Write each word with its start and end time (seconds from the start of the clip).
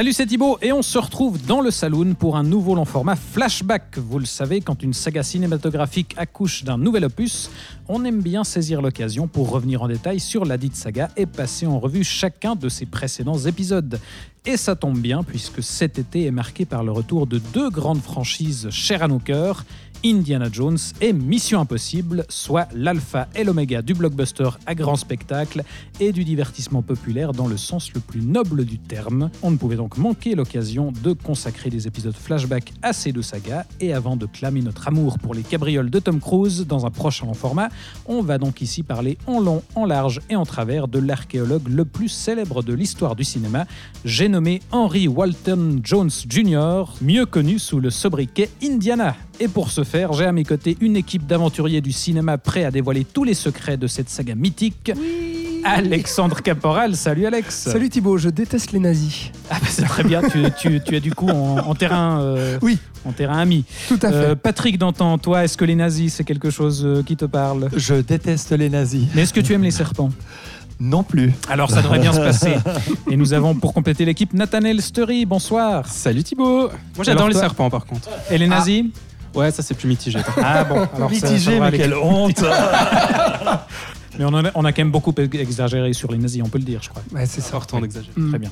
Salut, 0.00 0.14
c'est 0.14 0.24
Thibaut 0.24 0.56
et 0.62 0.72
on 0.72 0.80
se 0.80 0.96
retrouve 0.96 1.44
dans 1.44 1.60
le 1.60 1.70
saloon 1.70 2.14
pour 2.14 2.38
un 2.38 2.42
nouveau 2.42 2.74
long 2.74 2.86
format 2.86 3.16
flashback. 3.16 3.98
Vous 3.98 4.18
le 4.18 4.24
savez, 4.24 4.62
quand 4.62 4.82
une 4.82 4.94
saga 4.94 5.22
cinématographique 5.22 6.14
accouche 6.16 6.64
d'un 6.64 6.78
nouvel 6.78 7.04
opus, 7.04 7.50
on 7.86 8.02
aime 8.06 8.22
bien 8.22 8.42
saisir 8.42 8.80
l'occasion 8.80 9.28
pour 9.28 9.50
revenir 9.50 9.82
en 9.82 9.88
détail 9.88 10.18
sur 10.18 10.46
la 10.46 10.56
dite 10.56 10.74
saga 10.74 11.10
et 11.18 11.26
passer 11.26 11.66
en 11.66 11.78
revue 11.78 12.02
chacun 12.02 12.56
de 12.56 12.70
ses 12.70 12.86
précédents 12.86 13.40
épisodes. 13.40 14.00
Et 14.46 14.56
ça 14.56 14.74
tombe 14.74 14.98
bien 14.98 15.22
puisque 15.22 15.62
cet 15.62 15.98
été 15.98 16.24
est 16.24 16.30
marqué 16.30 16.64
par 16.64 16.82
le 16.82 16.92
retour 16.92 17.26
de 17.26 17.36
deux 17.52 17.68
grandes 17.68 18.00
franchises 18.00 18.70
chères 18.70 19.02
à 19.02 19.08
nos 19.08 19.18
cœurs, 19.18 19.66
Indiana 20.04 20.48
Jones 20.50 20.78
et 21.00 21.12
Mission 21.12 21.60
Impossible, 21.60 22.24
soit 22.28 22.68
l'alpha 22.74 23.28
et 23.34 23.44
l'oméga 23.44 23.82
du 23.82 23.94
blockbuster 23.94 24.48
à 24.66 24.74
grand 24.74 24.96
spectacle 24.96 25.62
et 26.00 26.12
du 26.12 26.24
divertissement 26.24 26.82
populaire 26.82 27.32
dans 27.32 27.46
le 27.46 27.56
sens 27.56 27.92
le 27.92 28.00
plus 28.00 28.22
noble 28.22 28.64
du 28.64 28.78
terme. 28.78 29.30
On 29.42 29.50
ne 29.50 29.56
pouvait 29.56 29.76
donc 29.76 29.98
manquer 29.98 30.34
l'occasion 30.34 30.92
de 31.02 31.12
consacrer 31.12 31.70
des 31.70 31.86
épisodes 31.86 32.16
flashback 32.16 32.72
à 32.82 32.92
ces 32.92 33.12
deux 33.12 33.22
sagas 33.22 33.64
et 33.80 33.92
avant 33.92 34.16
de 34.16 34.26
clamer 34.26 34.62
notre 34.62 34.88
amour 34.88 35.18
pour 35.18 35.34
les 35.34 35.42
cabrioles 35.42 35.90
de 35.90 35.98
Tom 35.98 36.20
Cruise 36.20 36.66
dans 36.66 36.86
un 36.86 36.90
prochain 36.90 37.32
format, 37.34 37.68
on 38.06 38.22
va 38.22 38.38
donc 38.38 38.60
ici 38.62 38.82
parler 38.82 39.18
en 39.26 39.40
long, 39.40 39.62
en 39.74 39.84
large 39.84 40.20
et 40.30 40.36
en 40.36 40.46
travers 40.46 40.88
de 40.88 40.98
l'archéologue 40.98 41.68
le 41.68 41.84
plus 41.84 42.08
célèbre 42.08 42.62
de 42.62 42.72
l'histoire 42.72 43.16
du 43.16 43.24
cinéma, 43.24 43.66
j'ai 44.04 44.28
nommé 44.28 44.60
Henry 44.72 45.08
Walton 45.08 45.80
Jones 45.82 46.10
Jr., 46.28 46.84
mieux 47.02 47.26
connu 47.26 47.58
sous 47.58 47.80
le 47.80 47.90
sobriquet 47.90 48.48
Indiana. 48.62 49.16
Et 49.42 49.48
pour 49.48 49.70
ce 49.70 49.84
faire, 49.84 50.12
j'ai 50.12 50.26
à 50.26 50.32
mes 50.32 50.44
côtés 50.44 50.76
une 50.82 50.96
équipe 50.96 51.26
d'aventuriers 51.26 51.80
du 51.80 51.92
cinéma 51.92 52.36
prêts 52.36 52.64
à 52.64 52.70
dévoiler 52.70 53.04
tous 53.04 53.24
les 53.24 53.32
secrets 53.32 53.78
de 53.78 53.86
cette 53.86 54.10
saga 54.10 54.34
mythique. 54.34 54.92
Alexandre 55.64 56.42
Caporal, 56.42 56.94
salut 56.94 57.24
Alex. 57.26 57.54
Salut 57.70 57.88
Thibaut, 57.88 58.18
je 58.18 58.28
déteste 58.28 58.72
les 58.72 58.78
nazis. 58.78 59.30
Ah 59.50 59.56
bah 59.60 59.66
c'est 59.70 59.84
très 59.84 60.04
bien, 60.04 60.20
tu, 60.22 60.42
tu- 60.58 60.80
tu 60.82 60.96
es 60.96 61.00
du 61.00 61.14
coup 61.14 61.28
en, 61.28 61.58
en 61.58 61.74
terrain, 61.74 62.20
euh, 62.20 62.58
Oui. 62.62 62.78
en 63.06 63.12
terrain 63.12 63.38
ami. 63.38 63.64
Tout 63.88 63.98
à 64.02 64.08
fait. 64.10 64.14
Euh, 64.14 64.34
Patrick 64.34 64.78
Dantan, 64.78 65.16
toi, 65.18 65.44
est-ce 65.44 65.56
que 65.56 65.64
les 65.64 65.74
nazis 65.74 66.14
c'est 66.14 66.24
quelque 66.24 66.50
chose 66.50 66.82
euh, 66.84 67.02
qui 67.02 67.16
te 67.16 67.24
parle? 67.26 67.68
Je 67.76 67.94
déteste 67.94 68.52
les 68.52 68.68
nazis. 68.70 69.04
Mais 69.14 69.22
est-ce 69.22 69.32
que 69.34 69.40
tu 69.40 69.52
aimes 69.54 69.62
les 69.62 69.70
serpents? 69.70 70.10
Non 70.78 71.02
plus. 71.02 71.32
Alors 71.48 71.70
ça 71.70 71.82
devrait 71.82 71.98
bien 71.98 72.12
se 72.12 72.20
passer. 72.20 72.54
Et 73.10 73.16
nous 73.16 73.32
avons 73.34 73.54
pour 73.54 73.72
compléter 73.74 74.04
l'équipe 74.06 74.32
Nathaniel 74.34 74.80
Sturry, 74.80 75.24
bonsoir. 75.26 75.86
Salut 75.86 76.22
Thibaut 76.24 76.68
Moi 76.96 77.04
j'adore 77.04 77.28
les 77.28 77.34
serpents 77.34 77.68
par 77.70 77.84
contre. 77.86 78.08
Et 78.30 78.36
les 78.38 78.46
nazis? 78.48 78.84
Ouais, 79.34 79.50
ça 79.50 79.62
c'est 79.62 79.74
plus 79.74 79.88
mitigé. 79.88 80.18
Ah 80.42 80.64
bon, 80.64 80.88
alors 80.94 81.10
Mitigé, 81.10 81.60
mais 81.60 81.70
quelle 81.72 81.94
honte 81.94 82.44
Mais 84.18 84.24
on, 84.24 84.34
a, 84.34 84.50
on 84.54 84.64
a 84.64 84.72
quand 84.72 84.82
même 84.82 84.90
beaucoup 84.90 85.14
exagéré 85.18 85.92
sur 85.92 86.10
les 86.10 86.18
nazis, 86.18 86.42
on 86.44 86.48
peut 86.48 86.58
le 86.58 86.64
dire, 86.64 86.82
je 86.82 86.88
crois. 86.90 87.02
Ouais, 87.12 87.26
c'est 87.26 87.40
ça. 87.40 87.50
Sortant 87.52 87.80
d'exagérer. 87.80 88.12
Très 88.28 88.38
bien. 88.38 88.50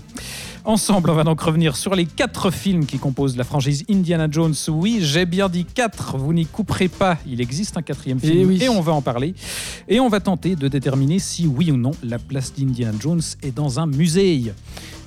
Ensemble, 0.64 1.10
on 1.10 1.14
va 1.14 1.24
donc 1.24 1.40
revenir 1.40 1.76
sur 1.76 1.94
les 1.94 2.06
quatre 2.06 2.50
films 2.50 2.84
qui 2.86 2.98
composent 2.98 3.36
la 3.36 3.44
franchise 3.44 3.84
Indiana 3.90 4.28
Jones. 4.30 4.54
Oui, 4.68 4.98
j'ai 5.00 5.24
bien 5.26 5.48
dit 5.48 5.64
quatre, 5.64 6.16
vous 6.16 6.32
n'y 6.32 6.46
couperez 6.46 6.88
pas. 6.88 7.16
Il 7.26 7.40
existe 7.40 7.76
un 7.76 7.82
quatrième 7.82 8.18
Eh 8.22 8.26
film 8.26 8.48
oui. 8.48 8.62
et 8.62 8.68
on 8.68 8.80
va 8.80 8.92
en 8.92 9.02
parler. 9.02 9.34
Et 9.88 9.98
on 10.00 10.08
va 10.08 10.20
tenter 10.20 10.56
de 10.56 10.68
déterminer 10.68 11.18
si 11.18 11.46
oui 11.46 11.70
ou 11.70 11.76
non 11.76 11.92
la 12.02 12.18
place 12.18 12.52
d'Indiana 12.54 12.96
Jones 13.00 13.22
est 13.42 13.54
dans 13.54 13.80
un 13.80 13.86
musée. 13.86 14.52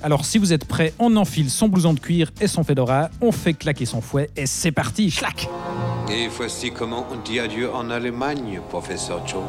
Alors 0.02 0.24
si 0.24 0.38
vous 0.38 0.52
êtes 0.52 0.64
prêts, 0.64 0.92
on 0.98 1.14
enfile 1.16 1.48
son 1.48 1.68
blouson 1.68 1.94
de 1.94 2.00
cuir 2.00 2.30
et 2.40 2.48
son 2.48 2.64
fedora, 2.64 3.08
on 3.20 3.30
fait 3.30 3.54
claquer 3.54 3.84
son 3.86 4.00
fouet 4.00 4.30
et 4.36 4.46
c'est 4.46 4.72
parti. 4.72 5.10
Clac 5.10 5.48
Et 6.10 6.26
voici 6.28 6.72
comment 6.72 7.06
on 7.12 7.22
dit 7.22 7.38
adieu 7.38 7.72
en 7.72 7.88
Allemagne, 7.88 8.60
professeur 8.68 9.26
Jones. 9.28 9.42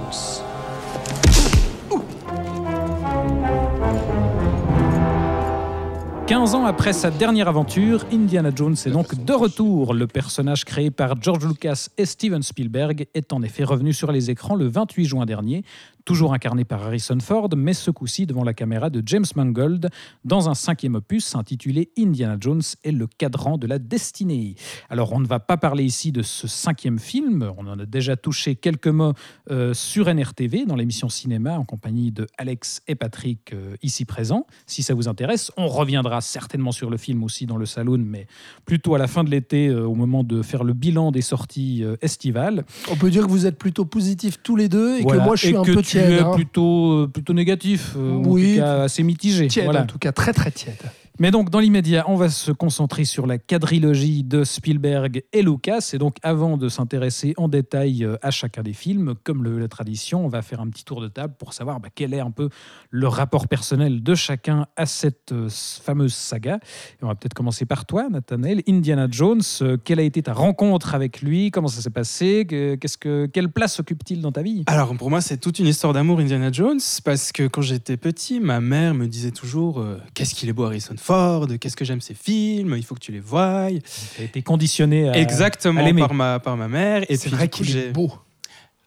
15 6.34 6.56
ans 6.56 6.66
après 6.66 6.94
sa 6.94 7.12
dernière 7.12 7.48
aventure, 7.48 8.08
Indiana 8.12 8.50
Jones 8.56 8.76
est 8.88 8.90
donc 8.90 9.24
de 9.24 9.34
retour. 9.34 9.94
Le 9.94 10.08
personnage 10.08 10.66
créé 10.66 10.90
par 10.90 11.22
George 11.22 11.46
Lucas 11.46 11.90
et 11.96 12.08
Steven 12.08 12.42
Spielberg 12.42 13.06
est 13.14 13.34
en 13.34 13.44
effet 13.44 13.64
revenu 13.64 13.94
sur 13.94 14.12
les 14.12 14.32
écrans 14.32 14.56
le 14.56 14.66
28 14.68 15.06
juin 15.06 15.28
dernier, 15.28 15.64
toujours 16.06 16.34
incarné 16.34 16.64
par 16.66 16.84
Harrison 16.84 17.18
Ford, 17.22 17.50
mais 17.56 17.74
ce 17.74 17.92
coup-ci 17.92 18.26
devant 18.26 18.44
la 18.44 18.54
caméra 18.54 18.90
de 18.90 19.02
James 19.06 19.26
Mangold, 19.36 19.90
dans 20.26 20.50
un 20.50 20.54
cinquième 20.54 20.96
opus 20.96 21.36
intitulé 21.36 21.92
Indiana 21.98 22.38
Jones 22.40 22.62
et 22.84 22.92
le 22.92 23.08
cadran 23.08 23.58
de 23.58 23.68
la 23.68 23.80
destinée. 23.80 24.56
Alors 24.90 25.14
on 25.14 25.20
ne 25.20 25.26
va 25.28 25.40
pas 25.40 25.58
parler 25.58 25.84
ici 25.84 26.12
de 26.12 26.22
ce 26.22 26.48
cinquième 26.48 27.00
film, 27.00 27.52
on 27.58 27.68
en 27.68 27.80
a 27.80 27.86
déjà 27.86 28.16
touché 28.16 28.56
quelques 28.56 28.88
mots 28.88 29.14
euh, 29.50 29.74
sur 29.74 30.14
NRTV 30.14 30.66
dans 30.66 30.76
l'émission 30.76 31.10
cinéma 31.10 31.58
en 31.58 31.64
compagnie 31.66 32.12
de 32.12 32.28
Alex 32.38 32.82
et 32.88 32.96
Patrick 32.96 33.54
euh, 33.54 33.76
ici 33.82 34.06
présents. 34.06 34.46
Si 34.68 34.84
ça 34.84 34.94
vous 34.94 35.08
intéresse, 35.08 35.52
on 35.58 35.68
reviendra 35.68 36.22
certainement 36.22 36.72
sur 36.72 36.90
le 36.90 36.98
film 36.98 37.24
aussi 37.24 37.46
dans 37.46 37.58
le 37.58 37.66
saloon, 37.66 38.00
mais 38.06 38.28
plutôt 38.66 38.96
à 38.96 38.98
la 38.98 39.08
fin 39.08 39.24
de 39.24 39.30
l'été, 39.30 39.68
euh, 39.68 39.86
au 39.86 39.96
moment 39.96 40.24
de 40.24 40.42
faire 40.42 40.64
le 40.64 40.74
bilan 40.74 41.12
des 41.12 41.22
sorties 41.22 41.84
estivales. 42.02 42.66
On 42.92 42.96
peut 42.96 43.10
dire 43.10 43.26
que 43.26 43.32
vous 43.32 43.46
êtes 43.46 43.58
plutôt 43.58 43.86
positifs 43.86 44.40
tous 44.44 44.56
les 44.56 44.70
deux 44.70 44.98
et 45.00 45.02
Voilà. 45.04 45.22
que 45.22 45.26
moi 45.26 45.36
je 45.36 45.46
suis 45.48 45.54
Et 45.56 45.58
un 45.58 45.64
peu 45.64 45.82
tiède. 46.00 46.20
hein. 46.26 46.32
plutôt, 46.36 46.92
euh, 47.04 47.08
plutôt 47.12 47.34
négatif, 47.34 47.94
euh, 47.96 48.12
ou 48.12 48.34
Oui. 48.34 48.54
en 48.54 48.56
tout 48.56 48.60
cas 48.62 48.84
assez 48.84 49.04
mitigé. 49.04 49.48
Tiède 49.48 49.66
Voilà. 49.66 49.82
en 49.84 49.86
tout 49.86 49.98
cas, 50.00 50.12
très 50.12 50.34
très 50.34 50.52
tiède. 50.52 50.76
Mais 51.20 51.30
donc, 51.30 51.52
dans 51.52 51.60
l'immédiat, 51.60 52.06
on 52.08 52.16
va 52.16 52.28
se 52.28 52.52
concentrer 52.52 53.06
sur 53.06 53.28
la 53.28 53.38
quadrilogie 53.38 54.24
de 54.24 54.44
Spielberg 54.44 55.22
et 55.32 55.44
Lucas. 55.44 55.92
Et 55.94 56.00
donc, 56.00 56.16
avant 56.24 56.58
de 56.58 56.70
s'intéresser 56.70 57.36
en 57.38 57.48
détail 57.48 58.04
euh, 58.04 58.16
à 58.24 58.32
chacun 58.32 58.64
des 58.64 58.74
films, 58.74 59.14
comme 59.24 59.44
la 59.44 59.68
tradition, 59.68 60.26
on 60.26 60.28
va 60.28 60.42
faire 60.42 60.60
un 60.60 60.68
petit 60.70 60.84
tour 60.84 61.02
de 61.02 61.08
table 61.08 61.36
pour 61.38 61.54
savoir 61.54 61.80
bah, 61.80 61.90
quel 61.94 62.16
est 62.16 62.20
un 62.20 62.32
peu 62.32 62.50
le 62.90 63.08
rapport 63.08 63.48
personnel 63.48 64.02
de 64.02 64.16
chacun 64.16 64.66
à 64.76 64.88
cette 64.88 65.34
euh, 65.34 65.50
fameuse 65.52 66.16
saga. 66.16 66.56
Et 67.00 67.04
on 67.04 67.08
va 67.10 67.14
peut-être 67.14 67.36
commencer 67.36 67.68
par 67.68 67.86
toi, 67.86 68.10
Nathanaël. 68.10 68.64
Indiana 68.68 69.08
Jones, 69.08 69.42
euh, 69.62 69.78
quelle 69.78 70.00
a 70.00 70.04
été 70.04 70.24
ta 70.24 70.34
rencontre 70.34 70.96
avec 70.96 71.22
lui? 71.22 71.52
Comment 71.52 71.68
ça 71.68 71.82
s'est 71.82 71.92
passé? 71.92 72.48
Quelle 72.50 73.52
place 73.52 73.80
occupe-t-il 73.80 74.20
dans 74.22 74.32
ta 74.32 74.42
vie? 74.42 74.64
Alors 74.66 74.96
pour 74.98 75.12
moi 75.12 75.22
c'est 75.22 75.38
toute 75.38 75.60
une 75.60 75.68
histoire 75.68 75.94
d'amour 75.94 76.20
Indiana 76.20 76.52
Jones 76.52 76.80
parce 77.04 77.32
que 77.32 77.48
quand 77.48 77.62
j'étais 77.62 77.98
petit 77.98 78.40
ma 78.40 78.60
mère 78.60 78.96
me 78.96 79.08
disait 79.08 79.32
toujours 79.32 79.84
qu'est-ce 80.14 80.34
qu'il 80.34 80.50
est 80.50 80.54
beau 80.54 80.64
Harrison 80.64 80.96
Ford, 81.04 81.48
qu'est-ce 81.60 81.76
que 81.76 81.84
j'aime 81.84 82.00
ces 82.02 82.14
films, 82.14 82.76
il 82.78 82.84
faut 82.86 82.96
que 82.96 83.00
tu 83.02 83.12
les 83.12 83.20
voies. 83.20 83.68
Tu 84.16 84.22
as 84.22 84.24
été 84.26 84.42
conditionné 84.42 85.10
à, 85.10 85.18
Exactement 85.18 85.86
à 85.86 85.94
par 86.08 86.14
ma, 86.14 86.40
par 86.40 86.56
ma 86.56 86.68
mère. 86.70 87.04
Et 87.10 87.18
C'est 87.18 87.30
vrai 87.30 87.50
qu'il 87.50 87.76
est 87.76 87.92
beau. 87.92 88.12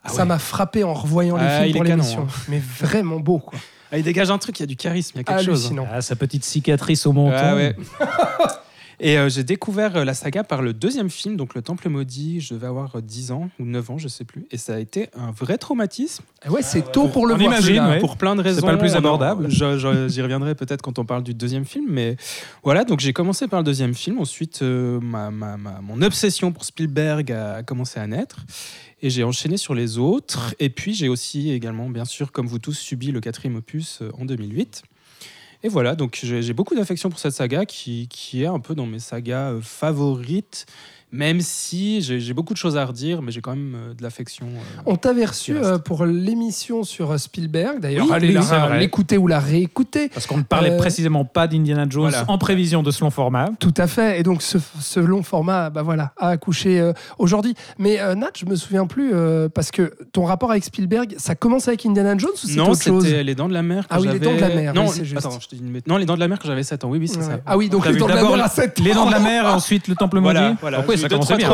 Ah 0.03 0.09
Ça 0.09 0.22
ouais. 0.22 0.25
m'a 0.28 0.38
frappé 0.38 0.82
en 0.84 0.94
revoyant 0.94 1.37
les 1.37 1.43
Ah, 1.44 1.56
films 1.59 1.69
il 1.69 1.72
pour 1.75 1.84
l'émission. 1.84 2.22
hein. 2.22 2.44
Mais 2.49 2.59
vraiment 2.81 3.21
beau 3.21 3.38
quoi. 3.41 3.59
Ah, 3.93 3.99
il 3.99 4.05
dégage 4.05 4.31
un 4.31 4.38
truc, 4.38 4.59
il 4.59 4.62
y 4.62 4.65
a 4.65 4.66
du 4.66 4.76
charisme, 4.76 5.12
il 5.16 5.19
y 5.19 5.21
a 5.21 5.25
quelque 5.25 5.44
chose. 5.44 5.72
hein. 5.76 5.84
Ah, 5.93 6.00
sa 6.00 6.16
petite 6.16 6.44
cicatrice 6.44 7.05
au 7.06 7.12
menton. 7.12 7.37
Ouais, 7.37 7.53
ouais. 7.55 7.76
Et 8.99 9.19
euh, 9.19 9.29
j'ai 9.29 9.45
découvert 9.45 9.97
euh, 9.97 10.05
la 10.05 10.15
saga 10.15 10.43
par 10.43 10.62
le 10.62 10.73
deuxième 10.73 11.11
film, 11.11 11.37
donc 11.37 11.55
Le 11.55 11.61
Temple 11.62 11.89
Maudit. 11.91 12.41
Je 12.41 12.55
devais 12.55 12.67
avoir 12.67 12.97
euh, 12.97 13.01
10 13.03 13.31
ans 13.33 13.51
ou 13.61 13.65
9 13.67 13.91
ans, 13.91 13.99
je 13.99 14.09
sais 14.09 14.25
plus. 14.25 14.47
Et 14.51 14.57
ça 14.57 14.75
a 14.75 14.79
été 14.79 15.09
un 15.15 15.31
vrai 15.33 15.59
traumatisme. 15.59 16.25
Ah 16.43 16.51
ouais, 16.51 16.62
c'est 16.62 16.93
tôt 16.93 17.09
pour 17.09 17.27
le 17.27 17.35
on 17.35 17.37
voir. 17.37 17.53
imagine, 17.53 17.85
ouais. 17.85 17.99
Pour 17.99 18.17
plein 18.17 18.35
de 18.37 18.41
raisons. 18.41 18.62
pas 18.62 18.73
le 18.73 18.79
plus 18.79 18.97
abordable. 18.97 19.49
J'y 19.51 20.23
reviendrai 20.23 20.55
peut-être 20.55 20.81
quand 20.83 20.99
on 20.99 21.05
parle 21.05 21.23
du 21.25 21.35
deuxième 21.35 21.65
film. 21.67 21.87
Mais 21.91 22.17
voilà, 22.65 22.85
donc 22.85 23.01
j'ai 23.01 23.12
commencé 23.12 23.49
par 23.49 23.61
le 23.61 23.65
deuxième 23.65 23.95
film. 23.95 24.19
Ensuite, 24.19 24.62
euh, 24.62 24.99
ma, 25.01 25.31
ma- 25.31 25.56
ma- 25.59 25.81
mon 25.83 26.01
obsession 26.01 26.51
pour 26.53 26.65
Spielberg 26.65 27.31
a 27.33 27.62
commencé 27.62 28.01
à 28.01 28.06
naître. 28.06 28.47
Et 29.03 29.11
j'ai 29.11 29.25
enchaîné 29.25 29.59
sur 29.59 29.75
les 29.75 29.99
autres. 29.99 30.55
Et 30.59 30.71
puis 30.71 30.95
j'ai 30.95 31.09
aussi 31.11 31.51
également, 31.51 31.91
bien 31.91 32.06
sûr, 32.06 32.33
comme 32.33 32.47
vous 32.47 32.59
tous, 32.59 32.73
subi 32.79 33.12
le 33.12 33.20
quatrième 33.20 33.56
opus 33.56 33.99
euh, 34.00 34.11
en 34.19 34.25
2008. 34.25 34.82
Et 35.67 35.69
voilà, 35.69 35.97
donc 35.97 36.21
j'ai 36.23 36.53
beaucoup 36.53 36.77
d'affection 36.77 37.11
pour 37.11 37.19
cette 37.19 37.33
saga 37.33 37.67
qui, 37.67 38.07
qui 38.07 38.45
est 38.45 38.47
un 38.47 38.61
peu 38.61 38.77
dans 38.77 38.87
mes 38.87 39.01
sagas 39.01 39.51
euh, 39.51 39.61
favorites, 39.61 40.65
même 41.12 41.41
si 41.41 42.03
j'ai 42.03 42.35
beaucoup 42.35 42.53
de 42.53 42.58
choses 42.58 42.76
à 42.76 42.85
redire, 42.85 43.23
mais 43.23 43.31
j'ai 43.32 43.41
quand 43.41 43.53
même 43.53 43.75
euh, 43.76 43.94
de 43.94 44.03
l'affection. 44.03 44.47
euh, 44.47 44.81
On 44.87 44.97
t'avait 44.97 45.25
reçu 45.25 45.55
euh, 45.56 45.79
pour 45.79 46.05
l'émission 46.05 46.82
sur 46.85 47.19
Spielberg. 47.19 47.81
D'ailleurs, 47.81 48.06
Oui, 48.06 48.12
allez 48.12 48.37
c'est 48.43 48.79
l'écouter 48.79 49.17
ou 49.17 49.26
la 49.26 49.38
réécouter. 49.38 50.08
Parce 50.08 50.26
qu'on 50.26 50.38
ne 50.38 50.43
parlait 50.43 50.73
Euh, 50.73 50.76
précisément 50.79 51.25
pas 51.25 51.47
d'Indiana 51.47 51.87
Jones 51.88 52.11
voilà. 52.11 52.25
en 52.29 52.38
prévision 52.38 52.82
de 52.82 52.91
ce 52.91 53.03
long 53.03 53.11
format. 53.11 53.50
Tout 53.61 53.73
à 53.76 53.87
fait. 53.87 54.19
Et 54.20 54.23
donc, 54.25 54.43
ce, 54.43 54.58
ce 54.81 55.00
long 55.00 55.23
format, 55.23 55.70
bah 55.70 55.82
voilà, 55.82 56.12
a 56.19 56.29
accouché 56.31 56.81
euh, 56.81 56.93
aujourd'hui. 57.19 57.55
Mais 57.79 58.00
euh, 58.00 58.14
Nat, 58.14 58.31
je 58.37 58.44
me 58.47 58.56
souviens 58.56 58.87
plus 58.87 59.12
euh, 59.14 59.49
parce 59.49 59.70
que 59.70 59.94
ton 60.12 60.25
rapport 60.25 60.50
avec 60.50 60.64
Spielberg, 60.64 61.14
ça 61.19 61.35
commence 61.35 61.69
avec 61.69 61.87
Indiana 61.87 62.17
Jones 62.19 62.31
ou 62.32 62.47
c'était 62.47 62.56
Non, 62.56 62.70
autre 62.70 62.82
chose 62.82 63.05
c'était 63.05 63.23
Les 63.23 63.35
Dents 63.35 63.49
de 63.49 63.55
la 63.55 63.62
Mer. 63.62 63.85
que 63.87 63.94
Ah 63.94 64.00
oui, 64.00 64.06
Les 64.08 64.12
j'avais- 64.14 64.25
Dents 64.26 64.35
de 64.35 64.41
la 64.41 64.49
Mer, 64.49 64.75
Non, 64.75 64.82
oui, 64.87 64.91
c'est 64.93 65.05
juste. 65.05 65.19
attends, 65.25 65.38
je 65.41 65.47
te 65.49 65.55
dis 65.55 65.62
une 65.62 65.73
bêtise. 65.73 65.87
Non, 65.88 65.97
Les 65.97 66.05
Dents 66.06 66.14
de 66.17 66.20
la 66.20 66.29
Mer 66.29 66.38
que 66.38 66.47
j'avais 66.49 66.62
7 66.64 66.85
ans. 66.85 66.88
Oui, 66.91 66.99
oui, 66.99 67.08
c'est 67.08 67.19
Ouais. 67.19 67.25
ça. 67.25 67.38
Ah 67.47 67.56
oui, 67.56 67.69
donc 67.69 67.87
les 67.87 67.97
dents 67.97 68.06
de 68.06 68.11
la 68.11 68.17
d'abord 68.17 68.37
mer 68.37 68.44
à 68.44 68.49
7 68.49 68.79
Les 68.81 68.93
Dents 68.93 69.06
de 69.06 69.12
la 69.12 69.20
Mer, 69.20 69.47
ensuite 69.47 69.88
le 69.88 69.94
Temple 69.94 70.19
Voilà, 70.20 70.49
maudit. 70.49 70.58
voilà. 70.61 70.82
Oui, 70.96 71.02
ça 71.02 71.08
trois, 71.08 71.37
bien. 71.37 71.50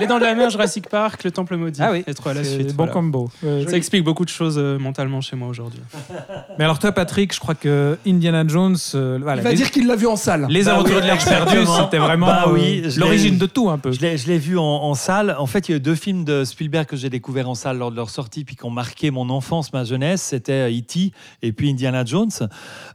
Les 0.00 0.06
Dents 0.06 0.18
de 0.18 0.24
la 0.24 0.34
Mer, 0.34 0.50
Jurassic 0.50 0.88
Park, 0.88 1.24
Le 1.24 1.30
Temple 1.30 1.56
Maudit. 1.56 1.80
Ah 1.82 1.90
oui, 1.92 2.04
les 2.06 2.14
trois 2.14 2.32
à 2.32 2.34
la 2.34 2.44
suite. 2.44 2.68
bon 2.68 2.84
voilà. 2.84 2.92
combo. 2.92 3.30
Ouais, 3.42 3.66
Ça 3.68 3.76
explique 3.76 4.04
beaucoup 4.04 4.24
de 4.24 4.30
choses 4.30 4.56
euh, 4.58 4.78
mentalement 4.78 5.20
chez 5.20 5.36
moi 5.36 5.48
aujourd'hui. 5.48 5.80
Mais 6.58 6.64
alors 6.64 6.78
toi, 6.78 6.92
Patrick, 6.92 7.34
je 7.34 7.40
crois 7.40 7.54
que 7.54 7.98
Indiana 8.06 8.44
Jones, 8.46 8.76
euh, 8.94 9.18
voilà, 9.22 9.40
Il 9.40 9.44
va 9.44 9.50
les, 9.50 9.56
dire 9.56 9.70
qu'il 9.70 9.86
l'a 9.86 9.96
vu 9.96 10.06
en 10.06 10.16
salle. 10.16 10.46
les 10.48 10.64
Bah 10.64 10.72
aventures 10.74 10.96
oui, 10.96 11.02
de 11.02 11.06
l'Arche 11.06 11.24
perdue, 11.24 11.50
exactement. 11.58 11.84
c'était 11.84 11.98
vraiment 11.98 12.26
Bah 12.26 12.44
euh, 12.48 12.52
oui, 12.52 12.82
je 12.86 13.00
l'origine 13.00 13.38
de 13.38 13.46
tout 13.46 13.70
un 13.70 13.78
peu. 13.78 13.92
Je 13.92 14.00
l'ai, 14.00 14.38
vu 14.38 14.58
en, 14.58 14.62
en 14.62 14.94
salle. 14.94 15.34
En 15.38 15.46
fait, 15.46 15.68
il 15.68 15.72
y 15.72 15.74
a 15.74 15.76
eu 15.76 15.80
deux 15.80 15.94
films 15.94 16.24
de 16.24 16.44
Spielberg 16.44 16.86
que 16.86 16.96
j'ai 16.96 17.10
découverts 17.10 17.48
en 17.48 17.54
salle 17.54 17.78
lors 17.78 17.90
de 17.90 17.96
leur 17.96 18.10
sortie, 18.10 18.44
puis 18.44 18.56
qui 18.56 18.64
ont 18.64 18.70
marqué 18.70 19.10
mon 19.10 19.28
enfance, 19.30 19.72
ma 19.72 19.84
jeunesse. 19.84 20.22
C'était 20.22 20.70
E.T. 20.70 21.12
et 21.42 21.52
puis 21.52 21.70
Indiana 21.70 22.04
Jones. 22.04 22.30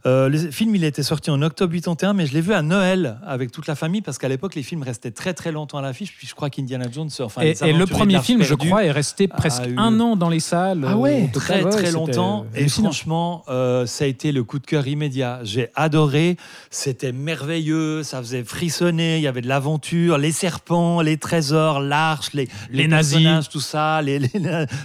Euh, 0.05 0.29
le 0.29 0.37
film, 0.37 0.75
il 0.75 0.83
était 0.83 1.03
sorti 1.03 1.29
en 1.31 1.41
octobre 1.41 1.73
81, 1.73 2.13
mais 2.13 2.25
je 2.25 2.33
l'ai 2.33 2.41
vu 2.41 2.53
à 2.53 2.61
Noël 2.61 3.17
avec 3.25 3.51
toute 3.51 3.67
la 3.67 3.75
famille, 3.75 4.01
parce 4.01 4.17
qu'à 4.17 4.27
l'époque, 4.27 4.55
les 4.55 4.63
films 4.63 4.83
restaient 4.83 5.11
très 5.11 5.33
très 5.33 5.51
longtemps 5.51 5.75
à 5.77 5.81
l'affiche. 5.81 6.13
Puis 6.18 6.27
je 6.27 6.36
crois 6.36 6.50
qu'Indiana 6.50 6.86
Jones, 6.92 7.10
enfin, 7.19 7.42
et, 7.42 7.74
le 7.74 7.86
premier 7.86 8.19
film, 8.22 8.42
je 8.44 8.56
crois, 8.56 8.86
est 8.86 8.92
resté 8.92 9.27
presque 9.27 9.66
eu- 9.68 9.75
un 9.77 10.00
an 10.00 10.16
dans 10.16 10.30
les 10.30 10.39
salles. 10.39 10.86
Ah 10.88 10.92
euh, 10.94 10.95
ouais, 10.95 11.30
très 11.33 11.63
ouais, 11.63 11.69
très 11.69 11.92
longtemps. 11.92 12.45
Et 12.56 12.68
franchement 12.68 13.44
euh, 13.50 13.86
ça 13.86 14.04
a 14.06 14.07
été 14.07 14.31
le 14.31 14.44
coup 14.44 14.60
de 14.60 14.66
cœur 14.66 14.88
immédiat. 14.88 15.39
J'ai 15.44 15.69
adoré. 15.75 16.38
C'était 16.69 17.12
merveilleux. 17.12 18.04
Ça 18.04 18.19
faisait 18.19 18.44
frissonner. 18.44 19.18
Il 19.18 19.22
y 19.24 19.27
avait 19.27 19.42
de 19.42 19.48
l'aventure. 19.48 20.18
Les 20.18 20.31
serpents 20.31 21.01
les 21.01 21.18
trésors 21.18 21.80
l'arche 21.80 22.33
les, 22.33 22.48
Les 22.71 22.88
nazis. 22.88 23.50
tout 23.50 23.60
ça. 23.60 24.01
Les, 24.01 24.19
les- 24.19 24.30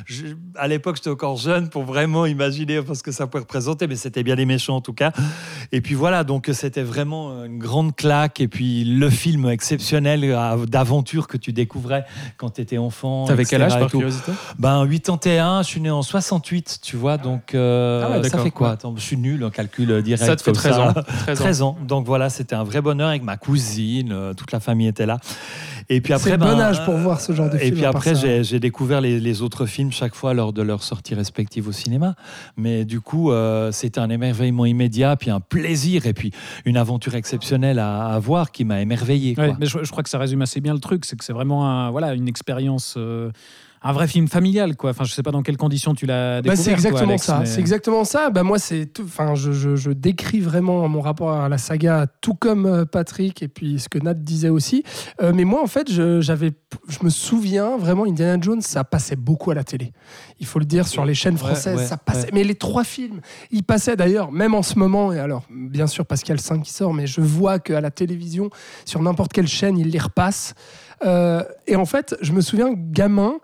je- 0.07 0.27
à 0.57 0.69
l'époque 0.69 0.97
j'étais 0.97 1.11
encore 1.11 1.37
jeune 1.37 1.69
pour 1.69 1.85
vraiment 1.85 2.27
imaginer 2.27 2.81
ce 2.93 3.03
que 3.03 3.13
ça 3.13 3.27
pouvait 3.27 3.43
représenter 3.43 3.87
mais 3.87 3.97
c'était 3.97 4.23
bien 4.23 4.35
les 4.35 4.47
méchants 4.47 4.77
en 4.77 4.81
tout 4.81 4.93
cas. 4.93 5.13
Et 5.73 5.81
puis 5.81 5.95
voilà 5.95 6.25
donc 6.25 6.49
c'était 6.53 6.83
vraiment 6.83 7.45
une 7.45 7.59
grande 7.59 7.95
claque. 7.95 8.41
Et 8.41 8.49
puis 8.49 8.85
le 8.85 9.11
film 9.11 9.49
exceptionnel 9.49 10.25
euh, 10.25 10.67
d'aventure 10.81 11.29
que 11.29 11.37
tu 11.37 11.53
découvrais 11.53 12.05
quand 12.37 12.50
tu 12.50 12.61
étais 12.62 12.79
enfant 12.79 13.27
T'avais 13.27 13.44
quel 13.44 13.62
âge 13.62 13.79
par 13.79 13.91
curiosité 13.91 14.32
Ben 14.59 14.87
81, 14.88 15.62
je 15.62 15.69
suis 15.69 15.81
né 15.81 15.91
en 15.91 16.03
68, 16.03 16.81
tu 16.82 16.97
vois, 16.97 17.19
donc 17.19 17.55
euh, 17.55 18.03
Ah 18.05 18.19
ouais, 18.19 18.29
ça 18.29 18.38
fait 18.38 18.50
quoi? 18.50 18.71
Attends, 18.71 18.94
Je 18.97 19.03
suis 19.03 19.17
nul 19.17 19.44
en 19.44 19.50
calcul 19.50 19.91
euh, 19.91 20.03
direct. 20.03 20.25
Ça 20.25 20.37
te 20.37 20.43
fait 20.43 20.53
comme 20.53 20.61
13 20.61 20.79
ans. 20.79 20.93
13 20.93 21.41
ans. 21.41 21.43
13 21.44 21.62
ans. 21.62 21.77
Donc 21.87 22.06
voilà, 22.06 22.31
c'était 22.31 22.55
un 22.55 22.65
vrai 22.65 22.81
bonheur 22.81 23.11
avec 23.11 23.23
ma 23.23 23.37
cousine, 23.37 24.12
euh, 24.12 24.35
toute 24.35 24.53
la 24.53 24.61
famille 24.61 24.88
était 24.88 25.06
là. 25.06 25.19
Et 25.93 26.01
puis 26.01 26.13
après, 26.13 26.31
C'est 26.31 26.37
ben, 26.39 26.55
bon 26.55 26.61
âge 26.61 26.85
pour 26.85 26.95
voir 26.95 27.21
ce 27.21 27.33
genre 27.33 27.51
de 27.51 27.57
Et 27.57 27.61
film. 27.61 27.75
puis 27.75 27.85
à 27.85 27.91
part 27.91 27.97
après, 28.01 28.15
ça. 28.15 28.21
j'ai 28.21 28.45
j'ai 28.45 28.61
découvert 28.61 29.01
les, 29.01 29.19
les 29.19 29.43
autres 29.43 29.67
films 29.67 29.91
chaque 29.91 30.15
fois 30.15 30.35
lors 30.35 30.53
de 30.53 30.63
leur 30.63 30.85
sortie 30.85 31.15
respective 31.17 31.67
au 31.67 31.73
cinéma. 31.73 32.15
Mais 32.57 32.85
du 32.85 33.01
coup, 33.01 33.33
euh, 33.33 33.73
c'était 33.73 33.99
un 34.01 34.09
émerveillement 34.09 34.67
immédiat, 34.67 35.17
puis 35.17 35.31
un 35.31 35.41
plaisir, 35.41 36.07
et 36.07 36.15
puis 36.15 36.31
une 36.65 36.77
aventure 36.77 37.17
exceptionnelle 37.17 37.81
à, 37.81 38.07
à 38.07 38.19
voir 38.21 38.53
qui 38.53 38.65
m'a 38.65 38.81
émerveillé. 38.81 39.35
quoi. 39.35 39.47
Ouais, 39.49 39.55
mais 39.59 39.67
je, 39.67 39.79
je 39.83 39.91
crois 39.91 40.05
que 40.05 40.09
ça 40.11 40.19
résume 40.19 40.43
assez 40.43 40.61
bien 40.61 40.75
le 40.75 40.81
truc, 40.81 41.05
c'est 41.05 41.17
que 41.17 41.25
c'est 41.25 41.33
vraiment 41.33 41.69
un, 41.69 41.91
voilà, 41.91 42.15
une 42.15 42.29
expérience, 42.29 42.95
euh, 42.97 43.31
un 43.82 43.93
vrai 43.93 44.06
film 44.06 44.29
familial. 44.29 44.77
Quoi. 44.77 44.91
Enfin, 44.91 45.05
je 45.05 45.12
sais 45.12 45.23
pas 45.23 45.31
dans 45.31 45.43
quelles 45.43 45.56
conditions 45.56 45.94
tu 45.94 46.05
l'as 46.06 46.43
Bah, 46.43 46.55
découvert. 46.55 46.56
c'est 46.59 46.71
toi, 46.71 46.91
exactement 46.91 47.19
ça. 47.19 47.43
C'est 47.47 47.61
exactement 47.61 48.05
ça. 48.05 48.31
Bah, 48.31 48.43
moi, 48.43 48.59
c'est 48.59 48.87
tout. 48.87 49.05
Enfin, 49.05 49.35
je, 49.35 49.53
je- 49.53 49.77
je 49.77 49.91
décris 49.91 50.41
vraiment 50.41 50.87
mon 50.88 51.00
rapport 51.00 51.32
à 51.32 51.49
la 51.49 51.56
saga, 51.59 52.06
tout 52.21 52.35
comme 52.35 52.67
euh, 52.67 52.85
Patrick 52.85 53.43
et 53.43 53.49
puis 53.49 53.79
ce 53.81 53.88
que 53.88 53.99
Nat 53.99 54.15
disait 54.15 54.49
aussi. 54.50 54.85
Euh, 55.23 55.32
mais 55.35 55.44
moi, 55.44 55.62
en 55.62 55.67
fait, 55.67 55.91
je, 55.91 56.21
j'avais, 56.21 56.53
je 56.88 56.99
me 57.03 57.11
souviens 57.11 57.79
vraiment, 57.79 58.05
Indiana 58.05 58.37
Jones, 58.41 58.61
ça 58.61 58.85
passait 58.85 59.17
beaucoup 59.17 59.50
à 59.50 59.55
la 59.55 59.65
télé. 59.65 59.93
Il 60.41 60.47
faut 60.47 60.59
le 60.59 60.65
dire 60.67 60.87
sur 60.87 61.05
les 61.05 61.15
chaînes 61.15 61.38
françaises, 61.38 61.79
ouais, 61.79 61.87
ça 61.87 61.97
passait. 61.97 62.25
ouais. 62.26 62.31
Mais 62.33 62.44
les 62.44 62.55
trois 62.55 62.85
films, 62.85 63.21
ils 63.50 63.62
passaient 63.65 63.97
d'ailleurs, 63.97 64.31
même 64.33 64.55
en 64.55 64.62
ce 64.62 64.79
moment. 64.79 65.12
Et 65.12 65.19
alors, 65.19 65.44
bien 65.50 65.87
sûr, 65.87 66.05
parce 66.06 66.21
qu'il 66.21 66.29
y 66.31 66.33
a 66.33 66.37
le 66.37 66.41
5 66.43 66.62
qui 66.62 66.73
sort, 66.73 66.93
mais 66.93 67.06
je 67.06 67.21
vois 67.21 67.59
qu'à 67.59 67.81
la 67.81 67.91
télévision, 67.91 68.50
sur 68.85 69.00
n'importe 69.03 69.33
quelle 69.33 69.49
chaîne, 69.49 69.79
ils 69.79 69.88
les 69.88 69.99
repassent. 69.99 70.55
Euh, 71.05 71.43
et 71.67 71.76
en 71.76 71.87
fait, 71.87 72.15
je 72.21 72.33
me 72.33 72.43
souviens, 72.43 72.73
gamin, 72.75 73.35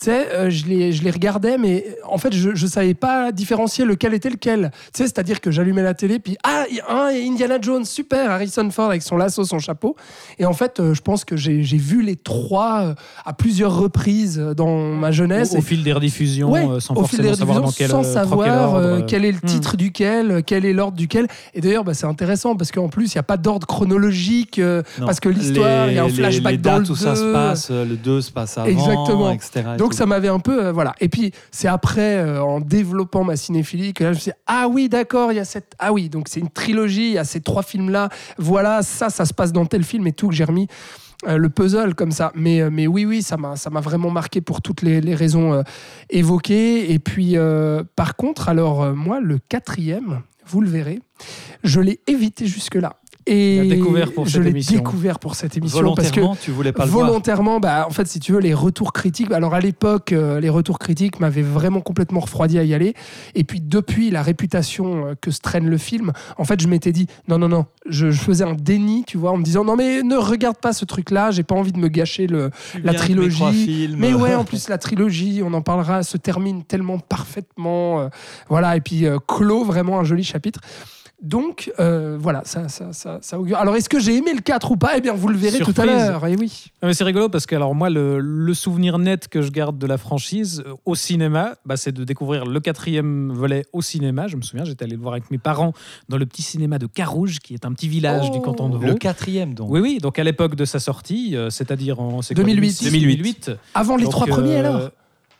tu 0.00 0.06
sais, 0.06 0.28
euh, 0.32 0.50
je, 0.50 0.66
les, 0.66 0.92
je 0.92 1.02
les 1.04 1.10
regardais, 1.10 1.56
mais 1.56 1.84
en 2.08 2.18
fait, 2.18 2.32
je 2.34 2.50
ne 2.50 2.54
savais 2.68 2.94
pas 2.94 3.30
différencier 3.32 3.84
lequel 3.84 4.12
était 4.14 4.28
lequel. 4.30 4.70
Tu 4.92 4.98
sais, 4.98 5.04
c'est-à-dire 5.04 5.40
que 5.40 5.50
j'allumais 5.50 5.82
la 5.82 5.94
télé, 5.94 6.18
puis 6.18 6.36
ah, 6.42 6.64
il 6.70 6.76
y 6.76 6.80
a 6.80 6.90
un, 6.92 7.06
a 7.06 7.10
Indiana 7.12 7.58
Jones, 7.60 7.84
super, 7.84 8.30
Harrison 8.30 8.68
Ford 8.70 8.86
avec 8.90 9.02
son 9.02 9.16
lasso, 9.16 9.44
son 9.44 9.58
chapeau. 9.60 9.96
Et 10.38 10.46
en 10.46 10.52
fait, 10.52 10.80
euh, 10.80 10.94
je 10.94 11.00
pense 11.00 11.24
que 11.24 11.36
j'ai 11.36 11.62
j'ai 11.62 11.76
vu 11.76 12.02
les 12.02 12.16
trois 12.16 12.82
euh, 12.82 12.94
à 13.24 13.32
plusieurs 13.32 13.76
reprises 13.76 14.38
dans 14.56 14.78
ma 14.78 15.12
jeunesse. 15.12 15.52
au, 15.52 15.56
au 15.56 15.58
Et- 15.58 15.62
fil 15.62 15.82
des 15.84 15.92
rediffusions, 15.92 16.50
Ouais, 16.50 16.66
sans 16.80 16.94
forcément 16.94 17.34
savoir 17.34 17.60
dans 17.62 17.70
quel, 17.70 17.88
sans 17.90 18.02
est 19.24 19.32
le 19.32 19.38
Hmm. 19.38 19.46
titre 19.46 19.76
duquel, 19.76 20.42
quel 20.46 20.64
est 20.64 20.72
l'ordre 20.72 20.96
duquel. 20.96 21.26
Et 21.54 21.60
d'ailleurs, 21.60 21.84
bah, 21.84 21.94
c'est 21.94 22.06
intéressant 22.06 22.56
parce 22.56 22.70
qu'en 22.72 22.88
plus, 22.88 23.14
il 23.14 23.16
n'y 23.16 23.20
a 23.20 23.22
pas 23.24 23.36
d'ordre 23.36 23.66
chronologique, 23.66 24.58
Non. 24.58 25.06
parce 25.06 25.20
que 25.20 25.28
l'histoire, 25.28 25.88
il 25.88 25.94
y 25.94 25.98
a 25.98 26.02
un 26.02 26.06
Les- 26.06 26.10
les- 26.12 26.16
flashback 26.16 26.52
les 26.52 26.58
dans 26.58 26.78
dates 26.78 26.86
le 26.88 26.92
où 26.92 26.96
ça 26.96 27.14
se 27.16 27.22
2. 27.22 27.32
passe, 27.32 27.70
le 27.70 27.96
2 27.96 28.20
se 28.20 28.30
passe 28.30 28.58
avant, 28.58 28.66
Exactement. 28.68 29.30
etc. 29.30 29.50
et 29.74 29.76
Donc 29.76 29.83
tout. 29.90 29.96
ça 29.96 30.06
m'avait 30.06 30.28
un 30.28 30.38
peu 30.38 30.66
euh, 30.66 30.72
voilà. 30.72 30.94
Et 31.00 31.08
puis 31.08 31.32
c'est 31.50 31.68
après 31.68 32.16
euh, 32.16 32.42
en 32.42 32.60
développant 32.60 33.24
ma 33.24 33.36
cinéphilie 33.36 33.92
que 33.94 34.04
là 34.04 34.12
je 34.12 34.16
me 34.16 34.20
suis 34.20 34.30
dit, 34.30 34.36
ah 34.46 34.66
oui 34.68 34.88
d'accord 34.88 35.32
il 35.32 35.36
y 35.36 35.40
a 35.40 35.44
cette 35.44 35.74
ah 35.78 35.92
oui 35.92 36.08
donc 36.08 36.28
c'est 36.28 36.40
une 36.40 36.50
trilogie 36.50 37.08
il 37.08 37.12
y 37.12 37.18
a 37.18 37.24
ces 37.24 37.40
trois 37.40 37.62
films 37.62 37.90
là 37.90 38.08
voilà 38.38 38.82
ça 38.82 39.10
ça 39.10 39.24
se 39.24 39.34
passe 39.34 39.52
dans 39.52 39.66
tel 39.66 39.84
film 39.84 40.06
et 40.06 40.12
tout 40.12 40.28
que 40.28 40.34
j'ai 40.34 40.44
remis 40.44 40.68
euh, 41.26 41.38
le 41.38 41.48
puzzle 41.48 41.94
comme 41.94 42.10
ça 42.10 42.32
mais 42.34 42.60
euh, 42.60 42.70
mais 42.70 42.86
oui 42.86 43.04
oui 43.06 43.22
ça 43.22 43.36
m'a 43.36 43.56
ça 43.56 43.70
m'a 43.70 43.80
vraiment 43.80 44.10
marqué 44.10 44.40
pour 44.40 44.60
toutes 44.60 44.82
les, 44.82 45.00
les 45.00 45.14
raisons 45.14 45.54
euh, 45.54 45.62
évoquées 46.10 46.92
et 46.92 46.98
puis 46.98 47.36
par 47.96 48.16
contre 48.16 48.48
alors 48.48 48.94
moi 48.94 49.20
le 49.20 49.38
quatrième 49.38 50.22
vous 50.46 50.60
le 50.60 50.68
verrez 50.68 51.00
je 51.62 51.80
l'ai 51.80 52.00
évité 52.06 52.46
jusque 52.46 52.74
là 52.74 52.96
et 53.26 53.58
Tu 53.62 53.68
l'as 53.68 53.74
découvert 53.76 54.12
pour 54.12 54.26
je 54.26 54.32
cette 54.32 54.42
l'ai 54.44 54.50
émission. 54.50 54.76
découvert 54.78 55.18
pour 55.18 55.34
cette 55.34 55.56
émission 55.56 55.94
parce 55.94 56.10
que 56.10 56.20
Volontairement, 56.20 56.36
tu 56.40 56.50
voulais 56.50 56.72
pas 56.72 56.84
le 56.84 56.90
voir. 56.90 57.06
volontairement, 57.06 57.60
bah, 57.60 57.86
en 57.88 57.90
fait, 57.90 58.06
si 58.06 58.20
tu 58.20 58.32
veux, 58.32 58.40
les 58.40 58.52
retours 58.54 58.92
critiques. 58.92 59.32
Alors 59.32 59.54
à 59.54 59.60
l'époque, 59.60 60.12
euh, 60.12 60.40
les 60.40 60.48
retours 60.50 60.78
critiques 60.78 61.20
m'avaient 61.20 61.42
vraiment 61.42 61.80
complètement 61.80 62.20
refroidi 62.20 62.58
à 62.58 62.64
y 62.64 62.74
aller. 62.74 62.94
Et 63.34 63.44
puis 63.44 63.60
depuis 63.60 64.10
la 64.10 64.22
réputation 64.22 65.06
euh, 65.06 65.14
que 65.20 65.30
se 65.30 65.40
traîne 65.40 65.68
le 65.68 65.78
film, 65.78 66.12
en 66.38 66.44
fait, 66.44 66.60
je 66.60 66.68
m'étais 66.68 66.92
dit 66.92 67.06
non, 67.28 67.38
non, 67.38 67.48
non. 67.48 67.66
Je, 67.86 68.10
je 68.10 68.20
faisais 68.20 68.44
un 68.44 68.54
déni, 68.54 69.04
tu 69.06 69.16
vois, 69.18 69.32
en 69.32 69.36
me 69.38 69.44
disant 69.44 69.64
non, 69.64 69.76
mais 69.76 70.02
ne 70.02 70.16
regarde 70.16 70.56
pas 70.58 70.72
ce 70.72 70.84
truc-là. 70.84 71.30
J'ai 71.30 71.42
pas 71.44 71.54
envie 71.54 71.72
de 71.72 71.78
me 71.78 71.88
gâcher 71.88 72.26
le, 72.26 72.50
Tu 72.72 72.80
la 72.82 72.94
trilogie. 72.94 73.88
Mais 73.96 74.12
ouais, 74.14 74.34
en 74.34 74.44
plus, 74.44 74.68
la 74.68 74.78
trilogie, 74.78 75.42
on 75.44 75.52
en 75.54 75.62
parlera, 75.62 76.02
se 76.02 76.16
termine 76.16 76.62
tellement 76.64 76.98
parfaitement. 76.98 78.00
euh, 78.00 78.08
voilà, 78.48 78.76
et 78.76 78.80
puis 78.80 79.06
euh, 79.06 79.18
clôt 79.26 79.64
vraiment 79.64 79.98
un 79.98 80.04
joli 80.04 80.24
chapitre. 80.24 80.60
Donc, 81.24 81.72
euh, 81.80 82.18
voilà, 82.20 82.42
ça, 82.44 82.68
ça, 82.68 82.92
ça, 82.92 83.18
ça 83.22 83.40
augure. 83.40 83.56
Alors, 83.56 83.74
est-ce 83.76 83.88
que 83.88 83.98
j'ai 83.98 84.14
aimé 84.16 84.32
le 84.34 84.42
4 84.42 84.70
ou 84.72 84.76
pas? 84.76 84.92
Eh 84.98 85.00
bien, 85.00 85.14
vous 85.14 85.28
le 85.28 85.36
verrez 85.36 85.58
tout 85.58 85.70
à 85.70 85.74
Surprise. 85.74 85.90
l'heure. 85.90 86.26
Et 86.26 86.36
oui. 86.36 86.66
Ah, 86.82 86.86
mais 86.86 86.92
c'est 86.92 87.02
rigolo 87.04 87.30
parce 87.30 87.46
que 87.46 87.54
alors 87.56 87.74
moi 87.74 87.88
le, 87.88 88.20
le 88.20 88.52
souvenir 88.54 88.98
net 88.98 89.28
que 89.28 89.40
je 89.40 89.50
garde 89.50 89.78
de 89.78 89.86
la 89.86 89.96
franchise 89.96 90.62
euh, 90.66 90.74
au 90.84 90.94
cinéma, 90.94 91.54
bah, 91.64 91.78
c'est 91.78 91.92
de 91.92 92.04
découvrir 92.04 92.44
le 92.44 92.60
quatrième 92.60 93.32
volet 93.32 93.64
au 93.72 93.80
cinéma. 93.80 94.26
Je 94.28 94.36
me 94.36 94.42
souviens, 94.42 94.66
j'étais 94.66 94.84
allé 94.84 94.96
le 94.96 95.00
voir 95.00 95.14
avec 95.14 95.30
mes 95.30 95.38
parents 95.38 95.72
dans 96.10 96.18
le 96.18 96.26
petit 96.26 96.42
cinéma 96.42 96.78
de 96.78 96.86
Carouge, 96.86 97.38
qui 97.40 97.54
est 97.54 97.64
un 97.64 97.72
petit 97.72 97.88
village 97.88 98.30
du 98.30 98.42
canton 98.42 98.68
de 98.68 98.76
Vaud. 98.76 98.86
Le 98.88 98.94
quatrième, 98.94 99.54
donc. 99.54 99.70
Oui, 99.70 99.80
oui. 99.80 99.98
Donc 100.02 100.18
à 100.18 100.24
l'époque 100.24 100.56
de 100.56 100.66
sa 100.66 100.78
sortie, 100.78 101.36
euh, 101.36 101.48
c'est-à-dire 101.48 102.00
en 102.00 102.20
c'est 102.20 102.34
quoi, 102.34 102.44
2008. 102.44 102.84
2008. 102.84 103.50
Avant 103.74 103.96
les 103.96 104.04
Donc, 104.04 104.12
trois 104.12 104.26
euh, 104.28 104.30
premiers, 104.30 104.56
alors 104.56 104.90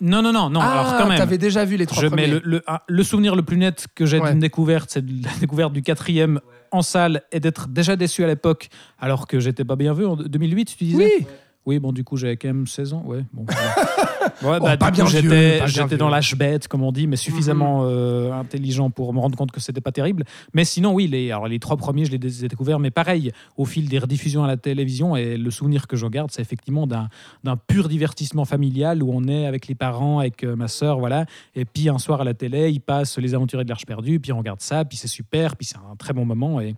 Non, 0.01 0.23
non, 0.23 0.33
non, 0.33 0.51
non. 0.51 0.61
ah, 0.61 0.81
alors 0.81 0.99
quand 0.99 1.09
même. 1.09 1.19
t'avais 1.19 1.39
déjà 1.39 1.65
vu 1.65 1.77
les 1.77 1.87
trois 1.87 2.03
Je 2.03 2.09
premiers. 2.09 2.27
mets 2.29 2.41
le, 2.45 2.63
le, 2.89 3.03
souvenir 3.03 3.37
le 3.37 3.43
plus 3.43 3.57
net 3.57 3.87
que 3.95 4.07
j'ai 4.07 4.19
Ouais. 4.21 4.31
d'une 4.31 4.41
découverte, 4.41 4.91
c'est 4.91 5.05
de 5.05 5.25
la 5.25 5.31
découverte 5.41 5.73
du 5.73 5.83
quatrième 5.83 6.41
en 6.73 6.83
salle 6.83 7.23
et 7.33 7.39
d'être 7.41 7.69
déjà 7.69 7.95
déçu 7.97 8.25
à 8.25 8.27
l'époque, 8.27 8.69
alors 8.99 9.27
que 9.27 9.39
j'étais 9.41 9.65
pas 9.65 9.77
bien 9.77 9.93
vu 9.95 10.05
en 10.07 10.17
2008, 10.17 10.77
tu 10.77 10.85
disais? 10.85 11.13
Oui, 11.19 11.27
Oui, 11.67 11.79
bon, 11.79 11.93
du 11.93 12.03
coup, 12.05 12.17
j'avais 12.17 12.37
quand 12.37 12.49
même 12.49 12.67
16 12.67 12.93
ans. 12.95 13.03
Ouais, 13.07 13.25
bon. 13.33 13.47
voilà. 13.49 13.75
Ouais, 14.43 14.59
Oh, 14.61 14.77
pas 14.79 14.91
bien 14.91 15.07
j'étais, 15.07 15.97
dans 15.97 16.09
l'âge 16.09 16.37
bête, 16.37 16.69
comme 16.69 16.83
on 16.83 16.93
dit, 16.93 17.07
mais 17.07 17.17
suffisamment 17.17 17.83
euh, 17.85 18.33
intelligent 18.33 18.91
pour 18.91 19.13
me 19.13 19.19
rendre 19.19 19.37
compte 19.37 19.53
que 19.53 19.61
c'était 19.61 19.81
pas 19.81 19.93
terrible. 19.93 20.25
Mais 20.53 20.65
sinon, 20.65 20.93
oui, 20.93 21.07
les, 21.07 21.31
alors, 21.31 21.49
les 21.49 21.59
trois 21.59 21.77
premiers, 21.77 22.05
je 22.05 22.13
les 22.13 22.45
ai 22.45 22.49
découverts, 22.49 22.79
mais 22.79 22.91
pareil, 22.91 23.33
au 23.57 23.65
fil 23.65 23.89
des 23.89 23.99
rediffusions 23.99 24.45
à 24.45 24.47
la 24.47 24.57
télévision, 24.57 25.17
et 25.17 25.37
le 25.37 25.51
souvenir 25.51 25.87
que 25.87 25.97
je 25.97 26.07
garde, 26.07 26.31
c'est 26.33 26.43
effectivement 26.43 26.87
d'un, 26.87 27.09
d'un 27.43 27.57
pur 27.57 27.89
divertissement 27.89 28.45
familial 28.45 29.03
où 29.03 29.11
on 29.13 29.27
est 29.29 29.47
avec 29.47 29.69
les 29.69 29.75
parents, 29.75 30.19
avec 30.19 30.45
euh, 30.45 30.57
ma 30.57 30.69
sœur, 30.69 30.99
voilà. 30.99 31.27
Et 31.55 31.65
puis 31.65 31.89
un 31.89 31.99
soir 31.99 32.21
à 32.21 32.25
la 32.25 32.35
télé, 32.35 32.71
ils 32.71 32.81
passent 32.81 33.19
Les 33.19 33.35
Aventuriers 33.35 33.65
de 33.65 33.69
l'Arche 33.69 33.87
perdue, 33.87 34.21
puis 34.21 34.33
on 34.33 34.39
regarde 34.39 34.61
ça, 34.61 34.85
puis 34.85 34.97
c'est 34.97 35.09
super, 35.09 35.57
puis 35.57 35.67
c'est 35.67 35.77
un 35.77 35.97
très 35.97 36.13
bon 36.13 36.25
moment. 36.25 36.61
Et, 36.61 36.75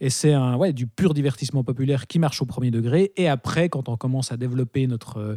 et 0.00 0.10
c'est 0.10 0.32
un, 0.32 0.56
ouais, 0.56 0.72
du 0.72 0.86
pur 0.86 1.14
divertissement 1.14 1.64
populaire 1.64 2.06
qui 2.06 2.18
marche 2.18 2.42
au 2.42 2.46
premier 2.46 2.70
degré. 2.70 3.12
Et 3.16 3.28
après, 3.28 3.68
quand 3.68 3.88
on 3.88 3.96
commence 3.96 4.32
à 4.32 4.36
développer 4.36 4.86
notre, 4.86 5.18
euh, 5.18 5.36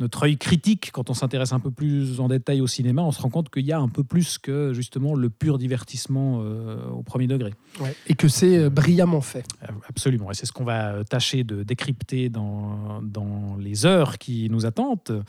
notre 0.00 0.24
œil 0.24 0.36
critique, 0.36 0.90
quand 0.92 1.08
on 1.08 1.14
s'intéresse 1.14 1.52
un 1.52 1.60
peu 1.60 1.70
plus 1.70 2.18
en 2.20 2.28
détail 2.28 2.60
au 2.60 2.66
cinéma, 2.66 3.02
on 3.02 3.12
se 3.12 3.22
rend 3.22 3.30
compte 3.30 3.48
qu'il 3.48 3.64
y 3.64 3.70
a 3.72 3.78
un 3.78 3.88
peu 3.88 4.02
plus 4.02 4.38
que 4.38 4.72
justement 4.72 5.14
le 5.14 5.30
pur 5.30 5.56
divertissement 5.56 6.40
euh, 6.42 6.84
au 6.90 7.02
premier 7.02 7.28
degré. 7.28 7.54
Ouais. 7.80 7.94
Et 8.08 8.14
que 8.14 8.26
c'est 8.26 8.58
euh, 8.58 8.70
brillamment 8.70 9.20
fait. 9.20 9.44
Euh, 9.62 9.66
Absolument, 9.88 10.30
et 10.30 10.34
c'est 10.34 10.46
ce 10.46 10.52
qu'on 10.52 10.64
va 10.64 11.04
tâcher 11.04 11.44
de 11.44 11.62
décrypter 11.62 12.28
dans, 12.28 13.00
dans 13.02 13.56
les 13.60 13.86
heures 13.86 14.18
qui 14.18 14.48
nous 14.50 14.66
attendent. 14.66 15.22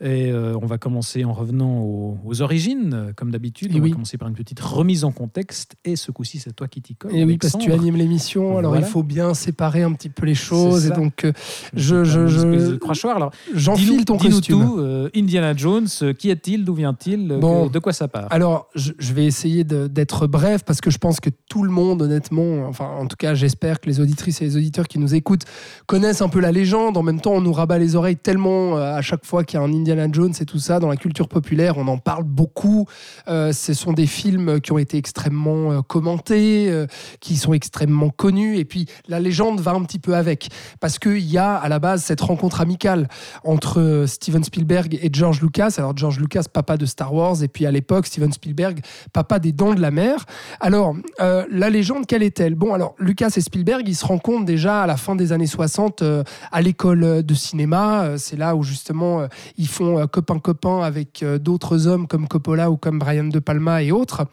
Et 0.00 0.30
euh, 0.30 0.56
on 0.62 0.66
va 0.66 0.78
commencer 0.78 1.24
en 1.24 1.32
revenant 1.32 1.80
aux, 1.80 2.18
aux 2.24 2.40
origines, 2.40 3.12
comme 3.16 3.30
d'habitude. 3.32 3.72
On 3.74 3.80
oui. 3.80 3.88
va 3.90 3.94
commencer 3.94 4.16
par 4.18 4.28
une 4.28 4.34
petite 4.34 4.60
remise 4.60 5.02
en 5.04 5.10
contexte, 5.12 5.74
et 5.84 5.96
ce 5.96 6.12
coup-ci, 6.12 6.38
c'est 6.38 6.52
toi 6.54 6.68
qui 6.68 6.80
t'y 6.82 6.94
colle. 6.94 7.14
Et 7.16 7.24
oui, 7.24 7.36
parce 7.36 7.54
que 7.54 7.58
tu 7.58 7.72
animes 7.72 7.96
l'émission, 7.96 8.58
alors 8.58 8.72
Voilà. 8.72 8.86
il 8.86 8.90
faut 8.90 9.02
bien 9.02 9.34
séparer 9.34 9.82
un 9.82 9.92
petit 9.92 10.08
peu 10.08 10.24
les 10.24 10.34
choses. 10.36 10.86
Et 10.86 10.90
donc, 10.90 11.24
euh, 11.24 11.32
Je, 11.74 12.04
je, 12.04 12.28
je. 12.28 13.08
Alors, 13.08 13.32
j'enfile 13.54 14.03
ton 14.04 14.18
costume. 14.18 14.60
tout. 14.60 14.78
euh, 14.78 15.08
Indiana 15.14 15.54
Jones, 15.56 15.86
euh, 16.02 16.12
qui 16.12 16.30
est-il 16.30 16.64
D'où 16.64 16.74
vient-il 16.74 17.30
euh, 17.32 17.38
Bon. 17.38 17.66
De 17.66 17.78
quoi 17.78 17.92
ça 17.92 18.08
part 18.08 18.26
Alors, 18.30 18.68
je, 18.74 18.92
je 18.98 19.12
vais 19.12 19.24
essayer 19.24 19.64
d'être 19.64 20.26
bref 20.26 20.64
parce 20.64 20.80
que 20.80 20.90
je 20.90 20.98
pense 20.98 21.20
que 21.20 21.30
tout 21.48 21.62
le 21.62 21.70
monde, 21.70 22.02
honnêtement, 22.02 22.66
enfin, 22.66 22.86
en 22.86 23.06
tout 23.06 23.16
cas, 23.16 23.34
j'espère 23.34 23.80
que 23.80 23.88
les 23.88 24.00
auditrices 24.00 24.42
et 24.42 24.44
les 24.44 24.56
auditeurs 24.56 24.88
qui 24.88 24.98
nous 24.98 25.14
écoutent 25.14 25.44
connaissent 25.86 26.22
un 26.22 26.28
peu 26.28 26.40
la 26.40 26.52
légende. 26.52 26.96
En 26.96 27.02
même 27.02 27.20
temps, 27.20 27.32
on 27.32 27.40
nous 27.40 27.52
rabat 27.52 27.78
les 27.78 27.96
oreilles 27.96 28.16
tellement 28.16 28.76
à 28.76 29.02
chaque 29.02 29.24
fois 29.24 29.44
qu'il 29.44 29.58
y 29.58 29.62
a 29.62 29.64
un 29.64 29.72
Indiana 29.72 30.06
Jones 30.10 30.32
et 30.40 30.44
tout 30.44 30.58
ça 30.58 30.78
dans 30.80 30.88
la 30.88 30.96
culture 30.96 31.28
populaire, 31.28 31.78
on 31.78 31.88
en 31.88 31.98
parle 31.98 32.24
beaucoup. 32.24 32.86
Ce 33.26 33.74
sont 33.74 33.92
des 33.92 34.06
films 34.06 34.60
qui 34.60 34.72
ont 34.72 34.78
été 34.78 34.96
extrêmement 34.96 35.82
commentés, 35.82 36.86
qui 37.20 37.36
sont 37.36 37.52
extrêmement 37.52 38.10
connus. 38.10 38.58
Et 38.58 38.64
puis, 38.64 38.86
la 39.08 39.20
légende 39.20 39.60
va 39.60 39.72
un 39.72 39.82
petit 39.82 39.98
peu 39.98 40.14
avec 40.14 40.48
parce 40.80 40.98
qu'il 40.98 41.18
y 41.30 41.38
a 41.38 41.54
à 41.54 41.68
la 41.68 41.78
base 41.78 42.02
cette 42.02 42.20
rencontre 42.20 42.60
amicale 42.60 43.08
entre 43.44 43.80
euh, 43.94 44.06
Steven 44.06 44.44
Spielberg 44.44 44.98
et 45.00 45.10
George 45.12 45.40
Lucas. 45.40 45.74
Alors 45.78 45.96
George 45.96 46.18
Lucas, 46.18 46.44
papa 46.52 46.76
de 46.76 46.86
Star 46.86 47.14
Wars, 47.14 47.42
et 47.42 47.48
puis 47.48 47.66
à 47.66 47.70
l'époque 47.70 48.06
Steven 48.06 48.32
Spielberg, 48.32 48.80
papa 49.12 49.38
des 49.38 49.52
Dents 49.52 49.74
de 49.74 49.80
la 49.80 49.90
Mer. 49.90 50.24
Alors 50.60 50.94
euh, 51.20 51.44
la 51.50 51.70
légende, 51.70 52.06
quelle 52.06 52.22
est-elle? 52.22 52.54
Bon, 52.54 52.74
alors 52.74 52.94
Lucas 52.98 53.32
et 53.36 53.40
Spielberg, 53.40 53.82
ils 53.86 53.94
se 53.94 54.04
rencontrent 54.04 54.44
déjà 54.44 54.82
à 54.82 54.86
la 54.86 54.96
fin 54.96 55.16
des 55.16 55.32
années 55.32 55.46
60 55.46 56.02
euh, 56.02 56.24
à 56.52 56.60
l'école 56.62 57.22
de 57.22 57.34
cinéma. 57.34 58.18
C'est 58.18 58.36
là 58.36 58.56
où 58.56 58.62
justement 58.62 59.26
ils 59.56 59.68
font 59.68 59.98
euh, 59.98 60.06
copain 60.06 60.38
copain 60.38 60.80
avec 60.80 61.24
d'autres 61.40 61.86
hommes 61.86 62.06
comme 62.06 62.28
Coppola 62.28 62.70
ou 62.70 62.76
comme 62.76 62.98
Brian 62.98 63.24
De 63.24 63.38
Palma 63.38 63.82
et 63.82 63.92
autres. 63.92 64.26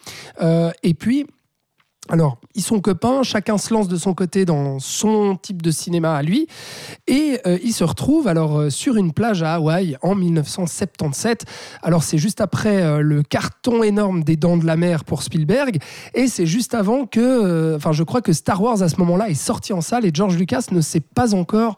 Et 0.84 0.94
puis 0.94 1.28
alors, 2.10 2.40
ils 2.56 2.64
sont 2.64 2.82
copains, 2.82 3.22
chacun 3.24 3.58
se 3.60 3.72
lance 3.74 3.88
de 3.88 3.96
son 3.96 4.14
côté 4.16 4.44
dans 4.44 4.80
son 4.80 5.38
type 5.38 5.62
de 5.62 5.70
cinéma 5.72 6.16
à 6.16 6.24
lui, 6.24 6.48
et 7.08 7.40
euh, 7.46 7.58
ils 7.64 7.74
se 7.74 7.84
retrouvent 7.84 8.28
alors 8.28 8.58
euh, 8.60 8.70
sur 8.72 8.98
une 8.98 9.14
plage 9.14 9.44
à 9.44 9.54
Hawaï 9.54 9.96
en 10.02 10.16
1977. 10.16 11.46
Alors 11.84 12.04
c'est 12.04 12.18
juste 12.18 12.42
après 12.42 12.82
euh, 12.82 13.02
le 13.02 13.22
carton 13.24 13.84
énorme 13.84 14.24
des 14.24 14.36
Dents 14.36 14.58
de 14.58 14.66
la 14.66 14.78
Mer 14.78 15.04
pour 15.04 15.22
Spielberg, 15.22 15.78
et 16.16 16.28
c'est 16.28 16.48
juste 16.48 16.74
avant 16.74 17.06
que, 17.06 17.76
enfin 17.76 17.92
je 17.92 18.04
crois 18.04 18.22
que 18.22 18.34
Star 18.34 18.62
Wars 18.62 18.82
à 18.82 18.90
ce 18.90 18.98
moment-là 18.98 19.30
est 19.30 19.34
sorti 19.36 19.72
en 19.72 19.82
salle 19.82 20.04
et 20.06 20.12
George 20.14 20.36
Lucas 20.38 20.66
ne 20.72 20.82
sait 20.82 21.02
pas 21.02 21.36
encore 21.36 21.78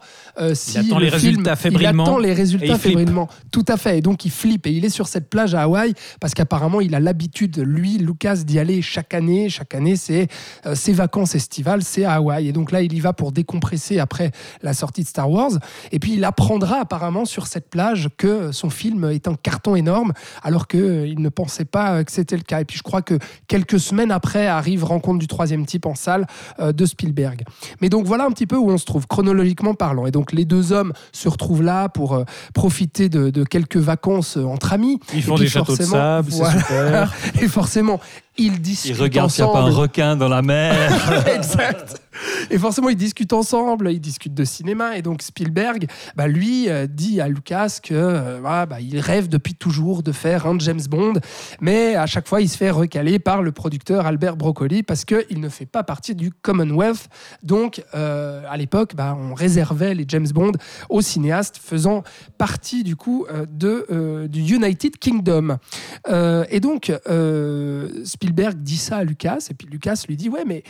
si 0.54 0.78
attend 0.78 0.98
le 0.98 1.04
les 1.04 1.10
film- 1.10 1.20
résultats 1.20 1.52
Il 1.52 1.56
fébrilement, 1.58 2.04
attend 2.04 2.18
les 2.18 2.32
résultats 2.32 2.66
il 2.66 2.78
fébrilement. 2.78 3.28
Tout 3.52 3.64
à 3.68 3.76
fait. 3.76 3.98
Et 3.98 4.00
donc 4.00 4.24
il 4.24 4.30
flippe 4.30 4.66
et 4.66 4.72
il 4.72 4.84
est 4.84 4.90
sur 4.90 5.06
cette 5.06 5.28
plage 5.28 5.54
à 5.54 5.62
Hawaï 5.62 5.94
parce 6.18 6.34
qu'apparemment 6.34 6.80
il 6.80 6.94
a 6.94 7.00
l'habitude, 7.00 7.58
lui, 7.58 7.98
Lucas, 7.98 8.36
d'y 8.36 8.58
aller 8.58 8.80
chaque 8.82 9.12
année. 9.14 9.48
Chaque 9.48 9.74
année, 9.74 9.96
c'est 9.96 10.23
euh, 10.66 10.74
ses 10.74 10.92
vacances 10.92 11.34
estivales, 11.34 11.82
c'est 11.82 12.04
à 12.04 12.14
Hawaï. 12.14 12.48
Et 12.48 12.52
donc 12.52 12.72
là, 12.72 12.82
il 12.82 12.92
y 12.92 13.00
va 13.00 13.12
pour 13.12 13.32
décompresser 13.32 13.98
après 13.98 14.30
la 14.62 14.74
sortie 14.74 15.02
de 15.02 15.08
Star 15.08 15.30
Wars. 15.30 15.52
Et 15.92 15.98
puis 15.98 16.14
il 16.14 16.24
apprendra 16.24 16.80
apparemment 16.80 17.24
sur 17.24 17.46
cette 17.46 17.68
plage 17.70 18.08
que 18.16 18.52
son 18.52 18.70
film 18.70 19.10
est 19.10 19.28
un 19.28 19.34
carton 19.34 19.76
énorme, 19.76 20.12
alors 20.42 20.68
qu'il 20.68 21.20
ne 21.20 21.28
pensait 21.28 21.64
pas 21.64 21.94
euh, 21.94 22.04
que 22.04 22.12
c'était 22.12 22.36
le 22.36 22.42
cas. 22.42 22.60
Et 22.60 22.64
puis 22.64 22.78
je 22.78 22.82
crois 22.82 23.02
que 23.02 23.18
quelques 23.48 23.80
semaines 23.80 24.10
après 24.10 24.46
arrive 24.46 24.84
Rencontre 24.84 25.18
du 25.18 25.26
troisième 25.26 25.66
type 25.66 25.86
en 25.86 25.94
salle 25.94 26.26
euh, 26.60 26.72
de 26.72 26.86
Spielberg. 26.86 27.42
Mais 27.80 27.88
donc 27.88 28.06
voilà 28.06 28.24
un 28.24 28.30
petit 28.30 28.46
peu 28.46 28.56
où 28.56 28.70
on 28.70 28.78
se 28.78 28.84
trouve 28.84 29.06
chronologiquement 29.06 29.74
parlant. 29.74 30.06
Et 30.06 30.10
donc 30.10 30.32
les 30.32 30.44
deux 30.44 30.72
hommes 30.72 30.92
se 31.12 31.28
retrouvent 31.28 31.62
là 31.62 31.88
pour 31.88 32.14
euh, 32.14 32.24
profiter 32.52 33.08
de, 33.08 33.30
de 33.30 33.44
quelques 33.44 33.76
vacances 33.76 34.36
euh, 34.36 34.44
entre 34.44 34.72
amis. 34.72 35.00
Ils 35.14 35.22
font 35.22 35.36
des 35.36 35.48
châteaux 35.48 35.76
de 35.76 35.82
sable, 35.82 36.30
c'est 36.30 36.58
super. 36.58 37.14
Et 37.42 37.48
forcément, 37.48 38.00
ils 38.36 38.60
discutent 38.60 38.96
Il 38.96 39.00
regarde 39.00 39.30
s'il 39.30 39.44
n'y 39.44 39.50
a 39.50 39.52
pas 39.52 39.60
un 39.60 39.70
requin 39.70 40.16
dans 40.16 40.28
la 40.28 40.42
mer. 40.42 41.26
exact. 41.34 42.00
Et 42.50 42.58
forcément, 42.58 42.88
ils 42.88 42.96
discutent 42.96 43.32
ensemble, 43.32 43.90
ils 43.92 44.00
discutent 44.00 44.34
de 44.34 44.44
cinéma. 44.44 44.96
Et 44.96 45.02
donc, 45.02 45.22
Spielberg, 45.22 45.86
bah, 46.16 46.26
lui, 46.26 46.68
euh, 46.68 46.86
dit 46.86 47.20
à 47.20 47.28
Lucas 47.28 47.78
que 47.82 48.38
voilà, 48.40 48.66
bah, 48.66 48.80
il 48.80 48.98
rêve 49.00 49.28
depuis 49.28 49.54
toujours 49.54 50.02
de 50.02 50.12
faire 50.12 50.46
un 50.46 50.58
James 50.58 50.82
Bond. 50.88 51.14
Mais 51.60 51.96
à 51.96 52.06
chaque 52.06 52.28
fois, 52.28 52.40
il 52.40 52.48
se 52.48 52.56
fait 52.56 52.70
recaler 52.70 53.18
par 53.18 53.42
le 53.42 53.52
producteur 53.52 54.06
Albert 54.06 54.36
Broccoli 54.36 54.82
parce 54.82 55.04
qu'il 55.04 55.40
ne 55.40 55.48
fait 55.48 55.66
pas 55.66 55.82
partie 55.82 56.14
du 56.14 56.30
Commonwealth. 56.30 57.08
Donc, 57.42 57.84
euh, 57.94 58.42
à 58.48 58.56
l'époque, 58.56 58.94
bah, 58.94 59.16
on 59.18 59.34
réservait 59.34 59.94
les 59.94 60.04
James 60.08 60.28
Bond 60.32 60.52
aux 60.88 61.02
cinéastes 61.02 61.60
faisant 61.62 62.02
partie, 62.38 62.84
du 62.84 62.96
coup, 62.96 63.26
de, 63.50 63.86
euh, 63.90 64.28
du 64.28 64.40
United 64.40 64.98
Kingdom. 64.98 65.58
Euh, 66.08 66.44
et 66.50 66.60
donc, 66.60 66.92
euh, 67.08 67.88
Spielberg 68.24 68.56
dit 68.56 68.78
ça 68.78 68.98
à 68.98 69.04
Lucas, 69.04 69.48
et 69.50 69.54
puis 69.54 69.68
Lucas 69.70 70.04
lui 70.08 70.16
dit 70.16 70.30
Ouais, 70.30 70.44
mais 70.46 70.62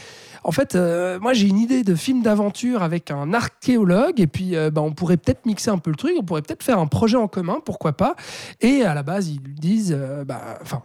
en 0.43 0.51
fait, 0.51 0.75
euh, 0.75 1.21
moi 1.21 1.35
j'ai 1.35 1.47
une 1.47 1.59
idée 1.59 1.85
de 1.85 1.95
film 1.95 2.23
d'aventure 2.23 2.83
avec 2.83 3.13
un 3.13 3.33
archéologue, 3.33 4.21
et 4.21 4.27
puis 4.27 4.57
euh, 4.57 4.71
bah, 4.71 4.81
on 4.81 4.93
pourrait 4.93 5.17
peut-être 5.17 5.47
mixer 5.47 5.71
un 5.71 5.79
peu 5.79 5.91
le 5.91 5.97
truc, 5.97 6.15
on 6.19 6.25
pourrait 6.25 6.43
peut-être 6.43 6.65
faire 6.65 6.81
un 6.81 6.87
projet 6.87 7.17
en 7.17 7.29
commun, 7.29 7.59
pourquoi 7.65 7.93
pas 7.93 8.17
Et 8.61 8.83
à 8.83 8.95
la 8.95 9.05
base, 9.05 9.29
ils 9.29 9.41
lui 9.41 9.55
disent 9.55 9.95
euh, 9.97 10.25
bah, 10.25 10.59
Enfin. 10.63 10.83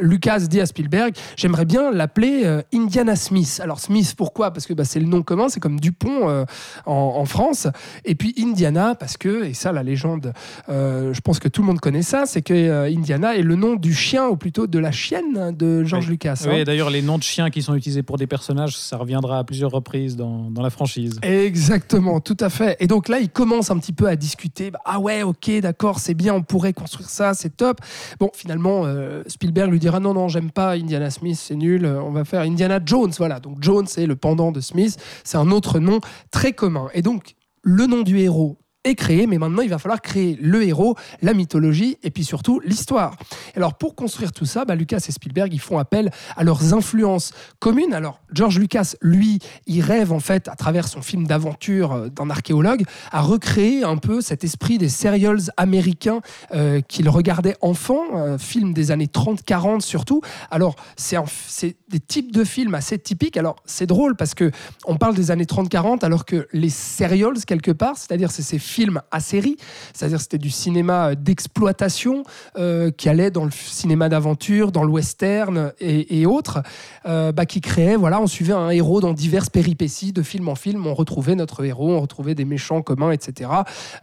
Lucas 0.00 0.40
dit 0.40 0.60
à 0.60 0.66
Spielberg, 0.66 1.14
j'aimerais 1.36 1.64
bien 1.64 1.90
l'appeler 1.90 2.42
euh, 2.44 2.62
Indiana 2.74 3.16
Smith. 3.16 3.60
Alors 3.62 3.80
Smith, 3.80 4.14
pourquoi? 4.16 4.50
Parce 4.50 4.66
que 4.66 4.74
bah, 4.74 4.84
c'est 4.84 5.00
le 5.00 5.06
nom 5.06 5.22
commun, 5.22 5.48
c'est 5.48 5.60
comme 5.60 5.80
Dupont 5.80 6.28
euh, 6.28 6.44
en, 6.86 6.92
en 7.16 7.24
France. 7.24 7.66
Et 8.04 8.14
puis 8.14 8.34
Indiana, 8.38 8.94
parce 8.94 9.16
que, 9.16 9.44
et 9.44 9.54
ça 9.54 9.72
la 9.72 9.82
légende, 9.82 10.32
euh, 10.68 11.12
je 11.12 11.20
pense 11.20 11.38
que 11.38 11.48
tout 11.48 11.62
le 11.62 11.66
monde 11.68 11.80
connaît 11.80 12.02
ça, 12.02 12.24
c'est 12.26 12.42
que 12.42 12.86
Indiana 12.94 13.36
est 13.36 13.42
le 13.42 13.56
nom 13.56 13.74
du 13.74 13.94
chien, 13.94 14.26
ou 14.28 14.36
plutôt 14.36 14.66
de 14.66 14.78
la 14.78 14.92
chienne 14.92 15.54
de 15.56 15.84
George 15.84 16.06
Oui. 16.06 16.12
Lucas. 16.12 16.42
hein. 16.44 16.50
Oui, 16.52 16.64
d'ailleurs, 16.64 16.90
les 16.90 17.02
noms 17.02 17.18
de 17.18 17.22
chiens 17.22 17.50
qui 17.50 17.62
sont 17.62 17.74
utilisés 17.74 18.02
pour 18.02 18.16
des 18.18 18.26
personnages, 18.26 18.76
ça 18.76 18.96
reviendra 18.96 19.38
à 19.38 19.44
plusieurs 19.44 19.70
reprises 19.70 20.16
dans, 20.16 20.50
dans 20.50 20.62
la 20.62 20.70
franchise. 20.70 21.18
Exactement, 21.22 22.20
tout 22.20 22.36
à 22.40 22.50
fait. 22.50 22.76
Et 22.80 22.86
donc 22.86 23.08
là, 23.08 23.18
il 23.18 23.28
commence 23.30 23.70
un 23.70 23.78
petit 23.78 23.92
peu 23.92 24.06
à 24.08 24.16
discuter. 24.16 24.70
Bah, 24.70 24.80
ah 24.84 25.00
ouais, 25.00 25.22
ok, 25.22 25.50
d'accord, 25.60 25.98
c'est 26.00 26.14
bien, 26.14 26.34
on 26.34 26.42
pourrait 26.42 26.72
construire 26.72 27.08
ça, 27.08 27.34
c'est 27.34 27.56
top. 27.56 27.80
Bon, 28.20 28.30
finalement, 28.34 28.84
Spielberg 29.26 29.70
lui 29.70 29.78
dira 29.86 30.00
non, 30.00 30.14
non, 30.14 30.26
j'aime 30.26 30.50
pas 30.50 30.72
Indiana 30.72 31.10
Smith, 31.10 31.38
c'est 31.40 31.54
nul. 31.54 31.86
On 31.86 32.10
va 32.10 32.24
faire 32.24 32.40
Indiana 32.40 32.80
Jones. 32.84 33.12
Voilà, 33.18 33.38
donc 33.38 33.58
Jones 33.62 33.86
c'est 33.86 34.06
le 34.06 34.16
pendant 34.16 34.50
de 34.50 34.60
Smith. 34.60 34.96
C'est 35.22 35.38
un 35.38 35.52
autre 35.52 35.78
nom 35.78 36.00
très 36.32 36.52
commun. 36.52 36.88
Et 36.92 37.02
donc, 37.02 37.34
le 37.62 37.86
nom 37.86 38.02
du 38.02 38.18
héros 38.18 38.58
créé, 38.94 39.26
mais 39.26 39.38
maintenant 39.38 39.62
il 39.62 39.70
va 39.70 39.78
falloir 39.78 40.00
créer 40.00 40.38
le 40.40 40.62
héros, 40.62 40.96
la 41.22 41.34
mythologie 41.34 41.98
et 42.02 42.10
puis 42.10 42.24
surtout 42.24 42.60
l'histoire. 42.64 43.16
Alors 43.56 43.74
pour 43.74 43.94
construire 43.94 44.32
tout 44.32 44.46
ça, 44.46 44.64
bah, 44.64 44.74
Lucas 44.74 45.04
et 45.08 45.12
Spielberg 45.12 45.52
ils 45.52 45.60
font 45.60 45.78
appel 45.78 46.10
à 46.36 46.44
leurs 46.44 46.74
influences 46.74 47.32
communes. 47.58 47.94
Alors 47.94 48.20
George 48.32 48.58
Lucas, 48.58 48.94
lui, 49.00 49.38
il 49.66 49.80
rêve 49.80 50.12
en 50.12 50.20
fait 50.20 50.48
à 50.48 50.56
travers 50.56 50.88
son 50.88 51.02
film 51.02 51.26
d'aventure 51.26 51.92
euh, 51.92 52.08
d'un 52.08 52.30
archéologue 52.30 52.84
à 53.12 53.20
recréer 53.20 53.84
un 53.84 53.96
peu 53.96 54.20
cet 54.20 54.44
esprit 54.44 54.78
des 54.78 54.88
serials 54.88 55.50
américains 55.56 56.20
euh, 56.54 56.80
qu'il 56.80 57.08
regardait 57.08 57.56
enfant, 57.60 58.04
euh, 58.14 58.38
films 58.38 58.72
des 58.72 58.90
années 58.90 59.06
30-40 59.06 59.80
surtout. 59.80 60.20
Alors 60.50 60.76
c'est 60.96 61.76
des 61.88 62.00
types 62.00 62.32
de 62.32 62.44
films 62.44 62.74
assez 62.74 62.98
typiques. 62.98 63.36
Alors 63.36 63.56
c'est 63.64 63.86
drôle 63.86 64.16
parce 64.16 64.34
que 64.34 64.50
on 64.84 64.96
parle 64.96 65.14
des 65.14 65.30
années 65.30 65.44
30-40 65.44 66.04
alors 66.04 66.24
que 66.24 66.46
les 66.52 66.70
serials 66.70 67.44
quelque 67.46 67.70
part, 67.70 67.96
c'est-à-dire 67.96 68.30
c'est 68.30 68.42
ces 68.42 68.58
films 68.58 68.75
à 69.10 69.20
série, 69.20 69.56
c'est-à-dire 69.92 70.20
c'était 70.20 70.38
du 70.38 70.50
cinéma 70.50 71.08
euh, 71.10 71.14
d'exploitation 71.14 72.22
euh, 72.58 72.90
qui 72.90 73.08
allait 73.08 73.30
dans 73.30 73.44
le 73.44 73.50
cinéma 73.50 74.08
d'aventure, 74.08 74.72
dans 74.72 74.82
le 74.84 74.90
western 74.90 75.72
et, 75.80 76.20
et 76.20 76.26
autres, 76.26 76.62
euh, 77.06 77.32
bah, 77.32 77.46
qui 77.46 77.60
créait, 77.60 77.96
voilà, 77.96 78.20
on 78.20 78.26
suivait 78.26 78.52
un 78.52 78.70
héros 78.70 79.00
dans 79.00 79.12
diverses 79.12 79.48
péripéties 79.48 80.12
de 80.12 80.22
film 80.22 80.48
en 80.48 80.54
film, 80.54 80.86
on 80.86 80.94
retrouvait 80.94 81.34
notre 81.34 81.64
héros, 81.64 81.92
on 81.94 82.00
retrouvait 82.00 82.34
des 82.34 82.44
méchants 82.44 82.82
communs, 82.82 83.10
etc. 83.12 83.50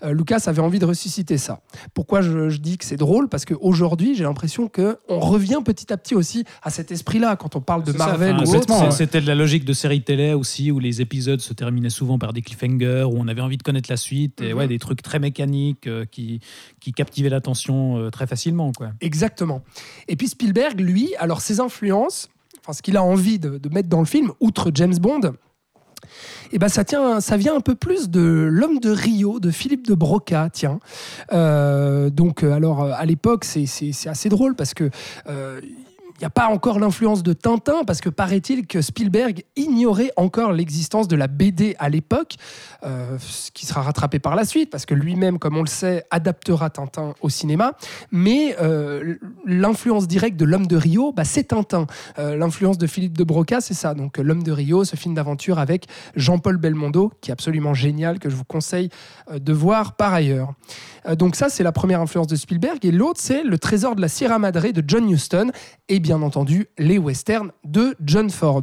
Euh, 0.03 0.13
Lucas 0.13 0.44
avait 0.48 0.62
envie 0.62 0.80
de 0.80 0.86
ressusciter 0.86 1.38
ça. 1.38 1.62
Pourquoi 1.94 2.22
je, 2.22 2.50
je 2.50 2.58
dis 2.60 2.77
que 2.77 2.86
c'est 2.86 2.98
drôle? 2.98 3.30
Parce 3.30 3.46
qu'aujourd'hui, 3.46 4.15
j'ai 4.15 4.24
l'impression 4.24 4.68
que 4.68 4.98
on 5.10 5.20
revient 5.20 5.60
petit 5.63 5.92
à 5.94 5.98
petit 5.98 6.15
aussi 6.15 6.44
à 6.63 6.70
cet 6.70 6.92
esprit-là 6.92 7.36
quand 7.36 7.56
on 7.56 7.62
parle 7.62 7.84
de 7.84 7.92
ça, 7.92 7.98
Marvel 7.98 8.36
enfin, 8.36 8.44
ou 8.44 8.46
c'est- 8.46 8.58
autre. 8.58 8.74
c'est- 8.92 9.03
C'était 9.03 9.22
de 9.22 9.27
la 9.27 9.36
logique 9.36 9.65
de 9.65 9.74
série 9.74 10.01
télé 10.01 10.34
aussi, 10.34 10.72
où 10.72 10.80
les 10.80 11.01
épisodes 11.01 11.42
se 11.42 11.53
terminaient 11.53 11.89
souvent 11.89 12.18
par 12.18 12.32
des 12.34 12.42
cliffhangers, 12.42 13.03
où 13.03 13.15
on 13.18 13.27
avait 13.27 13.42
envie 13.42 13.58
de 13.58 13.63
connaître 13.63 13.89
la 13.89 13.98
suite, 13.98 14.42
et 14.42 14.52
Mhm. 14.53 14.60
ouais, 14.60 14.67
des 14.67 14.79
trucs 14.79 15.01
très 15.01 15.19
mécaniques 15.19 15.88
euh, 15.88 16.05
qui, 16.05 16.39
qui 16.79 16.91
captivaient 16.93 17.29
l'attention 17.29 17.98
euh, 17.98 18.10
très 18.10 18.27
facilement. 18.27 18.72
Quoi. 18.72 18.91
Exactement. 19.01 19.62
Et 20.07 20.15
puis 20.15 20.27
Spielberg, 20.27 20.79
lui, 20.79 21.15
alors 21.17 21.41
ses 21.41 21.60
influences, 21.60 22.29
enfin 22.62 22.74
ce 22.74 22.81
qu'il 22.81 22.98
a 22.98 23.03
envie 23.03 23.39
de, 23.39 23.57
de 23.57 23.69
mettre 23.69 23.89
dans 23.89 24.00
le 24.00 24.05
film, 24.05 24.31
outre 24.39 24.72
James 24.74 24.98
Bond, 24.98 25.33
Et 26.51 26.60
ben 26.60 26.67
ça 26.69 26.83
tient, 26.83 27.22
ça 27.22 27.38
vient 27.38 27.55
un 27.55 27.62
peu 27.62 27.75
plus 27.75 28.10
de 28.10 28.48
l'homme 28.51 28.79
de 28.79 28.91
Rio 28.91 29.39
de 29.39 29.51
Philippe 29.51 29.88
de 29.88 29.95
Broca, 29.95 30.50
tiens. 30.51 30.79
Euh, 31.31 32.10
donc 32.10 32.43
alors 32.43 32.83
à 32.83 33.05
l'époque 33.05 33.45
c'est 33.45 34.07
assez 34.07 34.29
drôle 34.29 34.55
parce 34.55 34.74
que 34.74 34.89
n'y 36.24 36.27
a 36.27 36.30
pas 36.30 36.48
encore 36.48 36.80
l'influence 36.80 37.22
de 37.22 37.34
Tintin, 37.34 37.84
parce 37.86 38.00
que 38.00 38.08
paraît-il 38.08 38.65
que 38.65 38.82
Spielberg 38.82 39.44
ignorait 39.58 40.12
encore 40.15 40.53
l'existence 40.53 41.10
de 41.10 41.18
la 41.18 41.27
BD 41.27 41.75
à 41.80 41.89
l'époque, 41.89 42.36
euh, 42.86 43.18
ce 43.20 43.51
qui 43.51 43.65
sera 43.65 43.82
rattrapé 43.82 44.20
par 44.20 44.36
la 44.36 44.46
suite, 44.46 44.70
parce 44.70 44.86
que 44.86 44.94
lui-même, 44.94 45.38
comme 45.38 45.58
on 45.58 45.62
le 45.62 45.68
sait, 45.68 46.06
adaptera 46.12 46.70
Tintin 46.70 47.13
au 47.20 47.30
cinéma. 47.30 47.74
Mais 48.12 48.56
euh, 48.62 49.15
l'influence 49.46 50.08
directe 50.08 50.38
de 50.38 50.46
L'Homme 50.46 50.68
de 50.68 50.77
Rio, 50.77 51.12
bah, 51.12 51.25
c'est 51.25 51.50
Tintin. 51.50 51.88
Euh, 52.20 52.38
l'influence 52.38 52.77
de 52.77 52.88
Philippe 52.88 53.18
de 53.18 53.25
Broca, 53.25 53.60
c'est 53.60 53.74
ça. 53.74 53.94
Donc 53.94 54.18
L'Homme 54.18 54.44
de 54.44 54.51
Rio, 54.53 54.86
ce 54.86 54.96
film 54.96 55.15
d'aventure 55.15 55.60
avec 55.60 55.88
Jean-Paul 56.15 56.56
Belmondo, 56.56 57.12
qui 57.20 57.32
est 57.32 57.34
absolument 57.34 57.74
génial, 57.74 58.20
que 58.20 58.30
je 58.30 58.36
vous 58.36 58.46
conseille 58.46 58.89
de 59.34 59.53
voir 59.53 59.98
par 59.98 60.13
ailleurs. 60.13 60.53
Donc 61.18 61.36
ça, 61.36 61.50
c'est 61.50 61.63
la 61.63 61.74
première 61.74 62.00
influence 62.00 62.27
de 62.27 62.38
Spielberg. 62.38 62.86
Et 62.86 62.92
l'autre, 62.92 63.20
c'est 63.22 63.44
Le 63.44 63.58
Trésor 63.58 63.96
de 63.96 64.01
la 64.01 64.08
Sierra 64.08 64.39
Madre 64.39 64.72
de 64.72 64.84
John 64.88 65.10
Huston. 65.10 65.51
Et 65.89 66.00
bien 66.00 66.12
entendu, 66.22 66.67
les 66.77 66.98
westerns 66.98 67.51
de 67.63 67.96
John 68.03 68.29
Ford. 68.29 68.62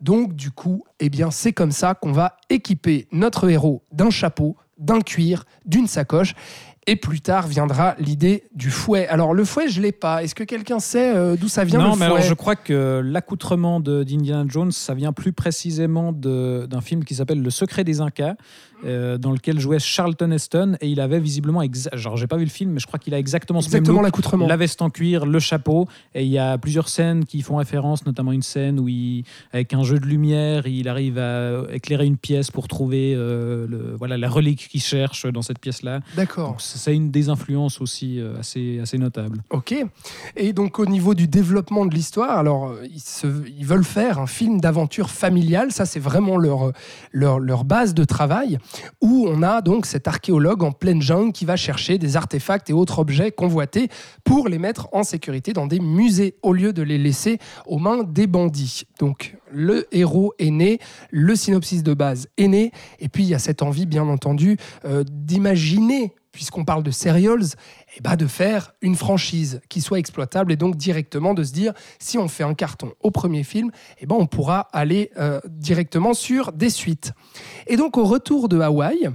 Donc 0.00 0.34
du 0.34 0.50
coup, 0.50 0.84
eh 1.00 1.08
bien, 1.08 1.30
c'est 1.30 1.52
comme 1.52 1.72
ça 1.72 1.94
qu'on 1.94 2.12
va 2.12 2.36
équiper 2.50 3.06
notre 3.12 3.48
héros 3.48 3.82
d'un 3.92 4.10
chapeau, 4.10 4.56
d'un 4.78 5.00
cuir, 5.00 5.44
d'une 5.64 5.86
sacoche. 5.86 6.34
Et 6.90 6.96
plus 6.96 7.20
tard 7.20 7.46
viendra 7.46 7.94
l'idée 7.98 8.44
du 8.54 8.70
fouet. 8.70 9.06
Alors 9.08 9.34
le 9.34 9.44
fouet, 9.44 9.68
je 9.68 9.82
l'ai 9.82 9.92
pas. 9.92 10.22
Est-ce 10.22 10.34
que 10.34 10.42
quelqu'un 10.42 10.78
sait 10.78 11.14
euh, 11.14 11.36
d'où 11.36 11.46
ça 11.46 11.62
vient 11.64 11.80
non, 11.80 11.84
le 11.92 11.98
mais 11.98 12.06
fouet 12.06 12.14
alors 12.16 12.20
je 12.22 12.32
crois 12.32 12.56
que 12.56 13.02
l'accoutrement 13.04 13.78
de- 13.78 14.04
d'Indiana 14.04 14.46
Jones, 14.48 14.72
ça 14.72 14.94
vient 14.94 15.12
plus 15.12 15.34
précisément 15.34 16.12
d'un 16.12 16.80
film 16.80 17.04
qui 17.04 17.14
s'appelle 17.14 17.42
Le 17.42 17.50
Secret 17.50 17.84
des 17.84 18.00
Incas, 18.00 18.36
euh, 18.84 19.18
dans 19.18 19.32
lequel 19.32 19.58
jouait 19.60 19.78
Charlton 19.78 20.30
Heston, 20.30 20.76
et 20.80 20.88
il 20.88 21.00
avait 21.00 21.20
visiblement, 21.20 21.62
genre 21.94 22.16
j'ai 22.16 22.26
pas 22.26 22.36
vu 22.36 22.44
le 22.44 22.50
film, 22.50 22.72
mais 22.72 22.80
je 22.80 22.86
crois 22.86 22.98
qu'il 22.98 23.14
a 23.14 23.18
exactement 23.18 23.60
ce 23.60 23.66
Exactement 23.68 23.94
même 23.94 24.02
look, 24.02 24.04
l'accoutrement. 24.06 24.46
la 24.46 24.56
veste 24.56 24.82
en 24.82 24.90
cuir, 24.90 25.26
le 25.26 25.38
chapeau, 25.40 25.86
et 26.14 26.24
il 26.24 26.30
y 26.30 26.38
a 26.38 26.58
plusieurs 26.58 26.88
scènes 26.88 27.24
qui 27.24 27.42
font 27.42 27.56
référence, 27.56 28.06
notamment 28.06 28.32
une 28.32 28.42
scène 28.42 28.78
où 28.80 28.88
il, 28.88 29.24
avec 29.52 29.74
un 29.74 29.82
jeu 29.82 29.98
de 29.98 30.06
lumière, 30.06 30.66
il 30.66 30.88
arrive 30.88 31.18
à 31.18 31.62
éclairer 31.72 32.06
une 32.06 32.16
pièce 32.16 32.50
pour 32.50 32.68
trouver 32.68 33.14
euh, 33.16 33.66
le, 33.68 33.94
voilà 33.98 34.16
la 34.16 34.28
relique 34.28 34.68
qu'il 34.68 34.80
cherche 34.82 35.26
dans 35.26 35.42
cette 35.42 35.58
pièce-là. 35.58 36.00
D'accord. 36.16 36.50
Donc 36.50 36.60
c'est 36.60 36.94
une 36.94 37.10
des 37.10 37.28
influences 37.28 37.80
aussi 37.80 38.20
euh, 38.20 38.38
assez 38.38 38.78
assez 38.80 38.98
notable. 38.98 39.42
Ok. 39.50 39.74
Et 40.36 40.52
donc 40.52 40.78
au 40.78 40.86
niveau 40.86 41.14
du 41.14 41.26
développement 41.28 41.84
de 41.86 41.94
l'histoire, 41.94 42.38
alors 42.38 42.74
ils, 42.90 43.00
se- 43.00 43.26
ils 43.58 43.66
veulent 43.66 43.84
faire 43.84 44.18
un 44.18 44.26
film 44.26 44.60
d'aventure 44.60 45.10
familiale, 45.10 45.72
ça 45.72 45.84
c'est 45.86 46.00
vraiment 46.00 46.36
leur, 46.36 46.72
leur, 47.12 47.38
leur 47.40 47.64
base 47.64 47.94
de 47.94 48.04
travail, 48.04 48.58
où 49.00 49.26
on 49.28 49.42
a 49.42 49.60
donc 49.60 49.86
cet 49.86 50.08
archéologue 50.08 50.62
en 50.62 50.72
pleine 50.72 51.02
jungle 51.02 51.32
qui 51.32 51.44
va 51.44 51.56
chercher 51.56 51.98
des 51.98 52.16
artefacts 52.16 52.70
et 52.70 52.72
autres 52.72 52.98
objets 52.98 53.30
convoités 53.30 53.88
pour 54.24 54.48
les 54.48 54.58
mettre 54.58 54.88
en 54.92 55.02
sécurité 55.02 55.52
dans 55.52 55.66
des 55.66 55.80
musées 55.80 56.36
au 56.42 56.52
lieu 56.52 56.72
de 56.72 56.82
les 56.82 56.98
laisser 56.98 57.38
aux 57.66 57.78
mains 57.78 58.02
des 58.02 58.26
bandits. 58.26 58.84
Donc 58.98 59.36
le 59.50 59.86
héros 59.92 60.32
est 60.38 60.50
né, 60.50 60.78
le 61.10 61.34
synopsis 61.36 61.82
de 61.82 61.94
base 61.94 62.28
est 62.36 62.48
né, 62.48 62.72
et 62.98 63.08
puis 63.08 63.24
il 63.24 63.28
y 63.28 63.34
a 63.34 63.38
cette 63.38 63.62
envie 63.62 63.86
bien 63.86 64.06
entendu 64.06 64.56
euh, 64.84 65.04
d'imaginer, 65.10 66.14
puisqu'on 66.38 66.64
parle 66.64 66.84
de 66.84 66.92
serials, 66.92 67.42
eh 67.96 68.00
ben, 68.00 68.14
de 68.14 68.28
faire 68.28 68.72
une 68.80 68.94
franchise 68.94 69.60
qui 69.68 69.80
soit 69.80 69.98
exploitable 69.98 70.52
et 70.52 70.56
donc 70.56 70.76
directement 70.76 71.34
de 71.34 71.42
se 71.42 71.52
dire 71.52 71.72
si 71.98 72.16
on 72.16 72.28
fait 72.28 72.44
un 72.44 72.54
carton 72.54 72.92
au 73.00 73.10
premier 73.10 73.42
film, 73.42 73.72
eh 73.98 74.06
ben, 74.06 74.14
on 74.16 74.26
pourra 74.26 74.68
aller 74.72 75.10
euh, 75.18 75.40
directement 75.48 76.14
sur 76.14 76.52
des 76.52 76.70
suites. 76.70 77.10
Et 77.66 77.76
donc 77.76 77.98
au 77.98 78.04
retour 78.04 78.48
de 78.48 78.60
Hawaï, 78.60 79.10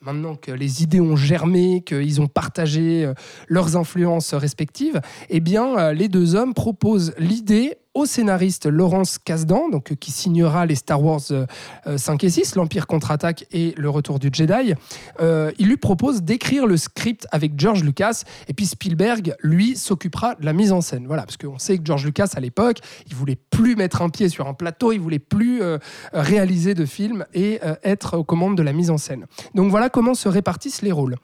maintenant 0.00 0.34
que 0.34 0.50
les 0.50 0.82
idées 0.82 1.00
ont 1.00 1.14
germé, 1.14 1.82
qu'ils 1.86 2.20
ont 2.20 2.26
partagé 2.26 3.04
euh, 3.04 3.14
leurs 3.46 3.76
influences 3.76 4.34
respectives, 4.34 5.00
eh 5.30 5.38
bien 5.38 5.78
euh, 5.78 5.92
les 5.92 6.08
deux 6.08 6.34
hommes 6.34 6.52
proposent 6.52 7.14
l'idée 7.16 7.74
au 7.96 8.04
scénariste 8.04 8.66
Laurence 8.66 9.18
Kasdan, 9.18 9.70
donc, 9.70 9.90
euh, 9.90 9.94
qui 9.94 10.10
signera 10.10 10.66
les 10.66 10.74
Star 10.74 11.02
Wars 11.02 11.22
euh, 11.30 11.46
euh, 11.86 11.96
5 11.96 12.22
et 12.24 12.30
6, 12.30 12.54
l'Empire 12.54 12.86
contre-attaque 12.86 13.46
et 13.52 13.72
le 13.78 13.88
retour 13.88 14.18
du 14.18 14.28
Jedi. 14.30 14.74
Euh, 15.20 15.50
il 15.58 15.68
lui 15.68 15.78
propose 15.78 16.22
d'écrire 16.22 16.66
le 16.66 16.76
script 16.76 17.26
avec 17.32 17.58
George 17.58 17.82
Lucas 17.82 18.24
et 18.48 18.52
puis 18.52 18.66
Spielberg, 18.66 19.34
lui, 19.42 19.76
s'occupera 19.76 20.34
de 20.34 20.44
la 20.44 20.52
mise 20.52 20.72
en 20.72 20.82
scène. 20.82 21.06
Voilà, 21.06 21.22
parce 21.22 21.38
qu'on 21.38 21.58
sait 21.58 21.78
que 21.78 21.84
George 21.86 22.04
Lucas, 22.04 22.28
à 22.34 22.40
l'époque, 22.40 22.80
il 23.08 23.14
voulait 23.14 23.38
plus 23.50 23.76
mettre 23.76 24.02
un 24.02 24.10
pied 24.10 24.28
sur 24.28 24.46
un 24.46 24.54
plateau, 24.54 24.92
il 24.92 25.00
voulait 25.00 25.18
plus 25.18 25.62
euh, 25.62 25.78
réaliser 26.12 26.74
de 26.74 26.84
films 26.84 27.24
et 27.32 27.60
euh, 27.64 27.74
être 27.82 28.18
aux 28.18 28.24
commandes 28.24 28.56
de 28.56 28.62
la 28.62 28.72
mise 28.72 28.90
en 28.90 28.98
scène. 28.98 29.24
Donc 29.54 29.70
voilà 29.70 29.88
comment 29.88 30.14
se 30.14 30.28
répartissent 30.28 30.82
les 30.82 30.92
rôles. 30.92 31.16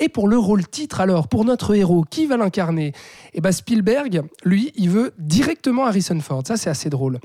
Et 0.00 0.08
pour 0.08 0.28
le 0.28 0.36
rôle 0.36 0.66
titre, 0.66 1.00
alors, 1.00 1.28
pour 1.28 1.44
notre 1.44 1.74
héros, 1.74 2.04
qui 2.08 2.26
va 2.26 2.36
l'incarner? 2.36 2.92
Eh 3.32 3.40
ben 3.40 3.52
Spielberg, 3.52 4.22
lui, 4.44 4.72
il 4.74 4.90
veut 4.90 5.12
directement 5.18 5.86
Harrison 5.86 6.18
Ford. 6.20 6.42
Ça, 6.46 6.56
c'est 6.56 6.70
assez 6.70 6.90
drôle. 6.90 7.20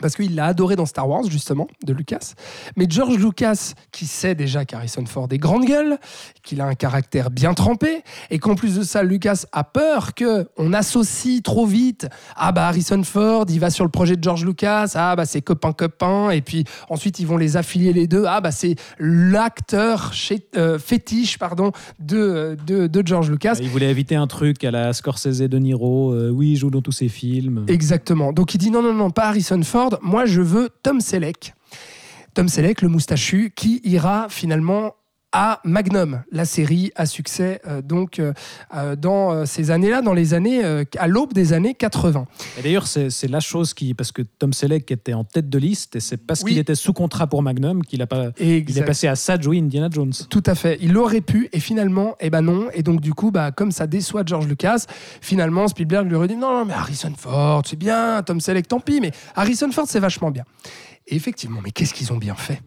Parce 0.00 0.16
qu'il 0.16 0.34
l'a 0.34 0.46
adoré 0.46 0.76
dans 0.76 0.86
Star 0.86 1.08
Wars, 1.08 1.24
justement, 1.28 1.68
de 1.84 1.92
Lucas. 1.92 2.34
Mais 2.76 2.86
George 2.88 3.18
Lucas, 3.18 3.72
qui 3.92 4.06
sait 4.06 4.34
déjà 4.34 4.64
qu'Harrison 4.64 5.04
Ford 5.06 5.28
est 5.30 5.38
grande 5.38 5.64
gueule, 5.64 5.98
qu'il 6.42 6.60
a 6.60 6.66
un 6.66 6.74
caractère 6.74 7.30
bien 7.30 7.54
trempé, 7.54 8.02
et 8.30 8.38
qu'en 8.38 8.54
plus 8.54 8.76
de 8.76 8.82
ça, 8.82 9.02
Lucas 9.02 9.44
a 9.52 9.64
peur 9.64 10.14
que 10.14 10.48
on 10.56 10.72
associe 10.72 11.42
trop 11.42 11.66
vite. 11.66 12.08
Ah 12.36 12.52
bah 12.52 12.68
Harrison 12.68 13.02
Ford, 13.02 13.44
il 13.48 13.60
va 13.60 13.70
sur 13.70 13.84
le 13.84 13.90
projet 13.90 14.16
de 14.16 14.22
George 14.22 14.44
Lucas. 14.44 14.92
Ah 14.94 15.14
bah 15.16 15.26
c'est 15.26 15.42
copain 15.42 15.72
copain. 15.72 16.30
Et 16.30 16.40
puis 16.40 16.64
ensuite 16.88 17.18
ils 17.20 17.26
vont 17.26 17.36
les 17.36 17.56
affilier 17.56 17.92
les 17.92 18.06
deux. 18.06 18.24
Ah 18.26 18.40
bah 18.40 18.50
c'est 18.50 18.76
l'acteur 18.98 20.12
euh, 20.56 20.78
fétiche 20.78 21.38
pardon 21.38 21.72
de, 21.98 22.56
de, 22.66 22.86
de 22.86 23.06
George 23.06 23.30
Lucas. 23.30 23.58
Il 23.60 23.68
voulait 23.68 23.90
éviter 23.90 24.14
un 24.16 24.26
truc 24.26 24.64
à 24.64 24.70
la 24.70 24.92
Scorsese 24.92 25.38
de 25.42 25.58
Niro. 25.58 26.12
euh, 26.12 26.30
oui, 26.30 26.52
il 26.52 26.56
joue 26.56 26.70
dans 26.70 26.82
tous 26.82 26.92
ses 26.92 27.08
films. 27.08 27.64
Exactement. 27.68 28.32
Donc 28.32 28.54
il 28.54 28.58
dit 28.58 28.70
non, 28.70 28.82
non, 28.82 28.94
non, 28.94 29.10
pas 29.10 29.26
Harrison 29.28 29.62
Ford, 29.62 29.91
moi 30.00 30.24
je 30.24 30.40
veux 30.40 30.70
Tom 30.82 31.00
Selleck. 31.00 31.54
Tom 32.34 32.48
Selleck, 32.48 32.80
le 32.80 32.88
moustachu, 32.88 33.52
qui 33.54 33.80
ira 33.84 34.28
finalement 34.30 34.94
à 35.32 35.60
Magnum, 35.64 36.22
la 36.30 36.44
série 36.44 36.92
à 36.94 37.06
succès 37.06 37.60
euh, 37.66 37.80
donc 37.82 38.18
euh, 38.18 38.32
euh, 38.74 38.96
dans 38.96 39.46
ces 39.46 39.70
années-là, 39.70 40.02
dans 40.02 40.12
les 40.12 40.34
années 40.34 40.64
euh, 40.64 40.84
à 40.98 41.08
l'aube 41.08 41.32
des 41.32 41.52
années 41.52 41.74
80. 41.74 42.26
Et 42.58 42.62
d'ailleurs, 42.62 42.86
c'est 42.86 43.10
c'est 43.10 43.28
la 43.28 43.40
chose 43.40 43.74
qui. 43.74 43.94
Parce 43.94 44.12
que 44.12 44.22
Tom 44.22 44.52
Selleck 44.52 44.90
était 44.90 45.14
en 45.14 45.24
tête 45.24 45.48
de 45.48 45.58
liste, 45.58 45.96
et 45.96 46.00
c'est 46.00 46.16
parce 46.18 46.42
Oui. 46.42 46.50
qu'il 46.52 46.58
était 46.58 46.74
sous 46.74 46.92
contrat 46.92 47.26
pour 47.26 47.42
Magnum 47.42 47.82
qu'il 47.84 48.02
a 48.02 48.06
pas. 48.06 48.30
Il 48.38 48.76
est 48.78 48.84
passé 48.84 49.08
à 49.08 49.16
ça 49.16 49.40
jouer 49.40 49.58
Indiana 49.58 49.88
Jones. 49.90 50.12
Tout 50.28 50.42
à 50.46 50.54
fait. 50.54 50.78
Il 50.80 50.96
aurait 50.96 51.20
pu, 51.20 51.48
et 51.52 51.60
finalement, 51.60 52.14
eh 52.20 52.30
ben 52.30 52.42
non. 52.42 52.68
Et 52.74 52.82
donc, 52.82 53.00
du 53.00 53.14
coup, 53.14 53.30
bah, 53.30 53.50
comme 53.52 53.72
ça 53.72 53.86
déçoit 53.86 54.22
George 54.26 54.46
Lucas, 54.46 54.84
finalement, 55.20 55.66
Spielberg 55.68 56.06
lui 56.08 56.14
aurait 56.14 56.28
dit 56.28 56.36
non, 56.36 56.50
non, 56.58 56.64
mais 56.64 56.74
Harrison 56.74 57.12
Ford, 57.16 57.62
c'est 57.66 57.78
bien, 57.78 58.22
Tom 58.22 58.40
Selleck, 58.40 58.68
tant 58.68 58.80
pis, 58.80 59.00
mais 59.00 59.10
Harrison 59.34 59.70
Ford, 59.72 59.86
c'est 59.88 60.00
vachement 60.00 60.30
bien. 60.30 60.44
Et 61.06 61.16
effectivement, 61.16 61.60
mais 61.64 61.70
qu'est-ce 61.72 61.94
qu'ils 61.94 62.12
ont 62.12 62.16
bien 62.18 62.34
fait? 62.36 62.60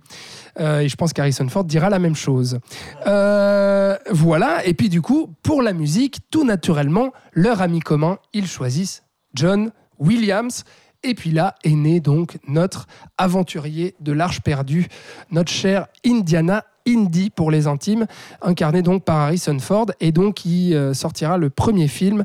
Euh, 0.59 0.79
Et 0.79 0.89
je 0.89 0.95
pense 0.95 1.13
qu'Harrison 1.13 1.47
Ford 1.49 1.63
dira 1.63 1.89
la 1.89 1.99
même 1.99 2.15
chose. 2.15 2.59
Euh, 3.07 3.97
voilà. 4.11 4.65
Et 4.65 4.73
puis, 4.73 4.89
du 4.89 5.01
coup, 5.01 5.33
pour 5.43 5.61
la 5.61 5.73
musique, 5.73 6.19
tout 6.31 6.45
naturellement, 6.45 7.11
leur 7.33 7.61
ami 7.61 7.79
commun, 7.79 8.17
ils 8.33 8.47
choisissent 8.47 9.03
John 9.33 9.71
Williams. 9.99 10.63
Et 11.03 11.13
puis 11.13 11.29
là 11.29 11.53
est 11.63 11.75
né 11.75 11.99
donc 11.99 12.39
notre 12.47 12.87
aventurier 13.19 13.93
de 13.99 14.11
l'Arche 14.11 14.41
perdue, 14.41 14.87
notre 15.29 15.51
cher 15.51 15.85
Indiana 16.03 16.63
Indy 16.87 17.29
pour 17.29 17.51
les 17.51 17.67
intimes, 17.67 18.07
incarné 18.41 18.81
donc 18.81 19.03
par 19.03 19.17
Harrison 19.17 19.59
Ford, 19.59 19.85
et 19.99 20.11
donc 20.11 20.35
qui 20.35 20.73
euh, 20.73 20.95
sortira 20.95 21.37
le 21.37 21.51
premier 21.51 21.87
film 21.87 22.23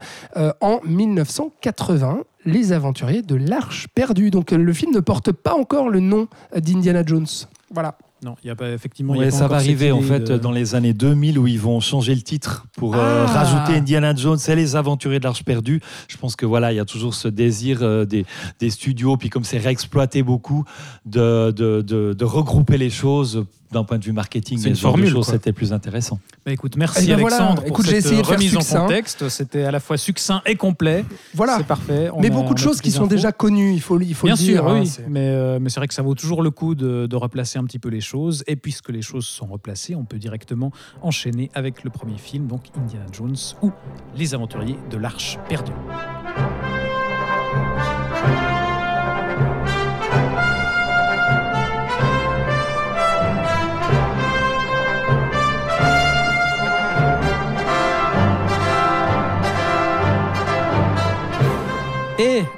en 0.62 0.80
1980, 0.86 2.22
Les 2.46 2.72
Aventuriers 2.72 3.20
de 3.20 3.34
l'Arche 3.34 3.86
perdue. 3.94 4.30
Donc 4.30 4.50
le 4.50 4.72
film 4.72 4.94
ne 4.94 5.00
porte 5.00 5.30
pas 5.30 5.52
encore 5.52 5.90
le 5.90 6.00
nom 6.00 6.28
d'Indiana 6.56 7.02
Jones. 7.04 7.26
Voilà. 7.70 7.98
Non, 8.22 8.35
il 8.44 8.48
y 8.48 8.50
a 8.50 8.54
pas 8.56 8.70
effectivement. 8.70 9.14
il 9.14 9.18
y 9.18 9.20
a 9.20 9.24
Ouais, 9.26 9.30
pas 9.30 9.37
ça 9.38 9.48
va 9.48 9.56
arriver 9.56 9.92
en 9.92 10.02
fait 10.02 10.20
de- 10.20 10.37
dans 10.38 10.52
les 10.52 10.74
années 10.74 10.92
2000 10.92 11.38
où 11.38 11.46
ils 11.46 11.59
vont 11.59 11.80
changer 11.80 12.14
le 12.14 12.20
titre 12.20 12.66
pour 12.76 12.94
euh, 12.96 13.24
Ah. 13.26 13.33
rajouter 13.44 13.78
Indiana 13.78 14.14
Jones 14.14 14.38
et 14.46 14.54
les 14.54 14.76
aventuriers 14.76 15.18
de 15.20 15.24
l'Arche 15.24 15.42
perdue. 15.42 15.80
Je 16.09 16.16
pense 16.18 16.37
que 16.37 16.44
voilà, 16.44 16.70
il 16.72 16.76
y 16.76 16.80
a 16.80 16.85
toujours 16.85 17.14
ce 17.14 17.28
désir 17.28 17.78
euh, 17.83 18.04
des, 18.04 18.26
des 18.59 18.68
studios, 18.70 19.16
puis 19.16 19.30
comme 19.30 19.44
c'est 19.44 19.56
réexploité 19.59 20.22
beaucoup, 20.22 20.64
de, 21.06 21.50
de, 21.50 21.80
de- 21.80 22.12
de 22.12 22.24
regrouper 22.24 22.76
les 22.76 22.90
choses 22.90 23.46
d'un 23.72 23.85
point 23.85 23.98
de 23.98 24.04
vue 24.04 24.12
marketing. 24.12 24.59
C'est 24.59 24.68
une 24.70 24.76
formule. 24.76 25.14
C'était 25.24 25.52
plus 25.52 25.72
intéressant. 25.72 26.18
Bah, 26.44 26.52
écoute, 26.52 26.76
merci 26.76 27.00
Eh 27.04 27.06
ben 27.09 27.20
voilà. 27.20 27.37
Alexandre 27.37 27.61
pour 27.62 27.68
Écoute, 27.70 27.87
j'ai 27.87 27.96
cette 28.00 28.06
essayé 28.06 28.22
de 28.22 28.26
faire 28.26 28.37
remise 28.38 28.56
en 28.56 28.61
succinct. 28.61 28.80
contexte. 28.83 29.28
C'était 29.28 29.62
à 29.64 29.70
la 29.70 29.80
fois 29.80 29.96
succinct 29.96 30.42
et 30.46 30.56
complet. 30.56 31.04
Voilà. 31.35 31.56
C'est 31.59 31.66
parfait. 31.66 32.11
On 32.14 32.20
Mais 32.20 32.28
a- 32.28 32.30
beaucoup 32.30 32.54
de 32.54 32.59
choses 32.59 32.80
qui 32.80 32.90
sont 32.90 33.02
infos. 33.02 33.09
déjà 33.11 33.33
connues, 33.33 33.72
il 33.72 33.80
faut, 33.80 34.00
il 34.00 34.14
faut 34.14 34.26
Bien 34.26 34.35
le 34.35 34.40
dire. 34.40 34.61
sûr, 34.62 34.68
hein, 34.68 34.80
oui. 34.83 34.92
Mais, 35.09 35.28
euh, 35.28 35.59
mais 35.61 35.68
c'est 35.70 35.80
vrai 35.80 35.88
que 35.88 35.94
ça 35.94 36.02
vaut 36.02 36.14
toujours 36.14 36.42
le 36.42 36.50
coup 36.50 36.74
de, 36.74 37.06
de 37.06 37.16
replacer 37.16 37.59
un 37.59 37.64
petit 37.64 37.78
peu 37.78 37.88
les 37.90 38.00
choses. 38.00 38.42
Et 38.46 38.56
puisque 38.56 38.88
les 38.90 39.02
choses 39.02 39.26
sont 39.26 39.46
replacées, 39.46 39.94
on 39.94 40.04
peut 40.04 40.18
directement 40.18 40.72
enchaîner 41.02 41.50
avec 41.54 41.85
le 41.85 41.90
premier 41.90 42.18
film, 42.18 42.46
donc 42.46 42.62
Indiana 42.76 43.06
Jones 43.12 43.37
ou 43.62 43.70
Les 44.16 44.35
Aventuriers 44.35 44.76
de 44.90 44.96
l'Arche 44.96 45.38
perdue. 45.48 45.72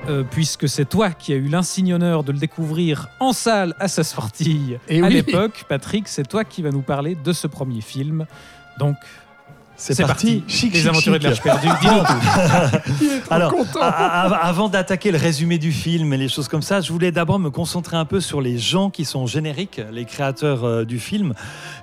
Euh, 0.09 0.25
puisque 0.31 0.69
c'est 0.69 0.85
toi 0.89 1.11
qui 1.11 1.33
as 1.33 1.37
eu 1.37 1.49
l'insigne 1.49 1.95
honneur 1.95 2.25
de 2.25 2.33
le 2.33 2.39
découvrir 2.39 3.09
en 3.21 3.33
salle 3.33 3.75
à 3.81 3.89
sa 3.89 4.05
sortie 4.05 4.77
Et 4.89 5.01
à 5.03 5.07
oui. 5.07 5.13
l'époque, 5.15 5.65
Patrick, 5.69 6.09
c'est 6.09 6.27
toi 6.29 6.45
qui 6.45 6.63
vas 6.63 6.71
nous 6.71 6.83
parler 6.83 7.15
de 7.15 7.33
ce 7.33 7.47
premier 7.47 7.81
film. 7.81 8.27
Donc, 8.79 8.97
C'est 9.77 9.95
c'est 9.95 10.05
parti. 10.05 10.39
parti. 10.41 10.45
Chic, 10.55 10.73
Les 10.75 10.81
chic, 10.81 10.89
aventuriers 10.89 11.19
de 11.19 11.25
l'Arche 11.25 11.43
perdue. 11.43 11.69
Dis-nous 11.81 11.99
tout. 12.05 13.23
Alors, 13.31 13.53
content. 13.53 13.81
a- 13.81 13.87
a- 13.89 14.47
avant 14.47 14.69
d'attaquer 14.69 15.11
le 15.11 15.19
résumé 15.19 15.59
du 15.59 15.73
film 15.73 16.13
et 16.13 16.17
les 16.19 16.29
choses 16.29 16.47
comme 16.49 16.63
ça, 16.63 16.81
je 16.81 16.93
voulais 16.93 17.11
d'abord 17.13 17.39
me 17.39 17.51
concentrer 17.51 17.97
un 17.97 18.05
peu 18.05 18.21
sur 18.21 18.41
les 18.41 18.59
gens 18.59 18.91
qui 18.91 19.05
sont 19.05 19.27
génériques, 19.27 19.81
les 19.91 20.05
créateurs 20.05 20.65
euh, 20.65 20.85
du 20.85 20.99
film. 21.01 21.35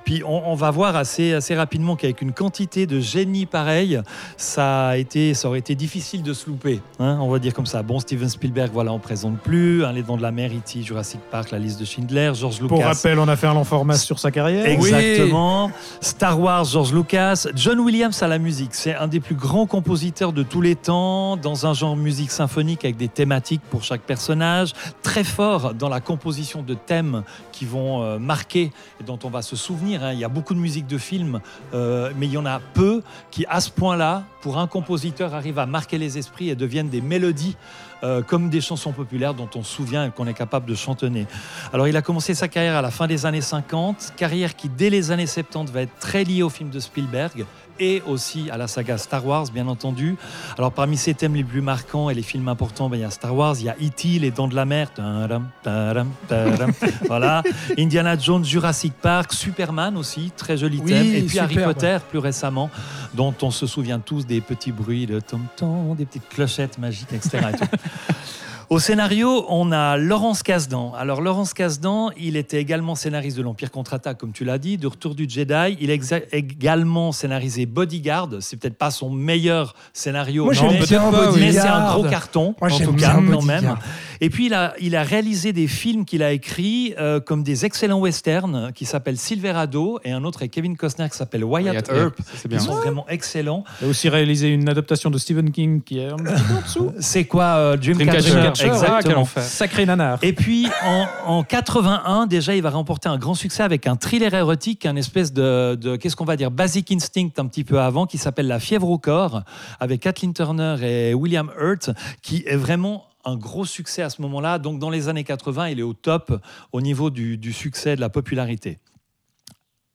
Puis 0.10 0.24
on, 0.26 0.42
on 0.48 0.56
va 0.56 0.72
voir 0.72 0.96
assez, 0.96 1.34
assez 1.34 1.54
rapidement 1.54 1.96
qu'avec 1.96 2.24
une 2.24 2.32
quantité 2.32 2.88
de 2.88 3.00
génie 3.00 3.46
pareil, 3.46 4.02
ça, 4.38 4.88
a 4.88 4.98
été, 4.98 5.36
ça 5.36 5.48
aurait 5.50 5.60
été 5.60 5.76
difficile 5.76 6.24
de 6.24 6.34
se 6.34 6.50
louper. 6.50 6.82
hein, 6.98 7.20
on 7.22 7.30
va 7.30 7.38
dire 7.38 7.54
comme 7.54 7.68
ça. 7.68 7.84
Bon, 7.84 8.00
Steven 8.00 8.28
Spielberg, 8.28 8.72
voilà, 8.74 8.92
on 8.92 8.98
présente 8.98 9.38
plus. 9.38 9.86
hein, 9.86 9.92
les 9.92 10.02
Dents 10.02 10.18
de 10.18 10.24
la 10.24 10.32
Mer, 10.32 10.50
E.T., 10.50 10.82
Jurassic 10.82 11.20
Park, 11.30 11.52
La 11.52 11.60
Liste 11.60 11.80
de 11.80 11.86
Schindler, 11.86 12.32
George 12.34 12.60
Lucas. 12.60 12.70
Pour 12.74 12.84
rappel, 12.84 13.20
on 13.20 13.28
a 13.28 13.36
fait 13.36 13.46
un 13.46 13.54
long 13.54 13.64
format 13.64 13.98
sur 13.98 14.18
sa 14.18 14.32
carrière. 14.32 14.66
Exactement. 14.66 15.70
Star 16.02 16.40
Wars, 16.40 16.66
George 16.66 16.92
Lucas. 16.92 17.46
John 17.54 17.80
Williams 17.80 18.24
à 18.24 18.28
la 18.28 18.40
musique. 18.40 18.74
C'est 18.74 18.96
un 18.96 19.08
des 19.08 19.20
plus 19.20 19.36
grands 19.36 19.68
compositeurs 19.68 20.34
de 20.34 20.42
tous 20.42 20.62
les 20.62 20.76
temps, 20.76 21.38
dans 21.38 21.68
un 21.68 21.76
genre 21.76 21.96
musique 21.96 22.32
symphonique 22.32 22.84
avec 22.84 22.98
des 22.98 23.10
thématiques 23.10 23.62
pour 23.70 23.84
chaque 23.84 24.02
personnage. 24.02 24.74
Très 25.04 25.24
fort 25.24 25.76
dans 25.76 25.88
la 25.88 26.00
composition 26.00 26.64
de 26.64 26.74
thèmes 26.74 27.22
qui 27.60 27.66
vont 27.66 28.02
euh, 28.02 28.20
marquer 28.20 28.72
et 29.02 29.04
dont 29.04 29.20
on 29.26 29.30
va 29.30 29.42
se 29.42 29.58
souvenir. 29.58 30.02
hein. 30.02 30.14
Il 30.14 30.20
y 30.20 30.24
a 30.24 30.30
beaucoup 30.30 30.54
de 30.54 30.60
musique 30.60 30.88
de 30.88 30.98
films, 30.98 31.42
euh, 31.74 32.14
mais 32.16 32.28
il 32.28 32.32
y 32.32 32.38
en 32.38 32.46
a 32.46 32.62
peu 32.74 33.02
qui, 33.32 33.46
à 33.50 33.60
ce 33.60 33.70
point-là, 33.70 34.24
pour 34.40 34.58
un 34.60 34.68
compositeur, 34.68 35.34
arrivent 35.34 35.60
à 35.60 35.66
marquer 35.66 35.98
les 35.98 36.18
esprits 36.18 36.50
et 36.50 36.56
deviennent 36.56 36.88
des 36.88 37.02
mélodies. 37.02 37.58
euh, 38.02 38.22
comme 38.22 38.50
des 38.50 38.62
chansons 38.62 38.94
populaires 38.94 39.34
dont 39.34 39.50
on 39.56 39.64
se 39.64 39.76
souvient 39.76 40.06
et 40.06 40.12
qu'on 40.12 40.26
est 40.26 40.34
capable 40.34 40.66
de 40.66 40.74
chantonner. 40.74 41.28
Alors 41.74 41.90
il 41.90 41.98
a 41.98 42.02
commencé 42.02 42.34
sa 42.34 42.48
carrière 42.48 42.78
à 42.78 42.82
la 42.82 42.92
fin 42.92 43.08
des 43.08 43.26
années 43.26 43.42
50, 43.42 44.14
carrière 44.16 44.56
qui 44.56 44.70
dès 44.70 44.90
les 44.90 45.12
années 45.12 45.28
70 45.28 45.70
va 45.74 45.82
être 45.82 46.00
très 46.00 46.24
liée 46.24 46.42
au 46.42 46.50
film 46.50 46.70
de 46.70 46.80
Spielberg 46.80 47.46
et 47.80 48.02
aussi 48.08 48.50
à 48.50 48.58
la 48.58 48.68
saga 48.68 48.98
Star 48.98 49.26
Wars, 49.26 49.46
bien 49.54 49.68
entendu. 49.68 50.16
Alors 50.58 50.72
parmi 50.72 50.98
ses 50.98 51.14
thèmes 51.14 51.36
les 51.36 51.44
plus 51.44 51.62
marquants 51.62 52.10
et 52.10 52.14
les 52.14 52.22
films 52.22 52.48
importants, 52.48 52.90
ben, 52.90 52.98
il 52.98 53.02
y 53.02 53.06
a 53.06 53.10
Star 53.10 53.36
Wars, 53.36 53.56
il 53.60 53.66
y 53.66 53.70
a 53.70 53.76
E.T., 53.76 54.20
Les 54.20 54.32
Dents 54.32 54.48
de 54.48 54.56
la 54.56 54.66
Mer, 54.66 54.92
tadam, 54.94 55.50
tadam, 55.64 56.10
tadam, 56.28 56.72
voilà, 57.08 57.44
Indiana 57.78 58.18
Jones, 58.18 58.44
Jurassic 58.44 58.94
Park, 58.94 59.34
Superman 59.34 59.98
aussi, 59.98 60.32
très 60.36 60.58
joli 60.58 60.80
Oui, 60.84 60.92
thème, 60.92 61.16
et 61.16 61.22
puis 61.22 61.40
Harry. 61.40 61.58
Potter 61.60 61.98
plus 62.10 62.20
récemment, 62.20 62.70
dont 63.14 63.34
on 63.42 63.52
se 63.52 63.68
souvient 63.68 64.00
tous 64.00 64.26
des 64.26 64.42
petits 64.42 64.72
bruits 64.72 65.06
de 65.06 65.20
tom-tom, 65.20 65.96
des 65.96 66.06
petites 66.06 66.30
clochettes 66.30 66.78
magiques, 66.78 67.14
etc. 67.14 67.40
et. 67.54 67.66
Au 68.70 68.78
scénario, 68.78 69.46
on 69.50 69.72
a 69.72 69.98
Laurence 69.98 70.44
Kasdan. 70.44 70.94
Alors 70.96 71.22
Laurence 71.22 71.56
Kasdan, 71.56 72.12
il 72.18 72.38
était 72.38 72.62
également 72.62 72.94
scénariste 72.94 73.36
de 73.36 73.42
l'Empire 73.42 73.72
contre-attaque, 73.72 74.20
comme 74.20 74.32
tu 74.32 74.46
l'as 74.46 74.60
dit, 74.60 74.78
de 74.78 74.86
Retour 74.86 75.16
du 75.16 75.28
Jedi. 75.28 75.76
Il 75.82 75.90
a 75.90 75.96
également 76.32 77.12
scénarisé 77.12 77.66
Bodyguard. 77.66 78.30
C'est 78.42 78.58
peut-être 78.58 78.78
pas 78.78 78.92
son 78.92 79.10
meilleur 79.10 79.74
scénario, 79.92 80.46
Moi, 80.46 80.54
Bodyguard. 80.54 81.12
mais 81.36 81.52
c'est 81.52 81.60
un 81.62 81.94
gros 81.94 82.04
carton, 82.04 82.54
Moi, 82.62 82.72
en 82.72 82.78
tout 82.78 82.94
cas, 82.94 83.16
quand 83.16 83.42
même. 83.42 83.76
Et 84.22 84.30
puis, 84.30 84.48
il 84.48 84.54
a, 84.54 84.74
il 84.82 84.96
a 84.96 85.04
réalisé 85.04 85.54
des 85.54 85.68
films 85.68 86.04
qu'il 86.06 86.24
a 86.24 86.32
écrits 86.32 86.94
euh, 87.00 87.20
comme 87.20 87.44
des 87.44 87.66
excellents 87.66 88.00
westerns 88.02 88.72
qui 88.74 88.86
s'appellent 88.86 89.18
Silverado 89.18 90.00
et 90.04 90.12
un 90.12 90.24
autre 90.24 90.40
avec 90.42 90.52
Kevin 90.52 90.76
Costner 90.76 91.08
qui 91.10 91.18
s'appelle 91.18 91.44
Wyatt, 91.44 91.72
Wyatt 91.72 91.90
Earp. 91.90 92.20
Ils 92.44 92.50
bien. 92.50 92.60
sont 92.60 92.74
vraiment 92.74 93.06
excellents. 93.08 93.64
Il 93.82 93.88
a 93.88 93.90
aussi 93.90 94.10
réalisé 94.10 94.50
une 94.50 94.68
adaptation 94.68 95.10
de 95.10 95.18
Stephen 95.18 95.52
King 95.52 95.82
qui 95.82 96.00
est 96.00 96.12
en 96.12 96.18
dessous. 96.18 96.92
C'est 97.00 97.26
quoi 97.26 97.44
euh, 97.44 97.78
Dreamcatcher, 97.78 98.32
Dreamcatcher. 98.32 98.64
Ah, 98.70 98.74
Exactement. 98.74 99.22
enfer. 99.22 99.44
Sacré 99.44 99.86
nanar. 99.86 100.20
Et 100.22 100.34
puis 100.34 100.68
en, 100.86 101.06
en 101.26 101.44
81, 101.44 102.28
déjà, 102.28 102.56
il 102.56 102.62
va 102.62 102.70
remporter 102.72 103.10
un 103.10 103.18
grand 103.18 103.36
succès 103.36 103.64
avec 103.64 103.88
un 103.88 103.96
thriller 103.96 104.34
érotique, 104.34 104.86
un 104.86 104.96
espèce 104.96 105.32
de, 105.34 105.76
de- 105.76 105.96
qu'est-ce 105.96 106.16
qu'on 106.16 106.26
va 106.26 106.36
dire, 106.36 106.52
Basic 106.52 106.92
Instinct 106.92 107.30
un 107.38 107.46
petit 107.46 107.64
peu 107.64 107.80
avant, 107.80 108.06
qui 108.06 108.18
s'appelle 108.18 108.48
La 108.48 108.60
fièvre 108.60 108.90
au 108.90 108.98
corps, 108.98 109.44
avec 109.80 110.02
Kathleen 110.02 110.34
Turner 110.34 110.76
et 110.82 111.14
William 111.14 111.50
Hurt, 111.60 111.90
qui 112.22 112.44
est 112.46 112.56
vraiment 112.56 113.06
un 113.26 113.36
gros 113.36 113.66
succès 113.66 114.02
à 114.02 114.10
ce 114.10 114.22
moment-là. 114.22 114.60
Donc 114.60 114.80
dans 114.80 114.90
les 114.90 115.08
années 115.10 115.24
80, 115.24 115.70
il 115.70 115.80
est 115.80 115.84
au 115.84 115.94
top 115.94 116.42
au 116.72 116.82
niveau 116.82 117.10
du, 117.10 117.38
du 117.38 117.54
succès, 117.54 117.96
de 117.96 118.02
la 118.02 118.10
popularité. 118.10 118.80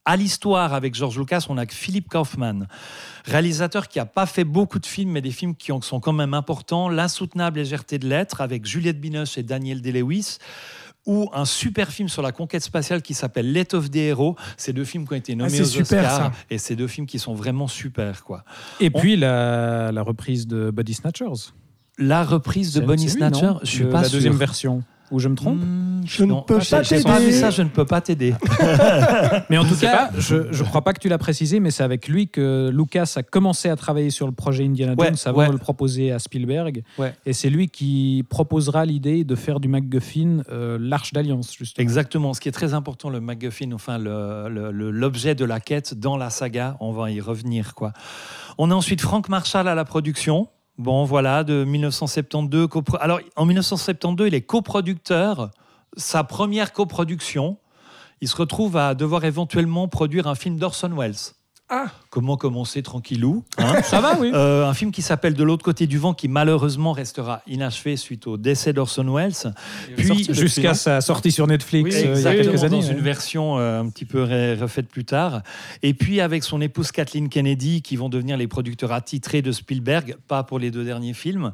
À 0.06 0.16
l'histoire 0.16 0.74
avec 0.74 0.94
George 0.94 1.18
Lucas, 1.18 1.46
on 1.48 1.56
a 1.56 1.64
que 1.64 1.72
Philip 1.72 2.06
Kaufman, 2.10 2.66
réalisateur 3.24 3.88
qui 3.88 3.98
n'a 3.98 4.04
pas 4.04 4.26
fait 4.26 4.44
beaucoup 4.44 4.78
de 4.78 4.84
films, 4.84 5.12
mais 5.12 5.22
des 5.22 5.30
films 5.30 5.54
qui 5.54 5.72
sont 5.80 5.98
quand 6.00 6.12
même 6.12 6.34
importants. 6.34 6.90
L'insoutenable 6.90 7.58
légèreté 7.58 7.98
de 7.98 8.06
l'être 8.06 8.42
avec 8.42 8.66
Juliette 8.66 9.00
Binoche 9.00 9.38
et 9.38 9.42
Daniel 9.42 9.80
Day-Lewis 9.80 10.36
ou 11.06 11.30
un 11.32 11.46
super 11.46 11.88
film 11.90 12.08
sur 12.10 12.20
la 12.20 12.32
conquête 12.32 12.62
spatiale 12.62 13.00
qui 13.00 13.14
s'appelle 13.14 13.50
Let 13.52 13.74
of 13.74 13.90
the 13.90 13.96
Hero. 13.96 14.36
Ces 14.58 14.74
deux 14.74 14.84
films 14.84 15.06
qui 15.06 15.14
ont 15.14 15.16
été 15.16 15.34
nommés 15.34 15.48
c'est 15.50 15.62
aux 15.62 15.64
super, 15.64 16.00
Oscars 16.04 16.16
ça. 16.16 16.32
et 16.50 16.58
ces 16.58 16.76
deux 16.76 16.86
films 16.88 17.06
qui 17.06 17.18
sont 17.18 17.34
vraiment 17.34 17.66
super 17.68 18.24
quoi. 18.24 18.44
Et 18.80 18.90
On- 18.92 18.98
puis 19.00 19.16
la, 19.16 19.90
la 19.90 20.02
reprise 20.02 20.46
de 20.46 20.70
Body 20.70 20.92
Snatchers. 20.92 21.52
La 21.98 22.24
reprise 22.24 22.72
de 22.74 22.80
Bonnie 22.80 23.08
Snatcher, 23.08 23.52
je 23.62 23.68
suis 23.70 23.84
Le- 23.84 23.90
pas 23.90 24.02
La 24.02 24.08
sûr. 24.08 24.16
deuxième 24.18 24.36
version. 24.36 24.82
Ou 25.10 25.18
je 25.20 25.28
me 25.28 25.36
trompe 25.36 25.60
Je 26.06 26.24
ne 26.24 26.40
peux 26.40 26.58
pas 26.58 26.80
t'aider. 26.82 27.30
ça, 27.32 27.50
je 27.50 27.62
ne 27.62 27.68
peux 27.68 27.84
pas 27.84 28.00
t'aider. 28.00 28.34
Mais 29.50 29.58
en 29.58 29.64
tout 29.64 29.76
cas, 29.76 30.10
je 30.18 30.36
ne 30.36 30.62
crois 30.64 30.82
pas 30.82 30.92
que 30.94 30.98
tu 30.98 31.08
l'as 31.08 31.18
précisé, 31.18 31.60
mais 31.60 31.70
c'est 31.70 31.82
avec 31.84 32.08
lui 32.08 32.26
que 32.28 32.70
Lucas 32.72 33.12
a 33.16 33.22
commencé 33.22 33.68
à 33.68 33.76
travailler 33.76 34.08
sur 34.10 34.26
le 34.26 34.32
projet 34.32 34.64
Indiana 34.64 34.94
Ouais, 34.98 35.08
Jones 35.08 35.16
avant 35.26 35.38
ouais. 35.40 35.46
de 35.48 35.52
le 35.52 35.58
proposer 35.58 36.10
à 36.10 36.18
Spielberg. 36.18 36.82
Ouais. 36.98 37.14
Et 37.26 37.34
c'est 37.34 37.50
lui 37.50 37.68
qui 37.68 38.24
proposera 38.28 38.86
l'idée 38.86 39.24
de 39.24 39.34
faire 39.36 39.60
du 39.60 39.68
MacGuffin 39.68 40.38
euh, 40.50 40.78
l'Arche 40.80 41.12
d'Alliance, 41.12 41.54
justement. 41.56 41.82
Exactement. 41.82 42.32
Ce 42.34 42.40
qui 42.40 42.48
est 42.48 42.52
très 42.52 42.72
important, 42.74 43.10
le 43.10 43.20
MacGuffin, 43.20 43.70
enfin 43.72 43.98
le- 43.98 44.48
le- 44.48 44.72
le- 44.72 44.90
l'objet 44.90 45.34
de 45.34 45.44
la 45.44 45.60
quête 45.60 45.94
dans 45.94 46.16
la 46.16 46.30
saga, 46.30 46.76
on 46.80 46.92
va 46.92 47.10
y 47.10 47.20
revenir. 47.20 47.74
quoi. 47.74 47.92
On 48.56 48.70
a 48.70 48.74
ensuite 48.74 49.02
Frank 49.02 49.28
Marshall 49.28 49.68
à 49.68 49.74
la 49.74 49.84
production. 49.84 50.48
Bon, 50.78 51.04
voilà, 51.04 51.44
de 51.44 51.64
1972. 51.64 52.66
copro- 52.68 52.98
Alors, 53.00 53.20
en 53.36 53.44
1972, 53.46 54.28
il 54.28 54.34
est 54.34 54.42
coproducteur. 54.42 55.50
Sa 55.96 56.24
première 56.24 56.72
coproduction, 56.72 57.58
il 58.20 58.28
se 58.28 58.36
retrouve 58.36 58.76
à 58.76 58.94
devoir 58.94 59.24
éventuellement 59.24 59.86
produire 59.86 60.26
un 60.26 60.34
film 60.34 60.56
d'Orson 60.58 60.90
Welles. 60.96 61.14
Ah. 61.76 61.86
Comment 62.08 62.36
commencer 62.36 62.82
tranquillou 62.82 63.42
hein 63.58 63.82
Ça 63.82 64.00
va, 64.00 64.16
oui. 64.20 64.30
Euh, 64.32 64.64
un 64.64 64.74
film 64.74 64.92
qui 64.92 65.02
s'appelle 65.02 65.34
De 65.34 65.42
l'autre 65.42 65.64
côté 65.64 65.88
du 65.88 65.98
vent, 65.98 66.14
qui 66.14 66.28
malheureusement 66.28 66.92
restera 66.92 67.42
inachevé 67.48 67.96
suite 67.96 68.28
au 68.28 68.36
décès 68.36 68.72
d'Orson 68.72 69.12
Welles. 69.12 69.52
Puis, 69.96 70.28
Jusqu'à 70.32 70.74
sa 70.74 71.00
sortie 71.00 71.32
sur 71.32 71.48
Netflix 71.48 71.96
oui, 71.96 72.06
euh, 72.06 72.14
il 72.16 72.22
y 72.22 72.26
a 72.26 72.36
quelques 72.36 72.62
années. 72.62 72.76
dans 72.76 72.86
une 72.86 72.98
ouais. 72.98 73.02
version 73.02 73.58
euh, 73.58 73.80
un 73.80 73.88
petit 73.88 74.04
peu 74.04 74.22
refaite 74.22 74.86
plus 74.86 75.04
tard. 75.04 75.42
Et 75.82 75.94
puis 75.94 76.20
avec 76.20 76.44
son 76.44 76.60
épouse 76.60 76.92
Kathleen 76.92 77.28
Kennedy, 77.28 77.82
qui 77.82 77.96
vont 77.96 78.08
devenir 78.08 78.36
les 78.36 78.46
producteurs 78.46 78.92
attitrés 78.92 79.42
de 79.42 79.50
Spielberg, 79.50 80.16
pas 80.28 80.44
pour 80.44 80.60
les 80.60 80.70
deux 80.70 80.84
derniers 80.84 81.14
films. 81.14 81.52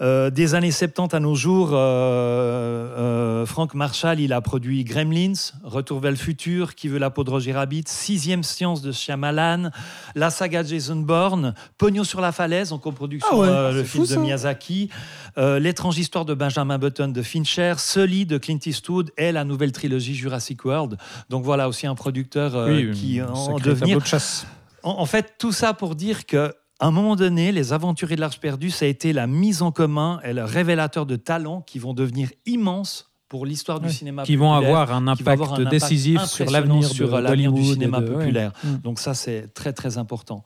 Euh, 0.00 0.30
des 0.30 0.54
années 0.54 0.70
70 0.70 1.12
à 1.14 1.18
nos 1.18 1.34
jours, 1.34 1.70
euh, 1.72 1.76
euh, 1.76 3.46
Frank 3.46 3.74
Marshall, 3.74 4.20
il 4.20 4.32
a 4.32 4.40
produit 4.40 4.84
Gremlins, 4.84 5.32
Retour 5.64 5.98
vers 5.98 6.12
le 6.12 6.16
futur, 6.16 6.76
Qui 6.76 6.86
veut 6.86 6.98
la 7.00 7.10
peau 7.10 7.24
de 7.24 7.30
Roger 7.30 7.52
Rabbit, 7.52 7.84
Sixième 7.88 8.44
science 8.44 8.80
de 8.80 8.92
Shyamalan, 8.92 9.70
la 10.14 10.30
saga 10.30 10.62
Jason 10.62 10.96
Bourne, 10.96 11.52
Pognon 11.78 12.04
sur 12.04 12.20
la 12.20 12.30
falaise 12.30 12.72
en 12.72 12.78
coproduction, 12.78 13.28
Ah 13.32 13.36
ouais, 13.38 13.48
euh, 13.48 13.72
le 13.72 13.78
c'est 13.82 13.88
film 13.88 14.04
fou, 14.04 14.10
de 14.10 14.14
ça. 14.14 14.20
Miyazaki, 14.20 14.88
L'étrange 15.36 15.98
histoire 15.98 16.24
de 16.24 16.34
Benjamin 16.34 16.78
Button 16.78 17.08
de 17.08 17.22
Fincher, 17.22 17.74
Sully 17.78 18.26
de 18.26 18.38
Clint 18.38 18.58
Eastwood 18.66 19.10
et 19.18 19.30
la 19.32 19.44
nouvelle 19.44 19.72
trilogie 19.72 20.14
Jurassic 20.14 20.64
World. 20.64 20.96
Donc 21.28 21.44
voilà 21.44 21.68
aussi 21.68 21.86
un 21.86 21.94
producteur 21.94 22.54
Oui, 22.68 22.90
qui 22.92 23.20
en 23.22 23.58
devenir. 23.58 24.00
de 24.00 24.06
chasse. 24.06 24.46
En, 24.82 25.00
en 25.00 25.06
fait, 25.06 25.34
tout 25.38 25.52
ça 25.52 25.74
pour 25.74 25.94
dire 25.96 26.24
que. 26.26 26.52
À 26.80 26.86
un 26.86 26.90
moment 26.92 27.16
donné, 27.16 27.50
les 27.50 27.72
aventuriers 27.72 28.14
de 28.16 28.20
l'Arche 28.20 28.38
perdue, 28.38 28.70
ça 28.70 28.84
a 28.84 28.88
été 28.88 29.12
la 29.12 29.26
mise 29.26 29.62
en 29.62 29.72
commun 29.72 30.20
et 30.22 30.32
le 30.32 30.44
révélateur 30.44 31.06
de 31.06 31.16
talents 31.16 31.60
qui 31.62 31.78
vont 31.80 31.92
devenir 31.92 32.30
immenses 32.46 33.10
pour 33.28 33.44
l'histoire 33.44 33.80
du 33.80 33.86
Ouais. 33.86 33.92
cinéma 33.92 34.22
Qui 34.22 34.36
vont 34.36 34.52
populaire, 34.54 34.76
avoir 34.78 34.92
un 34.96 35.14
qui 35.16 35.22
va 35.22 35.32
avoir 35.32 35.52
impact 35.54 35.60
un 35.60 35.66
impact 35.66 35.82
décisif 35.82 36.22
sur 36.24 36.50
l'avenir 36.50 36.88
euh, 37.00 37.20
l'avenir 37.20 37.52
du 37.52 37.62
cinéma 37.64 38.00
de- 38.00 38.06
populaire. 38.10 38.52
Mm. 38.64 38.76
Donc 38.84 39.00
ça, 39.00 39.12
c'est 39.12 39.52
très 39.52 39.72
très 39.72 39.98
important. 39.98 40.44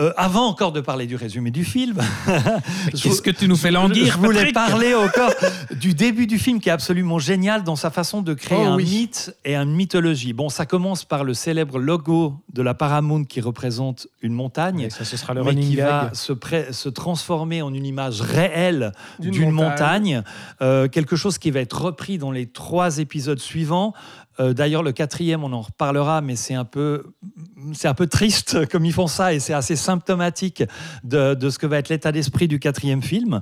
Euh, 0.00 0.12
avant 0.16 0.46
encore 0.46 0.72
de 0.72 0.80
parler 0.80 1.06
du 1.06 1.14
résumé 1.16 1.50
du 1.50 1.62
film, 1.64 1.98
Qu'est-ce 3.02 3.20
que 3.20 3.30
tu 3.30 3.48
nous 3.48 3.56
fais 3.56 3.70
languir, 3.70 4.14
je 4.14 4.18
voulais 4.18 4.50
Patrick 4.50 4.54
parler 4.54 4.94
encore 4.94 5.30
du 5.78 5.92
début 5.92 6.26
du 6.26 6.38
film 6.38 6.58
qui 6.58 6.70
est 6.70 6.72
absolument 6.72 7.18
génial 7.18 7.64
dans 7.64 7.76
sa 7.76 7.90
façon 7.90 8.22
de 8.22 8.32
créer 8.32 8.58
Oh 8.60 8.64
un 8.68 8.76
oui. 8.76 8.84
mythe 8.84 9.36
et 9.44 9.56
une 9.56 9.72
mythologie. 9.74 10.32
Bon, 10.32 10.48
ça 10.48 10.64
commence 10.64 11.04
par 11.04 11.22
le 11.22 11.34
célèbre 11.34 11.78
logo 11.78 12.34
de 12.54 12.62
la 12.62 12.72
Paramount 12.72 13.24
qui 13.24 13.42
représente 13.42 14.06
une 14.22 14.32
montagne. 14.32 14.80
Et 14.80 14.90
ça, 14.90 15.04
ce 15.04 15.18
sera 15.18 15.34
le 15.34 15.44
mais 15.44 15.54
qui 15.54 15.76
va 15.76 16.10
se, 16.14 16.88
transformer 16.88 17.60
en 17.60 17.74
une 17.74 17.84
image 17.84 18.22
réelle 18.22 18.92
D'une 19.18 19.32
d'une 19.32 19.50
montagne. 19.50 19.70
montagne, 20.16 20.22
Euh, 20.62 20.88
quelque 20.88 21.16
chose 21.16 21.36
qui 21.38 21.50
va 21.50 21.60
être 21.60 21.78
repris 21.80 22.16
dans 22.16 22.30
les 22.30 22.46
trois 22.46 22.98
épisodes 22.98 23.38
suivants. 23.38 23.92
Euh, 24.38 24.52
D'ailleurs, 24.52 24.82
le 24.82 24.92
quatrième, 24.92 25.42
on 25.44 25.52
en 25.52 25.62
reparlera, 25.62 26.20
mais 26.20 26.36
c'est 26.36 26.54
un 26.54 26.64
peu, 26.64 27.02
triste 28.10 28.66
comme 28.70 28.84
ils 28.84 28.92
font 28.92 29.06
ça 29.06 29.34
et 29.34 29.40
c'est 29.40 29.54
assez 29.54 29.76
symptomatique 29.76 30.62
de 31.04 31.50
ce 31.50 31.58
que 31.58 31.66
va 31.66 31.78
être 31.78 31.88
l'état 31.88 32.12
d'esprit 32.12 32.48
du 32.48 32.58
quatrième 32.58 33.02
film. 33.02 33.40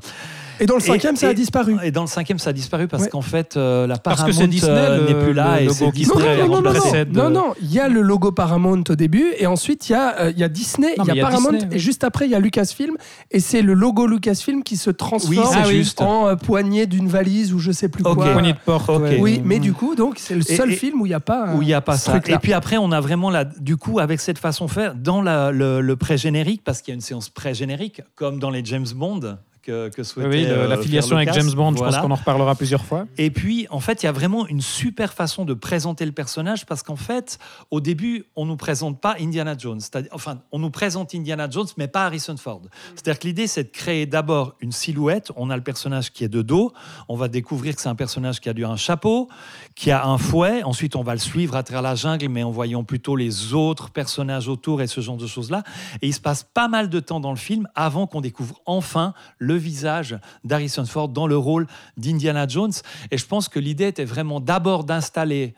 Et 0.60 0.66
dans 0.66 0.74
le 0.74 0.80
cinquième, 0.80 1.14
Et- 1.14 1.18
ça 1.18 1.28
a 1.28 1.34
disparu. 1.34 1.76
Et 1.82 1.90
dans 1.90 2.02
le 2.02 2.06
cinquième, 2.08 2.38
ça 2.38 2.50
a 2.50 2.52
disparu 2.52 2.88
parce 2.88 3.04
Ouais. 3.04 3.08
qu'en 3.10 3.22
fait, 3.22 3.56
euh, 3.56 3.86
la 3.86 3.96
Parce 3.98 4.18
Paramount 4.20 4.32
que 4.32 4.42
c'est 4.42 4.48
Disney, 4.48 4.72
euh, 4.72 4.98
le- 5.00 5.06
n'est 5.08 5.24
plus 5.24 5.32
là 5.32 5.56
le 5.56 5.62
et 5.62 5.66
logo 5.66 5.90
Disney 5.92 6.14
Non, 6.16 6.20
non, 6.20 6.48
non, 6.48 6.48
non, 6.48 6.72
non, 6.72 6.80
précède, 6.80 7.12
non, 7.16 7.30
non, 7.30 7.54
il 7.60 7.72
y 7.72 7.80
a 7.80 7.88
le 7.88 8.00
logo 8.00 8.32
Paramount 8.32 8.82
au 8.88 8.94
début 8.96 9.26
et 9.38 9.46
ensuite 9.46 9.88
il 9.88 9.92
y 9.92 9.94
a, 9.94 10.20
euh, 10.20 10.30
il 10.30 10.38
y 10.38 10.44
a 10.44 10.48
Disney, 10.48 10.94
il 10.96 10.98
y 10.98 11.00
a 11.00 11.04
mais 11.04 11.12
il 11.12 11.16
y 11.16 11.20
a 11.20 11.24
Paramount 11.24 11.52
Disney, 11.52 11.68
oui. 11.70 11.76
et 11.76 11.78
juste 11.78 12.04
après 12.04 12.24
il 12.26 12.30
y 12.30 12.34
a 12.34 12.40
Lucasfilm 12.40 12.96
et 13.30 13.40
c'est 13.40 13.62
le 13.62 13.74
logo 13.74 14.06
Lucasfilm 14.06 14.62
qui 14.62 14.76
se 14.76 14.90
transforme 14.90 15.36
Oui, 15.36 15.44
Ah 15.54 15.68
juste. 15.68 16.00
en 16.00 16.28
euh, 16.28 16.34
poignée 16.36 16.86
d'une 16.86 17.08
valise 17.08 17.52
ou 17.52 17.58
je 17.58 17.70
sais 17.72 17.88
plus 17.88 18.04
Ok. 18.04 18.14
quoi. 18.16 18.32
Poignée 18.32 18.52
de 18.52 18.58
porte. 18.64 18.90
Oui, 19.20 19.40
mais 19.44 19.58
du 19.58 19.72
coup, 19.72 19.94
donc 19.94 20.16
c'est 20.18 20.34
le 20.34 20.42
seul 20.42 20.72
et- 20.72 20.76
film 20.76 21.00
où 21.00 21.06
il 21.06 21.10
n'y 21.10 21.14
a 21.14 21.20
pas. 21.20 21.48
euh, 21.48 21.56
où 21.56 21.62
il 21.62 21.66
n'y 21.66 21.74
a 21.74 21.80
pas 21.80 21.96
ce 21.96 22.06
ça. 22.06 22.12
truc-là. 22.12 22.36
Et 22.36 22.38
puis 22.38 22.52
après, 22.52 22.76
on 22.78 22.90
a 22.92 23.00
vraiment 23.00 23.30
la, 23.30 23.44
du 23.44 23.76
coup, 23.76 23.98
avec 23.98 24.20
cette 24.20 24.38
façon 24.38 24.66
de 24.66 24.70
faire, 24.70 24.94
dans 24.94 25.22
la- 25.22 25.52
le, 25.52 25.80
le 25.80 25.96
pré-générique, 25.96 26.62
parce 26.64 26.82
qu'il 26.82 26.92
y 26.92 26.94
a 26.94 26.96
une 26.96 27.00
séance 27.00 27.28
pré-générique, 27.28 28.02
comme 28.16 28.38
dans 28.38 28.50
les 28.50 28.64
James 28.64 28.86
Bond 28.94 29.36
que, 29.68 29.88
que 29.90 30.02
souhaitait 30.02 30.28
Oui, 30.30 30.44
le- 30.44 30.50
euh, 30.52 30.66
l'affiliation 30.68 31.16
faire 31.18 31.28
avec. 31.28 31.34
James 31.34 31.52
Bond, 31.52 31.74
je 31.76 31.82
pense 31.84 31.98
qu'on 31.98 32.10
en 32.10 32.14
reparlera 32.14 32.54
plusieurs 32.54 32.84
fois. 32.84 33.06
Et 33.18 33.30
puis, 33.30 33.66
en 33.70 33.80
fait, 33.80 34.02
il 34.02 34.06
y 34.06 34.08
a 34.08 34.12
vraiment 34.12 34.46
une 34.46 34.62
super 34.62 35.12
façon 35.12 35.44
de 35.44 35.52
présenter 35.52 36.06
le 36.06 36.12
personnage 36.12 36.64
parce 36.64 36.82
qu'en 36.82 36.96
fait, 36.96 37.38
au 37.70 37.80
début, 37.80 38.24
on 38.34 38.46
nous 38.46 38.56
présente 38.56 39.00
pas 39.00 39.16
Indiana 39.20 39.54
Jones. 39.58 39.80
Enfin, 40.12 40.38
on 40.52 40.58
nous 40.58 40.70
présente 40.70 41.14
Indiana 41.14 41.48
Jones, 41.50 41.66
mais 41.76 41.86
pas 41.86 42.06
Harrison 42.06 42.36
Ford. 42.38 42.62
C'est-à-dire 42.94 43.18
que 43.18 43.26
l'idée, 43.26 43.46
c'est 43.46 43.64
de 43.64 43.68
créer 43.68 44.06
d'abord 44.06 44.54
une 44.60 44.72
silhouette. 44.72 45.30
On 45.36 45.50
a 45.50 45.56
le 45.56 45.62
personnage 45.62 46.12
qui 46.12 46.24
est 46.24 46.28
de 46.28 46.40
dos. 46.40 46.72
On 47.08 47.16
va 47.16 47.28
découvrir 47.28 47.74
que 47.76 47.82
c'est 47.82 47.88
un 47.90 47.94
personnage 47.94 48.40
qui 48.40 48.48
a 48.48 48.54
dû 48.54 48.64
un 48.64 48.76
chapeau, 48.76 49.28
qui 49.74 49.90
a 49.90 50.06
un 50.06 50.16
fouet. 50.16 50.62
Ensuite, 50.62 50.96
on 50.96 51.02
va 51.02 51.12
le 51.12 51.18
suivre 51.20 51.56
à 51.56 51.62
travers 51.62 51.82
la 51.82 51.94
jungle, 51.94 52.28
mais 52.28 52.42
en 52.42 52.50
voyant 52.50 52.84
plutôt 52.84 53.16
les 53.16 53.52
autres 53.52 53.90
personnages 53.90 54.48
autour 54.48 54.80
et 54.80 54.86
ce 54.86 55.00
genre 55.02 55.18
de 55.18 55.26
choses-là. 55.26 55.62
Et 56.00 56.06
il 56.08 56.14
se 56.14 56.20
passe 56.20 56.42
pas 56.42 56.68
mal 56.68 56.88
de 56.88 57.00
temps 57.00 57.20
dans 57.20 57.30
le 57.32 57.36
film 57.36 57.68
avant 57.74 58.06
qu'on 58.06 58.20
découvre 58.22 58.60
enfin 58.64 59.12
le 59.38 59.57
visage 59.58 60.18
d'Harrison 60.44 60.84
Ford 60.84 61.08
dans 61.08 61.26
le 61.26 61.36
rôle 61.36 61.66
d'Indiana 61.96 62.46
Jones. 62.46 62.72
Et 63.10 63.18
je 63.18 63.26
pense 63.26 63.48
que 63.48 63.58
l'idée 63.58 63.86
était 63.86 64.04
vraiment 64.04 64.40
d'abord 64.40 64.84
d'installer 64.84 65.54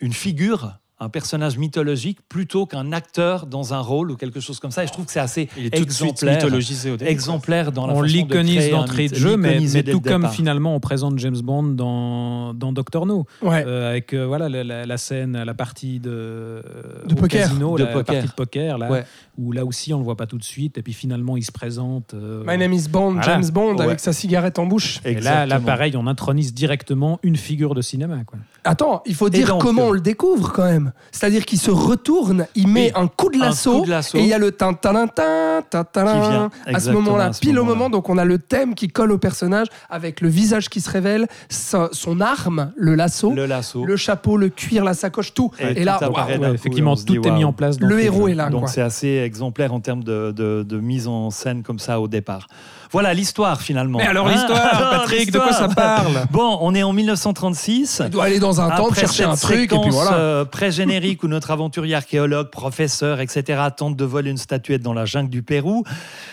une 0.00 0.12
figure, 0.12 0.78
un 1.00 1.08
personnage 1.08 1.58
mythologique, 1.58 2.18
plutôt 2.28 2.66
qu'un 2.66 2.92
acteur 2.92 3.46
dans 3.46 3.74
un 3.74 3.80
rôle 3.80 4.12
ou 4.12 4.16
quelque 4.16 4.38
chose 4.38 4.60
comme 4.60 4.70
ça. 4.70 4.84
Et 4.84 4.86
je 4.86 4.92
trouve 4.92 5.06
que 5.06 5.10
c'est 5.12 5.18
assez 5.20 5.48
Il 5.56 5.66
est 5.66 5.70
tout 5.76 5.84
de 5.84 5.90
suite 5.90 6.10
exemplaire, 6.12 6.36
mythologisé 6.36 6.90
au 6.92 6.96
début. 6.96 7.10
exemplaire 7.10 7.72
dans 7.72 7.86
la 7.88 7.94
On 7.94 7.96
façon 7.96 8.06
de 8.06 8.12
l'iconise 8.12 8.56
créer 8.56 8.72
un 8.72 8.76
d'entrée 8.78 9.08
de 9.08 9.14
jeu, 9.16 9.36
mais, 9.36 9.58
tout 9.82 10.00
comme 10.00 10.22
départ. 10.22 10.32
finalement 10.32 10.74
on 10.76 10.80
présente 10.80 11.18
James 11.18 11.36
Bond 11.42 11.64
dans, 11.64 12.54
dans 12.54 12.72
Doctor 12.72 13.06
No, 13.06 13.26
Ouais. 13.42 13.64
Euh, 13.66 13.90
avec 13.90 14.14
euh, 14.14 14.24
voilà, 14.24 14.48
la, 14.48 14.62
la- 14.62 14.86
la 14.86 14.96
scène, 14.96 15.42
la 15.42 15.54
partie 15.54 15.98
de, 15.98 16.62
De 17.06 17.12
au 17.12 17.16
poker. 17.16 17.48
casino, 17.48 17.76
De 17.76 17.82
la, 17.82 17.88
la 17.90 17.92
poker. 17.96 18.14
partie 18.14 18.28
de 18.28 18.34
poker, 18.34 18.78
là, 18.78 18.90
Ouais. 18.90 19.04
où 19.36 19.50
là 19.50 19.64
aussi 19.64 19.92
on 19.92 19.98
le 19.98 20.04
voit 20.04 20.16
pas 20.16 20.26
tout 20.26 20.38
de 20.38 20.44
suite, 20.44 20.78
et 20.78 20.82
puis 20.82 20.92
finalement 20.92 21.36
il 21.36 21.42
se 21.44 21.52
présente. 21.52 22.14
euh, 22.14 22.44
My 22.46 22.56
name 22.56 22.72
is 22.72 22.88
Bond, 22.88 23.14
Voilà. 23.14 23.22
James 23.26 23.50
Bond, 23.52 23.74
Ouais. 23.76 23.82
avec 23.84 24.00
sa 24.00 24.12
cigarette 24.12 24.60
en 24.60 24.66
bouche. 24.66 25.00
et 25.04 25.14
là, 25.20 25.58
pareil, 25.60 25.96
on 25.96 26.06
intronise 26.06 26.54
directement 26.54 27.18
une 27.24 27.36
figure 27.36 27.74
de 27.74 27.82
cinéma. 27.82 28.22
Quoi. 28.24 28.38
Attends, 28.62 29.02
il 29.06 29.14
faut 29.16 29.28
dire 29.28 29.48
donc, 29.48 29.60
comment 29.60 29.82
euh, 29.82 29.88
on 29.88 29.92
le 29.92 30.00
découvre 30.00 30.52
quand 30.52 30.64
même. 30.64 30.83
C'est-à-dire 31.12 31.44
qu'il 31.46 31.58
se 31.58 31.70
retourne, 31.70 32.46
il 32.54 32.68
met 32.68 32.92
Oui, 32.96 33.02
un 33.02 33.06
coup 33.08 33.30
de 33.30 33.36
un 33.36 33.46
lasso, 33.46 33.80
coup 33.80 33.84
de 33.86 33.90
lasso. 33.90 34.18
et 34.18 34.22
il 34.22 34.26
y 34.26 34.32
a 34.32 34.38
le 34.38 34.52
tin 34.52 34.72
tin 34.74 35.06
tin 35.06 35.62
tin 35.70 35.84
tin 35.84 36.04
Qui 36.04 36.28
vient, 36.30 36.50
à 36.66 36.80
ce 36.80 36.90
moment-là, 36.90 37.30
pile 37.40 37.58
au 37.58 37.64
moment. 37.64 37.90
Donc 37.90 38.08
on 38.08 38.18
a 38.18 38.24
le 38.24 38.38
thème 38.38 38.74
qui 38.74 38.88
colle 38.88 39.12
au 39.12 39.18
personnage 39.18 39.66
avec 39.90 40.20
le 40.20 40.28
visage 40.28 40.68
qui 40.68 40.80
se 40.80 40.90
révèle, 40.90 41.26
son 41.48 42.20
arme, 42.20 42.72
le 42.76 42.94
lasso, 42.94 43.32
le, 43.32 43.96
chapeau, 43.96 44.36
le 44.36 44.48
cuir, 44.48 44.84
la 44.84 44.94
sacoche, 44.94 45.34
tout. 45.34 45.50
Et 45.58 45.80
Et, 45.80 45.84
là, 45.84 45.98
tout 45.98 46.04
d'un 46.12 46.24
Ouais, 46.24 46.38
coup, 46.38 46.44
effectivement, 46.54 46.96
tout 46.96 47.26
est 47.26 47.30
mis 47.30 47.44
en 47.44 47.52
place. 47.52 47.78
le 47.80 48.00
héros 48.00 48.28
est 48.28 48.34
là. 48.34 48.50
Donc 48.50 48.68
c'est 48.68 48.80
assez 48.82 49.08
exemplaire 49.24 49.72
en 49.74 49.80
termes 49.80 50.04
de, 50.04 50.32
de- 50.32 50.62
de 50.66 50.80
mise 50.80 51.08
en 51.08 51.30
scène 51.30 51.62
comme 51.62 51.78
ça 51.78 52.00
au 52.00 52.08
départ. 52.08 52.46
Voilà 52.94 53.12
l'histoire 53.12 53.60
finalement. 53.60 53.98
Mais 53.98 54.06
alors 54.06 54.28
Hein 54.28 54.32
l'histoire, 54.32 54.90
Patrick, 54.90 55.30
de 55.32 55.38
quoi 55.38 55.52
ça 55.52 55.68
parle 55.68 56.26
Bon, 56.30 56.58
on 56.60 56.74
est 56.74 56.82
en 56.84 56.92
1936. 56.92 58.02
Il 58.04 58.10
doit 58.10 58.24
aller 58.24 58.38
dans 58.38 58.60
un 58.60 58.70
temple 58.70 58.94
chercher 58.98 59.24
un 59.24 59.34
truc, 59.36 59.72
et 59.72 59.78
puis 59.78 59.90
voilà. 59.90 60.14
euh, 60.14 60.44
pré-générique 60.44 61.22
où 61.24 61.28
notre 61.28 61.50
aventurier 61.50 61.96
archéologue, 61.96 62.50
professeur, 62.50 63.20
etc. 63.20 63.60
tente 63.76 63.96
de 63.96 64.04
voler 64.04 64.30
une 64.30 64.38
statuette 64.38 64.80
dans 64.80 64.94
la 64.94 65.04
jungle 65.06 65.28
du 65.28 65.42
Pérou. 65.42 65.82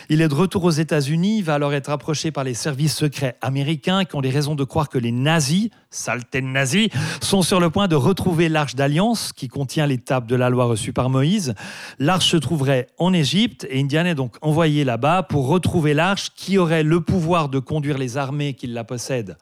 Il 0.10 0.22
est 0.22 0.28
de 0.28 0.34
retour 0.36 0.64
aux 0.64 0.70
États-Unis. 0.72 1.40
Il 1.40 1.44
va 1.44 1.56
alors 1.56 1.74
être 1.74 1.90
approché 1.90 2.32
par 2.32 2.44
les 2.44 2.54
services 2.54 2.96
secrets 2.96 3.38
américains 3.42 4.06
qui 4.06 4.16
ont 4.16 4.22
des 4.22 4.30
raisons 4.30 4.54
de 4.56 4.64
croire 4.64 4.88
que 4.88 5.00
les 5.00 5.12
nazis, 5.12 5.70
saleté 5.92 6.42
nazis, 6.42 6.90
sont 7.22 7.42
sur 7.42 7.60
le 7.60 7.70
point 7.70 7.88
de 7.88 7.96
retrouver 7.96 8.50
l'arche 8.50 8.76
d'alliance 8.76 9.34
qui 9.34 9.50
contient 9.50 9.86
les 9.86 9.98
tables 9.98 10.28
de 10.28 10.36
la 10.36 10.50
loi 10.50 10.66
reçue 10.66 10.94
par 10.94 11.10
Moïse. 11.10 11.54
L'arche 12.00 12.30
se 12.30 12.38
trouverait 12.38 12.88
en 12.98 13.14
Égypte 13.14 13.68
et 13.70 13.80
Indiana 13.80 14.12
est 14.12 14.16
donc 14.16 14.38
envoyé 14.42 14.84
là-bas 14.84 15.24
pour 15.24 15.48
retrouver 15.48 15.94
l'arche 15.94 16.32
qui 16.36 16.58
aurait 16.58 16.84
le 16.84 17.02
pouvoir 17.02 17.50
de 17.50 17.60
conduire 17.60 17.98
les 17.98 18.18
armées 18.18 18.54
qui 18.54 18.68
la 18.68 18.84
possèdent 18.84 19.38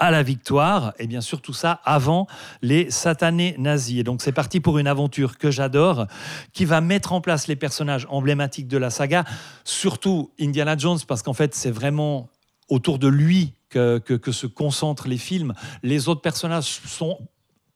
à 0.00 0.10
la 0.10 0.24
victoire, 0.24 0.92
et 0.98 1.06
bien 1.06 1.20
sûr 1.20 1.40
tout 1.40 1.52
ça 1.52 1.80
avant 1.84 2.26
les 2.62 2.90
satanés 2.90 3.54
nazis. 3.58 4.00
Et 4.00 4.02
donc 4.02 4.22
c'est 4.22 4.32
parti 4.32 4.58
pour 4.58 4.78
une 4.78 4.88
aventure 4.88 5.38
que 5.38 5.52
j'adore, 5.52 6.06
qui 6.52 6.64
va 6.64 6.80
mettre 6.80 7.12
en 7.12 7.20
place 7.20 7.46
les 7.46 7.54
personnages 7.54 8.06
emblématiques 8.10 8.66
de 8.66 8.76
la 8.76 8.90
saga, 8.90 9.24
surtout 9.62 10.32
Indiana 10.40 10.76
Jones, 10.76 10.98
parce 11.06 11.22
qu'en 11.22 11.32
fait 11.32 11.54
c'est 11.54 11.70
vraiment 11.70 12.28
autour 12.68 12.98
de 12.98 13.08
lui 13.08 13.54
que, 13.68 14.30
se 14.30 14.46
concentrent 14.46 15.08
les 15.08 15.18
films. 15.18 15.52
Les 15.82 16.08
autres 16.08 16.20
personnages 16.20 16.80
sont 16.86 17.18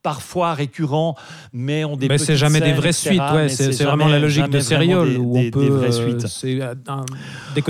parfois 0.03 0.55
récurrents, 0.55 1.17
mais 1.53 1.85
ont 1.85 1.97
des 1.97 2.09
Mais 2.09 2.19
c'est 2.19 2.37
jamais 2.37 2.61
des 2.61 2.73
vraies 2.73 2.91
etc., 2.91 3.09
suites, 3.11 3.21
ouais, 3.35 3.49
c'est 3.49 3.85
vraiment 3.85 4.07
la 4.09 4.19
logique 4.19 4.49
de 4.49 4.61
Serial 4.61 5.19
où 5.19 5.35
des- 5.35 5.49
on 5.49 5.51
peut 5.51 5.61
des 5.61 5.69
vraies 5.71 5.89
euh, 5.89 5.91
suites. 5.91 6.27
euh, 6.45 6.75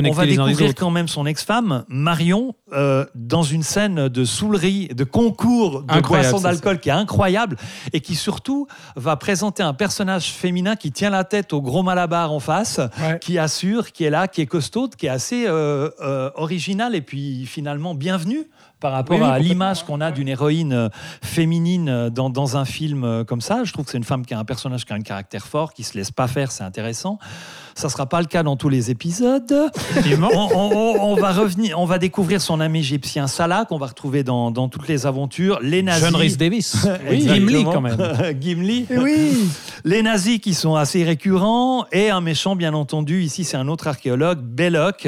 On 0.06 0.12
va 0.12 0.24
les 0.26 0.32
découvrir 0.36 0.74
quand 0.74 0.90
même 0.90 1.08
son 1.08 1.26
ex-femme, 1.26 1.84
Marion, 1.88 2.54
euh, 2.72 3.04
dans 3.14 3.42
une 3.42 3.62
scène 3.62 4.08
de 4.08 4.24
soulerie, 4.24 4.88
de 4.88 5.04
concours 5.04 5.82
de 5.82 6.00
boissons 6.00 6.40
d'alcool 6.40 6.80
qui 6.80 6.90
est 6.90 6.92
incroyable 6.92 7.56
et 7.92 8.00
qui 8.00 8.14
surtout 8.14 8.66
va 8.96 9.16
présenter 9.16 9.62
un 9.62 9.74
personnage 9.74 10.30
féminin 10.30 10.76
qui 10.76 10.92
tient 10.92 11.10
la 11.10 11.24
tête 11.24 11.52
au 11.52 11.62
gros 11.62 11.82
malabar 11.82 12.32
en 12.32 12.40
face, 12.40 12.78
Ouais. 13.00 13.18
qui 13.20 13.38
assure, 13.38 13.92
qui 13.92 14.04
est 14.04 14.10
là, 14.10 14.28
qui 14.28 14.40
est 14.42 14.46
costaud, 14.46 14.88
qui 14.88 15.06
est 15.06 15.10
assez 15.10 15.44
euh, 15.46 15.90
original 16.34 16.94
et 16.94 17.00
puis 17.00 17.46
finalement 17.46 17.94
bienvenue 17.94 18.48
par 18.80 18.92
rapport 18.92 19.18
Oui, 19.18 19.24
à 19.24 19.38
l'image 19.38 19.84
qu'on 19.84 20.00
a 20.00 20.10
d'une 20.10 20.28
héroïne 20.28 20.72
euh, 20.72 20.88
féminine 21.22 21.88
euh, 21.88 22.10
dans, 22.10 22.30
dans 22.30 22.56
un 22.56 22.64
film 22.64 23.04
euh, 23.04 23.24
comme 23.24 23.40
ça. 23.40 23.64
Je 23.64 23.72
trouve 23.72 23.84
que 23.84 23.90
c'est 23.90 23.98
une 23.98 24.04
femme 24.04 24.24
qui 24.24 24.34
a 24.34 24.38
un 24.38 24.44
personnage 24.44 24.84
qui 24.84 24.92
a 24.92 24.96
un 24.96 25.00
caractère 25.00 25.46
fort, 25.46 25.72
qui 25.72 25.84
se 25.84 25.96
laisse 25.96 26.10
pas 26.10 26.28
faire, 26.28 26.52
c'est 26.52 26.64
intéressant. 26.64 27.18
Ça 27.78 27.88
sera 27.88 28.06
pas 28.06 28.18
le 28.20 28.26
cas 28.26 28.42
dans 28.42 28.56
tous 28.56 28.68
les 28.68 28.90
épisodes. 28.90 29.54
On, 30.20 30.26
on- 30.26 30.76
on- 30.76 31.12
on 31.12 31.14
va 31.14 31.30
revenir, 31.32 31.78
on 31.78 31.84
va 31.84 31.98
découvrir 31.98 32.40
son 32.40 32.58
ami 32.58 32.80
égyptien 32.80 33.28
Salah 33.28 33.66
qu'on 33.66 33.78
va 33.78 33.86
retrouver 33.86 34.24
dans, 34.24 34.50
dans 34.50 34.68
toutes 34.68 34.88
les 34.88 35.06
aventures. 35.06 35.60
Les 35.62 35.84
nazis. 35.84 36.04
John 36.04 36.16
Rhys 36.16 36.36
Davis. 36.36 36.76
Oui, 37.08 37.20
Gimli 37.20 37.62
quand 37.62 37.80
même. 37.80 37.96
Gimli. 38.40 38.86
Oui, 38.90 39.48
Les 39.84 40.02
nazis 40.02 40.40
qui 40.40 40.54
sont 40.54 40.74
assez 40.74 41.04
récurrents 41.04 41.86
et 41.92 42.10
un 42.10 42.20
méchant, 42.20 42.56
bien 42.56 42.74
entendu. 42.74 43.22
Ici, 43.22 43.44
c'est 43.44 43.56
un 43.56 43.68
autre 43.68 43.86
archéologue, 43.86 44.40
Belloc. 44.40 45.06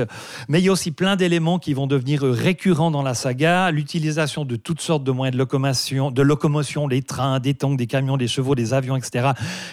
Mais 0.48 0.60
il 0.60 0.66
y 0.66 0.68
a 0.68 0.72
aussi 0.72 0.92
plein 0.92 1.16
d'éléments 1.16 1.58
qui 1.58 1.74
vont 1.74 1.88
devenir 1.88 2.22
récurrents 2.22 2.92
dans 2.92 3.02
la 3.02 3.14
saga. 3.14 3.72
L'utilisation 3.72 4.44
de 4.44 4.54
toutes 4.54 4.80
sortes 4.80 5.02
de 5.02 5.10
moyens 5.10 5.32
de 5.34 5.38
locomotion, 5.38 6.12
de 6.12 6.22
locomotion, 6.22 6.86
des 6.86 7.02
trains, 7.02 7.40
des 7.40 7.54
tanks, 7.54 7.76
des 7.76 7.88
camions, 7.88 8.16
des 8.16 8.28
chevaux, 8.28 8.54
des 8.54 8.74
avions, 8.74 8.94
etc. 8.96 9.30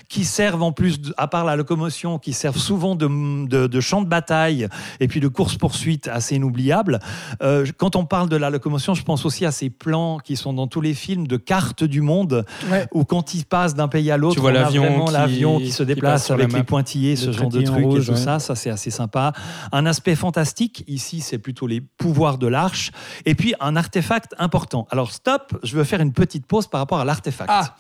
Qui 0.10 0.26
servent 0.26 0.64
en 0.64 0.72
plus, 0.72 0.98
à 1.18 1.28
part 1.28 1.46
la 1.46 1.56
locomotion, 1.56 2.18
qui 2.18 2.34
servent 2.34 2.58
souvent 2.58 2.87
de, 2.96 3.08
de, 3.48 3.68
de 3.68 3.80
champs 3.80 4.02
de 4.02 4.08
bataille 4.08 4.68
et 5.00 5.08
puis 5.08 5.20
de 5.20 5.28
courses-poursuites 5.28 6.08
assez 6.08 6.36
inoubliables. 6.36 7.00
Euh, 7.42 7.66
quand 7.78 7.96
on 7.96 8.06
parle 8.06 8.30
de 8.30 8.36
la 8.36 8.50
locomotion, 8.50 8.94
je 8.94 9.04
pense 9.04 9.26
aussi 9.26 9.46
à 9.46 9.52
ces 9.52 9.70
plans 9.70 10.20
qui 10.20 10.36
sont 10.36 10.54
dans 10.54 10.68
tous 10.68 10.82
les 10.82 10.94
films 10.94 11.28
de 11.28 11.38
cartes 11.38 11.84
du 11.84 12.02
monde 12.02 12.46
Ouais. 12.72 12.88
où 12.94 13.04
quand 13.06 13.34
il 13.34 13.46
passe 13.46 13.76
d'un 13.76 13.88
pays 13.88 14.12
à 14.12 14.18
l'autre, 14.18 14.36
Tu 14.36 14.42
vois 14.42 14.52
on 14.52 14.56
a 14.56 14.60
l'avion 14.62 14.84
vraiment 14.84 15.06
qui- 15.06 15.14
l'avion 15.14 15.58
qui 15.60 15.72
se 15.72 15.84
déplace 15.84 16.30
avec 16.32 16.52
les 16.54 16.64
pointillés, 16.64 17.16
ce 17.16 17.28
Le 17.28 17.32
genre 17.32 17.50
de 17.50 17.62
trucs 17.62 17.78
et 17.86 18.06
tout 18.06 18.12
ouais. 18.12 18.18
ça, 18.18 18.40
ça 18.40 18.56
c'est 18.56 18.70
assez 18.70 18.90
sympa. 18.92 19.34
Un 19.72 19.86
aspect 19.86 20.16
fantastique, 20.16 20.84
ici 20.88 21.22
c'est 21.22 21.38
plutôt 21.38 21.68
les 21.68 21.82
pouvoirs 21.82 22.38
de 22.38 22.48
l'arche, 22.48 22.92
et 23.26 23.36
puis 23.36 23.54
un 23.60 23.76
artefact 23.76 24.34
important. 24.40 24.88
Alors 24.92 25.12
stop, 25.12 25.58
je 25.64 25.76
veux 25.76 25.84
faire 25.84 26.02
une 26.02 26.14
petite 26.14 26.46
pause 26.46 26.68
par 26.68 26.80
rapport 26.82 27.00
à 27.00 27.06
l'artefact. 27.06 27.50
Ah. 27.54 27.76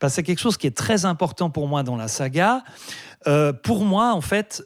Parce 0.00 0.12
que 0.12 0.16
c'est 0.16 0.22
quelque 0.22 0.38
chose 0.40 0.56
qui 0.56 0.66
est 0.66 0.76
très 0.76 1.04
important 1.04 1.50
pour 1.50 1.68
moi 1.68 1.82
dans 1.82 1.96
la 1.96 2.08
saga. 2.08 2.62
Euh, 3.28 3.52
pour 3.52 3.84
moi, 3.84 4.14
en 4.14 4.20
fait, 4.20 4.64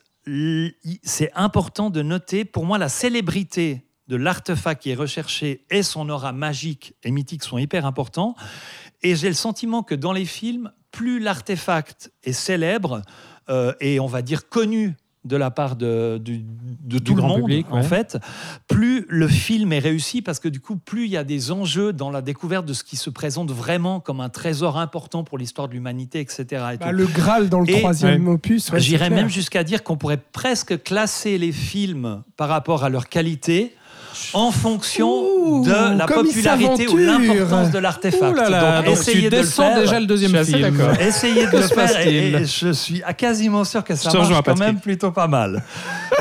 c'est 1.03 1.33
important 1.35 1.91
de 1.91 2.01
noter, 2.01 2.45
pour 2.45 2.65
moi, 2.65 2.79
la 2.79 2.89
célébrité 2.89 3.85
de 4.09 4.17
l'artefact 4.17 4.83
qui 4.83 4.91
est 4.91 4.95
recherché 4.95 5.65
et 5.71 5.83
son 5.83 6.09
aura 6.09 6.33
magique 6.33 6.95
et 7.03 7.11
mythique 7.11 7.43
sont 7.43 7.59
hyper 7.59 7.87
importants. 7.87 8.37
Et 9.03 9.17
j'ai 9.17 9.29
le 9.29 9.35
sentiment 9.35 9.83
que 9.83 9.95
dans 9.95 10.13
les 10.13 10.25
films, 10.25 10.73
plus 10.93 11.19
l'artefact 11.19 12.13
est 12.23 12.33
célèbre 12.33 13.03
euh, 13.49 13.75
et 13.81 13.99
on 13.99 14.07
va 14.07 14.23
dire 14.23 14.49
connu 14.49 14.97
de 15.25 15.37
la 15.37 15.51
part 15.53 15.77
de, 15.77 16.19
du- 16.19 16.39
de 16.39 16.99
Du 16.99 17.01
tout 17.05 17.15
le 17.15 17.23
monde, 17.23 17.43
public, 17.43 17.67
en 17.71 17.83
fait, 17.83 18.19
plus 18.67 19.07
le 19.09 19.29
film 19.29 19.73
est 19.73 19.79
réussi, 19.79 20.21
parce 20.21 20.41
que 20.41 20.49
du 20.49 20.59
coup, 20.61 20.77
plus 20.77 21.05
il 21.05 21.11
y 21.13 21.17
a 21.17 21.23
des 21.25 21.53
enjeux 21.53 21.93
dans 21.93 22.11
la 22.11 22.23
découverte 22.23 22.67
de 22.67 22.73
ce 22.73 22.83
qui 22.83 22.97
se 22.97 23.09
présente 23.09 23.51
vraiment 23.53 24.01
comme 24.01 24.21
un 24.21 24.29
trésor 24.29 24.79
important 24.79 25.23
pour 25.23 25.39
l'histoire 25.39 25.69
de 25.69 25.75
l'humanité, 25.75 26.19
etc. 26.21 26.45
et 26.51 26.77
Bah, 26.77 26.91
tout. 26.91 26.97
le 26.97 27.07
Graal 27.07 27.49
dans 27.49 27.61
le 27.61 27.71
Et- 27.71 27.79
troisième 27.79 28.27
opus. 28.29 28.71
ouais, 28.73 28.81
J'irais 28.81 29.11
même 29.11 29.29
jusqu'à 29.29 29.63
dire 29.63 29.85
qu'on 29.85 29.97
pourrait 29.97 30.21
presque 30.33 30.83
classer 30.83 31.39
les 31.39 31.53
films 31.53 32.23
par 32.37 32.49
rapport 32.49 32.83
à 32.83 32.89
leur 32.89 33.09
qualité 33.09 33.75
en 34.35 34.51
fonction 34.51 35.09
Ouh, 35.23 35.65
de 35.65 35.99
la 35.99 36.07
popularité 36.07 36.89
ou 36.89 36.97
l'importance 36.97 37.71
de 37.71 37.79
l'artefact. 37.79 38.33
Ouh 38.33 38.35
là 38.35 38.49
là, 38.51 38.77
Donc, 38.77 38.87
donc 38.87 38.95
essayez 38.95 39.23
tu 39.25 39.31
de 39.31 39.37
le 39.37 39.43
faire. 39.45 39.81
déjà 39.81 40.01
le 40.01 40.07
deuxième 40.07 40.37
Je 40.37 40.43
suis 40.43 40.65
assez 40.65 40.73
film. 40.73 40.97
Essayez 41.01 41.47
de 41.47 41.57
le 41.57 41.63
faire 41.63 42.07
et, 42.07 42.45
je 42.45 42.73
suis 42.73 43.03
à 43.03 43.15
quasiment 43.15 43.65
sûr 43.65 43.85
que 43.85 43.95
ça 43.95 44.11
Je 44.11 44.17
marche 44.17 44.29
quand 44.31 44.43
Patrick. 44.43 44.65
même 44.67 44.81
plutôt 44.81 45.11
pas 45.11 45.29
mal. 45.29 45.63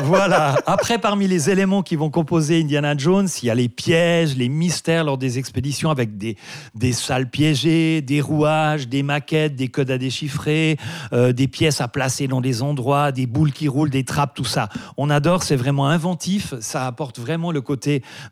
voilà. 0.02 0.56
Après, 0.66 0.98
parmi 0.98 1.26
les 1.28 1.50
éléments 1.50 1.82
qui 1.82 1.96
vont 1.96 2.10
composer 2.10 2.60
Indiana 2.60 2.94
Jones, 2.96 3.28
il 3.42 3.46
y 3.46 3.50
a 3.50 3.54
les 3.54 3.68
pièges, 3.68 4.36
les 4.36 4.48
mystères 4.48 5.04
lors 5.04 5.18
des 5.18 5.38
expéditions 5.38 5.90
avec 5.90 6.16
des, 6.16 6.36
des 6.74 6.92
salles 6.92 7.28
piégées, 7.28 8.00
des 8.02 8.20
rouages, 8.20 8.88
des 8.88 9.02
maquettes, 9.02 9.56
des 9.56 9.68
codes 9.68 9.90
à 9.90 9.98
déchiffrer, 9.98 10.76
euh, 11.12 11.32
des 11.32 11.48
pièces 11.48 11.80
à 11.80 11.88
placer 11.88 12.28
dans 12.28 12.40
des 12.40 12.62
endroits, 12.62 13.12
des 13.12 13.26
boules 13.26 13.52
qui 13.52 13.68
roulent, 13.68 13.90
des 13.90 14.04
trappes, 14.04 14.34
tout 14.34 14.44
ça. 14.44 14.68
On 14.96 15.10
adore, 15.10 15.42
c'est 15.42 15.56
vraiment 15.56 15.88
inventif, 15.88 16.54
ça 16.60 16.86
apporte 16.86 17.18
vraiment 17.18 17.52
le 17.52 17.60
côté 17.60 17.81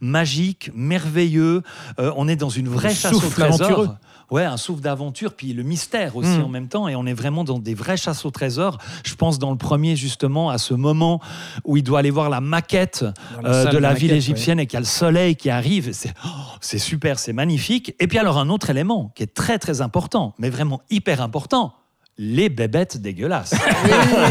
magique, 0.01 0.71
merveilleux. 0.75 1.63
Euh, 1.99 2.13
on 2.17 2.29
est 2.29 2.37
dans 2.37 2.49
une 2.49 2.69
vraie 2.69 2.95
chasse 2.95 3.15
au 3.15 3.21
trésor. 3.21 3.97
Ouais, 4.31 4.45
un 4.45 4.57
souffle 4.57 4.81
d'aventure, 4.81 5.35
puis 5.35 5.53
le 5.53 5.65
mystère 5.65 6.15
aussi 6.15 6.39
Mm. 6.39 6.45
en 6.45 6.49
même 6.49 6.69
temps. 6.69 6.87
Et 6.87 6.95
on 6.95 7.05
est 7.05 7.15
vraiment 7.15 7.43
dans 7.43 7.59
des 7.59 7.75
vraies 7.75 7.97
chasses 7.97 8.25
au 8.25 8.31
trésor. 8.31 8.79
Je 9.05 9.17
pense 9.17 9.41
dans 9.41 9.51
le 9.51 9.57
premier, 9.57 9.97
justement, 9.97 10.51
à 10.51 10.59
ce 10.59 10.73
moment 10.73 11.21
où 11.65 11.77
il 11.77 11.83
doit 11.83 11.99
aller 11.99 12.11
voir 12.11 12.31
la 12.31 12.41
maquette 12.41 13.05
euh, 13.45 13.65
de 13.67 13.79
la 13.79 13.93
ville 13.93 14.13
égyptienne 14.13 14.61
et 14.61 14.67
qu'il 14.67 14.75
y 14.75 14.77
a 14.77 14.81
le 14.81 14.87
soleil 14.87 15.35
qui 15.35 15.51
arrive. 15.51 15.93
C'est 15.93 16.15
oh, 16.25 16.29
c'est 16.61 16.79
super, 16.79 17.19
c'est 17.19 17.33
magnifique. 17.33 17.97
Et 17.99 18.07
puis 18.07 18.19
alors, 18.19 18.39
un 18.39 18.51
autre 18.51 18.71
élément 18.71 19.11
qui 19.17 19.25
est 19.25 19.35
très, 19.35 19.59
très 19.59 19.81
important, 19.81 20.35
mais 20.39 20.49
vraiment 20.49 20.81
hyper 20.91 21.21
important. 21.23 21.75
Les 22.23 22.51
bébêtes 22.51 22.99
dégueulasses. 23.01 23.55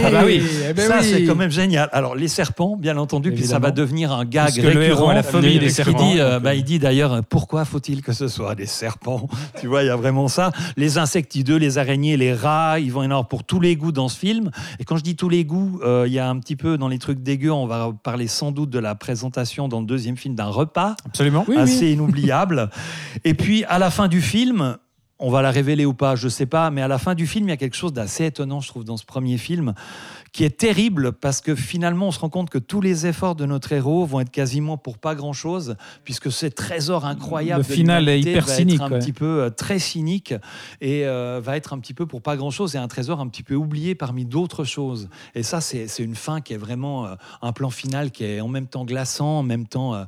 Ah 0.02 0.12
bah 0.12 0.21
oui. 0.25 0.41
eh 0.69 0.73
ben 0.73 0.88
ça, 0.88 0.99
oui. 1.02 1.10
c'est 1.12 1.23
quand 1.23 1.36
même 1.36 1.49
génial. 1.49 1.89
Alors, 1.91 2.15
les 2.15 2.28
serpents, 2.28 2.78
bien 2.78 2.97
entendu, 2.97 3.32
puis 3.32 3.45
ça 3.45 3.58
va 3.58 3.71
devenir 3.71 4.12
un 4.12 4.23
gag 4.23 4.58
héros 4.58 4.80
récurrent. 4.80 5.10
a 5.10 5.13
la 5.15 5.23
Il 5.41 5.60
des 5.60 5.67
dit, 5.67 5.71
serpents, 5.71 6.13
euh, 6.15 6.39
bah, 6.39 6.52
euh, 6.52 6.56
il 6.56 6.63
dit 6.63 6.78
d'ailleurs, 6.78 7.13
euh, 7.13 7.21
pourquoi 7.28 7.65
faut-il 7.65 8.04
que 8.04 8.13
ce 8.13 8.28
soit 8.28 8.54
des 8.54 8.67
serpents? 8.67 9.28
Tu 9.60 9.67
vois, 9.67 9.84
il 9.84 9.88
y 9.88 9.89
a 9.89 9.95
vraiment 9.95 10.28
ça. 10.28 10.52
Les 10.78 10.99
insectideux, 10.99 11.58
les 11.58 11.80
araignées, 11.80 12.15
les 12.15 12.34
rats, 12.34 12.80
ils 12.80 12.91
vont 12.91 13.02
y 13.02 13.08
en 13.08 13.12
avoir 13.12 13.28
pour 13.28 13.43
tous 13.43 13.60
les 13.60 13.75
goûts 13.75 13.91
dans 13.91 14.08
ce 14.08 14.19
film. 14.19 14.52
Et 14.80 14.84
quand 14.84 14.97
je 14.97 15.04
dis 15.04 15.15
tous 15.15 15.30
les 15.30 15.43
goûts, 15.43 15.80
euh, 15.84 16.04
il 16.06 16.13
y 16.13 16.19
a 16.19 16.30
un 16.30 16.38
petit 16.39 16.56
peu 16.56 16.78
dans 16.78 16.88
les 16.88 16.99
trucs 16.99 17.23
dégueux, 17.23 17.52
on 17.52 17.65
va 17.65 17.91
parler 18.04 18.28
sans 18.28 18.52
doute 18.52 18.69
de 18.69 18.80
la 18.80 18.93
présentation 18.93 19.67
dans 19.67 19.80
le 19.80 19.88
deuxième 19.88 20.15
film 20.17 20.36
d'un 20.36 20.45
repas 20.45 20.95
Absolument. 21.06 21.43
assez 21.58 21.91
inoubliable. 21.91 22.69
Et 23.23 23.34
puis, 23.34 23.65
à 23.65 23.80
la 23.80 23.89
fin 23.89 24.08
du 24.08 24.21
film, 24.21 24.78
on 25.19 25.29
va 25.29 25.41
la 25.41 25.51
révéler 25.51 25.86
ou 25.86 25.93
pas, 25.93 26.15
je 26.15 26.29
sais 26.29 26.45
pas, 26.45 26.71
mais 26.71 26.82
à 26.82 26.88
la 26.88 26.97
fin 26.97 27.13
du 27.13 27.27
film, 27.27 27.47
il 27.47 27.49
y 27.49 27.53
a 27.53 27.58
quelque 27.58 27.75
chose 27.75 27.93
d'assez 27.93 28.25
étonnant, 28.25 28.62
je 28.62 28.69
trouve, 28.69 28.86
dans 28.86 28.97
ce 28.97 29.05
premier 29.05 29.38
film, 29.38 29.73
qui 30.32 30.43
est 30.43 30.58
terrible 30.58 31.12
parce 31.12 31.41
que 31.41 31.55
finalement, 31.55 32.08
on 32.08 32.12
se 32.12 32.19
rend 32.19 32.29
compte 32.29 32.49
que 32.49 32.58
tous 32.58 32.82
les 32.82 33.05
efforts 33.05 33.36
de 33.36 33.45
notre 33.45 33.71
héros 33.73 34.05
vont 34.05 34.19
être 34.21 34.29
quasiment 34.29 34.77
pour 34.77 34.97
pas 34.97 35.15
grand-chose, 35.15 35.75
puisque 36.03 36.32
ce 36.32 36.45
trésor 36.45 37.05
incroyable 37.05 37.63
Le 37.63 37.67
de 37.67 37.73
final 37.73 38.10
est 38.10 38.21
hyper 38.21 38.45
va 38.45 38.53
cynique, 38.53 38.75
être 38.75 38.84
un 38.84 38.91
ouais. 38.91 38.99
petit 38.99 39.13
peu 39.13 39.41
euh, 39.43 39.49
très 39.49 39.79
cynique 39.79 40.34
et 40.82 41.05
euh, 41.05 41.41
va 41.43 41.58
être 41.58 41.73
un 41.73 41.79
petit 41.79 41.93
peu 41.93 42.05
pour 42.05 42.21
pas 42.21 42.38
grand-chose 42.38 42.75
et 42.75 42.77
un 42.77 42.88
trésor 42.88 43.19
un 43.19 43.27
petit 43.27 43.43
peu 43.43 43.55
oublié 43.55 43.95
parmi 43.95 44.25
d'autres 44.25 44.63
choses. 44.63 45.10
Et 45.36 45.43
ça, 45.43 45.62
c'est 45.62 45.88
une 45.99 46.15
fin 46.15 46.41
qui 46.41 46.53
est 46.53 46.58
vraiment 46.58 47.05
euh, 47.05 47.15
un 47.41 47.51
plan 47.51 47.69
final 47.69 48.12
qui 48.12 48.23
est 48.23 48.41
en 48.41 48.47
même 48.47 48.67
temps 48.67 48.86
glaçant, 48.86 49.39
en 49.39 49.43
même 49.43 49.67
temps 49.67 49.95
euh, 49.95 50.03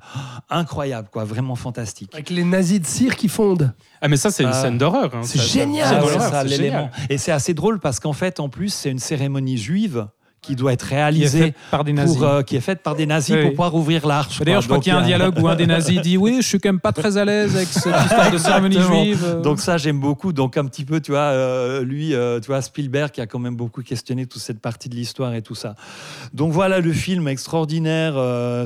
incroyable, 0.50 1.10
quoi, 1.12 1.26
vraiment 1.26 1.56
fantastique. 1.56 2.12
Avec 2.13 2.30
les 2.30 2.43
nazis 2.43 2.80
de 2.80 2.86
cire 2.86 3.15
qui 3.15 3.28
fondent. 3.28 3.74
Ah, 4.02 4.08
mais 4.08 4.17
ça, 4.17 4.32
c'est 4.32 4.43
une 4.43 4.54
scène 4.54 4.78
d'horreur. 4.78 5.00
Hein. 5.13 5.21
C'est 5.23 5.37
Ça- 5.37 5.43
ça- 5.43 5.49
génial. 5.49 6.03
ça, 6.19 6.43
l'élément. 6.43 6.89
génial. 6.91 6.91
Et 7.09 7.17
c'est 7.17 7.31
assez 7.31 7.53
drôle 7.53 7.79
parce 7.79 7.99
qu'en 7.99 8.13
fait, 8.13 8.39
en 8.39 8.49
plus, 8.49 8.69
c'est 8.73 8.89
une 8.91 8.99
cérémonie 8.99 9.57
juive 9.57 10.07
qui 10.41 10.56
doit 10.56 10.73
être 10.73 10.82
réalisée 10.82 11.54
par 11.69 11.84
des 11.84 11.93
nazis. 11.93 12.17
pour, 12.17 12.25
euh, 12.27 12.41
qui 12.41 12.56
est 12.56 12.62
faite 12.62 12.82
par 12.82 12.95
des 12.95 13.06
nazis 13.06 13.36
Oui. 13.36 13.41
pour 13.43 13.51
pouvoir 13.51 13.75
ouvrir 13.75 14.08
l'arche. 14.08 14.39
D'ailleurs, 14.41 14.62
je 14.62 14.67
crois 14.67 14.80
qu'il 14.80 14.91
y 14.91 14.95
a 14.95 14.99
un 14.99 15.04
euh, 15.04 15.06
dialogue 15.06 15.38
où 15.39 15.47
un 15.47 15.56
des 15.56 15.67
nazis 15.67 16.01
dit 16.01 16.17
Oui, 16.17 16.38
je 16.41 16.47
suis 16.47 16.60
quand 16.60 16.69
même 16.69 16.80
pas 16.80 16.91
très 16.91 17.17
à 17.17 17.25
l'aise 17.25 17.56
avec 17.56 17.67
cette 17.67 17.93
histoire 17.95 18.32
de 18.32 18.38
cérémonie 18.39 18.82
juive. 18.82 19.23
euh. 19.23 19.41
Donc 19.41 19.60
ça, 19.60 19.77
j'aime 19.77 19.99
beaucoup. 19.99 20.34
Donc 20.34 20.58
un 20.58 20.65
petit 20.65 20.84
peu, 20.84 20.99
tu 20.99 21.12
vois, 21.12 21.19
euh, 21.21 21.84
lui, 21.84 22.15
euh, 22.15 22.39
tu 22.39 22.47
vois, 22.47 22.62
Spielberg 22.62 23.12
qui 23.12 23.21
a 23.21 23.27
quand 23.27 23.38
même 23.39 23.56
beaucoup 23.56 23.84
questionné 23.84 24.25
toute 24.25 24.41
cette 24.41 24.60
partie 24.60 24.89
de 24.89 24.95
l'histoire 24.95 25.34
et 25.36 25.41
tout 25.43 25.56
ça. 25.56 25.75
Donc 26.34 26.51
voilà, 26.51 26.80
le 26.80 26.91
film 26.91 27.27
extraordinaire, 27.27 28.13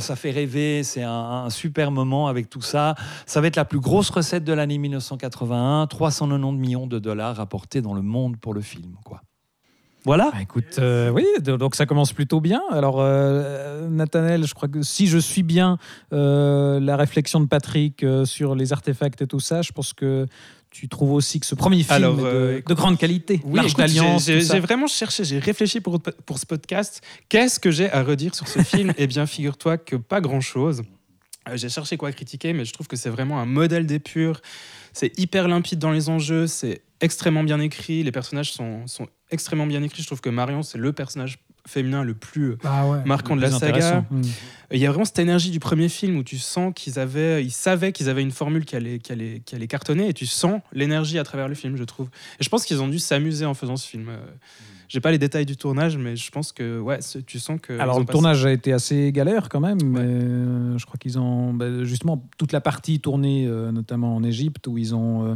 ça 0.02 0.16
fait 0.16 0.32
rêver, 0.32 0.84
c'est 0.84 1.04
un, 1.04 1.12
un 1.46 1.50
super 1.50 1.92
moment 1.92 2.28
avec 2.28 2.50
tout 2.50 2.62
ça. 2.62 2.96
Ça 3.26 3.42
va 3.42 3.48
être 3.48 3.58
la 3.58 3.66
plus 3.66 3.80
grosse 3.82 4.10
recette 4.10 4.44
de 4.46 4.54
l'année 4.54 4.78
1981, 4.78 5.88
390 5.88 6.58
millions 6.58 6.88
de 6.88 7.00
dollars 7.00 7.36
rapportés 7.36 7.82
dans 7.82 7.94
le 7.94 8.02
monde 8.02 8.38
pour 8.38 8.54
le 8.54 8.62
film, 8.62 8.94
quoi. 9.04 9.22
Voilà. 10.06 10.30
Bah, 10.32 10.42
écoute, 10.42 10.78
euh, 10.80 11.10
oui, 11.10 11.26
do- 11.42 11.58
donc 11.58 11.76
ça 11.76 11.86
commence 11.86 12.14
plutôt 12.14 12.40
bien. 12.42 12.62
Alors, 12.72 12.98
euh, 13.00 13.88
Nathanaël, 13.90 14.46
je 14.46 14.54
crois 14.54 14.70
que 14.70 14.82
si 14.84 15.08
je 15.08 15.18
suis 15.18 15.44
bien 15.44 15.78
euh, 16.14 16.80
la 16.80 16.96
réflexion 16.96 17.40
de 17.40 17.48
Patrick 17.48 18.04
euh, 18.04 18.26
sur 18.26 18.56
les 18.56 18.72
artefacts 18.72 19.22
et 19.22 19.28
tout 19.28 19.40
ça, 19.40 19.62
je 19.62 19.72
pense 19.72 19.94
que 19.94 20.28
tu 20.70 20.90
trouves 20.90 21.14
aussi 21.14 21.40
que 21.40 21.46
ce 21.46 21.56
premier 21.56 21.78
film 21.84 21.92
Alors, 21.96 22.20
est 22.20 22.24
de, 22.24 22.28
euh, 22.28 22.62
de 22.68 22.74
grande 22.74 22.98
qualité. 22.98 23.42
Oui, 23.46 23.62
j'ai- 23.68 24.60
vraiment 24.60 24.88
cherché, 24.88 25.24
j'ai 25.24 25.40
réfléchi 25.40 25.80
pour, 25.82 26.00
pour 26.02 26.38
ce 26.38 26.46
podcast. 26.46 27.02
Qu'est-ce 27.30 27.60
que 27.60 27.72
j'ai 27.72 27.90
à 27.92 28.04
redire 28.04 28.36
sur 28.36 28.48
ce 28.48 28.60
film? 28.60 28.94
Eh 28.98 29.08
bien, 29.08 29.26
figure-toi 29.26 29.78
que 29.78 29.96
pas 29.96 30.22
grand-chose. 30.22 30.84
J'ai 31.54 31.70
cherché 31.70 31.96
quoi 31.96 32.12
critiquer, 32.12 32.54
mais 32.54 32.66
je 32.66 32.74
trouve 32.74 32.88
que 32.88 32.96
c'est 32.96 33.10
vraiment 33.10 33.40
un 33.40 33.46
modèle 33.46 33.86
d'épure. 33.86 34.42
C'est 34.94 35.18
hyper 35.20 35.48
limpide 35.48 35.78
dans 35.80 35.92
les 35.92 36.10
enjeux, 36.10 36.48
c'est 36.48 36.82
extrêmement 37.02 37.44
bien 37.44 37.60
écrit, 37.60 38.04
les 38.04 38.12
personnages 38.12 38.52
sont, 38.52 38.88
sont 38.88 39.08
extrêmement 39.32 39.68
bien 39.68 39.82
écrits. 39.84 40.02
Je 40.02 40.08
trouve 40.08 40.22
que 40.22 40.30
Marion, 40.30 40.64
c'est 40.64 40.78
le 40.78 40.94
personnage 40.94 41.40
féminin 41.68 42.04
le 42.04 42.14
plus 42.14 42.58
Ah 42.64 42.88
ouais. 42.88 43.00
marquant 43.06 43.36
de 43.36 43.42
la 43.42 43.50
saga. 43.52 44.06
Mm. 44.12 44.22
Il 44.72 44.78
y 44.80 44.86
a 44.86 44.90
vraiment 44.90 45.06
cette 45.06 45.18
énergie 45.20 45.50
du 45.50 45.60
premier 45.60 45.90
film 45.90 46.16
où 46.18 46.24
tu 46.24 46.38
sens 46.38 46.72
qu'ils 46.76 47.00
avaient, 47.00 47.44
ils 47.44 47.52
savaient 47.52 47.92
qu'ils 47.92 48.08
avaient 48.10 48.22
une 48.22 48.32
formule 48.32 48.66
qui 48.66 48.76
allait, 48.76 49.00
qui 49.00 49.12
allait, 49.12 49.42
qui 49.44 49.56
allait 49.56 49.68
cartonner 49.68 50.10
et 50.10 50.14
tu 50.14 50.28
sens 50.28 50.62
l'énergie 50.74 51.18
à 51.18 51.24
travers 51.24 51.48
le 51.48 51.56
film, 51.56 51.76
je 51.76 51.84
trouve. 51.84 52.08
Et 52.40 52.44
je 52.44 52.50
pense 52.50 52.66
qu'ils 52.66 52.82
ont 52.84 52.88
dû 52.88 53.00
s'amuser 53.00 53.46
en 53.46 53.56
faisant 53.56 53.78
ce 53.78 53.88
film. 53.88 54.10
Euh, 54.10 54.18
J'ai 54.90 55.00
pas 55.00 55.10
les 55.12 55.18
détails 55.18 55.48
du 55.48 55.58
tournage, 55.58 55.98
mais 55.98 56.16
je 56.16 56.30
pense 56.30 56.52
que 56.52 56.80
ouais, 56.80 57.00
tu 57.26 57.40
sens 57.40 57.60
que. 57.60 57.74
Alors 57.80 57.98
le 57.98 58.06
passé- 58.06 58.12
tournage 58.14 58.46
a 58.46 58.52
été 58.52 58.72
assez 58.72 59.12
galère 59.12 59.50
quand 59.50 59.60
même, 59.60 59.82
mais 59.84 60.00
euh, 60.02 60.78
je 60.78 60.86
crois 60.86 60.98
qu'ils 61.00 61.18
ont 61.18 61.52
bah, 61.52 61.84
justement 61.84 62.24
toute 62.38 62.52
la 62.52 62.62
partie 62.62 63.00
tournée, 63.00 63.48
euh, 63.48 63.72
notamment 63.72 64.16
en 64.16 64.24
Égypte, 64.24 64.68
où 64.68 64.78
ils 64.78 64.94
ont 64.94 65.26
euh, 65.32 65.36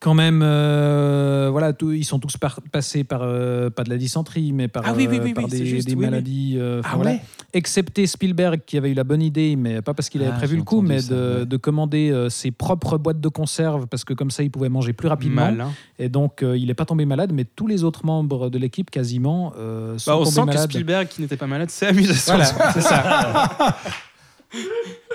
quand 0.00 0.14
même, 0.14 0.42
euh, 0.44 1.48
voilà, 1.50 1.72
tout- 1.72 1.92
ils 1.92 2.04
sont 2.04 2.18
tous 2.18 2.36
par- 2.36 2.60
passés 2.70 3.02
par 3.04 3.20
euh, 3.22 3.68
pas 3.70 3.82
de 3.84 3.90
la 3.90 3.96
dysenterie, 3.96 4.52
mais 4.52 4.68
par, 4.68 4.84
Ah 4.86 4.92
oui, 4.96 5.08
oui, 5.10 5.20
oui, 5.22 5.34
par 5.34 5.48
des, 5.48 5.66
juste, 5.66 5.94
maladies. 5.96 6.54
euh, 6.58 6.80
Ah 6.84 6.92
voilà. 6.94 7.10
ouais. 7.12 7.20
Excepté 7.52 8.06
Spielberg 8.06 8.60
qui 8.66 8.76
avait 8.76 8.90
eu 8.90 8.94
la 8.94 9.04
bonne 9.04 9.22
idée, 9.22 9.56
mais 9.56 9.80
pas 9.82 9.94
parce 9.94 10.08
qu'il 10.08 10.22
avait 10.22 10.30
Ah, 10.34 10.38
prévu 10.38 10.56
le 10.56 10.62
coup, 10.62 10.82
mais 10.82 11.00
ça, 11.00 11.14
de, 11.14 11.38
ouais. 11.40 11.46
de 11.46 11.56
commander 11.56 12.10
euh, 12.10 12.28
ses 12.28 12.50
propres 12.50 12.98
boîtes 12.98 13.20
de 13.20 13.28
conserve 13.28 13.86
parce 13.86 14.04
que 14.04 14.12
comme 14.14 14.30
ça 14.30 14.42
il 14.42 14.50
pouvait 14.50 14.68
manger 14.68 14.92
plus 14.92 15.08
rapidement. 15.08 15.46
Malin. 15.46 15.70
Et 15.98 16.08
donc 16.08 16.42
il 16.42 16.66
n'est 16.66 16.74
pas 16.74 16.84
tombé 16.84 17.04
malade, 17.06 17.32
mais 17.32 17.44
tous 17.44 17.66
les 17.66 17.82
autres 17.84 18.04
membres 18.06 18.50
de 18.50 18.58
l'équipe 18.58 18.90
quasiment 18.90 19.52
sont 19.96 20.10
Bah, 20.12 20.16
on 20.20 20.24
tombés 20.24 20.52
sent 20.52 20.58
que. 20.66 20.72
Spielberg, 20.72 21.08
qui 21.08 21.22
n'était 21.22 21.36
pas 21.36 21.46
malade, 21.46 21.70
s'est 21.70 21.86
amusé 21.86 22.12
Voilà, 22.26 22.44
c'est 22.44 22.80
ça. 22.82 23.46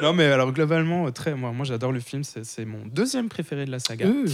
Non, 0.01 0.13
mais 0.13 0.25
alors 0.25 0.51
globalement, 0.51 1.07
euh, 1.07 1.11
très, 1.11 1.33
moi, 1.35 1.51
moi 1.51 1.65
j'adore 1.65 1.91
le 1.91 1.99
film, 1.99 2.23
c'est 2.23 2.65
mon 2.65 2.85
deuxième 2.85 3.29
préféré 3.29 3.65
de 3.65 3.71
la 3.71 3.79
saga. 3.79 4.05
Euh, 4.07 4.27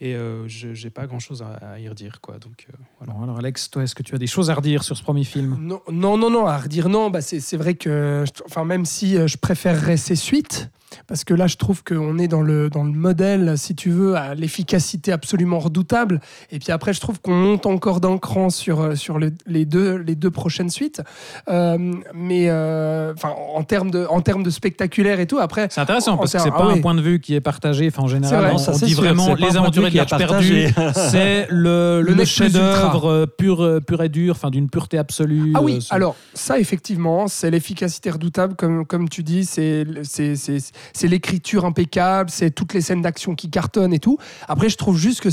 Et 0.00 0.14
euh, 0.14 0.46
je 0.48 0.72
j'ai 0.74 0.90
pas 0.90 1.06
grand 1.06 1.18
chose 1.18 1.42
à, 1.42 1.72
à 1.72 1.78
y 1.78 1.88
redire, 1.88 2.20
quoi. 2.20 2.38
Donc, 2.38 2.66
euh, 2.70 2.76
voilà. 2.98 3.12
Bon, 3.14 3.22
alors 3.24 3.38
Alex, 3.38 3.70
toi, 3.70 3.82
est-ce 3.82 3.94
que 3.94 4.02
tu 4.02 4.14
as 4.14 4.18
des 4.18 4.26
choses 4.26 4.50
à 4.50 4.54
redire 4.54 4.82
sur 4.84 4.96
ce 4.96 5.02
premier 5.02 5.24
film? 5.24 5.56
Non, 5.60 5.80
non, 5.90 6.16
non, 6.16 6.30
non, 6.30 6.46
à 6.46 6.56
redire 6.58 6.88
non, 6.88 7.10
bah 7.10 7.20
c'est 7.22 7.40
c'est 7.40 7.56
vrai 7.56 7.74
que, 7.74 8.24
enfin, 8.46 8.64
même 8.64 8.84
si 8.84 9.16
je 9.26 9.36
préférerais 9.36 9.96
ces 9.96 10.16
suites, 10.16 10.70
parce 11.08 11.24
que 11.24 11.34
là, 11.34 11.46
je 11.46 11.56
trouve 11.56 11.82
qu'on 11.82 12.16
est 12.18 12.28
dans 12.28 12.40
le, 12.42 12.70
dans 12.70 12.84
le 12.84 12.92
modèle, 12.92 13.58
si 13.58 13.74
tu 13.74 13.90
veux, 13.90 14.14
à 14.14 14.34
l'efficacité 14.34 15.12
absolument 15.12 15.58
redoutable. 15.58 16.20
Et 16.50 16.58
puis 16.60 16.70
après, 16.72 16.92
je 16.94 17.00
trouve 17.00 17.20
qu'on 17.20 17.34
monte 17.34 17.66
encore 17.66 18.00
d'un 18.00 18.16
cran 18.18 18.50
sur, 18.50 18.96
sur 18.96 19.18
le- 19.18 19.32
les, 19.46 19.64
deux, 19.66 19.96
les 19.96 20.14
deux 20.14 20.30
prochaines 20.30 20.70
suites. 20.70 21.02
Euh, 21.48 21.92
mais 22.14 22.48
euh, 22.48 23.12
enfin, 23.14 23.30
en 23.30 23.62
termes 23.64 23.90
de, 23.90 24.06
en 24.08 24.20
termes 24.20 24.42
de 24.46 24.50
spectaculaire 24.50 25.20
et 25.20 25.26
tout. 25.26 25.38
Après, 25.38 25.66
C'est 25.70 25.80
intéressant 25.80 26.16
parce 26.16 26.32
que 26.32 26.38
c'est 26.38 26.48
ah 26.52 26.56
pas 26.56 26.64
un 26.64 26.74
oui. 26.74 26.80
point 26.80 26.94
de 26.94 27.02
vue 27.02 27.20
qui 27.20 27.34
est 27.34 27.40
partagé. 27.40 27.88
Enfin, 27.88 28.04
en 28.04 28.08
général, 28.08 28.40
vrai. 28.44 28.52
on, 28.54 28.58
ça, 28.58 28.72
dit 28.72 28.94
sûr, 28.94 29.02
vraiment 29.02 29.34
les 29.34 29.56
aventuriers 29.56 29.90
de 30.00 30.04
perdue. 30.04 30.24
partagé. 30.26 30.74
C'est 31.10 31.46
le, 31.50 32.00
Le 32.02 32.24
chef-d'œuvre 32.24 33.10
euh, 33.10 33.26
pur, 33.26 33.62
euh, 33.62 33.80
pur 33.80 34.02
et 34.02 34.08
dur, 34.08 34.34
enfin 34.36 34.50
d'une 34.50 34.70
pureté 34.70 34.96
absolue. 34.98 35.52
Ah 35.54 35.62
oui, 35.62 35.78
euh, 35.90 35.94
alors 35.94 36.16
ça 36.34 36.58
effectivement, 36.58 37.28
c'est 37.28 37.50
l'efficacité 37.50 38.10
redoutable, 38.10 38.54
comme, 38.56 38.86
comme 38.86 39.08
tu 39.08 39.22
dis, 39.22 39.44
c'est 39.44 39.84
c'est- 40.04 41.06
l'écriture 41.06 41.64
impeccable, 41.64 42.30
c'est 42.30 42.50
toutes 42.50 42.72
les 42.74 42.80
scènes 42.80 43.02
d'action 43.02 43.34
qui 43.34 43.50
cartonnent 43.50 43.92
et 43.92 43.98
tout. 43.98 44.18
Après, 44.48 44.68
je 44.68 44.76
trouve 44.76 44.96
juste 44.96 45.20
que 45.20 45.30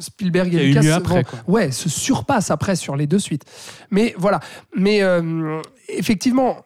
Spielberg 0.00 0.54
et 0.54 0.64
eu 0.64 0.74
Lucas 0.74 0.94
après, 0.96 1.22
vont- 1.46 1.52
ouais, 1.54 1.70
se 1.70 1.88
surpassent 1.88 2.50
après 2.50 2.76
sur 2.76 2.96
les 2.96 3.06
deux 3.06 3.18
suites. 3.18 3.44
Mais 3.90 4.14
voilà, 4.18 4.40
mais 4.74 5.02
euh, 5.02 5.60
effectivement. 5.88 6.64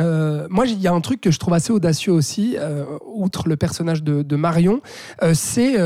Euh, 0.00 0.46
moi, 0.50 0.66
il 0.66 0.80
y 0.80 0.86
a 0.86 0.92
un 0.92 1.00
truc 1.00 1.20
que 1.20 1.30
je 1.30 1.38
trouve 1.38 1.54
assez 1.54 1.72
audacieux 1.72 2.12
aussi, 2.12 2.56
euh, 2.58 2.84
outre 3.04 3.48
le 3.48 3.56
personnage 3.56 4.02
de, 4.02 4.36
Marion, 4.36 4.80
euh, 5.22 5.34
c'est 5.34 5.76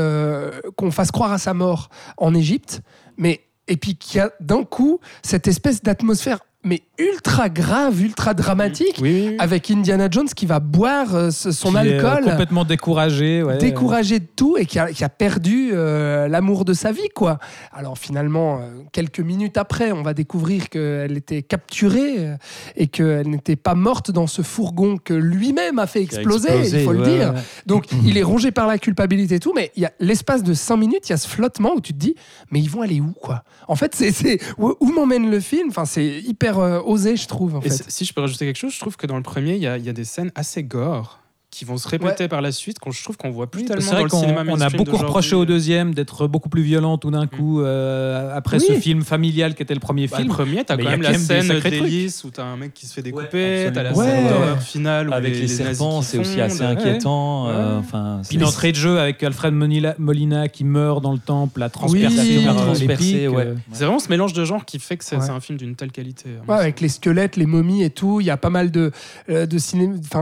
qu'on 0.75 0.91
fasse 0.91 1.11
croire 1.11 1.31
à 1.31 1.37
sa 1.37 1.53
mort 1.53 1.89
en 2.17 2.33
Égypte, 2.33 2.81
mais 3.17 3.41
et 3.67 3.77
puis 3.77 3.95
qu'il 3.95 4.17
y 4.17 4.19
a 4.19 4.31
d'un 4.39 4.63
coup 4.63 4.99
cette 5.21 5.47
espèce 5.47 5.81
d'atmosphère 5.81 6.39
mais 6.63 6.81
ultra 6.97 7.49
grave, 7.49 8.01
ultra 8.01 8.33
dramatique, 8.33 8.99
Oui, 9.01 9.11
oui, 9.13 9.27
oui. 9.31 9.35
avec 9.39 9.69
Indiana 9.69 10.07
Jones 10.09 10.27
qui 10.29 10.45
va 10.45 10.59
boire 10.59 11.13
euh, 11.15 11.31
son 11.31 11.71
qui 11.71 11.77
est, 11.77 11.99
euh, 11.99 12.07
alcool, 12.09 12.23
complètement 12.31 12.63
découragé. 12.63 13.43
ouais. 13.43 13.57
découragé 13.57 14.19
de 14.19 14.27
tout 14.35 14.55
et 14.57 14.65
qui 14.65 14.79
a, 14.79 14.91
qui 14.91 15.03
a 15.03 15.09
perdu 15.09 15.71
euh, 15.73 16.27
l'amour 16.27 16.63
de 16.65 16.73
sa 16.73 16.91
vie, 16.91 17.09
quoi. 17.13 17.39
Alors 17.73 17.97
finalement, 17.97 18.59
euh, 18.59 18.81
quelques 18.91 19.19
minutes 19.19 19.57
après, 19.57 19.91
on 19.91 20.03
va 20.03 20.13
découvrir 20.13 20.69
qu'elle 20.69 21.17
était 21.17 21.41
capturée 21.41 22.29
et 22.77 22.87
qu'elle 22.87 23.29
n'était 23.29 23.55
pas 23.57 23.75
morte 23.75 24.11
dans 24.11 24.27
ce 24.27 24.41
fourgon 24.41 24.97
que 24.97 25.13
lui-même 25.13 25.79
a 25.79 25.87
fait 25.87 25.99
a 25.99 26.03
exploser, 26.03 26.47
explosé, 26.49 26.79
il 26.79 26.85
faut 26.85 26.93
le 26.93 27.03
dire. 27.03 27.33
Donc 27.65 27.85
il 28.05 28.17
est 28.17 28.23
rongé 28.23 28.51
par 28.51 28.67
la 28.67 28.77
culpabilité 28.77 29.35
et 29.35 29.39
tout, 29.39 29.53
mais 29.55 29.71
il 29.75 29.83
y 29.83 29.85
a 29.85 29.91
l'espace 29.99 30.43
de 30.43 30.53
cinq 30.53 30.77
minutes, 30.77 31.09
il 31.09 31.11
y 31.11 31.13
a 31.13 31.17
ce 31.17 31.27
flottement 31.27 31.73
où 31.75 31.81
tu 31.81 31.93
te 31.93 31.97
dis, 31.99 32.15
mais 32.51 32.59
ils 32.59 32.69
vont 32.69 32.81
aller 32.81 33.01
où, 33.01 33.11
quoi? 33.21 33.43
En 33.67 33.75
fait, 33.75 33.95
c'est 33.95 34.11
c'est- 34.11 34.39
où, 34.57 34.73
où 34.79 34.91
m'emmène 34.91 35.29
le 35.29 35.39
film? 35.39 35.67
Enfin, 35.69 35.85
c'est 35.85 36.05
hyper 36.21 36.52
euh, 36.59 36.81
osé, 36.81 37.15
je 37.15 37.27
trouve. 37.27 37.55
En 37.55 37.61
fait. 37.61 37.69
si 37.69 38.05
je 38.05 38.13
peux 38.13 38.21
rajouter 38.21 38.45
quelque 38.45 38.57
chose, 38.57 38.73
je 38.73 38.79
trouve 38.79 38.97
que 38.97 39.07
dans 39.07 39.17
le 39.17 39.23
premier, 39.23 39.55
il 39.55 39.63
y 39.63 39.83
y 39.83 39.89
a 39.89 39.93
des 39.93 40.05
scènes 40.05 40.31
assez 40.35 40.63
gore 40.63 41.22
qui 41.53 41.65
vont 41.65 41.77
se 41.77 41.87
répéter 41.87 42.27
par 42.27 42.41
la 42.41 42.51
suite, 42.51 42.79
qu'on 42.79 42.91
je 42.91 43.03
trouve 43.03 43.15
qu'on 43.15 43.29
voit 43.29 43.49
plus 43.49 43.61
Oui, 43.61 43.67
tellement 43.67 43.81
c'est 43.81 43.89
dans 43.91 43.95
vrai 43.95 44.03
le 44.05 44.09
qu'on 44.09 44.19
cinéma 44.21 44.43
on 44.47 44.59
a 44.59 44.69
beaucoup 44.69 44.97
reproché 44.97 45.35
au 45.35 45.45
deuxième 45.45 45.93
d'être 45.93 46.27
beaucoup 46.27 46.49
plus 46.49 46.63
violent 46.63 46.97
tout 46.97 47.11
d'un 47.11 47.27
coup 47.27 47.61
euh, 47.61 48.35
après 48.35 48.57
Oui. 48.57 48.65
ce 48.67 48.73
film 48.73 49.03
familial 49.03 49.53
qui 49.53 49.61
était 49.61 49.75
le 49.75 49.79
premier 49.79 50.07
Bah, 50.07 50.17
le 50.17 50.23
film. 50.23 50.33
premier, 50.33 50.63
t'as 50.63 50.75
quand 50.77 50.83
même 50.83 51.01
quand 51.01 51.11
la 51.11 51.17
scène 51.19 51.59
d'hélice 51.59 52.23
où 52.23 52.31
t'as 52.31 52.43
un 52.43 52.57
mec 52.57 52.73
qui 52.73 52.87
se 52.87 52.93
fait 52.93 53.03
découper, 53.03 53.65
Ouais, 53.65 53.71
t'as 53.71 53.83
la 53.83 53.93
scène 53.93 54.27
d'horreur 54.27 54.61
finale 54.61 55.09
où 55.09 55.13
Avec 55.13 55.33
les, 55.35 55.41
nazis 55.41 55.57
serpents, 55.57 56.01
c'est 56.01 56.17
aussi 56.17 56.41
assez 56.41 56.63
inquiétant. 56.63 57.47
euh, 57.49 57.79
enfin, 57.79 58.21
Puis 58.27 58.37
l'entrée 58.37 58.71
de 58.71 58.77
jeu 58.77 58.99
avec 58.99 59.21
Alfred 59.21 59.53
Molina, 59.53 60.47
qui 60.47 60.63
meurt 60.63 61.03
dans 61.03 61.13
le 61.13 61.19
temple, 61.19 61.59
la 61.59 61.69
par 61.69 61.83
euh, 61.83 62.73
les 62.73 63.27
euh, 63.27 63.55
C'est 63.71 63.85
vraiment 63.85 63.99
ce 63.99 64.09
mélange 64.09 64.33
de 64.33 64.43
genres 64.45 64.65
qui 64.65 64.79
fait 64.79 64.97
que 64.97 65.03
c'est 65.05 65.15
un 65.15 65.39
film 65.39 65.57
d'une 65.57 65.75
telle 65.75 65.91
qualité. 65.91 66.29
avec 66.47 66.81
les 66.81 66.89
squelettes, 66.89 67.35
les 67.37 67.45
momies 67.45 67.83
et 67.83 67.89
tout. 67.89 68.21
Il 68.21 68.25
y 68.25 68.31
a 68.31 68.37
pas 68.37 68.49
mal 68.49 68.71
de, 68.71 68.91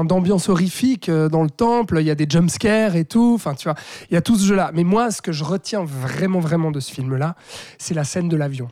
d'ambiance 0.04 0.50
horrifique 0.50 1.10
dans 1.30 1.44
le 1.44 1.50
temple. 1.50 1.98
Il 2.00 2.06
y 2.06 2.12
a 2.12 2.16
des 2.16 2.28
jumpscares 2.30 2.96
et 2.96 3.06
tout. 3.06 3.34
Enfin, 3.36 3.54
tu 3.56 3.66
vois, 3.66 3.76
il 4.10 4.14
y 4.14 4.18
a 4.18 4.22
tout 4.22 4.38
ce 4.38 4.46
jeu-là. 4.46 4.72
Mais 4.74 4.84
moi, 4.84 5.12
ce 5.12 5.22
que 5.22 5.32
je 5.32 5.44
retiens 5.44 5.84
vraiment, 5.84 6.40
vraiment 6.40 6.72
de 6.72 6.80
ce 6.80 6.92
film-là, 6.92 7.36
c'est 7.78 7.94
la 7.94 8.04
scène 8.04 8.30
de 8.30 8.38
l'avion 8.38 8.70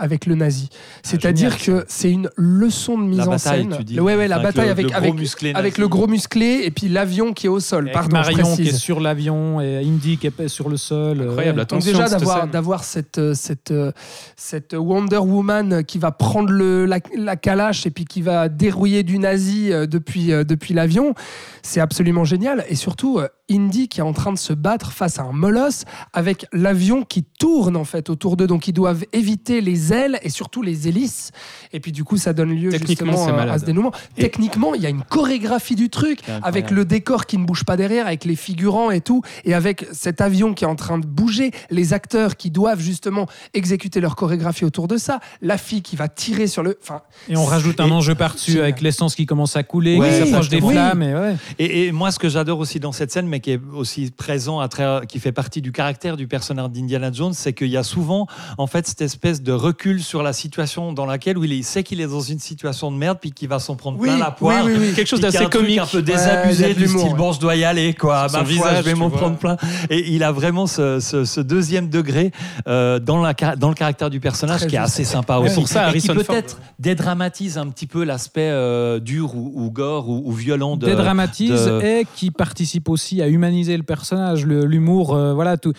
avec 0.00 0.26
le 0.26 0.34
nazi. 0.34 0.68
C'est-à-dire 1.02 1.56
génial, 1.58 1.80
que 1.82 1.84
c'est 1.88 2.10
une 2.10 2.28
leçon 2.36 2.98
de 2.98 3.04
mise 3.04 3.18
La 3.18 3.26
en 3.28 3.30
bataille, 3.30 3.62
scène. 3.62 3.76
tu 3.76 3.84
dis. 3.84 3.94
Le- 3.94 4.02
ouais, 4.02 4.16
ouais, 4.16 4.26
la 4.28 4.36
Avec 4.36 4.46
bataille 4.48 4.66
le- 4.66 4.70
avec, 4.72 4.84
le 4.86 4.90
gros 4.90 4.96
avec, 4.98 5.14
musclé 5.14 5.52
avec 5.54 5.78
le 5.78 5.88
gros 5.88 6.06
musclé 6.08 6.60
et 6.64 6.70
puis 6.70 6.88
l'avion 6.88 7.32
qui 7.32 7.46
est 7.46 7.50
au 7.50 7.60
sol. 7.60 7.84
avec 7.84 7.92
Pardon, 7.92 8.16
je 8.22 8.30
Marion 8.36 8.56
qui 8.56 8.68
est 8.68 8.72
sur 8.72 8.98
l'avion 9.00 9.60
et 9.60 9.76
Indy 9.84 10.16
qui 10.18 10.26
est 10.26 10.48
sur 10.48 10.68
le 10.68 10.76
sol. 10.76 11.20
euh, 11.20 11.28
Incroyable, 11.28 11.58
ouais. 11.58 11.64
la 11.64 11.64
Donc 11.66 11.84
déjà 11.84 12.08
d'avoir 12.08 12.48
d'avoir 12.48 12.84
cette 12.84 13.18
euh, 13.18 13.34
cette 13.34 13.70
euh, 13.70 13.92
cette 14.36 14.74
Wonder 14.76 15.18
Woman 15.18 15.84
qui 15.84 15.98
va 15.98 16.10
prendre 16.10 16.50
le 16.50 16.86
la, 16.86 16.98
la 17.16 17.36
calache 17.36 17.86
et 17.86 17.90
puis 17.90 18.04
qui 18.06 18.22
va 18.22 18.48
dérouiller 18.48 19.02
du 19.02 19.18
nazi 19.18 19.70
depuis 19.88 20.28
depuis 20.28 20.74
l'avion, 20.74 21.14
c'est 21.62 21.80
absolument 21.80 22.24
génial 22.24 22.64
et 22.68 22.74
surtout 22.74 23.20
Indy 23.50 23.88
qui 23.88 24.00
est 24.00 24.04
en 24.04 24.12
train 24.12 24.32
de 24.32 24.38
se 24.38 24.52
battre 24.52 24.92
face 24.92 25.18
à 25.18 25.22
un 25.24 25.32
molosse 25.32 25.84
avec 26.12 26.46
l'avion 26.52 27.02
qui 27.04 27.24
tourne 27.38 27.76
en 27.76 27.84
fait 27.84 28.08
autour 28.08 28.36
d'eux 28.36 28.46
donc 28.46 28.68
ils 28.68 28.72
doivent 28.72 29.04
éviter 29.12 29.60
les 29.60 29.89
ailes 29.92 30.18
et 30.22 30.28
surtout 30.30 30.62
les 30.62 30.88
hélices 30.88 31.30
et 31.72 31.80
puis 31.80 31.92
du 31.92 32.04
coup 32.04 32.16
ça 32.16 32.32
donne 32.32 32.50
lieu 32.54 32.70
Techniquement, 32.70 33.12
justement 33.12 33.38
à- 33.38 33.42
à 33.52 33.58
ce 33.58 33.64
dénouement. 33.64 33.92
Techniquement, 34.16 34.74
il 34.74 34.82
y 34.82 34.86
a 34.86 34.88
une 34.88 35.02
chorégraphie 35.02 35.74
du 35.76 35.88
truc 35.90 36.20
avec 36.42 36.70
le 36.70 36.84
décor 36.84 37.26
qui 37.26 37.38
ne 37.38 37.44
bouge 37.44 37.64
pas 37.64 37.76
derrière, 37.76 38.06
avec 38.06 38.24
les 38.24 38.36
figurants 38.36 38.90
et 38.90 39.00
tout, 39.00 39.22
et 39.44 39.54
avec 39.54 39.86
cet 39.92 40.20
avion 40.20 40.54
qui 40.54 40.64
est 40.64 40.66
en 40.68 40.76
train 40.76 40.98
de 40.98 41.06
bouger, 41.06 41.50
les 41.70 41.92
acteurs 41.92 42.36
qui 42.36 42.50
doivent 42.50 42.80
justement 42.80 43.26
exécuter 43.54 44.00
leur 44.00 44.16
chorégraphie 44.16 44.64
autour 44.64 44.88
de 44.88 44.96
ça, 44.96 45.20
la 45.40 45.58
fille 45.58 45.82
qui 45.82 45.96
va 45.96 46.08
tirer 46.08 46.46
sur 46.46 46.62
le. 46.62 46.78
Enfin, 46.82 47.02
Et 47.28 47.36
on 47.36 47.44
rajoute 47.44 47.80
un 47.80 47.90
enjeu 47.90 48.14
par-dessus 48.14 48.60
avec 48.60 48.80
l'essence 48.80 49.14
qui 49.14 49.26
commence 49.26 49.56
à 49.56 49.62
couler, 49.62 49.96
Ouais, 49.98 50.08
qui 50.10 50.14
s'approche 50.28 50.48
des 50.48 50.56
exactement. 50.58 50.70
flammes. 50.90 51.02
Et 51.02 51.14
ouais. 51.14 51.36
Et, 51.58 51.86
et 51.86 51.92
moi, 51.92 52.10
ce 52.10 52.18
que 52.18 52.28
j'adore 52.28 52.58
aussi 52.58 52.80
dans 52.80 52.92
cette 52.92 53.10
scène, 53.12 53.26
mais 53.26 53.40
qui 53.40 53.52
est 53.52 53.60
aussi 53.74 54.10
présent, 54.10 54.60
à 54.60 54.68
travers- 54.68 55.06
qui 55.06 55.18
fait 55.18 55.32
partie 55.32 55.62
du 55.62 55.72
caractère 55.72 56.16
du 56.16 56.26
personnage 56.26 56.70
d'Indiana 56.70 57.10
Jones, 57.12 57.32
c'est 57.32 57.52
qu'il 57.52 57.68
y 57.68 57.76
a 57.76 57.82
souvent, 57.82 58.26
en 58.58 58.66
fait, 58.66 58.86
cette 58.86 59.00
espèce 59.02 59.42
de 59.42 59.52
recul 59.52 59.79
sur 59.98 60.22
la 60.22 60.32
situation 60.32 60.92
dans 60.92 61.06
laquelle 61.06 61.38
où 61.38 61.44
il 61.44 61.64
sait 61.64 61.82
qu'il 61.82 62.00
est 62.00 62.06
dans 62.06 62.20
une 62.20 62.38
situation 62.38 62.92
de 62.92 62.96
merde, 62.96 63.18
puis 63.20 63.32
qu'il 63.32 63.48
va 63.48 63.58
s'en 63.58 63.76
prendre 63.76 63.98
Oui, 63.98 64.08
plein 64.08 64.18
la 64.18 64.30
poire. 64.30 64.64
oui, 64.66 64.72
oui, 64.74 64.78
oui. 64.88 64.92
Quelque 64.94 65.08
chose 65.08 65.20
d'assez 65.20 65.46
comique. 65.46 65.78
un 65.78 65.86
peu 65.86 65.96
Ouais, 65.98 66.02
désabusé 66.02 66.68
de 66.68 66.74
du 66.74 66.80
l'humour, 66.84 67.00
style 67.00 67.12
ouais. 67.12 67.18
bon 67.18 67.32
je 67.32 67.40
dois 67.40 67.56
y 67.56 67.64
aller 67.64 67.94
quoi 67.94 68.26
ma 68.32 68.42
visage, 68.42 68.78
je 68.78 68.82
vais 68.82 68.94
m'en 68.94 69.08
prendre 69.10 69.36
plein 69.36 69.56
et 69.88 70.10
il 70.12 70.22
a 70.22 70.32
vraiment 70.32 70.66
ce, 70.66 71.00
ce- 71.00 71.24
ce 71.24 71.40
deuxième 71.40 71.88
degré 71.88 72.30
euh, 72.68 72.98
dans, 72.98 73.22
la, 73.22 73.32
ca- 73.38 73.56
dans 73.56 73.68
le 73.68 73.74
caractère 73.74 74.10
du 74.10 74.20
personnage 74.20 74.60
Très 74.60 74.68
qui 74.68 74.76
est 74.76 74.78
assez 74.78 75.04
sympa 75.04 75.38
Ouais, 75.38 75.46
aussi 75.46 75.54
pour 75.54 75.68
ça, 75.68 75.94
et 75.94 75.98
qui 75.98 76.08
peut-être 76.08 76.58
dédramatise 76.78 77.56
un 77.58 77.68
petit 77.68 77.86
peu 77.86 78.04
l'aspect 78.04 78.50
euh, 78.50 78.98
dur 79.00 79.34
ou, 79.34 79.52
ou 79.54 79.70
gore 79.70 80.08
ou, 80.08 80.22
ou 80.26 80.32
violent 80.32 80.76
de, 80.76 80.86
dédramatise 80.86 81.66
de- 81.66 81.80
et 81.82 82.06
qui 82.16 82.30
participe 82.30 82.88
aussi 82.88 83.22
à 83.22 83.28
humaniser 83.28 83.76
le 83.76 83.82
personnage, 83.82 84.44
le- 84.44 84.64
l'humour, 84.66 85.14
euh, 85.14 85.32
voilà, 85.32 85.56
tout- 85.56 85.70
euh, 85.70 85.72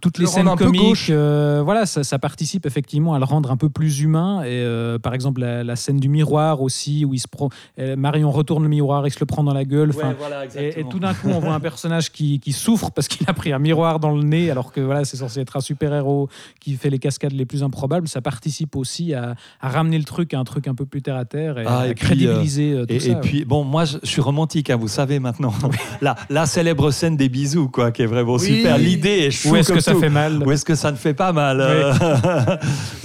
toutes 0.00 0.18
Le 0.18 0.24
les 0.24 0.30
scènes 0.30 0.54
comiques, 0.56 1.10
euh, 1.10 1.60
voilà, 1.64 1.86
ça, 1.86 2.02
ça 2.04 2.18
participe 2.18 2.66
effectivement 2.66 3.14
à 3.14 3.18
le 3.18 3.24
rendre 3.24 3.50
un 3.50 3.56
peu 3.56 3.68
plus 3.68 4.00
humain. 4.00 4.42
Et 4.42 4.48
euh, 4.48 4.98
par 4.98 5.14
exemple, 5.14 5.40
la, 5.40 5.62
la 5.64 5.76
scène 5.76 5.98
du 5.98 6.08
miroir 6.08 6.62
aussi, 6.62 7.04
où 7.04 7.14
il 7.14 7.18
se 7.18 7.28
prend, 7.28 7.48
euh, 7.78 7.96
Marion 7.96 8.30
retourne 8.30 8.62
le 8.62 8.68
miroir, 8.68 9.06
il 9.06 9.10
se 9.12 9.20
le 9.20 9.26
prend 9.26 9.44
dans 9.44 9.54
la 9.54 9.64
gueule. 9.64 9.90
Ouais, 9.90 9.96
enfin, 10.04 10.14
voilà, 10.18 10.44
et, 10.56 10.80
et 10.80 10.84
tout 10.88 10.98
d'un 10.98 11.14
coup, 11.14 11.28
on 11.28 11.38
voit 11.40 11.52
un 11.54 11.60
personnage 11.60 12.10
qui, 12.10 12.40
qui 12.40 12.52
souffre 12.52 12.90
parce 12.90 13.08
qu'il 13.08 13.28
a 13.28 13.32
pris 13.32 13.52
un 13.52 13.58
miroir 13.58 14.00
dans 14.00 14.10
le 14.14 14.22
nez, 14.22 14.50
alors 14.50 14.72
que 14.72 14.80
voilà, 14.80 15.04
c'est 15.04 15.16
censé 15.18 15.40
être 15.40 15.56
un 15.56 15.60
super-héros 15.60 16.28
qui 16.60 16.74
fait 16.74 16.90
les 16.90 16.98
cascades 16.98 17.32
les 17.32 17.46
plus 17.46 17.62
improbables. 17.62 18.08
Ça 18.08 18.20
participe 18.20 18.76
aussi 18.76 19.14
à, 19.14 19.34
à 19.60 19.68
ramener 19.68 19.98
le 19.98 20.04
truc 20.04 20.34
à 20.34 20.38
un 20.38 20.44
truc 20.44 20.66
un 20.68 20.74
peu 20.74 20.86
plus 20.86 21.02
terre 21.02 21.16
à 21.16 21.24
terre 21.24 21.58
et, 21.58 21.64
Ah, 21.66 21.80
à 21.80 21.86
et 21.88 21.94
puis, 21.94 22.06
crédibiliser 22.06 22.72
euh, 22.72 22.86
tout 22.86 22.94
Et, 22.94 23.00
ça. 23.00 23.10
et 23.10 23.14
ouais. 23.14 23.20
puis, 23.20 23.44
bon, 23.44 23.64
moi, 23.64 23.84
je, 23.84 23.98
je 24.02 24.08
suis 24.08 24.20
romantique, 24.20 24.70
hein, 24.70 24.76
vous 24.76 24.88
savez 24.88 25.18
maintenant. 25.20 25.52
la, 26.00 26.16
la 26.30 26.46
célèbre 26.46 26.90
scène 26.90 27.16
des 27.16 27.28
bisous, 27.28 27.68
quoi, 27.68 27.92
qui 27.92 28.02
est 28.02 28.06
vraiment 28.06 28.34
Oui. 28.34 28.40
super. 28.56 28.78
L'idée 28.78 29.08
est 29.26 29.30
chou 29.30 29.50
Où 29.50 29.56
est-ce 29.72 29.78
que 29.78 29.80
ça 29.84 29.92
tout. 29.92 30.00
fait 30.00 30.08
mal 30.08 30.42
Ou 30.42 30.50
est-ce 30.52 30.64
que 30.64 30.74
ça 30.74 30.90
ne 30.90 30.96
fait 30.96 31.14
pas 31.14 31.32
mal 31.32 31.60
euh, 31.60 31.92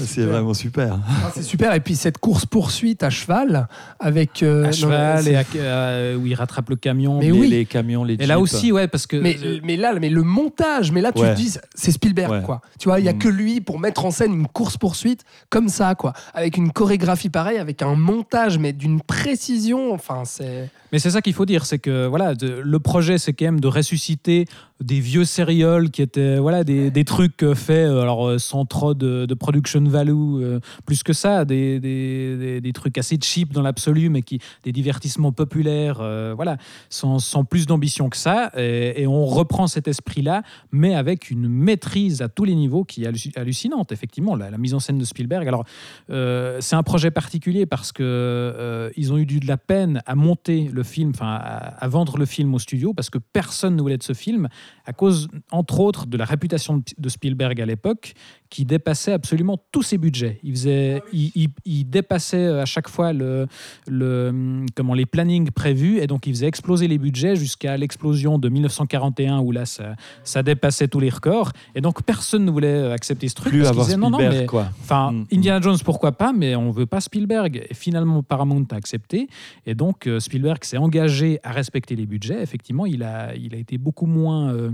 C'est 0.05 0.24
vraiment 0.26 0.53
super. 0.53 0.99
ah, 1.07 1.32
c'est 1.34 1.43
super. 1.43 1.74
Et 1.74 1.80
puis 1.80 1.95
cette 1.95 2.18
course 2.18 2.45
poursuite 2.45 3.03
à 3.03 3.09
cheval 3.09 3.68
avec 3.99 4.43
euh, 4.43 4.64
à 4.64 4.68
non, 4.68 4.72
cheval 4.74 5.24
c'est- 5.24 5.32
et 5.34 5.38
à- 5.38 5.43
euh, 5.55 6.16
où 6.16 6.26
il 6.26 6.34
rattrape 6.36 6.70
le 6.70 6.76
camion. 6.76 7.20
Mais 7.20 7.26
les, 7.26 7.32
oui. 7.32 7.47
les 7.49 7.66
camions, 7.66 8.03
les 8.03 8.16
Et 8.16 8.26
là 8.26 8.39
aussi, 8.39 8.72
ouais, 8.72 8.88
parce 8.88 9.07
que 9.07 9.16
Mais, 9.18 9.38
mais 9.64 9.78
là, 9.78 9.93
mais 9.99 10.09
le 10.09 10.24
montage, 10.24 10.91
mais 10.91 11.01
là, 11.01 11.11
tu 11.11 11.22
Ouais. 11.22 11.34
te 11.34 11.38
dis, 11.38 11.55
c'est 11.76 11.91
Spielberg, 11.91 12.32
Ouais. 12.32 12.41
quoi. 12.41 12.61
Tu 12.80 12.89
vois, 12.89 12.99
il 12.99 13.05
y 13.05 13.09
a 13.09 13.14
Mm. 13.14 13.20
que 13.20 13.30
lui 13.30 13.61
pour 13.61 13.80
mettre 13.80 14.05
en 14.05 14.11
scène 14.11 14.34
une 14.34 14.47
course-poursuite 14.47 15.24
comme 15.49 15.70
ça, 15.70 15.95
quoi. 15.95 16.14
Avec 16.34 16.57
une 16.57 16.72
chorégraphie 16.72 17.30
pareille, 17.30 17.57
avec 17.57 17.82
un 17.82 17.95
montage, 17.95 18.57
mais 18.57 18.74
d'une 18.74 19.01
précision. 19.01 19.93
Enfin, 19.93 20.24
c'est. 20.26 20.70
Mais 20.91 20.99
c'est 20.99 21.09
ça 21.11 21.22
qu'il 21.22 21.34
faut 21.34 21.45
dire, 21.45 21.66
c'est 21.66 21.80
que 21.80 22.05
voilà, 22.07 22.36
de- 22.36 22.61
le 22.64 22.80
projet, 22.80 23.18
c'est 23.18 23.34
quand 23.34 23.45
même 23.45 23.59
de 23.59 23.68
ressusciter 23.68 24.45
des 24.84 25.00
vieux 25.00 25.26
sérioles 25.26 25.90
qui 25.90 26.02
étaient 26.02 26.38
voilà 26.38 26.64
des, 26.64 26.92
des 26.92 27.06
trucs 27.06 27.42
euh, 27.44 27.56
faits 27.56 27.88
euh, 27.88 28.02
alors 28.02 28.28
euh, 28.28 28.38
sans 28.38 28.66
trop 28.66 28.94
de, 28.94 29.26
de 29.26 29.34
production 29.34 29.84
value, 29.84 30.60
plus 30.86 31.04
que 31.04 31.14
ça, 31.14 31.46
des, 31.46 31.80
des, 31.80 32.62
des- 32.62 32.74
trucs 32.74 32.98
assez 32.98 33.18
cheap 33.22 33.54
dans 33.54 33.62
l'absolu, 33.62 34.10
mais 34.10 34.22
qui 34.22 34.40
des 34.64 34.72
divertissements 34.72 35.32
populaires, 35.32 36.00
euh, 36.02 36.34
voilà, 36.36 36.58
sans, 36.90 37.20
sans 37.20 37.44
plus 37.46 37.66
d'ambition 37.66 38.10
que 38.10 38.18
ça. 38.18 38.52
Et, 38.58 39.02
et 39.04 39.08
on 39.08 39.26
reprend 39.26 39.68
cet 39.68 39.88
esprit-là, 39.88 40.44
mais 40.72 40.96
avec 40.96 41.30
une 41.30 41.48
maîtrise 41.48 42.22
à 42.22 42.30
tous 42.30 42.46
les 42.46 42.56
niveaux 42.56 42.84
qui 42.84 43.04
est 43.04 43.08
halluc- 43.08 43.38
hallucinante. 43.38 43.92
Effectivement, 43.92 44.36
la, 44.36 44.50
la 44.50 44.58
mise 44.58 44.74
en 44.74 44.80
scène 44.80 44.98
de 44.98 45.06
Spielberg. 45.06 45.48
Alors, 45.48 45.66
euh, 46.10 46.58
c'est 46.62 46.76
un 46.76 46.84
projet 46.84 47.12
particulier 47.12 47.66
parce 47.66 47.92
que 47.92 48.04
euh, 48.04 48.90
ils 48.98 49.14
ont 49.14 49.18
eu 49.18 49.26
du- 49.26 49.40
de 49.40 49.48
la 49.48 49.58
peine 49.58 50.02
à 50.06 50.16
monter 50.16 50.70
le 50.72 50.84
film, 50.84 51.12
enfin 51.14 51.28
à, 51.36 51.76
à 51.84 51.88
vendre 51.88 52.18
le 52.18 52.26
film 52.26 52.54
au 52.54 52.60
studio 52.60 52.94
parce 52.94 53.10
que 53.10 53.20
personne 53.20 53.76
ne 53.76 53.82
voulait 53.82 53.98
de 53.98 54.04
ce 54.04 54.14
film. 54.14 54.48
À 54.86 54.94
cause, 54.94 55.28
entre 55.52 55.80
autres, 55.80 56.08
de 56.08 56.18
la 56.18 56.26
réputation 56.26 56.78
de- 56.98 57.10
Spielberg 57.10 57.60
à 57.62 57.66
l'époque, 57.66 58.14
qui 58.54 58.66
dépassait 58.66 59.14
absolument 59.14 59.58
tous 59.72 59.82
ses 59.82 59.97
budgets. 59.97 60.39
Il, 60.43 60.51
faisait, 60.51 61.01
il, 61.12 61.32
il- 61.34 61.49
il 61.66 61.86
dépassait 61.89 62.45
à 62.60 62.66
chaque 62.66 62.88
fois 62.88 63.12
le, 63.12 63.47
le, 63.88 64.28
hum, 64.30 64.66
comment, 64.76 64.93
les 64.93 65.08
plannings 65.08 65.49
prévus, 65.49 65.97
et 65.99 66.06
donc 66.06 66.28
il 66.28 66.34
faisait 66.36 66.45
exploser 66.45 66.88
les 66.88 66.99
budgets 66.99 67.36
jusqu'à 67.36 67.78
l'explosion 67.78 68.38
de 68.38 68.49
1941, 68.49 69.39
où 69.39 69.51
là, 69.51 69.66
ça, 69.66 69.95
ça 70.24 70.43
dépassait 70.43 70.88
tous 70.88 70.99
les 70.99 71.10
records. 71.10 71.51
Et 71.74 71.82
donc, 71.82 72.04
personne 72.04 72.45
ne 72.45 72.51
voulait 72.51 72.68
euh, 72.68 72.93
accepter 72.93 73.28
ce 73.28 73.34
truc. 73.34 73.51
Plus 73.51 73.60
parce 73.62 73.72
avoir 73.72 73.86
disaient, 73.88 73.97
non, 73.97 74.12
non, 74.12 74.18
Spielberg, 74.20 74.41
mais 74.41 74.45
quoi. 74.45 74.68
Enfin, 74.82 75.12
Mm, 75.14 75.26
Indiana 75.34 75.60
Jones, 75.62 75.78
pourquoi 75.84 76.12
pas, 76.12 76.32
mais 76.32 76.56
on 76.56 76.70
veut 76.70 76.86
pas 76.86 77.01
Spielberg. 77.01 77.66
Et 77.70 77.74
finalement, 77.74 78.22
Paramount 78.22 78.66
a 78.72 78.76
accepté. 78.76 79.28
Et 79.66 79.74
donc, 79.74 80.06
euh, 80.06 80.20
Spielberg 80.20 80.64
s'est 80.64 80.78
engagé 80.78 81.39
à 81.43 81.51
respecter 81.51 81.95
les 81.95 82.06
budgets. 82.06 82.41
Effectivement, 82.43 82.86
il 82.86 83.01
a, 83.01 83.36
il 83.36 83.56
a 83.56 83.58
été 83.58 83.80
beaucoup 83.80 84.06
moins 84.06 84.54
euh, 84.54 84.70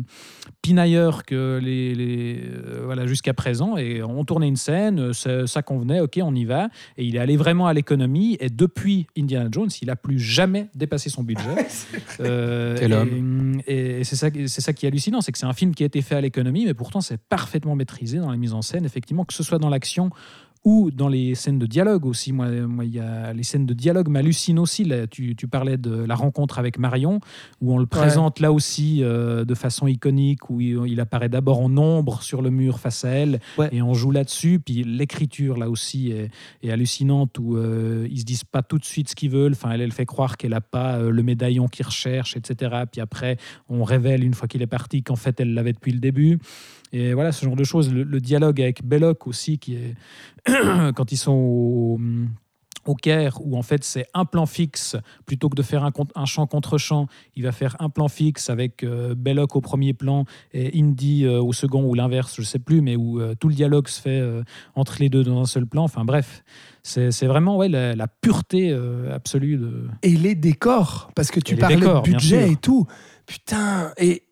pinailleur 0.61 1.23
que 1.25 1.59
les, 1.63 1.95
les, 1.95 2.41
euh, 2.43 2.81
voilà, 2.85 3.07
jusqu'à 3.07 3.33
présent. 3.33 3.68
Et 3.77 4.01
on 4.03 4.23
tournait 4.25 4.47
une 4.47 4.55
scène, 4.55 4.99
euh, 4.99 5.13
ça, 5.13 5.47
ça 5.47 5.61
convenait, 5.61 5.99
ok, 6.01 6.19
on 6.21 6.33
y 6.35 6.45
va. 6.45 6.69
Et 6.97 7.05
il 7.05 7.15
est 7.15 7.19
allé 7.19 7.37
vraiment 7.37 7.67
à 7.67 7.73
l'économie. 7.73 8.37
Et 8.39 8.49
depuis 8.49 9.07
Indiana 9.17 9.49
Jones, 9.51 9.69
il 9.81 9.89
a 9.89 9.95
plus 9.95 10.19
jamais 10.19 10.69
dépassé 10.75 11.09
son 11.09 11.23
budget. 11.23 11.43
Euh, 12.21 12.75
Quel 12.77 12.93
homme. 12.93 13.61
et, 13.65 14.01
et 14.01 14.03
c'est 14.03 14.15
ça, 14.15 14.27
c'est 14.47 14.61
ça 14.61 14.73
qui 14.73 14.85
est 14.85 14.89
hallucinant, 14.89 15.21
c'est 15.21 15.31
que 15.31 15.37
c'est 15.37 15.45
un 15.45 15.53
film 15.53 15.73
qui 15.73 15.83
a 15.83 15.85
été 15.85 16.01
fait 16.01 16.15
à 16.15 16.21
l'économie, 16.21 16.65
mais 16.65 16.73
pourtant 16.73 16.99
c'est 16.99 17.17
parfaitement 17.17 17.75
maîtrisé 17.75 18.17
dans 18.17 18.29
la 18.29 18.35
mise 18.35 18.53
en 18.53 18.61
scène, 18.61 18.83
effectivement, 18.83 19.23
que 19.23 19.33
ce 19.33 19.43
soit 19.43 19.57
dans 19.57 19.69
l'action 19.69 20.09
ou 20.65 20.91
dans 20.91 21.07
les 21.07 21.35
scènes 21.35 21.57
de 21.59 21.65
dialogue 21.65 22.05
aussi. 22.05 22.33
Moi, 22.33 22.49
moi, 22.67 22.83
il 22.85 22.93
y 22.93 22.99
a 22.99 23.31
les 23.33 23.43
scènes 23.43 23.65
de 23.65 23.73
dialogue 23.73 24.09
m'hallucinent 24.09 24.59
aussi. 24.59 24.83
Là, 24.83 25.07
tu, 25.07 25.35
tu 25.35 25.47
parlais 25.47 25.77
de 25.77 25.91
la 25.91 26.15
rencontre 26.15 26.59
avec 26.59 26.77
Marion, 26.77 27.21
où 27.61 27.73
on 27.73 27.77
le 27.77 27.85
présente 27.85 28.39
là 28.39 28.51
aussi 28.51 29.03
euh, 29.03 29.45
de 29.45 29.55
façon 29.55 29.87
iconique, 29.87 30.49
où 30.49 30.59
il, 30.59 30.77
il 30.87 30.99
apparaît 30.99 31.29
d'abord 31.29 31.59
en 31.61 31.75
ombre 31.77 32.21
sur 32.21 32.41
le 32.41 32.49
mur 32.49 32.79
face 32.79 33.05
à 33.05 33.09
elle, 33.09 33.39
Ouais. 33.57 33.69
et 33.71 33.81
on 33.81 33.93
joue 33.93 34.11
là-dessus. 34.11 34.59
Puis 34.59 34.83
l'écriture 34.83 35.57
là 35.57 35.69
aussi 35.69 36.11
est, 36.11 36.29
est 36.61 36.71
hallucinante, 36.71 37.37
où 37.39 37.55
euh, 37.57 38.07
ils 38.11 38.19
se 38.19 38.25
disent 38.25 38.43
pas 38.43 38.61
tout 38.61 38.77
de 38.77 38.85
suite 38.85 39.09
ce 39.09 39.15
qu'ils 39.15 39.29
veulent. 39.31 39.53
Enfin, 39.53 39.71
elle, 39.71 39.81
elle 39.81 39.91
fait 39.93 40.05
croire 40.05 40.35
qu'elle 40.37 40.53
a 40.53 40.61
pas 40.61 40.97
euh, 40.97 41.09
le 41.09 41.23
médaillon 41.23 41.67
qu'ils 41.67 41.85
recherchent, 41.85 42.35
etc. 42.35 42.83
Puis 42.91 42.99
après, 43.01 43.37
on 43.69 43.83
révèle 43.83 44.23
une 44.23 44.33
fois 44.33 44.47
qu'il 44.47 44.61
est 44.61 44.67
parti 44.67 45.03
qu'en 45.03 45.15
fait, 45.15 45.39
elle 45.39 45.53
l'avait 45.53 45.73
depuis 45.73 45.91
le 45.93 45.99
début. 45.99 46.39
Et 46.91 47.13
voilà, 47.13 47.31
ce 47.31 47.45
genre 47.45 47.55
de 47.55 47.63
choses. 47.63 47.93
Le, 47.93 48.03
le 48.03 48.19
dialogue 48.19 48.61
avec 48.61 48.83
Belloc 48.83 49.27
aussi, 49.27 49.59
qui 49.59 49.75
est 49.75 49.95
quand 50.95 51.11
ils 51.11 51.17
sont 51.17 51.31
au, 51.31 51.99
au 52.85 52.95
Caire, 52.95 53.37
où 53.41 53.57
en 53.57 53.61
fait 53.61 53.83
c'est 53.83 54.07
un 54.13 54.25
plan 54.25 54.45
fixe, 54.45 54.95
plutôt 55.25 55.49
que 55.49 55.55
de 55.55 55.61
faire 55.61 55.83
un, 55.83 55.91
un 56.15 56.25
champ 56.25 56.47
contre 56.47 56.77
champ, 56.77 57.07
il 57.35 57.43
va 57.43 57.51
faire 57.51 57.75
un 57.79 57.89
plan 57.89 58.07
fixe 58.07 58.49
avec 58.49 58.83
euh, 58.83 59.15
Belloc 59.15 59.55
au 59.55 59.61
premier 59.61 59.93
plan 59.93 60.25
et 60.53 60.79
Indy 60.79 61.25
euh, 61.25 61.41
au 61.41 61.53
second, 61.53 61.83
ou 61.83 61.93
l'inverse, 61.93 62.35
je 62.37 62.41
sais 62.41 62.59
plus, 62.59 62.81
mais 62.81 62.95
où 62.95 63.19
euh, 63.19 63.35
tout 63.39 63.49
le 63.49 63.55
dialogue 63.55 63.87
se 63.87 64.01
fait 64.01 64.19
euh, 64.19 64.43
entre 64.75 64.97
les 64.99 65.09
deux 65.09 65.23
dans 65.23 65.39
un 65.39 65.45
seul 65.45 65.65
plan. 65.65 65.83
Enfin 65.83 66.05
bref, 66.05 66.43
c'est 66.83 67.27
vraiment 67.27 67.57
ouais, 67.57 67.69
la, 67.69 67.95
la 67.95 68.07
pureté 68.07 68.75
absolue 69.11 69.57
de. 69.57 69.87
Et 70.01 70.15
les 70.15 70.33
décors, 70.33 71.11
parce 71.15 71.29
que 71.29 71.39
tu 71.39 71.53
Et 71.53 71.55
les 71.55 71.61
parlais 71.61 71.75
décors, 71.75 72.01
de 72.01 72.09
budget 72.09 72.51
et 72.51 72.55
tout. 72.55 72.87
Putain, 73.27 73.91
et 73.97 74.23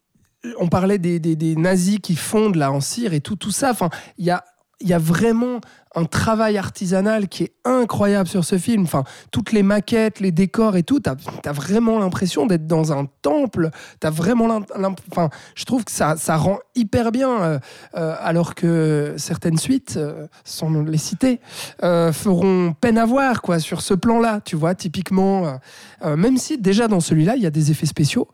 on 0.58 0.68
parlait 0.68 0.98
des, 0.98 1.56
nazis 1.56 2.00
qui 2.00 2.16
fondent 2.16 2.56
là 2.56 2.72
en 2.72 2.82
et 3.14 3.22
tout, 3.22 3.52
ça. 3.52 3.74
Il 4.18 4.26
y 4.26 4.94
a 4.94 5.00
vraiment 5.00 5.62
un 6.00 6.06
travail 6.06 6.58
artisanal 6.58 7.28
qui 7.28 7.44
est 7.44 7.54
incroyable 7.66 8.30
sur 8.30 8.46
ce 8.46 8.58
film. 8.58 8.84
Enfin, 8.84 9.04
toutes 9.32 9.52
les 9.52 9.64
maquettes, 9.64 10.20
les 10.20 10.32
décors 10.32 10.76
et 10.78 10.84
tout, 10.84 11.00
t'as 11.00 11.16
as 11.46 11.52
vraiment 11.52 11.98
l'impression 12.00 12.46
d'être 12.46 12.68
dans 12.68 12.94
un 12.94 13.08
temple. 13.22 13.72
T'as 14.00 14.12
vraiment 14.12 14.48
l'im- 14.48 14.66
l'imp- 14.78 15.00
Enfin, 15.12 15.30
je 15.56 15.66
trouve 15.66 15.84
que 15.84 15.92
ça, 15.92 16.16
ça 16.18 16.38
rend 16.38 16.60
hyper 16.76 17.12
bien, 17.12 17.42
euh, 17.42 17.60
euh, 17.96 18.14
alors 18.20 18.54
que 18.54 19.16
certaines 19.18 19.58
suites, 19.58 19.96
euh, 19.98 20.28
sans 20.46 20.70
les 20.84 20.98
citer, 21.00 21.40
feront 21.82 22.74
peine 22.80 22.98
à 23.00 23.06
voir 23.06 23.42
quoi 23.42 23.60
sur 23.60 23.82
ce 23.82 23.94
plan-là. 23.96 24.42
Tu 24.46 24.56
vois, 24.56 24.76
typiquement, 24.76 25.58
même 26.06 26.38
si 26.38 26.58
déjà 26.60 26.88
dans 26.88 27.00
celui-là, 27.00 27.36
il 27.38 27.42
y 27.42 27.48
a 27.48 27.50
des 27.52 27.72
effets 27.72 27.86
spéciaux 27.88 28.28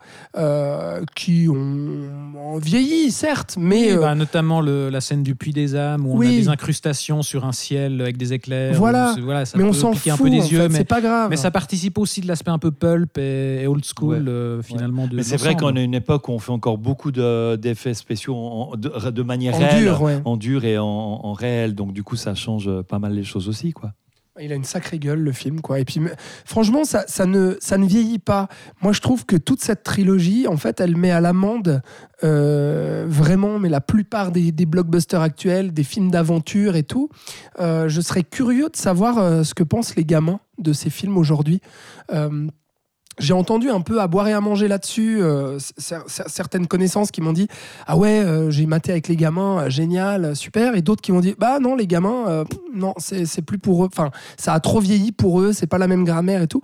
qui 1.16 1.48
ont, 1.50 2.10
ont 2.38 2.58
vieilli, 2.58 3.12
certes, 3.12 3.56
mais 3.58 3.94
Oui, 3.94 4.00
bah, 4.00 4.16
notamment 4.16 4.60
le- 4.62 4.90
la 4.90 5.00
scène 5.02 5.24
du 5.24 5.36
puits 5.36 5.54
des 5.54 5.76
âmes, 5.76 6.06
où 6.06 6.18
on 6.18 6.22
a 6.22 6.26
des 6.26 6.50
incrustations 6.50 7.22
sur 7.22 7.46
un 7.46 7.53
ciel 7.54 8.02
avec 8.02 8.18
des 8.18 8.34
éclairs. 8.34 8.74
Voilà. 8.76 9.16
ça 9.46 9.58
mais 9.58 9.64
on 9.64 9.74
s'en 9.74 9.94
fout. 9.94 10.12
un 10.12 10.18
peu 10.18 10.30
des 10.30 10.42
en 10.42 10.46
yeux, 10.46 10.60
fait, 10.60 10.70
mais 10.70 10.78
c'est 10.80 10.84
pas 10.84 11.00
grave. 11.02 11.30
Mais 11.30 11.38
ça 11.38 11.52
participe 11.52 11.98
aussi 11.98 12.20
de 12.22 12.28
l'aspect 12.28 12.52
un 12.52 12.60
peu 12.60 12.72
pulp 12.72 13.18
et, 13.18 13.62
et 13.62 13.68
old 13.68 13.84
school, 13.86 14.16
Ouais. 14.24 14.28
euh, 14.28 14.62
finalement. 14.62 15.08
De, 15.08 15.16
Mais 15.16 15.24
c'est 15.24 15.38
vrai 15.38 15.56
qu'on 15.56 15.76
est 15.76 15.80
à 15.80 15.84
une 15.84 15.94
époque 15.94 16.28
où 16.28 16.32
on 16.34 16.40
fait 16.40 16.52
encore 16.52 16.78
beaucoup 16.78 17.12
de- 17.12 17.56
d'effets 17.56 17.94
spéciaux 17.94 18.36
en- 18.36 18.76
de, 18.76 19.10
de 19.12 19.22
manière 19.24 19.56
en 19.56 19.60
réelle, 19.60 19.84
dur, 19.84 20.02
ouais. 20.02 20.22
en 20.26 20.36
dur 20.38 20.66
et 20.66 20.78
en, 20.78 20.86
en 20.86 21.34
réel. 21.34 21.76
Donc 21.76 21.94
du 21.94 22.04
coup, 22.04 22.16
ça 22.16 22.36
change 22.36 22.70
pas 22.84 23.00
mal 23.00 23.14
les 23.14 23.24
choses 23.24 23.48
aussi, 23.48 23.72
quoi. 23.72 23.94
Il 24.40 24.52
a 24.52 24.56
une 24.56 24.64
sacrée 24.64 24.98
gueule, 24.98 25.20
le 25.20 25.32
film, 25.32 25.62
quoi. 25.62 25.78
Franchement, 26.44 26.84
ça, 26.86 27.26
ne, 27.28 27.86
vieillit 27.86 28.18
pas. 28.18 28.48
Moi, 28.82 28.92
je 28.92 29.00
trouve 29.00 29.28
que 29.28 29.36
toute 29.36 29.62
cette 29.62 29.84
trilogie, 29.84 30.48
en 30.48 30.58
fait, 30.58 30.80
elle 30.80 30.98
met 30.98 31.12
à 31.12 31.22
l'amende 31.22 31.84
euh, 32.24 33.06
vraiment, 33.08 33.60
mais 33.60 33.70
la 33.70 33.82
plupart 33.82 34.32
des, 34.32 34.52
des 34.52 34.66
blockbusters 34.66 35.22
actuels, 35.22 35.72
des 35.72 35.84
films 35.84 36.10
d'aventure 36.10 36.76
et 36.76 36.84
tout. 36.84 37.10
Euh, 37.60 37.90
je 37.90 38.02
serais 38.02 38.24
curieux 38.24 38.70
de 38.70 38.76
savoir 38.76 39.20
euh, 39.20 39.44
ce 39.44 39.54
que 39.54 39.64
pensent 39.64 39.96
les 39.96 40.06
gamins 40.06 40.40
de 40.58 40.74
ces 40.74 40.90
films 40.90 41.18
aujourd'hui. 41.18 41.62
J'ai 43.20 43.34
entendu 43.34 43.70
un 43.70 43.82
peu 43.82 44.02
à 44.02 44.08
boire 44.08 44.28
et 44.28 44.34
à 44.34 44.42
manger 44.42 44.68
là-dessus 44.68 45.22
euh, 45.22 45.58
cer- 45.60 46.06
cer- 46.08 46.28
certaines 46.28 46.68
connaissances 46.68 47.12
qui 47.12 47.22
m'ont 47.22 47.34
dit 47.34 47.48
ah 47.86 47.96
ouais 47.98 48.22
euh, 48.24 48.50
j'ai 48.50 48.66
maté 48.66 48.92
avec 48.92 49.08
les 49.08 49.16
gamins 49.16 49.64
euh, 49.64 49.70
génial 49.70 50.36
super 50.36 50.76
et 50.76 50.82
d'autres 50.82 51.02
qui 51.02 51.12
m'ont 51.12 51.20
dit 51.20 51.36
bah 51.38 51.60
non 51.60 51.76
les 51.76 51.88
gamins 51.88 52.44
non 52.74 52.94
c'est 52.98 53.42
plus 53.42 53.60
pour 53.60 53.84
eux. 53.86 53.90
Enfin 53.92 54.10
ça 54.38 54.54
a 54.54 54.60
trop 54.60 54.80
vieilli 54.80 55.12
pour 55.12 55.42
eux 55.42 55.54
c'est 55.54 55.68
pas 55.68 55.78
la 55.78 55.88
même 55.88 56.04
grammaire 56.06 56.42
et 56.42 56.48
tout 56.48 56.62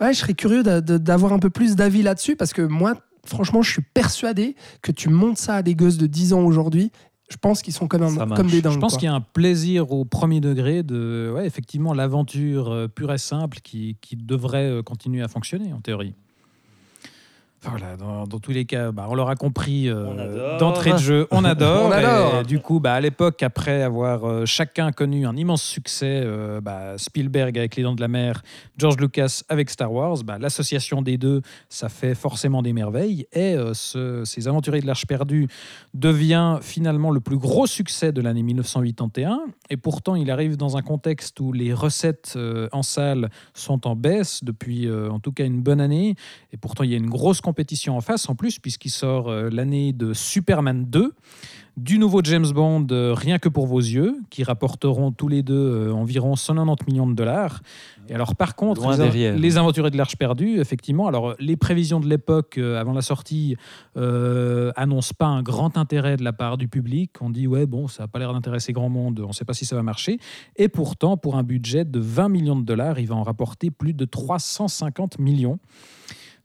ouais 0.00 0.12
je 0.14 0.18
serais 0.18 0.34
curieux 0.34 0.62
d'avoir 0.62 1.32
un 1.32 1.38
peu 1.38 1.50
plus 1.50 1.76
d'avis 1.76 2.02
là-dessus 2.02 2.36
parce 2.36 2.52
que 2.52 2.62
moi 2.62 2.94
franchement 3.26 3.60
je 3.62 3.70
suis 3.70 3.82
persuadé 3.82 4.56
que 4.82 4.92
tu 4.92 5.10
montes 5.10 5.36
ça 5.38 5.56
à 5.56 5.62
des 5.62 5.74
gosses 5.74 5.98
de 5.98 6.06
10 6.06 6.32
ans 6.32 6.40
aujourd'hui 6.40 6.90
je 7.30 7.36
pense 7.36 7.62
qu'ils 7.62 7.72
sont 7.72 7.86
comme, 7.86 8.00
des 8.48 8.60
dingues 8.60 8.72
Je 8.72 8.78
pense 8.78 8.96
qu'il 8.96 9.06
y 9.06 9.08
a 9.08 9.14
un 9.14 9.20
plaisir 9.20 9.92
au 9.92 10.04
premier 10.04 10.40
degré 10.40 10.82
de, 10.82 11.32
ouais, 11.34 11.46
effectivement, 11.46 11.94
l'aventure 11.94 12.70
euh, 12.70 12.88
pure 12.88 13.12
et 13.12 13.18
simple 13.18 13.58
qui, 13.62 13.96
qui 14.00 14.16
devrait 14.16 14.68
euh, 14.68 14.82
continuer 14.82 15.22
à 15.22 15.28
fonctionner, 15.28 15.72
en 15.72 15.80
théorie. 15.80 16.14
Voilà, 17.62 17.96
dans, 17.98 18.26
dans 18.26 18.38
tous 18.38 18.52
les 18.52 18.64
cas, 18.64 18.90
bah, 18.90 19.06
on 19.10 19.14
l'aura 19.14 19.34
compris 19.36 19.86
euh, 19.88 20.56
d'entrée 20.58 20.92
de 20.92 20.96
jeu, 20.98 21.26
on 21.30 21.44
adore. 21.44 21.88
On 21.88 21.92
adore. 21.92 22.40
Et 22.40 22.44
du 22.44 22.58
coup, 22.58 22.80
bah, 22.80 22.94
à 22.94 23.00
l'époque, 23.00 23.42
après 23.42 23.82
avoir 23.82 24.24
euh, 24.24 24.46
chacun 24.46 24.92
connu 24.92 25.26
un 25.26 25.36
immense 25.36 25.62
succès, 25.62 26.22
euh, 26.24 26.62
bah, 26.62 26.96
Spielberg 26.96 27.58
avec 27.58 27.76
Les 27.76 27.82
Dents 27.82 27.94
de 27.94 28.00
la 28.00 28.08
Mer, 28.08 28.42
George 28.78 28.96
Lucas 28.96 29.42
avec 29.50 29.68
Star 29.68 29.92
Wars, 29.92 30.16
bah, 30.24 30.38
l'association 30.38 31.02
des 31.02 31.18
deux, 31.18 31.42
ça 31.68 31.90
fait 31.90 32.14
forcément 32.14 32.62
des 32.62 32.72
merveilles. 32.72 33.26
Et 33.34 33.56
ce- 33.74 34.22
ces 34.24 34.48
Aventuriers 34.48 34.80
de 34.80 34.86
l'Arche 34.86 35.04
perdue 35.06 35.46
devient 35.92 36.58
finalement 36.62 37.10
le 37.10 37.20
plus 37.20 37.36
gros 37.36 37.66
succès 37.66 38.10
de 38.12 38.22
l'année 38.22 38.42
1981. 38.42 39.40
Et 39.68 39.76
pourtant, 39.76 40.14
il 40.16 40.30
arrive 40.30 40.56
dans 40.56 40.76
un 40.78 40.82
contexte 40.82 41.38
où 41.40 41.52
les 41.52 41.74
recettes 41.74 42.38
en 42.72 42.82
salle 42.82 43.28
sont 43.52 43.86
en 43.86 43.96
baisse 43.96 44.42
depuis 44.44 44.88
en 44.90 45.18
tout 45.20 45.32
cas 45.32 45.44
une 45.44 45.60
bonne 45.60 45.80
année. 45.80 46.14
Et 46.52 46.56
pourtant, 46.56 46.84
il 46.84 46.90
y 46.90 46.94
a 46.94 46.96
une 46.96 47.10
grosse 47.10 47.40
compétition 47.50 47.96
en 47.96 48.00
face 48.00 48.28
en 48.28 48.36
plus, 48.36 48.60
puisqu'il 48.60 48.90
sort 48.90 49.28
euh, 49.28 49.50
l'année 49.50 49.92
de 49.92 50.12
Superman 50.14 50.84
2, 50.88 51.12
du 51.76 51.98
nouveau 51.98 52.20
James 52.22 52.46
Bond 52.52 52.86
euh, 52.90 53.14
Rien 53.14 53.38
que 53.38 53.48
pour 53.48 53.66
vos 53.66 53.80
yeux, 53.80 54.16
qui 54.28 54.44
rapporteront 54.44 55.12
tous 55.12 55.28
les 55.28 55.42
deux 55.42 55.54
euh, 55.88 55.92
environ 55.92 56.36
190 56.36 56.86
millions 56.86 57.06
de 57.06 57.14
dollars. 57.14 57.62
Et 58.08 58.14
alors, 58.14 58.36
par 58.36 58.54
contre, 58.54 58.96
les, 59.12 59.32
les 59.32 59.56
Aventuriers 59.56 59.90
de 59.90 59.96
l'Arche 59.96 60.16
perdue, 60.16 60.60
effectivement, 60.60 61.06
alors 61.06 61.34
les 61.38 61.56
prévisions 61.56 62.00
de 62.00 62.08
l'époque 62.08 62.58
avant 62.58 62.92
la 62.92 63.02
sortie 63.02 63.56
euh, 63.96 64.72
annoncent 64.76 65.14
pas 65.16 65.26
un 65.26 65.42
grand 65.42 65.78
intérêt 65.78 66.16
de 66.16 66.24
la 66.24 66.32
part 66.32 66.58
du 66.58 66.68
public. 66.68 67.12
On 67.20 67.30
dit, 67.30 67.46
ouais, 67.46 67.66
bon, 67.66 67.88
ça 67.88 68.02
n'a 68.02 68.08
pas 68.08 68.18
l'air 68.18 68.32
d'intéresser 68.32 68.72
grand 68.72 68.88
monde, 68.88 69.20
on 69.24 69.28
ne 69.28 69.32
sait 69.32 69.44
pas 69.44 69.54
si 69.54 69.64
ça 69.64 69.76
va 69.76 69.82
marcher. 69.82 70.18
Et 70.56 70.68
pourtant, 70.68 71.16
pour 71.16 71.36
un 71.36 71.44
budget 71.44 71.84
de 71.84 72.00
20 72.00 72.28
millions 72.28 72.56
de 72.56 72.64
dollars, 72.64 72.98
il 72.98 73.06
va 73.06 73.14
en 73.14 73.22
rapporter 73.22 73.70
plus 73.70 73.94
de 73.94 74.04
350 74.04 75.18
millions. 75.18 75.58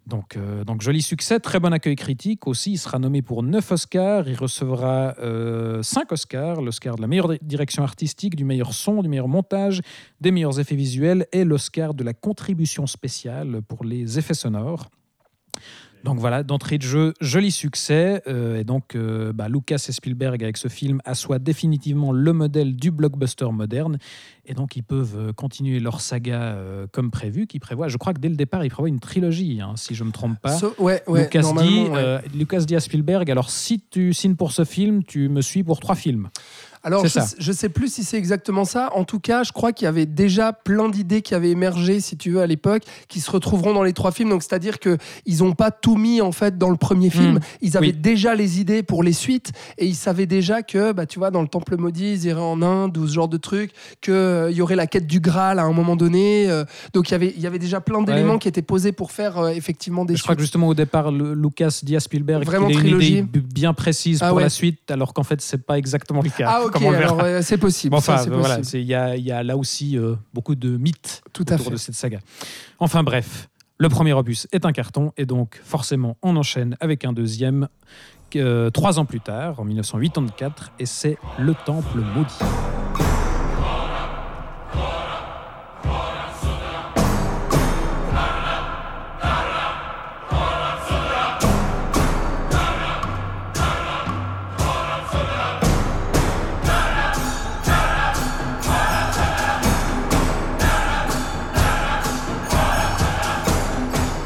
Donc, 0.08 0.38
euh, 0.38 0.64
donc 0.64 0.82
joli 0.82 1.02
succès, 1.02 1.40
très 1.40 1.60
bon 1.60 1.74
accueil 1.74 1.96
critique 1.96 2.46
aussi. 2.48 2.74
Il 2.74 2.78
sera 2.78 3.00
nommé 3.00 3.22
pour 3.24 3.42
9 3.42 3.72
Oscars. 3.72 4.28
Il 4.28 4.36
recevra 4.38 5.16
5 5.82 6.12
Oscars 6.12 6.62
l'Oscar 6.62 6.96
de 6.96 7.02
la 7.02 7.08
meilleure 7.08 7.30
di- 7.30 7.40
direction 7.42 7.82
artistique, 7.84 8.36
du 8.36 8.46
meilleur 8.46 8.74
son, 8.74 9.02
du 9.02 9.10
meilleur 9.10 9.28
montage, 9.28 9.82
des 10.22 10.32
meilleurs 10.32 10.60
effets 10.60 10.76
visuels 10.76 11.26
et 11.32 11.44
l'Oscar 11.44 11.94
de 11.96 12.04
la 12.04 12.14
contribution 12.14 12.86
spéciale 12.86 13.62
pour 13.68 13.84
les 13.84 14.20
effets 14.20 14.34
sonores. 14.36 14.90
Donc 16.06 16.20
voilà, 16.20 16.44
d'entrée 16.44 16.78
de 16.78 16.84
jeu, 16.84 17.14
joli 17.20 17.52
succès. 17.52 18.22
euh, 18.28 18.60
et 18.60 18.64
donc, 18.64 18.96
euh, 18.96 19.34
bah, 19.34 19.50
Lucas 19.50 19.84
et 19.90 19.92
Spielberg, 19.92 20.44
avec 20.44 20.56
ce 20.56 20.68
film, 20.68 21.02
assoient 21.04 21.40
définitivement 21.40 22.12
le 22.12 22.32
modèle 22.32 22.76
du 22.76 22.92
blockbuster 22.92 23.52
moderne. 23.52 23.98
Et 24.46 24.54
donc, 24.54 24.76
ils 24.76 24.84
peuvent 24.84 25.16
euh, 25.18 25.34
continuer 25.34 25.80
leur 25.80 26.02
saga 26.02 26.40
euh, 26.40 26.86
comme 26.92 27.10
prévu, 27.10 27.48
qui 27.48 27.58
prévoit, 27.60 27.88
je 27.88 27.98
crois 27.98 28.14
que 28.14 28.20
dès 28.20 28.30
le 28.30 28.36
départ, 28.36 28.64
ils 28.64 28.70
prévoient 28.70 28.88
une 28.90 29.00
trilogie, 29.00 29.60
hein, 29.62 29.74
si 29.76 29.96
je 29.96 30.04
ne 30.04 30.10
me 30.10 30.14
trompe 30.14 30.40
pas. 30.40 30.56
So- 30.56 30.76
ouais, 30.78 31.02
ouais, 31.08 31.24
Lucas, 31.24 31.42
dit, 31.64 31.80
ouais. 31.90 32.22
Lucas 32.36 32.60
dit 32.60 32.76
à 32.76 32.80
Spielberg, 32.80 33.30
alors 33.32 33.50
si 33.50 33.82
tu 33.82 34.14
signes 34.14 34.36
pour 34.36 34.52
ce 34.52 34.64
film, 34.64 35.04
tu 35.04 35.28
me 35.28 35.42
suis 35.42 35.64
pour 35.64 35.80
trois 35.80 35.96
films. 35.96 36.30
Alors, 36.86 37.06
je, 37.08 37.20
je 37.40 37.52
sais 37.52 37.68
plus 37.70 37.92
si 37.92 38.04
c'est 38.04 38.18
exactement 38.18 38.64
ça. 38.64 38.92
En 38.94 39.04
tout 39.06 39.20
cas, 39.20 39.42
je 39.44 39.52
crois 39.52 39.74
qu'il 39.74 39.86
y 39.86 39.88
avait 39.88 40.06
déjà 40.06 40.54
plein 40.54 40.88
d'idées 40.88 41.24
qui 41.24 41.34
avaient 41.34 41.50
émergé, 41.50 42.00
si 42.00 42.16
tu 42.16 42.30
veux, 42.32 42.42
à 42.42 42.46
l'époque, 42.48 42.84
qui 43.08 43.20
se 43.20 43.32
retrouveront 43.32 43.74
dans 43.74 43.82
les 43.82 43.92
trois 43.94 44.12
films. 44.12 44.30
Donc, 44.30 44.44
c'est-à-dire 44.44 44.80
que 44.80 44.98
ils 45.26 45.40
n'ont 45.40 45.54
pas 45.54 45.72
tout 45.72 45.96
mis 45.98 46.22
en 46.22 46.32
fait 46.32 46.58
dans 46.60 46.70
le 46.70 46.76
premier 46.78 47.10
film. 47.10 47.34
Mm. 47.36 47.40
Ils 47.62 47.76
avaient 47.78 47.88
Oui. 47.88 47.94
déjà 47.94 48.36
les 48.36 48.62
idées 48.62 48.84
pour 48.84 49.02
les 49.02 49.14
suites 49.14 49.52
et 49.80 49.88
ils 49.88 49.96
savaient 49.96 50.28
déjà 50.28 50.62
que, 50.62 50.92
bah, 50.92 51.08
tu 51.08 51.18
vois, 51.20 51.32
dans 51.32 51.42
le 51.42 51.48
Temple 51.48 51.76
maudit, 51.78 52.14
ils 52.14 52.26
iraient 52.28 52.40
en 52.40 52.62
Inde 52.62 52.96
ou 53.00 53.08
ce 53.08 53.14
genre 53.14 53.28
de 53.30 53.38
truc, 53.38 53.72
qu'il 54.02 54.52
y 54.52 54.62
aurait 54.62 54.76
la 54.76 54.86
quête 54.86 55.08
du 55.08 55.20
Graal 55.20 55.58
à 55.58 55.64
un 55.64 55.74
moment 55.74 55.96
donné. 55.96 56.48
euh, 56.50 56.66
donc, 56.94 57.10
il 57.10 57.14
y 57.14 57.16
avait, 57.16 57.34
il 57.36 57.42
y 57.42 57.48
avait 57.48 57.58
déjà 57.60 57.82
plein 57.82 58.04
d'éléments 58.04 58.34
Ouais. 58.34 58.40
qui 58.40 58.48
étaient 58.48 58.62
posés 58.62 58.92
pour 58.92 59.12
faire 59.12 59.40
euh, 59.40 59.50
effectivement 59.50 60.06
des 60.06 60.16
Je 60.16 60.22
crois 60.22 60.36
que 60.36 60.42
justement 60.42 60.68
au 60.68 60.76
départ, 60.76 61.12
le- 61.12 61.34
Lucas 61.34 61.80
dit 61.82 61.96
à 61.96 62.00
Spielberg 62.00 62.44
qu'il 62.44 62.54
a 62.56 62.60
une 62.60 63.02
idée 63.02 63.22
bien 63.24 63.74
précise 63.74 64.20
Ah 64.22 64.28
pour 64.28 64.38
ouais. 64.38 64.44
la 64.44 64.50
suite, 64.50 64.92
alors 64.92 65.14
qu'en 65.16 65.24
fait, 65.24 65.42
c'est 65.42 65.66
pas 65.66 65.80
exactement 65.80 66.22
le 66.22 66.30
cas. 66.30 66.48
Ah, 66.48 66.62
ok, 66.66 66.75
le 66.80 66.98
verra. 66.98 67.24
euh, 67.24 67.42
c'est 67.42 67.58
possible. 67.58 67.92
Bon, 67.92 67.98
enfin, 67.98 68.18
c'est 68.18 68.30
voilà, 68.30 68.60
il 68.74 68.80
y 68.82 68.94
a, 68.96 69.16
il 69.16 69.24
y 69.24 69.32
a 69.32 69.44
là 69.44 69.58
aussi 69.58 69.98
euh, 69.98 70.16
beaucoup 70.34 70.56
de 70.56 70.78
mythes 70.78 71.22
Tout 71.34 71.46
à 71.50 71.54
autour 71.56 71.66
fait. 71.68 71.72
de 71.72 71.78
cette 71.78 71.96
saga. 71.96 72.20
Enfin 72.80 73.04
bref, 73.04 73.50
le 73.78 73.90
premier 73.90 74.14
opus 74.14 74.48
est 74.52 74.66
un 74.66 74.72
carton 74.72 75.12
et 75.18 75.26
donc 75.26 75.60
forcément 75.64 76.18
on 76.22 76.36
enchaîne 76.36 76.78
avec 76.80 77.06
un 77.06 77.14
deuxième 77.14 77.68
euh, 78.36 78.70
trois 78.70 79.00
ans 79.00 79.06
plus 79.06 79.22
tard, 79.22 79.60
en 79.62 79.64
1984, 79.66 80.72
et 80.80 80.86
c'est 80.86 81.18
Le 81.40 81.54
Temple 81.66 82.00
maudit. 82.00 83.15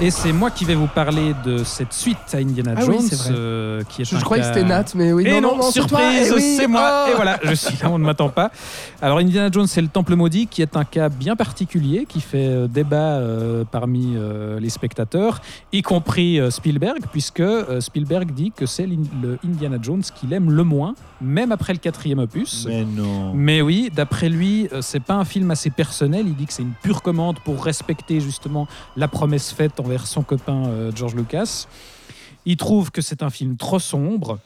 Et 0.02 0.12
c'est 0.12 0.32
moi 0.32 0.50
qui 0.50 0.64
vais 0.64 0.76
vous 0.76 0.88
parler 0.88 1.34
de 1.46 1.66
cette 1.66 1.92
suite 1.92 2.18
à 2.32 2.38
Indiana 2.38 2.74
Ah 2.78 2.82
oui, 2.88 2.94
Jones, 2.94 3.02
c'est 3.02 3.16
vrai. 3.18 3.30
euh, 3.34 3.84
qui 3.84 4.02
est 4.02 4.06
Je, 4.06 4.16
un 4.16 4.20
je 4.20 4.24
croyais 4.24 4.42
cas- 4.44 4.50
que 4.50 4.56
c'était 4.56 4.68
Nat, 4.70 4.86
mais 4.96 5.12
oui. 5.12 5.28
et 5.28 5.42
non, 5.42 5.56
c'est 5.62 5.82
toi. 5.82 6.00
surprise, 6.00 6.28
Eh 6.30 6.34
oui, 6.36 6.56
c'est 6.58 6.68
moi. 6.68 7.06
oh. 7.08 7.12
Et 7.12 7.16
voilà, 7.16 7.38
je 7.44 7.54
suis 7.54 7.76
là, 7.84 7.90
on 7.92 8.00
ne 8.00 8.06
m'attend 8.06 8.30
pas. 8.30 8.50
Alors, 9.02 9.18
Indiana 9.18 9.50
Jones, 9.52 9.68
c'est 9.68 9.82
le 9.82 9.90
Temple 9.90 10.16
maudit, 10.16 10.48
qui 10.48 10.62
est 10.62 10.78
un 10.78 10.86
cas 10.86 11.10
bien 11.10 11.36
particulier, 11.36 12.06
qui 12.08 12.22
fait 12.22 12.48
euh, 12.48 12.68
débat 12.70 12.96
euh, 13.18 13.66
parmi 13.70 14.14
euh, 14.16 14.58
les 14.62 14.70
spectateurs, 14.70 15.42
y 15.74 15.82
compris 15.82 16.40
euh, 16.40 16.50
Spielberg, 16.50 17.00
puisque 17.12 17.42
euh, 17.42 17.82
Spielberg 17.82 18.32
dit 18.32 18.54
que 18.56 18.66
c'est 18.66 18.88
le 18.88 19.38
Indiana 19.46 19.78
Jones 19.82 20.04
qu'il 20.16 20.32
aime 20.32 20.50
le 20.50 20.64
moins, 20.64 20.96
même 21.20 21.52
après 21.52 21.74
le 21.74 21.80
quatrième 21.80 22.20
opus. 22.20 22.66
Mais 22.70 22.86
non. 22.86 23.34
Mais 23.34 23.62
oui, 23.62 23.92
d'après 23.94 24.30
lui, 24.30 24.70
euh, 24.72 24.82
c'est 24.82 25.02
pas 25.04 25.16
un 25.16 25.26
film 25.26 25.52
assez 25.52 25.70
personnel. 25.72 26.24
Il 26.26 26.36
dit 26.38 26.46
que 26.46 26.54
c'est 26.54 26.62
une 26.64 26.72
pure 26.82 27.02
commande 27.02 27.38
pour 27.44 27.66
respecter 27.66 28.22
justement 28.22 28.66
la 28.96 29.10
promesse 29.10 29.52
faite 29.52 29.78
envers 29.90 30.06
son 30.06 30.22
copain 30.22 30.68
euh, 30.68 30.92
George 30.96 31.16
Lucas. 31.16 31.66
Il 32.46 32.58
trouve 32.58 32.92
que 32.92 33.02
c'est 33.02 33.24
un 33.24 33.32
film 33.32 33.58
trop 33.58 33.80
sombre. 33.80 34.38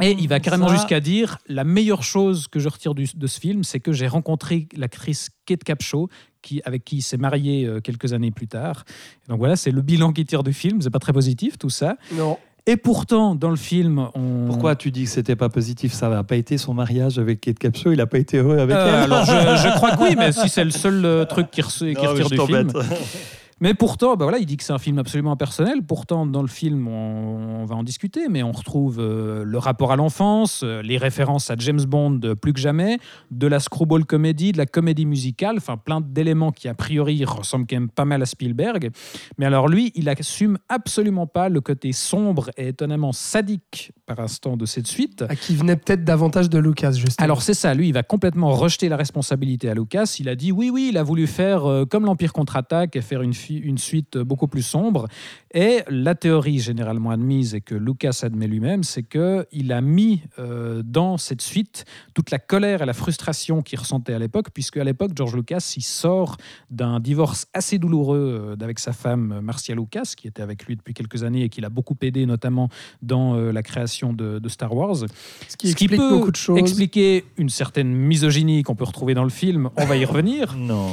Et 0.00 0.12
il 0.18 0.28
va 0.28 0.38
carrément 0.40 0.68
Ça- 0.68 0.74
jusqu'à 0.76 1.00
dire 1.00 1.38
la 1.48 1.64
meilleure 1.64 2.02
chose 2.04 2.46
que 2.48 2.60
je 2.60 2.68
retire 2.68 2.94
du- 2.94 3.08
de 3.14 3.26
ce 3.26 3.40
film, 3.40 3.64
c'est 3.64 3.80
que 3.80 3.92
j'ai 3.92 4.06
rencontré 4.06 4.68
l'actrice 4.76 5.30
Kate 5.46 5.64
Capshaw, 5.64 6.08
qui, 6.42 6.60
avec 6.64 6.84
qui 6.84 6.96
il 6.98 7.02
s'est 7.02 7.16
marié 7.16 7.64
euh, 7.66 7.80
quelques 7.80 8.12
années 8.12 8.30
plus 8.30 8.46
tard. 8.46 8.84
Donc 9.28 9.38
voilà, 9.38 9.56
c'est 9.56 9.70
le 9.72 9.80
bilan 9.82 10.12
qu'il 10.12 10.26
tire 10.26 10.42
du 10.44 10.52
film. 10.52 10.80
C'est 10.82 10.90
pas 10.90 10.98
très 11.00 11.12
positif 11.14 11.58
tout 11.58 11.70
ça. 11.70 11.96
Non. 12.12 12.38
Et 12.66 12.76
pourtant, 12.76 13.34
dans 13.34 13.50
le 13.50 13.56
film, 13.56 14.08
on. 14.14 14.46
Pourquoi 14.48 14.76
tu 14.76 14.90
dis 14.90 15.04
que 15.04 15.10
c'était 15.10 15.36
pas 15.36 15.48
positif? 15.48 15.92
Ça 15.94 16.08
n'a 16.10 16.22
pas 16.24 16.36
été 16.36 16.58
son 16.58 16.74
mariage 16.74 17.18
avec 17.18 17.40
Kate 17.40 17.58
Capshaw, 17.58 17.92
il 17.92 17.96
n'a 17.98 18.06
pas 18.06 18.18
été 18.18 18.36
heureux 18.38 18.58
avec 18.58 18.76
Euh, 18.76 18.86
elle? 19.04 19.12
alors 19.12 19.24
je, 19.24 19.32
je 19.68 19.74
crois 19.76 19.96
que 19.96 20.02
oui, 20.02 20.14
mais 20.18 20.30
si 20.32 20.48
c'est 20.48 20.64
le 20.64 20.70
seul 20.72 21.04
euh, 21.04 21.24
truc 21.24 21.50
qui, 21.50 21.62
re- 21.62 21.94
qui 21.94 22.02
Non, 22.04 22.10
retire 22.12 22.28
du 22.28 22.36
film. 22.38 22.72
Mais 23.60 23.72
pourtant, 23.72 24.16
bah 24.16 24.26
voilà, 24.26 24.38
il 24.38 24.44
dit 24.44 24.58
que 24.58 24.64
c'est 24.64 24.74
un 24.74 24.78
film 24.78 24.98
absolument 24.98 25.32
impersonnel. 25.32 25.82
Pourtant, 25.82 26.26
dans 26.26 26.42
le 26.42 26.48
film, 26.48 26.88
on, 26.88 27.62
on 27.62 27.64
va 27.64 27.74
en 27.74 27.82
discuter, 27.82 28.28
mais 28.28 28.42
on 28.42 28.52
retrouve 28.52 28.98
euh, 29.00 29.44
le 29.44 29.58
rapport 29.58 29.92
à 29.92 29.96
l'enfance, 29.96 30.60
euh, 30.62 30.82
les 30.82 30.98
références 30.98 31.50
à 31.50 31.56
James 31.58 31.82
Bond 31.84 32.20
euh, 32.24 32.34
plus 32.34 32.52
que 32.52 32.60
jamais, 32.60 32.98
de 33.30 33.46
la 33.46 33.58
screwball 33.58 34.04
comédie, 34.04 34.52
de 34.52 34.58
la 34.58 34.66
comédie 34.66 35.06
musicale, 35.06 35.56
enfin 35.56 35.76
plein 35.76 36.00
d'éléments 36.00 36.52
qui 36.52 36.68
a 36.68 36.74
priori 36.74 37.24
ressemblent 37.24 37.66
quand 37.68 37.76
même 37.76 37.88
pas 37.88 38.04
mal 38.04 38.22
à 38.22 38.26
Spielberg. 38.26 38.90
Mais 39.38 39.46
alors 39.46 39.68
lui, 39.68 39.90
il 39.94 40.08
assume 40.08 40.58
absolument 40.68 41.26
pas 41.26 41.48
le 41.48 41.60
côté 41.60 41.92
sombre 41.92 42.50
et 42.56 42.68
étonnamment 42.68 43.12
sadique 43.12 43.92
par 44.06 44.20
instant 44.20 44.56
de 44.56 44.66
cette 44.66 44.86
suite. 44.86 45.24
À 45.28 45.34
qui 45.34 45.56
venait 45.56 45.76
peut-être 45.76 46.04
davantage 46.04 46.48
de 46.48 46.58
Lucas, 46.58 46.92
justement. 46.92 47.24
Alors 47.24 47.42
c'est 47.42 47.54
ça, 47.54 47.74
lui, 47.74 47.88
il 47.88 47.92
va 47.92 48.02
complètement 48.02 48.50
rejeter 48.50 48.88
la 48.88 48.96
responsabilité 48.96 49.68
à 49.68 49.74
Lucas. 49.74 50.16
Il 50.20 50.28
a 50.28 50.36
dit 50.36 50.52
oui, 50.52 50.70
oui, 50.70 50.88
il 50.90 50.98
a 50.98 51.02
voulu 51.02 51.26
faire 51.26 51.64
euh, 51.64 51.84
comme 51.84 52.04
l'Empire 52.04 52.32
contre-attaque 52.32 52.96
et 52.96 53.00
faire 53.00 53.22
une, 53.22 53.32
une 53.50 53.78
suite 53.78 54.18
beaucoup 54.18 54.48
plus 54.48 54.62
sombre. 54.62 55.06
Et 55.52 55.80
la 55.88 56.14
théorie 56.14 56.58
généralement 56.58 57.10
admise 57.10 57.54
et 57.54 57.60
que 57.60 57.74
Lucas 57.74 58.20
admet 58.22 58.46
lui-même, 58.46 58.82
c'est 58.82 59.02
que 59.02 59.46
il 59.52 59.72
a 59.72 59.80
mis 59.80 60.22
euh, 60.38 60.82
dans 60.84 61.16
cette 61.16 61.40
suite 61.42 61.84
toute 62.14 62.30
la 62.30 62.38
colère 62.38 62.82
et 62.82 62.86
la 62.86 62.92
frustration 62.92 63.62
qu'il 63.62 63.78
ressentait 63.78 64.12
à 64.12 64.18
l'époque, 64.18 64.48
puisque 64.52 64.76
à 64.76 64.84
l'époque, 64.84 65.12
George 65.14 65.34
Lucas, 65.34 65.74
il 65.76 65.82
sort 65.82 66.36
d'un 66.70 67.00
divorce 67.00 67.46
assez 67.54 67.78
douloureux 67.78 68.56
euh, 68.58 68.64
avec 68.64 68.78
sa 68.78 68.92
femme 68.92 69.32
euh, 69.32 69.40
Marcia 69.40 69.74
Lucas, 69.74 70.12
qui 70.16 70.26
était 70.26 70.42
avec 70.42 70.66
lui 70.66 70.76
depuis 70.76 70.94
quelques 70.94 71.22
années 71.22 71.42
et 71.42 71.48
qui 71.48 71.60
l'a 71.60 71.68
beaucoup 71.68 71.96
aidé, 72.02 72.26
notamment 72.26 72.68
dans 73.02 73.34
euh, 73.34 73.52
la 73.52 73.62
création 73.62 74.12
de, 74.12 74.38
de 74.38 74.48
Star 74.48 74.74
Wars. 74.74 74.96
ce 74.96 75.56
qui 75.56 75.70
explique 75.70 75.96
peut 75.96 76.10
beaucoup 76.10 76.30
de 76.30 76.36
choses. 76.36 76.58
expliquer 76.58 77.24
une 77.36 77.48
certaine 77.48 77.92
misogynie 77.92 78.62
qu'on 78.62 78.74
peut 78.74 78.84
retrouver 78.84 79.14
dans 79.14 79.24
le 79.24 79.30
film. 79.30 79.70
On 79.76 79.84
va 79.84 79.96
y 79.96 80.04
revenir. 80.04 80.54
Non. 80.56 80.90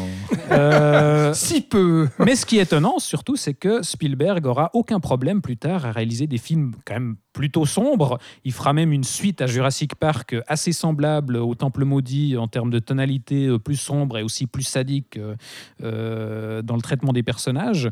Euh, 0.52 1.34
Si 1.44 1.62
peu. 1.62 2.10
mais 2.20 2.36
ce 2.44 2.46
qui 2.46 2.58
est 2.58 2.64
étonnant, 2.64 3.00
surtout, 3.00 3.38
c'est 3.38 3.54
que 3.54 3.82
Spielberg 3.84 4.46
aura 4.46 4.70
aucun 4.74 5.00
problème 5.00 5.42
plus 5.42 5.56
tard 5.56 5.86
à 5.86 5.94
réaliser 5.94 6.28
des 6.28 6.38
films 6.38 6.74
quand 6.84 6.96
même 6.96 7.16
plutôt 7.32 7.66
sombres. 7.66 8.20
Il 8.44 8.52
fera 8.52 8.74
même 8.74 8.92
une 8.92 9.06
suite 9.06 9.42
à 9.42 9.48
Jurassic 9.48 9.96
Park 9.96 10.36
assez 10.50 10.74
semblable 10.74 11.38
au 11.38 11.56
Temple 11.56 11.86
maudit 11.86 12.36
en 12.36 12.50
termes 12.50 12.70
de 12.70 12.80
tonalité 12.80 13.48
euh, 13.48 13.60
plus 13.60 13.78
sombre 13.78 14.18
et 14.18 14.24
aussi 14.24 14.46
plus 14.46 14.64
sadique 14.64 15.16
euh, 15.16 15.38
euh, 15.84 16.62
dans 16.62 16.76
le 16.76 16.82
traitement 16.82 17.14
des 17.14 17.24
personnages. 17.24 17.90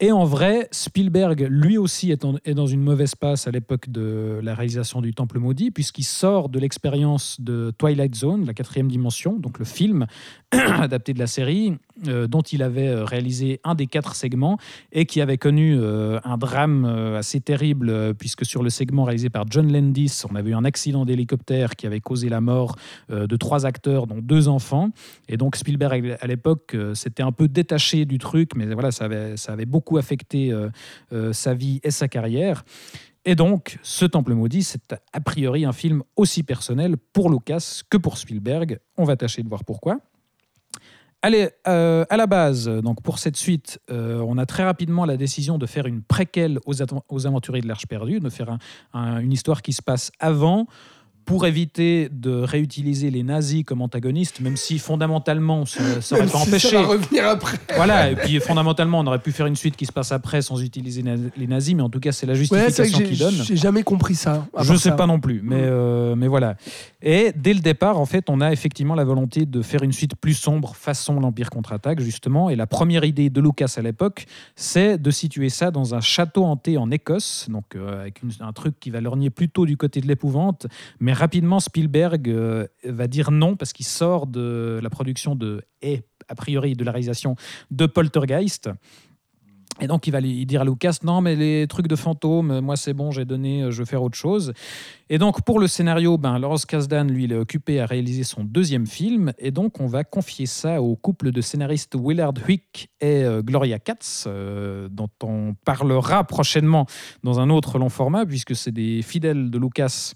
Et 0.00 0.10
en 0.10 0.24
vrai, 0.24 0.68
Spielberg, 0.72 1.46
lui 1.48 1.78
aussi, 1.78 2.10
est, 2.10 2.26
dans 2.52 2.66
une 2.66 2.82
mauvaise 2.82 3.14
passe 3.14 3.46
à 3.46 3.52
l'époque 3.52 3.88
de 3.88 4.40
la 4.42 4.54
réalisation 4.54 5.00
du 5.00 5.14
Temple 5.14 5.38
maudit, 5.38 5.70
puisqu'il 5.70 6.04
sort 6.04 6.50
de 6.50 6.58
l'expérience 6.58 7.40
de 7.40 7.72
Twilight 7.78 8.14
Zone, 8.14 8.44
la 8.44 8.52
quatrième 8.52 8.90
dimension, 8.90 9.38
donc 9.38 9.58
le 9.58 9.64
film 9.64 10.06
adapté 10.50 11.14
de 11.14 11.18
la 11.18 11.26
série, 11.26 11.78
euh, 12.06 12.26
dont 12.26 12.42
il 12.42 12.62
avait 12.62 12.88
euh, 12.88 13.04
réalisé 13.04 13.58
un 13.64 13.74
des 13.74 13.86
quatre 13.86 14.14
segments 14.14 14.58
et 14.92 15.06
qui 15.06 15.22
avait 15.22 15.38
connu 15.38 15.78
euh, 15.78 16.20
un 16.24 16.36
drame 16.36 16.84
assez 16.84 17.40
terrible, 17.40 18.14
puisque 18.14 18.44
sur 18.44 18.62
le 18.62 18.68
segment 18.68 19.04
réalisé 19.04 19.30
par 19.30 19.44
John 19.48 19.72
Landis, 19.72 20.22
on 20.30 20.34
avait 20.34 20.50
eu 20.50 20.54
un 20.54 20.64
accident 20.64 21.06
d'hélicoptère 21.06 21.74
qui 21.74 21.86
avait 21.86 22.00
causé 22.00 22.28
la 22.28 22.40
mort 22.40 22.76
de 23.08 23.36
trois 23.36 23.64
acteurs, 23.64 24.06
dont 24.06 24.18
deux 24.20 24.48
enfants. 24.48 24.90
Et 25.28 25.36
donc 25.36 25.56
Spielberg, 25.56 26.16
à 26.20 26.26
l'époque, 26.26 26.76
s'était 26.94 27.22
un 27.22 27.32
peu 27.32 27.48
détaché 27.48 28.04
du 28.04 28.18
truc, 28.18 28.50
mais 28.56 28.66
voilà, 28.66 28.90
ça 28.90 29.06
avait, 29.06 29.36
ça 29.36 29.52
avait 29.52 29.66
beaucoup 29.66 29.96
affecté 29.96 30.52
sa 31.32 31.54
vie 31.54 31.80
et 31.82 31.90
sa 31.90 32.08
carrière. 32.08 32.64
Et 33.24 33.34
donc, 33.34 33.78
ce 33.82 34.04
Temple 34.04 34.34
maudit, 34.34 34.62
c'est 34.62 34.94
a 35.12 35.20
priori 35.20 35.64
un 35.64 35.72
film 35.72 36.02
aussi 36.16 36.42
personnel 36.42 36.96
pour 37.12 37.30
Lucas 37.30 37.82
que 37.90 37.96
pour 37.96 38.18
Spielberg. 38.18 38.78
On 38.96 39.04
va 39.04 39.16
tâcher 39.16 39.42
de 39.42 39.48
voir 39.48 39.64
pourquoi. 39.64 40.00
Allez, 41.26 41.48
euh, 41.66 42.04
à 42.08 42.16
la 42.16 42.28
base, 42.28 42.68
donc 42.68 43.02
pour 43.02 43.18
cette 43.18 43.36
suite, 43.36 43.80
euh, 43.90 44.20
on 44.28 44.38
a 44.38 44.46
très 44.46 44.62
rapidement 44.62 45.04
la 45.04 45.16
décision 45.16 45.58
de 45.58 45.66
faire 45.66 45.86
une 45.86 46.00
préquelle 46.00 46.60
aux, 46.66 47.26
aventuriers 47.26 47.62
de 47.62 47.66
l'Arche 47.66 47.88
perdue, 47.88 48.20
de 48.20 48.28
faire 48.28 48.48
un- 48.48 48.58
un- 48.92 49.18
une 49.18 49.32
histoire 49.32 49.60
qui 49.60 49.72
se 49.72 49.82
passe 49.82 50.12
avant, 50.20 50.68
pour 51.26 51.44
éviter 51.44 52.08
de 52.10 52.30
réutiliser 52.30 53.10
les 53.10 53.22
nazis 53.22 53.64
comme 53.64 53.82
antagonistes, 53.82 54.40
même 54.40 54.56
si 54.56 54.78
fondamentalement 54.78 55.66
ça, 55.66 56.00
ça 56.00 56.14
aurait 56.16 56.26
pas 56.26 56.38
si 56.38 56.48
empêché. 56.48 56.68
Ça 56.70 56.80
va 56.82 56.86
revenir 56.86 57.26
après. 57.28 57.58
Voilà, 57.74 58.10
et 58.12 58.16
puis 58.16 58.38
fondamentalement, 58.40 59.00
on 59.00 59.06
aurait 59.06 59.18
pu 59.18 59.32
faire 59.32 59.46
une 59.46 59.56
suite 59.56 59.76
qui 59.76 59.86
se 59.86 59.92
passe 59.92 60.12
après 60.12 60.40
sans 60.40 60.62
utiliser 60.62 61.04
les 61.36 61.46
nazis, 61.46 61.74
mais 61.74 61.82
en 61.82 61.90
tout 61.90 62.00
cas, 62.00 62.12
c'est 62.12 62.26
la 62.26 62.32
Ouais, 62.32 62.38
justification 62.38 62.98
qu'ils 62.98 63.14
j'ai- 63.16 63.24
donnent. 63.24 63.42
j'ai 63.44 63.56
jamais 63.56 63.82
compris 63.82 64.14
ça. 64.14 64.46
Je 64.60 64.68
part 64.68 64.78
sais 64.78 64.90
ça. 64.90 64.92
pas 64.92 65.06
non 65.06 65.20
plus, 65.20 65.40
mais, 65.44 65.56
euh, 65.58 66.14
mais 66.14 66.28
voilà. 66.28 66.56
Et 67.02 67.32
dès 67.34 67.54
le 67.54 67.60
départ, 67.60 67.98
en 67.98 68.06
fait, 68.06 68.30
on 68.30 68.40
a 68.40 68.52
effectivement 68.52 68.94
la 68.94 69.04
volonté 69.04 69.46
de 69.46 69.62
faire 69.62 69.82
une 69.82 69.92
suite 69.92 70.14
plus 70.14 70.34
sombre, 70.34 70.76
façon 70.76 71.18
l'Empire 71.20 71.50
contre-attaque, 71.50 72.00
justement. 72.00 72.50
Et 72.50 72.56
la 72.56 72.66
première 72.68 73.04
idée 73.04 73.30
de 73.30 73.40
Lucas 73.40 73.74
à 73.76 73.82
l'époque, 73.82 74.26
c'est 74.54 74.96
de 74.96 75.10
situer 75.10 75.48
ça 75.48 75.70
dans 75.72 75.94
un 75.94 76.00
château 76.00 76.44
hanté 76.44 76.78
en 76.78 76.90
Écosse, 76.90 77.46
donc 77.50 77.64
euh, 77.74 78.00
avec 78.02 78.22
une- 78.22 78.30
un 78.40 78.52
truc 78.52 78.78
qui 78.78 78.90
va 78.90 79.00
lorgner 79.00 79.30
plutôt 79.30 79.66
du 79.66 79.76
côté 79.76 80.00
de 80.00 80.06
l'épouvante. 80.06 80.66
Mais 81.00 81.12
rapidement, 81.16 81.60
Spielberg 81.60 82.28
euh, 82.28 82.66
va 82.84 83.06
dire 83.06 83.30
non 83.30 83.56
parce 83.56 83.72
qu'il 83.72 83.86
sort 83.86 84.26
de 84.26 84.78
la 84.82 84.90
production 84.90 85.34
de 85.34 85.62
et 85.82 86.02
a 86.28 86.34
priori 86.34 86.74
de 86.74 86.84
la 86.84 86.92
réalisation 86.92 87.36
de 87.70 87.86
Poltergeist. 87.86 88.70
Et 89.80 89.86
donc, 89.86 90.06
il 90.06 90.10
va 90.10 90.20
lui 90.20 90.46
dire 90.46 90.62
à 90.62 90.64
Lucas 90.64 90.98
Non, 91.02 91.20
mais 91.20 91.36
les 91.36 91.66
trucs 91.66 91.86
de 91.86 91.96
fantômes, 91.96 92.60
moi, 92.60 92.76
c'est 92.76 92.94
bon, 92.94 93.10
j'ai 93.10 93.26
donné, 93.26 93.62
euh, 93.62 93.70
je 93.70 93.78
veux 93.80 93.84
faire 93.84 94.02
autre 94.02 94.16
chose. 94.16 94.54
Et 95.10 95.18
donc, 95.18 95.44
pour 95.44 95.60
le 95.60 95.66
scénario, 95.66 96.16
ben, 96.16 96.38
Lawrence 96.38 96.64
Kasdan, 96.64 97.04
lui, 97.04 97.24
il 97.24 97.32
est 97.32 97.36
occupé 97.36 97.80
à 97.80 97.86
réaliser 97.86 98.24
son 98.24 98.42
deuxième 98.42 98.86
film. 98.86 99.32
Et 99.38 99.50
donc, 99.50 99.78
on 99.80 99.86
va 99.86 100.02
confier 100.02 100.46
ça 100.46 100.80
au 100.80 100.96
couple 100.96 101.30
de 101.30 101.40
scénaristes 101.42 101.94
Willard 101.94 102.32
Huyck 102.48 102.88
et 103.02 103.22
euh, 103.24 103.42
Gloria 103.42 103.78
Katz, 103.78 104.24
euh, 104.26 104.88
dont 104.90 105.10
on 105.22 105.54
parlera 105.64 106.24
prochainement 106.24 106.86
dans 107.22 107.38
un 107.38 107.50
autre 107.50 107.78
long 107.78 107.90
format, 107.90 108.24
puisque 108.24 108.56
c'est 108.56 108.72
des 108.72 109.02
fidèles 109.02 109.50
de 109.50 109.58
Lucas 109.58 110.12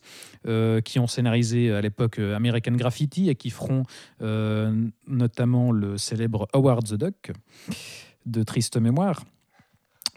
qui 0.85 0.99
ont 0.99 1.07
scénarisé 1.07 1.71
à 1.71 1.83
l'époque 1.83 2.19
American 2.19 2.73
Graffiti 2.73 3.29
et 3.29 3.35
qui 3.35 3.51
feront 3.51 3.83
notamment 5.07 5.71
le 5.71 5.99
célèbre 5.99 6.49
Howard 6.55 6.87
the 6.87 6.95
Duck 6.95 7.33
de 8.25 8.43
triste 8.43 8.79
mémoire. 8.79 9.23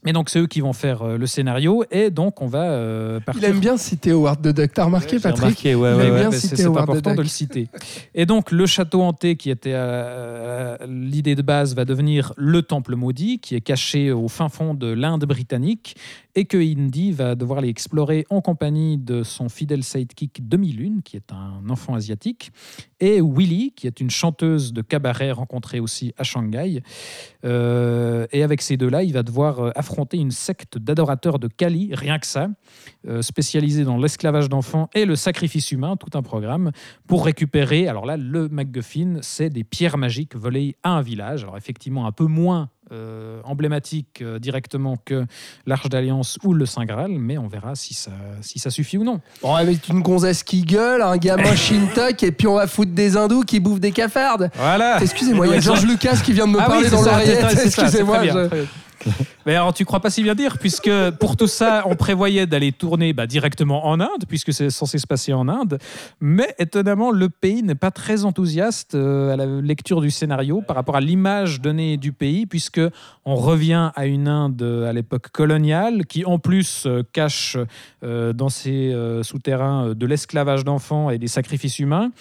Mais 0.05 0.13
donc, 0.13 0.29
c'est 0.29 0.39
eux 0.39 0.47
qui 0.47 0.61
vont 0.61 0.73
faire 0.73 1.01
euh, 1.01 1.17
le 1.17 1.25
scénario 1.27 1.83
et 1.91 2.09
donc 2.09 2.41
on 2.41 2.47
va 2.47 2.63
euh, 2.71 3.19
Il 3.35 3.45
aime 3.45 3.59
bien 3.59 3.77
citer 3.77 4.11
Howard 4.11 4.41
the 4.41 4.53
Duck. 4.53 4.71
T'as 4.73 4.85
remarqué, 4.85 5.19
Patrick 5.19 5.41
remarqué, 5.41 5.75
ouais, 5.75 5.91
Il 5.91 5.95
ouais, 5.95 6.05
aime 6.05 6.13
ouais. 6.13 6.19
bien 6.19 6.29
mais 6.29 6.37
citer 6.37 6.55
c'est 6.57 6.63
the 6.63 6.77
important 6.77 7.11
de 7.11 7.15
Duck. 7.15 7.23
le 7.25 7.29
citer. 7.29 7.69
Et 8.15 8.25
donc, 8.25 8.51
le 8.51 8.65
château 8.65 9.01
hanté, 9.01 9.35
qui 9.35 9.49
était 9.49 9.71
euh, 9.73 10.77
l'idée 10.87 11.35
de 11.35 11.41
base, 11.41 11.75
va 11.75 11.85
devenir 11.85 12.33
le 12.37 12.61
temple 12.61 12.95
maudit, 12.95 13.39
qui 13.39 13.55
est 13.55 13.61
caché 13.61 14.11
au 14.11 14.27
fin 14.27 14.49
fond 14.49 14.73
de 14.73 14.87
l'Inde 14.87 15.25
britannique, 15.25 15.95
et 16.35 16.45
que 16.45 16.57
Indy 16.57 17.11
va 17.11 17.35
devoir 17.35 17.59
aller 17.59 17.69
explorer 17.69 18.25
en 18.29 18.41
compagnie 18.41 18.97
de 18.97 19.23
son 19.23 19.49
fidèle 19.49 19.83
sidekick 19.83 20.47
Demi-Lune, 20.47 21.01
qui 21.03 21.15
est 21.15 21.31
un 21.31 21.69
enfant 21.69 21.93
asiatique, 21.95 22.51
et 22.99 23.21
Willy, 23.21 23.71
qui 23.71 23.87
est 23.87 23.99
une 23.99 24.09
chanteuse 24.09 24.73
de 24.73 24.81
cabaret 24.81 25.31
rencontrée 25.31 25.79
aussi 25.79 26.13
à 26.17 26.23
Shanghai. 26.23 26.81
Euh, 27.45 28.25
et 28.31 28.43
avec 28.43 28.61
ces 28.61 28.77
deux-là, 28.77 29.03
il 29.03 29.13
va 29.13 29.23
devoir 29.23 29.59
euh, 29.59 29.71
affronter 29.75 30.17
une 30.17 30.31
secte 30.31 30.77
d'adorateurs 30.77 31.39
de 31.39 31.47
Kali, 31.47 31.89
rien 31.93 32.17
que 32.19 32.27
ça, 32.27 32.47
euh, 33.07 33.21
spécialisée 33.21 33.83
dans 33.83 33.97
l'esclavage 33.97 34.49
d'enfants 34.49 34.89
et 34.93 35.05
le 35.05 35.15
sacrifice 35.15 35.71
humain, 35.71 35.97
tout 35.97 36.17
un 36.17 36.21
programme, 36.21 36.71
pour 37.07 37.25
récupérer, 37.25 37.87
alors 37.87 38.05
là, 38.05 38.17
le 38.17 38.49
MacGuffin, 38.49 39.17
c'est 39.21 39.49
des 39.49 39.63
pierres 39.63 39.97
magiques 39.97 40.35
volées 40.35 40.75
à 40.83 40.91
un 40.91 41.01
village. 41.01 41.43
Alors 41.43 41.57
effectivement, 41.57 42.05
un 42.05 42.11
peu 42.11 42.25
moins 42.25 42.69
euh, 42.91 43.41
emblématique 43.43 44.21
euh, 44.21 44.39
directement 44.39 44.97
que 45.03 45.25
l'Arche 45.65 45.89
d'Alliance 45.89 46.37
ou 46.43 46.53
le 46.53 46.65
Saint 46.65 46.85
Graal, 46.85 47.11
mais 47.11 47.37
on 47.37 47.47
verra 47.47 47.75
si 47.75 47.93
ça, 47.93 48.11
si 48.41 48.59
ça 48.59 48.69
suffit 48.69 48.97
ou 48.97 49.03
non. 49.03 49.21
On 49.41 49.53
va 49.53 49.63
mettre 49.63 49.89
une 49.89 50.01
gonzesse 50.01 50.43
qui 50.43 50.61
gueule, 50.61 51.01
un 51.01 51.17
gamin 51.17 51.55
Shintok, 51.55 52.21
et 52.23 52.31
puis 52.31 52.47
on 52.47 52.55
va 52.55 52.67
foutre 52.67 52.91
des 52.91 53.15
hindous 53.17 53.43
qui 53.43 53.59
bouffent 53.59 53.79
des 53.79 53.91
cafardes. 53.91 54.51
Voilà 54.55 55.01
Excusez-moi, 55.01 55.47
il 55.47 55.53
y 55.53 55.55
a 55.55 55.59
Georges 55.59 55.85
Lucas 55.85 56.17
qui 56.23 56.33
vient 56.33 56.47
de 56.47 56.51
me 56.51 56.59
Ah 56.59 56.63
oui, 56.63 56.69
parler 56.69 56.89
c'est 56.89 56.95
dans 56.95 57.49
c'est 57.49 57.65
Excusez-moi. 57.67 58.19
Mais 59.45 59.55
alors, 59.55 59.73
tu 59.73 59.83
crois 59.83 59.99
pas 59.99 60.09
si 60.09 60.23
bien 60.23 60.35
dire, 60.35 60.57
puisque 60.57 60.89
pour 61.19 61.35
tout 61.35 61.47
ça, 61.47 61.83
on 61.85 61.95
prévoyait 61.95 62.45
d'aller 62.45 62.71
tourner 62.71 63.11
bah, 63.11 63.27
directement 63.27 63.87
en 63.87 63.99
Inde, 63.99 64.25
puisque 64.27 64.53
c'est 64.53 64.69
censé 64.69 64.97
se 64.97 65.07
passer 65.07 65.33
en 65.33 65.49
Inde. 65.49 65.79
Mais 66.21 66.55
étonnamment, 66.59 67.11
le 67.11 67.27
pays 67.27 67.61
n'est 67.61 67.75
pas 67.75 67.91
très 67.91 68.23
enthousiaste 68.23 68.95
euh, 68.95 69.33
à 69.33 69.35
la 69.35 69.45
lecture 69.45 69.99
du 69.99 70.11
scénario 70.11 70.61
par 70.61 70.77
rapport 70.77 70.95
à 70.95 71.01
l'image 71.01 71.59
donnée 71.59 71.97
du 71.97 72.13
pays, 72.13 72.45
puisque 72.45 72.79
on 73.25 73.35
revient 73.35 73.91
à 73.95 74.05
une 74.05 74.29
Inde 74.29 74.61
euh, 74.61 74.89
à 74.89 74.93
l'époque 74.93 75.29
coloniale, 75.29 76.05
qui 76.05 76.23
en 76.23 76.39
plus 76.39 76.85
euh, 76.85 77.03
cache 77.11 77.57
dans 78.03 78.49
ses 78.49 78.93
souterrains 79.21 79.93
de 79.93 80.05
l'esclavage 80.05 80.65
d'enfants 80.65 81.09
et 81.09 81.17
des 81.17 81.27
sacrifices 81.27 81.79
humains. 81.79 82.11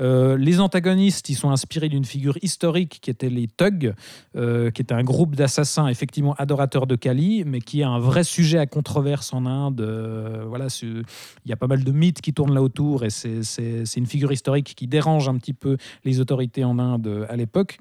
Les 0.00 0.60
antagonistes, 0.60 1.28
ils 1.28 1.36
sont 1.36 1.50
inspirés 1.50 1.88
d'une 1.88 2.04
figure 2.04 2.36
historique 2.42 2.98
qui 3.00 3.10
était 3.10 3.28
les 3.28 3.46
Thugs, 3.46 3.94
qui 4.34 4.82
était 4.82 4.94
un 4.94 5.04
groupe 5.04 5.36
d'assassins 5.36 5.86
effectivement 5.86 6.34
de 6.66 6.96
Kali, 6.96 7.44
mais 7.46 7.60
qui 7.60 7.80
est 7.80 7.84
un 7.84 7.98
vrai 7.98 8.24
sujet 8.24 8.58
à 8.58 8.66
controverse 8.66 9.32
en 9.32 9.46
Inde. 9.46 9.80
Euh, 9.80 10.44
voilà, 10.46 10.66
il 10.82 11.04
y 11.46 11.52
a 11.52 11.56
pas 11.56 11.66
mal 11.66 11.84
de 11.84 11.92
mythes 11.92 12.20
qui 12.20 12.32
tournent 12.32 12.54
là 12.54 12.62
autour 12.62 13.04
et 13.04 13.10
c'est 13.10 13.96
une 13.96 14.06
figure 14.06 14.32
historique 14.32 14.74
qui 14.76 14.86
dérange 14.86 15.28
un 15.28 15.36
petit 15.36 15.54
peu 15.54 15.76
les 16.04 16.20
autorités 16.20 16.64
en 16.64 16.78
Inde 16.78 17.06
euh, 17.06 17.26
à 17.28 17.36
l'époque. 17.36 17.78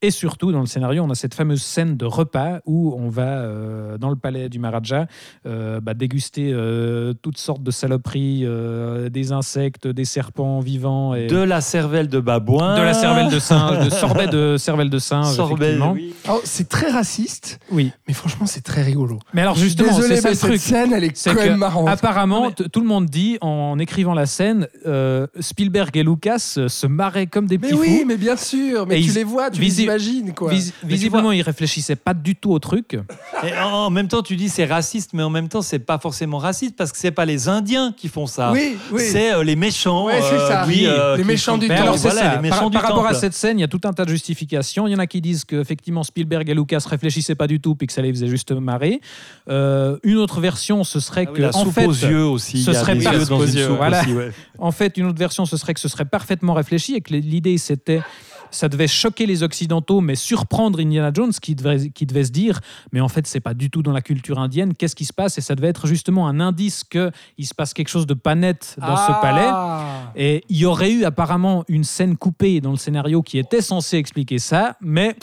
Et 0.00 0.12
surtout, 0.12 0.52
dans 0.52 0.60
le 0.60 0.66
scénario, 0.66 1.02
on 1.02 1.10
a 1.10 1.16
cette 1.16 1.34
fameuse 1.34 1.60
scène 1.60 1.96
de 1.96 2.04
repas 2.04 2.60
où 2.66 2.94
on 2.96 3.08
va, 3.08 3.38
euh, 3.40 3.98
dans 3.98 4.10
le 4.10 4.14
palais 4.16 4.48
du 4.48 4.60
Maharaja, 4.60 5.08
euh, 5.44 5.80
bah, 5.80 5.92
déguster 5.92 6.52
euh, 6.52 7.14
toutes 7.20 7.36
sortes 7.38 7.64
de 7.64 7.72
saloperies, 7.72 8.42
euh, 8.44 9.08
des 9.08 9.32
insectes, 9.32 9.88
des 9.88 10.04
serpents 10.04 10.60
vivants 10.60 11.14
et 11.16 11.26
De 11.26 11.38
la 11.38 11.60
cervelle 11.60 12.06
de 12.06 12.20
babouin. 12.20 12.76
de 12.78 12.82
la 12.82 12.94
cervelle 12.94 13.28
de 13.28 13.40
singe, 13.40 13.84
de 13.84 13.90
sorbet 13.90 14.28
de 14.28 14.56
cervelle 14.56 14.88
de 14.88 15.00
singe, 15.00 15.34
Sorbet, 15.34 15.76
oui. 15.92 16.14
C'est 16.44 16.68
très 16.68 16.92
raciste, 16.92 17.58
Oui. 17.72 17.90
mais 18.06 18.14
franchement, 18.14 18.46
c'est 18.46 18.60
très 18.62 18.82
rigolo. 18.82 19.18
Mais 19.34 19.40
alors 19.42 19.56
justement, 19.56 19.88
Désolé, 19.96 20.14
c'est 20.14 20.20
ça 20.22 20.28
mais 20.28 20.34
cette 20.36 20.48
truc. 20.48 20.60
scène, 20.60 20.92
elle 20.92 21.02
est 21.02 21.16
C'est 21.16 21.34
quand 21.34 21.40
même 21.42 21.56
marrante. 21.56 21.88
apparemment, 21.88 22.52
tout 22.52 22.80
le 22.80 22.86
monde 22.86 23.06
dit, 23.06 23.36
en 23.40 23.80
écrivant 23.80 24.14
la 24.14 24.26
scène, 24.26 24.68
euh, 24.86 25.26
Spielberg 25.40 25.96
et 25.96 26.04
Lucas 26.04 26.38
se 26.68 26.86
marraient 26.86 27.26
comme 27.26 27.46
des 27.46 27.58
Mais 27.58 27.66
petits 27.68 27.80
oui, 27.80 27.98
fous. 27.98 28.04
mais 28.06 28.16
bien 28.16 28.36
sûr, 28.36 28.86
mais 28.86 29.00
Et 29.00 29.02
tu 29.02 29.08
ils- 29.08 29.14
les 29.14 29.24
vois, 29.24 29.50
tu 29.50 29.60
visi- 29.96 30.12
les 30.12 30.18
imagines, 30.18 30.34
quoi. 30.34 30.50
Vis- 30.52 30.72
visiblement, 30.84 31.32
ils 31.32 31.42
réfléchissaient 31.42 31.96
pas 31.96 32.14
du 32.14 32.36
tout 32.36 32.50
au 32.52 32.58
truc. 32.58 32.98
Et 33.44 33.52
en 33.58 33.68
en 33.88 33.90
même 33.90 34.08
temps, 34.08 34.22
tu 34.22 34.36
dis 34.36 34.48
c'est 34.48 34.64
raciste, 34.66 35.10
mais 35.14 35.22
en 35.22 35.30
même 35.30 35.48
temps, 35.48 35.62
c'est 35.62 35.78
pas 35.78 35.98
forcément 35.98 36.38
raciste 36.38 36.76
parce 36.76 36.92
que 36.92 36.98
c'est 36.98 37.10
pas 37.10 37.24
les 37.24 37.48
Indiens 37.48 37.94
qui 37.96 38.08
font 38.08 38.26
ça. 38.26 38.52
Oui, 38.52 38.76
oui. 38.92 39.02
C'est 39.02 39.32
euh, 39.32 39.44
les 39.44 39.56
méchants. 39.56 40.04
Ouais, 40.06 40.20
c'est 40.20 40.38
ça. 40.38 40.66
qui, 40.68 40.86
euh, 40.86 41.16
Les 41.16 41.24
méchants 41.24 41.56
du 41.58 41.68
Mais 41.68 41.76
temple. 41.76 41.82
alors, 41.88 41.98
c'est 41.98 42.10
voilà, 42.10 42.20
ça. 42.30 42.36
les 42.36 42.42
méchants 42.42 42.58
Par, 42.58 42.70
du 42.70 42.76
par 42.78 42.82
rapport 42.88 43.06
à 43.06 43.14
cette 43.14 43.34
scène, 43.34 43.58
il 43.58 43.62
y 43.62 43.64
a 43.64 43.68
tout 43.68 43.80
un 43.84 43.92
tas 43.92 44.04
de 44.04 44.10
justifications. 44.10 44.86
Il 44.86 44.92
y 44.92 44.94
en 44.94 44.98
a 44.98 45.06
qui 45.06 45.20
disent 45.20 45.44
qu'effectivement, 45.44 46.02
Spielberg 46.02 46.48
et 46.50 46.54
Lucas 46.54 46.82
réfléchissaient 46.88 47.34
pas 47.34 47.46
du 47.46 47.60
tout, 47.60 47.74
puis 47.74 47.86
que 47.86 47.92
ça 47.92 48.02
les 48.02 48.10
faisait 48.12 48.26
juste 48.28 48.50
marrer. 48.52 49.00
Euh, 49.48 49.96
une 50.02 50.16
autre 50.16 50.40
version, 50.40 50.84
ce 50.84 51.00
serait 51.00 51.24
Ah 51.26 51.30
oui, 51.30 51.36
que, 51.36 51.42
la 51.42 51.56
en 51.56 51.64
soupe 51.64 51.72
fait, 51.74 51.86
aux 51.86 51.92
yeux 51.92 52.24
aussi. 52.24 52.62
ce 52.62 52.70
il 52.70 52.74
y 52.74 52.76
a 52.76 52.80
serait 52.80 52.96
des 52.96 53.04
pas- 53.04 53.12
yeux 53.14 53.24
dans 53.26 53.46
une 53.46 53.54
yeux, 53.54 53.66
soupe 53.68 53.76
voilà. 53.76 54.00
aussi, 54.02 54.12
ouais. 54.12 54.32
En 54.58 54.72
fait, 54.72 54.96
une 54.96 55.06
autre 55.06 55.18
version, 55.18 55.46
ce 55.46 55.56
serait 55.56 55.74
que 55.74 55.80
ce 55.80 55.88
serait 55.88 56.04
parfaitement 56.04 56.54
réfléchi 56.54 56.94
et 56.94 57.00
que 57.00 57.14
l'idée, 57.14 57.56
c'était. 57.58 58.02
Ça 58.50 58.68
devait 58.68 58.88
choquer 58.88 59.26
les 59.26 59.42
Occidentaux, 59.42 60.00
mais 60.00 60.14
surprendre 60.14 60.80
Indiana 60.80 61.10
Jones 61.12 61.32
qui 61.32 61.54
devait, 61.54 61.90
qui 61.90 62.06
devait 62.06 62.24
se 62.24 62.30
dire 62.30 62.60
Mais 62.92 63.00
en 63.00 63.08
fait, 63.08 63.26
c'est 63.26 63.40
pas 63.40 63.54
du 63.54 63.70
tout 63.70 63.82
dans 63.82 63.92
la 63.92 64.00
culture 64.00 64.38
indienne. 64.38 64.74
Qu'est-ce 64.74 64.96
qui 64.96 65.04
se 65.04 65.12
passe? 65.12 65.38
Et 65.38 65.40
ça 65.40 65.54
devait 65.54 65.68
être 65.68 65.86
justement 65.86 66.28
un 66.28 66.40
indice 66.40 66.84
qu'il 66.84 67.46
se 67.46 67.54
passe 67.54 67.74
quelque 67.74 67.88
chose 67.88 68.06
de 68.06 68.14
pas 68.14 68.34
net 68.34 68.76
dans 68.78 68.96
ce 68.96 69.12
palais. 69.20 69.48
Ah. 69.48 70.12
Et 70.16 70.44
il 70.48 70.56
y 70.56 70.66
aurait 70.66 70.92
eu 70.92 71.04
apparemment 71.04 71.64
une 71.68 71.84
scène 71.84 72.16
coupée 72.16 72.60
dans 72.60 72.70
le 72.70 72.76
scénario 72.76 73.22
qui 73.22 73.38
était 73.38 73.62
censée 73.62 73.96
expliquer 73.96 74.38
ça, 74.38 74.76
mais 74.80 75.16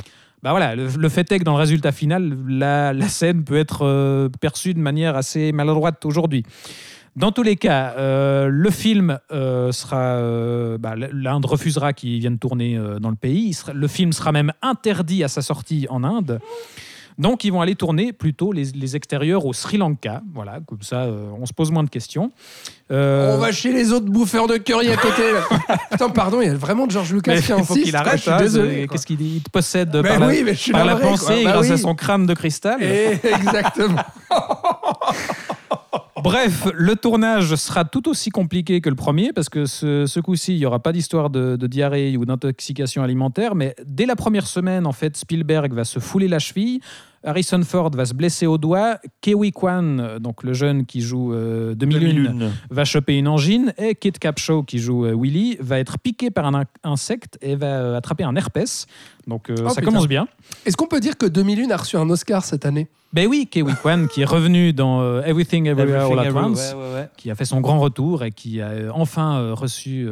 bah 0.43 0.51
voilà, 0.51 0.75
le, 0.75 0.87
le 0.87 1.09
fait 1.09 1.31
est 1.31 1.39
que 1.39 1.43
dans 1.43 1.53
le 1.53 1.59
résultat 1.59 1.91
final, 1.91 2.37
la, 2.47 2.93
la 2.93 3.07
scène 3.07 3.43
peut 3.43 3.57
être 3.57 3.79
euh, 3.81 4.29
perçue 4.39 4.75
de 4.75 4.79
manière 4.79 5.15
assez 5.15 5.51
maladroite 5.51 6.05
aujourd'hui. 6.05 6.43
Dans 7.15 7.31
tous 7.31 7.43
les 7.43 7.55
cas, 7.55 7.93
euh, 7.97 8.47
le 8.51 8.69
film 8.69 9.19
euh, 9.31 9.71
sera. 9.71 10.01
euh, 10.17 10.77
bah, 10.77 10.95
L'Inde 10.97 11.45
refusera 11.45 11.93
qu'il 11.93 12.19
vienne 12.19 12.37
tourner 12.39 12.77
dans 12.99 13.09
le 13.09 13.15
pays. 13.15 13.53
Sera- 13.53 13.73
le 13.73 13.87
film 13.87 14.11
sera 14.11 14.31
même 14.31 14.51
interdit 14.61 15.23
à 15.23 15.27
sa 15.29 15.41
sortie 15.41 15.87
en 15.89 16.03
Inde. 16.03 16.39
Donc, 17.17 17.45
ils 17.45 17.49
vont 17.53 17.61
aller 17.61 17.75
tourner 17.75 18.11
plutôt 18.11 18.51
les, 18.51 18.65
les 18.73 18.97
extérieurs 18.97 19.45
au 19.45 19.53
Sri 19.53 19.77
Lanka. 19.77 20.21
Voilà, 20.33 20.59
comme 20.67 20.81
ça, 20.81 21.07
on 21.39 21.45
se 21.45 21.53
pose 21.53 21.71
moins 21.71 21.85
de 21.85 21.89
questions. 21.89 22.29
On 22.89 23.37
va 23.37 23.53
chez 23.53 23.71
les 23.71 23.93
autres 23.93 24.07
bouffeurs 24.11 24.47
de 24.47 24.57
curry 24.57 24.89
à 24.91 24.97
côté. 24.97 25.31
là. 25.31 25.77
Putain, 25.91 26.09
pardon, 26.09 26.41
il 26.41 26.47
y 26.49 26.51
a 26.51 26.55
vraiment 26.55 26.89
Georges 26.89 27.13
Lucas 27.13 27.31
qui 27.37 27.37
il 27.37 27.43
faut 27.45 27.53
insiste. 27.61 27.83
qu'il 27.85 27.95
arrête. 27.95 28.21
Qu'est-ce 28.91 29.05
qu'il 29.05 29.15
dit? 29.15 29.35
Il 29.37 29.41
te 29.43 29.49
possède 29.49 29.95
Mais 29.95 30.09
par, 30.09 30.19
la, 30.19 30.27
oui, 30.27 30.41
mais 30.43 30.53
je 30.55 30.59
suis 30.59 30.71
par 30.73 30.83
la 30.83 30.97
pensée, 30.97 31.25
quoi. 31.25 31.43
Bah 31.45 31.51
grâce 31.53 31.71
à 31.71 31.77
son 31.77 31.95
crâne 31.95 32.25
de 32.25 32.33
cristal. 32.33 32.83
Et- 32.83 33.13
Exactement. 33.23 34.01
Bref, 36.25 36.67
le 36.73 36.95
tournage 36.95 37.53
sera 37.53 37.85
tout 37.85 38.09
aussi 38.09 38.31
compliqué 38.31 38.81
que 38.81 38.89
le 38.89 38.95
premier 38.95 39.31
parce 39.31 39.47
que 39.47 39.67
ce, 39.67 40.19
coup-ci, 40.19 40.55
il 40.55 40.57
n'y 40.57 40.65
aura 40.65 40.79
pas 40.79 40.91
d'histoire 40.91 41.29
de 41.29 41.67
diarrhée 41.67 42.17
ou 42.17 42.25
d'intoxication 42.25 43.03
alimentaire. 43.03 43.53
Mais 43.53 43.75
dès 43.85 44.07
la 44.07 44.15
première 44.15 44.47
semaine, 44.47 44.87
en 44.87 44.91
fait, 44.91 45.15
Spielberg 45.15 45.71
va 45.71 45.83
se 45.83 45.99
fouler 45.99 46.27
la 46.27 46.39
cheville. 46.39 46.79
Harrison 47.25 47.61
Ford 47.63 47.89
va 47.91 48.05
se 48.05 48.13
blesser 48.13 48.45
au 48.47 48.57
doigt. 48.57 48.99
Kewi 49.21 49.51
Kwan, 49.51 49.99
euh, 49.99 50.19
donc 50.19 50.43
le 50.43 50.53
jeune 50.53 50.85
qui 50.85 51.01
joue 51.01 51.33
euh, 51.33 51.75
Demi-Lune, 51.75 52.23
Demi-lune. 52.27 52.51
va 52.69 52.85
choper 52.85 53.17
une 53.17 53.27
angine. 53.27 53.73
Et 53.77 53.95
Kit 53.95 54.11
Capshaw, 54.13 54.63
qui 54.63 54.79
joue 54.79 55.05
euh, 55.05 55.15
Willy, 55.19 55.57
va 55.59 55.79
être 55.79 55.97
piqué 55.99 56.29
par 56.31 56.45
un 56.45 56.53
in- 56.61 56.65
insecte 56.83 57.37
et 57.41 57.55
va 57.55 57.65
euh, 57.67 57.97
attraper 57.97 58.23
un 58.23 58.35
herpès. 58.35 58.85
Donc 59.27 59.49
euh, 59.49 59.55
Oh, 59.59 59.69
ça 59.69 59.75
putain. 59.81 59.85
commence 59.91 60.07
bien. 60.07 60.27
Est-ce 60.65 60.77
qu'on 60.77 60.87
peut 60.87 60.99
dire 60.99 61.17
que 61.17 61.25
2001 61.25 61.69
a 61.71 61.77
reçu 61.77 61.97
un 61.97 62.09
Oscar 62.09 62.45
cette 62.45 62.65
année? 62.65 62.87
Ben 63.13 63.27
oui, 63.27 63.47
Kewi 63.49 63.73
Kwan, 63.81 64.07
qui 64.07 64.21
est 64.21 64.25
revenu 64.25 64.73
dans 64.73 65.01
euh, 65.01 65.21
Everything 65.23 65.67
Everywhere 65.67 66.11
All 66.11 66.19
at 66.19 66.31
Once, 66.33 66.73
ouais, 66.73 66.79
ouais, 66.81 66.93
ouais. 66.95 67.09
qui 67.17 67.31
a 67.31 67.35
fait 67.35 67.45
son 67.45 67.61
grand 67.61 67.79
retour 67.79 68.23
et 68.23 68.31
qui 68.31 68.61
a 68.61 68.67
euh, 68.67 68.89
enfin 68.93 69.37
euh, 69.39 69.53
reçu. 69.53 70.07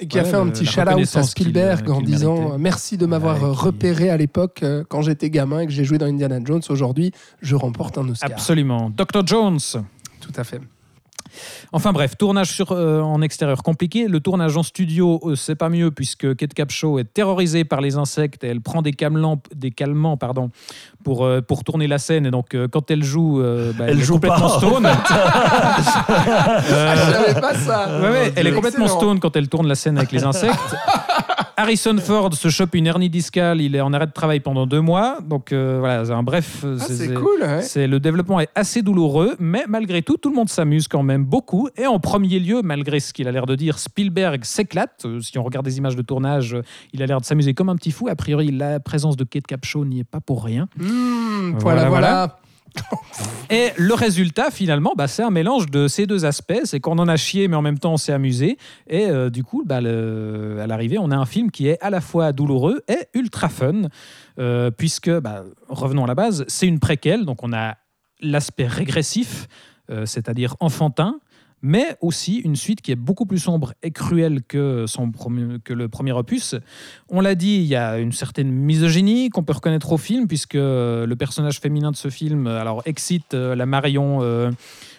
Et 0.00 0.06
qui 0.06 0.18
a 0.18 0.24
fait 0.24 0.36
un 0.36 0.48
petit 0.48 0.66
shout-out 0.66 1.16
à 1.16 1.22
Spielberg 1.22 1.88
euh, 1.88 1.92
en 1.92 2.00
disant 2.00 2.52
euh, 2.52 2.58
merci 2.58 2.96
de 2.96 3.06
m'avoir 3.06 3.40
repéré 3.56 4.10
à 4.10 4.16
l'époque 4.16 4.62
euh, 4.62 4.82
quand 4.88 5.02
j'étais 5.02 5.30
gamin 5.30 5.60
et 5.60 5.66
que 5.66 5.72
j'ai 5.72 5.84
joué 5.84 5.98
dans 5.98 6.06
Indiana 6.06 6.38
Jones. 6.42 6.62
Aujourd'hui, 6.68 7.12
je 7.40 7.54
remporte 7.54 7.98
un 7.98 8.08
Oscar. 8.08 8.30
absolument. 8.30 8.90
Dr. 8.90 9.26
Jones. 9.26 9.60
Tout 10.20 10.32
à 10.36 10.44
fait. 10.44 10.60
Enfin 11.72 11.92
bref, 11.92 12.16
tournage 12.18 12.50
sur, 12.52 12.72
euh, 12.72 13.00
en 13.00 13.22
extérieur 13.22 13.62
compliqué. 13.62 14.08
Le 14.08 14.20
tournage 14.20 14.56
en 14.56 14.62
studio, 14.62 15.20
euh, 15.24 15.34
c'est 15.36 15.54
pas 15.54 15.68
mieux 15.68 15.90
puisque 15.90 16.34
Kate 16.36 16.54
Capshaw 16.54 16.98
est 16.98 17.04
terrorisée 17.12 17.64
par 17.64 17.80
les 17.80 17.96
insectes 17.96 18.44
et 18.44 18.48
elle 18.48 18.60
prend 18.60 18.82
des 18.82 18.92
calmants, 18.92 19.40
des 19.54 19.70
calmants 19.70 20.16
pardon, 20.16 20.50
pour, 21.04 21.24
euh, 21.24 21.40
pour 21.40 21.64
tourner 21.64 21.86
la 21.86 21.98
scène. 21.98 22.26
Et 22.26 22.30
donc, 22.30 22.54
euh, 22.54 22.68
quand 22.68 22.90
elle 22.90 23.02
joue, 23.04 23.40
euh, 23.40 23.72
bah, 23.72 23.84
Elle 23.88 24.00
est 24.00 24.02
joue 24.02 24.14
complètement 24.14 24.48
pas. 24.50 24.58
stone. 24.58 24.88
Ah, 26.12 26.94
je 26.96 27.12
savais 27.12 27.40
pas 27.40 27.54
ça. 27.54 28.00
ouais, 28.00 28.10
ouais, 28.10 28.32
elle 28.36 28.46
est 28.46 28.52
complètement 28.52 28.84
Excellent. 28.86 29.00
stone 29.00 29.20
quand 29.20 29.36
elle 29.36 29.48
tourne 29.48 29.66
la 29.68 29.74
scène 29.74 29.98
avec 29.98 30.12
les 30.12 30.24
insectes. 30.24 30.54
Harrison 31.60 31.96
Ford 31.98 32.32
se 32.32 32.48
chope 32.48 32.74
une 32.74 32.86
hernie 32.86 33.10
discale. 33.10 33.60
Il 33.60 33.76
est 33.76 33.82
en 33.82 33.92
arrêt 33.92 34.06
de 34.06 34.12
travail 34.12 34.40
pendant 34.40 34.66
deux 34.66 34.80
mois. 34.80 35.18
Donc 35.22 35.52
euh, 35.52 35.76
voilà, 35.78 36.06
c'est 36.06 36.12
un 36.12 36.22
bref. 36.22 36.62
euh, 36.64 36.78
Ah, 36.80 36.84
c'est 36.88 37.12
cool. 37.12 37.42
ouais. 37.42 37.60
c'est- 37.60 37.86
le 37.86 38.00
développement 38.00 38.40
est 38.40 38.48
assez 38.54 38.80
douloureux, 38.80 39.36
mais 39.38 39.64
malgré 39.68 40.00
tout, 40.00 40.16
tout 40.16 40.30
le 40.30 40.36
monde 40.36 40.48
s'amuse 40.48 40.88
quand 40.88 41.02
même 41.02 41.24
beaucoup. 41.26 41.68
Et 41.76 41.86
en 41.86 41.98
premier 41.98 42.38
lieu, 42.38 42.62
malgré 42.62 42.98
ce 42.98 43.12
qu'il 43.12 43.28
a 43.28 43.32
l'air 43.32 43.44
de 43.44 43.56
dire, 43.56 43.78
Spielberg 43.78 44.42
s'éclate. 44.44 45.02
Euh, 45.04 45.20
Si 45.20 45.36
on 45.38 45.42
regarde 45.42 45.66
des 45.66 45.76
images 45.76 45.96
de 45.96 46.02
tournage, 46.02 46.56
il 46.94 47.02
a 47.02 47.06
l'air 47.06 47.20
de 47.20 47.26
s'amuser 47.26 47.52
comme 47.52 47.68
un 47.68 47.76
petit 47.76 47.90
fou. 47.90 48.08
A 48.08 48.14
priori, 48.16 48.50
la 48.50 48.80
présence 48.80 49.18
de 49.18 49.24
Kate 49.24 49.46
Capshaw 49.46 49.84
n'y 49.84 50.00
est 50.00 50.04
pas 50.04 50.20
pour 50.20 50.42
rien. 50.42 50.66
Mmh, 50.78 51.58
Voilà, 51.58 51.58
voilà, 51.58 51.88
voilà. 51.90 52.38
Et 53.50 53.70
le 53.76 53.94
résultat, 53.94 54.50
finalement, 54.50 54.92
bah, 54.96 55.08
c'est 55.08 55.22
un 55.22 55.30
mélange 55.30 55.66
de 55.66 55.88
ces 55.88 56.06
deux 56.06 56.24
aspects. 56.24 56.60
C'est 56.64 56.80
qu'on 56.80 56.98
en 56.98 57.08
a 57.08 57.16
chié, 57.16 57.48
mais 57.48 57.56
en 57.56 57.62
même 57.62 57.78
temps, 57.78 57.94
on 57.94 57.96
s'est 57.96 58.12
amusé. 58.12 58.58
Et 58.88 59.06
euh, 59.06 59.30
du 59.30 59.44
coup, 59.44 59.64
bah, 59.66 59.78
à 59.78 60.66
l'arrivée, 60.66 60.98
on 60.98 61.10
a 61.10 61.16
un 61.16 61.26
film 61.26 61.50
qui 61.50 61.68
est 61.68 61.80
à 61.80 61.90
la 61.90 62.00
fois 62.00 62.32
douloureux 62.32 62.82
et 62.88 63.08
ultra 63.14 63.48
fun. 63.48 63.82
euh, 64.38 64.70
puisque, 64.70 65.10
bah, 65.10 65.44
revenons 65.68 66.04
à 66.04 66.06
la 66.06 66.14
base, 66.14 66.44
c'est 66.48 66.66
une 66.66 66.78
préquelle. 66.78 67.24
Donc, 67.24 67.42
on 67.42 67.52
a 67.52 67.76
l'aspect 68.20 68.66
régressif, 68.66 69.48
euh, 69.90 70.06
c'est-à-dire 70.06 70.56
enfantin. 70.60 71.20
Mais 71.62 71.96
aussi 72.00 72.36
une 72.36 72.56
suite 72.56 72.80
qui 72.80 72.92
est 72.92 72.96
beaucoup 72.96 73.26
plus 73.26 73.38
sombre 73.38 73.74
et 73.82 73.90
cruelle 73.90 74.42
que, 74.46 74.84
son 74.86 75.10
que 75.64 75.72
le 75.72 75.88
premier 75.88 76.12
opus. 76.12 76.54
On 77.08 77.20
l'a 77.20 77.34
dit, 77.34 77.56
il 77.56 77.66
y 77.66 77.76
a 77.76 77.98
une 77.98 78.12
certaine 78.12 78.50
misogynie 78.50 79.28
qu'on 79.28 79.42
peut 79.42 79.52
reconnaître 79.52 79.92
au 79.92 79.98
film, 79.98 80.26
puisque 80.26 80.54
euh, 80.54 81.06
le 81.06 81.16
personnage 81.16 81.60
féminin 81.60 81.90
de 81.90 81.96
ce 81.96 82.08
film 82.08 82.46
euh, 82.46 82.60
alors, 82.60 82.82
excite 82.86 83.34
euh, 83.34 83.54
la 83.54 83.66
Marion 83.66 84.20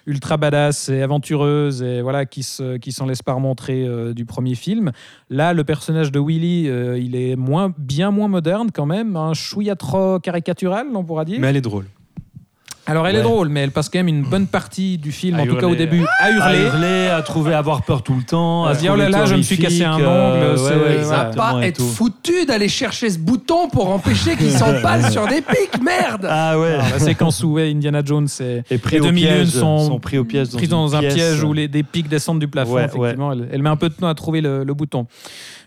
ultra 0.08 0.38
badass 0.38 0.90
et 0.90 1.02
aventureuse, 1.02 1.84
et 1.84 2.02
voilà, 2.02 2.26
qui 2.26 2.46
ne 2.60 2.78
qui 2.78 2.92
s'en 2.92 3.06
laisse 3.06 3.22
pas 3.22 3.34
remontrer 3.34 3.88
du 4.14 4.26
premier 4.26 4.56
film. 4.56 4.92
Là, 5.30 5.54
le 5.54 5.64
personnage 5.64 6.12
de 6.12 6.20
Willy, 6.20 6.64
il 7.04 7.16
est 7.16 7.36
moins, 7.36 7.74
bien 7.78 8.12
moins 8.12 8.28
moderne 8.28 8.70
quand 8.74 8.86
même, 8.86 9.16
un 9.16 9.34
chouïa 9.34 9.76
trop 9.76 10.20
caricatural, 10.20 10.88
on 10.94 11.04
pourra 11.04 11.26
dire. 11.26 11.40
Mais 11.40 11.48
elle 11.48 11.58
est 11.58 11.62
drôle. 11.62 11.86
Alors, 12.88 13.08
elle 13.08 13.16
est 13.16 13.22
drôle, 13.22 13.48
mais 13.50 13.62
elle 13.62 13.72
passe 13.72 13.90
quand 13.90 14.00
même 14.00 14.08
une 14.08 14.24
bonne 14.24 14.48
partie 14.48 14.98
du 14.98 15.12
film, 15.12 15.38
À 15.40 15.44
en 15.44 15.46
tout 15.46 15.56
cas 15.56 15.66
au 15.68 15.70
hurler. 15.70 15.78
début, 15.86 16.04
à 16.20 16.26
À 16.26 16.32
hurler. 16.32 16.66
hurler, 16.66 17.08
à 17.08 17.22
trouver, 17.22 17.54
à 17.54 17.60
avoir 17.60 17.84
peur 17.84 18.02
tout 18.04 18.16
le 18.16 18.24
temps. 18.24 18.66
À 18.66 18.74
se 18.74 18.80
dire, 18.80 18.92
oh 18.94 18.98
là 18.98 19.08
là, 19.10 19.26
je 19.26 19.36
me 19.36 19.42
suis 19.44 19.58
cassé 19.58 19.84
un 19.84 20.00
euh, 20.00 20.52
ongle, 20.52 20.58
c'est- 20.60 20.76
ouais, 20.76 21.06
ouais, 21.08 21.36
Pas 21.36 21.60
être 21.66 21.78
tout. 21.78 21.84
foutu 21.88 22.46
d'aller 22.46 22.68
chercher 22.68 23.10
ce 23.10 23.20
bouton 23.20 23.70
pour 23.70 23.90
empêcher 23.92 24.36
qu'il 24.36 24.52
s'empale 24.58 25.12
sur 25.12 25.28
des 25.28 25.42
pics, 25.42 25.82
merde 25.84 26.28
Ah 26.30 26.60
ouais. 26.60 26.74
Alors, 26.74 26.86
la 26.92 27.00
séquence 27.00 27.44
où 27.44 27.54
ouais, 27.54 27.72
Indiana 27.72 28.02
Jones 28.04 28.28
et 28.40 28.62
Et 28.72 28.78
pris 28.78 29.00
Les 29.00 29.12
piège, 29.12 29.48
sont 29.50 29.80
sont 29.80 30.00
pris 30.00 30.18
au 30.18 30.24
piège 30.26 30.50
dans, 30.50 30.58
pris 30.58 30.66
une 30.66 30.72
dans 30.72 30.96
un 30.96 31.00
pièce. 31.00 31.14
piège 31.14 31.44
où 31.44 31.54
les, 31.54 31.68
des 31.68 31.84
pics 31.84 32.10
descendent 32.10 32.40
du 32.40 32.48
plafond. 32.48 32.74
Ouais, 32.74 32.86
effectivement, 32.86 33.32
Elle, 33.34 33.48
elle 33.52 33.62
met 33.62 33.70
un 33.70 33.76
peu 33.78 33.90
de 33.90 33.94
temps 33.94 34.08
à 34.08 34.16
trouver 34.16 34.42
le, 34.42 34.64
le 34.64 34.74
bouton. 34.74 35.06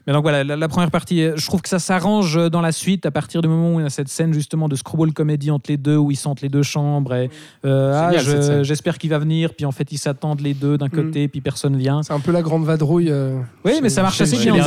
Mais 0.07 0.13
donc 0.13 0.23
voilà, 0.23 0.45
la, 0.45 0.57
la 0.57 0.69
première 0.69 0.91
partie, 0.91 1.23
euh, 1.23 1.33
je 1.37 1.47
trouve 1.47 1.63
que 1.63 1.69
ça 1.69 1.79
s'arrange 1.79 2.39
dans 2.51 2.61
la 2.61 2.73
suite 2.73 3.07
à 3.07 3.11
partir 3.11 3.41
du 3.43 3.49
moment 3.49 3.75
où 3.75 3.81
il 3.81 3.85
y 3.85 3.87
a 3.87 3.91
cette 3.91 4.09
scène 4.09 4.33
justement 4.35 4.69
de 4.69 4.77
screwball 4.77 5.13
comédie 5.13 5.51
entre 5.51 5.71
les 5.71 5.77
deux, 5.77 5.97
où 5.97 6.11
ils 6.11 6.17
sont 6.17 6.31
entre 6.31 6.43
les 6.43 6.49
deux 6.51 6.63
chambres. 6.63 7.15
Et, 7.15 7.31
euh, 7.65 8.11
ah, 8.13 8.19
je- 8.19 8.63
j'espère 8.63 8.99
qu'il 8.99 9.11
va 9.11 9.19
venir, 9.19 9.55
puis 9.55 9.65
en 9.67 9.73
fait 9.73 9.91
ils 9.93 9.99
s'attendent 9.99 10.41
les 10.41 10.53
deux 10.55 10.77
d'un 10.77 10.89
côté, 10.89 11.29
puis 11.29 11.41
personne 11.41 11.77
vient. 11.77 12.03
C'est 12.03 12.13
un 12.13 12.21
peu 12.21 12.33
la 12.33 12.43
grande 12.43 12.65
vadrouille. 12.65 13.09
euh, 13.11 13.39
Oui, 13.65 13.81
mais 13.83 13.89
ça 13.89 14.03
marche 14.03 14.21
assez 14.21 14.37
bien. 14.37 14.55
Il 14.55 14.59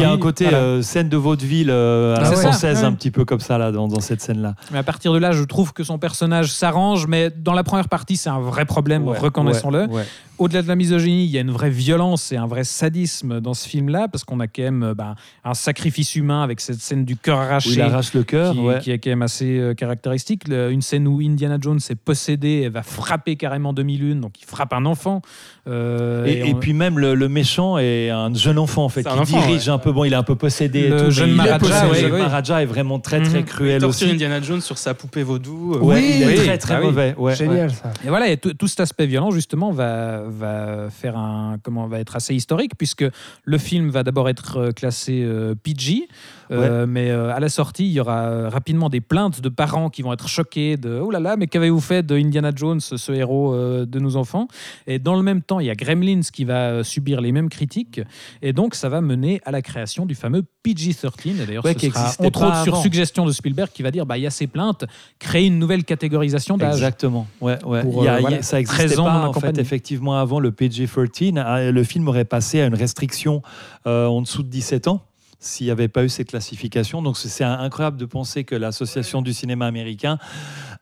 y 0.00 0.04
a 0.04 0.10
un 0.10 0.18
côté, 0.18 0.44
Voilà. 0.44 0.58
euh, 0.58 0.82
scène 0.82 1.08
de 1.08 1.16
vaudeville 1.16 1.70
euh, 1.70 2.14
à 2.14 2.18
Ah 2.18 2.22
la 2.22 2.30
ouais. 2.30 2.36
française, 2.36 2.78
Ouais. 2.78 2.84
un 2.84 2.92
petit 2.92 3.10
peu 3.10 3.24
comme 3.24 3.40
ça 3.40 3.58
là, 3.58 3.70
dans, 3.72 3.88
dans 3.88 4.00
cette 4.00 4.20
scène-là. 4.22 4.54
Mais 4.72 4.78
à 4.78 4.82
partir 4.82 5.12
de 5.12 5.18
là, 5.18 5.32
je 5.32 5.44
trouve 5.44 5.72
que 5.72 5.84
son 5.84 5.98
personnage 5.98 6.50
s'arrange, 6.52 7.06
mais 7.06 7.30
dans 7.30 7.52
la 7.52 7.62
première 7.64 7.88
partie, 7.88 8.16
c'est 8.16 8.30
un 8.30 8.40
vrai 8.40 8.64
problème, 8.64 9.06
reconnaissons-le. 9.08 9.82
Ouais, 9.86 9.92
ouais. 9.96 10.04
Au-delà 10.38 10.62
de 10.62 10.68
la 10.68 10.76
misogynie, 10.76 11.24
il 11.24 11.30
y 11.30 11.36
a 11.38 11.40
une 11.40 11.50
vraie 11.50 11.68
violence 11.70 12.30
et 12.30 12.36
un 12.36 12.46
vrai 12.46 12.62
sadisme 12.62 13.40
dans 13.40 13.54
ce 13.54 13.68
film-là, 13.68 14.06
parce 14.06 14.22
qu'on 14.22 14.38
a 14.38 14.46
quand 14.46 14.62
même 14.62 14.77
euh, 14.82 14.94
ben, 14.94 15.14
un 15.44 15.54
sacrifice 15.54 16.14
humain 16.16 16.42
avec 16.42 16.60
cette 16.60 16.80
scène 16.80 17.04
du 17.04 17.16
cœur 17.16 17.38
Où 17.38 17.42
arraché. 17.42 17.70
il 17.70 17.80
arrache 17.80 18.14
le 18.14 18.22
cœur. 18.24 18.52
qui, 18.52 18.58
ouais. 18.60 18.78
qui 18.80 18.90
est 18.90 18.98
quand 18.98 19.10
même 19.10 19.22
assez 19.22 19.58
euh, 19.58 19.74
caractéristique. 19.74 20.48
Le- 20.48 20.70
une 20.70 20.82
scène 20.82 21.06
où 21.08 21.20
Indiana 21.20 21.58
Jones 21.60 21.80
est 21.88 21.94
possédé 21.94 22.48
et 22.64 22.68
va 22.68 22.82
frapper 22.82 23.36
carrément 23.36 23.72
demi-lune, 23.72 24.20
donc 24.20 24.40
il 24.40 24.44
frappe 24.46 24.72
un 24.72 24.84
enfant. 24.86 25.22
Euh, 25.66 26.24
Et, 26.26 26.48
et 26.48 26.54
on- 26.54 26.58
puis 26.58 26.72
même 26.72 26.98
le, 26.98 27.14
le 27.14 27.28
méchant 27.28 27.78
est 27.78 28.10
un 28.10 28.32
jeune 28.34 28.58
enfant 28.58 28.84
en 28.84 28.88
fait, 28.88 29.02
qui 29.02 29.08
enfant, 29.08 29.40
dirige 29.40 29.68
un 29.68 29.78
peu. 29.78 29.92
Bon, 29.92 30.04
il 30.04 30.12
est 30.12 30.16
un 30.16 30.22
peu 30.22 30.34
possédé. 30.34 30.80
et 30.80 30.88
Le 30.88 31.04
tout, 31.06 31.10
jeune 31.10 31.32
Maharaja, 31.32 31.58
possédé. 31.58 31.86
oui, 31.86 31.94
Le 31.94 32.00
jeune 32.00 32.12
oui. 32.12 32.18
Maharaja 32.18 32.62
est 32.62 32.66
vraiment 32.66 32.98
très 33.00 33.20
très 33.22 33.40
Mhm. 33.40 33.44
cruel 33.44 33.84
aussi. 33.84 34.10
Indiana 34.10 34.40
Jones 34.40 34.60
sur 34.60 34.78
sa 34.78 34.94
poupée 34.94 35.22
vaudou. 35.22 35.74
euh, 35.74 35.78
Ouais, 35.80 35.96
Oui, 35.96 36.12
il 36.16 36.22
est 36.22 36.26
oui. 36.26 36.34
très 36.36 36.58
très 36.58 36.74
Ah 36.74 36.80
oui. 36.80 36.86
mauvais. 36.86 37.14
ouais. 37.18 37.34
Génial 37.34 37.70
ça. 37.70 37.92
Et 38.04 38.08
voilà, 38.08 38.28
et 38.30 38.36
tout, 38.38 38.54
tout 38.54 38.66
cet 38.66 38.80
aspect 38.80 39.06
violent 39.06 39.30
justement 39.30 39.70
va, 39.70 40.22
va 40.26 40.88
faire 40.90 41.16
un 41.18 41.58
comment 41.62 41.86
va 41.86 41.98
être 42.00 42.16
assez 42.16 42.34
historique 42.34 42.72
puisque 42.78 43.04
le 43.44 43.58
film 43.58 43.90
va 43.90 44.02
d'abord 44.02 44.28
être 44.28 44.67
classé 44.72 45.22
euh, 45.22 45.54
PG, 45.54 46.08
euh, 46.50 46.86
mais 46.88 47.10
euh, 47.10 47.34
à 47.34 47.40
la 47.40 47.48
sortie 47.48 47.86
il 47.86 47.92
y 47.92 48.00
aura 48.00 48.24
euh, 48.26 48.48
rapidement 48.48 48.88
des 48.88 49.00
plaintes 49.00 49.40
de 49.40 49.48
parents 49.48 49.90
qui 49.90 50.02
vont 50.02 50.12
être 50.12 50.28
choqués 50.28 50.76
de 50.76 50.98
oh 51.02 51.10
là 51.10 51.20
là 51.20 51.36
mais 51.36 51.46
qu'avez-vous 51.46 51.80
fait 51.80 52.02
de 52.04 52.16
Indiana 52.16 52.50
Jones 52.54 52.80
ce 52.80 53.12
héros 53.12 53.54
euh, 53.54 53.84
de 53.86 53.98
nos 54.00 54.16
enfants? 54.16 54.48
Et 54.86 54.98
dans 54.98 55.16
le 55.16 55.22
même 55.22 55.42
temps 55.42 55.60
il 55.60 55.66
y 55.66 55.70
a 55.70 55.74
Gremlins 55.74 56.20
qui 56.32 56.44
va 56.44 56.82
subir 56.84 57.20
les 57.20 57.32
mêmes 57.32 57.48
critiques. 57.48 58.00
Et 58.42 58.52
donc 58.52 58.74
ça 58.74 58.88
va 58.88 59.00
mener 59.00 59.40
à 59.44 59.50
la 59.50 59.62
création 59.62 60.06
du 60.06 60.14
fameux 60.14 60.42
PG-13 60.62 61.42
et 61.42 61.46
d'ailleurs 61.46 61.64
Ouais, 61.64 61.72
ce 61.72 61.78
qui 61.78 61.90
sera 61.90 62.10
entre 62.20 62.46
autres 62.46 62.62
sur 62.64 62.76
suggestion 62.78 63.24
de 63.26 63.32
Spielberg 63.32 63.70
qui 63.72 63.82
va 63.82 63.90
dire 63.90 64.06
bah 64.06 64.16
il 64.18 64.22
y 64.22 64.26
a 64.26 64.30
ces 64.30 64.46
plaintes 64.46 64.84
créer 65.18 65.46
une 65.46 65.58
nouvelle 65.58 65.84
catégorisation 65.84 66.56
d'âge. 66.56 66.74
Exactement. 66.74 67.26
Ouais, 67.40 67.62
ouais. 67.64 67.82
Pour, 67.82 68.02
Il 68.02 68.06
y 68.06 68.08
a- 68.08 68.12
il 68.18 68.22
y 68.22 68.26
a- 68.26 68.28
voilà, 68.28 68.42
ça 68.42 68.60
existait 68.60 68.86
13 68.86 68.98
ans 69.00 69.04
pas 69.04 69.28
en 69.28 69.32
fait 69.32 69.58
effectivement 69.58 70.18
avant 70.18 70.40
le 70.40 70.50
PG-13. 70.50 71.34
Ah, 71.38 71.70
Le 71.70 71.84
film 71.84 72.08
aurait 72.08 72.24
passé 72.24 72.60
à 72.60 72.66
une 72.66 72.74
restriction 72.74 73.42
en 73.84 74.20
dessous 74.22 74.42
de 74.42 74.48
17 74.48 74.88
ans 74.88 75.02
s'il 75.38 75.66
n'y 75.66 75.70
avait 75.70 75.88
pas 75.88 76.04
eu 76.04 76.08
cette 76.08 76.28
classification. 76.28 77.02
Donc 77.02 77.16
c'est 77.16 77.44
incroyable 77.44 77.96
de 77.96 78.06
penser 78.06 78.44
que 78.44 78.54
l'association 78.54 79.22
du 79.22 79.32
cinéma 79.32 79.66
américain 79.66 80.18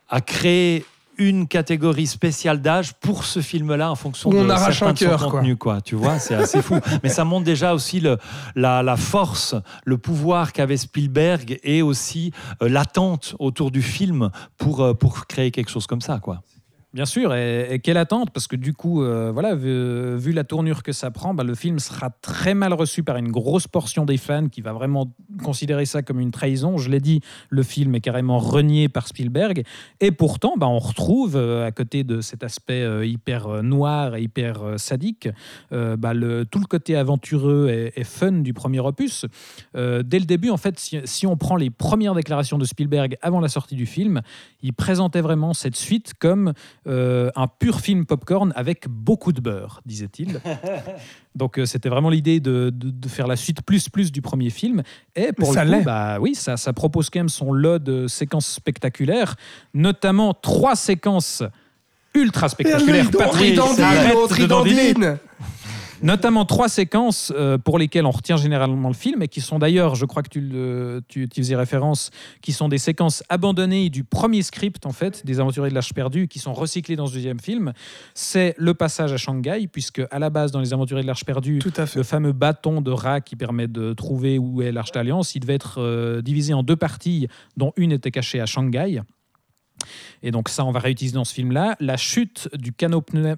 a 0.09 0.21
créé 0.21 0.85
une 1.19 1.49
catégorie 1.49 2.07
spéciale 2.07 2.61
d'âge 2.61 2.93
pour 2.95 3.25
ce 3.25 3.41
film-là 3.41 3.91
en 3.91 3.95
fonction 3.95 4.31
on 4.31 4.45
de 4.45 4.49
certains 4.49 4.93
de 4.93 4.99
son 4.99 5.07
quoi. 5.07 5.19
contenu, 5.19 5.57
quoi. 5.57 5.81
Tu 5.81 5.95
vois, 5.95 6.19
c'est 6.19 6.35
assez 6.35 6.61
fou. 6.61 6.79
Mais 7.03 7.09
ça 7.09 7.25
montre 7.25 7.45
déjà 7.45 7.75
aussi 7.75 8.01
le, 8.01 8.19
la, 8.55 8.83
la 8.83 8.97
force, 8.97 9.55
le 9.85 9.99
pouvoir 9.99 10.53
qu'avait 10.53 10.77
Spielberg 10.77 11.59
et 11.63 11.83
aussi 11.83 12.33
euh, 12.63 12.69
l'attente 12.69 13.35
autour 13.39 13.71
du 13.71 13.83
film 13.83 14.31
pour, 14.59 14.83
euh, 14.83 14.95
pour 14.95 15.27
créer 15.27 15.51
quelque 15.51 15.71
chose 15.71 15.87
comme 15.87 16.03
ça, 16.03 16.19
quoi. 16.19 16.43
Bien 16.97 17.05
sûr, 17.05 17.35
et, 17.35 17.79
quelle 17.85 17.99
attente 17.99 18.31
Parce 18.31 18.47
que 18.47 18.57
du 18.57 18.73
coup, 18.73 19.03
euh, 19.03 19.31
voilà, 19.31 19.55
vu, 19.55 20.33
la 20.33 20.45
tournure 20.45 20.83
que 20.83 20.93
ça 20.93 21.11
prend, 21.11 21.35
bah, 21.35 21.45
le 21.45 21.55
film 21.55 21.79
sera 21.79 22.09
très 22.09 22.55
mal 22.55 22.73
reçu 22.73 23.03
par 23.03 23.19
une 23.19 23.31
grosse 23.31 23.69
portion 23.69 24.07
des 24.07 24.17
fans 24.17 24.49
qui 24.49 24.63
va 24.63 24.73
vraiment 24.73 25.13
considérer 25.45 25.85
ça 25.85 26.01
comme 26.01 26.21
une 26.21 26.31
trahison. 26.31 26.79
Je 26.79 26.89
l'ai 26.89 27.01
dit, 27.01 27.21
le 27.51 27.63
film 27.63 27.95
est 27.97 28.01
carrément 28.01 28.39
renié 28.39 28.89
par 28.89 29.09
Spielberg, 29.09 29.65
et 30.01 30.11
pourtant, 30.11 30.55
bah, 30.57 30.69
on 30.69 30.79
retrouve 30.79 31.37
euh, 31.37 31.67
à 31.67 31.71
côté 31.71 32.03
de 32.03 32.23
cet 32.23 32.43
aspect 32.43 32.81
euh, 32.81 33.05
hyper 33.05 33.63
noir 33.63 34.17
et 34.17 34.23
hyper 34.23 34.63
sadique, 34.79 35.29
bah, 35.71 36.15
tout 36.51 36.61
le 36.61 36.67
côté 36.67 36.97
aventureux 36.97 37.91
et, 37.95 38.05
fun 38.05 38.33
du 38.33 38.55
premier 38.55 38.81
opus. 38.81 39.27
Dès 39.75 40.19
le 40.19 40.25
début, 40.25 40.49
en 40.49 40.57
fait, 40.57 40.79
si 40.79 41.27
on 41.27 41.37
prend 41.37 41.57
les 41.57 41.69
premières 41.69 42.15
déclarations 42.15 42.57
de 42.57 42.65
Spielberg 42.65 43.19
avant 43.21 43.41
la 43.41 43.49
sortie 43.49 43.75
du 43.75 43.85
film, 43.85 44.23
il 44.63 44.73
présentait 44.73 45.21
vraiment 45.21 45.53
cette 45.53 45.77
suite 45.77 46.15
comme 46.19 46.55
euh, 46.87 47.31
un 47.37 47.49
pur 47.49 47.81
film 47.81 48.07
popcorn 48.07 48.53
avec 48.57 48.89
beaucoup 48.89 49.33
de 49.33 49.41
beurre, 49.41 49.81
disait-il. 49.87 50.41
Donc 51.35 51.59
euh, 51.59 51.67
c'était 51.67 51.89
vraiment 51.89 52.11
l'idée 52.11 52.41
de, 52.41 52.71
de- 52.71 52.91
de 52.91 53.09
faire 53.09 53.27
la 53.27 53.37
suite 53.37 53.63
plus 53.63 53.89
plus 53.89 54.13
du 54.13 54.23
premier 54.23 54.51
film. 54.51 54.83
Et 55.15 55.33
pour 55.33 55.53
ça 55.53 55.65
le 55.65 55.79
coup, 55.79 55.85
bah 55.85 56.19
oui, 56.21 56.35
ça, 56.35 56.57
ça 56.57 56.73
propose 56.73 57.11
quand 57.11 57.19
même 57.21 57.29
son 57.29 57.53
lot 57.53 57.79
de 57.79 58.07
séquences 58.07 58.47
spectaculaires, 58.47 59.37
notamment 59.75 60.33
trois 60.35 60.77
séquences 60.77 61.43
ultra 62.15 62.49
spectaculaires. 62.49 63.11
Patrick, 63.11 63.59
arrête 63.59 64.15
de 64.41 64.47
dandiner. 64.47 64.83
Ridandine 64.93 65.19
Notamment 66.03 66.45
trois 66.45 66.69
séquences 66.69 67.33
euh, 67.35 67.59
pour 67.59 67.79
lesquelles 67.79 68.05
on 68.07 68.11
retient 68.11 68.37
généralement 68.37 68.89
le 68.89 68.95
film 68.95 69.23
et 69.23 69.29
qui 69.29 69.41
sont 69.41 69.59
d'ailleurs, 69.59 69.95
je 69.95 70.05
crois 70.05 70.23
que 70.23 70.29
tu, 70.29 70.41
le- 70.41 71.03
tu, 71.09 71.29
tu 71.29 71.41
faisais 71.43 71.57
référence, 71.57 72.11
qui 72.43 72.53
sont 72.53 72.69
des 72.69 72.79
séquences 72.79 73.23
abandonnées 73.29 73.89
du 73.89 74.05
premier 74.05 74.43
script 74.43 74.85
en 74.87 74.93
fait, 74.93 75.25
des 75.25 75.41
Aventuriers 75.41 75.71
de 75.71 75.75
l'Arche 75.75 75.95
perdue, 75.95 76.29
qui 76.29 76.39
sont 76.39 76.53
recyclées 76.53 76.97
dans 76.97 77.07
ce 77.07 77.15
deuxième 77.15 77.41
film. 77.41 77.73
C'est 78.15 78.55
le 78.59 78.75
passage 78.75 79.13
à 79.13 79.17
Shanghai, 79.17 79.69
puisque 79.71 80.03
à 80.11 80.19
la 80.19 80.31
base 80.31 80.53
dans 80.53 80.61
les 80.61 80.73
Aventuriers 80.73 81.03
de 81.03 81.07
l'Arche 81.07 81.25
perdue, 81.25 81.59
Tout 81.61 81.73
à 81.77 81.87
fait. 81.87 81.99
le 81.99 82.05
fameux 82.05 82.33
bâton 82.33 82.81
de 82.81 82.91
rat 82.91 83.21
qui 83.21 83.37
permet 83.37 83.67
de 83.69 83.93
trouver 83.95 84.39
où 84.39 84.63
est 84.63 84.73
l'Arche 84.73 84.93
d'Alliance, 84.93 85.35
il 85.35 85.41
devait 85.41 85.55
être 85.55 85.77
euh, 85.81 86.21
divisé 86.23 86.53
en 86.55 86.63
deux 86.63 86.77
parties, 86.77 87.29
dont 87.57 87.73
une 87.77 87.93
était 87.93 88.11
cachée 88.11 88.41
à 88.41 88.47
Shanghai. 88.47 89.01
Et 90.23 90.31
donc 90.31 90.49
ça, 90.49 90.65
on 90.65 90.71
va 90.73 90.81
réutiliser 90.81 91.15
dans 91.15 91.25
ce 91.25 91.35
film-là. 91.35 91.77
La 91.81 91.97
chute 91.97 92.49
du 92.57 92.73
canot, 92.73 93.01
pneuma- 93.03 93.37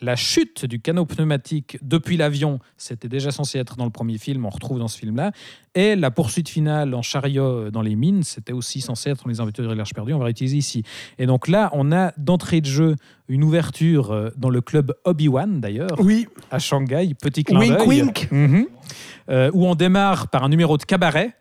la 0.00 0.16
chute 0.16 0.64
du 0.64 0.80
canot 0.80 1.04
pneumatique 1.06 1.78
depuis 1.82 2.16
l'avion, 2.16 2.58
c'était 2.76 3.08
déjà 3.08 3.30
censé 3.30 3.58
être 3.58 3.76
dans 3.76 3.84
le 3.84 3.90
premier 3.90 4.18
film, 4.18 4.46
on 4.46 4.50
retrouve 4.50 4.78
dans 4.78 4.88
ce 4.88 4.98
film-là. 4.98 5.32
Et 5.74 5.94
la 5.96 6.10
poursuite 6.10 6.48
finale 6.48 6.94
en 6.94 7.02
chariot 7.02 7.44
euh, 7.44 7.70
dans 7.70 7.82
les 7.82 7.94
mines, 7.94 8.22
c'était 8.24 8.52
aussi 8.52 8.80
censé 8.80 9.10
être 9.10 9.24
dans 9.24 9.30
les 9.30 9.40
Aventuriers 9.40 9.68
de 9.70 9.74
l'Arche 9.74 9.94
perdue, 9.94 10.12
on 10.14 10.18
va 10.18 10.24
réutiliser 10.24 10.56
ici. 10.56 10.82
Et 11.18 11.26
donc 11.26 11.46
là, 11.48 11.70
on 11.74 11.92
a 11.92 12.12
d'entrée 12.16 12.60
de 12.60 12.66
jeu 12.66 12.96
une 13.28 13.44
ouverture 13.44 14.10
euh, 14.10 14.30
dans 14.36 14.50
le 14.50 14.60
club 14.60 14.92
Obi-Wan, 15.04 15.60
d'ailleurs, 15.60 15.96
Oui, 16.00 16.26
à 16.50 16.58
Shanghai, 16.58 17.14
petit 17.20 17.44
clin 17.44 17.58
wink 17.60 17.76
d'œil. 17.78 17.86
wink. 17.88 18.28
Mhm. 18.32 18.66
Euh, 19.28 19.50
où 19.54 19.66
on 19.66 19.76
démarre 19.76 20.26
par 20.28 20.42
un 20.42 20.48
numéro 20.48 20.76
de 20.76 20.82
cabaret. 20.82 21.34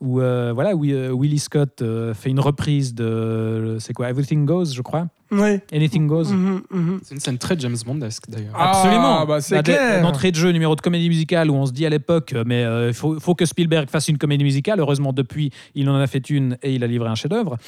Où, 0.00 0.20
euh, 0.20 0.52
voilà, 0.54 0.74
où 0.74 0.84
euh, 0.86 1.10
Willie 1.12 1.38
Scott 1.38 1.82
euh, 1.82 2.14
fait 2.14 2.30
une 2.30 2.40
reprise 2.40 2.94
de. 2.94 3.76
C'est 3.80 3.92
quoi 3.92 4.08
Everything 4.08 4.46
Goes, 4.46 4.72
je 4.74 4.80
crois 4.80 5.08
Ouais. 5.30 5.62
Anything 5.72 6.08
Goes 6.08 6.32
Mhm, 6.32 6.62
mhm. 6.70 7.00
C'est 7.04 7.14
une 7.14 7.20
scène 7.20 7.38
très 7.38 7.56
James 7.58 7.76
Bondesque 7.86 8.24
d'ailleurs. 8.28 8.54
Ah, 8.56 8.70
Absolument. 8.70 9.26
bah, 9.26 9.40
c'est 9.40 9.62
clair. 9.62 10.02
D'entrée 10.02 10.30
de 10.32 10.36
jeu, 10.36 10.50
numéro 10.50 10.74
de 10.74 10.80
comédie 10.80 11.08
musicale 11.08 11.50
où 11.50 11.54
on 11.54 11.66
se 11.66 11.72
dit 11.72 11.84
à 11.86 11.90
l'époque, 11.90 12.32
euh, 12.32 12.42
mais 12.46 12.64
il 12.88 12.94
faut, 12.94 13.20
faut 13.20 13.34
que 13.34 13.44
Spielberg 13.44 13.88
fasse 13.90 14.08
une 14.08 14.18
comédie 14.18 14.42
musicale. 14.42 14.80
Heureusement, 14.80 15.12
depuis, 15.12 15.50
il 15.74 15.88
en 15.88 15.94
a 15.96 16.06
fait 16.06 16.30
une 16.30 16.56
et 16.62 16.74
il 16.74 16.82
a 16.82 16.86
livré 16.88 17.08
un 17.10 17.14
chef-d'œuvre. 17.14 17.58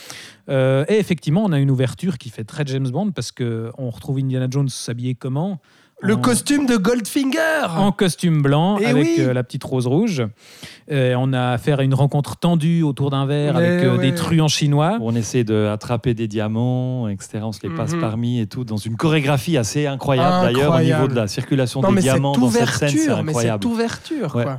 Euh, 0.49 0.85
et 0.89 0.99
effectivement, 0.99 1.45
on 1.45 1.53
a 1.53 1.59
une 1.61 1.71
ouverture 1.71 2.19
qui 2.19 2.31
fait 2.31 2.45
très 2.45 2.65
James 2.67 2.89
Bond 2.89 3.13
parce 3.13 3.31
qu'on 3.31 3.91
retrouve 3.91 4.19
Indiana 4.19 4.47
Jones 4.51 4.69
s'habiller 4.69 5.15
comment? 5.15 5.61
Le 6.05 6.15
En- 6.15 6.21
costume 6.21 6.67
de 6.67 6.77
Goldfinger. 6.77 7.67
en 7.79 7.93
costume 7.93 8.43
blanc 8.43 8.77
Eh 8.81 8.87
avec 8.87 9.05
oui. 9.05 9.17
euh, 9.21 9.33
la 9.33 9.45
petite 9.45 9.63
rose 9.63 9.87
rouge. 9.87 10.23
Euh, 10.91 11.15
on 11.17 11.33
a 11.33 11.51
affaire 11.53 11.79
à 11.79 11.85
une 11.85 11.95
rencontre 11.95 12.37
tendue 12.37 12.83
autour 12.83 13.11
d'un 13.11 13.25
verre 13.25 13.55
Mais 13.55 13.65
avec 13.67 13.85
euh, 13.85 13.97
ouais. 13.97 14.11
des 14.11 14.15
truands 14.15 14.49
chinois. 14.49 14.99
On 15.01 15.15
essaie 15.15 15.45
d'attraper 15.45 16.15
des 16.15 16.27
diamants, 16.27 17.07
etc. 17.09 17.39
On 17.43 17.53
se 17.53 17.61
les 17.63 17.71
passe 17.75 17.93
Mhm. 17.93 18.01
parmi 18.01 18.41
et 18.41 18.47
tout, 18.47 18.65
dans 18.65 18.77
une 18.79 18.97
chorégraphie 18.97 19.57
assez 19.57 19.87
incroyable, 19.87 20.47
d'ailleurs 20.47 20.71
au 20.71 20.75
Incroyable. 20.75 21.03
niveau 21.03 21.15
de 21.15 21.21
la 21.21 21.29
circulation 21.29 21.81
non, 21.83 21.91
des 21.91 21.95
mais 21.95 22.01
diamants 22.01 22.33
dans 22.33 22.51
cette 22.51 22.69
scène, 22.69 22.89
c'est 22.91 22.95
ouverture, 22.97 23.23
mais 23.23 23.31
incroyable. 23.31 23.63
cette 23.63 23.73
ouverture, 23.73 24.33
quoi. 24.33 24.45
Ouais. 24.45 24.53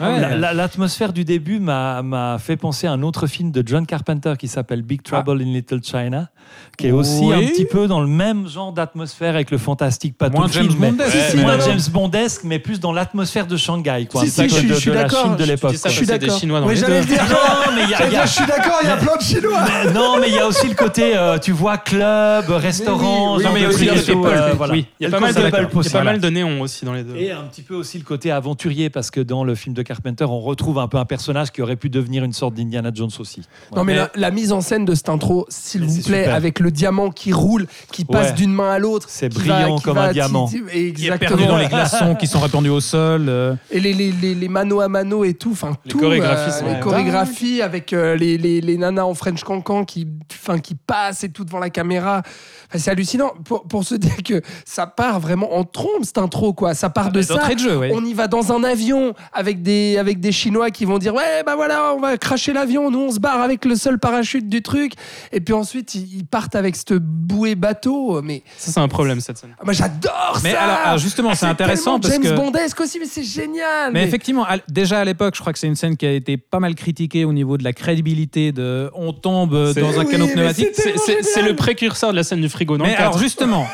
La- 0.00 0.52
L'atmosphère 0.54 1.12
du 1.12 1.24
début 1.24 1.58
m'a 1.58 2.36
fait 2.38 2.56
penser 2.56 2.86
à 2.86 2.92
un 2.92 3.02
autre 3.02 3.26
film 3.26 3.50
de 3.50 3.62
John 3.66 3.86
Carpenter 3.86 4.34
qui 4.38 4.48
s'appelle 4.48 4.82
Big 4.82 5.02
Trouble 5.02 5.40
in 5.42 5.44
Little 5.46 5.80
China, 5.82 6.28
qui 6.76 6.88
est 6.88 6.92
aussi 6.92 7.20
Oui. 7.22 7.34
un 7.34 7.46
petit 7.48 7.64
peu 7.64 7.86
dans 7.88 8.00
le 8.00 8.06
même 8.06 8.46
genre 8.48 8.72
d'atmosphère 8.72 9.34
avec 9.34 9.50
le 9.50 9.58
fantastique, 9.58 10.16
pas 10.18 10.28
Moins 10.28 10.46
le 10.46 10.52
James 10.52 10.68
mais- 10.78 10.90
Bondesque. 10.90 11.14
Ouais, 11.14 11.30
Si, 11.30 11.36
moins 11.38 11.52
non, 11.56 11.58
non. 11.58 11.64
James 11.70 11.80
Bondesque, 11.92 12.40
mais 12.44 12.58
plus 12.58 12.78
dans 12.80 12.92
l'atmosphère 12.92 13.46
de 13.46 13.56
Shanghai, 13.56 14.06
quoi, 14.10 14.22
Si, 14.22 14.30
si, 14.30 14.48
je 14.48 14.66
de, 14.68 14.74
suis 14.74 14.90
d'accord. 14.90 15.36
De 15.36 15.44
l'époque. 15.44 15.72
Je 15.84 15.88
suis 15.90 16.06
des 16.06 16.18
d'accord. 16.18 16.38
Chinois 16.38 16.60
dans 16.60 16.66
Mais 16.66 16.74
les 16.74 16.80
j'allais 16.80 17.04
dire, 17.04 17.22
Non, 17.30 17.72
mais 17.74 17.82
il 17.84 17.90
y 17.90 17.94
a- 17.94 18.08
y 18.10 18.16
a- 18.16 18.26
je 18.26 18.32
suis 18.32 18.46
d'accord, 18.46 18.78
il 18.82 18.88
y 18.88 18.92
a 18.92 18.96
plein 18.96 19.16
de 19.16 19.22
Chinois. 19.22 19.60
Mais 19.84 19.92
non, 19.92 20.18
mais 20.20 20.28
il 20.28 20.34
y 20.34 20.38
a 20.38 20.46
aussi 20.46 20.68
le 20.68 20.74
côté, 20.74 21.16
euh, 21.16 21.38
tu 21.38 21.52
vois, 21.52 21.78
club, 21.78 22.44
restaurant, 22.50 23.36
oui, 23.38 23.44
oui, 23.46 23.50
oui, 23.54 23.66
oui, 23.66 23.90
oui, 23.92 24.04
tout, 24.04 24.12
oui, 24.22 24.30
euh, 24.32 24.52
oui. 24.58 24.66
Oui, 24.70 24.86
il 25.00 25.04
y 25.04 25.06
a 25.06 25.08
le 25.08 25.12
pas 25.12 25.20
mal 25.20 25.34
de, 25.34 25.40
concept 25.72 25.92
il 25.92 25.94
y 25.94 25.96
a 25.96 25.98
pas 26.00 26.04
mal 26.04 26.20
de 26.20 26.28
néons 26.28 26.60
aussi 26.60 26.84
dans 26.84 26.92
les 26.92 27.02
deux. 27.02 27.16
Et 27.16 27.32
un 27.32 27.42
petit 27.44 27.62
peu 27.62 27.74
aussi 27.74 27.98
le 27.98 28.04
côté 28.04 28.30
aventurier, 28.30 28.90
parce 28.90 29.10
que 29.10 29.20
dans 29.20 29.42
le 29.44 29.54
film 29.54 29.74
de 29.74 29.82
Carpenter, 29.86 30.24
on 30.24 30.40
retrouve 30.40 30.78
un 30.78 30.88
peu 30.88 30.98
un 30.98 31.04
personnage 31.04 31.50
qui 31.52 31.62
aurait 31.62 31.76
pu 31.76 31.88
devenir 31.88 32.24
une 32.24 32.32
sorte 32.32 32.54
d'Indiana 32.54 32.90
Jones 32.92 33.10
aussi. 33.18 33.42
Non 33.74 33.84
mais 33.84 33.94
la, 33.94 34.10
la 34.14 34.30
mise 34.30 34.52
en 34.52 34.60
scène 34.60 34.84
de 34.84 34.94
cette 34.94 35.08
intro, 35.08 35.46
s'il 35.48 35.84
vous 35.84 36.02
plaît, 36.02 36.22
super. 36.24 36.34
avec 36.34 36.60
le 36.60 36.70
diamant 36.70 37.10
qui 37.10 37.32
roule, 37.32 37.66
qui 37.92 38.04
passe 38.04 38.28
Ouais. 38.28 38.32
d'une 38.34 38.52
main 38.52 38.70
à 38.72 38.78
l'autre, 38.78 39.06
C'est 39.08 39.28
brillant 39.28 39.76
qui 39.76 39.84
comme 39.84 39.98
un 39.98 40.12
diamant. 40.12 40.46
qui- 40.48 40.62
Qui 40.64 40.76
est 40.76 40.88
exactement. 40.88 41.28
perdu 41.30 41.46
dans 41.46 41.56
les 41.58 41.68
glaçons 41.68 42.14
qui 42.16 42.26
sont 42.26 42.40
répandus 42.40 42.70
au 42.70 42.80
sol. 42.80 43.26
euh. 43.28 43.54
Et 43.70 43.80
les, 43.80 43.92
les, 43.92 44.10
les, 44.12 44.34
les 44.34 44.48
mano 44.48 44.80
à 44.80 44.88
mano 44.88 45.24
et 45.24 45.34
tout, 45.34 45.52
enfin 45.52 45.76
Les 45.84 45.90
tout, 45.92 45.98
chorégraphies 45.98 46.52
sont 46.52 46.66
les 46.66 46.80
chorégraphies 46.80 47.62
avec 47.62 47.92
euh, 47.92 48.16
les, 48.16 48.36
les, 48.38 48.60
les 48.60 48.76
nanas 48.76 49.04
en 49.04 49.14
French 49.14 49.42
cancan 49.44 49.84
qui, 49.84 50.06
enfin, 50.32 50.58
qui 50.58 50.74
passent 50.74 51.22
et 51.24 51.28
tout 51.30 51.44
devant 51.44 51.58
la 51.60 51.70
caméra. 51.70 52.22
Enfin, 52.68 52.78
c'est 52.78 52.90
hallucinant 52.90 53.30
pour, 53.44 53.62
pour 53.64 53.84
se 53.84 53.94
dire 54.06 54.16
que 54.24 54.42
ça 54.64 54.86
part 54.86 55.20
vraiment 55.20 55.56
en 55.56 55.64
trombe 55.64 56.02
cette 56.04 56.18
intro 56.18 56.52
quoi. 56.52 56.74
Ça 56.74 56.90
part 56.90 57.12
de 57.12 57.22
ça. 57.22 57.34
De 57.54 57.58
jeu, 57.58 57.76
ouais. 57.78 57.92
On 57.94 58.04
y 58.04 58.12
va 58.12 58.26
dans 58.28 58.52
un 58.52 58.64
avion 58.64 59.14
avec 59.32 59.62
des, 59.62 59.75
avec 59.98 60.20
des 60.20 60.32
Chinois 60.32 60.70
qui 60.70 60.84
vont 60.84 60.98
dire 60.98 61.14
Ouais, 61.14 61.42
bah 61.44 61.56
voilà, 61.56 61.94
on 61.94 62.00
va 62.00 62.16
cracher 62.18 62.52
l'avion. 62.52 62.90
Nous, 62.90 62.98
on 63.00 63.10
se 63.10 63.18
barre 63.20 63.40
avec 63.40 63.64
le 63.64 63.74
seul 63.74 63.98
parachute 63.98 64.48
du 64.48 64.62
truc. 64.62 64.92
Et 65.32 65.40
puis 65.40 65.54
ensuite, 65.54 65.94
ils, 65.94 66.16
ils 66.18 66.26
partent 66.26 66.54
avec 66.54 66.76
cette 66.76 66.94
bouée 66.94 67.54
bateau. 67.54 68.20
Mais 68.22 68.42
Ça, 68.56 68.72
c'est 68.72 68.80
un 68.80 68.88
problème 68.88 69.20
cette 69.20 69.38
scène. 69.38 69.54
ah, 69.58 69.64
moi, 69.64 69.72
j'adore 69.72 70.40
Mais 70.42 70.52
ça. 70.52 70.60
alors, 70.62 70.76
alors, 70.84 70.98
justement, 70.98 71.34
c'est 71.34 71.46
intéressant 71.46 71.98
parce 72.00 72.12
James 72.14 72.22
que- 72.22 72.36
Bondesque 72.36 72.80
aussi, 72.80 72.98
mais 72.98 73.06
c'est 73.06 73.22
génial. 73.24 73.92
Mais 73.92 74.04
effectivement, 74.04 74.46
déjà 74.68 75.00
à 75.00 75.04
l'époque, 75.04 75.34
je 75.34 75.40
crois 75.40 75.52
que 75.52 75.58
c'est 75.58 75.66
une 75.66 75.76
scène 75.76 75.96
qui 75.96 76.06
a 76.06 76.12
été 76.12 76.36
pas 76.36 76.60
mal 76.60 76.74
critiquée 76.74 77.24
au 77.24 77.32
niveau 77.32 77.56
de 77.58 77.64
la 77.64 77.72
crédibilité 77.72 78.52
de 78.52 78.90
on 78.94 79.12
tombe 79.12 79.52
dans 79.52 80.00
un 80.00 80.04
Oui, 80.04 80.10
canot 80.10 80.28
pneumatique. 80.28 80.68
c'est 80.74 81.42
le 81.42 81.54
précurseur 81.56 82.10
de 82.10 82.16
la 82.16 82.22
scène 82.24 82.40
du 82.40 82.48
frigo 82.48 82.76
dans 82.76 82.84
Mais 82.84 82.94
alors 82.96 83.12
4. 83.12 83.22
justement, 83.22 83.66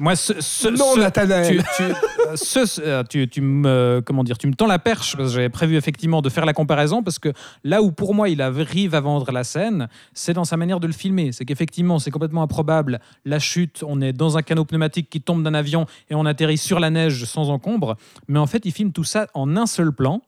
moi, 0.00 0.16
ce, 0.16 0.32
ce- 0.40 0.68
Non, 0.68 0.94
ce- 0.94 1.00
Nathanaël. 1.00 1.46
tu, 1.58 1.62
tu, 1.76 1.82
euh, 1.82 2.34
ce- 2.34 2.80
euh, 2.80 3.02
tu- 3.08 3.28
tu 3.28 3.40
me, 3.40 4.02
comment 4.04 4.24
dire, 4.24 4.38
tu 4.38 4.46
me 4.46 4.54
tends 4.54 4.66
la 4.66 4.78
perche 4.78 5.16
parce 5.16 5.28
que 5.28 5.34
j'avais 5.34 5.48
prévu 5.50 5.76
effectivement 5.76 6.22
de 6.22 6.28
faire 6.28 6.44
la 6.46 6.52
comparaison 6.52 7.02
parce 7.02 7.18
que 7.18 7.28
là 7.64 7.82
où 7.82 7.92
pour 7.92 8.14
moi 8.14 8.28
il 8.28 8.40
arrive 8.42 8.94
à 8.94 9.00
vendre 9.00 9.30
la 9.30 9.44
scène, 9.44 9.88
c'est 10.14 10.32
dans 10.32 10.44
sa 10.44 10.56
manière 10.56 10.80
de 10.80 10.86
le 10.86 10.92
filmer. 10.92 11.32
C'est 11.32 11.44
qu'effectivement 11.44 11.98
c'est 11.98 12.10
complètement 12.10 12.42
improbable. 12.42 12.98
La 13.24 13.38
chute, 13.38 13.84
on 13.86 14.00
est 14.00 14.12
dans 14.12 14.36
un 14.36 14.42
canot 14.42 14.64
pneumatique 14.64 15.08
qui 15.10 15.20
tombe 15.20 15.42
d'un 15.42 15.54
avion 15.54 15.86
et 16.08 16.14
on 16.14 16.24
atterrit 16.26 16.58
sur 16.58 16.80
la 16.80 16.90
neige 16.90 17.24
sans 17.26 17.50
encombre. 17.50 17.96
Mais 18.26 18.38
en 18.38 18.46
fait, 18.46 18.64
il 18.64 18.72
filme 18.72 18.92
tout 18.92 19.04
ça 19.04 19.26
en 19.34 19.56
un 19.56 19.66
seul 19.66 19.92
plan. 19.92 20.22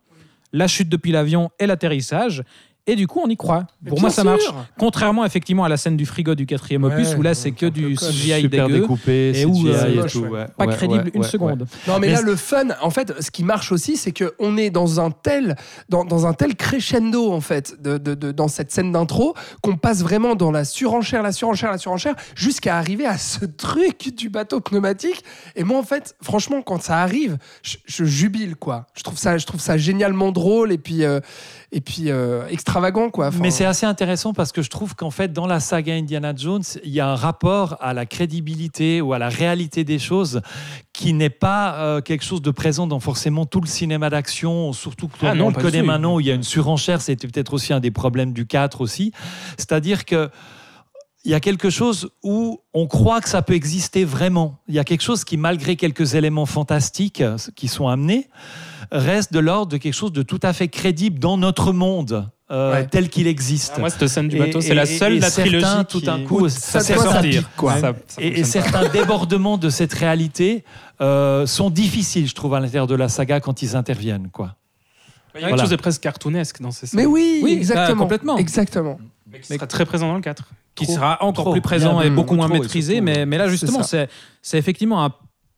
La 0.52 0.68
chute 0.68 0.90
depuis 0.90 1.12
l'avion 1.12 1.50
et 1.58 1.66
l'atterrissage. 1.66 2.42
Et 2.89 2.97
du 2.97 3.07
coup, 3.07 3.20
on 3.24 3.28
y 3.28 3.37
croit. 3.37 3.64
Mais 3.80 3.91
Pour 3.91 4.01
moi, 4.01 4.11
ça 4.11 4.22
sûr. 4.22 4.30
marche. 4.33 4.43
Contrairement 4.76 5.24
effectivement 5.24 5.62
à 5.62 5.68
la 5.68 5.76
scène 5.76 5.97
du 5.97 6.05
frigo 6.05 6.35
du 6.35 6.47
quatrième 6.47 6.83
Ouais, 6.83 6.93
opus, 6.93 7.14
où 7.16 7.22
là, 7.22 7.33
c'est 7.33 7.53
que 7.53 7.66
du. 7.66 7.95
CGI 7.95 8.41
super 8.41 8.66
dégueu. 8.66 8.80
découpé, 8.80 9.33
et 9.39 9.45
où, 9.45 9.68
euh, 9.68 9.87
et 9.93 9.95
moche, 9.97 10.12
tout, 10.12 10.18
ouais. 10.22 10.30
ouais. 10.30 10.47
Pas 10.57 10.66
Ouais, 10.66 10.74
crédible 10.74 11.05
ouais, 11.05 11.11
une 11.14 11.22
ouais, 11.22 11.28
seconde. 11.28 11.66
Non, 11.87 12.01
mais, 12.01 12.09
Mais 12.09 12.12
là, 12.14 12.22
le 12.22 12.35
fun, 12.35 12.70
en 12.80 12.91
fait, 12.91 13.12
ce 13.22 13.30
qui 13.30 13.45
marche 13.45 13.70
aussi, 13.70 13.97
c'est 13.97 14.11
que 14.11 14.35
on 14.41 14.57
est 14.57 14.70
dans 14.70 14.99
un 14.99 15.12
tel, 15.12 15.55
dans, 15.91 16.05
dans 16.05 16.26
un 16.26 16.33
tel 16.33 16.57
crescendo, 16.57 17.30
en 17.33 17.41
fait, 17.41 17.80
de, 17.80 17.99
de- 17.99 18.14
de- 18.14 18.33
dans 18.33 18.49
cette 18.49 18.72
scène 18.72 18.91
d'intro, 18.91 19.35
qu'on 19.62 19.76
passe 19.76 20.03
vraiment 20.03 20.35
dans 20.35 20.51
la 20.51 20.64
surenchère, 20.64 21.22
la 21.22 21.30
surenchère, 21.30 21.70
la 21.70 21.78
surenchère, 21.78 22.16
jusqu'à 22.35 22.76
arriver 22.78 23.07
à 23.07 23.16
ce 23.16 23.45
truc 23.57 24.12
du 24.16 24.28
bateau 24.28 24.61
pneumatique. 24.61 25.22
Et 25.55 25.62
moi, 25.62 25.78
en 25.78 25.85
fait, 25.85 26.16
franchement, 26.20 26.62
quand 26.62 26.83
ça 26.83 26.99
arrive, 26.99 27.39
je, 27.62 27.76
je 27.87 28.05
jubile, 28.05 28.57
quoi. 28.57 28.87
Je 28.95 29.05
trouve 29.05 29.18
ça, 29.18 29.39
je 29.39 29.47
trouve 29.47 29.61
ça 29.61 29.76
génialement 29.76 30.33
drôle 30.33 30.72
et 30.72 30.78
puis, 30.78 31.05
euh, 31.05 31.20
et 31.74 31.80
puis 31.80 32.10
euh, 32.10 32.46
extravagant, 32.48 33.08
quoi. 33.08 33.28
Enfin, 33.28 33.38
Mais 33.40 33.50
c'est 33.50 33.64
assez 33.64 33.86
intéressant 33.86 34.34
parce 34.34 34.52
que 34.52 34.60
je 34.60 34.68
trouve 34.68 34.94
qu'en 34.94 35.10
fait, 35.10 35.32
dans 35.32 35.46
la 35.46 35.58
saga 35.58 35.94
Indiana 35.94 36.34
Jones, 36.36 36.62
il 36.84 36.90
y 36.90 37.00
a 37.00 37.08
un 37.08 37.16
rapport 37.16 37.78
à 37.80 37.94
la 37.94 38.04
crédibilité 38.04 39.00
ou 39.00 39.14
à 39.14 39.18
la 39.18 39.30
réalité 39.30 39.82
des 39.82 39.98
choses 39.98 40.42
qui 40.92 41.14
n'est 41.14 41.30
pas 41.30 41.76
euh, 41.76 42.00
quelque 42.02 42.24
chose 42.24 42.42
de 42.42 42.50
présent 42.50 42.86
dans 42.86 43.00
forcément 43.00 43.46
tout 43.46 43.62
le 43.62 43.66
cinéma 43.66 44.10
d'action, 44.10 44.74
surtout 44.74 45.08
que 45.08 45.14
Ah 45.22 45.34
non, 45.34 45.46
on 45.46 45.48
le 45.48 45.54
connaît 45.54 45.82
maintenant 45.82 46.16
où 46.16 46.20
il 46.20 46.26
y 46.26 46.30
a 46.30 46.34
une 46.34 46.42
surenchère. 46.42 47.00
C'était 47.00 47.26
peut-être 47.26 47.54
aussi 47.54 47.72
un 47.72 47.80
des 47.80 47.90
problèmes 47.90 48.34
du 48.34 48.46
4 48.46 48.82
aussi. 48.82 49.12
C'est-à-dire 49.56 50.04
que 50.04 50.28
il 51.24 51.30
y 51.30 51.34
a 51.34 51.40
quelque 51.40 51.70
chose 51.70 52.10
où 52.22 52.60
on 52.74 52.86
croit 52.86 53.20
que 53.20 53.28
ça 53.28 53.42
peut 53.42 53.54
exister 53.54 54.04
vraiment. 54.04 54.58
Il 54.68 54.74
y 54.74 54.80
a 54.80 54.84
quelque 54.84 55.02
chose 55.02 55.24
qui, 55.24 55.36
malgré 55.36 55.76
quelques 55.76 56.16
éléments 56.16 56.46
fantastiques 56.46 57.20
euh, 57.20 57.38
qui 57.54 57.68
sont 57.68 57.88
amenés, 57.88 58.28
reste 58.91 59.33
de 59.33 59.39
l'ordre 59.39 59.72
de 59.72 59.76
quelque 59.76 59.95
chose 59.95 60.12
de 60.12 60.22
tout 60.22 60.41
à 60.43 60.53
fait 60.53 60.68
crédible 60.68 61.18
dans 61.18 61.37
notre 61.37 61.72
monde 61.72 62.28
euh, 62.51 62.72
Ouais. 62.74 62.87
tel 62.87 63.09
qu'il 63.09 63.26
existe. 63.26 63.72
Ah, 63.76 63.80
moi, 63.80 63.89
cette 63.91 64.09
scène 64.09 64.28
du 64.28 64.37
Et- 64.37 64.39
bateau, 64.39 64.61
c'est 64.61 64.70
et- 64.70 64.74
la 64.74 64.83
et- 64.83 64.87
seule 64.99 65.12
et 65.14 65.16
de 65.16 65.20
la 65.22 65.30
certains, 65.30 65.51
trilogie 65.51 65.85
tout 65.89 66.01
d'un 66.03 66.20
coup, 66.24 66.49
ça, 66.51 66.80
ça, 66.80 66.97
ça 66.99 67.22
pique, 67.22 67.47
quoi. 67.57 67.76
Et, 68.18 68.41
et 68.41 68.45
certains 68.45 68.89
débordements 68.93 69.57
de 69.57 69.70
cette 69.70 69.95
réalité 69.95 70.64
euh, 71.01 71.47
sont 71.47 71.70
difficiles, 71.70 72.28
je 72.28 72.35
trouve, 72.35 72.53
à 72.55 72.61
l'intérieur 72.61 72.87
de 72.87 72.95
la 72.95 73.09
saga 73.09 73.41
quand 73.41 73.62
ils 73.62 73.74
interviennent. 73.74 74.28
Quoi. 74.30 74.55
Il 75.35 75.41
y 75.41 75.45
a 75.45 75.49
Voilà. 75.49 75.49
quelque 75.57 75.61
chose 75.62 75.70
de 75.70 75.76
presque 75.76 76.03
cartoonesque 76.03 76.61
dans 76.61 76.70
ces 76.72 76.87
scènes. 76.87 77.01
Mais 77.01 77.07
oui, 77.07 77.41
Oui, 77.43 77.53
exactement. 77.55 77.97
bah, 77.97 78.03
complètement. 78.03 78.37
Exactement. 78.37 78.99
Mais 79.30 79.41
qui 79.41 79.55
sera 79.55 79.66
très 79.66 79.87
présent 79.87 80.09
dans 80.09 80.16
le 80.16 80.20
4. 80.20 80.45
qui 80.74 80.85
Trop, 80.85 80.95
sera 80.95 81.22
encore 81.24 81.45
trop. 81.47 81.53
plus 81.53 81.62
présent 81.62 82.01
Bien, 82.01 82.03
et 82.03 82.11
beaucoup 82.11 82.35
moins 82.35 82.49
trop, 82.49 82.57
et 82.57 82.61
maîtrisé. 82.61 83.01
mais, 83.01 83.24
mais 83.24 83.39
là, 83.39 83.49
justement, 83.49 83.83
c'est 83.83 84.09
effectivement 84.59 85.03
un 85.05 85.12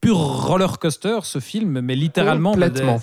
pur 0.04 0.16
roller 0.16 0.78
coaster 0.78 1.18
ce 1.22 1.38
film, 1.38 1.80
mais 1.80 1.94
littéralement. 1.94 2.52
Complètement. 2.52 3.00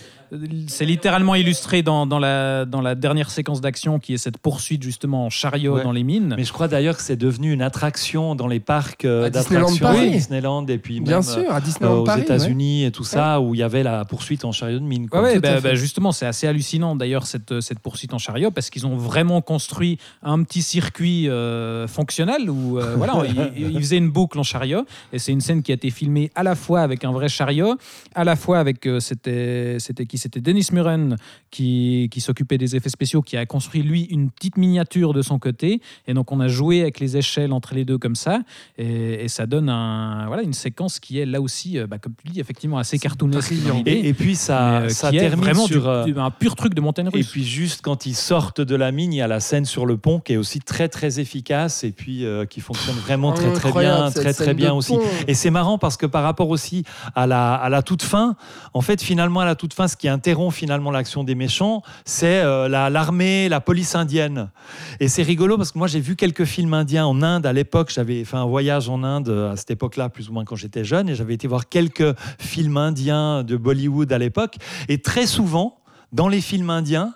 C'est 0.68 0.86
littéralement 0.86 1.36
illustré 1.36 1.84
dans, 1.84 2.06
dans, 2.06 2.20
la, 2.20 2.66
dans 2.66 2.82
la 2.82 2.96
dernière 2.96 3.30
séquence 3.30 3.60
d'action 3.60 4.00
qui 4.00 4.14
est 4.14 4.18
cette 4.18 4.38
poursuite 4.38 4.82
justement 4.84 5.26
en 5.26 5.30
chariot 5.30 5.72
Ouais. 5.76 5.84
dans 5.84 5.92
les 5.92 6.04
mines. 6.04 6.34
Mais 6.38 6.44
je 6.44 6.52
crois 6.52 6.68
d'ailleurs 6.68 6.98
que 6.98 7.04
c'est 7.04 7.16
devenu 7.16 7.52
une 7.52 7.62
attraction 7.62 8.36
dans 8.36 8.48
les 8.48 8.60
parcs 8.60 9.06
euh, 9.06 9.26
À 9.26 9.30
Disneyland 9.30 9.70
d'attractions, 9.72 10.02
oui, 10.02 10.12
Disneyland 10.12 10.66
et 10.68 10.78
puis 10.78 11.00
Bien 11.02 11.18
même, 11.18 11.24
sûr, 11.24 11.52
à 11.52 11.60
euh, 11.60 11.88
aux 11.90 12.06
ouais. 12.08 12.22
États-Unis 12.22 12.86
et 12.86 12.92
tout 12.92 13.04
ça, 13.04 13.40
où 13.42 13.54
il 13.56 13.60
y 13.60 13.64
avait 13.64 13.84
la 13.84 14.06
poursuite 14.06 14.46
en 14.46 14.52
chariot 14.52 14.80
de 14.80 14.84
mine. 14.86 15.08
à 15.12 15.40
bah, 15.40 15.62
bah, 15.62 15.76
justement, 15.76 16.12
c'est 16.12 16.26
assez 16.26 16.48
hallucinant 16.48 16.96
d'ailleurs 16.96 17.26
cette, 17.28 17.62
cette 17.62 17.80
poursuite 17.80 18.14
en 18.14 18.18
chariot 18.18 18.52
parce 18.52 18.70
qu'ils 18.70 18.86
ont 18.86 18.98
vraiment 18.98 19.42
construit 19.42 19.98
un 20.24 20.44
petit 20.44 20.62
circuit 20.62 21.30
euh, 21.30 21.88
fonctionnel 21.88 22.50
où 22.50 22.80
euh, 22.80 22.96
voilà, 22.98 23.24
ils, 23.56 23.72
ils 23.72 23.80
faisaient 23.80 23.98
une 23.98 24.10
boucle 24.10 24.40
en 24.40 24.44
chariot 24.44 24.86
et 25.14 25.20
c'est 25.20 25.32
une 25.32 25.42
scène 25.42 25.62
qui 25.62 25.72
a 25.72 25.76
été 25.76 25.90
filmée 25.90 26.32
à 26.36 26.44
la 26.44 26.56
fois 26.56 26.82
avec 26.82 27.04
un 27.04 27.12
vrai 27.12 27.30
chariot, 27.30 27.76
à 28.16 28.24
la 28.24 28.36
fois 28.36 28.60
avec 28.60 28.86
euh, 28.88 29.00
c'était 29.00 29.78
c'était 29.80 30.06
qui 30.06 30.18
c'était 30.22 30.42
Dennis 30.42 30.68
Muren 30.72 31.18
qui, 31.50 32.08
qui 32.12 32.22
s'occupait 32.22 32.58
des 32.58 32.76
effets 32.76 32.90
spéciaux 32.90 33.22
qui 33.22 33.38
a 33.38 33.46
construit 33.46 33.82
lui 33.82 34.04
une 34.04 34.30
petite 34.30 34.58
miniature 34.58 35.14
de 35.14 35.22
son 35.22 35.40
côté 35.40 35.82
et 36.08 36.14
donc 36.14 36.32
on 36.32 36.40
a 36.40 36.48
joué 36.48 36.82
avec 36.82 37.00
les 37.00 37.18
échelles 37.18 37.52
entre 37.54 37.74
les 37.76 37.86
deux 37.86 37.98
comme 37.98 38.16
ça 38.16 38.42
et, 38.78 39.26
et 39.26 39.28
ça 39.28 39.46
donne 39.46 39.70
un 39.70 40.28
voilà 40.28 40.44
une 40.44 40.54
séquence 40.54 41.00
qui 41.00 41.20
est 41.20 41.26
là 41.26 41.42
aussi 41.42 41.78
euh, 41.80 41.88
bah, 41.88 41.98
comme 41.98 42.14
tu 42.24 42.32
dis 42.32 42.40
effectivement 42.40 42.78
assez 42.78 42.98
cartoonesque 43.00 43.52
Et, 43.86 44.10
et 44.10 44.14
puis 44.14 44.36
ça, 44.36 44.80
mais, 44.82 44.86
euh, 44.88 44.90
ça 44.90 45.10
qui 45.10 45.18
est 45.18 45.22
termine 45.22 45.44
vraiment 45.44 45.66
sur. 45.68 45.82
du- 45.82 45.88
euh, 45.88 46.04
du- 46.06 46.20
un 46.20 46.30
pur 46.32 46.56
truc 46.56 46.74
de 46.74 46.82
montagne 46.82 47.08
Et 47.08 47.18
russe. 47.18 47.30
puis 47.32 47.44
juste 47.44 47.82
quand 47.82 48.06
ils 48.06 48.16
sortent 48.16 48.62
de 48.62 48.76
la 48.76 48.92
mine, 48.92 49.12
il 49.14 49.18
y 49.18 49.22
a 49.22 49.28
la 49.28 49.40
scène 49.40 49.66
sur 49.66 49.86
le 49.86 49.98
pont 49.98 50.20
qui 50.20 50.34
est 50.34 50.38
aussi 50.38 50.60
très 50.60 50.88
très 50.88 51.20
efficace 51.20 51.84
et 51.84 51.92
puis 51.92 52.26
euh, 52.26 52.46
qui 52.46 52.62
fonctionne 52.62 52.96
vraiment 52.96 53.32
très 53.34 53.52
très 53.54 53.72
bien, 53.72 54.12
très 54.12 54.34
très 54.34 54.54
bien 54.54 54.74
aussi. 54.74 54.94
pont. 54.96 55.02
Et 55.28 55.34
c'est 55.34 55.50
marrant 55.50 55.78
parce 55.78 55.98
que 55.98 56.06
par 56.06 56.24
rapport 56.24 56.50
aussi 56.50 56.84
à 57.16 57.26
la, 57.28 57.56
à 57.56 57.70
la 57.70 57.82
toute 57.82 58.04
fin, 58.04 58.36
en 58.74 58.82
fait 58.82 59.02
finalement 59.02 59.40
à 59.40 59.46
la 59.46 59.56
toute 59.56 59.74
fin, 59.74 59.88
ce 59.88 59.96
qui 59.98 60.08
interrompt 60.12 60.54
finalement 60.54 60.92
l'action 60.92 61.24
des 61.24 61.34
méchants, 61.34 61.82
c'est 62.06 62.42
euh, 62.42 62.68
la- 62.68 62.90
l'armée, 62.92 63.50
la 63.50 63.60
police 63.62 63.96
indienne. 63.96 64.52
Et 65.00 65.08
c'est 65.08 65.24
rigolo 65.24 65.58
parce 65.58 65.72
que 65.72 65.80
moi 65.80 65.88
j'ai 65.88 66.00
vu 66.00 66.16
quelques 66.16 66.46
films 66.46 66.74
indiens 66.76 67.06
en 67.08 67.22
Inde 67.24 67.46
à 67.48 67.54
l'époque. 67.54 67.92
J'avais 67.92 68.24
fait 68.26 68.38
un 68.38 68.46
voyage 68.46 68.88
en 68.90 69.04
Inde 69.04 69.30
euh, 69.30 69.52
à 69.54 69.56
cette 69.56 69.72
époque-là, 69.72 70.10
plus 70.10 70.30
ou 70.30 70.34
moins 70.34 70.46
quand 70.46 70.56
j'étais 70.56 70.84
jeune, 70.84 71.10
et 71.10 71.16
j'avais 71.16 71.34
été 71.34 71.48
voir 71.48 71.68
quelques 71.70 72.16
films 72.38 72.78
indiens 72.78 73.44
de 73.44 73.58
Bollywood 73.58 74.12
à 74.14 74.18
l'époque. 74.20 74.58
Et 74.90 75.02
très 75.02 75.26
souvent, 75.26 75.78
dans 76.12 76.28
les 76.28 76.42
films 76.42 76.70
indiens, 76.70 77.14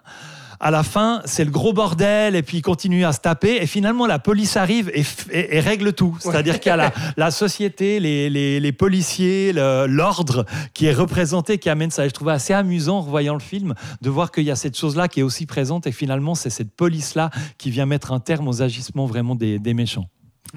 à 0.60 0.72
la 0.72 0.84
fin, 0.84 1.22
c'est 1.26 1.44
le 1.46 1.52
gros 1.52 1.74
bordel 1.74 2.36
et 2.36 2.42
puis 2.44 2.58
ils 2.58 2.62
continuent 2.62 3.06
à 3.06 3.12
se 3.14 3.20
taper 3.20 3.58
et 3.62 3.68
finalement 3.68 4.06
la 4.08 4.20
police 4.20 4.58
arrive 4.58 4.90
et, 4.94 5.02
f- 5.04 5.30
et- 5.32 5.58
et 5.58 5.60
règle 5.60 5.94
tout. 5.94 6.18
C'est-à-dire 6.20 6.60
qu'il 6.60 6.70
y 6.70 6.74
a 6.74 6.78
la, 6.78 6.94
la 7.18 7.32
société, 7.32 8.00
les, 8.00 8.30
les- 8.30 8.60
les 8.60 8.72
policiers, 8.72 9.54
le- 9.54 9.86
l'ordre 9.88 10.46
qui 10.74 10.86
est 10.86 10.94
représenté, 10.94 11.58
qui 11.58 11.70
amène 11.70 11.92
ça. 11.92 12.06
Et 12.06 12.10
je 12.10 12.14
trouvais 12.14 12.32
assez 12.34 12.54
amusant 12.54 12.98
en 12.98 13.02
revoyant 13.02 13.34
le 13.34 13.40
film 13.40 13.74
de 14.02 14.10
voir 14.10 14.32
qu'il 14.32 14.44
y 14.44 14.52
a 14.52 14.56
cette 14.56 14.78
chose-là 14.78 15.08
qui 15.08 15.20
est 15.20 15.24
aussi 15.24 15.46
présente 15.46 15.88
et 15.88 15.92
finalement 15.92 16.36
c'est 16.36 16.50
cette 16.50 16.72
police-là 16.72 17.30
qui 17.58 17.70
vient 17.72 17.86
mettre 17.86 18.12
un 18.12 18.20
terme 18.20 18.48
aux 18.48 18.62
agissements 18.62 19.06
vraiment 19.06 19.36
des, 19.36 19.60
des 19.60 19.74
méchants. 19.74 20.06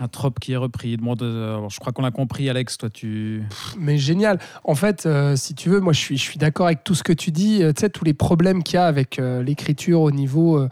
Un 0.01 0.09
trope 0.09 0.39
qui 0.39 0.53
est 0.53 0.57
repris. 0.57 0.97
Alors, 1.21 1.71
je 1.71 1.81
crois 1.81 1.93
qu'on 1.93 2.03
l'a 2.03 2.11
compris, 2.11 2.49
Alex. 2.49 2.79
Toi, 2.79 2.91
tu. 2.91 3.43
Mais 3.79 3.99
génial. 3.99 4.39
En 4.65 4.75
fait, 4.75 5.07
euh, 5.07 5.37
si 5.37 5.55
tu 5.55 5.69
veux, 5.69 5.81
moi 5.81 5.93
je 5.93 6.15
suis, 6.15 6.39
d'accord 6.39 6.67
avec 6.67 6.85
tout 6.85 6.95
ce 6.95 7.03
que 7.03 7.13
tu 7.13 7.31
dis. 7.31 7.63
Euh, 7.63 7.73
tu 7.73 7.81
sais, 7.81 7.91
tous 7.91 8.05
les 8.05 8.15
problèmes 8.15 8.63
qu'il 8.63 8.75
y 8.75 8.79
a 8.79 8.87
avec 8.87 9.19
euh, 9.19 9.43
l'écriture 9.43 10.01
au 10.01 10.11
niveau. 10.11 10.69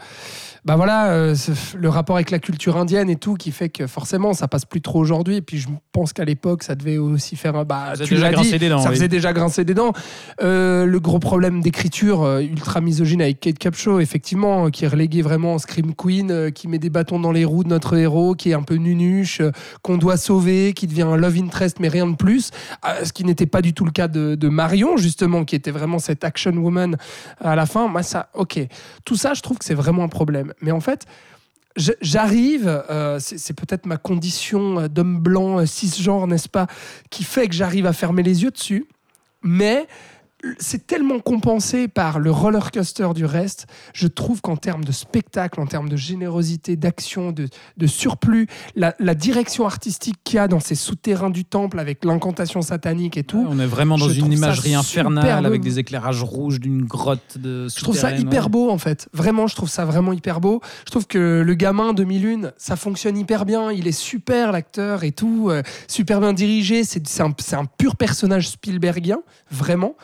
Bah 0.67 0.75
voilà, 0.77 1.11
euh, 1.13 1.35
le 1.79 1.89
rapport 1.89 2.17
avec 2.17 2.31
la 2.33 2.41
culture 2.41 2.77
indienne 2.77 3.09
et 3.09 3.15
tout, 3.17 3.35
qui 3.35 3.53
fait 3.53 3.69
que 3.69 3.87
forcément 3.87 4.35
ça 4.35 4.49
passe 4.49 4.65
plus 4.65 4.81
trop 4.83 4.99
aujourd'hui. 4.99 5.37
Et 5.37 5.41
puis 5.43 5.59
je 5.59 5.69
pense 5.93 6.13
qu'à 6.13 6.25
l'époque, 6.25 6.65
ça 6.65 6.75
devait 6.75 6.99
aussi 6.99 7.37
faire. 7.37 7.55
un- 7.57 7.65
Bah, 7.65 7.85
Ça 7.91 7.93
faisait 7.93 8.05
tu 8.05 8.15
déjà 8.15 8.27
l'as 8.27 8.33
grincer 8.33 8.53
dit, 8.53 8.59
des 8.59 8.69
dents, 8.69 8.79
Ça 8.81 8.89
oui. 8.91 8.97
faisait 8.97 9.09
déjà 9.09 9.33
grincer 9.33 9.65
des 9.65 9.75
dents. 9.75 9.93
Euh, 10.43 10.85
le 10.85 10.99
gros 11.01 11.21
problème 11.21 11.61
d'écriture 11.61 12.25
euh, 12.25 12.41
ultra 12.41 12.81
misogyne 12.81 13.23
avec 13.23 13.39
Kate 13.41 13.59
Capshaw, 13.59 14.01
effectivement, 14.01 14.71
qui 14.71 14.85
est 14.85 14.89
reléguée 14.89 15.23
vraiment 15.23 15.55
en 15.55 15.59
Scream 15.59 15.95
Queen, 15.95 16.51
qui 16.53 16.67
met 16.69 16.79
des 16.79 16.91
bâtons 16.91 17.21
dans 17.21 17.33
les 17.33 17.45
roues 17.45 17.63
de 17.65 17.69
notre 17.69 17.97
héros, 17.97 18.35
qui 18.35 18.51
est 18.51 18.55
un 18.55 18.63
peu 18.63 18.75
nunuche, 18.75 19.41
qu'on 19.83 19.97
doit 19.99 20.17
sauver, 20.17 20.73
qui 20.75 20.89
devient 20.89 21.03
un 21.03 21.17
love 21.17 21.37
interest, 21.39 21.79
mais 21.79 21.89
rien 21.89 22.09
de 22.09 22.17
plus. 22.17 22.51
Ce 23.05 23.13
qui 23.13 23.25
n'était 23.25 23.47
pas 23.47 23.63
du 23.63 23.73
tout 23.73 23.85
le 23.85 23.93
cas 23.93 24.09
de, 24.09 24.35
de 24.35 24.49
Marion, 24.49 24.97
justement, 24.97 25.45
qui 25.45 25.55
était 25.55 25.71
vraiment 25.71 26.01
cette 26.01 26.25
action 26.25 26.51
woman 26.53 26.97
à 27.41 27.55
la 27.55 27.67
fin. 27.67 27.87
Moi, 27.87 28.03
ça, 28.03 28.31
ok. 28.35 28.59
Tout 29.05 29.15
ça, 29.17 29.33
je 29.35 29.43
trouve 29.43 29.59
que 29.59 29.65
c'est 29.65 29.75
vraiment 29.75 30.03
un 30.03 30.09
problème. 30.09 30.53
Mais 30.61 30.73
en 30.73 30.81
fait, 30.81 31.07
j'arrive, 32.01 32.85
euh, 32.91 33.19
c'est 33.21 33.39
c'est 33.39 33.55
peut-être 33.55 33.87
ma 33.87 33.97
condition 33.97 34.81
euh, 34.81 34.89
d'homme 34.89 35.19
blanc, 35.19 35.61
euh, 35.61 35.67
cisgenre, 35.67 36.27
n'est-ce 36.27 36.49
pas, 36.49 36.67
qui 37.11 37.25
fait 37.25 37.49
que 37.49 37.55
j'arrive 37.55 37.87
à 37.87 37.93
fermer 37.93 38.23
les 38.23 38.43
yeux 38.43 38.51
dessus. 38.51 38.87
Mais 39.43 39.87
c'est 40.59 40.87
tellement 40.87 41.19
compensé 41.19 41.89
par 41.89 42.19
le 42.19 42.31
roller 42.31 42.71
coaster 42.71 43.09
du 43.15 43.25
reste. 43.25 43.67
Je 43.95 44.07
trouve 44.07 44.41
qu'en 44.41 44.57
termes 44.57 44.85
de 44.85 44.93
spectacle, 44.93 45.61
en 45.61 45.67
termes 45.67 45.89
de 45.89 45.97
générosité, 45.97 46.77
d'action, 46.77 47.33
de, 47.33 47.49
de 47.77 47.87
surplus, 47.87 48.47
la, 48.75 48.95
la 48.99 49.15
direction 49.15 49.67
artistique 49.67 50.17
qu'il 50.25 50.37
y 50.37 50.39
a 50.39 50.49
dans 50.49 50.61
ces 50.61 50.75
souterrains 50.75 51.31
du 51.31 51.45
temple 51.45 51.79
avec 51.79 52.05
l'incantation 52.05 52.63
satanique 52.63 53.17
et 53.17 53.25
tout, 53.25 53.47
on 53.49 53.59
est 53.59 53.67
vraiment 53.67 53.97
dans 53.97 54.09
une 54.09 54.33
imagerie 54.33 54.75
infernale 54.75 55.47
avec 55.47 55.63
des 55.63 55.79
éclairages 55.79 56.23
rouges 56.23 56.61
d'une 56.61 56.85
grotte 56.85 57.39
de. 57.39 57.69
Je 57.69 57.83
trouve 57.83 57.97
ça 57.97 58.13
hyper 58.13 58.45
ouais. 58.45 58.51
beau 58.51 58.71
en 58.71 58.79
fait. 58.79 59.09
Vraiment, 59.13 59.47
je 59.47 59.55
trouve 59.55 59.69
ça 59.69 59.85
vraiment 59.85 60.13
hyper 60.13 60.41
beau. 60.41 60.61
Je 60.85 60.91
trouve 60.91 61.07
que 61.07 61.43
le 61.45 61.55
gamin 61.55 61.93
2001, 61.93 62.53
ça 62.57 62.77
fonctionne 62.77 63.17
hyper 63.17 63.45
bien. 63.45 63.73
Il 63.73 63.87
est 63.87 63.93
super 63.93 64.53
l'acteur 64.53 65.05
et 65.05 65.13
tout, 65.13 65.49
euh, 65.51 65.63
super 65.89 66.21
bien 66.21 66.33
dirigé. 66.33 66.85
C'est 66.85 67.21
un, 67.21 67.33
c'est 67.39 67.57
un 67.57 67.65
pur 67.65 67.97
personnage 67.97 68.49
Spielbergien, 68.51 69.21
vraiment. 69.51 69.97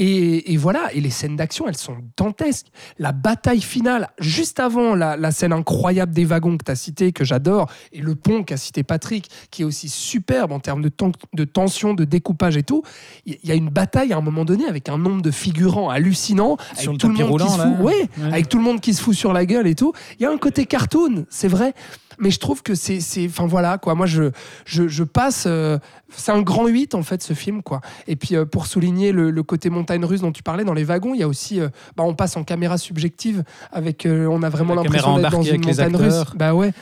Et, 0.00 0.52
et 0.52 0.56
voilà, 0.56 0.92
et 0.94 1.00
les 1.00 1.10
scènes 1.10 1.34
d'action, 1.34 1.66
elles 1.66 1.76
sont 1.76 1.96
dantesques. 2.16 2.66
La 3.00 3.10
bataille 3.10 3.60
finale, 3.60 4.08
juste 4.20 4.60
avant 4.60 4.94
la, 4.94 5.16
la 5.16 5.32
scène 5.32 5.52
incroyable 5.52 6.12
des 6.14 6.24
wagons 6.24 6.56
que 6.56 6.64
tu 6.64 6.70
as 6.70 6.76
cité, 6.76 7.10
que 7.12 7.24
j'adore, 7.24 7.68
et 7.92 8.00
le 8.00 8.14
pont 8.14 8.44
qu'a 8.44 8.56
cité 8.56 8.84
Patrick, 8.84 9.28
qui 9.50 9.62
est 9.62 9.64
aussi 9.64 9.88
superbe 9.88 10.52
en 10.52 10.60
termes 10.60 10.82
de, 10.82 10.88
ten- 10.88 11.10
de 11.34 11.44
tension, 11.44 11.94
de 11.94 12.04
découpage 12.04 12.56
et 12.56 12.62
tout, 12.62 12.82
il 13.26 13.38
y 13.42 13.50
a 13.50 13.54
une 13.56 13.70
bataille 13.70 14.12
à 14.12 14.16
un 14.18 14.20
moment 14.20 14.44
donné 14.44 14.66
avec 14.66 14.88
un 14.88 14.98
nombre 14.98 15.20
de 15.20 15.32
figurants 15.32 15.90
hallucinant, 15.90 16.56
Sur 16.76 16.90
avec 16.90 16.92
le 16.92 16.96
tout 16.98 17.08
le 17.08 17.14
monde 17.26 17.40
qui 17.40 17.48
se 17.48 17.56
fout. 17.56 17.80
Ouais, 17.80 18.08
Ouais. 18.18 18.26
avec 18.32 18.48
tout 18.48 18.58
le 18.58 18.64
monde 18.64 18.80
qui 18.80 18.94
se 18.94 19.02
fout 19.02 19.14
sur 19.16 19.32
la 19.32 19.44
gueule 19.46 19.66
et 19.66 19.74
tout. 19.74 19.92
Il 20.18 20.22
y 20.22 20.26
a 20.26 20.30
un 20.30 20.38
côté 20.38 20.64
cartoon, 20.66 21.26
c'est 21.28 21.48
vrai. 21.48 21.74
Mais 22.18 22.30
je 22.30 22.38
trouve 22.38 22.62
que 22.62 22.74
c'est. 22.74 22.98
Enfin 23.26 23.46
voilà, 23.46 23.78
quoi. 23.78 23.94
Moi, 23.94 24.06
je, 24.06 24.30
je, 24.64 24.88
je 24.88 25.04
passe. 25.04 25.44
euh, 25.46 25.78
c'est 26.10 26.32
un 26.32 26.40
grand 26.40 26.66
8, 26.66 26.94
en 26.94 27.02
fait, 27.02 27.22
ce 27.22 27.34
film, 27.34 27.62
quoi. 27.62 27.80
Et 28.06 28.16
puis, 28.16 28.34
euh, 28.34 28.44
pour 28.46 28.66
souligner 28.66 29.12
le, 29.12 29.30
le 29.30 29.42
côté 29.42 29.68
montagne 29.70 30.04
russe 30.04 30.22
dont 30.22 30.32
tu 30.32 30.42
parlais, 30.42 30.64
dans 30.64 30.72
les 30.74 30.84
wagons, 30.84 31.12
il 31.14 31.20
y 31.20 31.22
a 31.22 31.28
aussi. 31.28 31.60
euh, 31.60 31.68
bah, 31.96 32.04
on 32.04 32.14
passe 32.14 32.36
en 32.36 32.44
caméra 32.44 32.78
subjective. 32.78 33.44
avec 33.72 34.06
On 34.06 34.42
a 34.42 34.48
vraiment 34.48 34.74
l'impression 34.82 35.08
d'être 35.16 35.30
dans 35.30 35.42
une 35.42 35.60
montagne 35.66 35.96
russe. 35.96 36.14
Bah 36.36 36.54
ouais. 36.54 36.72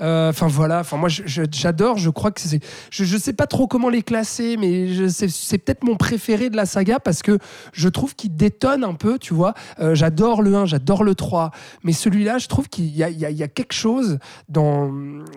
Enfin 0.00 0.46
voilà. 0.48 0.80
Enfin, 0.80 0.96
moi, 0.96 1.08
je- 1.08 1.22
je- 1.26 1.42
j'adore. 1.50 1.98
Je, 1.98 2.10
crois 2.10 2.30
que 2.30 2.40
c'est. 2.40 2.60
Je, 2.90 3.04
je 3.04 3.16
sais 3.18 3.32
pas 3.32 3.46
trop 3.46 3.66
comment 3.66 3.88
les 3.88 4.02
classer, 4.02 4.56
mais 4.58 4.88
c'est 5.08 5.58
peut-être 5.58 5.84
mon 5.84 5.96
préféré 5.96 6.50
de 6.50 6.56
la 6.56 6.66
saga 6.66 6.98
parce 7.00 7.22
que 7.22 7.38
je 7.72 7.88
trouve 7.88 8.14
qu'il 8.14 8.34
détonne 8.34 8.84
un 8.84 8.94
peu, 8.94 9.18
tu 9.18 9.34
vois. 9.34 9.54
J'adore 9.92 10.42
le 10.42 10.54
1, 10.56 10.66
j'adore 10.66 11.04
le 11.04 11.14
3. 11.14 11.50
Mais 11.84 11.92
celui-là, 11.92 12.38
je 12.38 12.48
trouve 12.48 12.68
qu'il 12.68 12.86
y 12.96 13.02
a, 13.04 13.10
y 13.10 13.24
a- 13.24 13.30
y 13.30 13.42
a 13.42 13.48
quelque 13.48 13.72
chose 13.74 14.18
dans, 14.48 14.79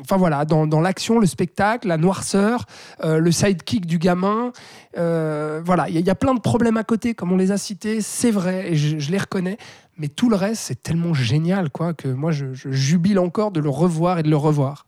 enfin 0.02 0.18
voilà, 0.18 0.46
dans, 0.46 0.68
dans 0.68 0.82
l'action, 0.82 1.20
le 1.20 1.26
spectacle, 1.26 1.88
la 1.88 1.98
noirceur, 1.98 2.66
euh, 3.04 3.18
le 3.18 3.32
sidekick 3.32 3.86
du 3.86 3.98
gamin. 3.98 4.52
Euh, 4.98 5.62
voilà, 5.66 5.90
il 5.90 5.96
y, 5.96 5.98
a- 5.98 6.02
il 6.02 6.06
y 6.06 6.10
a 6.10 6.16
plein 6.16 6.34
de 6.36 6.40
problèmes 6.40 6.78
à 6.78 6.84
côté, 6.84 7.14
comme 7.14 7.32
on 7.32 7.38
les 7.38 7.52
a 7.52 7.58
cités, 7.58 8.02
c'est 8.02 8.32
vrai, 8.32 8.72
et 8.72 8.76
je, 8.76 9.00
je 9.00 9.12
les 9.12 9.18
reconnais. 9.18 9.58
Mais 9.98 10.08
tout 10.08 10.30
le 10.30 10.36
reste, 10.36 10.62
c'est 10.64 10.82
tellement 10.82 11.14
génial, 11.14 11.70
quoi, 11.70 11.94
que 11.94 12.08
moi, 12.08 12.32
je, 12.32 12.54
je 12.54 12.72
jubile 12.72 13.20
encore 13.20 13.52
de 13.52 13.60
le 13.60 13.70
revoir 13.70 14.20
et 14.20 14.24
de 14.24 14.30
le 14.30 14.38
revoir. 14.38 14.86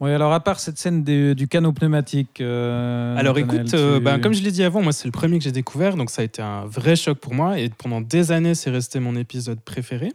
Oui, 0.00 0.10
alors 0.10 0.32
à 0.32 0.40
part 0.40 0.58
cette 0.58 0.76
scène 0.76 1.04
des- 1.04 1.34
du 1.36 1.46
canot 1.46 1.72
pneumatique. 1.72 2.40
euh, 2.40 3.16
Alors 3.16 3.38
écoute, 3.38 3.72
euh, 3.74 4.00
ben, 4.00 4.18
comme 4.20 4.34
je 4.34 4.42
l'ai 4.42 4.50
dit 4.50 4.64
avant, 4.64 4.82
moi 4.82 4.92
c'est 4.92 5.06
le 5.06 5.12
premier 5.12 5.38
que 5.38 5.44
j'ai 5.44 5.52
découvert, 5.52 5.96
donc 5.96 6.10
ça 6.10 6.22
a 6.22 6.24
été 6.24 6.42
un 6.42 6.64
vrai 6.66 6.96
choc 6.96 7.18
pour 7.18 7.32
moi 7.32 7.60
et 7.60 7.68
pendant 7.70 8.00
des 8.00 8.32
années 8.32 8.56
c'est 8.56 8.70
resté 8.70 8.98
mon 8.98 9.14
épisode 9.14 9.60
préféré. 9.60 10.12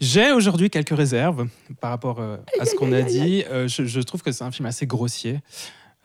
J'ai 0.00 0.32
aujourd'hui 0.32 0.70
quelques 0.70 0.96
réserves 0.96 1.46
par 1.80 1.90
rapport 1.90 2.20
euh, 2.20 2.36
à 2.60 2.64
ce 2.64 2.74
qu'on 2.74 2.92
a 2.92 3.02
dit. 3.02 3.44
Euh, 3.50 3.68
je, 3.68 3.84
je 3.84 4.00
trouve 4.00 4.22
que 4.22 4.32
c'est 4.32 4.44
un 4.44 4.50
film 4.50 4.66
assez 4.66 4.86
grossier. 4.86 5.40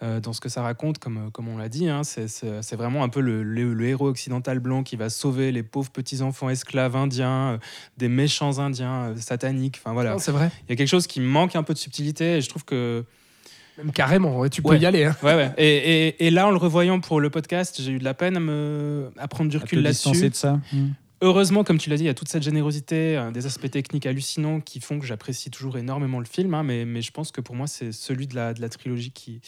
euh, 0.04 0.20
dans 0.20 0.32
ce 0.32 0.40
que 0.42 0.48
ça 0.48 0.62
raconte, 0.62 1.00
comme, 1.00 1.32
comme 1.32 1.48
on 1.48 1.58
l'a 1.58 1.70
dit, 1.70 1.90
hein, 1.90 2.04
c'est- 2.04 2.76
vraiment 2.76 3.04
un 3.04 3.10
peu 3.10 3.20
le, 3.20 3.42
le- 3.42 3.74
le 3.74 3.88
héros 3.88 4.08
occidental 4.08 4.60
blanc 4.60 4.84
qui 4.84 4.96
va 4.96 5.10
sauver 5.10 5.52
les 5.52 5.64
pauvres 5.64 5.90
petits-enfants 5.90 6.50
esclaves 6.52 6.96
indiens, 6.96 7.54
euh, 7.54 7.58
des 7.98 8.08
méchants 8.08 8.60
indiens 8.60 9.06
euh, 9.06 9.16
sataniques. 9.18 9.80
Enfin 9.84 9.94
voilà, 9.94 10.20
C'est 10.20 10.32
vrai, 10.32 10.52
il 10.68 10.70
y 10.70 10.74
a 10.74 10.76
quelque 10.76 10.88
chose 10.88 11.08
qui 11.08 11.20
manque 11.20 11.56
un 11.56 11.64
peu 11.64 11.74
de 11.74 11.80
subtilité 11.80 12.38
et 12.38 12.42
je 12.42 12.48
trouve 12.50 12.64
que 12.64 13.06
même 13.80 13.92
carrément, 13.92 14.38
ouais, 14.38 14.50
tu 14.52 14.62
peux 14.62 14.70
Ouais. 14.70 14.80
y 14.80 14.86
aller. 14.86 15.06
hein. 15.06 15.16
Ouais, 15.24 15.34
ouais. 15.34 15.52
Et, 15.58 16.08
et- 16.10 16.28
et 16.28 16.30
là, 16.30 16.46
en 16.48 16.52
le 16.52 16.58
revoyant 16.58 17.00
pour 17.00 17.20
le 17.20 17.32
podcast, 17.32 17.82
j'ai 17.82 17.92
eu 17.94 17.98
de 17.98 18.04
la 18.04 18.14
peine 18.14 18.38
à, 18.38 18.40
me, 18.40 19.10
à 19.18 19.28
prendre 19.28 19.50
du 19.50 19.58
recul 19.58 19.82
là-dessus. 19.82 20.30
de 20.30 20.36
ça. 20.36 20.60
Hmm. 20.74 20.90
Heureusement, 21.22 21.64
comme 21.64 21.78
tu 21.80 21.90
l'as 21.90 21.98
dit, 21.98 22.04
il 22.04 22.08
y 22.08 22.10
a 22.10 22.14
toute 22.14 22.28
cette 22.30 22.44
générosité, 22.44 23.18
euh, 23.18 23.32
des 23.32 23.46
aspects 23.48 23.70
techniques 23.72 24.06
hallucinants 24.06 24.60
qui 24.60 24.80
font 24.80 25.00
que 25.00 25.06
j'apprécie 25.06 25.50
toujours 25.50 25.78
énormément 25.78 26.20
le 26.20 26.26
film. 26.26 26.54
hein, 26.54 26.64
mais, 26.64 26.86
mais 26.86 27.02
je 27.02 27.12
pense 27.12 27.32
que 27.32 27.42
pour 27.42 27.56
moi, 27.56 27.66
c'est 27.68 27.92
celui 27.92 28.28
de 28.28 28.36
la, 28.36 28.54
de 28.54 28.62
la 28.62 28.70
trilogie 28.70 29.10
qui, 29.12 29.42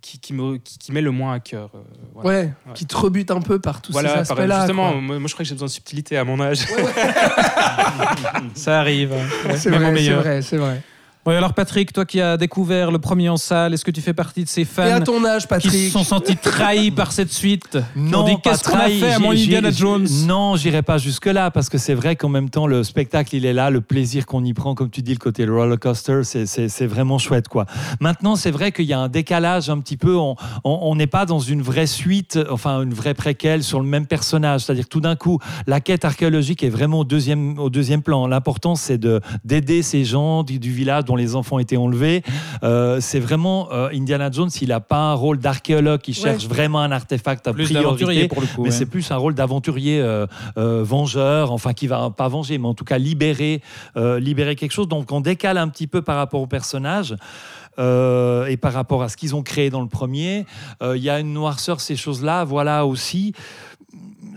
qui, 0.00 0.18
qui 0.18 0.32
me, 0.32 0.56
qui, 0.56 0.78
qui 0.78 0.92
met 0.92 1.02
le 1.02 1.10
moins 1.10 1.34
à 1.34 1.40
cœur. 1.40 1.70
euh, 1.74 1.78
voilà. 2.14 2.28
Ouais, 2.30 2.44
Ouais. 2.66 2.72
qui 2.74 2.86
te 2.86 2.96
rebute 2.96 3.30
un 3.30 3.42
peu 3.42 3.58
par 3.58 3.82
tous 3.82 3.92
Voilà, 3.92 4.14
ces 4.24 4.30
aspects-là. 4.32 4.60
justement, 4.60 4.94
moi, 4.94 5.18
moi, 5.18 5.28
je 5.28 5.34
crois 5.34 5.44
que 5.44 5.48
j'ai 5.48 5.54
besoin 5.54 5.66
de 5.68 5.72
subtilité 5.72 6.16
à 6.16 6.24
mon 6.24 6.40
âge. 6.40 6.60
Ça 8.54 8.80
arrive. 8.80 9.12
C'est 9.56 9.70
Même 9.70 9.82
au 9.82 9.90
vrai, 9.90 10.02
c'est 10.02 10.12
vrai, 10.14 10.42
c'est 10.42 10.56
vrai. 10.56 10.80
Oui, 11.26 11.34
alors 11.34 11.52
Patrick, 11.52 11.92
toi 11.92 12.06
qui 12.06 12.18
as 12.18 12.38
découvert 12.38 12.90
le 12.90 12.98
premier 12.98 13.28
en 13.28 13.36
salle, 13.36 13.74
est-ce 13.74 13.84
que 13.84 13.90
tu 13.90 14.00
fais 14.00 14.14
partie 14.14 14.42
de 14.42 14.48
ces 14.48 14.64
fans 14.64 14.86
Et 14.86 14.90
à 14.92 15.00
ton 15.02 15.22
âge, 15.26 15.46
qui 15.60 15.68
se 15.68 15.90
sont 15.90 16.02
sentis 16.02 16.34
trahis 16.36 16.90
par 16.90 17.12
cette 17.12 17.30
suite 17.30 17.76
Non, 17.94 18.20
On 18.20 18.24
dit 18.24 18.34
pas 18.42 18.52
qu'est-ce 18.52 18.64
qu'on 18.64 18.78
a 18.78 18.88
fait 18.88 19.12
à 19.12 19.18
mon 19.18 19.32
j'ai- 19.32 19.42
Indiana 19.44 19.70
j'ai- 19.70 19.76
Jones 19.76 20.08
Non, 20.26 20.56
j'irai 20.56 20.80
pas 20.80 20.96
jusque 20.96 21.26
là 21.26 21.50
parce 21.50 21.68
que 21.68 21.76
c'est 21.76 21.92
vrai 21.92 22.16
qu'en 22.16 22.30
même 22.30 22.48
temps 22.48 22.66
le 22.66 22.82
spectacle 22.84 23.36
il 23.36 23.44
est 23.44 23.52
là, 23.52 23.68
le 23.68 23.82
plaisir 23.82 24.24
qu'on 24.24 24.42
y 24.44 24.54
prend, 24.54 24.74
comme 24.74 24.88
tu 24.88 25.02
dis, 25.02 25.12
le 25.12 25.18
côté 25.18 25.44
roller 25.44 25.78
coaster, 25.78 26.22
c'est- 26.24 26.86
vraiment 26.86 27.18
chouette 27.18 27.48
quoi. 27.48 27.66
Maintenant, 28.00 28.34
c'est 28.34 28.50
vrai 28.50 28.72
qu'il 28.72 28.86
y 28.86 28.94
a 28.94 28.98
un 28.98 29.08
décalage 29.08 29.68
un 29.68 29.78
petit 29.80 29.98
peu. 29.98 30.16
On 30.64 30.94
n'est 30.96 31.06
pas 31.06 31.26
dans 31.26 31.38
une 31.38 31.60
vraie 31.60 31.86
suite, 31.86 32.38
enfin 32.50 32.80
une 32.82 32.94
vraie 32.94 33.12
préquelle 33.14 33.62
sur 33.62 33.78
le 33.80 33.86
même 33.86 34.06
personnage. 34.06 34.62
C'est-à-dire 34.62 34.84
que 34.84 34.88
tout 34.88 35.02
d'un 35.02 35.16
coup, 35.16 35.38
la 35.66 35.80
quête 35.80 36.06
archéologique 36.06 36.62
est 36.62 36.70
vraiment 36.70 37.00
au 37.00 37.04
deuxième 37.04 37.58
au 37.58 37.68
deuxième 37.68 38.00
plan. 38.00 38.26
L'important 38.26 38.74
c'est 38.74 38.96
de 38.96 39.20
d'aider 39.44 39.82
ces 39.82 40.06
gens 40.06 40.42
du, 40.44 40.58
du 40.58 40.72
village 40.72 41.04
dont 41.10 41.16
les 41.16 41.34
enfants 41.34 41.58
étaient 41.58 41.76
enlevés. 41.76 42.22
Euh, 42.62 43.00
c'est 43.00 43.18
vraiment 43.18 43.68
euh, 43.72 43.88
Indiana 43.92 44.30
Jones. 44.30 44.50
Il 44.62 44.68
n'a 44.68 44.80
pas 44.80 45.02
un 45.12 45.14
rôle 45.14 45.38
d'archéologue 45.38 46.00
qui 46.00 46.14
cherche 46.14 46.46
vraiment 46.46 46.80
un 46.80 46.92
artefact 46.92 47.48
à 47.48 47.52
Plus 47.52 47.64
priorité. 47.64 47.84
d'aventurier 47.84 48.28
pour 48.28 48.40
le 48.40 48.46
coup. 48.46 48.62
Mais 48.62 48.68
ouais. 48.68 48.78
c'est 48.78 48.86
plus 48.86 49.10
un 49.10 49.16
rôle 49.16 49.34
d'aventurier 49.34 50.00
euh, 50.00 50.26
vengeur, 50.84 51.50
enfin 51.52 51.72
qui 51.72 51.86
va 51.88 52.10
pas 52.10 52.28
venger, 52.28 52.58
mais 52.58 52.68
en 52.68 52.74
tout 52.74 52.84
cas 52.84 52.98
libérer, 52.98 53.60
libérer 53.96 54.54
quelque 54.56 54.72
chose. 54.72 54.88
Donc 54.88 55.10
on 55.10 55.20
décale 55.20 55.58
un 55.58 55.68
petit 55.68 55.86
peu 55.88 56.00
par 56.02 56.16
rapport 56.16 56.40
au 56.40 56.46
personnage. 56.46 57.16
euh, 57.78 58.46
et 58.46 58.56
par 58.56 58.72
rapport 58.72 59.02
à 59.02 59.08
ce 59.08 59.16
qu'ils 59.16 59.34
ont 59.34 59.42
créé 59.42 59.70
dans 59.70 59.80
le 59.80 59.88
premier, 59.88 60.44
Euh, 60.82 60.96
il 60.96 61.02
y 61.02 61.10
a 61.10 61.18
une 61.20 61.32
noirceur 61.32 61.80
ces 61.80 61.96
choses-là. 61.96 62.44
Voilà 62.44 62.84
aussi, 62.86 63.32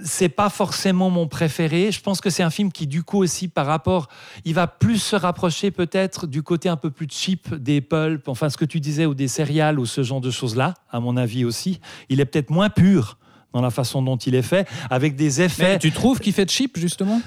c'est 0.03 0.29
pas 0.29 0.49
forcément 0.49 1.09
mon 1.09 1.27
préféré. 1.27 1.91
Je 1.91 2.01
pense 2.01 2.21
que 2.21 2.29
c'est 2.29 2.43
un 2.43 2.49
film 2.49 2.71
qui, 2.71 2.87
du 2.87 3.03
coup 3.03 3.19
aussi, 3.23 3.47
par 3.47 3.65
rapport, 3.65 4.09
il 4.45 4.53
va 4.53 4.67
plus 4.67 4.97
se 4.97 5.15
rapprocher 5.15 5.71
peut-être 5.71 6.27
du 6.27 6.43
côté 6.43 6.69
un 6.69 6.75
peu 6.75 6.91
plus 6.91 7.07
cheap 7.09 7.53
des 7.55 7.81
pulp, 7.81 8.27
enfin 8.27 8.49
ce 8.49 8.57
que 8.57 8.65
tu 8.65 8.79
disais, 8.79 9.05
ou 9.05 9.13
des 9.13 9.27
céréales 9.27 9.79
ou 9.79 9.85
ce 9.85 10.03
genre 10.03 10.21
de 10.21 10.31
choses-là, 10.31 10.73
à 10.91 10.99
mon 10.99 11.17
avis 11.17 11.45
aussi. 11.45 11.79
Il 12.09 12.19
est 12.19 12.25
peut-être 12.25 12.49
moins 12.49 12.69
pur 12.69 13.17
dans 13.53 13.61
la 13.61 13.69
façon 13.69 14.01
dont 14.01 14.17
il 14.17 14.35
est 14.35 14.41
fait, 14.41 14.67
avec 14.89 15.15
des 15.15 15.39
Mais 15.39 15.45
effets. 15.45 15.79
tu 15.79 15.91
trouves 15.91 16.19
qu'il 16.19 16.33
fait 16.33 16.49
cheap 16.49 16.77
justement? 16.77 17.21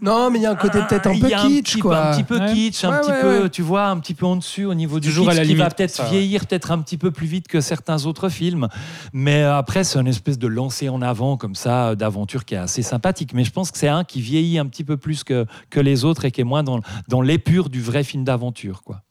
Non, 0.00 0.30
mais 0.30 0.38
il 0.38 0.42
y 0.42 0.46
a 0.46 0.50
un 0.52 0.54
côté 0.56 0.78
peut-être 0.88 1.06
un 1.08 1.18
peu 1.18 1.28
kitsch, 1.28 1.72
petit, 1.72 1.78
quoi. 1.80 2.08
Un 2.08 2.12
petit 2.14 2.22
peu 2.24 2.38
Ouais. 2.38 2.52
kitsch, 2.52 2.84
un 2.84 2.90
Ouais, 2.92 3.00
petit 3.00 3.10
ouais, 3.10 3.20
peu, 3.20 3.42
ouais. 3.42 3.50
tu 3.50 3.62
vois, 3.62 3.86
un 3.88 3.98
petit 3.98 4.14
peu 4.14 4.26
en 4.26 4.36
dessus 4.36 4.64
au 4.64 4.74
niveau 4.74 5.00
du 5.00 5.08
Toujours 5.08 5.28
à 5.28 5.32
kitsch, 5.32 5.40
la 5.40 5.46
qui 5.46 5.54
va 5.54 5.70
peut-être 5.70 5.90
ça, 5.90 6.04
ouais. 6.04 6.10
vieillir 6.10 6.46
peut-être 6.46 6.70
un 6.70 6.78
petit 6.80 6.96
peu 6.96 7.10
plus 7.10 7.26
vite 7.26 7.48
que 7.48 7.60
certains 7.60 8.06
autres 8.06 8.28
films. 8.28 8.68
Mais 9.12 9.42
après, 9.42 9.82
c'est 9.84 9.98
une 9.98 10.06
espèce 10.06 10.38
de 10.38 10.46
lancer 10.46 10.88
en 10.88 11.02
avant 11.02 11.36
comme 11.36 11.54
ça 11.54 11.94
d'aventure 11.96 12.44
qui 12.44 12.54
est 12.54 12.58
assez 12.58 12.82
sympathique. 12.82 13.32
Mais 13.34 13.44
je 13.44 13.50
pense 13.50 13.70
que 13.70 13.78
c'est 13.78 13.88
un 13.88 14.04
qui 14.04 14.20
vieillit 14.20 14.58
un 14.58 14.66
petit 14.66 14.84
peu 14.84 14.96
plus 14.96 15.24
que, 15.24 15.46
que 15.70 15.80
les 15.80 16.04
autres 16.04 16.24
et 16.24 16.30
qui 16.30 16.40
est 16.40 16.44
moins 16.44 16.62
dans, 16.62 16.80
dans 17.08 17.20
l'épure 17.20 17.68
du 17.68 17.80
vrai 17.82 18.04
film 18.04 18.24
d'aventure, 18.24 18.82
quoi. 18.84 19.02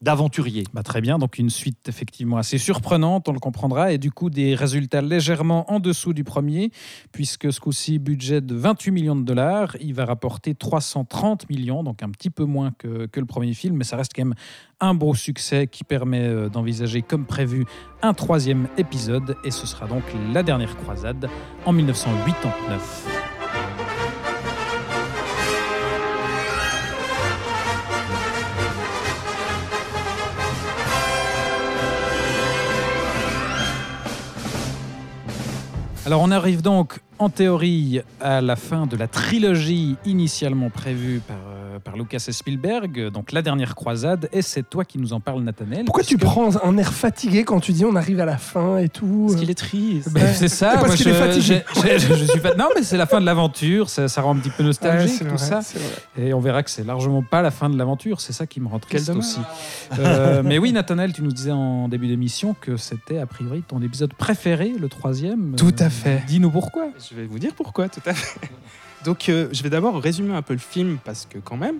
D'aventurier. 0.00 0.64
Bah, 0.74 0.82
très 0.82 1.00
bien, 1.00 1.18
donc 1.18 1.38
une 1.38 1.48
suite 1.48 1.88
effectivement 1.88 2.36
assez 2.36 2.58
surprenante, 2.58 3.28
on 3.28 3.32
le 3.32 3.38
comprendra, 3.38 3.92
et 3.92 3.98
du 3.98 4.10
coup 4.10 4.28
des 4.28 4.54
résultats 4.54 5.00
légèrement 5.00 5.70
en 5.72 5.80
dessous 5.80 6.12
du 6.12 6.24
premier, 6.24 6.70
puisque 7.12 7.52
ce 7.52 7.60
coup-ci, 7.60 7.98
budget 7.98 8.40
de 8.40 8.54
28 8.54 8.90
millions 8.90 9.16
de 9.16 9.22
dollars, 9.22 9.76
il 9.80 9.94
va 9.94 10.04
rapporter 10.04 10.54
330 10.54 11.48
millions, 11.48 11.82
donc 11.82 12.02
un 12.02 12.10
petit 12.10 12.30
peu 12.30 12.44
moins 12.44 12.72
que, 12.76 13.06
que 13.06 13.20
le 13.20 13.26
premier 13.26 13.54
film, 13.54 13.76
mais 13.76 13.84
ça 13.84 13.96
reste 13.96 14.12
quand 14.14 14.24
même 14.24 14.34
un 14.80 14.94
beau 14.94 15.14
succès 15.14 15.66
qui 15.68 15.84
permet 15.84 16.26
euh, 16.26 16.48
d'envisager 16.48 17.00
comme 17.00 17.24
prévu 17.24 17.64
un 18.02 18.12
troisième 18.12 18.68
épisode, 18.76 19.36
et 19.44 19.50
ce 19.50 19.66
sera 19.66 19.86
donc 19.86 20.02
la 20.32 20.42
dernière 20.42 20.76
croisade 20.76 21.30
en 21.64 21.72
1989. 21.72 23.23
Alors 36.06 36.20
on 36.20 36.30
arrive 36.30 36.60
donc 36.60 37.00
en 37.18 37.30
théorie 37.30 38.02
à 38.20 38.42
la 38.42 38.56
fin 38.56 38.86
de 38.86 38.94
la 38.94 39.08
trilogie 39.08 39.96
initialement 40.04 40.68
prévue 40.68 41.20
par, 41.26 41.36
euh, 41.48 41.53
par 41.84 41.96
Lucas 41.96 42.24
et 42.28 42.32
Spielberg, 42.32 43.10
donc 43.10 43.30
la 43.32 43.42
dernière 43.42 43.74
croisade, 43.74 44.28
et 44.32 44.40
c'est 44.42 44.62
toi 44.68 44.84
qui 44.84 44.98
nous 44.98 45.12
en 45.12 45.20
parles 45.20 45.42
Nathanaël. 45.42 45.84
Pourquoi 45.84 46.02
tu 46.02 46.16
prends 46.18 46.48
un 46.64 46.76
air 46.78 46.92
fatigué 46.92 47.44
quand 47.44 47.60
tu 47.60 47.72
dis 47.72 47.84
on 47.84 47.94
arrive 47.94 48.20
à 48.20 48.24
la 48.24 48.38
fin 48.38 48.78
et 48.78 48.88
tout 48.88 49.26
Parce 49.28 49.38
qu'il 49.40 49.50
est 49.50 49.54
triste. 49.54 50.10
Ben, 50.12 50.32
c'est 50.34 50.48
ça, 50.48 50.72
parce 50.74 50.86
moi, 50.86 50.96
qu'il 50.96 51.04
je, 51.06 51.10
est 51.10 51.12
fatigué. 51.14 51.62
j'ai- 51.82 51.98
j'ai- 51.98 52.16
je 52.16 52.24
suis 52.24 52.40
Non 52.58 52.68
mais 52.74 52.82
c'est 52.82 52.96
la 52.96 53.06
fin 53.06 53.20
de 53.20 53.26
l'aventure, 53.26 53.90
ça, 53.90 54.08
ça 54.08 54.22
rend 54.22 54.34
un 54.34 54.38
petit 54.38 54.50
peu 54.50 54.62
nostalgique 54.62 55.14
c'est 55.18 55.24
tout 55.24 55.36
vrai, 55.36 55.38
ça. 55.38 55.60
Et 56.18 56.32
on 56.32 56.40
verra 56.40 56.62
que 56.62 56.70
c'est 56.70 56.84
largement 56.84 57.22
pas 57.22 57.42
la 57.42 57.50
fin 57.50 57.68
de 57.68 57.76
l'aventure, 57.76 58.20
c'est 58.20 58.32
ça 58.32 58.46
qui 58.46 58.60
me 58.60 58.68
rend 58.68 58.78
triste 58.78 59.10
aussi. 59.10 59.40
Euh, 59.98 60.42
mais 60.44 60.58
oui, 60.58 60.72
Nathanaël, 60.72 61.12
tu 61.12 61.22
nous 61.22 61.32
disais 61.32 61.50
en 61.52 61.88
début 61.88 62.06
d'émission 62.08 62.54
que 62.60 62.76
c'était 62.76 63.18
a 63.18 63.26
priori 63.26 63.62
ton 63.66 63.82
épisode 63.82 64.14
préféré, 64.14 64.72
le 64.80 64.88
troisième. 64.88 65.54
Tout 65.56 65.74
à 65.78 65.90
fait. 65.90 66.22
Dis-nous 66.26 66.50
pourquoi. 66.50 66.86
Je 67.10 67.14
vais 67.14 67.26
vous 67.26 67.38
dire 67.38 67.52
pourquoi, 67.54 67.88
tout 67.88 68.00
à 68.06 68.14
fait. 68.14 68.40
Donc, 69.04 69.28
euh, 69.28 69.48
je 69.52 69.62
vais 69.62 69.70
d'abord 69.70 70.00
résumer 70.00 70.34
un 70.34 70.42
peu 70.42 70.54
le 70.54 70.58
film 70.58 70.98
parce 71.04 71.26
que, 71.26 71.38
quand 71.38 71.56
même. 71.56 71.76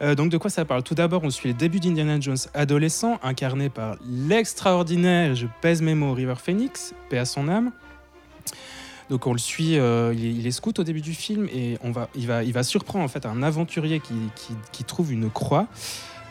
Euh, 0.00 0.14
donc, 0.14 0.30
de 0.30 0.38
quoi 0.38 0.50
ça 0.50 0.64
parle? 0.64 0.82
Tout 0.82 0.94
d'abord, 0.94 1.22
on 1.22 1.30
suit 1.30 1.48
les 1.48 1.54
débuts 1.54 1.80
d'Indiana 1.80 2.18
Jones 2.18 2.38
adolescent, 2.54 3.18
incarné 3.22 3.68
par 3.68 3.96
l'extraordinaire, 4.06 5.34
je 5.34 5.46
pèse 5.60 5.82
mes 5.82 5.94
mots, 5.94 6.14
River 6.14 6.34
Phoenix, 6.42 6.94
paix 7.10 7.18
à 7.18 7.24
son 7.24 7.48
âme. 7.48 7.72
Donc, 9.10 9.26
on 9.26 9.32
le 9.32 9.38
suit, 9.38 9.78
euh, 9.78 10.14
il, 10.16 10.46
est, 10.46 10.50
scout 10.52 10.78
au 10.78 10.84
début 10.84 11.02
du 11.02 11.12
film 11.12 11.46
et 11.52 11.76
on 11.82 11.90
va, 11.90 12.08
il, 12.14 12.26
va, 12.26 12.62
surprendre 12.62 13.04
en 13.04 13.08
fait 13.08 13.26
un 13.26 13.42
aventurier 13.42 14.00
qui- 14.00 14.14
qui 14.72 14.84
trouve 14.84 15.12
une 15.12 15.28
croix, 15.28 15.66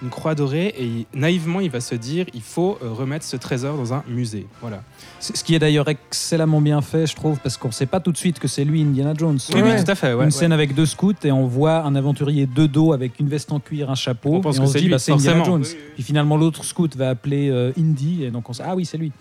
une 0.01 0.09
croix 0.09 0.33
dorée, 0.35 0.73
et 0.79 1.05
naïvement, 1.13 1.59
il 1.59 1.69
va 1.69 1.79
se 1.79 1.95
dire 1.95 2.25
il 2.33 2.41
faut 2.41 2.77
euh, 2.83 2.89
remettre 2.91 3.25
ce 3.25 3.37
trésor 3.37 3.77
dans 3.77 3.93
un 3.93 4.03
musée. 4.07 4.47
Voilà. 4.61 4.81
C'est- 5.19 5.35
Ce 5.37 5.43
qui 5.43 5.53
est 5.55 5.59
d'ailleurs 5.59 5.87
excellemment 5.89 6.59
bien 6.61 6.81
fait, 6.81 7.05
je 7.07 7.15
trouve, 7.15 7.39
parce 7.39 7.57
qu'on 7.57 7.67
ne 7.67 7.73
sait 7.73 7.85
pas 7.85 7.99
tout 7.99 8.11
de 8.11 8.17
suite 8.17 8.39
que 8.39 8.47
c'est 8.47 8.63
lui, 8.65 8.81
Indiana 8.81 9.13
Jones. 9.15 9.37
Oui, 9.53 9.61
Ouais. 9.61 9.75
oui, 9.77 9.83
tout 9.83 9.91
à 9.91 9.95
fait. 9.95 10.07
ouais, 10.07 10.13
une 10.13 10.19
ouais. 10.25 10.31
scène 10.31 10.51
avec 10.51 10.73
deux 10.73 10.85
scouts 10.87 11.13
et 11.23 11.31
on 11.31 11.45
voit 11.45 11.83
un 11.83 11.95
aventurier 11.95 12.47
de 12.47 12.65
dos 12.65 12.93
avec 12.93 13.19
une 13.19 13.29
veste 13.29 13.51
en 13.51 13.59
cuir, 13.59 13.89
un 13.91 13.95
chapeau. 13.95 14.35
On 14.35 14.41
pense 14.41 14.55
et 14.55 14.59
que 14.59 14.63
on 14.63 14.67
se 14.67 14.73
c'est 14.73 14.79
dit, 14.79 14.85
lui, 14.85 14.91
bah, 14.91 14.99
c'est 14.99 15.11
Indiana. 15.11 15.43
Jones. 15.43 15.65
Puis 15.95 16.03
finalement, 16.03 16.37
l'autre 16.37 16.63
scout 16.65 16.95
va 16.95 17.09
appeler 17.09 17.49
euh, 17.49 17.71
Indy 17.77 18.23
et 18.23 18.31
donc 18.31 18.49
on 18.49 18.53
se 18.53 18.63
ah 18.63 18.75
oui, 18.75 18.85
c'est 18.85 18.97
lui. 18.97 19.11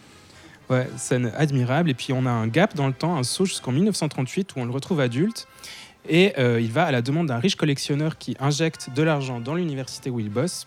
Ouais, 0.70 0.88
scène 0.96 1.32
admirable. 1.36 1.90
Et 1.90 1.94
puis 1.94 2.12
on 2.12 2.24
a 2.26 2.30
un 2.30 2.46
gap 2.46 2.74
dans 2.76 2.86
le 2.86 2.92
temps, 2.92 3.16
un 3.16 3.22
saut 3.24 3.44
jusqu'en 3.44 3.72
1938 3.72 4.54
où 4.56 4.60
on 4.60 4.64
le 4.64 4.70
retrouve 4.70 5.00
adulte. 5.00 5.46
Et 6.08 6.32
euh, 6.38 6.60
il 6.60 6.72
va 6.72 6.84
à 6.84 6.92
la 6.92 7.02
demande 7.02 7.26
d'un 7.26 7.38
riche 7.38 7.56
collectionneur 7.56 8.16
qui 8.16 8.34
injecte 8.40 8.88
de 8.96 9.02
l'argent 9.02 9.38
dans 9.38 9.54
l'université 9.54 10.08
où 10.08 10.18
il 10.18 10.30
bosse. 10.30 10.66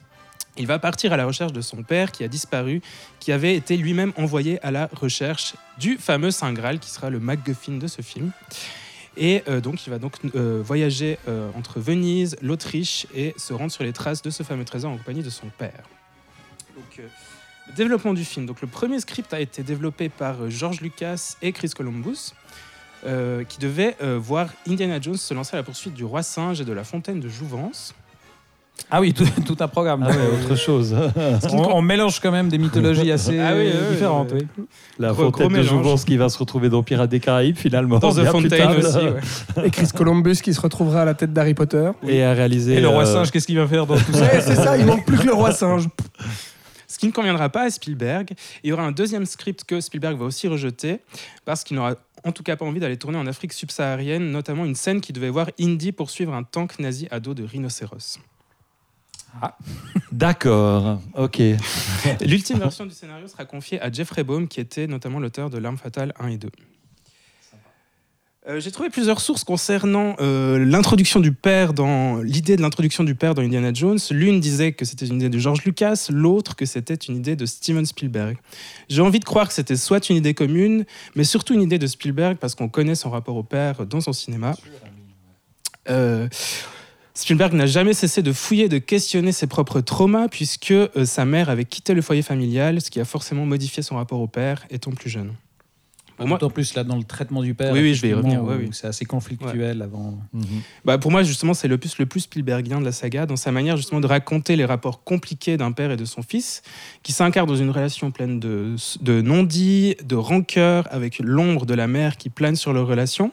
Il 0.57 0.67
va 0.67 0.77
partir 0.77 1.13
à 1.13 1.17
la 1.17 1.25
recherche 1.25 1.51
de 1.51 1.61
son 1.61 1.81
père 1.81 2.11
qui 2.11 2.23
a 2.23 2.27
disparu, 2.27 2.81
qui 3.19 3.31
avait 3.31 3.55
été 3.55 3.75
lui-même 3.75 4.13
envoyé 4.17 4.63
à 4.63 4.69
la 4.69 4.87
recherche 4.93 5.55
du 5.79 5.97
fameux 5.97 6.31
Saint 6.31 6.53
Graal 6.53 6.79
qui 6.79 6.91
sera 6.91 7.09
le 7.09 7.19
MacGuffin 7.19 7.77
de 7.77 7.87
ce 7.87 8.01
film. 8.01 8.31
Et 9.17 9.43
euh, 9.47 9.61
donc 9.61 9.85
il 9.85 9.89
va 9.89 9.99
donc 9.99 10.13
euh, 10.35 10.61
voyager 10.63 11.17
euh, 11.27 11.49
entre 11.55 11.79
Venise, 11.79 12.35
l'Autriche 12.41 13.07
et 13.15 13.33
se 13.37 13.53
rendre 13.53 13.71
sur 13.71 13.83
les 13.83 13.93
traces 13.93 14.21
de 14.21 14.29
ce 14.29 14.43
fameux 14.43 14.65
trésor 14.65 14.91
en 14.91 14.97
compagnie 14.97 15.23
de 15.23 15.29
son 15.29 15.47
père. 15.47 15.83
Le 17.67 17.73
développement 17.75 18.13
du 18.13 18.25
film. 18.25 18.45
Donc, 18.45 18.61
le 18.61 18.67
premier 18.67 18.99
script 18.99 19.33
a 19.33 19.39
été 19.39 19.63
développé 19.63 20.09
par 20.09 20.49
George 20.49 20.81
Lucas 20.81 21.37
et 21.41 21.51
Chris 21.53 21.69
Columbus, 21.69 22.33
qui 23.03 23.59
devaient 23.59 23.95
euh, 24.01 24.17
voir 24.17 24.49
Indiana 24.67 24.99
Jones 24.99 25.17
se 25.17 25.33
lancer 25.33 25.55
à 25.55 25.57
la 25.57 25.63
poursuite 25.63 25.93
du 25.93 26.03
roi 26.03 26.23
singe 26.23 26.61
et 26.61 26.65
de 26.65 26.73
la 26.73 26.83
fontaine 26.83 27.19
de 27.19 27.29
Jouvence. 27.29 27.93
Ah 28.89 28.99
oui, 29.01 29.13
tout, 29.13 29.25
tout 29.45 29.55
un 29.59 29.67
programme. 29.67 30.05
Ah 30.07 30.11
ouais, 30.11 30.43
autre 30.45 30.55
chose. 30.55 30.95
on, 31.51 31.57
on 31.75 31.81
mélange 31.81 32.19
quand 32.19 32.31
même 32.31 32.49
des 32.49 32.57
mythologies 32.57 33.11
assez 33.11 33.39
Ah 33.39 33.53
oui, 33.55 33.65
oui, 33.65 33.71
oui, 33.71 33.93
différentes. 33.93 34.31
oui. 34.33 34.47
oui. 34.57 34.65
La 34.99 35.13
fontaine 35.13 35.49
de. 35.53 35.63
Jouvence 35.63 36.05
qui 36.05 36.17
va 36.17 36.29
se 36.29 36.37
retrouver 36.37 36.69
dans 36.69 36.83
Pirates 36.83 37.09
des 37.09 37.19
Caraïbes 37.19 37.55
finalement. 37.57 37.99
Dans 37.99 38.11
The 38.13 38.25
Fontaine 38.25 38.69
aussi. 38.77 38.97
ouais. 38.97 39.65
Et 39.67 39.69
Chris 39.71 39.87
Columbus 39.95 40.35
qui 40.43 40.53
se 40.53 40.61
retrouvera 40.61 41.01
à 41.01 41.05
la 41.05 41.13
tête 41.13 41.33
d'Harry 41.33 41.53
Potter. 41.53 41.89
Et 42.07 42.23
à 42.23 42.33
réaliser. 42.33 42.75
Et 42.75 42.81
le 42.81 42.87
roi 42.89 43.03
euh, 43.07 43.13
singe, 43.13 43.31
qu'est-ce 43.31 43.47
qu'il 43.47 43.57
va 43.57 43.67
faire 43.67 43.85
dans 43.87 43.97
tout 43.97 44.13
ça 44.13 44.21
Ouais, 44.25 44.41
c'est 44.41 44.55
ça, 44.55 44.77
il 44.77 44.85
manque 44.85 45.05
plus 45.05 45.17
que 45.17 45.25
le 45.25 45.33
roi 45.33 45.51
singe. 45.51 45.87
Ce 46.87 46.99
qui 46.99 47.07
ne 47.07 47.11
conviendra 47.11 47.49
pas 47.49 47.63
à 47.63 47.69
Spielberg. 47.71 48.33
Il 48.63 48.69
y 48.69 48.73
aura 48.73 48.83
un 48.83 48.91
deuxième 48.91 49.25
script 49.25 49.63
que 49.63 49.81
Spielberg 49.81 50.17
va 50.17 50.25
aussi 50.25 50.47
rejeter, 50.47 50.99
parce 51.45 51.63
qu'il 51.63 51.75
n'aura 51.77 51.95
en 52.23 52.31
tout 52.31 52.43
cas 52.43 52.55
pas 52.55 52.65
envie 52.65 52.79
d'aller 52.79 52.97
tourner 52.97 53.17
en 53.17 53.25
Afrique 53.27 53.51
subsaharienne, 53.53 54.31
notamment 54.31 54.63
une 54.65 54.75
scène 54.75 55.01
qui 55.01 55.11
devait 55.11 55.29
voir 55.29 55.47
Indy 55.59 55.91
poursuivre 55.91 56.33
un 56.33 56.43
tank 56.43 56.77
nazi 56.79 57.07
à 57.11 57.19
dos 57.19 57.33
de 57.33 57.43
rhinocéros. 57.43 58.19
D'accord, 60.11 61.01
ok. 61.15 61.41
L'ultime 62.21 62.59
version 62.59 62.85
du 62.85 62.93
scénario 62.93 63.27
sera 63.27 63.45
confiée 63.45 63.81
à 63.81 63.91
Jeffrey 63.91 64.23
Baum, 64.23 64.47
qui 64.47 64.59
était 64.59 64.87
notamment 64.87 65.19
l'auteur 65.19 65.49
de 65.49 65.57
L'Arme 65.57 65.77
fatale 65.77 66.13
1 66.19 66.27
et 66.27 66.37
2. 66.37 66.49
Euh, 68.49 68.59
J'ai 68.59 68.71
trouvé 68.71 68.89
plusieurs 68.89 69.21
sources 69.21 69.45
concernant 69.45 70.15
euh, 70.19 70.63
l'introduction 70.65 71.21
du 71.21 71.31
père 71.31 71.73
dans 71.73 72.17
l'idée 72.17 72.57
de 72.57 72.61
l'introduction 72.61 73.05
du 73.05 73.15
père 73.15 73.35
dans 73.35 73.41
Indiana 73.41 73.71
Jones. 73.73 73.99
L'une 74.11 74.41
disait 74.41 74.73
que 74.73 74.83
c'était 74.83 75.05
une 75.05 75.15
idée 75.15 75.29
de 75.29 75.39
George 75.39 75.63
Lucas, 75.63 76.07
l'autre 76.09 76.57
que 76.57 76.65
c'était 76.65 76.95
une 76.95 77.15
idée 77.15 77.37
de 77.37 77.45
Steven 77.45 77.85
Spielberg. 77.85 78.37
J'ai 78.89 79.01
envie 79.01 79.19
de 79.19 79.25
croire 79.25 79.47
que 79.47 79.53
c'était 79.53 79.77
soit 79.77 80.09
une 80.09 80.17
idée 80.17 80.33
commune, 80.33 80.83
mais 81.15 81.23
surtout 81.23 81.53
une 81.53 81.61
idée 81.61 81.79
de 81.79 81.87
Spielberg 81.87 82.37
parce 82.37 82.53
qu'on 82.53 82.67
connaît 82.67 82.95
son 82.95 83.09
rapport 83.09 83.37
au 83.37 83.43
père 83.43 83.85
dans 83.85 84.01
son 84.01 84.11
cinéma. 84.11 84.55
Euh, 85.89 86.27
Spielberg 87.15 87.53
n'a 87.53 87.67
jamais 87.67 87.93
cessé 87.93 88.23
de 88.23 88.33
fouiller, 88.33 88.69
de 88.69 88.79
questionner 88.79 89.31
ses 89.31 89.45
propres 89.45 89.81
traumas, 89.81 90.27
puisque 90.29 90.71
euh, 90.71 91.05
sa 91.05 91.25
mère 91.25 91.49
avait 91.49 91.65
quitté 91.65 91.93
le 91.93 92.01
foyer 92.01 92.23
familial, 92.23 92.81
ce 92.81 92.89
qui 92.89 92.99
a 92.99 93.05
forcément 93.05 93.45
modifié 93.45 93.83
son 93.83 93.97
rapport 93.97 94.19
au 94.19 94.27
père 94.27 94.65
étant 94.71 94.91
plus 94.91 95.09
jeune. 95.09 95.33
Pour 96.17 96.27
moi, 96.27 96.37
D'autant 96.37 96.53
plus 96.53 96.75
là 96.75 96.83
dans 96.83 96.95
le 96.95 97.03
traitement 97.03 97.41
du 97.41 97.53
père. 97.55 97.73
Oui, 97.73 97.81
oui, 97.81 97.95
je 97.95 98.01
vais 98.01 98.09
y 98.09 98.13
revenir, 98.13 98.43
ouais, 98.43 98.55
où 98.55 98.59
oui. 98.59 98.69
C'est 98.71 98.87
assez 98.87 99.05
conflictuel 99.05 99.81
avant. 99.81 100.17
bah, 100.85 100.97
pour 100.97 101.11
moi, 101.11 101.23
justement, 101.23 101.53
c'est 101.53 101.67
l'opus 101.67 101.97
le 101.97 102.05
plus 102.05 102.21
Spielbergien 102.21 102.79
de 102.79 102.85
la 102.85 102.91
saga, 102.91 103.25
dans 103.25 103.35
sa 103.35 103.51
manière 103.51 103.77
justement 103.77 103.99
de 103.99 104.07
raconter 104.07 104.55
les 104.55 104.65
rapports 104.65 105.03
compliqués 105.03 105.57
d'un 105.57 105.71
père 105.71 105.91
et 105.91 105.97
de 105.97 106.05
son 106.05 106.21
fils, 106.21 106.61
qui 107.01 107.11
s'incarnent 107.11 107.49
dans 107.49 107.55
une 107.55 107.71
relation 107.71 108.11
pleine 108.11 108.39
de, 108.39 108.75
de 109.01 109.21
non-dits, 109.21 109.95
de 110.03 110.15
rancœur, 110.15 110.87
avec 110.91 111.17
l'ombre 111.19 111.65
de 111.65 111.73
la 111.73 111.87
mère 111.87 112.17
qui 112.17 112.29
plane 112.29 112.55
sur 112.55 112.73
leur 112.73 112.87
relation. 112.87 113.31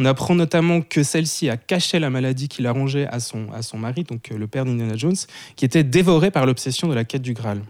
On 0.00 0.06
apprend 0.06 0.34
notamment 0.34 0.80
que 0.80 1.02
celle-ci 1.02 1.50
a 1.50 1.58
caché 1.58 1.98
la 1.98 2.08
maladie 2.08 2.48
qu'il 2.48 2.66
a 2.66 2.72
rongée 2.72 3.06
à 3.08 3.20
son, 3.20 3.52
à 3.52 3.60
son 3.60 3.76
mari, 3.76 4.02
donc 4.04 4.32
euh, 4.32 4.38
le 4.38 4.46
père 4.46 4.64
d'Indiana 4.64 4.96
Jones, 4.96 5.14
qui 5.56 5.66
était 5.66 5.84
dévoré 5.84 6.30
par 6.30 6.46
l'obsession 6.46 6.88
de 6.88 6.94
la 6.94 7.04
quête 7.04 7.20
du 7.20 7.34
Graal. 7.34 7.60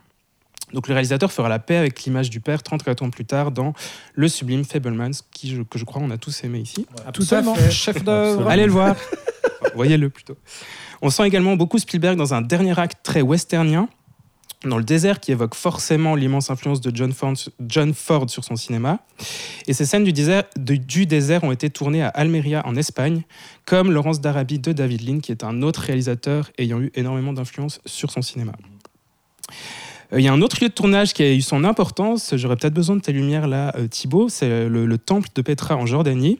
Donc 0.72 0.86
le 0.86 0.94
réalisateur 0.94 1.32
fera 1.32 1.48
la 1.48 1.58
paix 1.58 1.74
avec 1.74 2.04
l'image 2.04 2.30
du 2.30 2.38
père 2.38 2.62
34 2.62 3.02
ans 3.02 3.10
plus 3.10 3.24
tard 3.24 3.50
dans 3.50 3.72
Le 4.14 4.28
sublime 4.28 4.64
Fablemans, 4.64 5.10
qui, 5.32 5.50
je- 5.56 5.62
que 5.62 5.76
je 5.76 5.84
crois 5.84 6.00
on 6.00 6.10
a 6.12 6.18
tous 6.18 6.44
aimé 6.44 6.60
ici. 6.60 6.86
Absolument. 7.04 7.56
Chef 7.68 8.04
d'œuvre. 8.04 8.48
Allez 8.48 8.66
le 8.66 8.70
voir. 8.70 8.94
Voyez-le 9.74 10.08
plutôt. 10.08 10.36
On 11.02 11.10
sent 11.10 11.26
également 11.26 11.56
beaucoup 11.56 11.78
Spielberg 11.80 12.16
dans 12.16 12.32
un 12.34 12.42
dernier 12.42 12.78
acte 12.78 12.98
très 13.02 13.22
westernien, 13.22 13.88
dans 14.64 14.76
le 14.76 14.84
désert, 14.84 15.20
qui 15.20 15.32
évoque 15.32 15.54
forcément 15.54 16.14
l'immense 16.14 16.50
influence 16.50 16.80
de 16.80 16.94
John 16.94 17.12
Ford, 17.94 18.28
sur 18.30 18.44
son 18.44 18.56
cinéma. 18.56 19.00
Et 19.66 19.72
ces 19.72 19.86
scènes 19.86 20.04
du 20.04 20.12
désert, 20.12 21.44
ont 21.44 21.52
été 21.52 21.70
tournées 21.70 22.02
à 22.02 22.08
Almeria, 22.08 22.62
en 22.66 22.76
Espagne, 22.76 23.22
comme 23.64 23.90
Laurence 23.90 24.20
d'Arabie 24.20 24.58
de 24.58 24.72
David 24.72 25.08
Lean, 25.08 25.20
qui 25.20 25.32
est 25.32 25.44
un 25.44 25.62
autre 25.62 25.80
réalisateur 25.80 26.50
ayant 26.58 26.80
eu 26.80 26.90
énormément 26.94 27.32
d'influence 27.32 27.80
sur 27.86 28.10
son 28.10 28.20
cinéma. 28.20 28.52
Euh, 30.12 30.20
Il 30.20 30.24
y 30.24 30.28
a 30.28 30.32
un 30.32 30.42
autre 30.42 30.58
lieu 30.60 30.68
de 30.68 30.74
tournage 30.74 31.14
qui 31.14 31.22
a 31.22 31.32
eu 31.32 31.40
son 31.40 31.64
importance. 31.64 32.36
J'aurais 32.36 32.56
peut-être 32.56 32.74
besoin 32.74 32.96
de 32.96 33.00
tes 33.00 33.12
lumières 33.12 33.48
là, 33.48 33.72
euh, 33.76 33.88
Thibaut. 33.88 34.28
C'est 34.28 34.68
le 34.68 34.98
temple 34.98 35.28
de 35.34 35.40
Petra 35.40 35.76
en 35.76 35.86
Jordanie, 35.86 36.38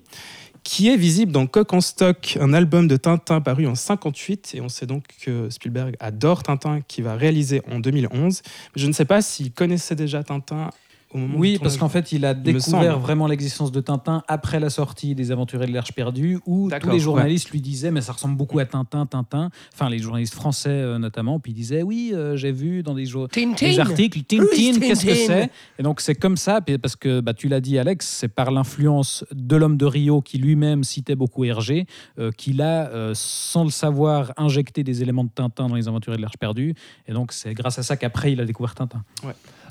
qui 0.62 0.88
est 0.88 0.96
visible 0.96 1.32
dans 1.32 1.46
Coq 1.46 1.72
en 1.72 1.80
stock, 1.80 2.38
un 2.40 2.52
album 2.52 2.88
de 2.88 2.96
Tintin 2.96 3.40
paru 3.40 3.66
en 3.66 3.74
58. 3.74 4.52
Et 4.54 4.60
on 4.60 4.68
sait 4.68 4.86
donc 4.86 5.04
que 5.22 5.48
Spielberg 5.50 5.96
adore 6.00 6.42
Tintin, 6.42 6.80
qui 6.86 7.02
va 7.02 7.14
réaliser 7.14 7.62
en 7.70 7.80
2011. 7.80 8.42
Je 8.76 8.86
ne 8.86 8.92
sais 8.92 9.04
pas 9.04 9.22
s'il 9.22 9.52
connaissait 9.52 9.96
déjà 9.96 10.22
Tintin 10.22 10.70
au 11.12 11.18
moment 11.18 11.38
Oui, 11.38 11.58
parce 11.62 11.76
qu'en 11.76 11.88
fait, 11.88 12.12
il 12.12 12.24
a 12.24 12.34
découvert 12.34 12.98
vraiment 12.98 13.26
l'existence 13.26 13.72
de 13.72 13.80
Tintin 13.80 14.22
après 14.28 14.60
la 14.60 14.70
sortie 14.70 15.14
des 15.14 15.32
Aventuriers 15.32 15.66
de 15.66 15.72
l'Arche 15.72 15.92
perdue, 15.92 16.38
où 16.46 16.70
tous 16.80 16.90
les 16.90 17.00
journalistes 17.00 17.50
lui 17.50 17.60
disaient, 17.60 17.90
mais 17.90 18.00
ça 18.00 18.12
ressemble 18.12 18.36
beaucoup 18.36 18.58
à 18.58 18.64
Tintin, 18.64 19.06
Tintin. 19.06 19.50
Enfin, 19.74 19.88
les 19.88 19.98
journalistes 19.98 20.34
français 20.34 20.70
euh, 20.70 20.98
notamment, 20.98 21.40
puis 21.40 21.52
ils 21.52 21.54
disaient, 21.54 21.82
oui, 21.82 22.12
euh, 22.14 22.36
j'ai 22.36 22.52
vu 22.52 22.82
dans 22.82 22.94
des, 22.94 23.04
des 23.04 23.80
articles, 23.80 24.22
Tintin, 24.22 24.78
qu'est-ce 24.80 25.06
que 25.06 25.14
c'est? 25.14 25.50
Et 25.78 25.82
donc, 25.82 26.00
c'est 26.00 26.14
comme 26.14 26.36
ça, 26.36 26.60
parce 26.60 26.96
que 26.96 27.20
bah, 27.20 27.34
tu 27.34 27.48
l'as 27.48 27.60
dit, 27.60 27.78
Alex, 27.78 28.06
c'est 28.06 28.28
par 28.28 28.50
l'influence 28.50 29.24
de 29.32 29.56
l'homme 29.56 29.76
de 29.76 29.86
Rio, 29.86 30.20
qui 30.20 30.38
lui-même 30.38 30.84
citait 30.84 31.14
beaucoup 31.14 31.44
Hergé, 31.44 31.86
euh, 32.18 32.30
qu'il 32.32 32.62
a, 32.62 32.88
euh, 32.88 33.12
sans 33.14 33.64
le 33.64 33.70
savoir, 33.70 34.32
injecté 34.36 34.84
des 34.84 35.02
éléments 35.02 35.24
de 35.24 35.30
Tintin 35.30 35.68
dans 35.68 35.74
les 35.74 35.88
Aventuriers 35.88 36.16
de 36.16 36.22
l'Arche 36.22 36.38
perdue. 36.38 36.74
Et 37.06 37.12
donc, 37.12 37.32
c'est 37.32 37.54
grâce 37.54 37.78
à 37.78 37.82
ça 37.82 37.96
qu'après, 37.96 38.32
il 38.32 38.40
a 38.40 38.44
découvert 38.44 38.74
Tintin. 38.74 39.02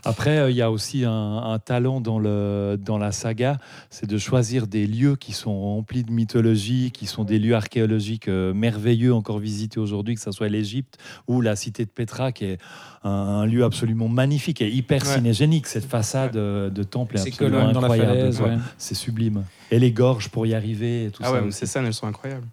Après, 0.05 0.37
euh, 0.39 0.51
il 0.51 0.55
y 0.57 0.61
a 0.61 0.71
aussi 0.71 1.03
un, 1.05 1.11
un 1.37 1.59
talent 1.59 2.01
dans, 2.01 2.19
le, 2.19 2.77
dans 2.79 2.97
la 2.97 3.11
saga, 3.11 3.57
c'est 3.89 4.07
de 4.07 4.17
choisir 4.17 4.67
des 4.67 4.87
lieux 4.87 5.15
qui 5.15 5.33
sont 5.33 5.59
remplis 5.59 6.03
de 6.03 6.11
mythologie, 6.11 6.91
qui 6.91 7.05
sont 7.05 7.23
des 7.23 7.39
lieux 7.39 7.55
archéologiques 7.55 8.27
euh, 8.27 8.53
merveilleux, 8.53 9.13
encore 9.13 9.39
visités 9.39 9.79
aujourd'hui, 9.79 10.15
que 10.15 10.21
ce 10.21 10.31
soit 10.31 10.47
l'Égypte 10.49 10.97
ou 11.27 11.41
la 11.41 11.55
cité 11.55 11.85
de 11.85 11.89
Petra, 11.89 12.31
qui 12.31 12.45
est 12.45 12.57
un, 13.03 13.09
un 13.09 13.45
lieu 13.45 13.63
absolument 13.63 14.07
magnifique 14.07 14.61
et 14.61 14.69
hyper 14.69 14.99
Ouais. 15.03 15.15
cinégénique. 15.15 15.67
Cette 15.67 15.85
façade 15.85 16.35
euh, 16.35 16.69
de 16.69 16.83
temple 16.83 17.17
est 17.17 17.21
absolument 17.27 17.67
incroyable. 17.69 18.35
ouais. 18.41 18.57
C'est 18.77 18.95
sublime. 18.95 19.43
Et 19.71 19.79
les 19.79 19.91
gorges 19.91 20.29
pour 20.29 20.45
y 20.45 20.53
arriver 20.53 21.05
et 21.05 21.11
tout 21.11 21.21
Ah 21.23 21.29
ça. 21.29 21.33
ouais, 21.43 21.51
ces 21.51 21.65
scènes, 21.65 21.85
elles 21.85 21.93
sont 21.93 22.07
incroyables. 22.07 22.45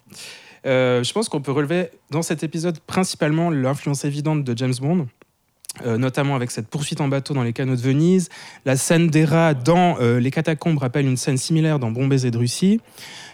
Euh, 0.65 1.03
je 1.03 1.13
pense 1.13 1.29
qu'on 1.29 1.41
peut 1.41 1.51
relever 1.51 1.89
dans 2.11 2.21
cet 2.21 2.43
épisode 2.43 2.79
principalement 2.79 3.49
l'influence 3.49 4.05
évidente 4.05 4.43
de 4.43 4.57
James 4.57 4.73
Bond. 4.81 5.07
Euh, 5.85 5.97
notamment 5.97 6.35
avec 6.35 6.51
cette 6.51 6.67
poursuite 6.67 7.01
en 7.01 7.07
bateau 7.07 7.33
dans 7.33 7.43
les 7.43 7.53
canaux 7.53 7.75
de 7.75 7.81
Venise. 7.81 8.29
La 8.65 8.75
scène 8.77 9.07
des 9.07 9.25
rats 9.25 9.53
dans 9.53 9.97
euh, 9.99 10.19
Les 10.19 10.31
Catacombes 10.31 10.77
rappelle 10.77 11.05
une 11.05 11.17
scène 11.17 11.37
similaire 11.37 11.79
dans 11.79 11.91
Bon 11.91 12.07
baiser 12.07 12.31
de 12.31 12.37
Russie. 12.37 12.79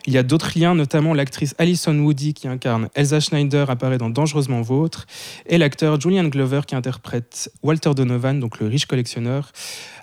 Il 0.05 0.13
y 0.13 0.17
a 0.17 0.23
d'autres 0.23 0.57
liens, 0.57 0.75
notamment 0.75 1.13
l'actrice 1.13 1.55
Alison 1.57 1.97
Woody 1.97 2.33
qui 2.33 2.47
incarne 2.47 2.89
Elsa 2.93 3.19
Schneider 3.19 3.69
apparaît 3.69 3.97
dans 3.97 4.09
Dangereusement 4.09 4.61
Vôtre, 4.61 5.05
et 5.45 5.57
l'acteur 5.57 5.99
Julian 5.99 6.25
Glover 6.25 6.61
qui 6.67 6.75
interprète 6.75 7.49
Walter 7.63 7.91
Donovan, 7.95 8.39
donc 8.39 8.59
le 8.59 8.67
riche 8.67 8.85
collectionneur, 8.85 9.51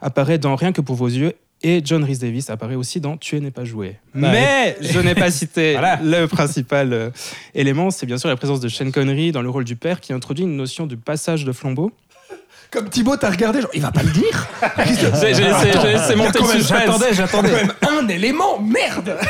apparaît 0.00 0.38
dans 0.38 0.56
Rien 0.56 0.72
que 0.72 0.80
pour 0.80 0.96
vos 0.96 1.08
yeux. 1.08 1.34
Et 1.62 1.82
John 1.84 2.02
Rhys 2.04 2.18
Davis 2.18 2.48
apparaît 2.48 2.74
aussi 2.74 3.00
dans 3.00 3.18
Tuer 3.18 3.40
n'est 3.40 3.50
pas 3.50 3.64
joué. 3.64 3.96
Mais 4.14 4.78
je 4.80 4.98
n'ai 4.98 5.14
pas 5.14 5.30
cité 5.30 5.72
Voilà. 5.78 6.00
le 6.02 6.26
principal 6.26 6.92
euh, 6.94 7.10
élément, 7.54 7.90
c'est 7.90 8.06
bien 8.06 8.16
sûr 8.16 8.30
la 8.30 8.36
présence 8.36 8.60
de 8.60 8.68
Sean 8.68 8.90
Connery 8.90 9.30
dans 9.30 9.42
le 9.42 9.50
rôle 9.50 9.64
du 9.64 9.76
père 9.76 10.00
qui 10.00 10.14
introduit 10.14 10.44
une 10.44 10.56
notion 10.56 10.86
du 10.86 10.96
passage 10.96 11.44
de 11.44 11.52
flambeau. 11.52 11.92
Comme 12.70 12.88
Thibaut, 12.88 13.16
t'as 13.16 13.30
regardé, 13.30 13.60
genre, 13.60 13.70
il 13.74 13.80
va 13.82 13.90
pas 13.90 14.02
le 14.02 14.10
dire 14.10 14.47
J'ai 15.20 15.28
laissé, 15.32 16.14
monter 16.16 16.38
le 16.38 16.44
suspense. 16.47 16.68
J'attendais, 16.68 17.12
j'attendais. 17.14 17.52
Même 17.64 17.72
un 18.05 18.09
élément, 18.09 18.60
merde 18.60 19.16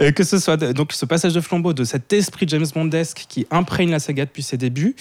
Euh, 0.00 0.10
que 0.10 0.24
ce 0.24 0.38
soit 0.38 0.56
de- 0.56 0.72
donc 0.72 0.94
ce 0.94 1.04
passage 1.04 1.34
de 1.34 1.40
flambeau 1.42 1.74
de 1.74 1.84
cet 1.84 2.14
esprit 2.14 2.46
James 2.48 2.64
Bondesque 2.74 3.26
qui 3.28 3.46
imprègne 3.50 3.90
la 3.90 3.98
saga 3.98 4.24
depuis 4.24 4.42
ses 4.42 4.56
débuts, 4.56 4.96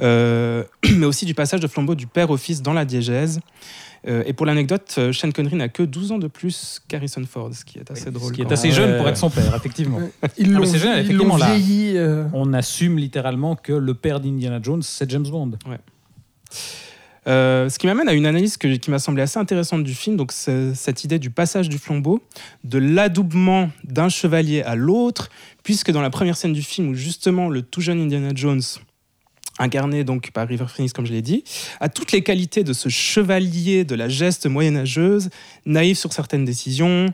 euh, 0.00 0.64
mais 0.96 1.04
aussi 1.04 1.26
du 1.26 1.34
passage 1.34 1.60
de 1.60 1.66
flambeau 1.68 1.94
du 1.94 2.06
père 2.06 2.30
au 2.30 2.38
fils 2.38 2.62
dans 2.62 2.72
la 2.72 2.86
diégèse. 2.86 3.40
Euh, 4.08 4.22
et 4.24 4.32
pour 4.32 4.46
l'anecdote, 4.46 4.94
euh, 4.96 5.12
Sean 5.12 5.30
Connery 5.30 5.56
n'a 5.56 5.68
que 5.68 5.82
12 5.82 6.12
ans 6.12 6.18
de 6.18 6.26
plus 6.26 6.80
qu'Harrison 6.88 7.22
Ford, 7.30 7.50
ce 7.52 7.66
qui 7.66 7.78
est 7.78 7.90
assez 7.90 8.10
drôle. 8.10 8.28
Ce 8.30 8.32
qui 8.32 8.40
est 8.40 8.50
assez 8.50 8.70
jeune 8.70 8.96
pour 8.96 9.06
être 9.10 9.18
son 9.18 9.28
père, 9.28 9.54
effectivement. 9.54 9.98
Ils 10.38 10.46
Ah, 10.56 10.58
l'ont 10.58 10.64
ils 10.64 11.16
l'ont 11.16 11.36
vieilli. 11.36 11.98
euh, 11.98 12.24
On 12.32 12.54
assume 12.54 12.96
littéralement 12.96 13.56
que 13.56 13.74
le 13.74 13.92
père 13.92 14.20
d'Indiana 14.20 14.58
Jones, 14.62 14.82
c'est 14.82 15.08
James 15.10 15.28
Bond. 15.28 15.50
Euh, 17.26 17.68
ce 17.68 17.78
qui 17.78 17.86
m'amène 17.86 18.08
à 18.08 18.14
une 18.14 18.26
analyse 18.26 18.56
qui 18.56 18.90
m'a 18.90 18.98
semblé 18.98 19.22
assez 19.22 19.38
intéressante 19.38 19.84
du 19.84 19.94
film, 19.94 20.16
donc 20.16 20.32
cette 20.32 21.04
idée 21.04 21.18
du 21.18 21.30
passage 21.30 21.68
du 21.68 21.78
flambeau, 21.78 22.22
de 22.64 22.78
l'adoubement 22.78 23.70
d'un 23.84 24.08
chevalier 24.08 24.62
à 24.62 24.74
l'autre, 24.74 25.28
puisque 25.62 25.90
dans 25.90 26.02
la 26.02 26.10
première 26.10 26.36
scène 26.36 26.52
du 26.52 26.62
film 26.62 26.88
où 26.88 26.94
justement 26.94 27.48
le 27.48 27.62
tout 27.62 27.80
jeune 27.80 28.00
Indiana 28.00 28.30
Jones, 28.34 28.62
incarné 29.58 30.04
donc 30.04 30.30
par 30.30 30.48
River 30.48 30.64
Phoenix 30.68 30.94
comme 30.94 31.04
je 31.04 31.12
l'ai 31.12 31.22
dit, 31.22 31.44
a 31.80 31.90
toutes 31.90 32.12
les 32.12 32.22
qualités 32.22 32.64
de 32.64 32.72
ce 32.72 32.88
chevalier 32.88 33.84
de 33.84 33.94
la 33.94 34.08
geste 34.08 34.46
moyenâgeuse, 34.46 35.28
naïf 35.66 35.98
sur 35.98 36.14
certaines 36.14 36.46
décisions, 36.46 37.12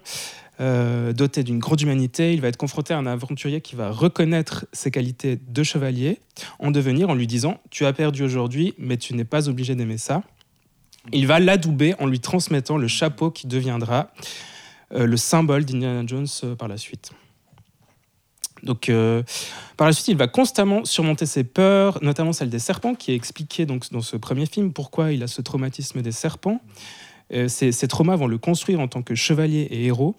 euh, 0.58 1.12
doté 1.12 1.42
d'une 1.42 1.58
grande 1.58 1.80
humanité, 1.80 2.32
il 2.32 2.40
va 2.40 2.48
être 2.48 2.56
confronté 2.56 2.94
à 2.94 2.98
un 2.98 3.06
aventurier 3.06 3.60
qui 3.60 3.76
va 3.76 3.90
reconnaître 3.90 4.66
ses 4.72 4.90
qualités 4.90 5.38
de 5.48 5.62
chevalier 5.62 6.18
en 6.58 6.70
devenir 6.70 7.10
en 7.10 7.14
lui 7.14 7.26
disant 7.26 7.60
Tu 7.70 7.84
as 7.84 7.92
perdu 7.92 8.22
aujourd'hui, 8.22 8.74
mais 8.78 8.96
tu 8.96 9.14
n'es 9.14 9.24
pas 9.24 9.48
obligé 9.48 9.74
d'aimer 9.74 9.98
ça. 9.98 10.22
Il 11.12 11.26
va 11.26 11.40
l'adouber 11.40 11.94
en 11.98 12.06
lui 12.06 12.20
transmettant 12.20 12.78
le 12.78 12.88
chapeau 12.88 13.30
qui 13.30 13.46
deviendra 13.46 14.10
euh, 14.92 15.06
le 15.06 15.16
symbole 15.16 15.64
d'Indiana 15.64 16.04
Jones 16.06 16.26
euh, 16.44 16.56
par 16.56 16.68
la 16.68 16.78
suite. 16.78 17.10
Donc, 18.62 18.90
par 19.76 19.86
la 19.86 19.92
suite, 19.92 20.08
il 20.08 20.16
va 20.16 20.26
constamment 20.26 20.84
surmonter 20.86 21.26
ses 21.26 21.44
peurs, 21.44 22.02
notamment 22.02 22.32
celle 22.32 22.48
des 22.48 22.58
serpents, 22.58 22.94
qui 22.94 23.12
est 23.12 23.14
expliquée 23.14 23.66
donc, 23.66 23.92
dans 23.92 24.00
ce 24.00 24.16
premier 24.16 24.46
film, 24.46 24.72
pourquoi 24.72 25.12
il 25.12 25.22
a 25.22 25.28
ce 25.28 25.42
traumatisme 25.42 26.00
des 26.00 26.10
serpents. 26.10 26.62
Euh, 27.32 27.48
ces, 27.48 27.88
traumas 27.88 28.16
vont 28.16 28.28
le 28.28 28.38
construire 28.38 28.80
en 28.80 28.88
tant 28.88 29.02
que 29.02 29.14
chevalier 29.14 29.62
et 29.70 29.86
héros. 29.86 30.14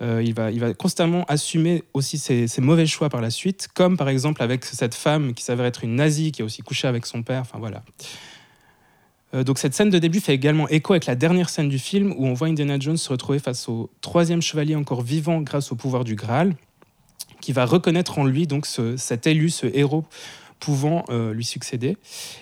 Euh, 0.00 0.22
il, 0.24 0.34
va, 0.34 0.74
constamment 0.74 1.24
assumer 1.28 1.84
aussi 1.94 2.18
ses, 2.18 2.48
mauvais 2.58 2.86
choix 2.86 3.08
par 3.08 3.20
la 3.20 3.30
suite, 3.30 3.68
comme 3.72 3.96
par 3.96 4.08
exemple 4.08 4.42
avec 4.42 4.64
cette 4.64 4.94
femme 4.94 5.32
qui 5.32 5.44
s'avère 5.44 5.66
être 5.66 5.84
une 5.84 5.94
nazie, 5.94 6.32
qui 6.32 6.42
a 6.42 6.44
aussi 6.44 6.62
couché 6.62 6.88
avec 6.88 7.06
son 7.06 7.22
père. 7.22 7.42
Enfin 7.42 7.58
voilà. 7.58 7.82
Euh, 9.34 9.44
donc 9.44 9.58
cette 9.58 9.74
scène 9.74 9.90
de 9.90 9.98
début 9.98 10.20
fait 10.20 10.34
également 10.34 10.68
écho 10.68 10.92
avec 10.92 11.06
la 11.06 11.14
dernière 11.14 11.48
scène 11.48 11.68
du 11.68 11.78
film 11.78 12.14
où 12.18 12.26
on 12.26 12.34
voit 12.34 12.48
Indiana 12.48 12.78
Jones 12.78 12.96
se 12.96 13.08
retrouver 13.08 13.38
face 13.38 13.68
au 13.68 13.90
troisième 14.00 14.42
chevalier 14.42 14.74
encore 14.74 15.02
vivant 15.02 15.40
grâce 15.40 15.72
au 15.72 15.76
pouvoir 15.76 16.04
du 16.04 16.16
Graal, 16.16 16.54
qui 17.40 17.52
va 17.52 17.64
reconnaître 17.64 18.18
en 18.18 18.24
lui 18.24 18.46
donc 18.46 18.66
ce- 18.66 18.96
cet 18.96 19.26
élu, 19.26 19.50
ce 19.50 19.66
héros 19.72 20.04
pouvant 20.62 21.04
euh, 21.10 21.32
lui 21.34 21.44
succéder. 21.44 21.88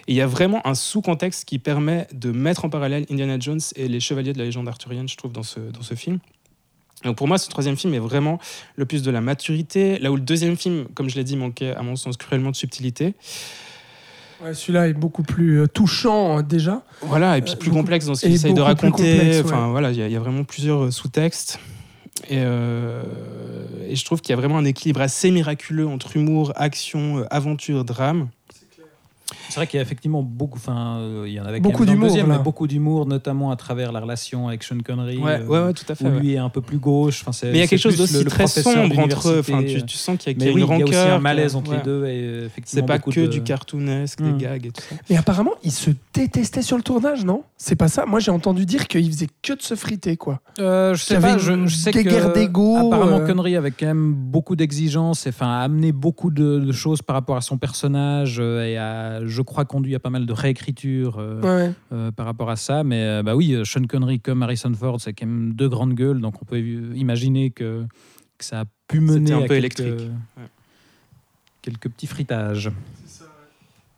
Et 0.06 0.12
il 0.12 0.14
y 0.14 0.20
a 0.20 0.26
vraiment 0.26 0.60
un 0.66 0.74
sous-contexte 0.74 1.47
qui 1.47 1.59
permet 1.59 2.06
de 2.12 2.30
mettre 2.30 2.66
en 2.66 2.68
parallèle 2.68 3.06
Indiana 3.10 3.38
Jones 3.40 3.60
et 3.76 3.88
les 3.88 3.98
chevaliers 4.01 4.34
de 4.34 4.38
la 4.38 4.44
légende 4.44 4.68
arthurienne, 4.68 5.09
je 5.09 5.16
trouve, 5.16 5.32
dans 5.32 5.42
ce, 5.42 5.59
dans 5.59 5.82
ce 5.82 5.94
film. 5.94 6.18
Donc 7.05 7.16
pour 7.16 7.26
moi, 7.26 7.38
ce 7.38 7.48
troisième 7.48 7.78
film 7.78 7.94
est 7.94 7.98
vraiment 7.98 8.38
le 8.76 8.84
plus 8.84 9.02
de 9.02 9.10
la 9.10 9.22
maturité, 9.22 9.98
là 10.01 10.12
où 10.12 10.16
le 10.16 10.20
deuxième 10.20 10.59
film, 10.59 10.86
comme 10.94 11.09
je 11.09 11.16
l'ai 11.16 11.24
dit, 11.24 11.34
manquait 11.34 11.74
à 11.74 11.82
mon 11.82 11.97
sens 11.97 12.18
cruellement 12.18 12.51
de 12.51 12.56
subtilité. 12.56 13.14
Ouais, 14.42 14.52
Celui-là 14.52 14.88
est 14.88 14.92
beaucoup 14.92 15.22
plus 15.22 15.60
euh, 15.62 15.66
touchant 15.66 16.38
euh, 16.38 16.42
déjà. 16.42 16.82
Voilà, 17.02 17.38
et 17.38 17.42
puis 17.42 17.52
Euh, 17.52 17.56
plus 17.56 17.70
beaucoup- 17.70 17.80
complexe 17.82 18.05
dans 18.06 18.14
ce 18.14 18.22
qu'il 18.26 18.32
essaye 18.34 18.52
de 18.52 18.60
raconter. 18.60 18.90
complexe, 19.16 19.36
ouais. 19.38 19.42
Enfin 19.44 19.68
voilà, 19.68 19.90
il 19.92 19.98
y, 19.98 20.02
a- 20.02 20.06
il 20.09 20.12
y 20.12 20.16
a 20.16 20.20
vraiment 20.20 20.44
plusieurs 20.44 20.84
euh, 20.84 20.90
sous-textes. 20.90 21.59
Et, 22.28 22.38
euh, 22.38 23.02
et 23.88 23.97
je 23.97 24.05
trouve 24.05 24.20
qu'il 24.20 24.30
y 24.30 24.32
a 24.34 24.36
vraiment 24.36 24.59
un 24.59 24.64
équilibre 24.64 25.01
assez 25.01 25.30
miraculeux 25.30 25.86
entre 25.86 26.16
humour, 26.16 26.52
action, 26.56 27.18
euh, 27.18 27.26
aventure, 27.30 27.84
drame. 27.84 28.28
C'est 29.48 29.57
vrai 29.57 29.66
qu'il 29.66 29.78
y 29.78 29.81
a 29.81 29.82
effectivement 29.82 30.23
beaucoup, 30.23 30.59
enfin, 30.59 30.98
euh, 30.98 31.24
il 31.27 31.32
y 31.32 31.40
en 31.40 31.44
avait 31.44 31.61
Beaucoup 31.61 31.85
d'humour, 31.86 32.09
deuxième, 32.09 32.28
là. 32.28 32.39
mais 32.39 32.43
beaucoup 32.44 32.66
d'humour, 32.66 33.07
notamment 33.07 33.51
à 33.51 33.57
travers 33.57 33.93
la 33.93 34.01
relation 34.01 34.48
avec 34.48 34.62
Sean 34.62 34.78
Connery. 34.85 35.19
Ouais, 35.19 35.40
euh, 35.40 35.47
ouais, 35.47 35.61
ouais, 35.66 35.73
tout 35.73 35.85
à 35.89 35.94
fait. 35.94 36.05
où 36.05 36.09
ouais. 36.09 36.20
lui 36.20 36.35
est 36.35 36.39
un 36.39 36.48
peu 36.48 36.61
plus 36.61 36.78
gauche. 36.78 37.20
Enfin, 37.23 37.32
c'est- 37.32 37.51
Mais 37.52 37.59
il 37.59 37.61
y 37.61 37.65
a 37.65 37.66
quelque 37.66 37.78
chose 37.81 37.97
d'aussi 37.97 38.24
très 38.24 38.47
sombre 38.47 38.98
entre. 38.98 39.39
Enfin, 39.40 39.59
d'université. 39.59 39.81
tu, 39.81 39.86
tu 39.86 39.97
sens 39.97 40.16
qu'il 40.19 40.32
y 40.32 40.35
a, 40.35 40.39
qu'il 40.39 40.47
y 40.48 40.51
a 40.51 40.55
oui, 40.55 40.61
une 40.62 40.66
il 40.66 40.70
y 40.70 40.73
a 40.82 40.85
rancœur. 40.85 41.05
aussi 41.07 41.12
un 41.15 41.19
malaise 41.19 41.57
entre 41.57 41.70
ouais. 41.73 41.77
les 41.78 41.82
deux. 41.82 42.05
et 42.07 42.23
euh, 42.23 42.47
effectivement 42.47 42.82
C'est 42.82 42.86
pas 42.86 42.98
que 42.98 43.20
de- 43.20 43.27
du 43.27 43.43
cartoonesque, 43.43 44.20
Hmm. 44.20 44.36
des 44.36 44.44
gags 44.44 44.66
et 44.66 44.70
tout 44.70 44.82
ça. 44.82 44.94
Mais 45.09 45.16
apparemment, 45.16 45.52
ils 45.62 45.73
se 45.73 45.90
détestaient 46.15 46.62
sur 46.62 46.77
le 46.77 46.82
tournage, 46.82 47.24
non? 47.24 47.43
C'est 47.57 47.77
pas 47.77 47.89
ça? 47.89 48.07
Moi, 48.07 48.20
j'ai 48.20 48.31
entendu 48.31 48.65
dire 48.66 48.89
qu'ils 48.89 49.11
faisaient 49.11 49.28
que 49.43 49.52
de 49.52 49.62
se 49.62 49.74
friter, 49.74 50.16
quoi. 50.16 50.40
Euh, 50.59 50.94
je 50.94 51.02
sais 51.05 51.19
pas, 51.20 51.39
je, 51.39 51.66
je 51.66 51.74
sais 51.77 51.90
guéguerre 51.90 52.32
que 52.32 52.39
d'ego, 52.39 52.77
apparemment 52.77 53.19
euh. 53.19 53.27
Connery 53.27 53.57
avait 53.57 53.70
quand 53.70 53.86
même 53.86 54.12
beaucoup 54.15 54.57
d'exigences, 54.57 55.27
et, 55.27 55.31
enfin 55.31 55.48
a 55.51 55.61
amené 55.62 55.93
beaucoup 55.93 56.31
de, 56.31 56.70
choses 56.73 57.02
par 57.02 57.15
rapport 57.15 57.36
à 57.36 57.40
son 57.40 57.59
personnage 57.59 58.39
euh, 58.40 58.65
et 58.65 58.77
a, 59.22 59.26
je 59.26 59.42
crois, 59.42 59.64
conduit 59.64 59.94
à 59.94 59.98
pas 59.98 60.10
mal 60.10 60.26
de 60.26 60.32
réécriture 60.32 61.16
euh, 61.18 61.40
Ouais. 61.68 61.72
euh, 61.92 62.10
par 62.10 62.26
rapport 62.26 62.51
à 62.51 62.56
ça. 62.56 62.84
Mais 62.84 63.02
euh, 63.02 63.22
bah 63.22 63.36
oui, 63.36 63.56
Sean 63.64 63.84
Connery 63.88 64.20
comme 64.20 64.42
Harrison 64.42 64.72
Ford, 64.74 65.01
c'est 65.01 65.12
quand 65.12 65.26
même 65.26 65.52
deux 65.55 65.68
grandes 65.68 65.94
gueules, 65.94 66.20
donc 66.20 66.40
on 66.42 66.44
peut 66.44 66.59
imaginer 66.60 67.51
que, 67.51 67.84
que 68.38 68.44
ça 68.44 68.60
a 68.60 68.64
pu 68.88 69.01
mener 69.01 69.18
C'était 69.26 69.32
un 69.32 69.38
à 69.38 69.40
peu 69.42 69.48
quelques, 69.60 69.80
électrique. 69.80 70.09
Ouais. 70.36 70.44
quelques 71.62 71.88
petits 71.88 72.06
fritages. 72.06 72.70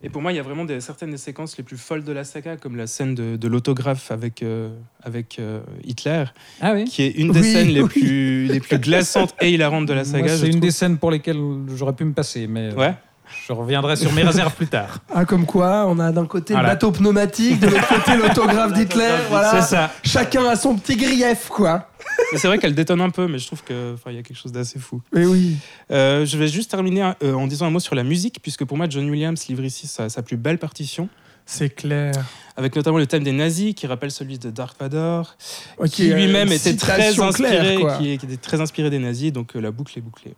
Et 0.05 0.09
pour 0.09 0.21
moi, 0.21 0.33
il 0.33 0.35
y 0.35 0.41
a 0.41 0.43
vraiment 0.43 0.65
des, 0.65 0.81
certaines 0.81 1.13
des 1.13 1.17
séquences 1.17 1.57
les 1.57 1.63
plus 1.63 1.77
folles 1.77 2.03
de 2.03 2.11
la 2.11 2.25
saga, 2.25 2.57
comme 2.57 2.75
la 2.75 2.89
scène 2.89 3.15
de, 3.15 3.37
de 3.37 3.47
l'autographe 3.49 4.11
avec, 4.11 4.43
euh, 4.43 4.69
avec 5.01 5.39
euh, 5.39 5.61
Hitler, 5.85 6.25
Ah 6.61 6.73
oui. 6.75 6.87
qui 6.87 7.03
est 7.03 7.11
une 7.13 7.31
des 7.31 7.39
Oui, 7.39 7.53
scènes 7.53 7.69
les, 7.69 7.85
plus, 7.85 8.47
les 8.49 8.59
plus 8.59 8.79
glaçantes 8.81 9.33
et 9.41 9.53
hilarantes 9.53 9.87
de 9.87 9.93
la 9.93 10.03
saga. 10.05 10.37
C'est 10.37 10.47
une 10.47 10.51
trouve. 10.55 10.61
des 10.63 10.71
scènes 10.73 10.99
pour 10.99 11.13
lesquelles 11.13 11.39
j'aurais 11.77 11.93
pu 11.93 12.05
me 12.05 12.15
passer, 12.15 12.49
mais 12.49 12.73
euh, 12.73 12.75
Ouais. 12.75 12.95
Je 13.47 13.53
reviendrai 13.53 13.97
sur 13.97 14.13
mes 14.13 14.23
réserves 14.23 14.55
plus 14.55 14.67
tard. 14.69 14.99
Ah, 15.15 15.25
comme 15.25 15.47
quoi, 15.47 15.87
on 15.89 15.99
a 15.99 16.11
d'un 16.13 16.27
côté 16.27 16.55
Voilà. 16.55 16.69
le 16.71 16.75
bateau 16.75 16.91
pneumatique, 16.93 17.61
de 17.61 17.67
l'autre 17.67 17.89
côté 17.89 18.17
l'autographe 18.17 18.73
d'Hitler. 18.75 19.11
Voilà. 19.29 19.51
C'est 19.61 19.75
ça. 19.75 19.91
Chacun 20.05 20.45
a 20.47 20.57
son 20.57 20.77
petit 20.77 20.97
grief, 20.97 21.49
quoi. 21.49 21.89
Mais 22.33 22.39
c'est 22.39 22.49
vrai 22.49 22.59
qu'elle 22.59 22.75
détonne 22.75 23.01
un 23.01 23.11
peu, 23.11 23.27
mais 23.29 23.39
je 23.39 23.47
trouve 23.47 23.63
qu'il 23.65 23.77
y 24.15 24.19
a 24.19 24.23
quelque 24.23 24.37
chose 24.37 24.53
d'assez 24.53 24.79
fou. 24.79 25.01
Mais 25.13 25.25
oui. 25.27 25.57
Euh, 25.91 26.25
je 26.27 26.37
vais 26.39 26.49
juste 26.49 26.71
terminer 26.71 27.13
euh, 27.23 27.35
en 27.35 27.47
disant 27.47 27.67
un 27.67 27.71
mot 27.71 27.81
sur 27.81 27.95
la 27.95 28.05
musique, 28.05 28.39
puisque 28.43 28.65
pour 28.65 28.77
moi, 28.77 28.87
John 28.89 29.09
Williams 29.09 29.47
livre 29.49 29.65
ici 29.65 29.87
sa, 29.87 30.09
sa 30.09 30.23
plus 30.23 30.37
belle 30.37 30.59
partition, 30.59 31.09
C'est 31.47 31.71
clair. 31.71 32.13
avec 32.57 32.75
notamment 32.77 32.99
le 32.99 33.07
thème 33.07 33.23
des 33.25 33.33
nazis, 33.33 33.75
qui 33.75 33.87
rappelle 33.87 34.11
celui 34.11 34.39
de 34.39 34.51
Dark 34.51 34.79
Vador, 34.81 35.37
qui 35.91 36.09
lui-même 36.09 36.49
euh, 36.51 36.55
était 36.55 36.77
très 36.77 37.19
inspiré, 37.21 37.77
claire, 37.77 37.99
qui, 37.99 38.19
qui 38.19 38.27
était 38.27 38.37
très 38.37 38.61
inspiré 38.61 38.91
des 38.91 38.99
nazis, 38.99 39.33
donc 39.33 39.57
euh, 39.57 39.61
la 39.61 39.71
boucle 39.71 39.97
est 39.99 40.03
bouclée. 40.03 40.35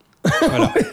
Voilà. 0.49 0.73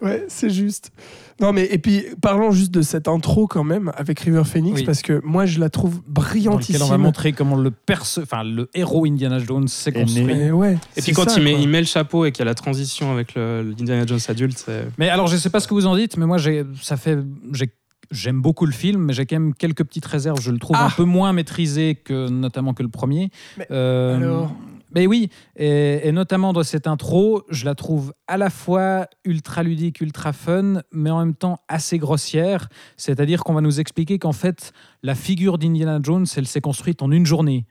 Ouais, 0.00 0.24
c'est 0.28 0.50
juste. 0.50 0.92
Non, 1.40 1.52
mais 1.52 1.64
et 1.72 1.78
puis 1.78 2.04
parlons 2.22 2.52
juste 2.52 2.70
de 2.70 2.82
cette 2.82 3.08
intro 3.08 3.48
quand 3.48 3.64
même 3.64 3.90
avec 3.96 4.20
River 4.20 4.44
Phoenix 4.44 4.78
Oui. 4.80 4.86
parce 4.86 5.02
que 5.02 5.20
moi 5.24 5.44
je 5.44 5.58
la 5.58 5.70
trouve 5.70 5.96
Dans 5.96 6.02
brillantissime. 6.22 6.82
on 6.82 6.86
va 6.88 6.98
montrer 6.98 7.32
comment 7.32 7.56
le 7.56 7.72
perso, 7.72 8.22
enfin 8.22 8.44
le 8.44 8.68
héros 8.74 9.06
Indiana 9.06 9.40
Jones 9.40 9.66
s'est 9.66 9.90
Est 9.90 9.94
construit. 9.94 10.24
Mais 10.24 10.52
ouais. 10.52 10.78
Et 10.96 11.02
puis 11.02 11.10
quand 11.12 11.28
ça, 11.28 11.38
il, 11.40 11.42
met, 11.44 11.60
il 11.60 11.68
met 11.68 11.80
le 11.80 11.86
chapeau 11.86 12.24
et 12.26 12.30
qu'il 12.30 12.40
y 12.40 12.42
a 12.42 12.44
la 12.44 12.54
transition 12.54 13.10
avec 13.12 13.34
le, 13.34 13.62
l'Indiana 13.76 14.06
Jones 14.06 14.20
adulte. 14.28 14.66
Mais 14.98 15.08
alors, 15.08 15.26
je 15.26 15.36
sais 15.36 15.50
pas 15.50 15.58
ce 15.58 15.66
que 15.66 15.74
vous 15.74 15.86
en 15.86 15.96
dites, 15.96 16.16
mais 16.16 16.26
moi, 16.26 16.38
j'ai, 16.38 16.64
ça 16.80 16.96
fait, 16.96 17.18
j'ai, 17.52 17.70
j'aime 18.12 18.40
beaucoup 18.40 18.66
le 18.66 18.72
film, 18.72 19.02
mais 19.02 19.12
j'ai 19.14 19.26
quand 19.26 19.36
même 19.36 19.52
quelques 19.54 19.82
petites 19.84 20.06
réserves. 20.06 20.40
Je 20.40 20.52
le 20.52 20.58
trouve 20.58 20.76
Ah. 20.78 20.86
un 20.86 20.90
peu 20.90 21.04
moins 21.04 21.32
maîtrisé 21.32 21.96
que 21.96 22.28
notamment 22.28 22.72
que 22.72 22.84
le 22.84 22.88
premier. 22.88 23.30
Mais 23.58 23.66
Euh, 23.72 24.16
alors 24.16 24.54
mais 24.94 25.06
oui, 25.06 25.30
et, 25.56 26.08
et 26.08 26.12
notamment 26.12 26.52
dans 26.52 26.62
cette 26.62 26.86
intro, 26.86 27.42
je 27.50 27.64
la 27.64 27.74
trouve 27.74 28.14
à 28.26 28.36
la 28.36 28.50
fois 28.50 29.06
ultra 29.24 29.62
ludique, 29.62 30.00
ultra 30.00 30.32
fun, 30.32 30.82
mais 30.92 31.10
en 31.10 31.18
même 31.18 31.34
temps 31.34 31.60
assez 31.68 31.98
grossière. 31.98 32.68
C'est-à-dire 32.96 33.44
qu'on 33.44 33.54
va 33.54 33.60
nous 33.60 33.80
expliquer 33.80 34.18
qu'en 34.18 34.32
fait, 34.32 34.72
la 35.02 35.14
figure 35.14 35.58
d'Indiana 35.58 36.00
Jones, 36.02 36.26
elle 36.36 36.46
s'est 36.46 36.60
construite 36.60 37.02
en 37.02 37.10
une 37.10 37.26
journée. 37.26 37.66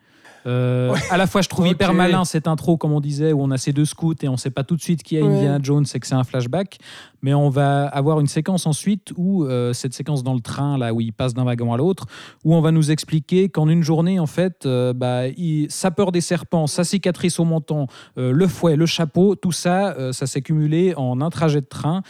Euh, 0.47 0.95
À 1.11 1.17
la 1.17 1.27
fois, 1.27 1.41
je 1.41 1.49
trouve 1.49 1.67
hyper 1.67 1.93
malin 1.93 2.25
cette 2.25 2.47
intro, 2.47 2.77
comme 2.77 2.93
on 2.93 3.01
disait, 3.01 3.33
où 3.33 3.41
on 3.41 3.51
a 3.51 3.57
ces 3.57 3.73
deux 3.73 3.85
scouts 3.85 4.15
et 4.21 4.27
on 4.27 4.33
ne 4.33 4.37
sait 4.37 4.49
pas 4.49 4.63
tout 4.63 4.75
de 4.75 4.81
suite 4.81 5.03
qui 5.03 5.17
est 5.17 5.21
Ouais. 5.21 5.35
Indiana 5.35 5.59
Jones 5.61 5.85
et 5.93 5.99
que 5.99 6.07
c'est 6.07 6.15
un 6.15 6.23
flashback. 6.23 6.77
Mais 7.21 7.33
on 7.33 7.49
va 7.49 7.87
avoir 7.87 8.19
une 8.19 8.27
séquence 8.27 8.65
ensuite 8.67 9.11
où, 9.17 9.43
euh, 9.43 9.73
cette 9.73 9.93
séquence 9.93 10.23
dans 10.23 10.33
le 10.33 10.39
train, 10.39 10.77
là 10.77 10.93
où 10.93 11.01
il 11.01 11.11
passe 11.11 11.33
d'un 11.33 11.43
wagon 11.43 11.73
à 11.73 11.77
l'autre, 11.77 12.05
où 12.45 12.55
on 12.55 12.61
va 12.61 12.71
nous 12.71 12.91
expliquer 12.91 13.49
qu'en 13.49 13.67
une 13.67 13.83
journée, 13.83 14.19
en 14.19 14.27
fait, 14.27 14.65
euh, 14.65 14.93
bah, 14.93 15.27
il, 15.27 15.67
sa 15.69 15.91
peur 15.91 16.11
des 16.11 16.21
serpents, 16.21 16.67
sa 16.67 16.83
cicatrice 16.83 17.39
au 17.39 17.45
menton, 17.45 17.87
euh, 18.17 18.31
le 18.31 18.47
fouet, 18.47 18.75
le 18.75 18.85
chapeau, 18.85 19.35
tout 19.35 19.51
ça, 19.51 19.95
euh, 19.97 20.11
ça 20.13 20.27
s'est 20.27 20.41
cumulé 20.41 20.93
en 20.95 21.19
un 21.21 21.29
trajet 21.29 21.61
de 21.61 21.65
train. 21.65 22.03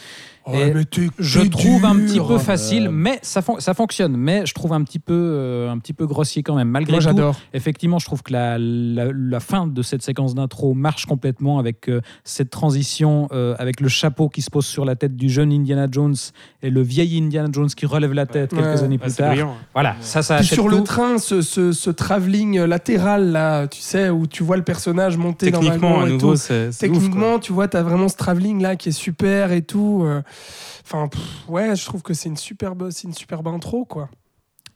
Ouais, 0.48 0.86
t'es- 0.86 1.10
Je 1.20 1.42
trouve 1.42 1.86
un 1.86 1.96
petit 1.96 2.20
peu 2.20 2.38
facile, 2.38 2.88
Euh. 2.88 2.92
mais 2.92 3.20
ça, 3.22 3.42
fon- 3.42 3.60
ça 3.60 3.74
fonctionne. 3.74 4.16
Mais 4.18 4.46
je 4.46 4.54
trouve 4.54 4.74
un 4.74 4.84
petit 4.84 5.00
peu, 5.00 5.14
euh, 5.14 5.70
un 5.72 5.78
petit 5.78 5.94
peu 5.94 6.06
grossier 6.08 6.44
quand 6.44 6.56
même. 6.56 6.70
Malgré 6.70 6.94
Moi 6.94 7.00
tout, 7.00 7.06
j'adore. 7.06 7.36
effectivement, 7.54 8.00
je 8.00 8.06
trouve 8.06 8.24
que 8.24 8.32
la, 8.34 8.58
la- 8.58 9.12
la 9.14 9.40
fin 9.40 9.68
de 9.68 9.82
cette 9.82 10.02
séquence 10.04 10.36
d'intro 10.36 10.74
marche 10.74 11.06
complètement 11.06 11.60
avec 11.60 11.90
euh, 11.90 12.02
cette 12.24 12.50
transition, 12.50 13.28
euh, 13.32 13.56
avec 13.60 13.82
le 13.82 13.88
chapeau 13.90 14.30
qui 14.30 14.42
se 14.42 14.50
pose 14.50 14.66
sur 14.66 14.86
la 14.86 14.96
tête 14.96 15.16
du 15.16 15.30
jeune 15.30 15.52
Indiana 15.52 15.88
Jones 15.92 16.16
et 16.64 16.70
le 16.70 16.82
vieil 16.82 17.18
Indiana 17.18 17.50
Jones 17.52 17.68
qui 17.70 17.86
relève 17.86 18.14
la 18.14 18.26
tête 18.26 18.54
Ouais. 18.54 18.62
quelques 18.62 18.84
années 18.84 18.98
plus 18.98 19.14
tard. 19.14 19.30
brillant. 19.30 19.56
Voilà, 19.74 19.96
ça, 20.02 20.22
ça 20.22 20.38
Puis 20.38 20.46
sur 20.48 20.70
le 20.70 20.84
train, 20.84 21.18
ce, 21.18 21.42
ce, 21.42 21.72
ce 21.72 21.90
travelling 21.90 22.60
latéral 22.62 23.32
là, 23.32 23.68
tu 23.68 23.82
sais, 23.82 24.10
où 24.10 24.28
tu 24.28 24.44
vois 24.44 24.58
le 24.58 24.64
personnage 24.64 25.18
monter 25.18 25.52
dans 25.52 25.60
Techniquement, 25.60 26.02
à 26.02 26.08
nouveau, 26.10 26.36
c'est, 26.36 26.72
c'est 26.72 26.88
ouf. 26.90 26.94
Techniquement, 26.98 27.40
tu 27.40 27.54
vois, 27.54 27.68
tu 27.68 27.78
as 27.78 27.84
vraiment 27.84 28.08
ce 28.08 28.16
travelling 28.16 28.62
là 28.62 28.76
qui 28.76 28.90
est 28.90 28.92
super 28.94 29.52
et 29.52 29.62
tout. 29.62 30.06
Enfin, 30.84 31.08
pff, 31.08 31.50
ouais, 31.50 31.76
je 31.76 31.86
trouve 31.86 32.02
que 32.02 32.14
c'est 32.14 32.30
une 32.30 32.38
superbe, 32.38 32.90
c'est 32.92 33.04
une 33.08 33.14
superbe 33.14 33.48
intro, 33.48 33.86
quoi. 33.86 34.10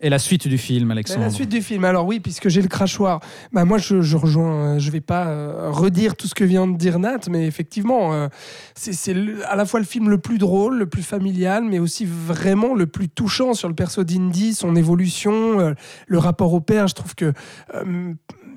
Et 0.04 0.10
la 0.10 0.18
suite 0.18 0.48
du 0.48 0.58
film, 0.58 0.90
Alexandre. 0.90 1.22
la 1.22 1.30
suite 1.30 1.50
du 1.50 1.62
film, 1.62 1.86
alors 1.86 2.08
oui, 2.08 2.20
puisque 2.20 2.50
j'ai 2.50 2.64
le 2.64 2.68
crachoir, 2.68 3.20
bah 3.54 3.66
moi 3.66 3.78
je, 3.78 4.02
je 4.02 4.18
rejoins, 4.18 4.76
euh, 4.76 4.80
je 4.80 4.90
vais 4.90 5.00
pas 5.00 5.28
euh, 5.28 5.70
redire 5.70 6.16
tout 6.16 6.28
ce 6.28 6.34
que 6.34 6.44
vient 6.44 6.66
de 6.66 6.76
dire 6.76 6.98
Nat, 6.98 7.20
mais 7.30 7.46
effectivement, 7.46 8.12
euh, 8.12 8.28
c'est 8.74 9.16
à 9.46 9.56
la 9.56 9.66
fois 9.66 9.80
le 9.80 9.86
film 9.86 10.10
le 10.10 10.18
plus 10.18 10.40
drôle, 10.40 10.80
le 10.80 10.88
plus 10.88 11.04
familial, 11.04 11.64
mais 11.64 11.78
aussi 11.78 12.06
vraiment 12.06 12.74
le 12.74 12.88
plus 12.88 13.10
touchant 13.10 13.54
sur 13.54 13.70
le 13.70 13.76
perso 13.76 14.04
d'Indy, 14.04 14.56
son 14.56 14.76
évolution, 14.76 15.60
euh, 15.60 15.74
le 16.08 16.18
rapport 16.18 16.52
au 16.54 16.62
père. 16.62 16.88
Je 16.88 16.96
trouve 16.96 17.14
que 17.14 17.32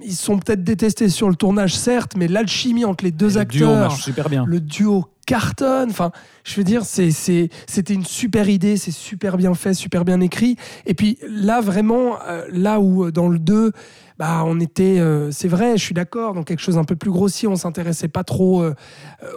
ils 0.04 0.14
sont 0.14 0.38
peut-être 0.38 0.62
détestés 0.62 1.08
sur 1.08 1.28
le 1.28 1.34
tournage, 1.34 1.76
certes, 1.76 2.12
mais 2.16 2.28
l'alchimie 2.28 2.84
entre 2.84 3.04
les 3.04 3.10
deux 3.10 3.26
le 3.26 3.32
duo 3.32 3.40
acteurs, 3.40 3.80
marche 3.80 4.02
super 4.02 4.28
bien. 4.28 4.44
le 4.46 4.60
duo 4.60 5.06
cartonne. 5.26 5.90
Enfin, 5.90 6.12
je 6.44 6.54
veux 6.56 6.64
dire, 6.64 6.84
c'est, 6.84 7.10
c'est, 7.10 7.48
c'était 7.66 7.94
une 7.94 8.04
super 8.04 8.48
idée, 8.48 8.76
c'est 8.76 8.90
super 8.90 9.36
bien 9.36 9.54
fait, 9.54 9.74
super 9.74 10.04
bien 10.04 10.20
écrit. 10.20 10.56
Et 10.86 10.94
puis 10.94 11.18
là, 11.28 11.60
vraiment, 11.60 12.18
euh, 12.28 12.44
là 12.50 12.80
où 12.80 13.04
euh, 13.04 13.12
dans 13.12 13.28
le 13.28 13.38
2, 13.38 13.72
bah, 14.18 14.42
on 14.46 14.60
était, 14.60 15.00
euh, 15.00 15.30
c'est 15.32 15.48
vrai, 15.48 15.76
je 15.76 15.82
suis 15.82 15.94
d'accord, 15.94 16.34
dans 16.34 16.44
quelque 16.44 16.60
chose 16.60 16.78
un 16.78 16.84
peu 16.84 16.96
plus 16.96 17.10
grossier, 17.10 17.48
on 17.48 17.56
s'intéressait 17.56 18.08
pas 18.08 18.24
trop 18.24 18.62
euh, 18.62 18.74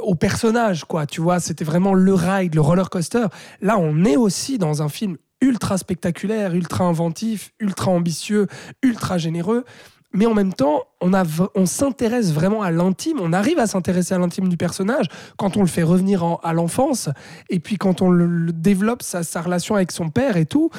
au 0.03 0.15
personnage, 0.15 0.85
quoi. 0.85 1.05
Tu 1.05 1.21
vois, 1.21 1.39
c'était 1.39 1.65
vraiment 1.65 1.93
le 1.93 2.13
ride, 2.13 2.53
le 2.53 2.61
roller 2.61 2.89
coaster. 2.89 3.25
Là, 3.61 3.77
on 3.79 4.05
est 4.05 4.17
aussi 4.17 4.57
dans 4.57 4.83
un 4.83 4.89
film 4.89 5.17
ultra 5.41 5.77
spectaculaire, 5.77 6.53
ultra 6.53 6.83
inventif, 6.83 7.51
ultra 7.59 7.91
ambitieux, 7.91 8.47
ultra 8.83 9.17
généreux. 9.17 9.65
Mais 10.13 10.25
en 10.25 10.33
même 10.33 10.53
temps, 10.53 10.83
on, 11.01 11.65
s'intéresse 11.65 12.31
vraiment 12.31 12.61
à 12.63 12.71
l'intime, 12.71 13.17
on 13.21 13.33
arrive 13.33 13.59
à 13.59 13.67
s'intéresser 13.67 14.15
à 14.15 14.17
l'intime 14.17 14.47
du 14.47 14.57
personnage 14.57 15.05
quand 15.37 15.57
on 15.57 15.61
le 15.61 15.67
fait 15.67 15.83
revenir 15.83 16.23
en- 16.23 16.37
à 16.37 16.53
l'enfance, 16.53 17.09
et 17.49 17.59
puis 17.59 17.77
quand 17.77 18.01
on 18.01 18.09
le, 18.09 18.51
développe, 18.51 19.03
sa 19.03 19.41
relation 19.41 19.75
avec 19.75 19.91
son 19.91 20.09
père 20.09 20.37
et 20.37 20.45
tout. 20.45 20.69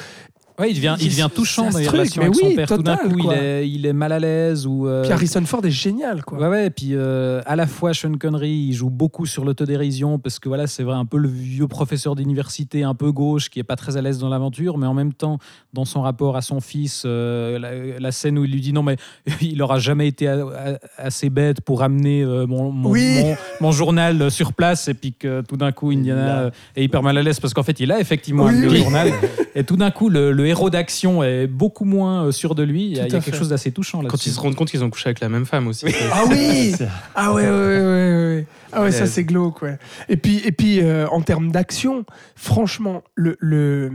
Ouais, 0.59 0.71
il 0.71 0.75
devient, 0.75 0.97
il 1.01 1.09
devient 1.09 1.29
touchant 1.33 1.71
dans 1.71 1.79
les 1.79 1.87
relations 1.87 2.33
son 2.33 2.55
père. 2.55 2.67
Tout 2.67 2.83
d'un 2.83 2.97
coup, 2.97 3.17
il 3.17 3.33
est, 3.33 3.69
il 3.69 3.87
est 3.87 3.93
mal 3.93 4.11
à 4.13 4.19
l'aise 4.19 4.67
ou. 4.67 4.89
euh, 4.89 5.03
Puis 5.03 5.13
Harrison 5.13 5.45
Ford 5.45 5.65
est 5.65 5.71
génial, 5.71 6.25
quoi. 6.25 6.39
Ouais, 6.39 6.49
ouais, 6.49 6.67
et 6.67 6.71
puis 6.71 6.91
euh, 6.95 7.41
à 7.47 7.55
la 7.55 7.67
fois 7.69 7.95
Sean 7.95 8.13
Connery, 8.19 8.51
il 8.51 8.73
joue 8.73 8.91
beaucoup 8.91 9.25
sur 9.25 9.45
l'autodérision 9.45 10.19
parce 10.19 10.41
que 10.41 10.49
voilà, 10.49 10.67
c'est 10.67 10.83
vrai, 10.83 10.97
un 10.97 11.05
peu 11.05 11.17
le 11.19 11.29
vieux 11.29 11.69
professeur 11.69 12.17
d'université, 12.17 12.83
un 12.83 12.95
peu 12.95 13.13
gauche, 13.13 13.51
qui 13.51 13.61
est 13.61 13.65
pas 13.65 13.77
très 13.77 13.97
à 13.97 14.03
l'aise 14.03 14.19
dans 14.19 14.29
l'aventure, 14.29 14.79
mais 14.79 14.87
en 14.87 14.95
même 14.95 15.13
temps, 15.13 15.39
dans 15.75 15.85
son 15.85 16.03
rapport 16.03 16.37
à 16.37 16.43
son 16.43 16.61
fils, 16.61 17.05
euh, 17.07 17.59
la, 17.61 18.01
la 18.01 18.11
scène 18.11 18.37
où 18.39 18.45
il 18.45 18.51
lui 18.51 18.61
dit 18.61 18.73
non, 18.73 18.83
mais 18.83 18.97
il 19.41 19.63
aura 19.63 19.79
jamais 19.79 20.09
été 20.09 20.27
a- 20.27 20.41
a- 20.41 20.79
assez 20.97 21.31
bête 21.31 21.61
pour 21.61 21.83
amener 21.85 22.25
mon, 22.25 22.73
mon, 22.73 22.91
Oui. 22.91 23.21
mon- 23.23 23.37
mon 23.61 23.71
journal 23.73 24.29
sur 24.31 24.53
place, 24.53 24.89
et 24.89 24.95
puis 24.95 25.13
que 25.13 25.43
tout 25.43 25.57
d'un 25.57 25.71
coup, 25.71 25.91
Indiana 25.93 26.51
est 26.75 26.83
hyper 26.83 27.03
mal 27.05 27.17
à 27.17 27.23
l'aise 27.23 27.39
parce 27.39 27.55
qu'en 27.55 27.63
fait, 27.63 27.79
il 27.79 27.93
a 27.93 28.01
effectivement 28.01 28.47
Oui. 28.47 28.77
journal, 28.79 29.13
et 29.55 29.63
tout 29.63 29.77
d'un 29.77 29.93
coup, 29.93 30.09
le, 30.09 30.33
le 30.33 30.48
héros 30.49 30.71
d'action 30.71 31.23
est 31.23 31.47
beaucoup 31.47 31.85
moins 31.85 32.25
euh, 32.27 32.33
sûr 32.33 32.55
de 32.55 32.63
lui. 32.63 32.85
Il 32.87 32.97
y 32.97 33.01
a, 33.01 33.05
Tout 33.05 33.09
il 33.09 33.13
y 33.13 33.15
a 33.17 33.19
à 33.19 33.23
quelque 33.23 33.37
chose 33.37 33.49
d'assez 33.51 33.71
touchant 33.73 34.03
là 34.03 34.09
Quand 34.11 34.27
ils 34.27 34.33
se 34.33 34.41
rendent 34.41 34.55
compte 34.57 34.71
qu'ils 34.71 34.83
ont 34.85 34.91
couché 34.91 35.09
avec 35.09 35.21
la 35.21 35.29
même 35.29 35.47
femme 35.47 35.69
aussi. 35.69 35.87
Ah 36.13 36.25
oui 36.29 36.75
Ah 37.15 37.33
ouais, 37.33 37.45
ouais, 37.45 37.51
ouais, 37.51 37.83
ouais. 37.83 38.47
Ah 38.73 38.83
ouais, 38.83 38.91
ça 38.93 39.07
c'est 39.07 39.25
glauque, 39.25 39.63
ouais. 39.63 39.79
Et 40.11 40.17
puis, 40.17 40.43
et 40.45 40.53
puis 40.53 40.81
euh, 40.81 41.07
en 41.09 41.23
termes 41.23 41.51
d'action, 41.51 42.05
franchement, 42.37 43.03
le, 43.15 43.37
le, 43.41 43.91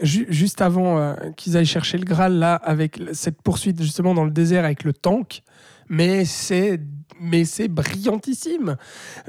ju- 0.00 0.26
juste 0.28 0.60
avant 0.60 0.98
euh, 0.98 1.14
qu'ils 1.36 1.56
aillent 1.56 1.66
chercher 1.66 1.98
le 1.98 2.04
Graal, 2.04 2.34
là, 2.38 2.54
avec 2.54 3.00
cette 3.12 3.42
poursuite 3.42 3.82
justement 3.82 4.14
dans 4.14 4.24
le 4.24 4.30
désert 4.30 4.64
avec 4.64 4.84
le 4.84 4.92
tank, 4.92 5.42
mais 5.88 6.24
c'est 6.24 6.80
mais 7.20 7.44
c'est 7.44 7.68
brillantissime 7.68 8.76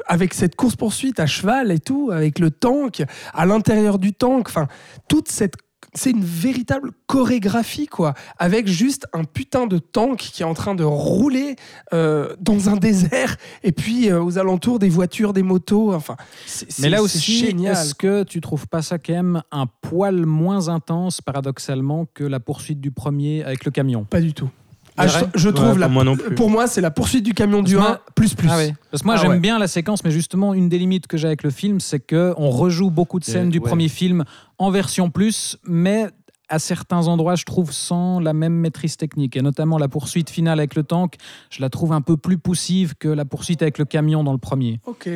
avec 0.07 0.33
cette 0.33 0.55
course 0.55 0.75
poursuite 0.75 1.19
à 1.19 1.27
cheval 1.27 1.71
et 1.71 1.79
tout 1.79 2.09
avec 2.11 2.39
le 2.39 2.49
tank 2.49 3.03
à 3.33 3.45
l'intérieur 3.45 3.99
du 3.99 4.13
tank 4.13 4.47
enfin 4.49 4.67
toute 5.07 5.29
cette 5.29 5.55
c'est 5.95 6.11
une 6.11 6.23
véritable 6.23 6.91
chorégraphie 7.07 7.87
quoi. 7.87 8.13
Avec 8.37 8.67
juste 8.67 9.05
un 9.13 9.23
putain 9.23 9.67
de 9.67 9.77
tank 9.77 10.17
qui 10.17 10.41
est 10.41 10.45
en 10.45 10.53
train 10.53 10.75
de 10.75 10.83
rouler 10.83 11.55
euh, 11.93 12.35
dans 12.39 12.69
un 12.69 12.77
désert 12.77 13.37
et 13.63 13.71
puis 13.71 14.09
euh, 14.09 14.21
aux 14.23 14.37
alentours 14.37 14.79
des 14.79 14.89
voitures 14.89 15.33
des 15.33 15.43
motos 15.43 15.93
enfin 15.93 16.15
c'est- 16.45 16.79
Mais 16.79 16.89
là 16.89 17.01
aussi, 17.03 17.45
est-ce 17.71 17.93
que 17.95 18.23
tu 18.23 18.41
trouves 18.41 18.67
pas 18.67 18.81
ça 18.81 18.97
quand 18.97 19.13
même 19.13 19.41
un 19.51 19.65
poil 19.81 20.25
moins 20.25 20.67
intense, 20.69 21.21
paradoxalement, 21.21 22.05
que 22.13 22.23
la 22.23 22.39
poursuite 22.39 22.79
du 22.81 22.91
premier 22.91 23.43
avec 23.43 23.65
le 23.65 23.71
camion? 23.71 24.03
Pas 24.05 24.21
du 24.21 24.33
tout 24.33 24.49
Ah, 24.97 25.07
je, 25.07 25.17
je 25.35 25.47
Ouais, 25.49 25.53
trouve 25.55 25.69
pour 25.71 25.77
la, 25.79 25.87
moi 25.87 26.03
non 26.03 26.15
plus. 26.15 26.35
pour 26.35 26.49
moi 26.49 26.67
c'est 26.67 26.81
la 26.81 26.91
poursuite 26.91 27.23
du 27.23 27.33
camion 27.33 27.63
du 27.63 27.75
Parce 27.75 27.85
1 27.87 27.91
que 27.93 27.97
moi- 27.97 28.05
plus 28.15 28.33
plus 28.35 28.47
Ah 28.51 28.57
ouais. 28.57 28.75
Parce 28.91 29.01
que 29.01 29.07
moi 29.07 29.15
Ah 29.17 29.21
j'aime 29.21 29.31
ouais. 29.31 29.39
bien 29.39 29.57
la 29.59 29.67
séquence, 29.67 30.03
mais 30.03 30.11
justement 30.11 30.53
une 30.53 30.69
des 30.69 30.77
limites 30.77 31.07
que 31.07 31.17
j'ai 31.17 31.27
avec 31.27 31.43
le 31.43 31.49
film, 31.49 31.79
c'est 31.79 31.99
que 31.99 32.33
on 32.37 32.49
rejoue 32.51 32.91
beaucoup 32.91 33.19
de 33.19 33.25
scènes 33.25 33.47
Et- 33.47 33.51
du 33.51 33.59
ouais. 33.59 33.67
premier 33.67 33.87
film 33.89 34.23
en 34.59 34.69
version 34.71 35.09
plus, 35.09 35.57
mais 35.65 36.07
à 36.49 36.59
certains 36.59 37.07
endroits, 37.07 37.33
je 37.35 37.45
trouve 37.45 37.71
sans 37.71 38.19
la 38.19 38.33
même 38.33 38.53
maîtrise 38.53 38.95
technique, 38.97 39.35
et 39.35 39.41
notamment 39.41 39.79
la 39.79 39.87
poursuite 39.87 40.29
finale 40.29 40.59
avec 40.59 40.75
le 40.75 40.83
tank, 40.83 41.15
je 41.49 41.61
la 41.61 41.69
trouve 41.69 41.93
un 41.93 42.01
peu 42.01 42.15
plus 42.17 42.37
poussive 42.37 42.93
que 42.99 43.07
la 43.07 43.25
poursuite 43.25 43.63
avec 43.63 43.79
le 43.79 43.85
camion 43.85 44.23
dans 44.23 44.33
le 44.33 44.37
premier. 44.37 44.79
ok 44.85 45.09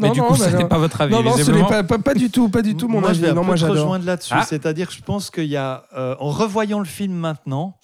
Mais 0.00 0.10
du 0.10 0.20
coup, 0.20 0.34
bah 0.36 0.50
ce 0.50 0.56
n'est 0.56 0.62
non. 0.64 0.68
pas 0.68 0.76
votre 0.78 1.00
avis. 1.00 1.14
non 1.14 1.22
non 1.22 1.30
ce 1.32 1.36
n'est 1.36 1.42
visiblement. 1.44 1.68
pas, 1.68 1.84
pas, 1.84 1.98
pas 1.98 2.14
du 2.14 2.28
tout 2.28 2.48
pas 2.50 2.60
du 2.62 2.74
tout 2.76 2.88
mon 2.88 3.00
Moi, 3.00 3.10
avis 3.10 3.20
je 3.20 3.24
vais 3.26 3.32
non 3.32 3.44
moi 3.44 3.54
rejoindre 3.54 4.04
là-dessus. 4.04 4.34
Ah. 4.36 4.44
C'est-à-dire 4.46 4.88
que 4.88 4.94
je 4.94 5.02
pense 5.02 5.30
qu'il 5.30 5.44
y 5.46 5.56
a, 5.56 5.84
euh, 5.96 6.16
en 6.18 6.28
revoyant 6.30 6.80
le 6.80 6.84
film 6.84 7.14
maintenant, 7.14 7.78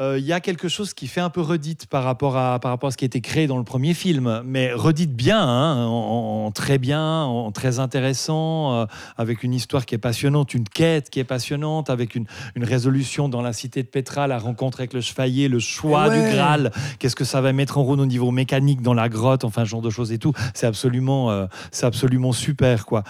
euh, 0.00 0.18
il 0.18 0.24
y 0.24 0.32
a 0.32 0.40
quelque 0.40 0.68
chose 0.68 0.94
qui 0.94 1.06
fait 1.06 1.20
un 1.20 1.28
peu 1.30 1.42
redite 1.42 1.86
par 1.86 2.02
rapport 2.02 2.36
à, 2.36 2.58
par 2.60 2.70
rapport 2.70 2.88
à 2.88 2.90
ce 2.90 2.96
qui 2.96 3.04
a 3.04 3.06
été 3.06 3.20
créé 3.20 3.46
dans 3.46 3.58
le 3.58 3.64
premier 3.64 3.92
film, 3.94 4.42
mais 4.44 4.72
redite 4.72 5.14
bien, 5.14 5.38
hein, 5.40 5.84
en, 5.86 6.46
en 6.46 6.50
très 6.50 6.78
bien, 6.78 7.22
en 7.24 7.52
très 7.52 7.78
intéressant, 7.78 8.74
euh, 8.74 8.86
avec 9.18 9.42
une 9.42 9.52
histoire 9.52 9.84
qui 9.84 9.94
est 9.94 9.98
passionnante, 9.98 10.54
une 10.54 10.64
quête 10.68 11.10
qui 11.10 11.20
est 11.20 11.24
passionnante, 11.24 11.90
avec 11.90 12.14
une, 12.14 12.24
une 12.54 12.64
résolution 12.64 13.28
dans 13.28 13.42
la 13.42 13.52
cité 13.52 13.82
de 13.82 13.88
Petra, 13.88 14.26
la 14.26 14.38
rencontre 14.38 14.80
avec 14.80 14.92
le 14.94 15.00
chevalier, 15.02 15.48
le 15.48 15.58
choix 15.58 16.08
Ouais. 16.08 16.22
du 16.30 16.34
Graal, 16.34 16.72
qu'est-ce 16.98 17.14
que 17.16 17.24
ça 17.24 17.40
va 17.42 17.52
mettre 17.52 17.76
en 17.78 17.82
route 17.82 18.00
au 18.00 18.06
niveau 18.06 18.30
mécanique 18.30 18.80
dans 18.80 18.94
la 18.94 19.08
grotte, 19.10 19.44
enfin, 19.44 19.64
ce 19.64 19.70
genre 19.70 19.82
de 19.82 19.90
choses 19.90 20.10
et 20.10 20.18
tout. 20.18 20.32
C'est 20.54 20.66
absolument, 20.66 21.30
euh, 21.30 21.46
c'est 21.70 21.84
absolument 21.86 22.32
super, 22.32 22.86
quoi. 22.86 23.04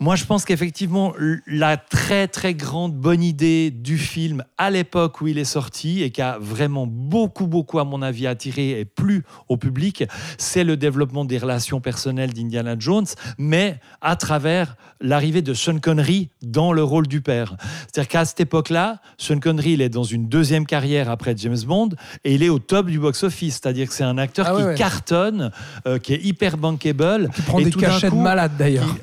Moi, 0.00 0.16
je 0.16 0.24
pense 0.24 0.44
qu'effectivement, 0.44 1.14
la 1.46 1.76
très 1.76 2.26
très 2.28 2.54
grande 2.54 2.94
bonne 2.94 3.22
idée 3.22 3.70
du 3.70 3.96
film 3.96 4.42
à 4.58 4.70
l'époque 4.70 5.20
où 5.20 5.28
il 5.28 5.38
est 5.38 5.44
sorti 5.44 6.02
et 6.02 6.10
qui 6.10 6.20
a 6.20 6.36
vraiment 6.40 6.86
beaucoup 6.86 7.46
beaucoup 7.46 7.78
à 7.78 7.84
mon 7.84 8.02
avis 8.02 8.26
attiré 8.26 8.80
et 8.80 8.84
plu 8.84 9.24
au 9.48 9.56
public, 9.56 10.04
c'est 10.36 10.64
le 10.64 10.76
développement 10.76 11.24
des 11.24 11.38
relations 11.38 11.80
personnelles 11.80 12.32
d'Indiana 12.32 12.74
Jones, 12.78 13.06
mais 13.38 13.78
à 14.00 14.16
travers 14.16 14.76
l'arrivée 15.00 15.42
de 15.42 15.54
Sean 15.54 15.78
Connery 15.78 16.28
dans 16.42 16.72
le 16.72 16.82
rôle 16.82 17.06
du 17.06 17.20
père. 17.20 17.56
C'est-à-dire 17.86 18.08
qu'à 18.08 18.24
cette 18.24 18.40
époque-là, 18.40 19.00
Sean 19.18 19.38
Connery 19.38 19.72
il 19.72 19.80
est 19.82 19.88
dans 19.88 20.02
une 20.04 20.28
deuxième 20.28 20.66
carrière 20.66 21.10
après 21.10 21.34
James 21.36 21.58
Bond 21.66 21.90
et 22.24 22.34
il 22.34 22.42
est 22.42 22.48
au 22.48 22.58
top 22.58 22.86
du 22.86 22.98
box-office. 22.98 23.54
C'est-à-dire 23.62 23.88
que 23.88 23.94
c'est 23.94 24.04
un 24.04 24.18
acteur 24.18 24.46
Ah 24.50 24.56
qui 24.56 24.62
ouais. 24.64 24.74
cartonne, 24.74 25.50
euh, 25.86 25.98
qui 25.98 26.14
est 26.14 26.22
hyper 26.24 26.56
bankable, 26.56 27.30
qui 27.34 27.42
prend 27.42 27.58
et 27.60 27.64
des 27.64 27.70
cachets 27.70 28.10
de 28.10 28.14
malade 28.16 28.52
d'ailleurs 28.58 28.86
qui- 28.86 29.00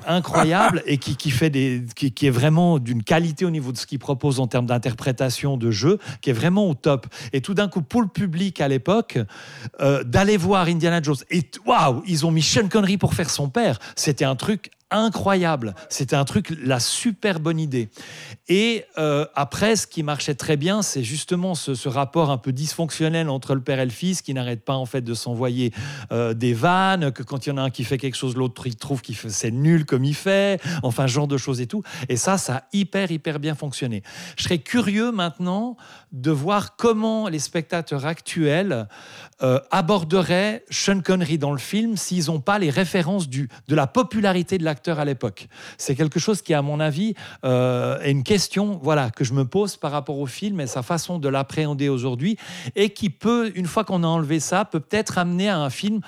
et 0.86 0.98
qui, 0.98 1.16
qui 1.16 1.32
fait 1.32 1.50
des 1.50 1.84
qui, 1.96 2.12
qui 2.12 2.28
est 2.28 2.32
vraiment 2.32 2.80
d'une 2.80 3.04
qualité 3.04 3.46
au 3.46 3.50
niveau 3.50 3.72
de 3.72 3.78
ce 3.78 3.86
qu'il 3.86 4.00
propose 4.00 4.40
en 4.40 4.48
termes 4.48 4.66
d'interprétation 4.66 5.58
de 5.58 5.72
jeu 5.72 6.00
qui 6.22 6.30
est 6.30 6.34
vraiment 6.34 6.70
au 6.70 6.74
top. 6.74 7.08
Et 7.34 7.42
tout 7.42 7.54
d'un 7.54 7.68
coup 7.68 7.82
pour 7.82 8.02
le 8.02 8.08
public 8.08 8.62
à 8.62 8.68
l'époque 8.68 9.18
euh, 9.80 10.04
d'aller 10.04 10.38
voir 10.38 10.68
Indiana 10.68 11.02
Jones 11.02 11.16
et 11.30 11.44
waouh 11.66 12.04
ils 12.08 12.26
ont 12.26 12.32
mis 12.32 12.42
Sean 12.42 12.68
Connery 12.68 12.98
pour 12.98 13.14
faire 13.14 13.30
son 13.30 13.50
père. 13.50 13.80
C'était 13.96 14.26
un 14.26 14.36
truc 14.36 14.72
incroyable 14.92 15.74
c'était 15.90 16.16
un 16.16 16.26
truc 16.26 16.54
la 16.64 16.80
super 16.80 17.40
bonne 17.40 17.60
idée 17.60 17.90
et 18.48 18.86
euh, 18.98 19.26
après 19.36 19.76
ce 19.76 19.88
qui 19.88 20.04
marchait 20.04 20.36
très 20.36 20.58
bien 20.58 20.82
c'est 20.82 21.04
justement 21.04 21.56
ce, 21.56 21.88
rapport 21.88 22.30
un 22.30 22.38
peu 22.38 22.52
dysfonctionnel 22.52 23.30
entre 23.30 23.56
le 23.56 23.62
père 23.62 23.80
et 23.80 23.86
le 23.86 23.92
fils 23.92 24.22
qui 24.22 24.34
n'arrête 24.34 24.64
pas 24.64 24.76
en 24.76 24.86
fait 24.86 25.02
de 25.02 25.14
s'envoyer 25.14 25.74
euh, 26.12 26.34
des 26.34 26.54
vannes, 26.54 27.12
que 27.12 27.24
quand 27.24 27.46
il 27.46 27.50
y 27.50 27.52
en 27.52 27.58
a 27.58 27.62
un 27.62 27.70
qui 27.70 27.84
fait 27.84 27.98
quelque 27.98 28.16
chose, 28.16 28.36
l'autre 28.36 28.68
il 28.68 28.76
trouve 28.76 29.02
que 29.02 29.14
c'est 29.14 29.52
nul 29.52 29.86
comme 29.86 30.04
il 30.04 30.16
fait, 30.16 30.62
enfin 30.84 31.08
genre 31.08 31.28
de 31.28 31.38
choses 31.38 31.62
et 31.62 31.68
tout. 31.68 31.84
Et 32.10 32.18
ça, 32.18 32.38
ça 32.38 32.56
a 32.56 32.64
hyper, 32.74 33.12
hyper 33.12 33.40
bien 33.40 33.56
fonctionné. 33.56 34.04
Je 34.38 34.44
serais 34.44 34.60
curieux 34.60 35.12
maintenant 35.12 35.78
de 36.12 36.32
voir 36.32 36.76
comment 36.76 37.28
les 37.28 37.40
spectateurs 37.40 38.06
actuels 38.06 38.88
euh, 39.44 39.60
aborderaient 39.72 40.64
Sean 40.70 41.02
Connery 41.02 41.38
dans 41.38 41.52
le 41.52 41.58
film 41.58 41.98
s'ils 41.98 42.28
n'ont 42.28 42.40
pas 42.40 42.60
les 42.60 42.70
références 42.70 43.28
du, 43.28 43.50
de 43.68 43.76
la 43.76 43.88
popularité 43.88 44.58
de 44.58 44.64
l'acteur 44.64 45.00
à 45.00 45.06
l'époque. 45.06 45.48
C'est 45.78 45.96
quelque 45.96 46.20
chose 46.20 46.42
qui, 46.42 46.54
à 46.54 46.62
mon 46.62 46.80
avis, 46.80 47.16
euh, 47.44 48.00
est 48.02 48.12
une 48.12 48.24
question 48.24 48.80
voilà, 48.84 49.10
que 49.10 49.24
je 49.24 49.34
me 49.34 49.46
pose 49.46 49.78
par 49.78 49.92
rapport 49.92 50.20
au 50.20 50.26
film 50.26 50.60
et 50.60 50.68
sa 50.68 50.84
façon 50.84 51.20
de 51.20 51.30
l'appréhender 51.30 51.90
aujourd'hui 51.90 52.38
et 52.76 52.90
qui 52.90 53.10
peut, 53.10 53.52
une 53.56 53.68
fois 53.68 53.84
qu'on 53.84 54.04
a 54.04 54.08
enlevé 54.08 54.40
ça, 54.40 54.66
peut 54.66 54.80
peut-être 54.80 55.18
amener 55.18 55.50
à 55.50 55.60
un 55.60 55.70
film 55.70 56.02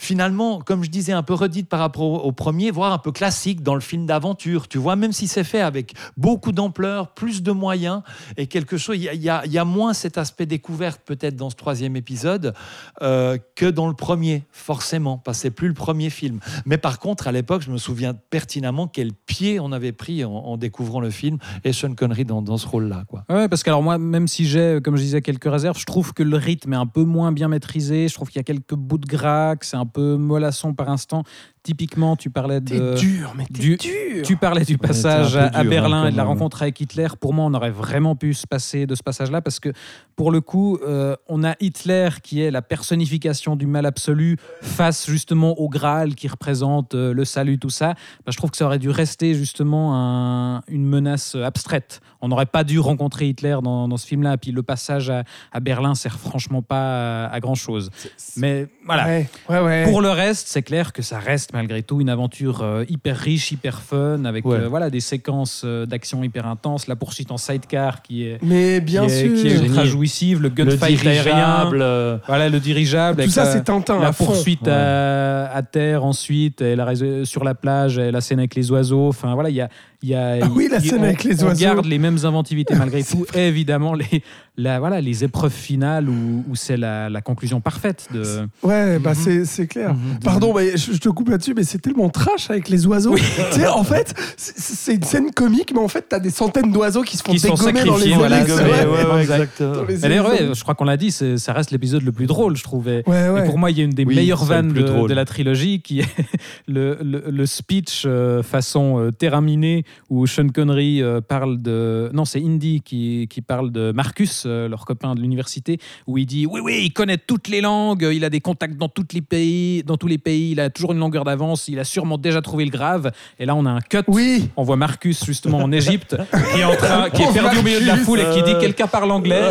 finalement, 0.00 0.60
comme 0.60 0.82
je 0.82 0.88
disais, 0.88 1.12
un 1.12 1.22
peu 1.22 1.34
redite 1.34 1.68
par 1.68 1.78
rapport 1.78 2.24
au, 2.24 2.32
premier, 2.32 2.70
voire 2.70 2.92
un 2.92 2.98
peu 2.98 3.12
classique 3.12 3.62
dans 3.62 3.74
le 3.74 3.82
film 3.82 4.06
d'aventure. 4.06 4.66
Tu 4.66 4.78
vois, 4.78 4.96
même 4.96 5.12
si 5.12 5.28
c'est 5.28 5.44
fait 5.44 5.60
avec 5.60 5.92
beaucoup 6.16 6.52
d'ampleur, 6.52 7.12
plus 7.12 7.42
de 7.42 7.52
moyens 7.52 8.00
et 8.38 8.46
quelque 8.46 8.78
chose, 8.78 8.96
il 8.96 9.22
y, 9.22 9.28
a- 9.28 9.64
moins 9.64 9.92
cet 9.92 10.16
aspect 10.16 10.46
découverte 10.46 11.02
peut-être 11.04 11.36
dans 11.36 11.50
ce 11.50 11.54
troisième 11.54 11.96
épisode 11.96 12.54
euh, 13.02 13.36
que 13.54 13.66
dans 13.66 13.88
le 13.88 13.94
premier, 13.94 14.44
forcément, 14.50 15.18
parce 15.18 15.36
que 15.38 15.42
c'est 15.42 15.50
plus 15.50 15.68
le 15.68 15.74
premier 15.74 16.08
film. 16.08 16.40
Mais 16.64 16.78
par 16.78 16.98
contre, 16.98 17.28
à 17.28 17.32
l'époque, 17.32 17.60
je 17.60 17.70
me 17.70 17.76
souviens 17.76 18.14
pertinemment 18.14 18.88
quel 18.88 19.12
pied 19.12 19.60
on 19.60 19.70
avait 19.70 19.92
pris 19.92 20.24
en, 20.24 20.56
découvrant 20.56 21.00
le 21.00 21.10
film 21.10 21.36
et 21.62 21.74
Sean 21.74 21.94
Connery 21.94 22.24
dans, 22.24 22.56
ce 22.56 22.66
rôle-là. 22.66 23.04
Quoi. 23.06 23.24
Parce 23.28 23.62
que 23.62 23.68
alors 23.68 23.82
moi, 23.82 23.98
même 23.98 24.26
si 24.28 24.46
j'ai, 24.46 24.80
comme 24.82 24.96
je 24.96 25.02
disais, 25.02 25.20
quelques 25.20 25.50
réserves, 25.50 25.78
je 25.78 25.84
trouve 25.84 26.14
que 26.14 26.22
le 26.22 26.36
rythme 26.36 26.72
est 26.72 26.76
un 26.76 26.86
peu 26.86 27.04
moins 27.04 27.32
bien 27.32 27.48
maîtrisé. 27.48 28.08
Je 28.08 28.14
trouve 28.14 28.28
qu'il 28.28 28.38
y 28.38 28.40
a 28.40 28.44
quelques 28.44 28.74
bouts 28.74 28.98
de 28.98 29.06
gras, 29.06 29.56
que 29.56 29.66
c'est 29.66 29.76
un 29.76 29.89
peu 29.90 30.16
mollasson 30.16 30.72
par 30.72 30.88
instant. 30.88 31.24
Typiquement, 31.62 32.16
tu 32.16 32.30
parlais 32.30 32.60
de. 32.60 32.94
dur 32.96 33.34
mais 33.36 33.44
du- 33.50 33.76
dur 33.76 34.22
Tu 34.24 34.36
parlais 34.36 34.64
du 34.64 34.78
passage 34.78 35.36
à, 35.36 35.48
dur, 35.50 35.64
Berlin 35.70 36.04
hein, 36.04 36.08
et 36.08 36.12
de 36.12 36.16
la 36.16 36.24
rencontre 36.24 36.62
avec 36.62 36.80
Hitler. 36.80 37.08
Pour 37.20 37.34
moi, 37.34 37.44
on 37.44 37.52
aurait 37.52 37.70
vraiment 37.70 38.16
pu 38.16 38.32
se 38.32 38.46
passer 38.46 38.86
de 38.86 38.94
ce 38.94 39.02
passage-là 39.02 39.42
parce 39.42 39.60
que, 39.60 39.68
pour 40.16 40.30
le 40.32 40.40
coup, 40.40 40.78
euh, 40.86 41.16
on 41.28 41.44
a 41.44 41.54
Hitler 41.60 42.08
qui 42.22 42.40
est 42.42 42.50
la 42.50 42.62
personnification 42.62 43.56
du 43.56 43.66
mal 43.66 43.84
absolu 43.84 44.36
face 44.62 45.06
justement 45.08 45.58
au 45.60 45.68
Graal 45.68 46.14
qui 46.14 46.28
représente 46.28 46.94
euh, 46.94 47.12
le 47.12 47.24
salut, 47.26 47.58
tout 47.58 47.68
ça. 47.70 47.88
Bah, 48.24 48.32
je 48.32 48.36
trouve 48.38 48.50
que 48.50 48.56
ça 48.56 48.64
aurait 48.64 48.78
dû 48.78 48.88
rester 48.90 49.34
justement 49.34 49.94
un- 49.94 50.62
une 50.68 50.86
menace 50.86 51.34
abstraite. 51.34 52.00
On 52.22 52.28
n'aurait 52.28 52.46
pas 52.46 52.64
dû 52.64 52.78
rencontrer 52.78 53.28
Hitler 53.28 53.56
dans, 53.62 53.86
dans 53.86 53.96
ce 53.98 54.06
film-là. 54.06 54.38
Puis 54.38 54.50
le 54.52 54.62
passage 54.62 55.10
à, 55.10 55.24
à 55.52 55.60
Berlin 55.60 55.94
sert 55.94 56.18
franchement 56.18 56.62
pas 56.62 57.26
à, 57.26 57.34
à 57.34 57.40
grand-chose. 57.40 57.90
Mais 58.38 58.66
voilà. 58.86 59.04
ouais 59.06 59.28
ouais 59.50 59.60
ouais 59.60 59.84
Pour 59.84 60.00
le 60.00 60.10
reste, 60.10 60.48
c'est 60.48 60.62
clair 60.62 60.92
que 60.94 61.02
ça 61.02 61.18
reste 61.18 61.49
malgré 61.52 61.82
tout 61.82 62.00
une 62.00 62.08
aventure 62.08 62.62
euh, 62.62 62.84
hyper 62.88 63.16
riche, 63.16 63.50
hyper 63.52 63.80
fun, 63.82 64.24
avec 64.24 64.44
Ouais. 64.44 64.56
euh, 64.58 64.68
voilà, 64.68 64.88
des 64.90 65.00
séquences 65.00 65.62
euh, 65.64 65.86
d'action 65.86 66.22
hyper 66.22 66.46
intenses, 66.46 66.86
la 66.86 66.96
poursuite 66.96 67.30
en 67.32 67.36
sidecar 67.36 68.02
qui 68.02 68.24
est, 68.24 68.38
mais 68.42 68.80
bien 68.80 69.06
qui 69.06 69.12
est, 69.12 69.26
sûr 69.28 69.34
qui 69.36 69.48
est 69.48 69.60
ultra 69.66 69.84
jouissive, 69.84 70.40
le 70.40 70.48
Le 70.48 70.54
gunfight 70.54 71.04
aérien, 71.06 71.22
dirigeable, 71.32 71.78
euh, 71.82 72.18
voilà, 72.26 72.48
le 72.48 72.60
dirigeable. 72.60 73.16
tout 73.16 73.20
avec 73.22 73.32
ça 73.32 73.44
la- 73.44 73.52
c'est 73.52 73.64
Tintin 73.64 73.98
la 74.00 74.08
à 74.08 74.12
poursuite 74.12 74.62
Ouais. 74.66 74.72
à, 74.72 75.50
à 75.54 75.62
terre 75.62 76.04
ensuite, 76.04 76.60
et 76.62 76.76
la 76.76 76.84
sur 77.24 77.44
la 77.44 77.54
plage, 77.54 77.98
et 77.98 78.10
la 78.10 78.20
scène 78.20 78.38
avec 78.38 78.54
les 78.54 78.70
oiseaux. 78.70 79.08
Enfin 79.08 79.34
voilà, 79.34 79.50
il 79.50 79.56
y 79.56 79.60
a, 79.60 79.68
il 80.02 80.08
y 80.10 80.14
a 80.14 80.38
Ah 80.42 80.48
oui, 80.54 80.68
la 80.70 80.80
scène 80.80 81.00
on- 81.00 81.04
avec 81.04 81.24
les 81.24 81.42
on 81.42 81.48
oiseaux. 81.48 81.60
garde 81.60 81.86
les 81.86 81.98
mêmes 81.98 82.18
inventivités 82.24 82.74
malgré 82.74 83.02
tout. 83.04 83.26
Et 83.34 83.48
évidemment 83.48 83.94
les, 83.94 84.22
la, 84.56 84.78
voilà, 84.80 85.00
les 85.00 85.24
épreuves 85.24 85.52
finales 85.52 86.08
où, 86.08 86.44
où 86.48 86.54
c'est 86.56 86.76
la, 86.76 87.08
la 87.08 87.20
conclusion 87.20 87.60
parfaite 87.60 88.08
de. 88.12 88.22
ouais 88.62 88.98
bah 88.98 89.10
Mhm. 89.10 89.16
c'est 89.16 89.44
c'est 89.44 89.66
clair 89.66 89.94
Mhm. 89.94 90.18
Pardon, 90.24 90.54
mais 90.54 90.76
je, 90.76 90.92
je 90.92 90.98
te 90.98 91.08
coupe 91.08 91.28
là-dessus, 91.28 91.54
mais 91.54 91.64
c'est 91.64 91.78
tellement 91.78 92.08
trash 92.10 92.50
avec 92.50 92.68
les 92.68 92.86
oiseaux. 92.86 93.14
tu 93.16 93.22
sais, 93.60 93.66
en 93.66 93.84
fait, 93.84 94.14
c'est- 94.36 94.94
une 94.94 95.02
scène 95.02 95.30
comique, 95.30 95.72
mais 95.74 95.80
en 95.80 95.88
fait, 95.88 96.06
t'as 96.08 96.18
des 96.18 96.30
centaines 96.30 96.72
d'oiseaux 96.72 97.02
qui 97.02 97.16
se 97.16 97.22
font 97.22 97.32
Qui 97.32 97.38
sont 97.38 97.54
dégommer 97.54 97.84
dans 97.84 97.96
les 97.96 98.00
sacrifiés, 98.02 98.14
voilà, 98.16 98.40
Ouais, 98.42 98.84
ouais, 99.04 99.12
ouais, 99.14 99.20
exactement. 99.20 99.72
dans 99.74 100.54
je 100.54 100.62
crois 100.62 100.74
qu'on 100.74 100.84
l'a 100.84 100.96
dit, 100.96 101.10
ça 101.12 101.52
reste 101.52 101.70
l'épisode 101.70 102.02
le 102.02 102.12
plus 102.12 102.26
drôle, 102.26 102.56
je 102.56 102.62
trouvais. 102.64 103.02
Ouais, 103.06 103.28
ouais. 103.30 103.42
Et 103.42 103.44
pour 103.44 103.58
moi, 103.58 103.70
il 103.70 103.78
y 103.78 103.80
a 103.80 103.84
une 103.84 103.90
des 103.90 104.04
Oui, 104.04 104.14
meilleures 104.16 104.44
vannes 104.44 104.72
de, 104.72 105.12
la 105.14 105.24
trilogie 105.24 105.80
qui 105.80 106.00
est 106.00 106.06
le, 106.68 106.98
le- 107.02 107.24
le 107.30 107.46
speech 107.46 108.04
euh, 108.06 108.42
façon 108.42 108.98
euh, 108.98 109.10
terminé 109.10 109.84
où 110.08 110.26
Sean 110.26 110.48
Connery 110.48 111.02
euh, 111.02 111.20
parle 111.20 111.60
de. 111.60 112.10
Non, 112.12 112.24
c'est 112.24 112.40
Indy 112.40 112.80
qui, 112.82 113.26
qui 113.30 113.42
parle 113.42 113.70
de 113.70 113.92
Marcus, 113.92 114.44
euh, 114.46 114.68
leur 114.68 114.84
copain 114.84 115.14
de 115.14 115.20
l'université, 115.20 115.78
où 116.06 116.18
il 116.18 116.26
dit 116.26 116.46
Oui, 116.46 116.60
oui, 116.62 116.82
il 116.84 116.92
connaît 116.92 117.18
toutes 117.18 117.48
les 117.48 117.60
langues, 117.60 118.08
il 118.12 118.24
a 118.24 118.30
des 118.30 118.40
contacts 118.40 118.76
dans, 118.76 118.88
toutes 118.88 119.12
les 119.12 119.22
pays, 119.22 119.82
dans 119.84 119.96
tous 119.96 120.06
les 120.06 120.18
pays, 120.18 120.52
il 120.52 120.60
a 120.60 120.70
toujours 120.70 120.92
une 120.92 120.98
longueur 120.98 121.24
d'avance, 121.24 121.68
il 121.68 121.78
a 121.78 121.84
sûrement 121.84 122.18
déjà 122.18 122.42
trouvé 122.42 122.64
le 122.64 122.70
grave. 122.70 123.12
Et 123.38 123.46
là, 123.46 123.54
on 123.54 123.66
a 123.66 123.70
un 123.70 123.80
cut. 123.80 123.98
Oui. 124.08 124.48
On 124.56 124.62
voit 124.62 124.76
Marcus, 124.76 125.24
justement, 125.24 125.58
en 125.58 125.72
Égypte, 125.72 126.16
qui 126.52 126.60
est, 126.60 126.64
en 126.64 126.74
train, 126.76 127.10
qui 127.14 127.22
est 127.22 127.32
perdu 127.32 127.58
au 127.58 127.62
milieu 127.62 127.80
de 127.80 127.86
la 127.86 127.92
Marcus. 127.92 128.06
foule 128.06 128.20
et 128.20 128.30
qui 128.34 128.42
dit 128.42 128.58
Quelqu'un 128.60 128.86
parle 128.86 129.10
anglais. 129.10 129.40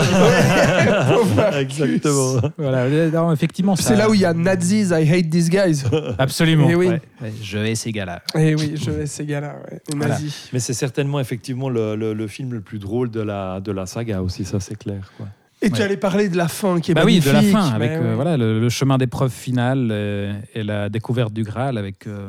Exactement. 1.60 2.42
voilà, 2.58 3.10
non, 3.10 3.32
effectivement. 3.32 3.76
C'est 3.76 3.84
ça- 3.84 3.96
là 3.96 4.10
où 4.10 4.14
il 4.14 4.22
y 4.22 4.26
a 4.26 4.34
Nazis, 4.34 4.90
I 4.92 5.10
hate 5.10 5.30
these 5.30 5.50
guys. 5.50 5.84
Absolument. 6.18 6.68
Eh 6.70 6.76
oui. 6.76 6.88
ouais. 6.88 7.02
Ouais, 7.22 7.34
je 7.42 7.58
hais 7.58 7.76
ces 7.76 7.92
gars-là. 7.92 8.22
Et 8.36 8.56
oui, 8.56 8.74
je 8.76 8.92
vais 8.92 9.06
ces 9.06 9.26
gars-là, 9.26 9.56
ouais. 9.70 9.80
Voilà. 9.96 10.18
Mais 10.54 10.60
c'est 10.60 10.74
certainement 10.74 11.20
effectivement 11.20 11.70
le, 11.70 11.96
le- 11.96 12.14
le 12.14 12.28
film 12.28 12.54
le 12.54 12.62
plus 12.62 12.80
drôle 12.80 13.10
de 13.12 13.22
la, 13.22 13.60
de 13.60 13.72
la 13.72 13.86
saga 13.86 14.22
aussi, 14.22 14.46
ça 14.46 14.60
c'est 14.60 14.76
clair. 14.78 15.12
Quoi. 15.18 15.28
Et 15.62 15.70
tu 15.70 15.82
allais 15.82 15.98
parler 15.98 16.30
de 16.30 16.38
la 16.38 16.48
fin 16.48 16.80
qui 16.80 16.92
est 16.92 16.94
Bah 16.94 17.02
oui, 17.06 17.20
de 17.20 17.26
la 17.26 17.34
magnifique. 17.34 17.54
fin, 17.58 17.70
avec 17.72 17.92
mais 17.92 17.98
euh, 17.98 18.16
voilà, 18.16 18.38
le, 18.38 18.60
le 18.62 18.70
chemin 18.70 18.98
d'épreuve 18.98 19.32
finale 19.32 19.90
euh, 19.92 20.34
et 20.56 20.64
la 20.64 20.88
découverte 20.90 21.34
du 21.34 21.44
Graal, 21.44 21.78
avec 21.78 22.08
euh, 22.08 22.28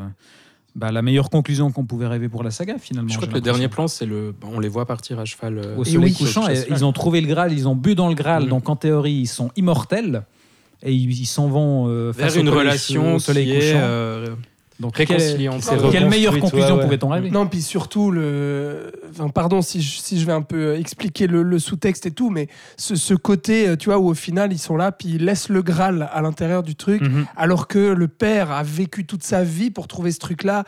bah, 0.74 0.90
la 0.90 1.01
meilleure 1.01 1.31
conclusion 1.31 1.70
qu'on 1.70 1.85
pouvait 1.85 2.09
rêver 2.09 2.28
pour 2.28 2.43
la 2.43 2.51
saga, 2.51 2.77
finalement. 2.78 3.09
Je 3.09 3.16
crois 3.16 3.28
que 3.28 3.35
le 3.35 3.40
dernier 3.40 3.68
plan, 3.68 3.86
c'est 3.86 4.06
le. 4.06 4.35
On 4.43 4.59
les 4.59 4.68
voit 4.68 4.85
partir 4.86 5.20
à 5.20 5.24
cheval. 5.27 5.59
euh, 5.59 5.77
Au 5.77 5.85
Et 5.85 5.90
soleil 5.90 6.10
oui. 6.10 6.16
couchant, 6.16 6.48
et 6.48 6.64
ils 6.70 6.85
ont 6.85 6.93
trouvé 6.93 7.20
le 7.20 7.28
Graal, 7.28 7.52
ils 7.52 7.68
ont 7.68 7.77
bu 7.77 7.94
dans 7.94 8.09
le 8.09 8.14
Graal, 8.16 8.48
donc 8.48 8.68
en 8.68 8.74
théorie, 8.77 9.12
ils 9.12 9.27
sont 9.28 9.51
immortels. 9.56 10.24
Et 10.82 10.93
ils 10.93 11.10
ils 11.12 11.27
s'en 11.27 11.47
vont 11.48 11.89
euh, 11.89 12.10
vers 12.10 12.27
face 12.31 12.36
une 12.36 12.48
relation 12.48 13.14
au 13.16 13.18
soleil 13.18 13.44
qui 13.47 13.52
est 13.52 13.56
couchant. 13.59 13.78
euh, 13.82 14.27
donc, 14.81 14.94
quelle, 14.94 16.09
meilleure 16.09 16.39
conclusion 16.39 16.69
ouais, 16.69 16.73
ouais. 16.78 16.85
pouvait-on 16.85 17.09
rêver 17.09 17.31
Non, 17.31 17.47
puis 17.47 17.61
surtout, 17.61 18.11
le... 18.11 18.90
enfin, 19.11 19.28
pardon 19.28 19.61
si 19.61 19.82
je, 19.82 20.01
si 20.01 20.19
je 20.19 20.24
vais 20.24 20.32
un 20.32 20.40
peu 20.43 20.74
expliquer 20.77 21.27
le, 21.27 21.43
le 21.43 21.59
sous-texte 21.59 22.07
et 22.07 22.11
tout, 22.11 22.31
mais 22.31 22.48
ce, 22.78 22.97
ce 22.97 23.12
côté, 23.12 23.69
euh, 23.69 23.77
tu 23.77 23.90
vois, 23.90 23.98
où 23.98 24.09
au 24.09 24.15
final, 24.15 24.52
ils 24.52 24.59
sont 24.59 24.77
là, 24.77 24.90
puis 24.90 25.11
ils 25.11 25.24
laissent 25.24 25.51
le 25.51 25.61
Graal 25.62 26.09
à 26.12 26.23
l'intérieur 26.23 26.62
du 26.62 26.77
truc, 26.77 27.02
Mhm. 27.02 27.27
alors 27.36 27.69
que 27.69 27.78
le 27.78 28.09
père 28.09 28.51
a 28.51 28.62
vécu 28.62 29.05
toute 29.05 29.23
sa 29.23 29.44
vie 29.44 29.70
pour 29.70 29.86
trouver 29.86 30.12
ce 30.12 30.19
truc-là, 30.19 30.65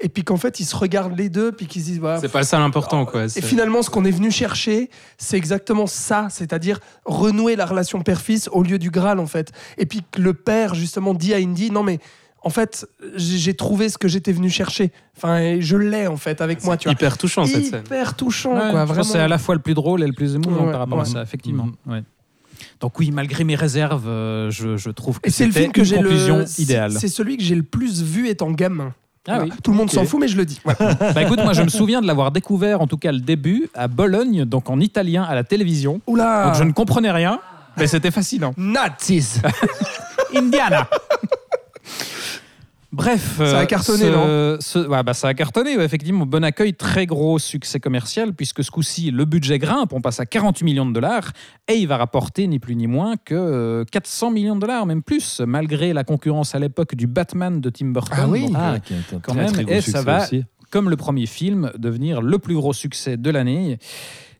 et 0.00 0.10
puis 0.10 0.22
qu'en 0.24 0.36
fait, 0.36 0.60
ils 0.60 0.66
se 0.66 0.76
regardent 0.76 1.16
les 1.16 1.30
deux, 1.30 1.52
puis 1.52 1.66
qu'ils 1.66 1.80
se 1.80 1.86
disent, 1.86 2.00
voilà, 2.00 2.20
C'est 2.20 2.28
pas 2.28 2.42
ça 2.42 2.58
l'important, 2.58 3.06
quoi. 3.06 3.24
Et 3.24 3.40
finalement, 3.40 3.80
ce 3.80 3.88
qu'on 3.88 4.04
est 4.04 4.10
venu 4.10 4.30
chercher, 4.30 4.90
c'est 5.16 5.38
exactement 5.38 5.86
ça, 5.86 6.26
c'est-à-dire 6.28 6.80
renouer 7.06 7.56
la 7.56 7.64
relation 7.64 8.02
père-fils 8.02 8.50
au 8.52 8.62
lieu 8.62 8.78
du 8.78 8.90
Graal, 8.90 9.18
en 9.18 9.26
fait. 9.26 9.52
Et 9.78 9.86
puis 9.86 10.02
que 10.10 10.20
le 10.20 10.34
père, 10.34 10.74
justement, 10.74 11.14
dit 11.14 11.32
à 11.32 11.38
Indy, 11.38 11.70
non 11.70 11.82
mais, 11.82 11.98
en 12.46 12.50
fait, 12.50 12.86
j'ai 13.16 13.54
trouvé 13.54 13.88
ce 13.88 13.98
que 13.98 14.06
j'étais 14.06 14.30
venu 14.30 14.48
chercher. 14.50 14.92
Enfin, 15.16 15.58
je 15.60 15.76
l'ai, 15.76 16.06
en 16.06 16.16
fait, 16.16 16.40
avec 16.40 16.62
moi, 16.62 16.76
tu 16.76 16.84
vois. 16.84 16.92
hyper 16.92 17.18
touchant 17.18 17.44
cette 17.44 17.64
scène. 17.64 17.82
Hyper 17.84 18.14
touchant, 18.14 18.52
Ouais, 18.54 18.70
quoi, 18.70 18.80
je 18.82 18.86
vraiment. 18.86 19.02
c'est 19.02 19.18
à 19.18 19.26
la 19.26 19.38
fois 19.38 19.56
le 19.56 19.60
plus 19.60 19.74
drôle 19.74 20.02
et 20.02 20.06
le 20.06 20.12
plus 20.12 20.36
émouvant 20.36 20.66
Ouais, 20.66 20.70
par 20.70 20.78
rapport 20.80 21.00
à 21.00 21.04
ça, 21.04 21.22
effectivement. 21.22 21.68
Ouais. 21.86 22.02
Donc 22.80 22.98
oui, 23.00 23.10
malgré 23.10 23.42
mes 23.44 23.56
réserves, 23.56 24.06
euh, 24.08 24.50
je, 24.50 24.76
je 24.76 24.90
trouve 24.90 25.20
que 25.20 25.28
Et 25.28 25.32
c'est 25.32 25.44
le 25.46 25.50
c'était 25.50 25.62
film 25.62 25.72
que 25.72 25.80
une 25.80 25.86
j'ai 25.86 25.96
conclusion 25.96 26.38
le. 26.38 26.60
idéale. 26.60 26.92
C'est 26.92 27.08
celui 27.08 27.36
que 27.36 27.42
j'ai 27.42 27.54
le 27.56 27.62
plus 27.64 28.02
vu 28.02 28.28
étant 28.28 28.50
gamin. 28.52 28.94
Ah 29.28 29.40
oui. 29.42 29.50
Tout 29.64 29.72
le 29.72 29.76
monde 29.76 29.90
s'en 29.90 30.04
fout, 30.04 30.20
mais 30.20 30.28
je 30.28 30.36
le 30.36 30.44
dis. 30.44 30.60
Bah 31.14 31.22
écoute, 31.22 31.40
moi 31.42 31.52
je 31.52 31.62
me 31.62 31.68
souviens 31.68 32.00
de 32.00 32.06
l'avoir 32.06 32.30
découvert, 32.30 32.80
en 32.80 32.86
tout 32.86 32.96
cas 32.96 33.10
le 33.10 33.18
début, 33.18 33.68
à 33.74 33.88
Bologne, 33.88 34.44
donc 34.44 34.70
en 34.70 34.78
italien 34.78 35.24
à 35.24 35.34
la 35.34 35.42
télévision. 35.42 36.00
Oula 36.06 36.44
Donc 36.46 36.54
je 36.54 36.62
ne 36.62 36.70
comprenais 36.72 37.10
rien, 37.10 37.40
mais 37.76 37.88
c'était 37.88 38.12
fascinant. 38.12 38.54
Nazis 38.56 39.40
Indiana 40.36 40.88
Bref. 42.92 43.34
Ça 43.38 43.58
a 43.58 43.62
euh, 43.62 43.66
cartonné, 43.66 44.04
ce- 44.04 44.06
non 44.10 44.56
ce- 44.60 44.86
ouais, 44.88 45.02
bah, 45.02 45.12
Ça 45.14 45.28
a 45.28 45.34
cartonné, 45.34 45.76
ouais, 45.76 45.84
effectivement. 45.84 46.24
Bon 46.24 46.42
accueil, 46.44 46.72
très 46.74 47.04
gros 47.06 47.38
succès 47.38 47.80
commercial, 47.80 48.32
puisque 48.32 48.62
ce 48.64 48.70
coup-ci, 48.70 49.10
le 49.10 49.24
budget 49.24 49.58
grimpe, 49.58 49.92
on 49.92 50.00
passe 50.00 50.20
à 50.20 50.26
48 50.26 50.64
millions 50.64 50.86
de 50.86 50.92
dollars, 50.92 51.32
et 51.68 51.74
il 51.74 51.86
va 51.88 51.96
rapporter 51.96 52.46
ni 52.46 52.58
plus 52.58 52.76
ni 52.76 52.86
moins 52.86 53.16
que 53.16 53.34
euh, 53.34 53.84
400 53.90 54.30
millions 54.30 54.54
de 54.54 54.60
dollars, 54.60 54.86
même 54.86 55.02
plus, 55.02 55.40
malgré 55.46 55.92
la 55.92 56.04
concurrence 56.04 56.54
à 56.54 56.58
l'époque 56.58 56.94
du 56.94 57.06
Batman 57.06 57.60
de 57.60 57.70
Tim 57.70 57.86
Burton. 57.88 58.18
Ah 58.20 58.28
oui. 58.28 58.46
Euh, 58.54 58.78
qui 58.78 58.94
est 58.94 58.96
un 59.14 59.18
quand 59.20 59.32
très, 59.32 59.42
même, 59.42 59.52
très 59.52 59.64
gros 59.64 59.74
et 59.74 59.80
ça 59.80 60.02
va 60.02 60.22
aussi. 60.24 60.44
comme 60.70 60.88
le 60.88 60.96
premier 60.96 61.26
film, 61.26 61.72
devenir 61.76 62.22
le 62.22 62.38
plus 62.38 62.54
gros 62.54 62.72
succès 62.72 63.16
de 63.16 63.30
l'année. 63.30 63.78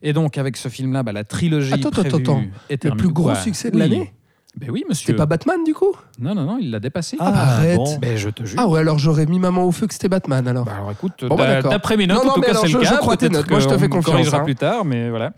Et 0.02 0.12
donc, 0.12 0.38
avec 0.38 0.56
ce 0.56 0.68
film-là, 0.68 1.02
bah, 1.02 1.12
la 1.12 1.24
trilogie 1.24 1.72
Attends, 1.72 1.88
attends, 1.88 2.02
prévue 2.02 2.16
attends. 2.22 2.42
est 2.68 2.84
Le 2.84 2.90
plus 2.92 3.08
gros 3.08 3.24
Quoi 3.24 3.34
succès 3.36 3.70
de 3.70 3.76
Oui. 3.76 3.80
l'année? 3.82 4.12
Ben 4.58 4.70
oui, 4.70 4.80
C'est 4.84 4.88
monsieur. 4.88 5.16
pas 5.16 5.26
Batman, 5.26 5.62
du 5.64 5.74
coup? 5.74 5.92
Non, 6.18 6.34
non, 6.34 6.44
non, 6.44 6.56
il 6.58 6.70
l'a 6.70 6.80
dépassé. 6.80 7.16
Ah, 7.20 7.56
arrête. 7.56 7.76
bon. 7.76 7.98
Ben, 7.98 8.16
je 8.16 8.30
te 8.30 8.42
jure. 8.44 8.58
Ah 8.58 8.66
ouais, 8.66 8.80
alors 8.80 8.98
j'aurais 8.98 9.26
mis 9.26 9.38
maman 9.38 9.64
au 9.64 9.70
feu 9.72 9.86
que 9.86 9.92
c'était 9.92 10.08
Batman, 10.08 10.48
alors. 10.48 10.64
Bah 10.64 10.72
alors 10.76 10.90
écoute, 10.92 11.24
Bon, 11.28 11.34
bah, 11.36 11.60
d'après 11.60 11.98
mes 11.98 12.06
notes, 12.06 12.18
Non, 12.18 12.24
non, 12.24 12.30
en 12.30 12.34
tout 12.36 12.40
mais 12.40 12.46
cas 12.46 12.54
c'est 12.54 12.62
le 12.68 12.72
je- 12.80 12.84
je 12.84 12.90
cas. 12.90 12.96
crois 12.96 13.16
tes 13.18 13.28
Peut-être 13.28 13.38
notes. 13.42 13.50
Moi, 13.50 13.60
je 13.60 13.68
te 13.68 13.76
fais 13.76 13.88
confiance, 13.88 14.12
corrigera 14.14 14.38
hein. 14.38 14.44
plus 14.44 14.54
tard, 14.54 14.84
mais 14.86 15.10
voilà. 15.10 15.32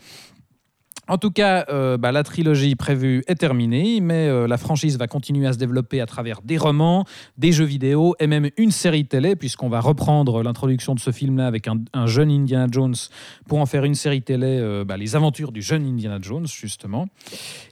En 1.08 1.16
tout 1.16 1.30
cas, 1.30 1.64
euh, 1.70 1.96
bah, 1.96 2.12
la 2.12 2.22
trilogie 2.22 2.74
prévue 2.74 3.24
est 3.28 3.36
terminée, 3.36 4.00
mais 4.02 4.28
euh, 4.28 4.46
la 4.46 4.58
franchise 4.58 4.98
va 4.98 5.06
continuer 5.06 5.46
à 5.46 5.54
se 5.54 5.58
développer 5.58 6.02
à 6.02 6.06
travers 6.06 6.42
des 6.42 6.58
romans, 6.58 7.06
des 7.38 7.50
jeux 7.50 7.64
vidéo 7.64 8.14
et 8.20 8.26
même 8.26 8.50
une 8.58 8.70
série 8.70 9.06
télé, 9.06 9.34
puisqu'on 9.34 9.70
va 9.70 9.80
reprendre 9.80 10.42
l'introduction 10.42 10.94
de 10.94 11.00
ce 11.00 11.10
film-là 11.10 11.46
avec 11.46 11.66
un, 11.66 11.78
un 11.94 12.06
jeune 12.06 12.30
Indiana 12.30 12.66
Jones 12.70 12.94
pour 13.48 13.58
en 13.58 13.64
faire 13.64 13.84
une 13.84 13.94
série 13.94 14.20
télé, 14.20 14.58
euh, 14.60 14.84
bah, 14.84 14.98
les 14.98 15.16
aventures 15.16 15.50
du 15.50 15.62
jeune 15.62 15.86
Indiana 15.86 16.18
Jones, 16.20 16.46
justement. 16.46 17.08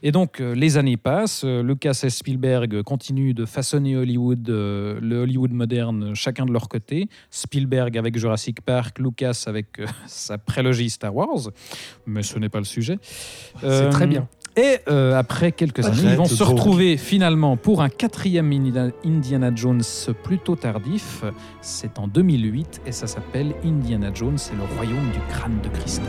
Et 0.01 0.11
donc, 0.11 0.39
les 0.39 0.77
années 0.77 0.97
passent, 0.97 1.43
Lucas 1.43 1.99
et 2.03 2.09
Spielberg 2.09 2.81
continuent 2.81 3.35
de 3.35 3.45
façonner 3.45 3.95
Hollywood, 3.95 4.47
le 4.47 5.21
Hollywood 5.21 5.51
moderne, 5.51 6.15
chacun 6.15 6.45
de 6.45 6.51
leur 6.51 6.69
côté. 6.69 7.07
Spielberg 7.29 7.97
avec 7.97 8.17
Jurassic 8.17 8.61
Park, 8.61 8.97
Lucas 8.97 9.43
avec 9.45 9.79
sa 10.07 10.39
prélogie 10.39 10.89
Star 10.89 11.15
Wars, 11.15 11.51
mais 12.07 12.23
ce 12.23 12.39
n'est 12.39 12.49
pas 12.49 12.59
le 12.59 12.65
sujet. 12.65 12.97
C'est 13.61 13.89
très 13.89 14.07
bien. 14.07 14.27
Et 14.55 14.79
euh, 14.89 15.15
après 15.15 15.51
quelques 15.51 15.85
années, 15.85 15.97
Arrête 15.99 16.11
ils 16.13 16.17
vont 16.17 16.25
se 16.25 16.39
donc. 16.43 16.47
retrouver 16.53 16.97
finalement 16.97 17.57
pour 17.57 17.83
un 17.83 17.89
quatrième 17.89 18.51
Indi- 18.51 18.91
Indiana 19.05 19.51
Jones 19.53 19.83
plutôt 20.23 20.55
tardif. 20.55 21.23
C'est 21.61 21.99
en 21.99 22.07
2008 22.07 22.81
et 22.87 22.91
ça 22.91 23.05
s'appelle 23.05 23.53
Indiana 23.63 24.09
Jones 24.11 24.37
et 24.51 24.55
le 24.55 24.75
royaume 24.75 25.11
du 25.11 25.19
crâne 25.31 25.59
de 25.63 25.69
cristal. 25.69 26.05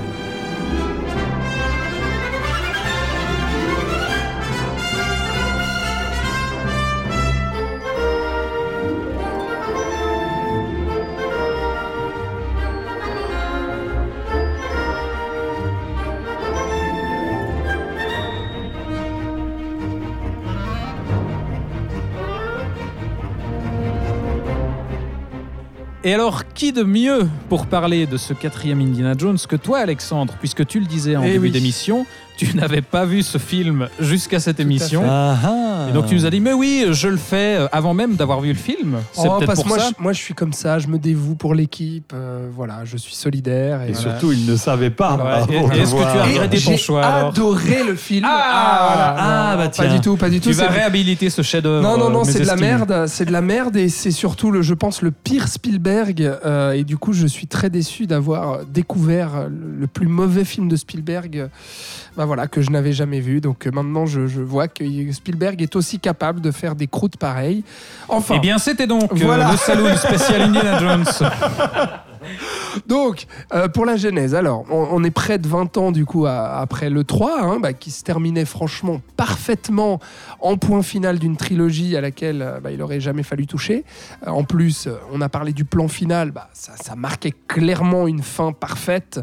Et 26.04 26.14
alors, 26.14 26.44
qui 26.54 26.72
de 26.72 26.84
mieux 26.84 27.28
pour 27.48 27.66
parler 27.66 28.06
de 28.06 28.16
ce 28.16 28.32
quatrième 28.32 28.80
Indiana 28.80 29.14
Jones 29.18 29.38
que 29.48 29.56
toi, 29.56 29.78
Alexandre, 29.80 30.34
puisque 30.38 30.64
tu 30.64 30.78
le 30.78 30.86
disais 30.86 31.16
en 31.16 31.24
Eh 31.24 31.32
début 31.32 31.46
oui. 31.46 31.50
d'émission, 31.50 32.06
tu 32.38 32.56
n'avais 32.56 32.80
pas 32.82 33.04
vu 33.04 33.22
ce 33.22 33.36
film 33.38 33.88
jusqu'à 34.00 34.40
cette 34.40 34.60
émission. 34.60 35.02
Ah, 35.06 35.36
ah. 35.44 35.86
Et 35.90 35.92
donc 35.92 36.06
tu 36.06 36.14
nous 36.14 36.24
as 36.24 36.30
dit, 36.30 36.40
mais 36.40 36.52
oui, 36.54 36.86
je 36.92 37.08
le 37.08 37.16
fais 37.18 37.56
euh, 37.58 37.66
avant 37.72 37.92
même 37.94 38.14
d'avoir 38.16 38.40
vu 38.40 38.48
le 38.48 38.54
film. 38.54 38.98
C'est 39.12 39.22
Oh, 39.28 39.36
peut-être 39.36 39.46
parce 39.46 39.56
pour 39.60 39.64
que 39.64 39.68
moi, 39.68 39.78
ça. 39.78 39.90
je, 39.98 40.02
moi, 40.02 40.12
je 40.12 40.18
suis 40.18 40.34
comme 40.34 40.52
ça, 40.52 40.78
je 40.78 40.88
me 40.88 40.98
dévoue 40.98 41.34
pour 41.34 41.54
l'équipe, 41.54 42.12
euh, 42.14 42.48
voilà, 42.54 42.84
je 42.84 42.96
suis 42.96 43.14
solidaire. 43.14 43.82
Et, 43.82 43.90
Et 43.90 43.92
voilà. 43.92 44.10
surtout, 44.12 44.32
il 44.32 44.46
ne 44.46 44.56
savait 44.56 44.90
pas. 44.90 45.44
Ouais. 45.48 45.54
Et- 45.54 45.80
est-ce 45.82 45.92
que 45.94 45.98
tu 46.00 46.04
as 46.04 46.22
regretté 46.24 46.58
ton 46.60 46.70
j'ai 46.70 46.76
choix, 46.76 47.04
alors 47.04 47.28
adoré 47.30 47.82
le 47.86 47.94
film. 47.96 48.24
Ah, 48.28 48.86
voilà. 48.88 49.14
ah, 49.18 49.50
Non, 49.52 49.56
bah 49.58 49.64
Pas 49.64 49.68
tiens. 49.70 49.92
du 49.94 50.00
tout, 50.00 50.16
pas 50.16 50.30
du 50.30 50.40
tout. 50.40 50.48
Tu 50.50 50.54
vas 50.56 50.68
réhabiliter 50.68 51.30
ce 51.30 51.42
chef-d'œuvre. 51.42 51.82
Non, 51.82 51.98
non, 51.98 52.10
non, 52.10 52.20
euh, 52.20 52.24
c'est 52.24 52.40
de 52.40 52.46
la 52.46 52.56
merde, 52.56 53.04
c'est 53.08 53.24
de 53.24 53.32
la 53.32 53.40
merde 53.42 53.76
et 53.76 53.88
c'est 53.88 54.10
surtout, 54.10 54.50
le, 54.50 54.62
je 54.62 54.74
pense, 54.74 55.02
le 55.02 55.10
pire 55.10 55.48
Spielberg. 55.48 56.22
euh, 56.44 56.72
et 56.72 56.84
du 56.84 56.96
coup, 56.96 57.12
je 57.12 57.26
suis 57.26 57.46
très 57.46 57.70
déçu 57.70 58.06
d'avoir 58.06 58.64
découvert 58.64 59.48
le, 59.48 59.80
le 59.80 59.86
plus 59.86 60.06
mauvais 60.06 60.44
film 60.44 60.68
de 60.68 60.76
Spielberg 60.76 61.36
euh, 61.38 61.48
bah 62.18 62.24
voilà, 62.26 62.48
que 62.48 62.60
je 62.60 62.70
n'avais 62.70 62.92
jamais 62.92 63.20
vu. 63.20 63.40
Donc 63.40 63.66
euh, 63.66 63.70
maintenant, 63.70 64.04
je, 64.04 64.26
je 64.26 64.40
vois 64.42 64.66
que 64.68 64.84
Spielberg 65.12 65.62
est 65.62 65.76
aussi 65.76 66.00
capable 66.00 66.40
de 66.40 66.50
faire 66.50 66.74
des 66.74 66.88
croûtes 66.88 67.16
pareilles. 67.16 67.62
Enfin, 68.08 68.34
Eh 68.36 68.40
bien, 68.40 68.58
c'était 68.58 68.86
donc 68.88 69.12
euh, 69.12 69.16
Voilà. 69.24 69.52
le 69.52 69.56
saloon 69.56 69.96
spécial 69.96 70.42
Indiana 70.42 70.78
Jones. 70.78 71.04
Donc, 72.86 73.26
euh, 73.54 73.68
pour 73.68 73.86
la 73.86 73.96
genèse, 73.96 74.34
alors, 74.34 74.64
on, 74.70 74.88
on 74.90 75.04
est 75.04 75.10
près 75.10 75.38
de 75.38 75.46
20 75.48 75.76
ans 75.78 75.92
du 75.92 76.04
coup 76.04 76.26
à- 76.26 76.58
après 76.58 76.90
le 76.90 77.04
3, 77.04 77.40
hein, 77.42 77.58
bah, 77.60 77.72
qui 77.72 77.90
se 77.90 78.02
terminait 78.02 78.44
franchement 78.44 79.00
parfaitement 79.16 79.98
en 80.40 80.56
point 80.56 80.82
final 80.82 81.18
d'une 81.18 81.36
trilogie 81.36 81.96
à 81.96 82.00
laquelle 82.00 82.42
euh, 82.42 82.60
bah, 82.60 82.70
il 82.72 82.82
aurait 82.82 83.00
jamais 83.00 83.22
fallu 83.22 83.46
toucher. 83.46 83.84
Euh, 84.26 84.30
en 84.30 84.44
plus, 84.44 84.86
euh, 84.88 84.96
on 85.12 85.20
a 85.20 85.28
parlé 85.28 85.52
du 85.52 85.64
plan 85.64 85.88
final, 85.88 86.30
bah, 86.32 86.48
ça, 86.52 86.72
ça 86.76 86.96
marquait 86.96 87.32
clairement 87.46 88.06
une 88.08 88.22
fin 88.22 88.52
parfaite. 88.52 89.20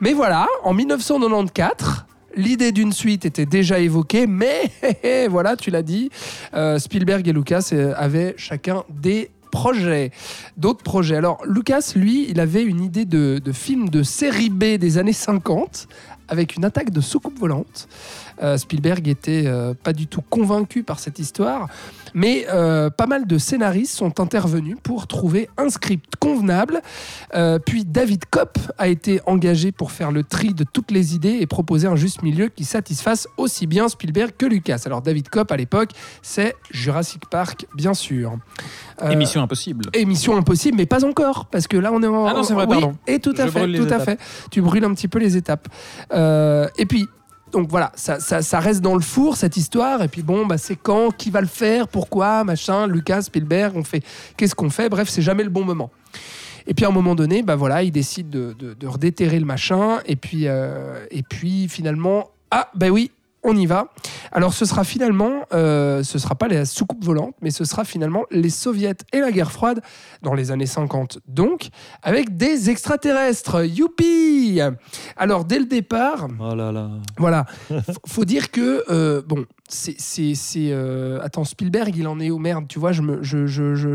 Mais 0.00 0.12
voilà, 0.12 0.46
en 0.62 0.72
1994. 0.74 2.04
L'idée 2.36 2.72
d'une 2.72 2.92
suite 2.92 3.24
était 3.24 3.46
déjà 3.46 3.78
évoquée, 3.78 4.26
mais 4.26 4.70
voilà, 5.30 5.56
tu 5.56 5.70
l'as 5.70 5.82
dit, 5.82 6.10
euh, 6.54 6.78
Spielberg 6.78 7.26
et 7.26 7.32
Lucas 7.32 7.70
euh, 7.72 7.94
avaient 7.96 8.34
chacun 8.36 8.84
des 8.90 9.30
projets. 9.50 10.10
D'autres 10.56 10.82
projets. 10.82 11.16
Alors, 11.16 11.40
Lucas, 11.46 11.92
lui, 11.96 12.26
il 12.28 12.38
avait 12.40 12.62
une 12.62 12.82
idée 12.82 13.06
de, 13.06 13.40
de 13.42 13.52
film 13.52 13.88
de 13.88 14.02
série 14.02 14.50
B 14.50 14.76
des 14.76 14.98
années 14.98 15.12
50 15.12 15.88
avec 16.28 16.56
une 16.56 16.64
attaque 16.64 16.90
de 16.90 17.00
soucoupe 17.00 17.38
volante. 17.38 17.88
Euh, 18.42 18.56
Spielberg 18.56 19.08
était 19.08 19.44
euh, 19.46 19.74
pas 19.74 19.92
du 19.92 20.06
tout 20.06 20.22
convaincu 20.22 20.82
par 20.82 20.98
cette 20.98 21.18
histoire, 21.18 21.68
mais 22.14 22.46
euh, 22.50 22.90
pas 22.90 23.06
mal 23.06 23.26
de 23.26 23.38
scénaristes 23.38 23.94
sont 23.96 24.20
intervenus 24.20 24.76
pour 24.82 25.06
trouver 25.06 25.48
un 25.56 25.68
script 25.70 26.14
convenable. 26.18 26.80
Puis 27.66 27.84
David 27.84 28.24
Kopp 28.30 28.58
a 28.78 28.88
été 28.88 29.20
engagé 29.26 29.72
pour 29.72 29.92
faire 29.92 30.12
le 30.12 30.22
tri 30.22 30.54
de 30.54 30.64
toutes 30.64 30.90
les 30.90 31.14
idées 31.14 31.38
et 31.40 31.46
proposer 31.46 31.86
un 31.86 31.96
juste 31.96 32.22
milieu 32.22 32.48
qui 32.48 32.64
satisfasse 32.64 33.28
aussi 33.36 33.66
bien 33.66 33.88
Spielberg 33.88 34.32
que 34.36 34.46
Lucas. 34.46 34.82
Alors 34.86 35.02
David 35.02 35.28
Kopp 35.28 35.50
à 35.52 35.56
l'époque, 35.56 35.90
c'est 36.22 36.54
Jurassic 36.70 37.28
Park, 37.30 37.66
bien 37.74 37.94
sûr. 37.94 38.36
Euh, 39.02 39.10
Émission 39.10 39.42
impossible. 39.42 39.86
Émission 39.92 40.36
impossible, 40.36 40.76
mais 40.76 40.86
pas 40.86 41.04
encore, 41.04 41.46
parce 41.46 41.66
que 41.66 41.76
là 41.76 41.90
on 41.92 42.02
est 42.02 42.06
en. 42.06 42.26
Ah 42.26 42.34
non, 42.34 42.42
c'est 42.42 42.54
vrai, 42.54 42.66
Oui, 42.66 42.80
pardon. 42.80 42.96
Et 43.06 43.18
tout 43.20 43.34
à 43.38 43.46
Je 43.46 43.50
fait, 43.50 43.66
tout 43.72 43.82
à 43.82 43.86
étapes. 43.86 44.04
fait. 44.04 44.18
Tu 44.50 44.60
brûles 44.60 44.84
un 44.84 44.94
petit 44.94 45.08
peu 45.08 45.18
les 45.18 45.36
étapes. 45.36 45.68
Euh, 46.12 46.68
et 46.76 46.86
puis. 46.86 47.06
Donc 47.52 47.68
voilà, 47.68 47.92
ça, 47.94 48.60
reste 48.60 48.80
dans 48.80 48.94
le 48.94 49.00
four 49.00 49.36
cette 49.36 49.56
histoire. 49.56 50.02
Et 50.02 50.08
puis 50.08 50.22
bon, 50.22 50.46
bah, 50.46 50.58
c'est 50.58 50.76
quand, 50.76 51.10
qui 51.16 51.30
va 51.30 51.40
le 51.40 51.46
faire, 51.46 51.88
pourquoi, 51.88 52.44
machin, 52.44 52.86
Lucas, 52.86 53.22
Spielberg, 53.22 53.76
on 53.76 53.84
fait, 53.84 54.02
qu'est-ce 54.36 54.54
qu'on 54.54 54.70
fait? 54.70 54.88
Bref, 54.88 55.08
c'est 55.08 55.22
jamais 55.22 55.44
le 55.44 55.50
bon 55.50 55.64
moment. 55.64 55.90
Et 56.66 56.74
puis 56.74 56.84
à 56.84 56.88
un 56.88 56.92
moment 56.92 57.14
donné, 57.14 57.42
bah 57.42 57.56
voilà, 57.56 57.82
il 57.82 57.90
décide 57.90 58.28
de, 58.28 58.86
redéterrer 58.86 59.40
le 59.40 59.46
machin. 59.46 60.00
Et 60.04 60.16
puis, 60.16 60.46
euh, 60.46 61.06
et 61.10 61.22
puis 61.22 61.66
finalement, 61.68 62.30
ah 62.50 62.70
bah 62.74 62.88
oui, 62.88 63.10
on 63.42 63.56
y 63.56 63.66
va. 63.66 63.92
Alors 64.32 64.52
ce 64.52 64.64
sera 64.64 64.84
finalement, 64.84 65.44
euh, 65.52 66.02
ce 66.02 66.18
sera 66.18 66.34
pas 66.34 66.48
la 66.48 66.64
soucoupe 66.64 67.04
volante, 67.04 67.34
mais 67.40 67.50
ce 67.50 67.64
sera 67.64 67.84
finalement 67.84 68.24
les 68.30 68.50
soviets 68.50 68.94
et 69.12 69.20
la 69.20 69.30
guerre 69.32 69.52
froide 69.52 69.80
dans 70.22 70.34
les 70.34 70.50
années 70.50 70.66
50 70.66 71.18
donc, 71.28 71.68
avec 72.02 72.36
des 72.36 72.70
extraterrestres. 72.70 73.64
Youpi 73.64 74.60
Alors 75.16 75.44
dès 75.44 75.58
le 75.58 75.66
départ, 75.66 76.28
Oh 76.40 76.54
là 76.54 76.72
là. 76.72 76.90
voilà, 77.16 77.46
faut 78.06 78.24
dire 78.24 78.50
que 78.50 78.84
euh, 78.90 79.22
bon, 79.26 79.44
c'est 79.70 79.96
euh, 80.56 81.18
attends 81.22 81.44
Spielberg, 81.44 81.94
il 81.96 82.06
en 82.08 82.18
est 82.20 82.30
où 82.30 82.38
merde 82.38 82.64
Tu 82.68 82.78
vois, 82.78 82.92
je 82.92 83.02
me 83.02 83.22
je 83.22 83.46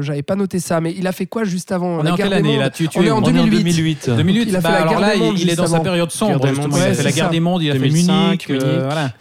j'avais 0.01 0.21
pas 0.21 0.35
noté 0.35 0.59
ça, 0.59 0.79
mais 0.81 0.93
il 0.97 1.07
a 1.07 1.11
fait 1.11 1.25
quoi 1.25 1.43
juste 1.43 1.71
avant 1.71 1.99
On 1.99 2.03
la 2.03 2.09
est 2.09 2.13
en 2.13 2.15
guerre 2.15 2.29
quelle 2.29 2.33
des 2.35 2.39
année 2.39 2.49
mondes 2.53 2.59
là 2.61 2.69
tu, 2.69 2.87
tu 2.87 2.99
On 2.99 3.03
est 3.03 3.11
en 3.11 3.17
On 3.17 3.25
est 3.25 3.39
en 3.39 3.45
2008. 3.45 3.63
2008. 3.75 4.09
2008, 4.17 4.45
Il 4.47 4.55
a 4.55 4.61
fait 4.61 4.63
bah, 4.67 4.71
la 4.71 4.77
alors 4.77 4.89
guerre 4.91 4.99
là, 5.01 5.13
des 5.13 5.19
mondes 5.19 5.39
il 5.39 5.49
est 5.49 5.55
dans 5.55 5.67
sa 5.67 5.79
période 5.79 6.11
sombre. 6.11 6.39
Il 6.47 6.49
a 6.49 6.93
fait 6.93 7.03
la 7.03 7.11
guerre 7.11 7.25
ça. 7.25 7.31
des 7.31 7.39
mondes, 7.39 7.61
il 7.63 7.69
a 7.71 7.73
fait 7.73 7.79
2005, 7.79 8.13
Munich. 8.25 8.49
euh, 8.49 8.53
Munich. 8.53 8.83
voilà. 8.85 9.13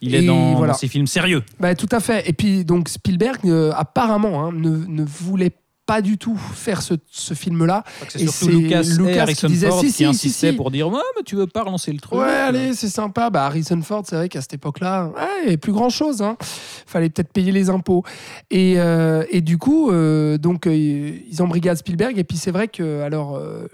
Il 0.00 0.14
est 0.14 0.22
dans, 0.22 0.54
voilà. 0.54 0.72
dans 0.74 0.78
ses 0.78 0.86
films 0.88 1.08
sérieux. 1.08 1.42
Bah, 1.58 1.74
tout 1.74 1.88
à 1.90 1.98
fait. 2.00 2.28
Et 2.28 2.32
puis 2.32 2.64
donc 2.64 2.88
Spielberg 2.88 3.40
euh, 3.46 3.72
apparemment 3.74 4.44
hein, 4.46 4.52
ne, 4.54 4.70
ne 4.86 5.04
voulait 5.04 5.50
pas 5.50 5.56
du 6.02 6.18
tout 6.18 6.36
faire 6.36 6.82
ce, 6.82 6.94
ce 7.10 7.34
film-là. 7.34 7.84
C'est 8.08 8.22
Et 8.22 8.26
c'est 8.26 8.46
Lucas, 8.46 8.82
Lucas 8.82 9.10
et 9.10 9.12
qui 9.12 9.18
Harrison 9.18 9.48
disait, 9.48 9.68
Ford 9.68 9.80
si, 9.80 9.86
qui 9.86 9.92
si, 9.92 9.96
si, 9.96 10.04
insistaient 10.04 10.50
si. 10.50 10.56
pour 10.56 10.70
dire 10.70 10.88
ouais 10.88 11.00
mais 11.16 11.22
tu 11.24 11.36
veux 11.36 11.46
pas 11.46 11.62
relancer 11.62 11.92
le 11.92 11.98
truc. 11.98 12.18
Ouais, 12.18 12.26
allez, 12.26 12.74
c'est 12.74 12.88
sympa. 12.88 13.30
Bah, 13.30 13.46
Harrison 13.46 13.80
Ford, 13.82 14.02
c'est 14.06 14.16
vrai 14.16 14.28
qu'à 14.28 14.40
cette 14.40 14.54
époque-là, 14.54 15.06
ouais, 15.06 15.22
il 15.38 15.42
n'y 15.42 15.48
avait 15.48 15.56
plus 15.56 15.72
grand-chose. 15.72 16.22
Hein. 16.22 16.36
Fallait 16.86 17.08
peut-être 17.08 17.32
payer 17.32 17.52
les 17.52 17.70
impôts. 17.70 18.04
Et, 18.50 18.74
euh, 18.76 19.24
et 19.30 19.40
du 19.40 19.58
coup, 19.58 19.90
euh, 19.90 20.38
donc, 20.38 20.66
euh, 20.66 20.74
ils 20.74 21.42
embrigadent 21.42 21.78
Spielberg. 21.78 22.18
Et 22.18 22.24
puis, 22.24 22.36
c'est 22.36 22.50
vrai 22.50 22.68
que, 22.68 23.02
alors, 23.02 23.36
euh, 23.36 23.66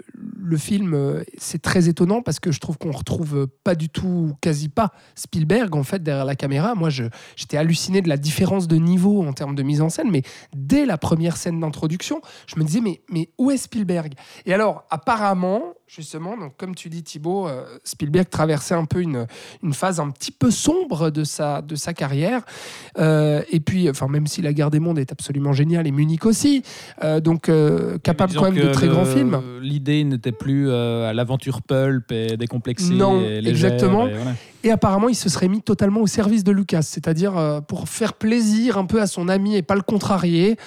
le 0.45 0.57
film, 0.57 0.93
euh, 0.93 1.23
c'est 1.37 1.61
très 1.61 1.89
étonnant 1.89 2.21
parce 2.21 2.39
que 2.39 2.51
je 2.51 2.59
trouve 2.59 2.77
qu'on 2.77 2.91
retrouve 2.91 3.35
euh, 3.35 3.47
pas 3.63 3.75
du 3.75 3.89
tout, 3.89 4.33
quasi 4.41 4.69
pas, 4.69 4.91
Spielberg, 5.15 5.75
en 5.75 5.83
fait, 5.83 6.03
derrière 6.03 6.25
la 6.25 6.35
caméra. 6.35 6.75
Moi, 6.75 6.89
j'étais 6.89 7.57
halluciné 7.57 8.01
de 8.01 8.09
la 8.09 8.17
différence 8.17 8.67
de 8.67 8.75
niveau 8.75 9.23
en 9.23 9.33
termes 9.33 9.55
de 9.55 9.63
mise 9.63 9.81
en 9.81 9.89
scène. 9.89 10.09
Mais 10.11 10.21
dès 10.55 10.85
la 10.85 10.97
première 10.97 11.37
scène 11.37 11.59
d'introduction, 11.59 12.21
je 12.47 12.57
me 12.59 12.63
disais, 12.63 12.81
mais, 12.81 13.01
mais 13.09 13.29
où 13.37 13.51
est 13.51 13.57
Spielberg? 13.57 14.13
Et 14.45 14.53
alors, 14.53 14.85
apparemment, 14.89 15.73
justement, 15.87 16.37
donc, 16.37 16.55
comme 16.57 16.75
tu 16.75 16.89
dis, 16.89 17.03
Thibaut, 17.03 17.47
euh, 17.47 17.65
Spielberg 17.83 18.29
traversait 18.29 18.75
un 18.75 18.85
peu 18.85 19.01
une, 19.01 19.27
une 19.63 19.73
phase 19.73 19.99
un 19.99 20.09
petit 20.09 20.31
peu 20.31 20.51
sombre 20.51 21.09
de 21.09 21.23
sa, 21.23 21.61
de 21.61 21.75
sa 21.75 21.93
carrière. 21.93 22.43
Euh, 22.97 23.41
et 23.51 23.59
puis, 23.59 23.89
enfin, 23.89 24.07
même 24.07 24.27
si 24.27 24.41
La 24.41 24.53
Guerre 24.53 24.71
des 24.71 24.79
Mondes 24.79 24.99
est 24.99 25.11
absolument 25.11 25.53
géniale 25.53 25.87
et 25.87 25.91
Munich 25.91 26.25
aussi, 26.25 26.63
euh, 27.03 27.19
donc 27.19 27.49
euh, 27.49 27.97
capable 27.99 28.33
quand 28.33 28.51
même 28.51 28.55
de 28.55 28.71
très 28.71 28.87
le- 28.87 28.93
grands 28.93 29.05
films. 29.05 29.41
L'idée 29.61 30.03
n'était 30.03 30.31
plus 30.35 30.69
euh, 30.69 31.09
à 31.09 31.13
l'aventure 31.13 31.61
pulp 31.61 32.11
et 32.11 32.37
décomplexée. 32.37 32.93
Non, 32.93 33.21
et 33.21 33.41
légère, 33.41 33.73
exactement. 33.73 34.07
et 34.07 34.13
voilà. 34.13 34.31
Et 34.63 34.71
apparemment, 34.71 35.09
il 35.09 35.15
se 35.15 35.29
serait 35.29 35.47
mis 35.47 35.61
totalement 35.61 36.01
au 36.01 36.07
service 36.07 36.43
de 36.43 36.51
Lucas, 36.51 36.81
c'est-à-dire 36.81 37.37
euh, 37.37 37.61
pour 37.61 37.87
faire 37.87 38.13
plaisir 38.13 38.77
un 38.77 38.85
peu 38.85 38.99
à 39.01 39.07
son 39.07 39.29
ami 39.29 39.55
et 39.55 39.61
pas 39.61 39.75
le 39.75 39.81
contrarier. 39.81 40.57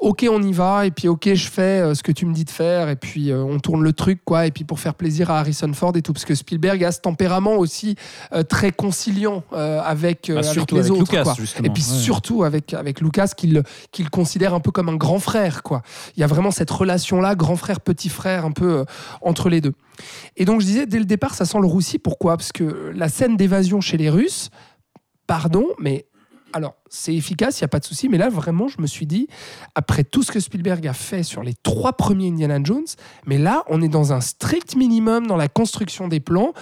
Ok, 0.00 0.26
on 0.30 0.42
y 0.42 0.52
va, 0.52 0.86
et 0.86 0.90
puis 0.90 1.08
ok, 1.08 1.32
je 1.34 1.48
fais 1.48 1.80
euh, 1.80 1.94
ce 1.94 2.02
que 2.02 2.12
tu 2.12 2.26
me 2.26 2.34
dis 2.34 2.44
de 2.44 2.50
faire, 2.50 2.88
et 2.88 2.96
puis 2.96 3.30
euh, 3.30 3.42
on 3.42 3.58
tourne 3.58 3.82
le 3.82 3.92
truc, 3.92 4.20
quoi, 4.24 4.46
et 4.46 4.50
puis 4.50 4.64
pour 4.64 4.78
faire 4.80 4.94
plaisir 4.94 5.30
à 5.30 5.38
Harrison 5.38 5.72
Ford 5.72 5.96
et 5.96 6.02
tout, 6.02 6.12
parce 6.12 6.24
que 6.24 6.34
Spielberg 6.34 6.82
a 6.84 6.92
ce 6.92 7.00
tempérament 7.00 7.54
aussi 7.56 7.94
euh, 8.32 8.42
très 8.42 8.70
conciliant 8.72 9.44
euh, 9.52 9.80
avec, 9.82 10.26
Bah, 10.28 10.40
avec 10.40 10.44
surtout 10.52 10.74
les 10.74 10.80
avec 10.82 10.92
autres, 10.92 11.12
Lucas, 11.12 11.22
quoi. 11.22 11.34
Et 11.62 11.70
puis 11.70 11.82
Ouais. 11.82 11.98
surtout 11.98 12.42
avec, 12.44 12.74
avec 12.74 13.00
Lucas, 13.00 13.28
qu'il 13.36 13.62
qu'il 13.92 14.10
considère 14.10 14.52
un 14.52 14.60
peu 14.60 14.70
comme 14.72 14.88
un 14.88 14.96
grand 14.96 15.20
frère, 15.20 15.62
quoi. 15.62 15.82
Il 16.16 16.20
y 16.20 16.24
a 16.24 16.26
vraiment 16.26 16.50
cette 16.50 16.70
relation-là, 16.70 17.34
grand 17.34 17.56
frère, 17.56 17.80
petit 17.80 18.08
frère, 18.08 18.44
un 18.44 18.52
peu 18.52 18.84
entre 19.22 19.48
les 19.48 19.60
deux. 19.60 19.72
Et 20.36 20.44
donc 20.44 20.60
je 20.60 20.66
disais, 20.66 20.86
dès 20.86 20.98
le 20.98 21.04
départ, 21.04 21.34
ça 21.34 21.44
sent 21.44 21.58
le 21.60 21.66
roussi. 21.66 21.98
Pourquoi? 21.98 22.36
Parce 22.36 22.52
que 22.52 22.90
la 22.94 23.08
scène 23.08 23.36
d'évasion 23.36 23.80
chez 23.80 23.96
les 23.96 24.10
Russes, 24.10 24.50
pardon, 25.26 25.66
mais 25.78 26.06
alors 26.54 26.74
c'est 26.88 27.14
efficace, 27.14 27.58
il 27.60 27.64
n'y 27.64 27.66
a 27.66 27.68
pas 27.68 27.80
de 27.80 27.84
souci. 27.84 28.08
Mais 28.08 28.16
là, 28.18 28.28
vraiment, 28.30 28.68
je 28.68 28.80
me 28.80 28.86
suis 28.86 29.06
dit, 29.06 29.26
après 29.74 30.04
tout 30.04 30.22
ce 30.22 30.30
que 30.32 30.38
Spielberg 30.40 30.86
a 30.86 30.92
fait 30.92 31.22
sur 31.24 31.42
les 31.42 31.54
trois 31.62 31.92
premiers 31.94 32.28
Indiana 32.28 32.58
Jones, 32.62 32.84
mais 33.26 33.36
là, 33.38 33.64
on 33.68 33.82
est 33.82 33.88
dans 33.88 34.12
un 34.12 34.20
strict 34.20 34.76
minimum 34.76 35.26
dans 35.26 35.36
la 35.36 35.48
construction 35.48 36.08
des 36.08 36.20
plans. 36.20 36.52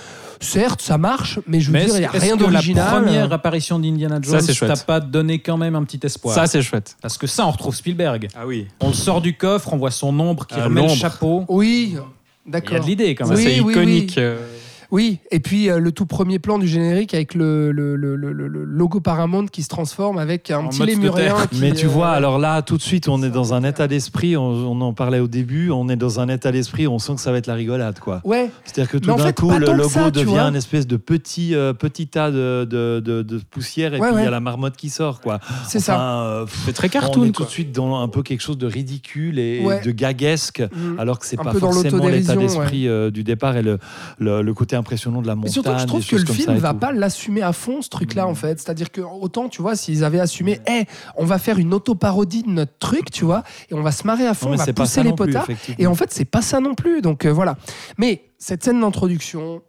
Certes, 0.40 0.80
ça 0.80 0.98
marche, 0.98 1.38
mais 1.46 1.60
je 1.60 1.66
veux 1.66 1.72
Mais 1.74 1.84
dire, 1.84 1.94
il 1.96 2.00
n'y 2.00 2.04
a 2.06 2.10
rien 2.10 2.36
que 2.36 2.42
la 2.44 2.50
d'original. 2.50 3.02
première 3.02 3.32
apparition 3.32 3.78
d'Indiana 3.78 4.18
Ça, 4.24 4.38
Jones 4.40 4.54
chouette. 4.54 4.74
t'a 4.74 4.84
pas 4.84 5.00
donné 5.00 5.38
quand 5.40 5.56
même 5.58 5.74
un 5.76 5.84
petit 5.84 6.00
espoir 6.04 6.34
Ça, 6.34 6.46
c'est 6.46 6.62
chouette. 6.62 6.96
Parce 7.02 7.18
que 7.18 7.26
ça, 7.26 7.46
on 7.46 7.50
retrouve 7.50 7.74
Spielberg. 7.76 8.28
Ah 8.34 8.46
oui. 8.46 8.66
On 8.80 8.88
le 8.88 8.94
sort 8.94 9.20
du 9.20 9.36
coffre, 9.36 9.72
on 9.72 9.76
voit 9.76 9.90
son 9.90 10.18
ombre 10.18 10.46
qui 10.46 10.54
Ah, 10.58 10.64
remet 10.64 10.82
le 10.82 10.88
chapeau. 10.94 11.44
Oui, 11.48 11.90
Il 11.90 11.94
y 11.94 11.98
a 11.98 12.04
d'accord. 12.46 12.80
de 12.80 12.86
l'idée 12.86 13.14
quand 13.14 13.26
Ça, 13.26 13.34
même. 13.34 13.44
Oui, 13.44 13.52
c'est 13.56 13.60
oui, 13.60 13.72
iconique. 13.72 14.14
oui. 14.16 14.22
euh, 14.22 14.51
Oui, 14.92 15.18
et 15.30 15.40
puis 15.40 15.70
euh, 15.70 15.78
le 15.78 15.90
tout 15.90 16.04
premier 16.04 16.38
plan 16.38 16.58
du 16.58 16.68
générique 16.68 17.14
avec 17.14 17.34
le, 17.34 17.72
le- 17.72 17.96
le- 17.96 18.14
le- 18.14 18.32
le- 18.32 18.46
le 18.46 18.64
logo 18.64 19.00
Paramount 19.00 19.46
qui 19.46 19.62
se 19.62 19.68
transforme 19.70 20.18
avec 20.18 20.50
un 20.50 20.58
En 20.58 20.68
petit 20.68 20.84
lémurien. 20.84 21.34
qui, 21.50 21.60
Mais 21.62 21.72
tu 21.72 21.86
euh, 21.86 21.88
vois, 21.88 22.10
alors 22.10 22.38
là, 22.38 22.60
tout 22.60 22.76
de 22.76 22.82
suite, 22.82 23.08
on 23.08 23.22
est 23.22 23.30
dans 23.30 23.54
un 23.54 23.64
état 23.64 23.88
d'esprit, 23.88 24.36
on, 24.36 24.42
on 24.44 24.80
en 24.82 24.92
parlait 24.92 25.18
au 25.18 25.28
début, 25.28 25.70
on 25.70 25.88
est 25.88 25.96
dans 25.96 26.20
un 26.20 26.28
état 26.28 26.52
d'esprit, 26.52 26.86
on 26.86 26.98
sent 26.98 27.14
que 27.14 27.22
ça 27.22 27.32
va 27.32 27.38
être 27.38 27.46
la 27.46 27.54
rigolade, 27.54 28.00
quoi. 28.00 28.20
Ouais, 28.24 28.50
C'est-à-dire 28.64 28.90
que 28.92 28.98
tout 28.98 29.14
d'un 29.16 29.32
coup, 29.32 29.50
le 29.50 29.66
logo 29.72 29.88
ça, 29.88 30.10
devient 30.10 30.38
un 30.40 30.52
espèce 30.54 30.86
de 30.86 30.98
petit, 30.98 31.54
euh, 31.54 31.72
petit 31.72 32.06
tas 32.06 32.30
de, 32.30 32.66
de, 32.68 33.00
de- 33.02 33.22
de 33.22 33.40
poussière 33.50 33.94
et 33.94 33.98
Ouais, 33.98 34.08
puis 34.10 34.18
il 34.20 34.24
y 34.24 34.26
a 34.26 34.30
la 34.30 34.40
marmotte 34.40 34.76
qui 34.76 34.90
sort, 34.90 35.22
quoi. 35.22 35.40
c'est 35.66 35.80
ça. 35.80 35.94
Enfin, 35.94 36.22
euh, 36.26 36.46
C'est 36.66 36.74
très 36.74 36.88
on 36.88 36.90
cartoon. 36.90 37.24
est 37.24 37.30
tout 37.30 37.44
de 37.44 37.48
suite 37.48 37.72
dans 37.72 37.98
un 37.98 38.08
peu 38.08 38.22
quelque 38.22 38.42
chose 38.42 38.58
de 38.58 38.66
ridicule 38.66 39.38
et 39.38 39.64
Ouais. 39.64 39.80
de 39.80 39.90
gaguesque, 39.90 40.60
Mm. 40.70 40.98
alors 40.98 41.18
que 41.18 41.24
c'est 41.24 41.38
pas 41.38 41.54
forcément 41.54 42.06
l'état 42.08 42.36
d'esprit 42.36 42.88
euh, 42.88 43.10
du 43.10 43.24
départ 43.24 43.56
et 43.56 43.62
le, 43.62 43.78
le, 44.18 44.42
le 44.42 44.52
côté 44.54 44.76
impressionnant 44.82 45.22
de 45.22 45.26
la 45.26 45.34
montagne. 45.34 45.52
surtout 45.52 45.72
que 45.72 45.78
je 45.78 45.86
trouve 45.86 46.06
que 46.06 46.16
le 46.16 46.26
film 46.26 46.56
et 46.56 46.58
va 46.58 46.74
pas 46.74 46.92
l'assumer 46.92 47.42
à 47.42 47.52
fond 47.52 47.80
ce 47.80 47.88
truc-là 47.88 48.26
en 48.26 48.34
fait. 48.34 48.60
C'est-à-dire 48.60 48.90
que 48.90 49.00
autant 49.00 49.48
tu 49.48 49.62
vois 49.62 49.76
s'ils 49.76 50.04
avaient 50.04 50.20
assumé, 50.20 50.60
Eh, 50.68 50.84
on 51.16 51.24
va 51.24 51.38
faire 51.38 51.58
une 51.58 51.72
autoparodie 51.72 52.42
de 52.42 52.50
notre 52.50 52.76
truc, 52.78 53.10
tu 53.10 53.24
vois, 53.24 53.42
et 53.70 53.74
on 53.74 53.82
va 53.82 53.92
se 53.92 54.06
marrer 54.06 54.26
à 54.26 54.34
fond, 54.34 54.50
Non, 54.50 54.54
on 54.54 54.64
va 54.64 54.72
pousser 54.72 55.02
les 55.02 55.12
plus, 55.12 55.26
potards. 55.26 55.48
Et 55.78 55.86
en 55.86 55.94
fait, 55.94 56.12
c'est 56.12 56.24
pas 56.24 56.42
ça 56.42 56.60
non 56.60 56.74
plus. 56.74 57.00
Donc 57.00 57.24
euh, 57.24 57.32
voilà. 57.32 57.56
Mais 57.98 58.24
cette 58.38 58.64
scène 58.64 58.80
d'introduction, 58.80 59.62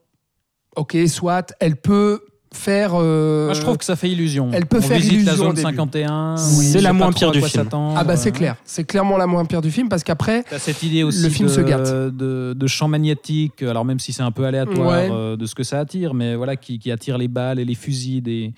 ok, 0.75 0.97
soit, 1.07 1.53
elle 1.59 1.75
peut 1.75 2.21
faire. 2.55 2.91
euh, 2.95 3.45
Moi, 3.45 3.53
je 3.53 3.61
trouve 3.61 3.77
que 3.77 3.85
ça 3.85 3.95
fait 3.95 4.09
illusion. 4.09 4.49
elle 4.53 4.65
peut 4.65 4.77
on 4.77 4.81
faire 4.81 4.97
visite 4.97 5.11
la 5.11 5.17
illusion 5.33 5.33
au 5.33 5.47
zone 5.47 5.55
début. 5.55 5.67
51. 5.67 6.37
C'est 6.37 6.55
on 6.57 6.71
sait 6.71 6.81
la 6.81 6.93
moins 6.93 7.11
pire 7.11 7.31
du 7.31 7.41
film. 7.41 7.67
Ah 7.95 8.03
bah 8.03 8.15
c'est 8.15 8.31
clair, 8.31 8.55
c'est 8.65 8.83
clairement 8.83 9.17
la 9.17 9.27
moins 9.27 9.45
pire 9.45 9.61
du 9.61 9.71
film 9.71 9.89
parce 9.89 10.03
qu'après, 10.03 10.43
T'as 10.49 10.59
cette 10.59 10.81
idée 10.83 11.03
aussi 11.03 11.23
Le 11.23 11.29
film 11.29 11.47
de, 11.49 11.53
se 11.53 11.61
gâte. 11.61 11.91
de, 11.91 12.53
de 12.55 12.67
champ 12.67 12.87
magnétique, 12.87 13.61
alors 13.63 13.85
même 13.85 13.99
si 13.99 14.13
c'est 14.13 14.23
un 14.23 14.31
peu 14.31 14.45
aléatoire 14.45 14.87
Ouais. 14.89 15.09
euh, 15.11 15.35
de 15.35 15.45
ce 15.45 15.55
que 15.55 15.63
ça 15.63 15.79
attire, 15.79 16.13
mais 16.13 16.35
voilà, 16.35 16.55
qui, 16.55 16.79
qui 16.79 16.91
attire 16.91 17.17
les 17.17 17.27
balles 17.27 17.59
et 17.59 17.65
les 17.65 17.75
fusils 17.75 18.21
des, 18.21 18.53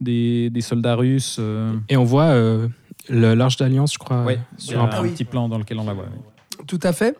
des, 0.00 0.50
des 0.50 0.60
soldats 0.60 0.94
russes. 0.94 1.36
euh. 1.40 1.72
Et 1.88 1.96
on 1.96 2.04
voit 2.04 2.24
euh, 2.24 2.68
l'Arche 3.08 3.56
d'Alliance, 3.56 3.92
je 3.94 3.98
crois, 3.98 4.22
Ouais, 4.24 4.38
sur 4.56 4.80
a 4.80 4.82
un 4.82 4.86
un 4.86 4.90
Ah 4.92 5.02
oui. 5.02 5.10
petit 5.10 5.24
plan 5.24 5.48
dans 5.48 5.58
lequel 5.58 5.78
on 5.78 5.84
la 5.84 5.94
voit. 5.94 6.04
oui. 6.12 6.64
tout 6.66 6.80
à 6.82 6.92
fait. 6.92 7.16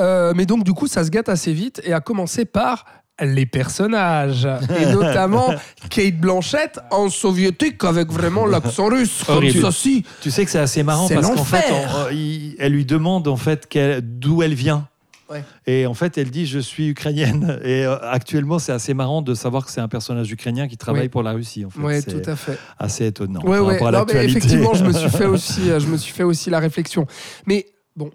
Euh, 0.00 0.32
mais 0.34 0.46
donc 0.46 0.64
du 0.64 0.72
coup, 0.72 0.86
ça 0.86 1.04
se 1.04 1.10
gâte 1.10 1.28
assez 1.28 1.52
vite 1.52 1.80
et 1.84 1.92
à 1.92 2.00
commencer 2.00 2.44
par 2.44 2.84
les 3.20 3.46
personnages 3.46 4.46
et 4.80 4.86
notamment 4.92 5.52
Kate 5.90 6.16
Blanchett 6.18 6.78
en 6.90 7.08
soviétique 7.10 7.82
avec 7.84 8.10
vraiment 8.12 8.46
l'accent 8.54 8.86
russe 8.88 9.22
comme 9.26 9.48
ça 9.50 9.72
si. 9.72 10.04
Tu 10.20 10.30
sais 10.30 10.44
que 10.44 10.50
c'est 10.50 10.58
assez 10.58 10.82
marrant 10.82 11.08
parce 11.08 11.26
qu'en 11.28 11.44
fait, 11.44 11.64
on- 11.70 11.96
euh, 12.06 12.12
il- 12.12 12.56
elle 12.58 12.72
lui 12.72 12.84
demande 12.84 13.28
en 13.28 13.36
fait 13.36 13.66
qu'elle- 13.68 14.00
d'où 14.02 14.42
elle 14.42 14.54
vient. 14.54 14.86
Ouais. 15.30 15.44
Et 15.66 15.84
en 15.86 15.92
fait, 15.92 16.16
elle 16.16 16.30
dit 16.30 16.46
je 16.46 16.58
suis 16.58 16.88
ukrainienne. 16.88 17.58
Et 17.62 17.84
euh, 17.84 17.96
actuellement, 18.10 18.58
c'est 18.58 18.72
assez 18.72 18.94
marrant 18.94 19.20
de 19.20 19.34
savoir 19.34 19.66
que 19.66 19.70
c'est 19.70 19.80
un 19.82 19.88
personnage 19.88 20.30
ukrainien 20.32 20.68
qui 20.68 20.78
travaille 20.78 21.02
Oui. 21.02 21.08
pour 21.10 21.22
la 21.22 21.32
Russie. 21.32 21.66
En 21.66 21.70
fait, 21.70 21.80
Ouais, 21.80 22.00
c'est 22.00 22.22
tout 22.22 22.30
à 22.30 22.34
fait. 22.34 22.58
assez 22.78 23.04
étonnant 23.06 23.40
Ouais, 23.42 23.58
ouais. 23.58 23.72
rapport 23.74 23.88
à 23.88 23.92
Non, 23.92 24.04
mais 24.10 24.24
effectivement, 24.24 24.72
je 24.72 24.84
me 24.84 24.92
suis 24.92 25.10
fait 25.10 25.26
aussi, 25.26 25.70
euh, 25.70 25.80
je 25.80 25.86
me 25.86 25.98
suis 25.98 26.14
fait 26.14 26.22
aussi 26.22 26.48
la 26.48 26.60
réflexion. 26.60 27.06
Mais 27.46 27.66
Bon. 27.94 28.10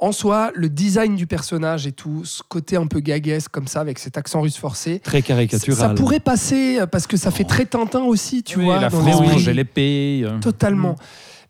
En 0.00 0.10
soi, 0.12 0.50
le 0.54 0.68
design 0.68 1.14
du 1.14 1.26
personnage 1.26 1.86
et 1.86 1.92
tout, 1.92 2.24
ce 2.24 2.42
côté 2.46 2.76
un 2.76 2.86
peu 2.86 3.00
gaguesque 3.00 3.50
comme 3.50 3.68
ça, 3.68 3.80
avec 3.80 3.98
cet 4.00 4.18
accent 4.18 4.40
russe 4.40 4.56
forcé, 4.56 4.98
Très 4.98 5.22
caricatural. 5.22 5.76
ça 5.76 5.88
pourrait 5.94 6.20
passer 6.20 6.80
euh, 6.80 6.86
parce 6.86 7.06
que 7.06 7.16
ça 7.16 7.30
fait 7.30 7.44
très 7.44 7.64
Tintin 7.64 8.02
aussi, 8.02 8.42
tu 8.42 8.58
Oui, 8.58 8.64
vois. 8.64 8.80
la 8.80 8.88
dans 8.90 9.00
frange 9.00 9.48
et 9.48 9.54
l'épée. 9.54 10.22
euh. 10.24 10.38
Totalement. 10.40 10.96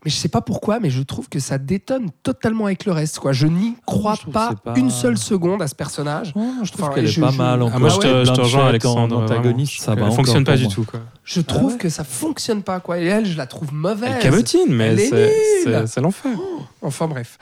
Mais 0.05 0.11
je 0.11 0.17
sais 0.17 0.29
pas 0.29 0.41
pourquoi, 0.41 0.79
mais 0.79 0.91
je 0.91 1.01
trouve 1.01 1.27
que 1.29 1.39
ça 1.39 1.57
détonne 1.57 2.11
totalement 2.21 2.67
avec 2.67 2.85
le 2.85 2.91
reste. 2.91 3.17
Quoi. 3.17 3.33
Je 3.33 3.47
n'y 3.47 3.73
crois 3.87 4.13
je 4.13 4.21
trouve 4.21 4.33
pas, 4.35 4.51
une 4.75 4.91
seule 4.91 5.17
seconde 5.17 5.63
à 5.63 5.67
ce 5.67 5.73
personnage. 5.73 6.31
je 6.63 6.71
trouve 6.71 6.85
Enfin, 6.85 6.93
qu'elle 6.93 7.05
est 7.05 7.07
je- 7.07 7.19
pas 7.21 7.31
je- 7.31 7.37
mal 7.39 7.59
Ah 7.73 7.79
moi, 7.79 7.89
je 7.89 7.97
te, 7.97 8.01
je 8.01 8.07
te 8.09 8.23
Blanchett 8.25 8.37
rejoins, 8.43 8.63
en 8.63 8.67
Alexandre. 8.67 9.17
antagoniste, 9.23 9.81
ça 9.81 9.95
va 9.95 10.03
encore 10.03 10.17
fonctionne 10.17 10.43
pas 10.43 10.57
du 10.57 10.65
moi. 10.65 10.71
tout. 10.71 10.83
Quoi. 10.83 10.99
Je 11.23 11.41
trouve 11.41 11.77
que 11.77 11.89
ça 11.89 12.03
fonctionne 12.03 12.61
pas. 12.61 12.79
Quoi. 12.79 12.99
Et 12.99 13.05
elle, 13.05 13.25
je 13.25 13.35
la 13.35 13.47
trouve 13.47 13.73
mauvaise. 13.73 14.11
Elle 14.17 14.21
cabotine, 14.21 14.67
mais 14.69 14.95
c'est- 14.95 15.99
l'enfer. 15.99 16.37
Enfin 16.83 17.07
bref. 17.07 17.39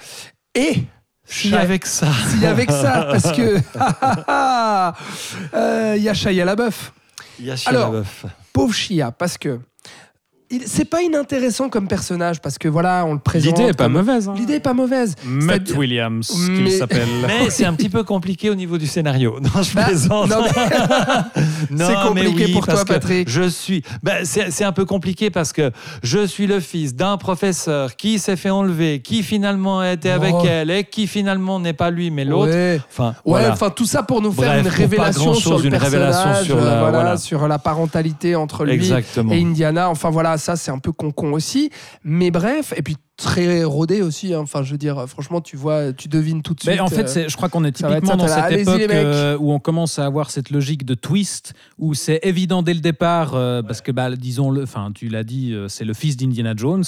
Et 0.55 0.83
suis 1.35 1.55
avec 1.55 1.85
ça. 1.85 2.07
a 2.07 2.45
avec 2.45 2.69
ça, 2.69 3.07
parce 3.11 3.31
que 3.31 3.59
euh, 5.55 5.95
il 5.97 6.03
y 6.03 6.09
a 6.09 6.13
Shia 6.13 6.45
LaBeouf. 6.45 6.93
Il 7.39 7.45
y 7.45 7.51
a 7.51 7.55
Alors, 7.65 7.93
Chia 7.93 8.29
Pauvre 8.51 8.73
Shia, 8.73 9.11
parce 9.11 9.37
que 9.37 9.59
c'est 10.65 10.85
pas 10.85 11.01
inintéressant 11.01 11.69
comme 11.69 11.87
personnage, 11.87 12.41
parce 12.41 12.57
que 12.57 12.67
voilà, 12.67 13.05
on 13.07 13.13
le 13.13 13.19
présente. 13.19 13.57
L'idée 13.57 13.69
est 13.69 13.73
pas 13.73 13.85
comme- 13.85 13.93
mauvaise. 13.93 14.27
hein. 14.29 14.33
L'idée 14.37 14.53
est 14.55 14.59
pas 14.59 14.73
mauvaise. 14.73 15.15
Matt 15.25 15.71
Williams, 15.75 16.31
Mais- 16.49 16.57
qu'il 16.57 16.71
s'appelle. 16.71 17.07
Mais 17.27 17.49
c'est 17.49 17.65
un 17.65 17.73
petit 17.73 17.89
peu 17.89 18.03
compliqué 18.03 18.49
au 18.49 18.55
niveau 18.55 18.77
du 18.77 18.87
scénario. 18.87 19.39
Non, 19.41 19.61
je 19.61 19.73
Bah, 19.75 19.85
plaisante. 19.85 20.29
non, 20.29 20.37
mais- 20.43 20.51
Non, 21.71 21.85
C'est 21.87 22.07
compliqué 22.07 22.33
mais 22.37 22.45
oui, 22.45 22.51
pour 22.53 22.65
toi, 22.67 22.85
Patrick. 22.85 23.29
Je 23.29 23.47
suis. 23.49 23.83
Ben, 24.03 24.23
c'est 24.25 24.51
c'est 24.51 24.63
un 24.63 24.71
peu 24.71 24.85
compliqué 24.85 25.29
parce 25.29 25.53
que 25.53 25.71
je 26.03 26.25
suis 26.25 26.47
le 26.47 26.59
fils 26.59 26.95
d'un 26.95 27.17
professeur 27.17 27.95
qui 27.95 28.19
s'est 28.19 28.35
fait 28.35 28.49
enlever, 28.49 29.01
qui 29.01 29.23
finalement 29.23 29.79
a 29.79 29.91
été 29.93 30.09
avec 30.11 30.33
Oh. 30.37 30.43
elle 30.47 30.69
et 30.71 30.83
qui 30.83 31.07
finalement 31.07 31.59
n'est 31.59 31.73
pas 31.73 31.89
lui 31.89 32.11
mais 32.11 32.25
l'autre. 32.25 32.51
Ouais. 32.51 32.79
Enfin, 32.91 33.09
Ouais, 33.25 33.39
voilà. 33.39 33.51
enfin 33.53 33.69
tout 33.69 33.85
ça 33.85 34.03
pour 34.03 34.21
nous 34.21 34.31
faire 34.31 34.51
Bref, 34.53 34.61
une 34.65 34.67
révélation 34.71 35.23
grand-chose, 35.25 35.41
sur 35.41 35.57
le 35.59 35.65
une 35.65 35.71
personnage, 35.71 35.93
révélation 36.15 36.43
sur 36.45 36.57
euh, 36.57 36.65
la- 36.65 36.79
voilà, 36.79 36.91
voilà. 36.99 37.17
sur 37.17 37.47
la 37.47 37.59
parentalité 37.59 38.35
entre 38.35 38.65
lui 38.65 38.73
Exactement. 38.73 39.31
et 39.33 39.41
Indiana. 39.41 39.89
Enfin 39.89 40.09
voilà, 40.09 40.37
ça 40.43 40.55
c'est 40.55 40.71
un 40.71 40.79
peu 40.79 40.91
con-con 40.91 41.31
aussi. 41.33 41.69
Mais 42.03 42.29
bref, 42.31 42.73
et 42.75 42.81
puis 42.81 42.97
très 43.15 43.63
rodé 43.63 44.01
aussi. 44.01 44.33
hein. 44.33 44.39
Enfin, 44.39 44.63
je 44.63 44.71
veux 44.71 44.77
dire, 44.77 45.05
franchement, 45.07 45.39
tu 45.39 45.55
vois, 45.55 45.93
tu 45.93 46.07
devines 46.07 46.41
tout 46.41 46.55
de 46.55 46.59
suite. 46.61 46.73
Mais 46.73 46.79
en 46.79 46.87
fait, 46.87 47.03
euh, 47.03 47.07
c'est- 47.07 47.29
je 47.29 47.37
crois 47.37 47.47
qu'on 47.47 47.63
est 47.63 47.71
typiquement 47.71 48.11
ça, 48.13 48.15
dans 48.17 48.27
cette 48.27 48.59
époque 48.61 48.79
euh, 49.05 49.37
où 49.39 49.51
on 49.53 49.59
commence 49.59 49.99
à 49.99 50.05
avoir 50.05 50.31
cette 50.31 50.49
logique 50.49 50.83
de 50.83 50.95
twist, 50.95 51.53
où 51.77 51.93
c'est 51.93 52.19
évident 52.23 52.63
dès 52.63 52.73
le 52.73 52.79
départ, 52.79 53.35
euh, 53.35 53.61
parce 53.61 53.81
que, 53.81 53.91
bah, 53.91 54.09
disons-le, 54.15 54.63
enfin, 54.63 54.91
tu 54.93 55.09
l'as 55.09 55.23
dit, 55.23 55.55
c'est 55.67 55.85
le 55.85 55.93
fils 55.93 56.17
d'Indiana 56.17 56.53
Jones. 56.57 56.83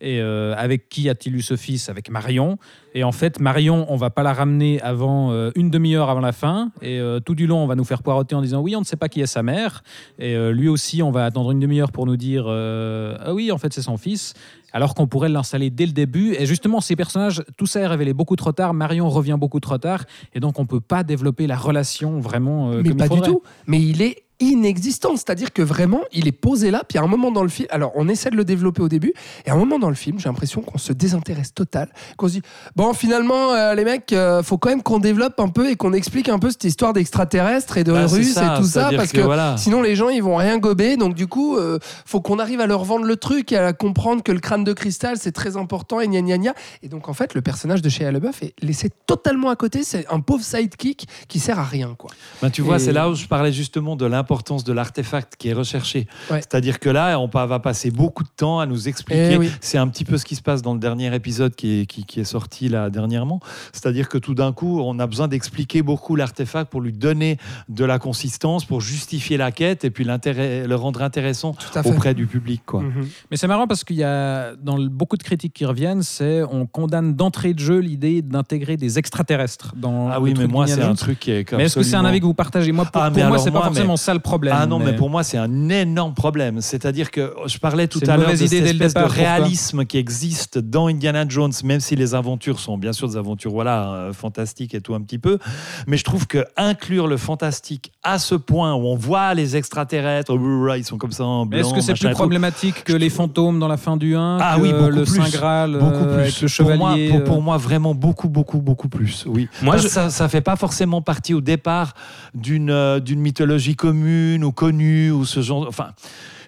Et 0.00 0.20
euh, 0.20 0.54
avec 0.56 0.88
qui 0.88 1.08
a-t-il 1.10 1.36
eu 1.36 1.42
ce 1.42 1.56
fils? 1.56 1.88
Avec 1.90 2.10
Marion. 2.10 2.58
Et 2.96 3.04
en 3.04 3.12
fait, 3.12 3.40
Marion, 3.40 3.84
on 3.90 3.96
va 3.96 4.08
pas 4.08 4.22
la 4.22 4.32
ramener 4.32 4.80
avant 4.80 5.30
euh, 5.30 5.50
une 5.54 5.68
demi-heure 5.68 6.08
avant 6.08 6.22
la 6.22 6.32
fin. 6.32 6.70
Et 6.80 6.98
euh, 6.98 7.20
tout 7.20 7.34
du 7.34 7.46
long, 7.46 7.58
on 7.58 7.66
va 7.66 7.74
nous 7.74 7.84
faire 7.84 8.02
poireauter 8.02 8.34
en 8.34 8.40
disant 8.40 8.62
oui, 8.62 8.74
on 8.74 8.80
ne 8.80 8.86
sait 8.86 8.96
pas 8.96 9.10
qui 9.10 9.20
est 9.20 9.26
sa 9.26 9.42
mère. 9.42 9.84
Et 10.18 10.34
euh, 10.34 10.50
lui 10.50 10.66
aussi, 10.66 11.02
on 11.02 11.10
va 11.10 11.26
attendre 11.26 11.50
une 11.50 11.60
demi-heure 11.60 11.92
pour 11.92 12.06
nous 12.06 12.16
dire 12.16 12.46
ah 12.48 13.34
oui, 13.34 13.52
en 13.52 13.58
fait, 13.58 13.74
c'est 13.74 13.82
son 13.82 13.98
fils. 13.98 14.32
Alors 14.72 14.94
qu'on 14.94 15.06
pourrait 15.06 15.28
l'installer 15.28 15.68
dès 15.68 15.84
le 15.84 15.92
début. 15.92 16.36
Et 16.38 16.46
justement, 16.46 16.80
ces 16.80 16.96
personnages, 16.96 17.44
tout 17.58 17.66
ça 17.66 17.80
est 17.80 17.86
révélé 17.86 18.14
beaucoup 18.14 18.36
trop 18.36 18.52
tard. 18.52 18.72
Marion 18.72 19.10
revient 19.10 19.36
beaucoup 19.38 19.60
trop 19.60 19.76
tard. 19.76 20.04
Et 20.34 20.40
donc, 20.40 20.58
on 20.58 20.64
peut 20.64 20.80
pas 20.80 21.02
développer 21.04 21.46
la 21.46 21.56
relation 21.56 22.18
vraiment. 22.18 22.68
mais 22.68 22.76
comme 22.76 22.86
il 22.92 22.96
pas 22.96 23.08
du 23.08 23.20
tout. 23.20 23.42
Mais 23.66 23.78
il 23.78 24.00
est 24.00 24.25
inexistant, 24.40 25.12
c'est-à-dire 25.16 25.52
que 25.52 25.62
vraiment, 25.62 26.00
il 26.12 26.28
est 26.28 26.32
posé 26.32 26.70
là, 26.70 26.82
puis 26.88 26.98
à 26.98 27.02
un 27.02 27.06
moment 27.06 27.30
dans 27.30 27.42
le 27.42 27.48
film, 27.48 27.68
alors 27.70 27.92
on 27.94 28.08
essaie 28.08 28.30
de 28.30 28.36
le 28.36 28.44
développer 28.44 28.82
au 28.82 28.88
début, 28.88 29.12
et 29.44 29.50
à 29.50 29.54
un 29.54 29.56
moment 29.56 29.78
dans 29.78 29.88
le 29.88 29.94
film, 29.94 30.18
j'ai 30.18 30.28
l'impression 30.28 30.60
qu'on 30.60 30.78
se 30.78 30.92
désintéresse 30.92 31.54
total, 31.54 31.88
qu'on 32.16 32.28
se 32.28 32.34
dit, 32.34 32.42
bon, 32.74 32.92
finalement, 32.92 33.52
euh, 33.52 33.74
les 33.74 33.84
mecs, 33.84 34.12
euh, 34.12 34.42
faut 34.42 34.58
quand 34.58 34.68
même 34.70 34.82
qu'on 34.82 34.98
développe 34.98 35.38
un 35.40 35.48
peu 35.48 35.70
et 35.70 35.76
qu'on 35.76 35.92
explique 35.92 36.28
un 36.28 36.38
peu 36.38 36.50
cette 36.50 36.64
histoire 36.64 36.92
d'extraterrestres 36.92 37.78
et 37.78 37.84
de 37.84 37.92
Bah, 37.92 38.06
Russes 38.06 38.32
ça, 38.34 38.54
et 38.54 38.58
tout 38.58 38.66
ça, 38.66 38.90
parce 38.94 39.10
que 39.12 39.18
que, 39.18 39.22
voilà. 39.22 39.56
sinon 39.56 39.80
les 39.82 39.96
gens, 39.96 40.08
ils 40.08 40.22
vont 40.22 40.36
rien 40.36 40.58
gober, 40.58 40.96
donc 40.96 41.14
du 41.14 41.26
coup, 41.26 41.56
euh, 41.56 41.78
faut 42.04 42.20
qu'on 42.20 42.38
arrive 42.38 42.60
à 42.60 42.66
leur 42.66 42.84
vendre 42.84 43.04
le 43.06 43.16
truc 43.16 43.52
et 43.52 43.56
à 43.56 43.72
comprendre 43.72 44.22
que 44.22 44.32
le 44.32 44.40
crâne 44.40 44.64
de 44.64 44.72
cristal, 44.72 45.16
c'est 45.18 45.32
très 45.32 45.56
important, 45.56 46.00
et 46.00 46.08
gna 46.08 46.20
gna 46.20 46.38
gna. 46.38 46.54
Et 46.82 46.88
donc, 46.88 47.08
en 47.08 47.14
fait, 47.14 47.34
le 47.34 47.40
personnage 47.40 47.82
de 47.82 47.88
Shia 47.88 48.12
LaBeouf 48.12 48.42
est 48.42 48.54
laissé 48.62 48.90
totalement 49.06 49.50
à 49.50 49.56
côté, 49.56 49.82
c'est 49.82 50.06
un 50.10 50.20
pauvre 50.20 50.44
sidekick 50.44 51.08
qui 51.28 51.38
sert 51.38 51.58
à 51.58 51.64
rien, 51.64 51.94
quoi. 51.96 52.10
Ben, 52.42 52.50
tu 52.50 52.62
vois, 52.62 52.78
c'est 52.78 52.92
là 52.92 53.08
où 53.08 53.14
je 53.14 53.26
parlais 53.26 53.52
justement 53.52 53.96
de 53.96 54.04
l'importance 54.26 54.64
de 54.64 54.72
l'artefact 54.72 55.34
qui 55.38 55.50
est 55.50 55.52
recherché. 55.52 56.08
Ouais. 56.32 56.40
C'est-à-dire 56.40 56.80
que 56.80 56.90
là, 56.90 57.20
on 57.20 57.28
va 57.28 57.58
passer 57.60 57.92
beaucoup 57.92 58.24
de 58.24 58.28
temps 58.36 58.58
à 58.58 58.66
nous 58.66 58.88
expliquer. 58.88 59.34
Eh 59.34 59.36
oui. 59.38 59.50
C'est 59.60 59.78
un 59.78 59.86
petit 59.86 60.04
peu 60.04 60.18
ce 60.18 60.24
qui 60.24 60.34
se 60.34 60.42
passe 60.42 60.62
dans 60.62 60.74
le 60.74 60.80
dernier 60.80 61.14
épisode 61.14 61.54
qui 61.54 61.80
est, 61.82 61.86
qui, 61.86 62.04
qui 62.04 62.18
est 62.18 62.24
sorti 62.24 62.68
là 62.68 62.90
dernièrement. 62.90 63.38
C'est-à-dire 63.72 64.08
que 64.08 64.18
tout 64.18 64.34
d'un 64.34 64.52
coup, 64.52 64.80
on 64.80 64.98
a 64.98 65.06
besoin 65.06 65.28
d'expliquer 65.28 65.82
beaucoup 65.82 66.16
l'artefact 66.16 66.70
pour 66.72 66.80
lui 66.80 66.92
donner 66.92 67.38
de 67.68 67.84
la 67.84 68.00
consistance, 68.00 68.64
pour 68.64 68.80
justifier 68.80 69.36
la 69.36 69.52
quête 69.52 69.84
et 69.84 69.90
puis 69.90 70.02
l'intérêt- 70.02 70.66
le 70.66 70.74
rendre 70.74 71.02
intéressant 71.02 71.54
auprès 71.84 72.14
du 72.14 72.26
public. 72.26 72.62
Quoi. 72.66 72.82
Mhm. 72.82 73.06
Mais 73.30 73.36
c'est 73.36 73.46
marrant 73.46 73.68
parce 73.68 73.84
qu'il 73.84 73.96
y 73.96 74.02
a 74.04 74.56
dans 74.56 74.76
le- 74.76 74.88
beaucoup 74.88 75.16
de 75.16 75.22
critiques 75.22 75.52
qui 75.54 75.64
reviennent, 75.64 76.02
c'est 76.02 76.42
on 76.50 76.66
condamne 76.66 77.14
d'entrée 77.14 77.54
de 77.54 77.60
jeu 77.60 77.78
l'idée 77.78 78.22
d'intégrer 78.22 78.76
des 78.76 78.98
extraterrestres 78.98 79.72
dans. 79.76 80.08
Ah 80.08 80.16
le 80.16 80.22
oui, 80.22 80.30
mais 80.30 80.40
truc 80.40 80.50
moi, 80.50 80.66
c'est 80.66 80.82
un 80.82 80.94
truc 80.94 81.20
qui 81.20 81.30
est. 81.30 81.52
Mais 81.52 81.64
est-ce 81.64 81.76
que 81.76 81.82
c'est 81.84 81.94
un 81.96 82.04
avis 82.04 82.18
que 82.18 82.24
vous 82.24 82.34
partagez? 82.34 82.72
Moi, 82.72 82.84
pour, 82.86 83.00
Ah, 83.02 83.10
pour 83.10 83.24
moi, 83.24 83.38
c'est 83.38 83.50
pas 83.50 83.62
forcément 83.62 83.92
mais- 83.92 83.96
ça 83.98 84.14
le 84.16 84.22
problème. 84.22 84.54
Ah 84.56 84.66
non, 84.66 84.78
mais 84.78 84.94
pour 84.94 85.10
moi, 85.10 85.22
c'est 85.22 85.38
un 85.38 85.68
énorme 85.68 86.14
problème. 86.14 86.60
C'est-à-dire 86.60 87.10
que 87.10 87.32
je 87.46 87.58
parlais 87.58 87.86
tout 87.88 88.00
à 88.06 88.16
l'heure 88.16 88.30
de 88.30 88.36
cette 88.36 88.52
espèce 88.52 88.94
départ, 88.94 89.08
de 89.08 89.12
réalisme 89.12 89.84
qui 89.84 89.98
existe 89.98 90.58
dans 90.58 90.86
Indiana 90.88 91.24
Jones, 91.28 91.52
même 91.64 91.80
si 91.80 91.96
les 91.96 92.14
aventures 92.14 92.58
sont 92.60 92.76
bien 92.78 92.92
sûr 92.92 93.08
des 93.08 93.16
aventures 93.16 93.52
voilà, 93.52 93.92
euh, 93.92 94.12
fantastiques 94.12 94.74
et 94.74 94.80
tout 94.80 94.94
un 94.94 95.00
petit 95.00 95.18
peu. 95.18 95.38
Mais 95.86 95.96
je 95.96 96.04
trouve 96.04 96.26
que 96.26 96.44
inclure 96.56 97.06
le 97.06 97.16
fantastique 97.16 97.92
à 98.02 98.18
ce 98.18 98.34
point 98.34 98.74
où 98.74 98.86
on 98.86 98.96
voit 98.96 99.34
les 99.34 99.56
extraterrestres, 99.56 100.32
ils 100.76 100.84
sont 100.84 100.98
comme 100.98 101.12
ça 101.12 101.24
en 101.24 101.46
blanc. 101.46 101.60
Est-ce 101.60 101.74
que 101.74 101.80
c'est 101.80 101.94
plus 101.94 102.10
problématique 102.10 102.84
que 102.84 102.92
les 102.92 103.10
fantômes 103.10 103.58
dans 103.58 103.68
la 103.68 103.76
fin 103.76 103.96
du 103.96 104.16
1 104.16 104.38
Ah 104.40 104.56
oui, 104.60 104.72
beaucoup 104.72 104.90
le 104.90 105.04
plus. 105.04 105.16
Saint 105.22 105.28
Graal 105.30 105.72
Beaucoup 105.78 105.94
euh, 105.94 106.14
plus. 106.14 106.22
avec 106.22 106.40
le 106.40 106.64
pour, 106.64 106.76
moi, 106.76 106.94
pour, 107.08 107.16
euh, 107.20 107.24
pour 107.24 107.42
moi, 107.42 107.56
vraiment 107.56 107.94
beaucoup, 107.94 108.28
beaucoup, 108.28 108.58
beaucoup 108.60 108.88
plus. 108.88 109.24
Oui. 109.26 109.48
Moi, 109.62 109.72
Parce 109.74 109.82
je- 109.84 109.88
que 109.88 109.92
ça, 109.94 110.10
ça 110.10 110.28
fait 110.28 110.40
pas 110.40 110.56
forcément 110.56 111.02
partie 111.02 111.34
au 111.34 111.40
départ 111.40 111.94
d'une 112.34 112.70
euh, 112.70 113.00
d'une 113.00 113.20
mythologie 113.20 113.74
commune 113.76 114.05
ou 114.44 114.52
connue 114.52 115.10
ou 115.10 115.24
ce 115.24 115.40
genre. 115.40 115.66
Enfin. 115.68 115.92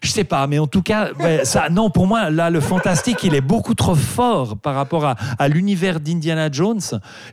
Je 0.03 0.11
sais 0.11 0.25
pas, 0.25 0.47
mais 0.47 0.59
en 0.59 0.67
tout 0.67 0.83
cas, 0.83 1.11
ouais, 1.21 1.45
ça, 1.45 1.69
non, 1.71 1.91
pour 1.91 2.07
moi, 2.07 2.31
là, 2.31 2.51
le 2.51 2.61
fantastique, 2.61 3.19
il 3.25 3.35
est 3.35 3.41
beaucoup 3.41 3.75
trop 3.75 3.95
fort 3.95 4.57
par 4.57 4.75
rapport 4.75 5.05
à, 5.05 5.17
à 5.39 5.49
l'univers 5.49 6.01
d'Indiana 6.01 6.51
Jones, 6.51 6.81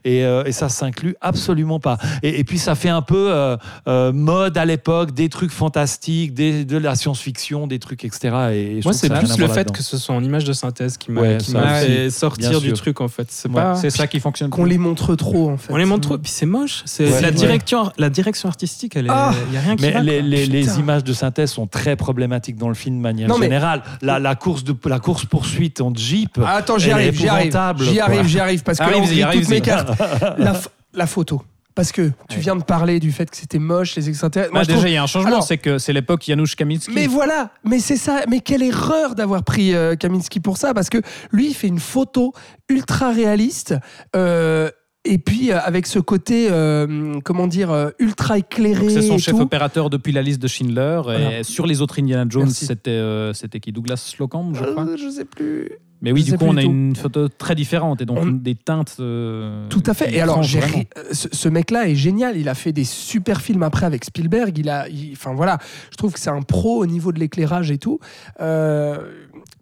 et, 0.03 0.23
euh, 0.25 0.43
et 0.45 0.51
ça 0.51 0.69
s'inclut 0.69 1.15
absolument 1.21 1.79
pas. 1.79 1.97
Et, 2.23 2.39
et 2.39 2.43
puis, 2.43 2.57
ça 2.59 2.75
fait 2.75 2.89
un 2.89 3.01
peu 3.01 3.31
euh, 3.31 3.57
euh, 3.87 4.11
mode 4.11 4.57
à 4.57 4.65
l'époque, 4.65 5.11
des 5.13 5.29
trucs 5.29 5.51
fantastiques, 5.51 6.33
des, 6.33 6.65
de 6.65 6.77
la 6.77 6.95
science-fiction, 6.95 7.67
des 7.67 7.79
trucs, 7.79 8.03
etc. 8.05 8.35
Et 8.51 8.81
je 8.81 8.87
Moi, 8.87 8.93
c'est 8.93 9.09
plus 9.09 9.37
le 9.37 9.47
fait 9.47 9.71
que 9.71 9.83
ce 9.83 9.97
soit 9.97 10.15
en 10.15 10.23
image 10.23 10.43
de 10.45 10.53
synthèse 10.53 10.97
qui 10.97 11.11
m'a 11.11 11.21
Ouais, 11.21 11.37
fait 11.39 12.09
sortir 12.09 12.61
du 12.61 12.73
truc, 12.73 13.01
en 13.01 13.07
fait. 13.07 13.27
C'est 13.29 13.49
Ouais. 13.49 13.55
pas. 13.55 13.75
c'est 13.75 13.89
ça 13.89 14.07
qui 14.07 14.19
fonctionne. 14.19 14.49
Qu'on 14.49 14.65
les 14.65 14.77
montre 14.77 15.15
trop, 15.15 15.49
en 15.51 15.57
fait. 15.57 15.71
On 15.71 15.77
les 15.77 15.85
montre 15.85 16.07
trop, 16.07 16.17
puis 16.17 16.31
c'est 16.31 16.45
moche. 16.45 16.81
C'est 16.85 17.05
Ouais. 17.11 17.21
la 17.21 17.31
direction, 17.31 17.91
la 17.97 18.09
direction 18.09 18.49
artistique, 18.49 18.95
elle 18.95 19.05
est, 19.05 19.09
il 19.09 19.11
Ah. 19.13 19.33
y 19.53 19.57
a 19.57 19.61
rien 19.61 19.75
qui 19.75 19.83
Mais 19.83 19.91
va. 19.91 20.01
les, 20.01 20.21
les- 20.21 20.45
les 20.45 20.79
images 20.79 21.03
de 21.03 21.13
synthèse 21.13 21.51
sont 21.51 21.67
très 21.67 21.95
problématiques 21.95 22.54
dans 22.55 22.69
le 22.69 22.73
film 22.75 22.97
de 22.97 23.01
manière 23.01 23.27
Non, 23.27 23.37
mais- 23.37 23.45
générale. 23.47 23.83
La, 24.01 24.19
la 24.19 24.35
course 24.35 24.63
de 24.63 24.75
la 24.85 24.99
course 24.99 25.25
poursuite 25.25 25.81
en 25.81 25.93
jeep. 25.93 26.39
Ah, 26.45 26.55
attends, 26.55 26.77
j'y 26.77 26.91
arrive, 26.91 27.15
j'y 27.17 27.27
arrive. 27.27 27.51
J'y 27.79 27.99
arrive, 27.99 28.25
j'y 28.25 28.39
arrive, 28.39 28.63
parce 28.63 28.77
que 28.79 28.83
là, 28.83 28.97
on 28.97 29.01
grille 29.05 29.25
toutes 29.33 29.49
mes 29.49 29.61
cartes. 29.61 29.91
La, 30.93 31.07
photo. 31.07 31.41
Parce 31.75 31.91
que 31.91 32.09
tu 32.29 32.39
viens 32.39 32.55
de 32.55 32.63
parler 32.63 33.01
du 33.01 33.11
fait 33.11 33.29
que 33.29 33.35
c'était 33.35 33.59
moche, 33.59 33.95
les 33.97 34.07
extraterrestres. 34.07 34.53
Moi, 34.53 34.63
je 34.63 34.67
déjà, 34.67 34.77
trouve- 34.79 34.89
il 34.89 34.93
y 34.93 34.97
a 34.97 35.03
un 35.03 35.07
changement, 35.07 35.41
c'est 35.41 35.57
que 35.57 35.77
c'est 35.77 35.91
l'époque 35.91 36.23
Janusz 36.25 36.55
Kaminski. 36.55 36.91
Mais 36.95 37.05
voilà, 37.07 37.49
mais 37.65 37.79
c'est 37.79 37.97
ça. 37.97 38.21
Mais 38.29 38.39
quelle 38.39 38.63
erreur 38.63 39.13
d'avoir 39.13 39.43
pris 39.43 39.75
euh, 39.75 39.95
Kaminski 39.97 40.39
pour 40.39 40.55
ça, 40.57 40.73
parce 40.73 40.89
que 40.89 40.99
lui, 41.33 41.47
il 41.49 41.53
fait 41.53 41.67
une 41.67 41.79
photo 41.81 42.31
ultra 42.69 43.11
réaliste. 43.11 43.75
euh, 44.15 44.71
et 45.05 45.17
puis 45.17 45.51
euh, 45.51 45.59
avec 45.59 45.87
ce 45.87 45.99
côté, 45.99 46.47
euh, 46.49 47.19
comment 47.23 47.47
dire, 47.47 47.71
euh, 47.71 47.89
ultra 47.99 48.37
éclairé. 48.37 48.89
C'est 48.89 49.01
son 49.01 49.15
et 49.15 49.19
chef 49.19 49.35
tout. 49.35 49.41
opérateur 49.41 49.89
depuis 49.89 50.11
la 50.11 50.21
liste 50.21 50.41
de 50.41 50.47
Schindler. 50.47 51.01
Et 51.39 51.43
sur 51.43 51.65
les 51.67 51.81
autres 51.81 51.99
Indiana 51.99 52.25
Jones, 52.29 52.49
c'était 52.49 52.89
euh, 52.91 53.33
c'était 53.33 53.59
qui? 53.59 53.71
Douglas 53.71 53.97
Slocum, 53.97 54.53
je 54.55 54.63
crois? 54.63 54.85
Euh, 54.85 54.97
je 54.97 55.09
sais 55.09 55.25
plus. 55.25 55.69
Mais 56.01 56.11
oui, 56.11 56.23
je 56.25 56.31
du 56.33 56.37
coup, 56.37 56.45
on 56.47 56.57
a 56.57 56.61
tout. 56.61 56.67
une 56.67 56.95
photo 56.95 57.29
très 57.29 57.55
différente 57.55 58.01
et 58.01 58.05
donc 58.05 58.19
On- 58.21 58.25
des 58.27 58.53
teintes. 58.53 58.97
euh, 58.99 59.67
Tout 59.69 59.81
à 59.87 59.93
fait. 59.93 60.13
Et 60.13 60.19
alors, 60.21 60.41
ri- 60.41 60.87
ce, 61.11 61.29
ce 61.31 61.49
mec-là 61.49 61.87
est 61.89 61.95
génial. 61.95 62.37
Il 62.37 62.49
a 62.49 62.53
fait 62.53 62.73
des 62.73 62.83
super 62.83 63.41
films 63.41 63.63
après 63.63 63.85
avec 63.85 64.03
Spielberg. 64.05 64.55
Il 64.57 64.69
a, 64.69 64.87
il- 64.89 65.13
enfin 65.13 65.33
voilà, 65.33 65.57
je 65.91 65.97
trouve 65.97 66.11
que 66.13 66.19
c'est 66.19 66.29
un 66.29 66.41
pro 66.41 66.77
au 66.77 66.85
niveau 66.85 67.11
de 67.11 67.19
l'éclairage 67.19 67.71
et 67.71 67.77
tout. 67.77 67.99
Euh, 68.41 68.97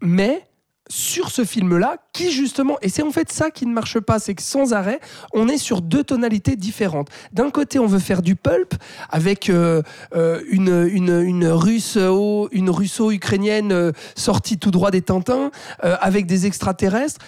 mais 0.02 0.42
sur 0.88 1.30
ce 1.30 1.44
film-là, 1.44 1.96
qui 2.12 2.30
justement, 2.30 2.76
et 2.82 2.88
c'est 2.88 3.02
en 3.02 3.10
fait 3.10 3.32
ça 3.32 3.50
qui 3.50 3.66
ne 3.66 3.72
marche 3.72 4.00
pas, 4.00 4.18
c'est 4.18 4.34
que 4.34 4.42
sans 4.42 4.72
arrêt, 4.72 5.00
on 5.32 5.48
est 5.48 5.58
sur 5.58 5.80
deux 5.80 6.04
tonalités 6.04 6.56
différentes. 6.56 7.08
D'un 7.32 7.50
côté, 7.50 7.78
on 7.78 7.86
veut 7.86 7.98
faire 7.98 8.20
du 8.20 8.36
pulp 8.36 8.74
avec 9.10 9.48
euh, 9.48 9.82
euh, 10.14 10.42
une, 10.50 10.88
une, 10.92 11.20
une 11.22 11.46
russo, 11.46 12.48
une 12.52 12.70
russo-ukrainienne 12.70 13.72
euh, 13.72 13.92
sortie 14.14 14.58
tout 14.58 14.70
droit 14.70 14.90
des 14.90 15.02
Tintins, 15.02 15.50
euh, 15.84 15.96
avec 16.00 16.26
des 16.26 16.46
extraterrestres. 16.46 17.20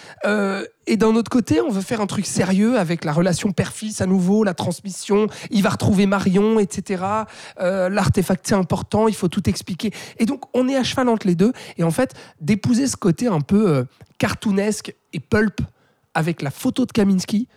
Et 0.87 0.95
d'un 0.95 1.15
autre 1.15 1.29
côté, 1.29 1.59
on 1.61 1.69
veut 1.69 1.81
faire 1.81 1.99
un 1.99 2.07
truc 2.07 2.25
sérieux 2.25 2.79
avec 2.79 3.03
la 3.03 3.11
relation 3.11 3.51
père-fils 3.51 3.99
à 3.99 4.05
nouveau, 4.05 4.45
la 4.45 4.53
transmission. 4.53 5.27
Il 5.51 5.61
va 5.61 5.69
retrouver 5.69 6.05
Marion, 6.05 6.59
etc. 6.59 7.03
Euh, 7.59 7.89
L'artefact, 7.89 8.47
c'est 8.47 8.55
important, 8.55 9.09
il 9.09 9.15
faut 9.15 9.27
tout 9.27 9.49
expliquer. 9.49 9.91
Et 10.17 10.25
donc, 10.25 10.43
on 10.53 10.69
est 10.69 10.77
à 10.77 10.83
cheval 10.83 11.09
entre 11.09 11.27
les 11.27 11.35
deux. 11.35 11.51
Et 11.77 11.83
en 11.83 11.91
fait, 11.91 12.13
d'épouser 12.39 12.87
ce 12.87 12.95
côté 12.95 13.27
un 13.27 13.41
peu 13.41 13.69
euh, 13.69 13.83
cartoonesque 14.17 14.95
et 15.11 15.19
pulp 15.19 15.59
avec 16.13 16.41
la 16.41 16.51
photo 16.51 16.85
de 16.85 16.91
Kaminski, 16.93 17.49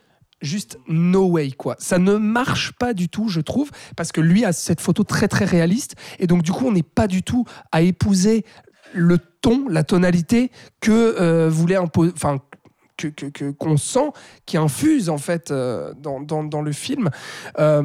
juste 0.42 0.78
no 0.88 1.26
way 1.26 1.52
quoi. 1.52 1.76
Ça 1.78 1.98
ne 1.98 2.16
marche 2.16 2.72
pas 2.72 2.94
du 2.94 3.08
tout, 3.08 3.28
je 3.28 3.40
trouve, 3.40 3.70
parce 3.96 4.10
que 4.10 4.20
lui 4.20 4.44
a 4.44 4.52
cette 4.52 4.80
photo 4.80 5.04
très 5.04 5.28
très 5.28 5.44
réaliste 5.44 5.96
et 6.18 6.26
donc 6.26 6.42
du 6.42 6.52
coup 6.52 6.66
on 6.66 6.72
n'est 6.72 6.82
pas 6.82 7.06
du 7.06 7.22
tout 7.22 7.44
à 7.72 7.82
épouser 7.82 8.44
le 8.92 9.18
ton, 9.18 9.68
la 9.68 9.84
tonalité 9.84 10.50
que 10.80 10.90
euh, 10.90 11.48
voulait 11.48 11.78
enfin 11.78 12.38
que 13.08 13.08
que- 13.08 13.26
que- 13.26 13.50
qu'on 13.50 13.76
sent, 13.76 14.10
qui 14.46 14.56
infuse 14.56 15.08
en 15.08 15.18
fait 15.18 15.50
euh, 15.50 15.92
dans, 16.02 16.20
dans- 16.20 16.44
dans 16.44 16.62
le 16.62 16.72
film. 16.72 17.08
Euh, 17.58 17.82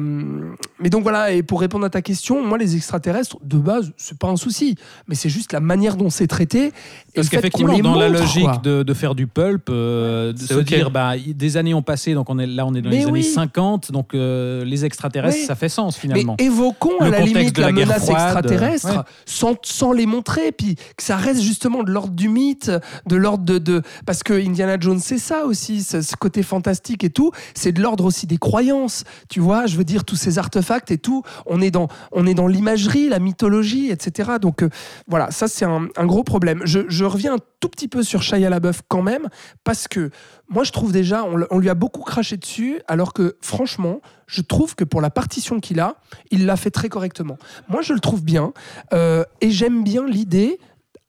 mais 0.80 0.90
donc 0.90 1.02
voilà, 1.02 1.32
et 1.32 1.42
pour 1.42 1.60
répondre 1.60 1.84
à 1.86 1.90
ta 1.90 2.02
question, 2.02 2.44
moi 2.44 2.58
les 2.58 2.76
extraterrestres 2.76 3.36
de 3.42 3.56
base 3.58 3.92
c'est 3.96 4.18
pas 4.18 4.28
un 4.28 4.36
souci, 4.36 4.76
mais 5.08 5.14
c'est 5.14 5.28
juste 5.28 5.52
la 5.52 5.60
manière 5.60 5.96
dont 5.96 6.10
c'est 6.10 6.26
traité. 6.26 6.66
et 6.66 6.72
Parce 7.14 7.28
qu'on 7.28 7.36
qu'effectivement, 7.36 7.78
dans 7.78 7.98
la 7.98 8.08
montre, 8.08 8.20
logique 8.20 8.44
quoi. 8.44 8.60
de, 8.62 8.82
de 8.82 8.94
faire 8.94 9.14
du 9.14 9.26
pulp, 9.26 9.68
euh, 9.70 10.32
de 10.32 10.38
se 10.38 10.54
dire, 10.60 10.90
bah, 10.90 11.12
des 11.26 11.56
années 11.56 11.74
ont 11.74 11.82
passé, 11.82 12.14
donc 12.14 12.28
on 12.30 12.38
est, 12.38 12.46
là 12.46 12.66
on 12.66 12.74
est 12.74 12.82
dans 12.82 12.90
Mais 12.90 12.96
les 12.98 13.02
années 13.04 13.12
oui. 13.12 13.22
50, 13.24 13.92
donc 13.92 14.14
euh, 14.14 14.64
les 14.64 14.84
extraterrestres, 14.84 15.38
Oui. 15.40 15.46
ça 15.46 15.54
fait 15.54 15.68
sens 15.68 15.96
Mais 15.96 16.00
finalement. 16.00 16.36
évoquons 16.38 16.98
à 17.00 17.06
Le 17.06 17.10
la 17.10 17.16
contexte 17.18 17.36
limite 17.38 17.56
de 17.56 17.60
la, 17.60 17.66
la 17.68 17.72
guerre 17.72 17.86
menace 17.86 18.04
froide, 18.04 18.22
extraterrestre 18.22 18.86
ouais. 18.96 19.02
sans, 19.24 19.54
sans 19.62 19.92
les 19.92 20.06
montrer, 20.06 20.52
puis 20.52 20.74
que 20.96 21.02
ça 21.02 21.16
reste 21.16 21.40
justement 21.42 21.82
de 21.82 21.90
l'ordre 21.90 22.14
du 22.14 22.28
mythe, 22.28 22.70
de 23.06 23.16
l'ordre 23.16 23.44
de, 23.44 23.58
de- 23.58 23.82
Parce 24.04 24.22
que 24.22 24.32
Indiana 24.34 24.76
Jones, 24.78 25.00
c'est 25.06 25.18
ça 25.18 25.44
aussi, 25.44 25.84
ce, 25.84 26.16
côté 26.16 26.42
fantastique 26.42 27.04
et 27.04 27.10
tout, 27.10 27.30
c'est 27.54 27.70
de 27.70 27.80
l'ordre 27.80 28.04
aussi 28.04 28.26
des 28.26 28.38
croyances, 28.38 29.04
tu 29.28 29.38
vois, 29.38 29.66
je 29.66 29.76
veux 29.76 29.84
dire, 29.84 30.04
tous 30.04 30.16
ces 30.16 30.36
artefacts 30.38 30.90
et 30.90 30.98
tout, 30.98 31.22
on 31.46 31.60
est 31.60 31.70
dans, 31.70 31.86
on 32.10 32.26
est 32.26 32.34
dans 32.34 32.48
l'imagerie, 32.48 33.08
la 33.08 33.20
mythologie, 33.20 33.90
etc. 33.90 34.32
Donc 34.40 34.64
euh, 34.64 34.68
voilà, 35.06 35.30
ça 35.30 35.46
c'est 35.46 35.64
un, 35.64 35.88
gros 36.06 36.24
problème. 36.24 36.62
Je, 36.64 37.04
reviens 37.04 37.34
un 37.34 37.38
tout 37.60 37.68
petit 37.68 37.86
peu 37.86 38.02
sur 38.02 38.22
Shia 38.22 38.50
LaBeouf 38.50 38.82
quand 38.88 39.02
même, 39.02 39.28
parce 39.62 39.86
que 39.86 40.10
moi 40.48 40.64
je 40.64 40.72
trouve 40.72 40.90
déjà, 40.90 41.24
on 41.24 41.58
lui 41.58 41.70
a 41.70 41.74
beaucoup 41.74 42.02
craché 42.02 42.36
dessus, 42.36 42.80
alors 42.88 43.12
que 43.12 43.36
franchement, 43.40 44.00
je 44.26 44.42
trouve 44.42 44.74
que 44.74 44.84
pour 44.84 45.00
la 45.00 45.10
partition 45.10 45.60
qu'il 45.60 45.78
a, 45.78 45.96
il 46.30 46.46
l'a 46.46 46.56
fait 46.56 46.70
très 46.70 46.88
correctement. 46.88 47.38
Moi, 47.68 47.82
je 47.82 47.92
le 47.92 48.00
trouve 48.00 48.24
bien 48.24 48.52
euh, 48.92 49.24
et 49.40 49.50
j'aime 49.50 49.84
bien 49.84 50.06
l'idée. 50.06 50.58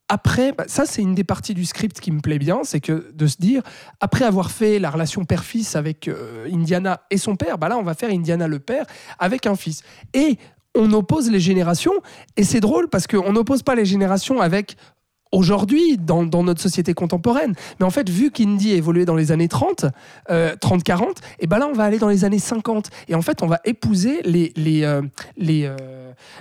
Après, 0.09 0.53
bah, 0.53 0.63
ça 0.67 0.85
c'est 0.85 1.01
une 1.01 1.15
des 1.15 1.23
parties 1.23 1.53
du 1.53 1.65
script 1.65 1.99
qui 1.99 2.11
me 2.11 2.21
plaît 2.21 2.39
bien, 2.39 2.61
c'est 2.63 2.79
que 2.79 3.11
de 3.13 3.27
se 3.27 3.37
dire, 3.37 3.61
après 3.99 4.25
avoir 4.25 4.51
fait 4.51 4.79
la 4.79 4.89
relation 4.89 5.25
père-fils 5.25 5.75
avec 5.75 6.07
euh, 6.07 6.47
Indiana 6.51 7.01
et 7.11 7.17
son 7.17 7.35
père, 7.35 7.57
bah 7.57 7.67
là 7.67 7.77
on 7.77 7.83
va 7.83 7.93
faire 7.93 8.09
Indiana 8.09 8.47
le 8.47 8.59
père 8.59 8.85
avec 9.19 9.45
un 9.45 9.55
fils. 9.55 9.83
Et 10.13 10.37
on 10.75 10.93
oppose 10.93 11.29
les 11.29 11.39
générations, 11.39 11.93
et 12.37 12.43
c'est 12.43 12.59
drôle 12.59 12.87
parce 12.87 13.07
qu'on 13.07 13.33
n'oppose 13.33 13.63
pas 13.63 13.75
les 13.75 13.85
générations 13.85 14.39
avec 14.39 14.77
aujourd'hui 15.31 15.97
dans, 15.97 16.23
dans 16.23 16.43
notre 16.43 16.61
société 16.61 16.93
contemporaine. 16.93 17.53
Mais 17.79 17.85
en 17.85 17.89
fait, 17.89 18.09
vu 18.09 18.31
qu'Indy 18.31 18.71
évoluait 18.71 19.05
dans 19.05 19.15
les 19.15 19.31
années 19.31 19.47
30, 19.47 19.85
euh, 20.29 20.55
30-40, 20.55 21.03
et 21.39 21.47
ben 21.47 21.57
là, 21.59 21.67
on 21.67 21.73
va 21.73 21.83
aller 21.83 21.99
dans 21.99 22.09
les 22.09 22.25
années 22.25 22.39
50. 22.39 22.89
Et 23.07 23.15
en 23.15 23.21
fait, 23.21 23.41
on 23.43 23.47
va 23.47 23.59
épouser 23.65 24.21
les, 24.23 24.51
les, 24.55 24.83
euh, 24.83 25.01
les, 25.37 25.65
euh, 25.65 25.75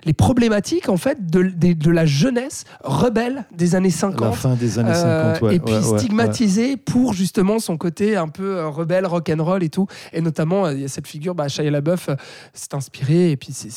les 0.04 0.12
problématiques 0.12 0.88
en 0.88 0.96
fait, 0.96 1.26
de, 1.30 1.42
de, 1.42 1.72
de 1.72 1.90
la 1.90 2.06
jeunesse 2.06 2.64
rebelle 2.84 3.44
des 3.54 3.74
années 3.74 3.90
50. 3.90 4.20
La 4.20 4.32
fin 4.32 4.54
des 4.54 4.78
années 4.78 4.90
Euh, 4.94 5.34
50, 5.34 5.42
ouais. 5.42 5.56
et 5.56 5.58
puis 5.60 5.74
ouais, 5.74 6.76
pour 6.76 7.12
justement 7.12 7.58
son 7.58 7.76
côté 7.76 8.16
un 8.16 8.28
peu 8.28 8.56
euh, 8.56 8.68
rebelle, 8.68 9.06
rock'n'roll 9.06 9.62
et 9.62 9.68
tout. 9.68 9.86
Et 10.12 10.20
notamment, 10.20 10.66
euh, 10.66 10.74
il 10.74 10.80
y 10.82 10.84
a 10.84 10.88
cette 10.88 11.06
figure, 11.06 11.34
bah, 11.34 11.48
Shia 11.48 11.70
LaBeouf 11.70 12.08
euh, 12.08 12.14
s'est 12.54 12.74
inspiré, 12.74 13.30
et 13.32 13.36
puis 13.36 13.48
c'est 13.52 13.68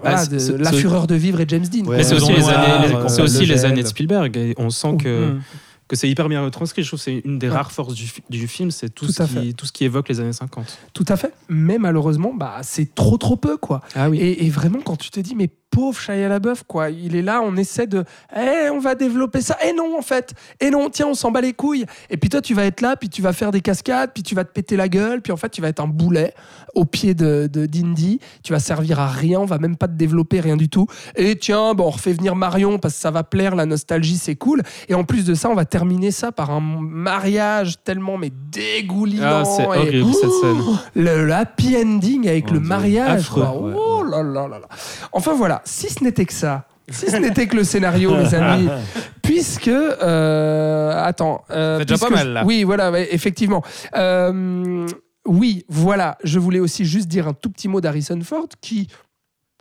voilà, 0.00 0.26
de 0.26 0.38
c'est- 0.38 0.56
La 0.58 0.72
fureur 0.72 1.06
de 1.06 1.14
vivre 1.14 1.40
et 1.40 1.44
James 1.48 1.64
Dean. 1.66 1.84
Ouais, 1.86 1.98
Mais 1.98 2.02
c'est 2.04 2.14
aussi, 2.14 2.32
les 2.32 2.48
années, 2.48 2.88
les- 2.88 2.94
euh, 2.94 3.08
c'est 3.08 3.22
aussi 3.22 3.46
Le 3.46 3.54
les 3.54 3.64
années 3.64 3.82
de 3.82 3.88
Spielberg. 3.88 4.36
Et 4.50 4.54
on 4.58 4.70
sent 4.70 4.96
que, 4.98 5.32
Mm. 5.32 5.40
que 5.88 5.96
c'est 5.96 6.08
hyper 6.08 6.28
bien 6.28 6.42
retranscrit. 6.44 6.82
Je 6.82 6.88
trouve 6.88 6.98
que 7.00 7.04
c'est 7.04 7.22
une 7.24 7.38
des 7.38 7.48
Ouais. 7.48 7.54
rares 7.54 7.72
forces 7.72 7.94
du, 7.94 8.10
du 8.30 8.48
film, 8.48 8.70
c'est 8.70 8.88
tout, 8.90 9.06
Tout 9.06 9.12
ce 9.12 9.22
qui, 9.24 9.54
tout 9.54 9.66
ce 9.66 9.72
qui 9.72 9.84
évoque 9.84 10.08
les 10.08 10.20
années 10.20 10.32
50. 10.32 10.78
Tout 10.94 11.04
à 11.08 11.16
fait. 11.16 11.32
Mais 11.48 11.78
malheureusement, 11.78 12.32
bah, 12.34 12.60
c'est 12.62 12.94
trop 12.94 13.18
trop 13.18 13.36
peu, 13.36 13.56
quoi. 13.56 13.80
Ah 13.94 14.08
oui. 14.10 14.18
Et, 14.18 14.46
et 14.46 14.50
vraiment, 14.50 14.80
quand 14.84 14.96
tu 14.96 15.10
te 15.10 15.20
dis, 15.20 15.34
mais 15.34 15.50
pauvre 15.72 15.98
Shia 15.98 16.28
LaBeouf, 16.28 16.62
quoi, 16.68 16.90
il 16.90 17.16
est 17.16 17.22
là, 17.22 17.40
on 17.42 17.56
essaie 17.56 17.86
de, 17.86 18.04
eh, 18.36 18.68
on 18.70 18.78
va 18.78 18.94
développer 18.94 19.40
ça. 19.40 19.56
Et 19.66 19.72
non, 19.72 19.98
en 19.98 20.02
fait. 20.02 20.32
Et 20.60 20.70
non, 20.70 20.88
tiens, 20.90 21.06
on 21.08 21.14
s'en 21.14 21.30
bat 21.32 21.40
les 21.40 21.54
couilles. 21.54 21.86
Et 22.10 22.16
puis 22.18 22.28
toi, 22.28 22.40
tu 22.42 22.52
vas 22.54 22.64
être 22.66 22.82
là, 22.82 22.94
puis 22.94 23.08
tu 23.08 23.22
vas 23.22 23.32
faire 23.32 23.50
des 23.50 23.62
cascades, 23.62 24.10
puis 24.12 24.22
tu 24.22 24.34
vas 24.34 24.44
te 24.44 24.52
péter 24.52 24.76
la 24.76 24.88
gueule, 24.88 25.22
puis 25.22 25.32
en 25.32 25.36
fait, 25.36 25.48
tu 25.48 25.60
vas 25.62 25.68
être 25.68 25.80
un 25.80 25.88
boulet 25.88 26.34
au 26.74 26.84
pied 26.84 27.14
de 27.14 27.48
de- 27.50 27.66
d'Indy. 27.66 28.20
Tu 28.44 28.52
vas 28.52 28.58
servir 28.60 29.00
à 29.00 29.08
rien, 29.08 29.40
on 29.40 29.46
va 29.46 29.58
même 29.58 29.76
pas 29.76 29.88
te 29.88 29.94
développer 29.94 30.40
rien 30.40 30.56
du 30.56 30.68
tout. 30.68 30.86
Et 31.16 31.36
tiens, 31.36 31.74
bon, 31.74 31.86
on 31.86 31.90
refait 31.90 32.12
venir 32.12 32.36
Marion 32.36 32.78
parce 32.78 32.94
que 32.94 33.00
ça 33.00 33.10
va 33.10 33.24
plaire, 33.24 33.56
la 33.56 33.64
nostalgie, 33.66 34.18
c'est 34.18 34.36
cool. 34.36 34.62
Et 34.88 34.94
en 34.94 35.04
plus 35.04 35.24
de 35.24 35.32
ça, 35.34 35.48
on 35.48 35.54
va 35.54 35.64
terminer 35.64 36.10
ça 36.10 36.32
par 36.32 36.50
un 36.50 36.60
mariage 36.60 37.76
tellement 37.84 38.18
mais 38.18 38.30
dégoulinant. 38.50 39.42
Ah, 39.42 39.44
c'est 39.44 39.62
et- 39.62 39.66
horrible 39.66 40.12
cette 40.14 40.30
scène. 40.42 40.62
le, 40.94 41.24
le 41.26 41.32
happy 41.32 41.76
ending 41.76 42.28
avec 42.28 42.46
Oh, 42.50 42.54
le 42.54 42.60
mariage. 42.60 43.20
Affreux, 43.20 43.42
quoi. 43.42 43.60
ouais, 43.60 43.74
oh 43.76 44.02
là 44.04 44.22
là 44.22 44.48
là 44.48 44.58
là. 44.58 44.68
Enfin 45.12 45.32
voilà, 45.34 45.61
si 45.64 45.88
ce 45.88 46.02
n'était 46.02 46.24
que 46.24 46.32
ça, 46.32 46.66
si 46.88 47.10
ce 47.10 47.16
n'était 47.16 47.46
que 47.46 47.56
le 47.56 47.64
scénario, 47.64 48.14
mes 48.14 48.34
amis, 48.34 48.68
puisque 49.22 49.68
euh, 49.68 50.92
attends, 51.04 51.44
euh, 51.50 51.84
déjà 51.84 51.98
pas 51.98 52.10
mal, 52.10 52.28
là. 52.32 52.44
Oui, 52.44 52.64
voilà, 52.64 53.00
effectivement. 53.00 53.62
Euh, 53.96 54.86
oui, 55.26 55.64
voilà. 55.68 56.18
Je 56.24 56.38
voulais 56.38 56.60
aussi 56.60 56.84
juste 56.84 57.08
dire 57.08 57.28
un 57.28 57.34
tout 57.34 57.50
petit 57.50 57.68
mot 57.68 57.80
d'Harrison 57.80 58.20
Ford 58.22 58.48
qui, 58.60 58.88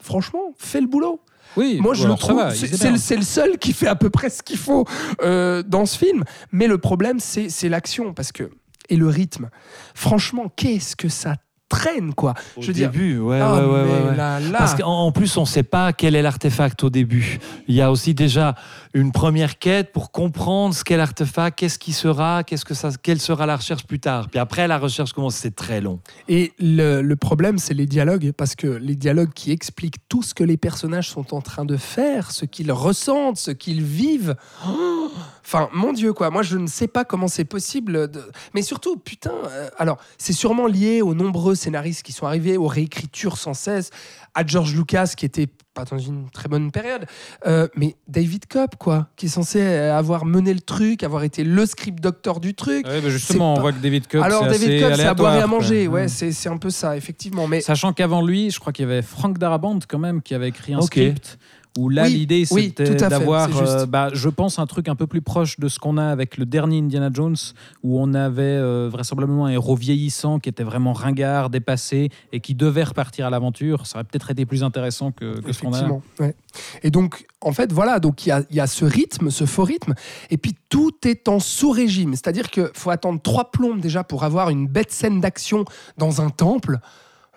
franchement, 0.01 0.53
fait 0.57 0.81
le 0.81 0.87
boulot. 0.87 1.21
Oui, 1.57 1.79
Moi, 1.81 1.93
je 1.93 2.07
le 2.07 2.15
trouve. 2.15 2.49
c'est 2.53 3.17
le, 3.17 3.23
seul 3.23 3.57
qui 3.57 3.73
fait 3.73 3.87
à 3.87 3.95
peu 3.95 4.09
près 4.09 4.29
ce 4.29 4.41
qu'il 4.41 4.57
faut 4.57 4.85
euh, 5.21 5.61
dans 5.63 5.85
ce 5.85 5.97
film. 5.97 6.23
Mais 6.51 6.67
le 6.67 6.77
problème, 6.77 7.19
c'est 7.19 7.49
c'est 7.49 7.69
l'action. 7.69 8.13
Parce 8.13 8.31
que. 8.31 8.49
Et 8.89 8.97
le 8.97 9.07
rythme. 9.07 9.49
Franchement, 9.93 10.51
qu'est-ce 10.55 10.95
que 10.95 11.07
ça 11.07 11.35
traîne, 11.71 12.13
quoi. 12.13 12.33
Au 12.55 12.61
je 12.61 12.67
veux 12.67 12.73
dire. 12.73 12.91
début, 12.91 13.17
ouais, 13.19 13.39
Ah, 13.41 13.55
ouais, 13.55 13.61
ouais, 13.61 13.67
ouais, 13.83 14.09
ouais. 14.11 14.15
là, 14.15 14.39
là. 14.39 14.57
Parce 14.59 14.75
qu'en 14.75 15.05
en 15.05 15.11
plus, 15.11 15.35
on 15.37 15.41
ne 15.41 15.45
sait 15.47 15.63
pas 15.63 15.93
quel 15.93 16.15
est 16.15 16.21
l'artefact 16.21 16.83
au 16.83 16.89
début. 16.89 17.39
Il 17.67 17.73
y 17.75 17.81
a 17.81 17.89
aussi 17.91 18.13
déjà 18.13 18.55
une 18.93 19.11
première 19.11 19.57
quête 19.59 19.91
pour 19.91 20.11
comprendre 20.11 20.75
ce 20.75 20.83
qu'est 20.83 20.97
l'artefact, 20.97 21.57
qu'est-ce 21.57 21.79
qui 21.79 21.93
sera, 21.93 22.43
qu'est-ce 22.43 22.65
que 22.65 22.73
ça, 22.73 22.89
quelle 23.01 23.21
sera 23.21 23.45
la 23.45 23.55
recherche 23.55 23.85
plus 23.85 23.99
tard. 23.99 24.29
Puis 24.29 24.39
après, 24.39 24.67
la 24.67 24.77
recherche 24.77 25.13
commence, 25.13 25.35
c'est 25.35 25.55
très 25.55 25.81
long. 25.81 25.99
Et 26.27 26.53
le, 26.59 27.13
problème, 27.15 27.57
c'est 27.57 27.73
les 27.73 27.85
dialogues, 27.85 28.31
parce 28.31 28.55
que 28.55 28.67
les 28.67 28.95
dialogues 28.95 29.33
qui 29.33 29.51
expliquent 29.51 30.07
tout 30.09 30.23
ce 30.23 30.33
que 30.33 30.43
les 30.43 30.57
personnages 30.57 31.09
sont 31.09 31.33
en 31.33 31.41
train 31.41 31.65
de 31.65 31.77
faire, 31.77 32.31
ce 32.31 32.45
qu'ils 32.45 32.71
ressentent, 32.71 33.37
ce 33.37 33.51
qu'ils 33.51 33.83
vivent. 33.83 34.35
Oh 34.67 35.11
Enfin, 35.43 35.69
mon 35.73 35.91
Dieu, 35.91 36.13
quoi. 36.13 36.29
Moi, 36.29 36.43
je 36.43 36.57
ne 36.57 36.67
sais 36.67 36.87
pas 36.87 37.03
comment 37.03 37.27
c'est 37.27 37.45
possible. 37.45 38.09
Mais 38.53 38.61
surtout, 38.61 38.95
putain, 38.95 39.33
euh, 39.47 39.69
alors, 39.77 39.97
c'est 40.17 40.33
sûrement 40.33 40.67
lié 40.67 41.01
aux 41.01 41.13
nombreux 41.13 41.55
scénaristes 41.55 42.03
qui 42.03 42.13
sont 42.13 42.25
arrivés, 42.25 42.57
aux 42.57 42.67
réécritures 42.67 43.37
sans 43.37 43.53
cesse, 43.53 43.89
à 44.33 44.45
George 44.45 44.75
Lucas, 44.75 45.13
qui 45.15 45.25
était 45.25 45.47
pas 45.73 45.85
dans 45.85 45.97
une 45.97 46.29
très 46.29 46.49
bonne 46.49 46.71
période, 46.71 47.05
euh, 47.45 47.67
mais 47.75 47.95
David 48.07 48.45
Cobb, 48.47 48.71
quoi, 48.77 49.07
qui 49.15 49.27
est 49.27 49.29
censé 49.29 49.61
euh, 49.61 49.97
avoir 49.97 50.25
mené 50.25 50.53
le 50.53 50.59
truc, 50.59 51.03
avoir 51.03 51.23
été 51.23 51.43
le 51.43 51.65
script 51.65 52.01
doctor 52.01 52.39
du 52.39 52.53
truc. 52.53 52.85
Ouais, 52.85 52.99
bah 52.99 53.09
justement, 53.09 53.55
on 53.55 53.59
voit 53.59 53.71
que 53.71 53.79
David 53.79 54.07
Cobb, 54.07 54.21
Alors, 54.21 54.45
David 54.45 54.81
Cobb, 54.81 54.93
c'est 54.95 55.05
à 55.05 55.13
boire 55.13 55.35
et 55.35 55.41
à 55.41 55.47
manger. 55.47 55.87
Ouais, 55.87 56.07
c'est 56.07 56.31
c'est 56.31 56.49
un 56.49 56.57
peu 56.57 56.69
ça, 56.69 56.97
effectivement. 56.97 57.47
Mais 57.47 57.61
Sachant 57.61 57.93
qu'avant 57.93 58.21
lui, 58.21 58.51
je 58.51 58.59
crois 58.59 58.73
qu'il 58.73 58.85
y 58.85 58.91
avait 58.91 59.01
Frank 59.01 59.37
Darabont 59.37 59.79
quand 59.87 59.99
même 59.99 60.21
qui 60.21 60.35
avait 60.35 60.49
écrit 60.49 60.73
un 60.73 60.81
script 60.81 61.37
où 61.77 61.89
là 61.89 62.03
Oui, 62.03 62.13
l'idée 62.13 62.45
oui, 62.51 62.65
c'était 62.65 62.85
fait, 62.85 63.09
d'avoir, 63.09 63.49
euh, 63.61 63.85
bah, 63.85 64.09
je 64.13 64.29
pense, 64.29 64.59
un 64.59 64.65
truc 64.65 64.89
un 64.89 64.95
peu 64.95 65.07
plus 65.07 65.21
proche 65.21 65.59
de 65.59 65.67
ce 65.67 65.79
qu'on 65.79 65.97
a 65.97 66.05
avec 66.05 66.37
le 66.37 66.45
dernier 66.45 66.79
Indiana 66.79 67.09
Jones 67.13 67.37
où 67.83 67.99
on 67.99 68.13
avait 68.13 68.41
euh, 68.43 68.89
vraisemblablement 68.91 69.45
un 69.45 69.51
héros 69.51 69.75
vieillissant 69.75 70.39
qui 70.39 70.49
était 70.49 70.63
vraiment 70.63 70.93
ringard, 70.93 71.49
dépassé 71.49 72.09
et 72.33 72.39
qui 72.39 72.55
devait 72.55 72.83
repartir 72.83 73.25
à 73.25 73.29
l'aventure. 73.29 73.87
Ça 73.87 73.97
aurait 73.97 74.03
peut-être 74.03 74.31
été 74.31 74.45
plus 74.45 74.63
intéressant 74.63 75.11
que, 75.11 75.39
que 75.39 75.53
ce 75.53 75.61
qu'on 75.61 75.73
a. 75.73 75.87
Ouais. 76.19 76.35
Et 76.83 76.91
donc, 76.91 77.25
en 77.39 77.53
fait, 77.53 77.71
voilà, 77.71 77.99
donc 77.99 78.25
il 78.25 78.29
y 78.29 78.31
a, 78.31 78.43
il 78.49 78.55
y 78.55 78.59
a 78.59 78.67
ce 78.67 78.85
rythme, 78.85 79.29
ce 79.29 79.45
faux 79.45 79.63
rythme, 79.63 79.93
et 80.29 80.37
puis 80.37 80.55
tout 80.69 80.93
est 81.05 81.27
en 81.27 81.39
sous-régime. 81.39 82.11
C'est-à-dire 82.11 82.49
qu'il 82.49 82.69
faut 82.73 82.89
attendre 82.89 83.21
trois 83.21 83.51
plombes 83.51 83.79
déjà 83.79 84.03
pour 84.03 84.23
avoir 84.23 84.49
une 84.49 84.67
bête 84.67 84.91
scène 84.91 85.21
d'action 85.21 85.65
dans 85.97 86.21
un 86.21 86.29
temple. 86.29 86.79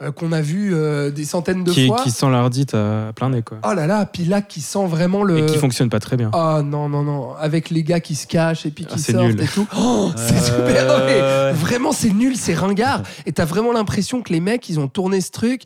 Euh, 0.02 0.10
qu'on 0.10 0.32
a 0.32 0.40
vu 0.40 0.74
euh, 0.74 1.10
des 1.10 1.24
centaines 1.24 1.62
de 1.64 1.70
qui, 1.70 1.86
fois. 1.86 2.00
qui 2.02 2.10
sent 2.10 2.28
l'ardite 2.30 2.74
à 2.74 3.12
plein 3.14 3.30
nez, 3.30 3.42
quoi. 3.42 3.58
Oh 3.64 3.74
là 3.74 3.86
là, 3.86 4.04
puis 4.06 4.24
là, 4.24 4.42
qui 4.42 4.60
sent 4.60 4.86
vraiment 4.86 5.22
le. 5.22 5.38
Et 5.38 5.46
qui 5.46 5.56
fonctionne 5.56 5.88
pas 5.88 6.00
très 6.00 6.16
bien. 6.16 6.30
Oh 6.34 6.62
non, 6.64 6.88
non, 6.88 7.02
non. 7.02 7.34
Avec 7.36 7.70
les 7.70 7.82
gars 7.84 8.00
qui 8.00 8.14
se 8.16 8.26
cachent 8.26 8.66
et 8.66 8.70
puis 8.70 8.84
qui 8.86 8.94
Ah, 8.96 9.12
sortent 9.12 9.26
nul. 9.26 9.40
et 9.40 9.46
tout. 9.46 9.66
Oh, 9.78 10.10
c'est 10.16 10.34
Ouais, 10.34 10.40
super. 10.40 11.04
mais 11.06 11.20
ouais. 11.20 11.52
Vraiment, 11.52 11.92
c'est 11.92 12.10
nul, 12.12 12.36
c'est 12.36 12.54
ringard. 12.54 13.02
Et 13.26 13.32
t'as 13.32 13.44
vraiment 13.44 13.72
l'impression 13.72 14.20
que 14.22 14.32
les 14.32 14.40
mecs, 14.40 14.68
ils 14.68 14.80
ont 14.80 14.88
tourné 14.88 15.20
ce 15.20 15.30
truc 15.30 15.62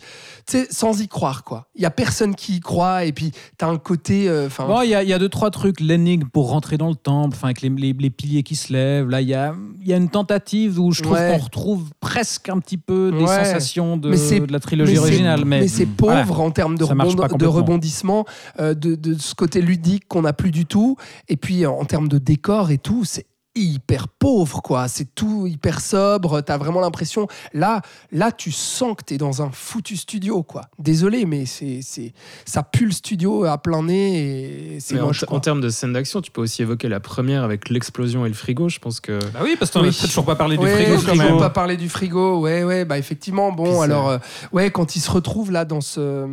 tu 0.46 0.56
sais, 0.56 0.66
sans 0.70 0.98
y 1.02 1.09
croire, 1.09 1.44
quoi. 1.44 1.66
Il 1.74 1.82
y 1.82 1.84
a 1.84 1.90
personne 1.90 2.34
qui 2.34 2.56
y 2.56 2.60
croit 2.60 3.05
et 3.05 3.12
puis 3.12 3.32
t'as 3.59 3.66
un 3.68 3.76
côté. 3.76 4.30
euh, 4.30 4.46
Enfin. 4.46 4.66
Bon, 4.66 4.80
il 4.80 4.88
y, 4.88 4.94
a- 4.94 5.02
il 5.02 5.09
y 5.09 5.12
a 5.12 5.18
deux, 5.18 5.28
trois 5.28 5.50
trucs. 5.50 5.78
L'énigme 5.80 6.26
pour 6.32 6.48
rentrer 6.48 6.78
dans 6.78 6.88
le 6.88 6.94
temple, 6.94 7.34
enfin, 7.36 7.48
avec 7.48 7.60
les, 7.60 7.68
les- 7.68 7.92
les 7.92 8.09
piliers 8.10 8.42
qui 8.42 8.56
se 8.56 8.72
lèvent. 8.72 9.10
Là, 9.10 9.20
il 9.20 9.28
y 9.28 9.34
a, 9.34 9.55
il 9.82 9.86
y 9.88 9.92
a 9.92 9.96
une 9.98 10.09
tentative 10.09 10.80
où 10.80 10.90
je 10.92 11.02
trouve 11.02 11.16
Ouais. 11.18 11.32
qu'on 11.36 11.44
retrouve 11.44 11.84
presque 12.00 12.48
un 12.48 12.60
petit 12.60 12.78
peu 12.78 13.10
des 13.12 13.24
Ouais. 13.24 13.44
sensations 13.44 13.98
de, 13.98 14.09
Mais 14.09 14.16
de 14.46 14.52
la 14.52 14.60
trilogie 14.60 14.94
c'est- 14.94 14.98
originale. 14.98 15.44
Mais, 15.44 15.68
c'est 15.68 15.86
pauvre 15.86 16.22
voilà. 16.24 16.42
en 16.42 16.50
termes 16.50 16.76
de, 16.78 16.84
rebond- 16.84 17.36
de 17.36 17.46
rebondissement, 17.46 18.24
euh, 18.60 18.74
de, 18.74 18.94
de 18.94 19.14
ce 19.14 19.34
côté 19.34 19.60
ludique 19.60 20.05
qu'on 20.09 20.22
n'a 20.22 20.32
plus 20.32 20.50
du 20.50 20.66
tout. 20.66 20.96
Et 21.28 21.36
puis 21.36 21.66
en 21.66 21.84
termes 21.84 22.09
de 22.09 22.18
décor 22.18 22.70
et 22.70 22.78
tout, 22.78 23.05
c'est 23.05 23.26
hyper 23.55 24.07
pauvre 24.09 24.62
quoi 24.62 24.87
c'est 24.89 25.15
tout 25.15 25.47
hyper 25.47 25.81
sobre 25.81 26.41
t'as 26.43 26.59
vraiment 26.59 26.81
l'impression 26.81 27.27
là 27.53 27.81
là 28.12 28.31
tu 28.31 28.53
sens 28.53 28.95
que 28.97 29.03
t'es 29.03 29.19
dans 29.19 29.43
un 29.43 29.51
foutu 29.51 29.97
studio 29.97 30.43
quoi 30.45 30.62
désolé 30.79 31.25
mais 31.25 31.45
c'est 31.47 31.81
c'est 31.83 32.12
ça 32.45 32.62
pue 32.62 32.85
le 32.87 32.93
studio 32.93 33.45
à 33.45 33.59
plein 33.59 33.83
nez 33.83 34.75
et 34.75 34.81
c'est 34.81 34.95
Mais 34.95 35.01
en, 35.01 35.41
termes 35.41 35.61
de 35.61 35.69
scène 35.70 35.93
d'action, 35.93 36.20
tu 36.20 36.31
peux 36.31 36.41
aussi 36.41 36.62
évoquer 36.62 36.89
la 36.89 37.01
première 37.01 37.43
avec 37.43 37.69
l'explosion 37.69 38.25
et 38.27 38.29
le 38.29 38.35
frigo. 38.35 38.69
Je 38.69 38.79
pense 38.79 39.01
que. 39.01 39.19
Bah 39.33 39.41
oui, 39.43 39.57
parce 39.59 39.70
qu'on 39.70 39.81
Oui. 39.81 39.89
n'a 39.89 40.07
toujours 40.07 40.25
pas 40.25 40.35
parlé 40.37 40.57
du 40.57 40.65
Ouais, 40.65 40.73
frigo 40.85 41.03
quand 41.07 41.15
ne 41.16 41.23
même. 41.23 41.39
pas 41.39 41.51
parler 41.51 41.77
du 41.77 41.89
frigo. 41.89 42.41
Ouais, 42.41 42.65
ouais, 42.65 42.85
bah 42.85 42.99
effectivement. 42.99 43.53
Bon, 43.53 43.81
alors, 43.81 44.09
euh, 44.09 44.19
ouais, 44.53 44.70
quand 44.70 44.97
il 44.97 45.01
se 45.01 45.11
retrouve 45.11 45.51
là 45.51 45.65
dans 45.65 45.81
ce 45.81 46.27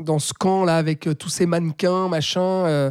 dans 0.00 0.18
ce 0.18 0.32
camp 0.32 0.64
là 0.64 0.76
avec 0.76 1.06
euh, 1.06 1.14
tous 1.14 1.28
ces 1.28 1.46
mannequins, 1.46 2.08
machin. 2.08 2.40
euh, 2.40 2.90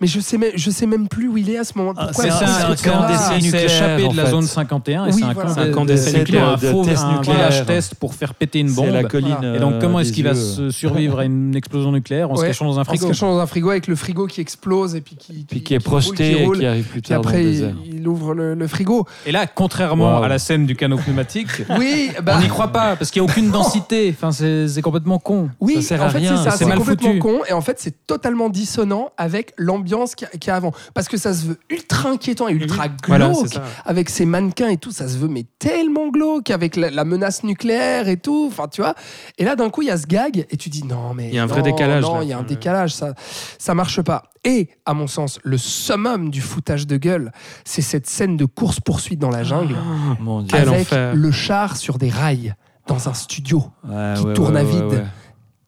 mais 0.00 0.06
je 0.06 0.20
sais 0.20 0.38
même, 0.38 0.52
je 0.54 0.70
sais 0.70 0.86
même 0.86 1.08
plus 1.08 1.28
où 1.28 1.36
il 1.36 1.50
est 1.50 1.58
à 1.58 1.64
ce 1.64 1.76
moment. 1.76 1.94
Ah, 1.96 2.10
c'est 2.12 2.28
un- 2.30 2.70
un 2.70 2.76
camp 2.76 3.08
il 3.36 3.42
s'est 3.42 3.44
nucléaire, 3.46 3.64
échappé 3.64 4.08
de 4.08 4.16
la 4.16 4.26
zone 4.30 4.42
51 4.42 5.06
et 5.06 5.12
c'est 5.12 5.24
un 5.24 5.34
camp 5.72 5.84
d'essai 5.84 6.12
de- 6.12 6.18
nucléaire, 6.18 6.48
un 6.50 6.56
faux- 6.56 6.84
nucléaire. 6.84 7.66
test 7.66 7.94
pour 7.96 8.14
faire 8.14 8.34
péter 8.34 8.60
une 8.60 8.72
bombe. 8.72 8.88
Et 8.94 9.58
donc, 9.58 9.78
comment 9.80 9.98
euh, 9.98 10.00
est-ce 10.00 10.12
qu'il 10.12 10.24
va 10.24 10.34
survivre 10.70 11.18
à 11.20 11.24
une 11.24 11.54
explosion 11.56 11.92
nucléaire 11.92 12.30
en 12.30 12.36
se 12.36 12.44
cachant 12.44 12.66
dans 12.66 12.78
un 12.78 12.82
En 12.82 12.84
se 12.84 12.88
frigo 12.90 13.06
cachant 13.08 13.32
dans 13.32 13.40
un 13.40 13.46
frigo 13.46 13.70
avec 13.70 13.86
le 13.86 13.96
frigo 13.96 14.26
qui 14.26 14.40
explose 14.40 14.94
et 14.94 15.00
puis 15.00 15.16
qui, 15.16 15.44
Puis 15.48 15.62
qui 15.62 15.74
est 15.74 15.78
projeté 15.80 16.42
et 16.42 16.50
qui 16.52 16.66
arrive 16.66 16.84
plus 16.86 17.02
tard 17.02 17.20
dans 17.20 17.28
après, 17.28 17.42
le 17.42 17.48
il, 17.48 17.52
désert. 17.52 17.74
il 17.84 18.08
ouvre 18.08 18.34
le, 18.34 18.66
frigo. 18.68 19.06
Et 19.26 19.32
là, 19.32 19.46
contrairement 19.46 20.22
à 20.22 20.28
la 20.28 20.38
scène 20.38 20.66
du 20.66 20.76
canot 20.76 20.98
pneumatique, 20.98 21.48
bah, 22.22 22.34
on 22.36 22.40
n'y 22.40 22.48
croit 22.48 22.68
pas 22.68 22.96
parce 22.96 23.10
qu'il 23.10 23.22
n'y 23.22 23.28
a 23.28 23.30
aucune 23.30 23.50
densité. 23.50 24.14
Enfin, 24.16 24.32
c'est 24.32 24.82
complètement 24.82 25.18
con. 25.18 25.50
Oui, 25.60 25.76
Ça 25.76 25.82
sert 25.82 26.02
en 26.02 26.06
à 26.06 26.10
fait, 26.10 26.18
rien, 26.18 26.36
c'est 26.50 26.64
complètement 26.64 27.08
foutu. 27.08 27.18
con. 27.18 27.40
Et 27.48 27.52
en 27.52 27.60
fait, 27.60 27.76
c'est 27.80 28.06
totalement 28.06 28.48
dissonant 28.48 29.10
avec 29.16 29.52
l'ambiance 29.56 30.14
qu'il 30.14 30.28
y, 30.46 30.50
a- 30.50 30.54
avant. 30.56 30.72
Parce 30.94 31.08
que 31.08 31.16
ça 31.16 31.34
se 31.34 31.46
veut 31.46 31.58
ultra 31.70 32.10
inquiétant 32.10 32.48
et 32.48 32.52
ultra 32.52 32.88
glauque. 32.88 32.97
Voilà, 33.06 33.32
ça. 33.34 33.62
avec 33.84 34.10
ces 34.10 34.26
mannequins 34.26 34.68
et 34.68 34.76
tout, 34.76 34.90
ça 34.90 35.08
se 35.08 35.16
veut 35.18 35.28
mais 35.28 35.44
tellement 35.58 36.08
glauque 36.08 36.50
avec 36.50 36.76
la, 36.76 36.90
la 36.90 37.04
menace 37.04 37.44
nucléaire 37.44 38.08
et 38.08 38.16
tout. 38.16 38.46
Enfin, 38.50 38.68
tu 38.68 38.80
vois. 38.80 38.94
Et 39.38 39.44
là, 39.44 39.56
d'un 39.56 39.70
coup, 39.70 39.82
il 39.82 39.88
y 39.88 39.90
a 39.90 39.96
ce 39.98 40.06
gag 40.06 40.46
et 40.50 40.56
tu 40.56 40.68
dis 40.68 40.84
non, 40.84 41.14
mais 41.14 41.28
Il 41.28 41.34
y 41.34 41.38
a 41.38 41.42
un 41.42 41.46
non, 41.46 41.52
vrai 41.52 41.62
décalage, 41.62 42.02
Non, 42.02 42.22
il 42.22 42.28
y 42.28 42.32
a 42.32 42.38
un 42.38 42.42
décalage. 42.42 42.94
Ça, 42.94 43.14
ça 43.58 43.74
marche 43.74 44.02
pas. 44.02 44.24
Et 44.44 44.68
à 44.86 44.94
mon 44.94 45.06
sens, 45.06 45.38
le 45.42 45.58
summum 45.58 46.30
du 46.30 46.40
foutage 46.40 46.86
de 46.86 46.96
gueule, 46.96 47.32
c'est 47.64 47.82
cette 47.82 48.06
scène 48.06 48.36
de 48.36 48.44
course 48.44 48.80
poursuite 48.80 49.18
dans 49.18 49.30
la 49.30 49.44
jungle 49.44 49.76
Mon 50.20 50.42
Dieu. 50.42 50.56
Quel 50.56 50.68
avec 50.68 50.88
le 50.92 51.30
char 51.30 51.76
sur 51.76 51.98
des 51.98 52.08
rails 52.10 52.54
dans 52.86 53.08
un 53.08 53.14
studio 53.14 53.64
Ouais, 53.86 54.14
qui 54.16 54.22
ouais, 54.24 54.34
tourne 54.34 54.54
ouais, 54.54 54.60
à 54.60 54.64
vide. 54.64 55.06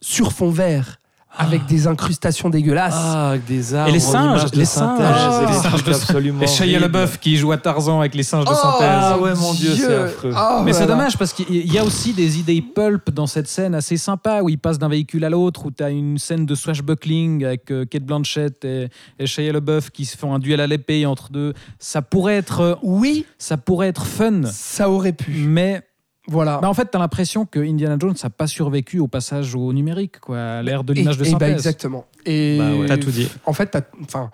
sur 0.00 0.32
fond 0.32 0.50
vert 0.50 0.99
avec 1.40 1.66
des 1.66 1.86
incrustations 1.86 2.50
dégueulasses. 2.50 2.94
Ah, 2.96 3.30
avec 3.30 3.44
des 3.46 3.74
arbres. 3.74 3.88
Et 3.90 3.92
les 3.92 4.00
singes, 4.00 4.44
les 4.52 4.64
singes. 4.64 5.48
Les 5.48 5.54
singes 5.54 5.84
de- 5.84 5.90
absolument 5.94 6.42
Et 6.42 6.46
Shia. 6.46 6.78
LaBeouf 6.78 7.18
qui 7.18 7.36
joue 7.36 7.52
à 7.52 7.56
Tarzan 7.56 8.00
avec 8.00 8.14
les 8.14 8.22
singes 8.22 8.44
de 8.44 8.50
Oh, 8.52 8.54
synthèse. 8.54 8.88
Ah 8.90 9.18
ouais, 9.18 9.34
mon 9.34 9.54
Dieu, 9.54 9.74
c'est 9.74 9.94
affreux. 9.94 10.32
Oh 10.36 10.62
Mais 10.64 10.72
c'est 10.72 10.86
dommage 10.86 11.16
parce 11.16 11.32
qu'il 11.32 11.72
y 11.72 11.78
a 11.78 11.84
aussi 11.84 12.12
des 12.12 12.38
idées 12.38 12.62
pulp 12.62 13.10
dans 13.10 13.26
cette 13.26 13.48
scène 13.48 13.74
assez 13.74 13.96
sympa 13.96 14.42
où 14.42 14.48
il 14.48 14.58
passe 14.58 14.78
d'un 14.78 14.88
véhicule 14.88 15.24
à 15.24 15.30
l'autre, 15.30 15.66
où 15.66 15.70
tu 15.70 15.82
as 15.82 15.90
une 15.90 16.18
scène 16.18 16.46
de 16.46 16.54
swashbuckling 16.54 17.44
avec 17.44 17.70
euh, 17.70 17.84
Kate 17.84 18.04
Blanchett 18.04 18.64
et, 18.64 18.88
et 19.18 19.26
Shia 19.26 19.52
LaBeouf 19.52 19.90
qui 19.90 20.04
se 20.04 20.16
font 20.16 20.34
un 20.34 20.38
duel 20.38 20.60
à 20.60 20.66
l'épée 20.66 21.06
entre 21.06 21.30
deux. 21.30 21.54
Ça 21.78 22.02
pourrait 22.02 22.36
être, 22.36 22.60
euh, 22.60 22.74
Oui, 22.82 23.26
ça 23.38 23.56
pourrait 23.56 23.88
être 23.88 24.04
fun, 24.06 24.42
ça 24.44 24.90
aurait 24.90 25.12
pu. 25.12 25.32
mais 25.46 25.82
Voilà. 26.30 26.58
bah, 26.62 26.68
en 26.68 26.74
fait, 26.74 26.88
tu 26.90 26.96
as 26.96 27.00
l'impression 27.00 27.44
que 27.44 27.58
Indiana 27.58 27.96
Jones 27.98 28.14
n'a 28.22 28.30
pas 28.30 28.46
survécu 28.46 29.00
au 29.00 29.08
passage 29.08 29.54
au 29.54 29.72
numérique, 29.72 30.20
quoi, 30.20 30.38
à 30.40 30.62
l'ère 30.62 30.84
de 30.84 30.92
l'image 30.92 31.18
de 31.18 31.24
bah, 31.24 31.30
synthèse. 31.30 31.52
exactement. 31.52 32.06
Et 32.24 32.56
Bah 32.58 32.72
ouais. 32.72 32.86
T'as 32.86 32.96
tout 32.98 33.10
dit. 33.10 33.28
En 33.46 33.52
fait, 33.52 33.76
enfin, 34.04 34.30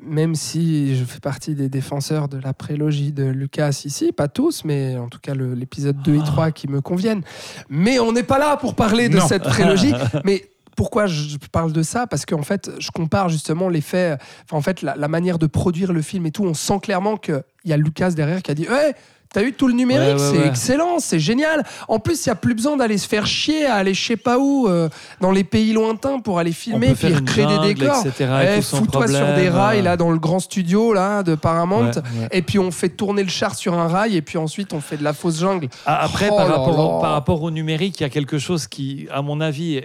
même 0.00 0.34
si 0.34 0.96
je 0.96 1.04
fais 1.04 1.20
partie 1.20 1.54
des 1.54 1.68
défenseurs 1.68 2.28
de 2.28 2.38
la 2.38 2.52
prélogie 2.54 3.12
de 3.12 3.24
Lucas 3.24 3.82
ici, 3.84 4.12
pas 4.12 4.28
tous, 4.28 4.64
mais 4.64 4.96
en 4.96 5.08
tout 5.08 5.18
cas 5.20 5.34
l'épisode 5.34 6.00
2 6.02 6.14
et 6.16 6.22
3 6.24 6.50
qui 6.52 6.68
me 6.68 6.80
conviennent. 6.80 7.22
Mais 7.68 7.98
on 7.98 8.12
n'est 8.12 8.22
pas 8.24 8.38
là 8.38 8.56
pour 8.56 8.74
parler 8.74 9.08
de 9.08 9.18
Non. 9.18 9.26
cette 9.26 9.42
prélogie. 9.44 9.92
mais 10.24 10.48
pourquoi 10.76 11.06
je 11.06 11.36
parle 11.52 11.72
de 11.72 11.82
ça? 11.82 12.06
Parce 12.08 12.26
qu'en 12.26 12.42
fait, 12.42 12.70
je 12.80 12.90
compare 12.90 13.28
justement 13.28 13.68
l'effet, 13.68 14.16
enfin, 14.44 14.56
en 14.56 14.60
fait, 14.62 14.82
la, 14.82 14.96
la 14.96 15.06
manière 15.08 15.38
de 15.38 15.46
produire 15.46 15.92
le 15.92 16.02
film 16.02 16.26
et 16.26 16.32
tout. 16.32 16.44
On 16.44 16.54
sent 16.54 16.80
clairement 16.82 17.16
qu'il 17.16 17.42
y 17.64 17.72
a 17.72 17.76
Lucas 17.76 18.10
derrière 18.10 18.42
qui 18.42 18.50
a 18.50 18.54
dit 18.54 18.66
Ouais, 18.68 18.94
T'as 19.34 19.42
eu 19.42 19.52
tout 19.52 19.66
le 19.66 19.74
numérique, 19.74 20.16
Ouais, 20.16 20.22
ouais, 20.22 20.30
c'est 20.32 20.38
ouais. 20.38 20.46
excellent, 20.46 20.98
c'est 21.00 21.18
génial. 21.18 21.64
En 21.88 21.98
plus, 21.98 22.24
il 22.24 22.28
n'y 22.28 22.32
a 22.32 22.36
plus 22.36 22.54
besoin 22.54 22.76
d'aller 22.76 22.96
se 22.98 23.08
faire 23.08 23.26
chier, 23.26 23.66
à 23.66 23.74
aller 23.74 23.92
je 23.92 24.02
sais 24.06 24.16
pas 24.16 24.38
où, 24.38 24.68
euh, 24.68 24.88
dans 25.20 25.32
les 25.32 25.42
pays 25.44 25.72
lointains 25.72 26.20
pour 26.20 26.38
aller 26.38 26.52
filmer, 26.52 26.94
puis 26.94 27.12
recréer 27.12 27.46
des 27.46 27.74
décors. 27.74 28.04
Eh, 28.06 28.62
Fous-toi 28.62 29.08
sur 29.08 29.34
des 29.34 29.48
rails 29.48 29.80
euh, 29.80 29.82
là 29.82 29.96
dans 29.96 30.10
le 30.12 30.18
grand 30.18 30.38
studio 30.38 30.92
là 30.94 31.22
de 31.24 31.34
Paramount. 31.34 31.90
Et 32.30 32.42
puis 32.42 32.58
on 32.60 32.70
fait 32.70 32.88
tourner 32.88 33.24
le 33.24 33.28
char 33.28 33.54
sur 33.56 33.74
un 33.74 33.88
rail 33.88 34.16
et 34.16 34.22
puis 34.22 34.38
ensuite 34.38 34.72
on 34.72 34.80
fait 34.80 34.96
de 34.96 35.02
la 35.04 35.12
fausse 35.12 35.40
jungle. 35.40 35.68
Ah, 35.84 36.04
Après, 36.04 36.28
Oh 36.30 36.36
par, 36.36 36.46
rapport 36.48 36.78
au, 36.78 37.00
par 37.00 37.10
rapport 37.12 37.42
au 37.42 37.50
numérique, 37.50 37.98
il 38.00 38.04
y 38.04 38.06
a 38.06 38.10
quelque 38.10 38.38
chose 38.38 38.68
qui, 38.68 39.08
à 39.12 39.20
mon 39.20 39.40
avis, 39.40 39.80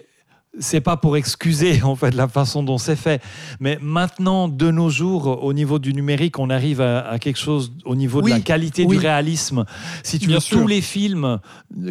c'est 0.57 0.81
pas 0.81 0.97
pour 0.97 1.15
excuser 1.17 1.81
en 1.83 1.95
fait 1.95 2.13
la 2.15 2.27
façon 2.27 2.63
dont 2.63 2.77
c'est 2.77 2.95
fait, 2.95 3.21
mais 3.59 3.77
maintenant, 3.81 4.47
de 4.47 4.71
nos 4.71 4.89
jours, 4.89 5.43
au 5.43 5.53
niveau 5.53 5.79
du 5.79 5.93
numérique, 5.93 6.39
on 6.39 6.49
arrive 6.49 6.81
à, 6.81 7.07
à 7.07 7.19
quelque 7.19 7.37
chose 7.37 7.71
au 7.85 7.95
niveau 7.95 8.21
Oui, 8.21 8.31
de 8.31 8.37
la 8.37 8.41
qualité 8.41 8.85
oui. 8.85 8.97
du 8.97 9.01
réalisme. 9.01 9.65
Si 10.03 10.19
tu 10.19 10.29
veux, 10.29 10.39
tous 10.39 10.67
les 10.67 10.81
films 10.81 11.39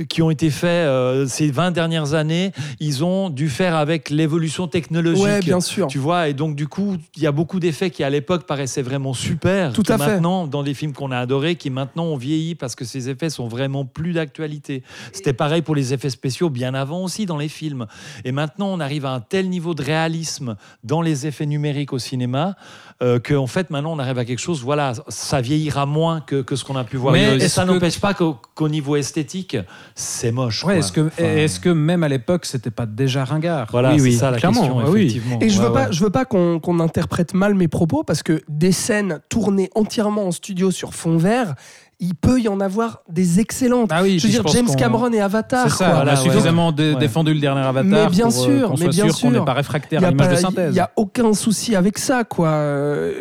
qui 0.09 0.22
ont 0.22 0.30
été 0.30 0.51
faits 0.51 0.68
euh, 0.68 1.26
ces 1.26 1.51
20 1.51 1.70
dernières 1.70 2.14
années, 2.14 2.52
ils 2.80 3.05
ont 3.05 3.30
dû 3.30 3.48
faire 3.48 3.76
avec 3.76 4.10
l'évolution 4.10 4.66
technologique. 4.66 5.24
Ouais, 5.24 5.40
bien 5.40 5.60
sûr. 5.60 5.86
Tu 5.86 5.98
vois, 5.98 6.28
et 6.28 6.35
donc 6.35 6.56
du 6.56 6.66
coup, 6.66 6.97
il 7.16 7.22
y 7.22 7.26
a 7.26 7.32
beaucoup 7.32 7.60
d'effets 7.60 7.90
qui 7.90 8.02
à 8.02 8.10
l'époque 8.10 8.47
paraissaient 8.47 8.82
vraiment 8.82 9.14
super. 9.14 9.72
Tout 9.72 9.82
à 9.89 9.98
fait. 9.98 10.06
Maintenant, 10.14 10.47
dans 10.47 10.62
les 10.62 10.74
films 10.74 10.93
qu'on 10.93 11.10
a 11.10 11.18
adorés, 11.18 11.56
qui 11.56 11.70
maintenant 11.70 12.05
ont 12.05 12.16
vieilli 12.16 12.55
parce 12.55 12.74
que 12.74 12.85
ces 12.85 13.09
effets 13.09 13.30
sont 13.30 13.48
vraiment 13.48 13.85
plus 13.85 14.12
d'actualité. 14.12 14.82
C'était 15.12 15.32
pareil 15.32 15.62
pour 15.62 15.74
les 15.74 15.94
effets 15.94 16.10
spéciaux 16.10 16.51
bien 16.51 16.74
avant 16.74 17.05
aussi 17.05 17.26
dans 17.26 17.39
les 17.39 17.48
films. 17.48 17.86
Et 18.24 18.32
maintenant, 18.32 18.48
on 18.59 18.81
arrive 18.81 19.07
à 19.07 19.11
un 19.12 19.20
tel 19.20 19.49
niveau 19.49 19.75
de 19.75 19.83
réalisme 19.83 20.57
dans 20.85 21.03
les 21.03 21.27
effets 21.27 21.47
numériques 21.47 21.93
au 21.93 21.99
cinéma 21.99 22.57
euh, 23.01 23.20
qu'en 23.20 23.47
fait, 23.47 23.70
maintenant, 23.70 23.93
on 23.93 23.99
arrive 24.01 24.19
à 24.19 24.25
quelque 24.25 24.41
chose. 24.41 24.62
Voilà, 24.62 24.93
ça 25.09 25.41
vieillira 25.41 25.87
moins 25.87 26.20
que, 26.20 26.43
que 26.43 26.57
ce 26.57 26.65
qu'on 26.65 26.75
a 26.77 26.83
pu 26.85 26.97
voir. 26.97 27.12
Mais 27.12 27.37
et 27.37 27.49
ça 27.49 27.62
que- 27.65 27.69
n'empêche 27.70 28.01
pas 28.01 28.12
qu'au 28.15 28.37
qu'au 28.57 28.69
niveau 28.69 28.97
esthétique, 28.97 29.57
c'est 29.95 30.33
moche. 30.33 30.65
Ouais, 30.65 30.79
est-ce 30.79 30.91
que, 30.91 31.03
Enfin, 31.07 31.23
est-ce 31.25 31.61
que 31.61 31.69
même 31.69 32.03
à 32.03 32.09
l'époque, 32.09 32.45
c'était 32.45 32.70
pas 32.73 32.87
déjà 32.87 33.25
ringard 33.25 33.69
Voilà, 33.70 33.91
Oui, 33.93 33.99
c'est 33.99 34.03
oui, 34.05 34.12
ça 34.15 34.31
la 34.33 34.39
clairement, 34.39 34.62
question, 34.62 34.81
ah 34.81 34.91
oui. 34.91 35.23
Et 35.41 35.49
je 35.49 35.61
veux 35.61 35.69
Ouais, 35.69 35.73
pas, 35.75 35.87
ouais. 35.87 35.93
je 35.93 36.03
veux 36.03 36.11
pas 36.11 36.25
qu'on 36.25 36.59
qu'on 36.59 36.81
interprète 36.81 37.35
mal 37.35 37.55
mes 37.55 37.69
propos 37.69 38.03
parce 38.03 38.23
que 38.25 38.43
des 38.49 38.73
scènes 38.73 39.20
tournées 39.29 39.70
entièrement 39.77 40.27
en 40.27 40.33
studio 40.33 40.70
sur 40.73 40.93
fond 40.95 41.19
vert, 41.19 41.55
il 42.01 42.15
peut 42.15 42.41
y 42.41 42.47
en 42.49 42.61
avoir 42.61 43.03
des 43.09 43.41
excellentes. 43.41 43.91
Ah 43.93 44.03
oui, 44.03 44.19
je 44.20 44.27
veux 44.27 44.33
dire 44.33 44.47
James 44.49 44.69
Cameron 44.77 45.12
et 45.12 45.20
Avatar. 45.20 45.69
C'est 45.69 45.79
ça, 45.79 45.91
quoi. 45.91 46.03
on 46.05 46.07
a 46.07 46.15
suffisamment 46.16 46.69
ouais. 46.69 46.95
défendu 46.95 47.35
le 47.35 47.41
dernier 47.41 47.62
avatar 47.62 47.85
Mais 47.85 48.07
bien 48.07 48.29
pour 48.29 48.39
euh, 48.43 48.59
sûr, 48.59 48.75
mais 48.79 48.89
bien 48.89 49.09
sûr 49.11 49.20
qu'on 49.20 49.31
n'est 49.33 49.45
pas 49.45 49.53
réfractaire 49.55 50.03
à 50.05 50.07
a 50.07 50.11
l'image 50.11 50.29
pas- 50.29 50.35
de 50.35 50.39
synthèse. 50.39 50.70
Il 50.70 50.75
n'y 50.75 50.81
a 50.81 50.91
aucun 50.97 51.33
souci 51.35 51.75
avec 51.75 51.99
ça, 51.99 52.23
quoi. 52.25 52.49
Euh, 52.51 53.12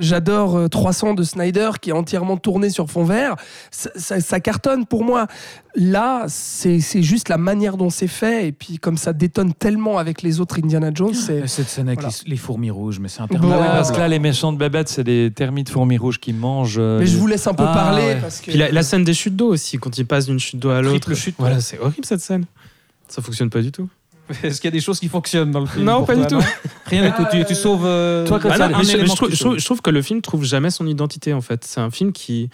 J'adore 0.00 0.56
euh, 0.58 0.68
300 0.68 1.14
de 1.14 1.22
Snyder 1.22 1.70
qui 1.80 1.90
est 1.90 1.94
entièrement 1.94 2.36
tourné 2.36 2.70
sur 2.70 2.90
fond 2.90 3.04
vert. 3.04 3.36
Ça, 3.70 3.90
ça- 3.96 4.20
ça 4.20 4.40
cartonne 4.40 4.84
pour 4.86 5.04
moi. 5.04 5.26
Là, 5.74 6.26
c'est 6.28 6.80
juste 7.02 7.30
la 7.30 7.38
manière 7.38 7.78
dont 7.78 7.88
c'est 7.88 8.06
fait. 8.06 8.46
Et 8.48 8.52
puis, 8.52 8.78
comme 8.78 8.98
ça 8.98 9.14
détonne 9.14 9.54
tellement 9.54 9.96
avec 9.96 10.20
les 10.20 10.38
autres 10.40 10.58
Indiana 10.62 10.90
Jones, 10.94 11.14
c'est. 11.14 11.38
Et 11.38 11.46
Cette 11.48 11.68
scène 11.68 11.88
avec 11.88 12.00
Voilà. 12.00 12.14
les, 12.26 12.32
les 12.32 12.36
fourmis 12.36 12.70
rouges, 12.70 12.98
mais 12.98 13.08
c'est 13.08 13.20
Bon, 13.20 13.28
Ah 13.30 13.34
interminable. 13.36 13.62
ouais, 13.62 13.68
parce 13.68 13.90
que 13.90 13.96
là, 13.96 14.08
les 14.08 14.18
méchantes 14.18 14.58
bébêtes, 14.58 14.88
c'est 14.90 15.04
des 15.04 15.30
termites 15.34 15.70
fourmis 15.70 15.96
rouges 15.96 16.20
qui 16.20 16.34
mangent. 16.34 16.76
euh, 16.78 16.98
Mais 16.98 17.06
je 17.06 17.16
vous 17.16 17.26
laisse 17.26 17.46
un 17.46 17.54
peu 17.54 17.64
Ah, 17.66 17.72
parler 17.72 18.02
ouais. 18.02 18.18
parce 18.20 18.40
que. 18.40 18.50
Puis 18.50 18.58
la, 18.58 18.70
la 18.70 18.82
scène 18.82 19.04
des 19.04 19.14
chutes 19.14 19.34
d'eau 19.34 19.48
aussi, 19.48 19.78
quand 19.78 19.96
il 19.96 20.04
passe 20.06 20.26
d'une 20.26 20.38
chute 20.38 20.58
d'eau 20.60 20.68
à 20.70 20.82
l'autre. 20.82 21.10
Voilà, 21.38 21.60
c'est 21.60 21.78
horrible 21.78 22.04
cette 22.04 22.20
scène. 22.20 22.44
Ça 23.08 23.22
fonctionne 23.22 23.48
pas 23.48 23.62
du 23.62 23.72
tout. 23.72 23.88
Est-ce 24.42 24.60
qu'il 24.60 24.68
y 24.68 24.72
a 24.72 24.76
des 24.76 24.80
choses 24.80 25.00
qui 25.00 25.08
fonctionnent 25.08 25.50
dans 25.52 25.60
le 25.60 25.66
film 25.66 25.84
Non, 25.86 26.04
pas 26.04 26.14
toi, 26.14 26.24
du 26.26 26.34
tout. 26.34 26.40
Rien 26.86 27.02
du 27.08 27.12
tout. 27.16 27.24
Tu, 27.30 27.44
tu 27.46 27.54
sauves. 27.54 27.84
euh, 27.86 28.26
Toi, 28.26 28.40
Ah 28.44 28.56
ça- 28.56 28.68
non, 28.68 28.74
un 28.76 28.78
mais 28.78 28.84
je, 28.84 28.98
je 29.06 29.14
trouve, 29.16 29.58
je 29.58 29.64
trouve 29.64 29.80
que 29.80 29.90
le 29.90 30.02
film 30.02 30.20
trouve 30.20 30.44
jamais 30.44 30.70
son 30.70 30.86
identité 30.86 31.32
en 31.32 31.40
fait. 31.40 31.64
C'est 31.64 31.80
un 31.80 31.90
film 31.90 32.12
qui 32.12 32.50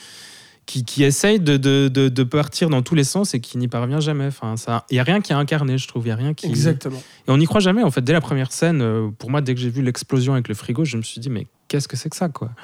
qui, 0.69 0.85
qui 0.85 1.03
essaye 1.03 1.41
de, 1.41 1.57
de, 1.57 1.89
de, 1.89 2.11
de 2.11 2.23
partir 2.25 2.69
dans 2.69 2.83
tous 2.83 2.95
les 2.95 3.03
sens 3.03 3.33
et 3.33 3.41
qui 3.41 3.57
n'y 3.57 3.69
parvient 3.69 4.01
jamais. 4.01 4.27
Enfin, 4.27 4.59
ça, 4.59 4.85
il 4.91 4.97
y 4.97 5.01
a 5.01 5.03
rien 5.03 5.23
qui 5.23 5.33
est 5.33 5.35
incarné, 5.35 5.79
je 5.79 5.89
trouve. 5.89 6.05
Il 6.05 6.11
y 6.11 6.13
a 6.13 6.17
rien 6.17 6.35
qui. 6.35 6.45
Exactement. 6.47 7.03
Et 7.27 7.31
on 7.31 7.39
n'y 7.39 7.47
croit 7.47 7.61
jamais. 7.61 7.83
En 7.83 7.91
fait, 7.91 8.03
dès 8.03 8.13
la 8.13 8.21
première 8.21 8.53
scène, 8.53 8.83
euh, 8.83 9.09
pour 9.19 9.31
moi, 9.31 9.41
dès 9.41 9.55
que 9.55 9.61
j'ai 9.61 9.71
vu 9.71 9.81
l'explosion 9.81 10.35
avec 10.35 10.47
le 10.47 10.55
frigo, 10.55 10.85
je 10.85 10.99
me 10.99 11.03
suis 11.03 11.21
dit, 11.21 11.31
mais 11.31 11.47
qu'est-ce 11.69 11.89
que 11.89 11.97
c'est 11.97 12.11
que 12.11 12.17
ça, 12.17 12.29
quoi? 12.29 12.51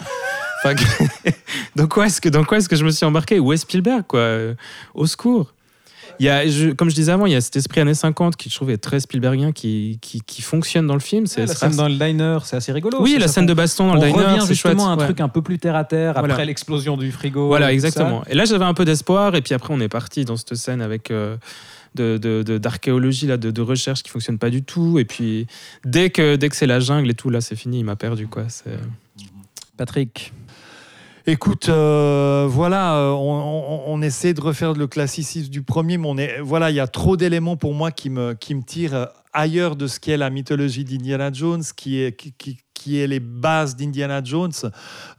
Enfin, 0.67 0.75
dans 1.77 1.87
quoi 1.87 2.07
est-ce 2.07 2.23
que 2.23 2.31
dans 2.31 2.43
quoi 2.43 2.57
est-ce 2.57 2.71
que 2.71 2.77
je 2.77 2.87
me 2.87 2.91
suis 2.91 3.05
embarqué? 3.05 3.39
Où 3.39 3.53
est 3.53 3.59
Spielberg, 3.59 4.05
quoi? 4.07 4.21
Euh, 4.21 4.55
Au 4.95 5.07
secours. 5.07 5.54
Il 6.21 6.27
y 6.27 6.29
a, 6.29 6.47
je- 6.47 6.71
comme 6.71 6.89
je 6.91 6.95
disais 6.95 7.13
avant, 7.13 7.27
il 7.27 7.33
y 7.33 7.37
a 7.37 7.41
cet 7.41 7.57
esprit 7.57 7.81
années 7.81 7.95
50 7.95 8.37
qui 8.37 8.49
je 8.51 8.55
trouve 8.55 8.71
est 8.71 8.79
très 8.79 9.01
Spielbergien, 9.01 9.53
qui, 9.53 9.99
qui, 10.01 10.21
qui 10.21 10.43
fonctionne 10.43 10.87
dans 10.87 10.95
le 10.95 11.01
film. 11.01 11.27
C'est 11.27 11.47
la 11.47 11.55
scène 11.55 11.77
dans 11.77 11.89
le 11.89 11.95
diner, 11.97 12.39
c'est 12.45 12.57
assez 12.57 12.73
rigolo. 12.73 12.99
oui, 13.03 13.17
la 13.19 13.29
scène 13.29 13.47
de 13.47 13.55
baston 13.55 13.89
dans 13.89 13.95
le 13.95 14.01
diner, 14.01 14.13
c'est 14.41 14.55
chouette. 14.55 14.73
justement 14.73 14.89
à 14.89 14.93
un 14.93 14.99
ouais. 14.99 15.05
truc 15.05 15.21
un 15.21 15.29
peu 15.29 15.43
plus 15.43 15.59
terre 15.59 15.77
à 15.77 15.85
terre 15.85 16.11
après 16.17 16.29
Voilà. 16.29 16.45
l'explosion 16.45 16.97
du 16.97 17.11
frigo. 17.13 17.47
Voilà, 17.49 17.71
et 17.71 17.75
exactement. 17.75 18.23
ça. 18.25 18.31
Et 18.31 18.35
là, 18.35 18.45
j'avais 18.45 18.65
un 18.65 18.75
peu 18.75 18.85
d'espoir, 18.85 19.35
et 19.35 19.43
puis 19.43 19.55
après, 19.55 19.73
on 19.75 19.81
est 19.81 19.89
parti 19.89 20.25
dans 20.25 20.37
cette 20.37 20.55
scène 20.55 20.81
avec 20.83 21.11
euh, 21.11 21.37
de 21.95 22.19
de- 22.19 22.43
de- 22.43 22.59
d'archéologie, 22.59 23.27
là, 23.27 23.37
de, 23.37 23.51
de 23.51 23.61
recherche 23.63 24.03
qui 24.03 24.11
fonctionne 24.11 24.39
pas 24.39 24.51
du 24.51 24.63
tout. 24.63 24.99
Et 24.99 25.05
puis, 25.05 25.47
dès 25.85 26.11
que, 26.11 26.37
dès 26.37 26.49
que 26.49 26.57
c'est 26.57 26.67
la 26.67 26.81
jungle 26.81 27.11
et 27.11 27.15
tout, 27.15 27.31
là, 27.31 27.41
c'est 27.41 27.57
fini, 27.57 27.79
il 27.81 27.85
m'a 27.85 27.97
perdu, 27.97 28.27
quoi. 28.29 28.45
C'est- 28.49 28.79
Patrick. 29.77 30.33
Écoute, 31.27 31.71
euh, 31.71 32.47
voilà, 32.51 32.99
euh, 32.99 33.13
on, 33.13 34.03
essaie 34.03 34.35
de 34.35 34.43
refaire 34.43 34.75
le 34.75 34.87
classicisme 34.87 35.49
du 35.49 35.63
premier, 35.63 35.97
mais 35.97 36.39
voilà, 36.43 36.71
il 36.71 36.77
y 36.77 36.81
a 36.81 36.87
trop 36.87 37.17
d'éléments 37.17 37.57
pour 37.57 37.73
moi 37.73 37.91
qui 37.91 38.11
me, 38.11 38.37
tirent 38.67 39.09
ailleurs 39.33 39.75
de 39.75 39.87
ce 39.87 39.99
qu'est 40.01 40.19
la 40.19 40.29
mythologie 40.29 40.85
d'Indiana 40.85 41.33
Jones, 41.33 41.63
qui 41.75 41.99
est, 41.99 43.07
les 43.07 43.21
bases 43.21 43.75
d'Indiana 43.75 44.23
Jones, 44.23 44.53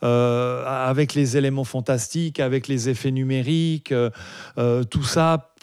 euh, 0.03 0.64
avec 0.88 1.15
les 1.15 1.38
éléments 1.38 1.64
fantastiques, 1.64 2.40
avec 2.40 2.68
les 2.68 2.88
effets 2.88 3.10
numériques, 3.10 3.91
tout 4.91 5.03
ça. 5.03 5.53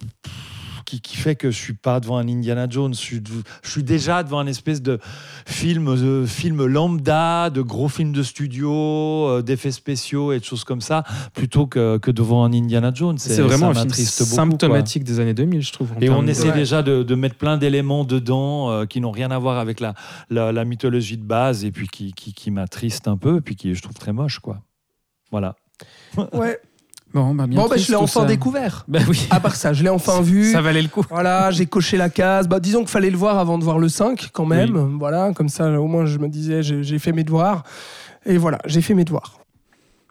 Qui, 0.93 1.01
qui 1.01 1.17
fait 1.17 1.37
que 1.37 1.51
je 1.51 1.57
suis 1.57 1.73
pas 1.73 2.01
devant 2.01 2.19
un 2.19 2.29
Indiana 2.29 2.67
Jones, 2.69 2.93
je 2.93 2.99
suis, 3.01 3.23
je 3.63 3.71
suis 3.71 3.83
déjà 3.83 4.23
devant 4.23 4.41
un 4.41 4.47
espèce 4.47 4.83
de 4.83 4.99
film, 5.47 5.89
euh, 5.89 6.27
film 6.27 6.67
lambda, 6.67 7.49
de 7.49 7.63
gros 7.63 7.89
films 7.89 8.13
de 8.13 8.23
studio, 8.23 8.71
euh, 8.75 9.41
d'effets 9.41 9.71
spéciaux 9.71 10.33
et 10.33 10.39
de 10.39 10.45
choses 10.45 10.65
comme 10.65 10.83
ça, 10.83 11.03
plutôt 11.33 11.67
que, 11.67 11.97
que 11.97 12.11
devant 12.11 12.45
un 12.45 12.53
Indiana 12.53 12.91
Jones. 12.95 13.17
C'est 13.17 13.41
vraiment 13.41 13.69
un 13.71 13.73
film 13.75 13.85
m'attriste 13.87 14.21
beaucoup, 14.21 14.35
symptomatique 14.35 15.03
des 15.05 15.19
années 15.19 15.33
2000, 15.33 15.63
je 15.63 15.73
trouve. 15.73 15.93
Et 16.03 16.11
on 16.11 16.23
de- 16.23 16.29
essaie 16.29 16.49
Ouais. 16.51 16.55
déjà 16.55 16.83
de, 16.83 17.03
de 17.03 17.15
mettre 17.15 17.37
plein 17.37 17.57
d'éléments 17.57 18.05
dedans 18.05 18.71
euh, 18.71 18.85
qui 18.85 19.01
n'ont 19.01 19.13
rien 19.13 19.31
à 19.31 19.39
voir 19.39 19.57
avec 19.59 19.81
la, 19.81 19.95
la, 20.29 20.53
la 20.53 20.65
mythologie 20.67 21.17
de 21.17 21.25
base 21.25 21.65
et 21.65 21.71
puis 21.73 21.89
qui, 21.89 22.13
qui, 22.13 22.35
qui 22.35 22.51
m'attristent 22.51 23.09
un 23.09 23.17
peu 23.17 23.39
et 23.39 23.41
puis 23.41 23.57
qui 23.57 23.75
je 23.75 23.81
trouve 23.81 23.95
très 23.97 24.13
moche. 24.13 24.41
Quoi. 24.41 24.61
Voilà. 25.31 25.57
Ouais. 26.35 26.59
Bon, 27.15 27.35
bah, 27.35 27.47
bien 27.47 27.61
Bon, 27.61 27.69
bah, 27.69 27.77
je 27.77 27.89
l'ai 27.91 27.97
enfin 27.97 28.21
ça. 28.21 28.27
découvert. 28.27 28.85
Bah 28.89 29.01
oui. 29.09 29.27
À 29.31 29.41
part 29.41 29.55
ça, 29.57 29.73
je 29.73 29.83
l'ai 29.83 29.91
enfin 29.91 30.21
vu. 30.23 30.51
Ça 30.51 30.61
valait 30.63 30.83
le 30.83 30.89
coup. 30.89 31.05
Voilà, 31.11 31.51
j'ai 31.51 31.67
coché 31.67 31.97
la 31.97 32.09
case. 32.11 32.49
Bah, 32.49 32.61
disons 32.61 32.81
qu'il 32.81 32.89
fallait 32.89 33.11
le 33.11 33.17
voir 33.17 33.39
avant 33.39 33.59
de 33.59 33.65
voir 33.65 33.79
le 33.79 33.89
5 33.89 34.31
quand 34.33 34.47
même. 34.47 34.97
Voilà, 34.99 35.33
comme 35.35 35.49
ça, 35.49 35.71
au 35.81 35.87
moins, 35.87 36.07
je 36.07 36.19
me 36.19 36.29
disais, 36.29 36.63
j'ai 36.63 36.99
fait 36.99 37.13
mes 37.13 37.25
devoirs. 37.25 37.65
Et 38.25 38.37
voilà, 38.39 38.59
j'ai 38.67 38.81
fait 38.83 38.95
mes 38.95 39.05
devoirs. 39.05 39.39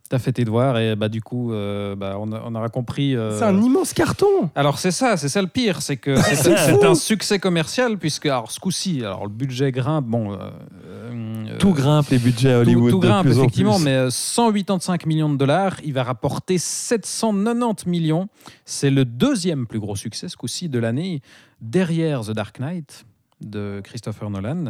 T'as 0.09 0.19
fait 0.19 0.33
tes 0.33 0.43
devoirs 0.43 0.77
et 0.77 0.97
bah 0.97 1.07
du 1.07 1.21
coup, 1.21 1.53
euh, 1.53 1.95
bah, 1.95 2.17
on, 2.19 2.53
aura 2.53 2.67
compris. 2.67 3.15
euh, 3.15 3.39
C'est 3.39 3.45
un 3.45 3.61
immense 3.61 3.93
carton. 3.93 4.49
Alors 4.55 4.77
c'est 4.77 4.91
ça, 4.91 5.15
c'est 5.15 5.29
ça 5.29 5.41
le 5.41 5.47
pire, 5.47 5.81
c'est 5.81 5.95
que 5.95 6.17
c'est 6.33 6.83
un 6.83 6.95
succès 6.95 7.39
commercial 7.39 7.97
puisque 7.97 8.25
alors 8.25 8.51
ce 8.51 8.59
coup-ci, 8.59 8.99
alors 9.05 9.23
le 9.23 9.29
budget 9.31 9.71
grimpe, 9.71 10.03
bon. 10.07 10.33
euh, 10.33 10.49
Tout 11.59 11.73
grimpe 11.73 12.09
les 12.09 12.17
budgets 12.19 12.53
à 12.53 12.59
Hollywood. 12.59 12.91
tout 12.91 12.99
grimpe 12.99 13.25
plus 13.25 13.37
en 13.37 13.41
effectivement, 13.43 13.75
plus. 13.75 13.85
mais 13.85 13.95
euh, 13.95 14.09
185 14.09 15.05
millions 15.05 15.29
de 15.31 15.37
dollars, 15.37 15.77
il 15.83 15.93
va 15.93 16.03
rapporter 16.03 16.57
790 16.57 17.87
millions. 17.87 18.27
C'est 18.65 18.89
le 18.89 19.05
deuxième 19.05 19.67
plus 19.67 19.79
gros 19.79 19.95
succès 19.95 20.27
ce 20.29 20.37
coup-ci 20.37 20.69
de 20.69 20.79
l'année, 20.79 21.21
derrière 21.61 22.21
The 22.21 22.31
Dark 22.31 22.59
Knight 22.59 23.05
de 23.41 23.81
Christopher 23.83 24.29
Nolan. 24.29 24.65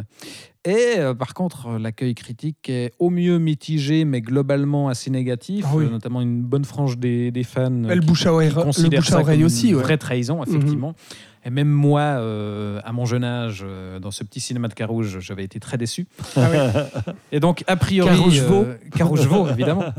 Et 0.64 0.94
euh, 0.96 1.12
par 1.12 1.34
contre, 1.34 1.66
euh, 1.66 1.78
l'accueil 1.78 2.14
critique 2.14 2.70
est 2.70 2.92
au 2.98 3.10
mieux 3.10 3.38
mitigé, 3.38 4.06
mais 4.06 4.22
globalement 4.22 4.88
assez 4.88 5.10
négatif, 5.10 5.66
Ah 5.68 5.72
oui. 5.74 5.84
euh, 5.84 5.90
notamment 5.90 6.22
une 6.22 6.40
bonne 6.42 6.64
frange 6.64 6.96
des, 6.96 7.30
des 7.30 7.42
fans. 7.44 7.70
euh, 7.84 7.94
le 7.94 8.00
qui- 8.00 8.06
bouche 8.06 8.24
à 8.24 8.32
oreille, 8.32 8.48
le 8.48 8.54
bouche 8.54 9.12
à 9.12 9.44
aussi. 9.44 9.68
une 9.68 9.76
ouais. 9.76 9.82
vraie 9.82 9.98
trahison, 9.98 10.42
effectivement. 10.42 10.94
Et 11.44 11.50
même 11.50 11.68
moi, 11.68 12.00
euh, 12.00 12.80
à 12.84 12.92
mon 12.92 13.04
jeune 13.04 13.24
âge, 13.24 13.62
euh, 13.64 13.98
dans 13.98 14.12
ce 14.12 14.22
petit 14.22 14.38
cinéma 14.40 14.68
de 14.68 14.74
Carouge, 14.74 15.18
j'avais 15.20 15.42
été 15.42 15.58
très 15.58 15.76
déçu. 15.76 16.06
Et 17.32 17.40
donc, 17.40 17.64
a 17.66 17.76
priori. 17.76 18.10
Carougeveau. 18.10 18.62
euh, 18.64 18.78
Carougeveau, 18.96 19.48
évidemment. 19.48 19.84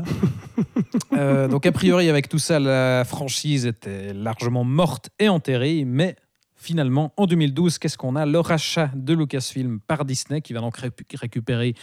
Donc, 1.50 1.66
a 1.66 1.72
priori, 1.72 2.08
avec 2.08 2.28
tout 2.28 2.38
ça, 2.38 2.58
la 2.58 3.04
franchise 3.04 3.66
était 3.66 4.12
largement 4.12 4.64
morte 4.64 5.10
et 5.18 5.28
enterrée, 5.28 5.84
mais. 5.86 6.16
Finalement, 6.56 7.12
en 7.18 7.26
2012, 7.26 7.76
qu'est-ce 7.76 7.98
qu'on 7.98 8.16
a? 8.16 8.24
Le 8.24 8.40
rachat 8.40 8.88
de 8.94 9.12
Lucasfilm 9.12 9.80
par 9.80 10.06
Disney 10.06 10.40
qui 10.40 10.54
va 10.54 10.60
donc 10.60 10.78
récupérer 11.12 11.74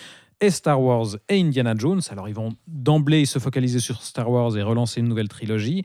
et 0.42 0.50
Star 0.50 0.82
Wars 0.82 1.18
et 1.30 1.40
Indiana 1.40 1.74
Jones. 1.78 2.02
Alors, 2.10 2.28
ils 2.28 2.36
vont 2.36 2.56
d'emblée 2.68 3.26
se 3.26 3.40
focaliser 3.40 3.80
sur 3.80 4.02
Star 4.02 4.30
Wars 4.30 4.58
et 4.58 4.64
relancer 4.64 5.00
une 5.00 5.08
nouvelle 5.08 5.30
trilogie. 5.30 5.84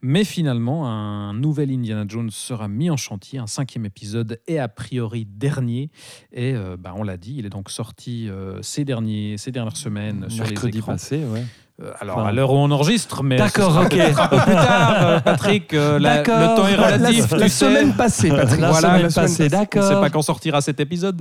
Mais 0.00 0.24
finalement, 0.24 0.86
un 0.86 1.34
nouvel 1.34 1.70
Indiana 1.70 2.04
Jones 2.08 2.30
sera 2.30 2.68
mis 2.68 2.88
en 2.88 2.96
chantier, 2.96 3.38
un 3.38 3.46
cinquième 3.46 3.84
épisode 3.84 4.40
et 4.46 4.58
a 4.58 4.68
priori 4.68 5.26
dernier. 5.26 5.90
Et 6.32 6.54
euh, 6.54 6.76
bah, 6.78 6.94
on 6.96 7.02
l'a 7.02 7.16
dit, 7.16 7.34
il 7.38 7.46
est 7.46 7.50
donc 7.50 7.70
sorti 7.70 8.28
euh, 8.28 8.62
ces, 8.62 8.84
derniers, 8.84 9.36
ces 9.38 9.50
dernières 9.50 9.76
semaines 9.76 10.30
sur 10.30 10.44
Mercredi 10.44 10.72
les 10.72 10.78
écrans. 10.78 10.92
passé, 10.92 11.24
ouais. 11.24 11.44
Euh, 11.82 11.90
alors, 12.00 12.16
Enfin, 12.18 12.28
à 12.28 12.32
l'heure 12.32 12.52
où 12.52 12.56
on 12.56 12.70
enregistre, 12.70 13.22
mais. 13.22 13.36
D'accord, 13.36 13.76
ok. 13.82 13.90
peut-être 13.90 14.18
Un 14.20 14.28
peu 14.28 14.36
plus 14.38 14.52
tard, 14.54 14.94
euh, 15.02 15.20
Patrick. 15.20 15.74
euh, 15.74 15.98
la- 15.98 16.16
D'accord. 16.22 16.40
le 16.40 16.56
temps 16.56 16.68
est 16.68 16.76
La, 16.78 16.86
relatif. 16.96 17.30
la 17.32 17.36
tu 17.38 17.42
sais. 17.50 17.66
semaine 17.66 17.92
passée, 17.92 18.28
Patrick. 18.30 18.60
La 18.60 18.70
Voilà, 18.70 18.88
semaine 18.88 19.02
la 19.02 19.10
semaine 19.10 19.26
passée, 19.26 19.42
On 19.42 19.44
ne 19.44 19.50
d'accord. 19.50 19.82
sait 19.84 19.94
pas 20.00 20.08
quand 20.10 20.22
sortira 20.22 20.60
cet 20.62 20.80
épisode. 20.80 21.20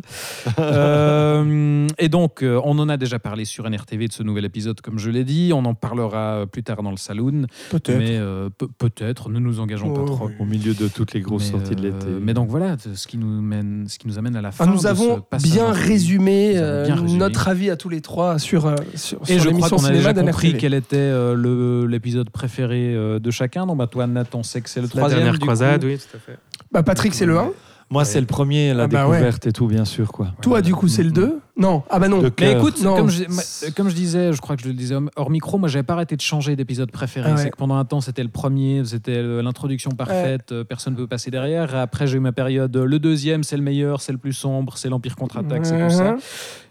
Euh, 0.60 1.88
et 1.98 2.10
donc, 2.10 2.44
on 2.44 2.80
en 2.80 2.90
a 2.90 2.98
déjà 2.98 3.19
parlé 3.19 3.45
sur 3.45 3.65
NRTV 3.69 4.07
de 4.07 4.14
ce 4.14 4.23
nouvel 4.23 4.45
épisode, 4.45 4.80
comme 4.82 4.99
je 4.99 5.10
l'ai 5.10 5.23
dit. 5.23 5.52
On 5.53 5.65
en 5.65 5.73
parlera 5.73 6.45
plus 6.52 6.64
tard 6.64 6.84
dans 6.84 6.91
le 6.91 6.98
saloon. 6.98 7.45
Peut-être. 7.69 7.98
Mais 7.98 8.18
euh, 8.18 8.49
pe- 8.56 8.68
peut-être, 8.77 9.30
ne 9.30 9.40
nous 9.40 9.60
engageons 9.60 9.94
pas 9.94 10.02
Oh, 10.03 10.06
trop. 10.06 10.30
Au 10.40 10.45
milieu 10.45 10.73
de 10.73 10.88
toutes 10.88 11.14
les 11.14 11.22
grosses 11.22 11.52
Mais, 11.52 11.60
sorties 11.60 11.76
de 11.76 11.82
l'été. 11.82 12.07
Mais 12.22 12.34
donc 12.34 12.49
voilà, 12.49 12.76
ce 12.94 13.07
qui 13.07 13.18
nous, 13.18 13.41
mène, 13.41 13.86
ce 13.88 13.98
qui 13.99 14.07
nous 14.07 14.18
amène 14.18 14.36
à 14.36 14.41
la 14.41 14.52
fin. 14.52 14.65
Ah, 14.68 14.72
nous 14.72 14.84
de 14.84 14.88
avons 14.88 15.22
ce 15.38 15.44
bien 15.44 15.65
en- 15.68 15.72
résumé, 15.72 16.53
Nous 16.53 16.60
avons 16.61 16.84
bien 16.86 16.95
résumé. 16.95 17.19
notre 17.19 17.48
avis 17.48 17.69
à 17.69 17.76
tous 17.76 17.90
les 17.90 18.02
trois 18.02 18.40
sur, 18.40 18.73
sur, 18.95 19.19
Et 19.27 19.40
sur 19.40 19.49
l'émission 19.49 19.77
cinéma 19.77 19.95
déjà 19.98 20.14
compris 20.46 20.60
quel 20.62 20.74
était 20.74 20.96
euh, 20.98 21.88
l'épisode 21.88 22.30
préféré 22.30 22.94
euh, 22.96 23.20
de 23.20 23.32
chacun? 23.32 23.66
Donc, 23.66 23.78
bah, 23.78 23.88
toi, 23.88 24.08
Nat, 24.08 24.26
on 24.34 24.44
sait 24.44 24.62
que 24.62 24.70
c'est 24.70 24.82
le 24.82 24.86
La 24.88 24.90
troisième. 24.92 25.20
dernière 25.20 25.34
du 25.34 25.40
coup. 25.40 25.46
croisade, 25.46 25.84
oui, 25.84 25.98
tout 25.98 26.18
à 26.18 26.20
fait. 26.20 26.38
Bah, 26.72 26.84
Patrick, 26.84 27.14
c'est 27.14 27.26
le 27.26 27.38
1. 27.38 27.52
Moi, 27.96 28.06
c'est 28.06 28.20
le 28.20 28.26
premier, 28.28 28.74
la 28.74 28.84
Ah 28.84 28.88
bah 28.88 29.08
ouais. 29.08 29.14
découverte 29.18 29.48
et 29.48 29.52
tout, 29.52 29.68
bien 29.68 29.86
sûr. 29.86 30.12
Quoi. 30.12 30.28
Toi, 30.42 30.62
du 30.62 30.76
coup, 30.76 30.88
c'est 30.90 31.02
le 31.04 31.12
2 31.12 31.40
Non. 31.58 31.82
Ah 31.90 31.98
bah 32.00 32.10
non. 32.10 32.20
De 32.22 32.30
Mais 32.42 32.52
écoute, 32.52 32.82
Non. 32.84 32.98
comme 32.98 33.10
je, 33.10 33.24
moi, 33.30 33.42
comme 33.76 33.88
je 33.90 33.96
disais, 33.96 34.34
je 34.34 34.42
crois 34.42 34.58
que 34.58 34.64
je 34.64 34.68
le 34.68 34.74
disais 34.74 34.96
hors 35.16 35.30
micro, 35.30 35.58
moi 35.58 35.70
j'avais 35.70 35.84
pas 35.84 35.94
arrêté 35.94 36.18
de 36.18 36.22
changer 36.22 36.58
d'épisode 36.58 36.92
préféré. 36.92 37.30
Ah 37.32 37.36
ouais. 37.36 37.42
C'est 37.42 37.50
que 37.52 37.56
pendant 37.56 37.76
un 37.78 37.86
temps 37.86 38.02
c'était 38.02 38.24
le 38.24 38.30
premier, 38.30 38.84
c'était 38.84 39.24
l'introduction 39.42 39.92
parfaite, 39.92 40.52
euh, 40.52 40.66
personne 40.66 40.94
ne 40.94 40.98
peut 40.98 41.08
passer 41.08 41.32
derrière. 41.32 41.74
Après 41.74 42.08
j'ai 42.08 42.18
eu 42.18 42.20
ma 42.20 42.34
période, 42.34 42.76
euh, 42.76 42.84
le 42.86 43.00
deuxième 43.00 43.44
c'est 43.44 43.56
le 43.56 43.64
meilleur, 43.64 44.02
c'est 44.02 44.12
le 44.12 44.18
plus 44.18 44.34
sombre, 44.34 44.78
c'est 44.78 44.90
l'Empire 44.90 45.16
contre-attaque, 45.16 45.66
c'est 45.66 45.82
tout 45.82 45.90
ça. 45.94 46.12
Mhm. 46.12 46.18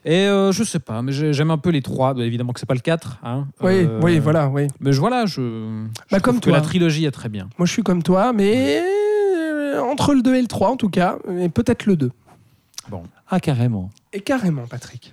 Et 0.05 0.27
euh, 0.27 0.53
je 0.53 0.63
sais 0.63 0.81
pas, 0.81 1.01
mais 1.01 1.13
j'ai- 1.13 1.33
j'aime 1.33 1.51
un 1.51 1.57
peu 1.57 1.71
les 1.71 1.81
trois. 1.81 2.13
Bah, 2.13 2.23
évidemment 2.27 2.53
que 2.53 2.61
c'est 2.61 2.67
pas 2.69 2.75
le 2.75 2.81
4. 2.81 3.17
Hein. 3.25 3.47
Oui, 3.63 3.73
Euh, 3.87 4.01
oui, 4.03 4.19
voilà, 4.19 4.49
oui. 4.51 4.67
Mais 4.81 4.93
je, 4.93 5.01
voilà, 5.01 5.25
je, 5.25 5.41
je 5.41 5.87
Bah, 6.11 6.21
comme 6.21 6.37
que 6.37 6.41
toi. 6.45 6.53
la 6.53 6.61
trilogie 6.61 7.07
est 7.07 7.11
très 7.11 7.31
bien. 7.31 7.49
Moi, 7.59 7.65
je 7.65 7.73
suis 7.73 7.83
comme 7.83 8.03
toi, 8.03 8.35
mais 8.35 8.83
entre 9.79 10.15
le 10.15 10.23
2 10.23 10.35
et 10.35 10.41
le 10.41 10.47
3, 10.47 10.71
en 10.71 10.77
tout 10.77 10.91
cas, 10.91 11.19
et 11.39 11.49
peut-être 11.49 11.87
le 11.87 11.97
2. 11.97 12.11
Ah, 13.29 13.41
carrément. 13.41 13.91
Et 14.13 14.21
carrément, 14.21 14.67
Patrick. 14.67 15.13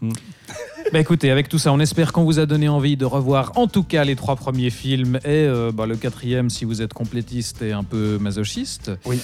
Bah 0.92 1.00
écoutez, 1.00 1.32
avec 1.32 1.48
tout 1.48 1.58
ça, 1.58 1.72
on 1.72 1.80
espère 1.80 2.12
qu'on 2.12 2.24
vous 2.24 2.40
a 2.40 2.46
donné 2.46 2.68
envie 2.68 2.98
de 2.98 3.06
revoir 3.06 3.54
en 3.56 3.68
tout 3.68 3.84
cas 3.84 4.04
les 4.04 4.16
trois 4.16 4.36
premiers 4.36 4.70
films 4.70 5.18
et 5.24 5.46
euh, 5.46 5.72
bah, 5.72 5.86
le 5.86 5.96
quatrième 5.96 6.50
si 6.50 6.66
vous 6.66 6.82
êtes 6.82 6.94
complétiste 6.94 7.62
et 7.62 7.72
un 7.72 7.84
peu 7.84 8.18
masochiste. 8.20 8.92
Oui. 9.06 9.22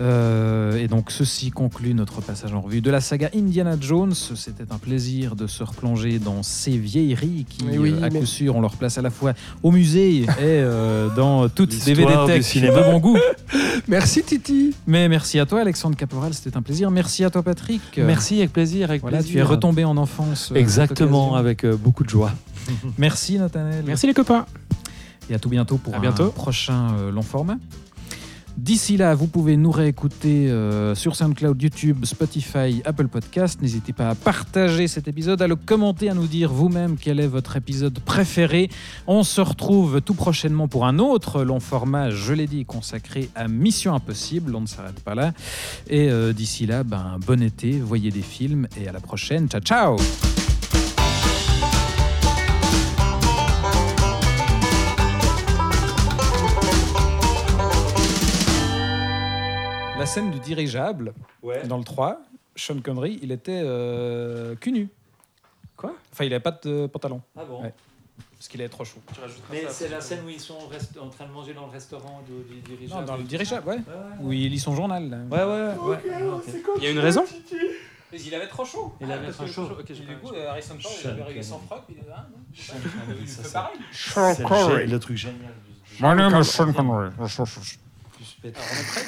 Euh, 0.00 0.76
et 0.78 0.86
donc 0.86 1.10
ceci 1.10 1.50
conclut 1.50 1.92
notre 1.92 2.20
passage 2.20 2.54
en 2.54 2.60
revue 2.60 2.80
de 2.80 2.90
la 2.90 3.00
saga 3.00 3.30
Indiana 3.34 3.76
Jones. 3.80 4.14
C'était 4.14 4.70
un 4.72 4.78
plaisir 4.78 5.34
de 5.34 5.46
se 5.48 5.62
replonger 5.64 6.18
dans 6.20 6.42
ces 6.44 6.78
vieilleries 6.78 7.44
qui, 7.48 7.64
oui, 7.76 7.92
euh, 7.92 8.04
à 8.04 8.10
mais- 8.10 8.20
coup 8.20 8.26
sûr, 8.26 8.54
ont 8.56 8.60
leur 8.60 8.76
place 8.76 8.96
à 8.98 9.02
la 9.02 9.10
fois 9.10 9.32
au 9.62 9.72
musée 9.72 10.18
et 10.20 10.26
euh, 10.40 11.08
dans 11.16 11.48
toute 11.48 11.72
L'histoire 11.72 11.96
DVD 11.96 12.32
du 12.34 12.38
Tech 12.40 12.44
cinéma. 12.46 12.78
de 12.80 12.84
bon 12.92 12.98
goût. 12.98 13.18
Merci, 13.88 14.22
Titi. 14.22 14.74
Mais 14.86 15.08
merci 15.08 15.38
à 15.38 15.46
toi 15.46 15.60
Alexandre 15.62 15.96
Caporal, 15.96 16.34
c'était 16.34 16.56
un 16.56 16.62
plaisir. 16.62 16.90
Merci 16.90 17.24
à 17.24 17.30
toi 17.30 17.42
Patrick. 17.42 17.80
Merci, 17.96 18.38
avec 18.38 18.52
plaisir. 18.52 18.90
Avec 18.90 19.00
Voilà, 19.00 19.18
plaisir. 19.18 19.32
tu 19.32 19.38
es 19.38 19.42
retombé 19.42 19.84
en 19.84 19.96
enfance. 19.96 20.52
Exactement, 20.54 21.34
avec 21.36 21.64
euh, 21.64 21.76
beaucoup 21.76 22.04
de 22.04 22.08
joie. 22.10 22.32
Merci 22.98 23.38
Nathanaël. 23.38 23.82
Merci 23.86 24.06
les 24.06 24.14
copains. 24.14 24.44
Et 25.30 25.34
à 25.34 25.38
tout 25.38 25.48
bientôt 25.48 25.76
pour 25.78 25.94
À 25.94 25.98
bientôt. 25.98 26.24
un 26.24 26.30
prochain 26.30 26.92
euh, 26.98 27.10
long 27.10 27.22
format. 27.22 27.56
D'ici 28.58 28.96
là, 28.96 29.14
vous 29.14 29.28
pouvez 29.28 29.56
nous 29.56 29.70
réécouter 29.70 30.50
euh, 30.50 30.96
sur 30.96 31.14
SoundCloud, 31.14 31.62
YouTube, 31.62 32.04
Spotify, 32.04 32.82
Apple 32.84 33.06
Podcast. 33.06 33.62
N'hésitez 33.62 33.92
pas 33.92 34.08
à 34.08 34.14
partager 34.16 34.88
cet 34.88 35.06
épisode, 35.06 35.40
à 35.40 35.46
le 35.46 35.54
commenter, 35.54 36.10
à 36.10 36.14
nous 36.14 36.26
dire 36.26 36.52
vous-même 36.52 36.96
quel 37.00 37.20
est 37.20 37.28
votre 37.28 37.54
épisode 37.54 38.00
préféré. 38.00 38.68
On 39.06 39.22
se 39.22 39.40
retrouve 39.40 40.00
tout 40.00 40.14
prochainement 40.14 40.66
pour 40.66 40.86
un 40.86 40.98
autre 40.98 41.44
long 41.44 41.60
format, 41.60 42.10
je 42.10 42.32
l'ai 42.32 42.48
dit, 42.48 42.64
consacré 42.64 43.30
à 43.36 43.46
Mission 43.46 43.94
Impossible. 43.94 44.56
On 44.56 44.62
ne 44.62 44.66
s'arrête 44.66 44.98
pas 45.04 45.14
là. 45.14 45.32
Et 45.88 46.10
euh, 46.10 46.32
d'ici 46.32 46.66
là, 46.66 46.82
ben, 46.82 47.20
bon 47.24 47.40
été, 47.40 47.78
voyez 47.78 48.10
des 48.10 48.22
films 48.22 48.66
et 48.76 48.88
à 48.88 48.92
la 48.92 49.00
prochaine. 49.00 49.48
Ciao, 49.48 49.60
ciao 49.60 50.47
scène 60.08 60.30
du 60.30 60.40
dirigeable, 60.40 61.12
dans 61.66 61.76
le 61.78 61.84
3, 61.84 62.20
Sean 62.56 62.80
Connery, 62.80 63.18
il 63.22 63.30
était 63.30 63.60
euh, 63.62 64.54
cul 64.56 64.72
nu. 64.72 64.88
Quoi? 65.76 65.94
Enfin, 66.12 66.24
il 66.24 66.30
n'avait 66.30 66.40
pas 66.42 66.50
de 66.50 66.86
pantalon. 66.86 67.20
Ah 67.36 67.44
bon? 67.44 67.62
Ouais. 67.62 67.72
Parce 68.36 68.48
qu'il 68.48 68.60
est 68.60 68.68
trop 68.68 68.84
chaud. 68.84 69.00
Mais 69.50 69.64
c'est 69.68 69.88
la 69.88 70.00
scène 70.00 70.20
où 70.24 70.28
ils 70.28 70.40
sont 70.40 70.56
en 71.00 71.08
train 71.08 71.26
de 71.26 71.32
manger 71.32 71.54
dans 71.54 71.66
le 71.66 71.72
restaurant 71.72 72.22
du, 72.26 72.54
du 72.54 72.60
dirigeable. 72.62 73.00
Non, 73.00 73.06
dans 73.06 73.16
le 73.16 73.24
dirigeable, 73.24 73.68
ouais. 73.68 73.74
Ouais, 73.76 73.82
Où 74.20 74.32
il 74.32 74.48
lit 74.50 74.58
son 74.58 74.74
journal. 74.74 75.08
là. 75.10 75.16
ouais, 75.30 75.44
ouais. 75.44 75.74
ouais, 75.76 76.22
ouais, 76.22 76.28
ok. 76.32 76.42
Il 76.78 76.84
y 76.84 76.86
a 76.86 76.90
une 76.90 76.98
raison 77.00 77.24
Mais 78.12 78.18
il 78.20 78.34
avait 78.34 78.46
trop 78.48 78.64
chaud. 78.64 78.94
Il 79.00 79.10
avait 79.12 79.30
trop 79.30 79.46
chaud. 79.46 79.68
Ok, 79.78 79.92
du 79.92 80.16
coup, 80.18 80.32
Harrison 80.48 80.76
Ford, 80.80 80.92
il 80.96 81.02
Sean 81.02 81.08
avait 81.10 81.22
réglé 81.24 81.40
Connery. 81.42 81.44
son 81.44 81.58
froc. 81.58 81.82
Il, 81.90 81.96
ah, 82.12 82.26
Sean 82.56 82.74
Connery, 83.06 83.28
ça, 83.28 83.42
fait 83.42 84.42
pareil. 84.42 84.68
Le, 84.78 84.86
gé- 84.86 84.90
le 84.90 84.98
truc 85.00 85.16
génial. 85.16 85.52
My 86.00 86.14
name 86.14 86.40
is 86.40 86.44
Sean 86.44 86.72
Plus 86.72 88.36
pétard. 88.40 88.62
Alors, 88.62 88.76
on 88.76 88.80
est 88.80 88.86
prêt? 88.86 89.02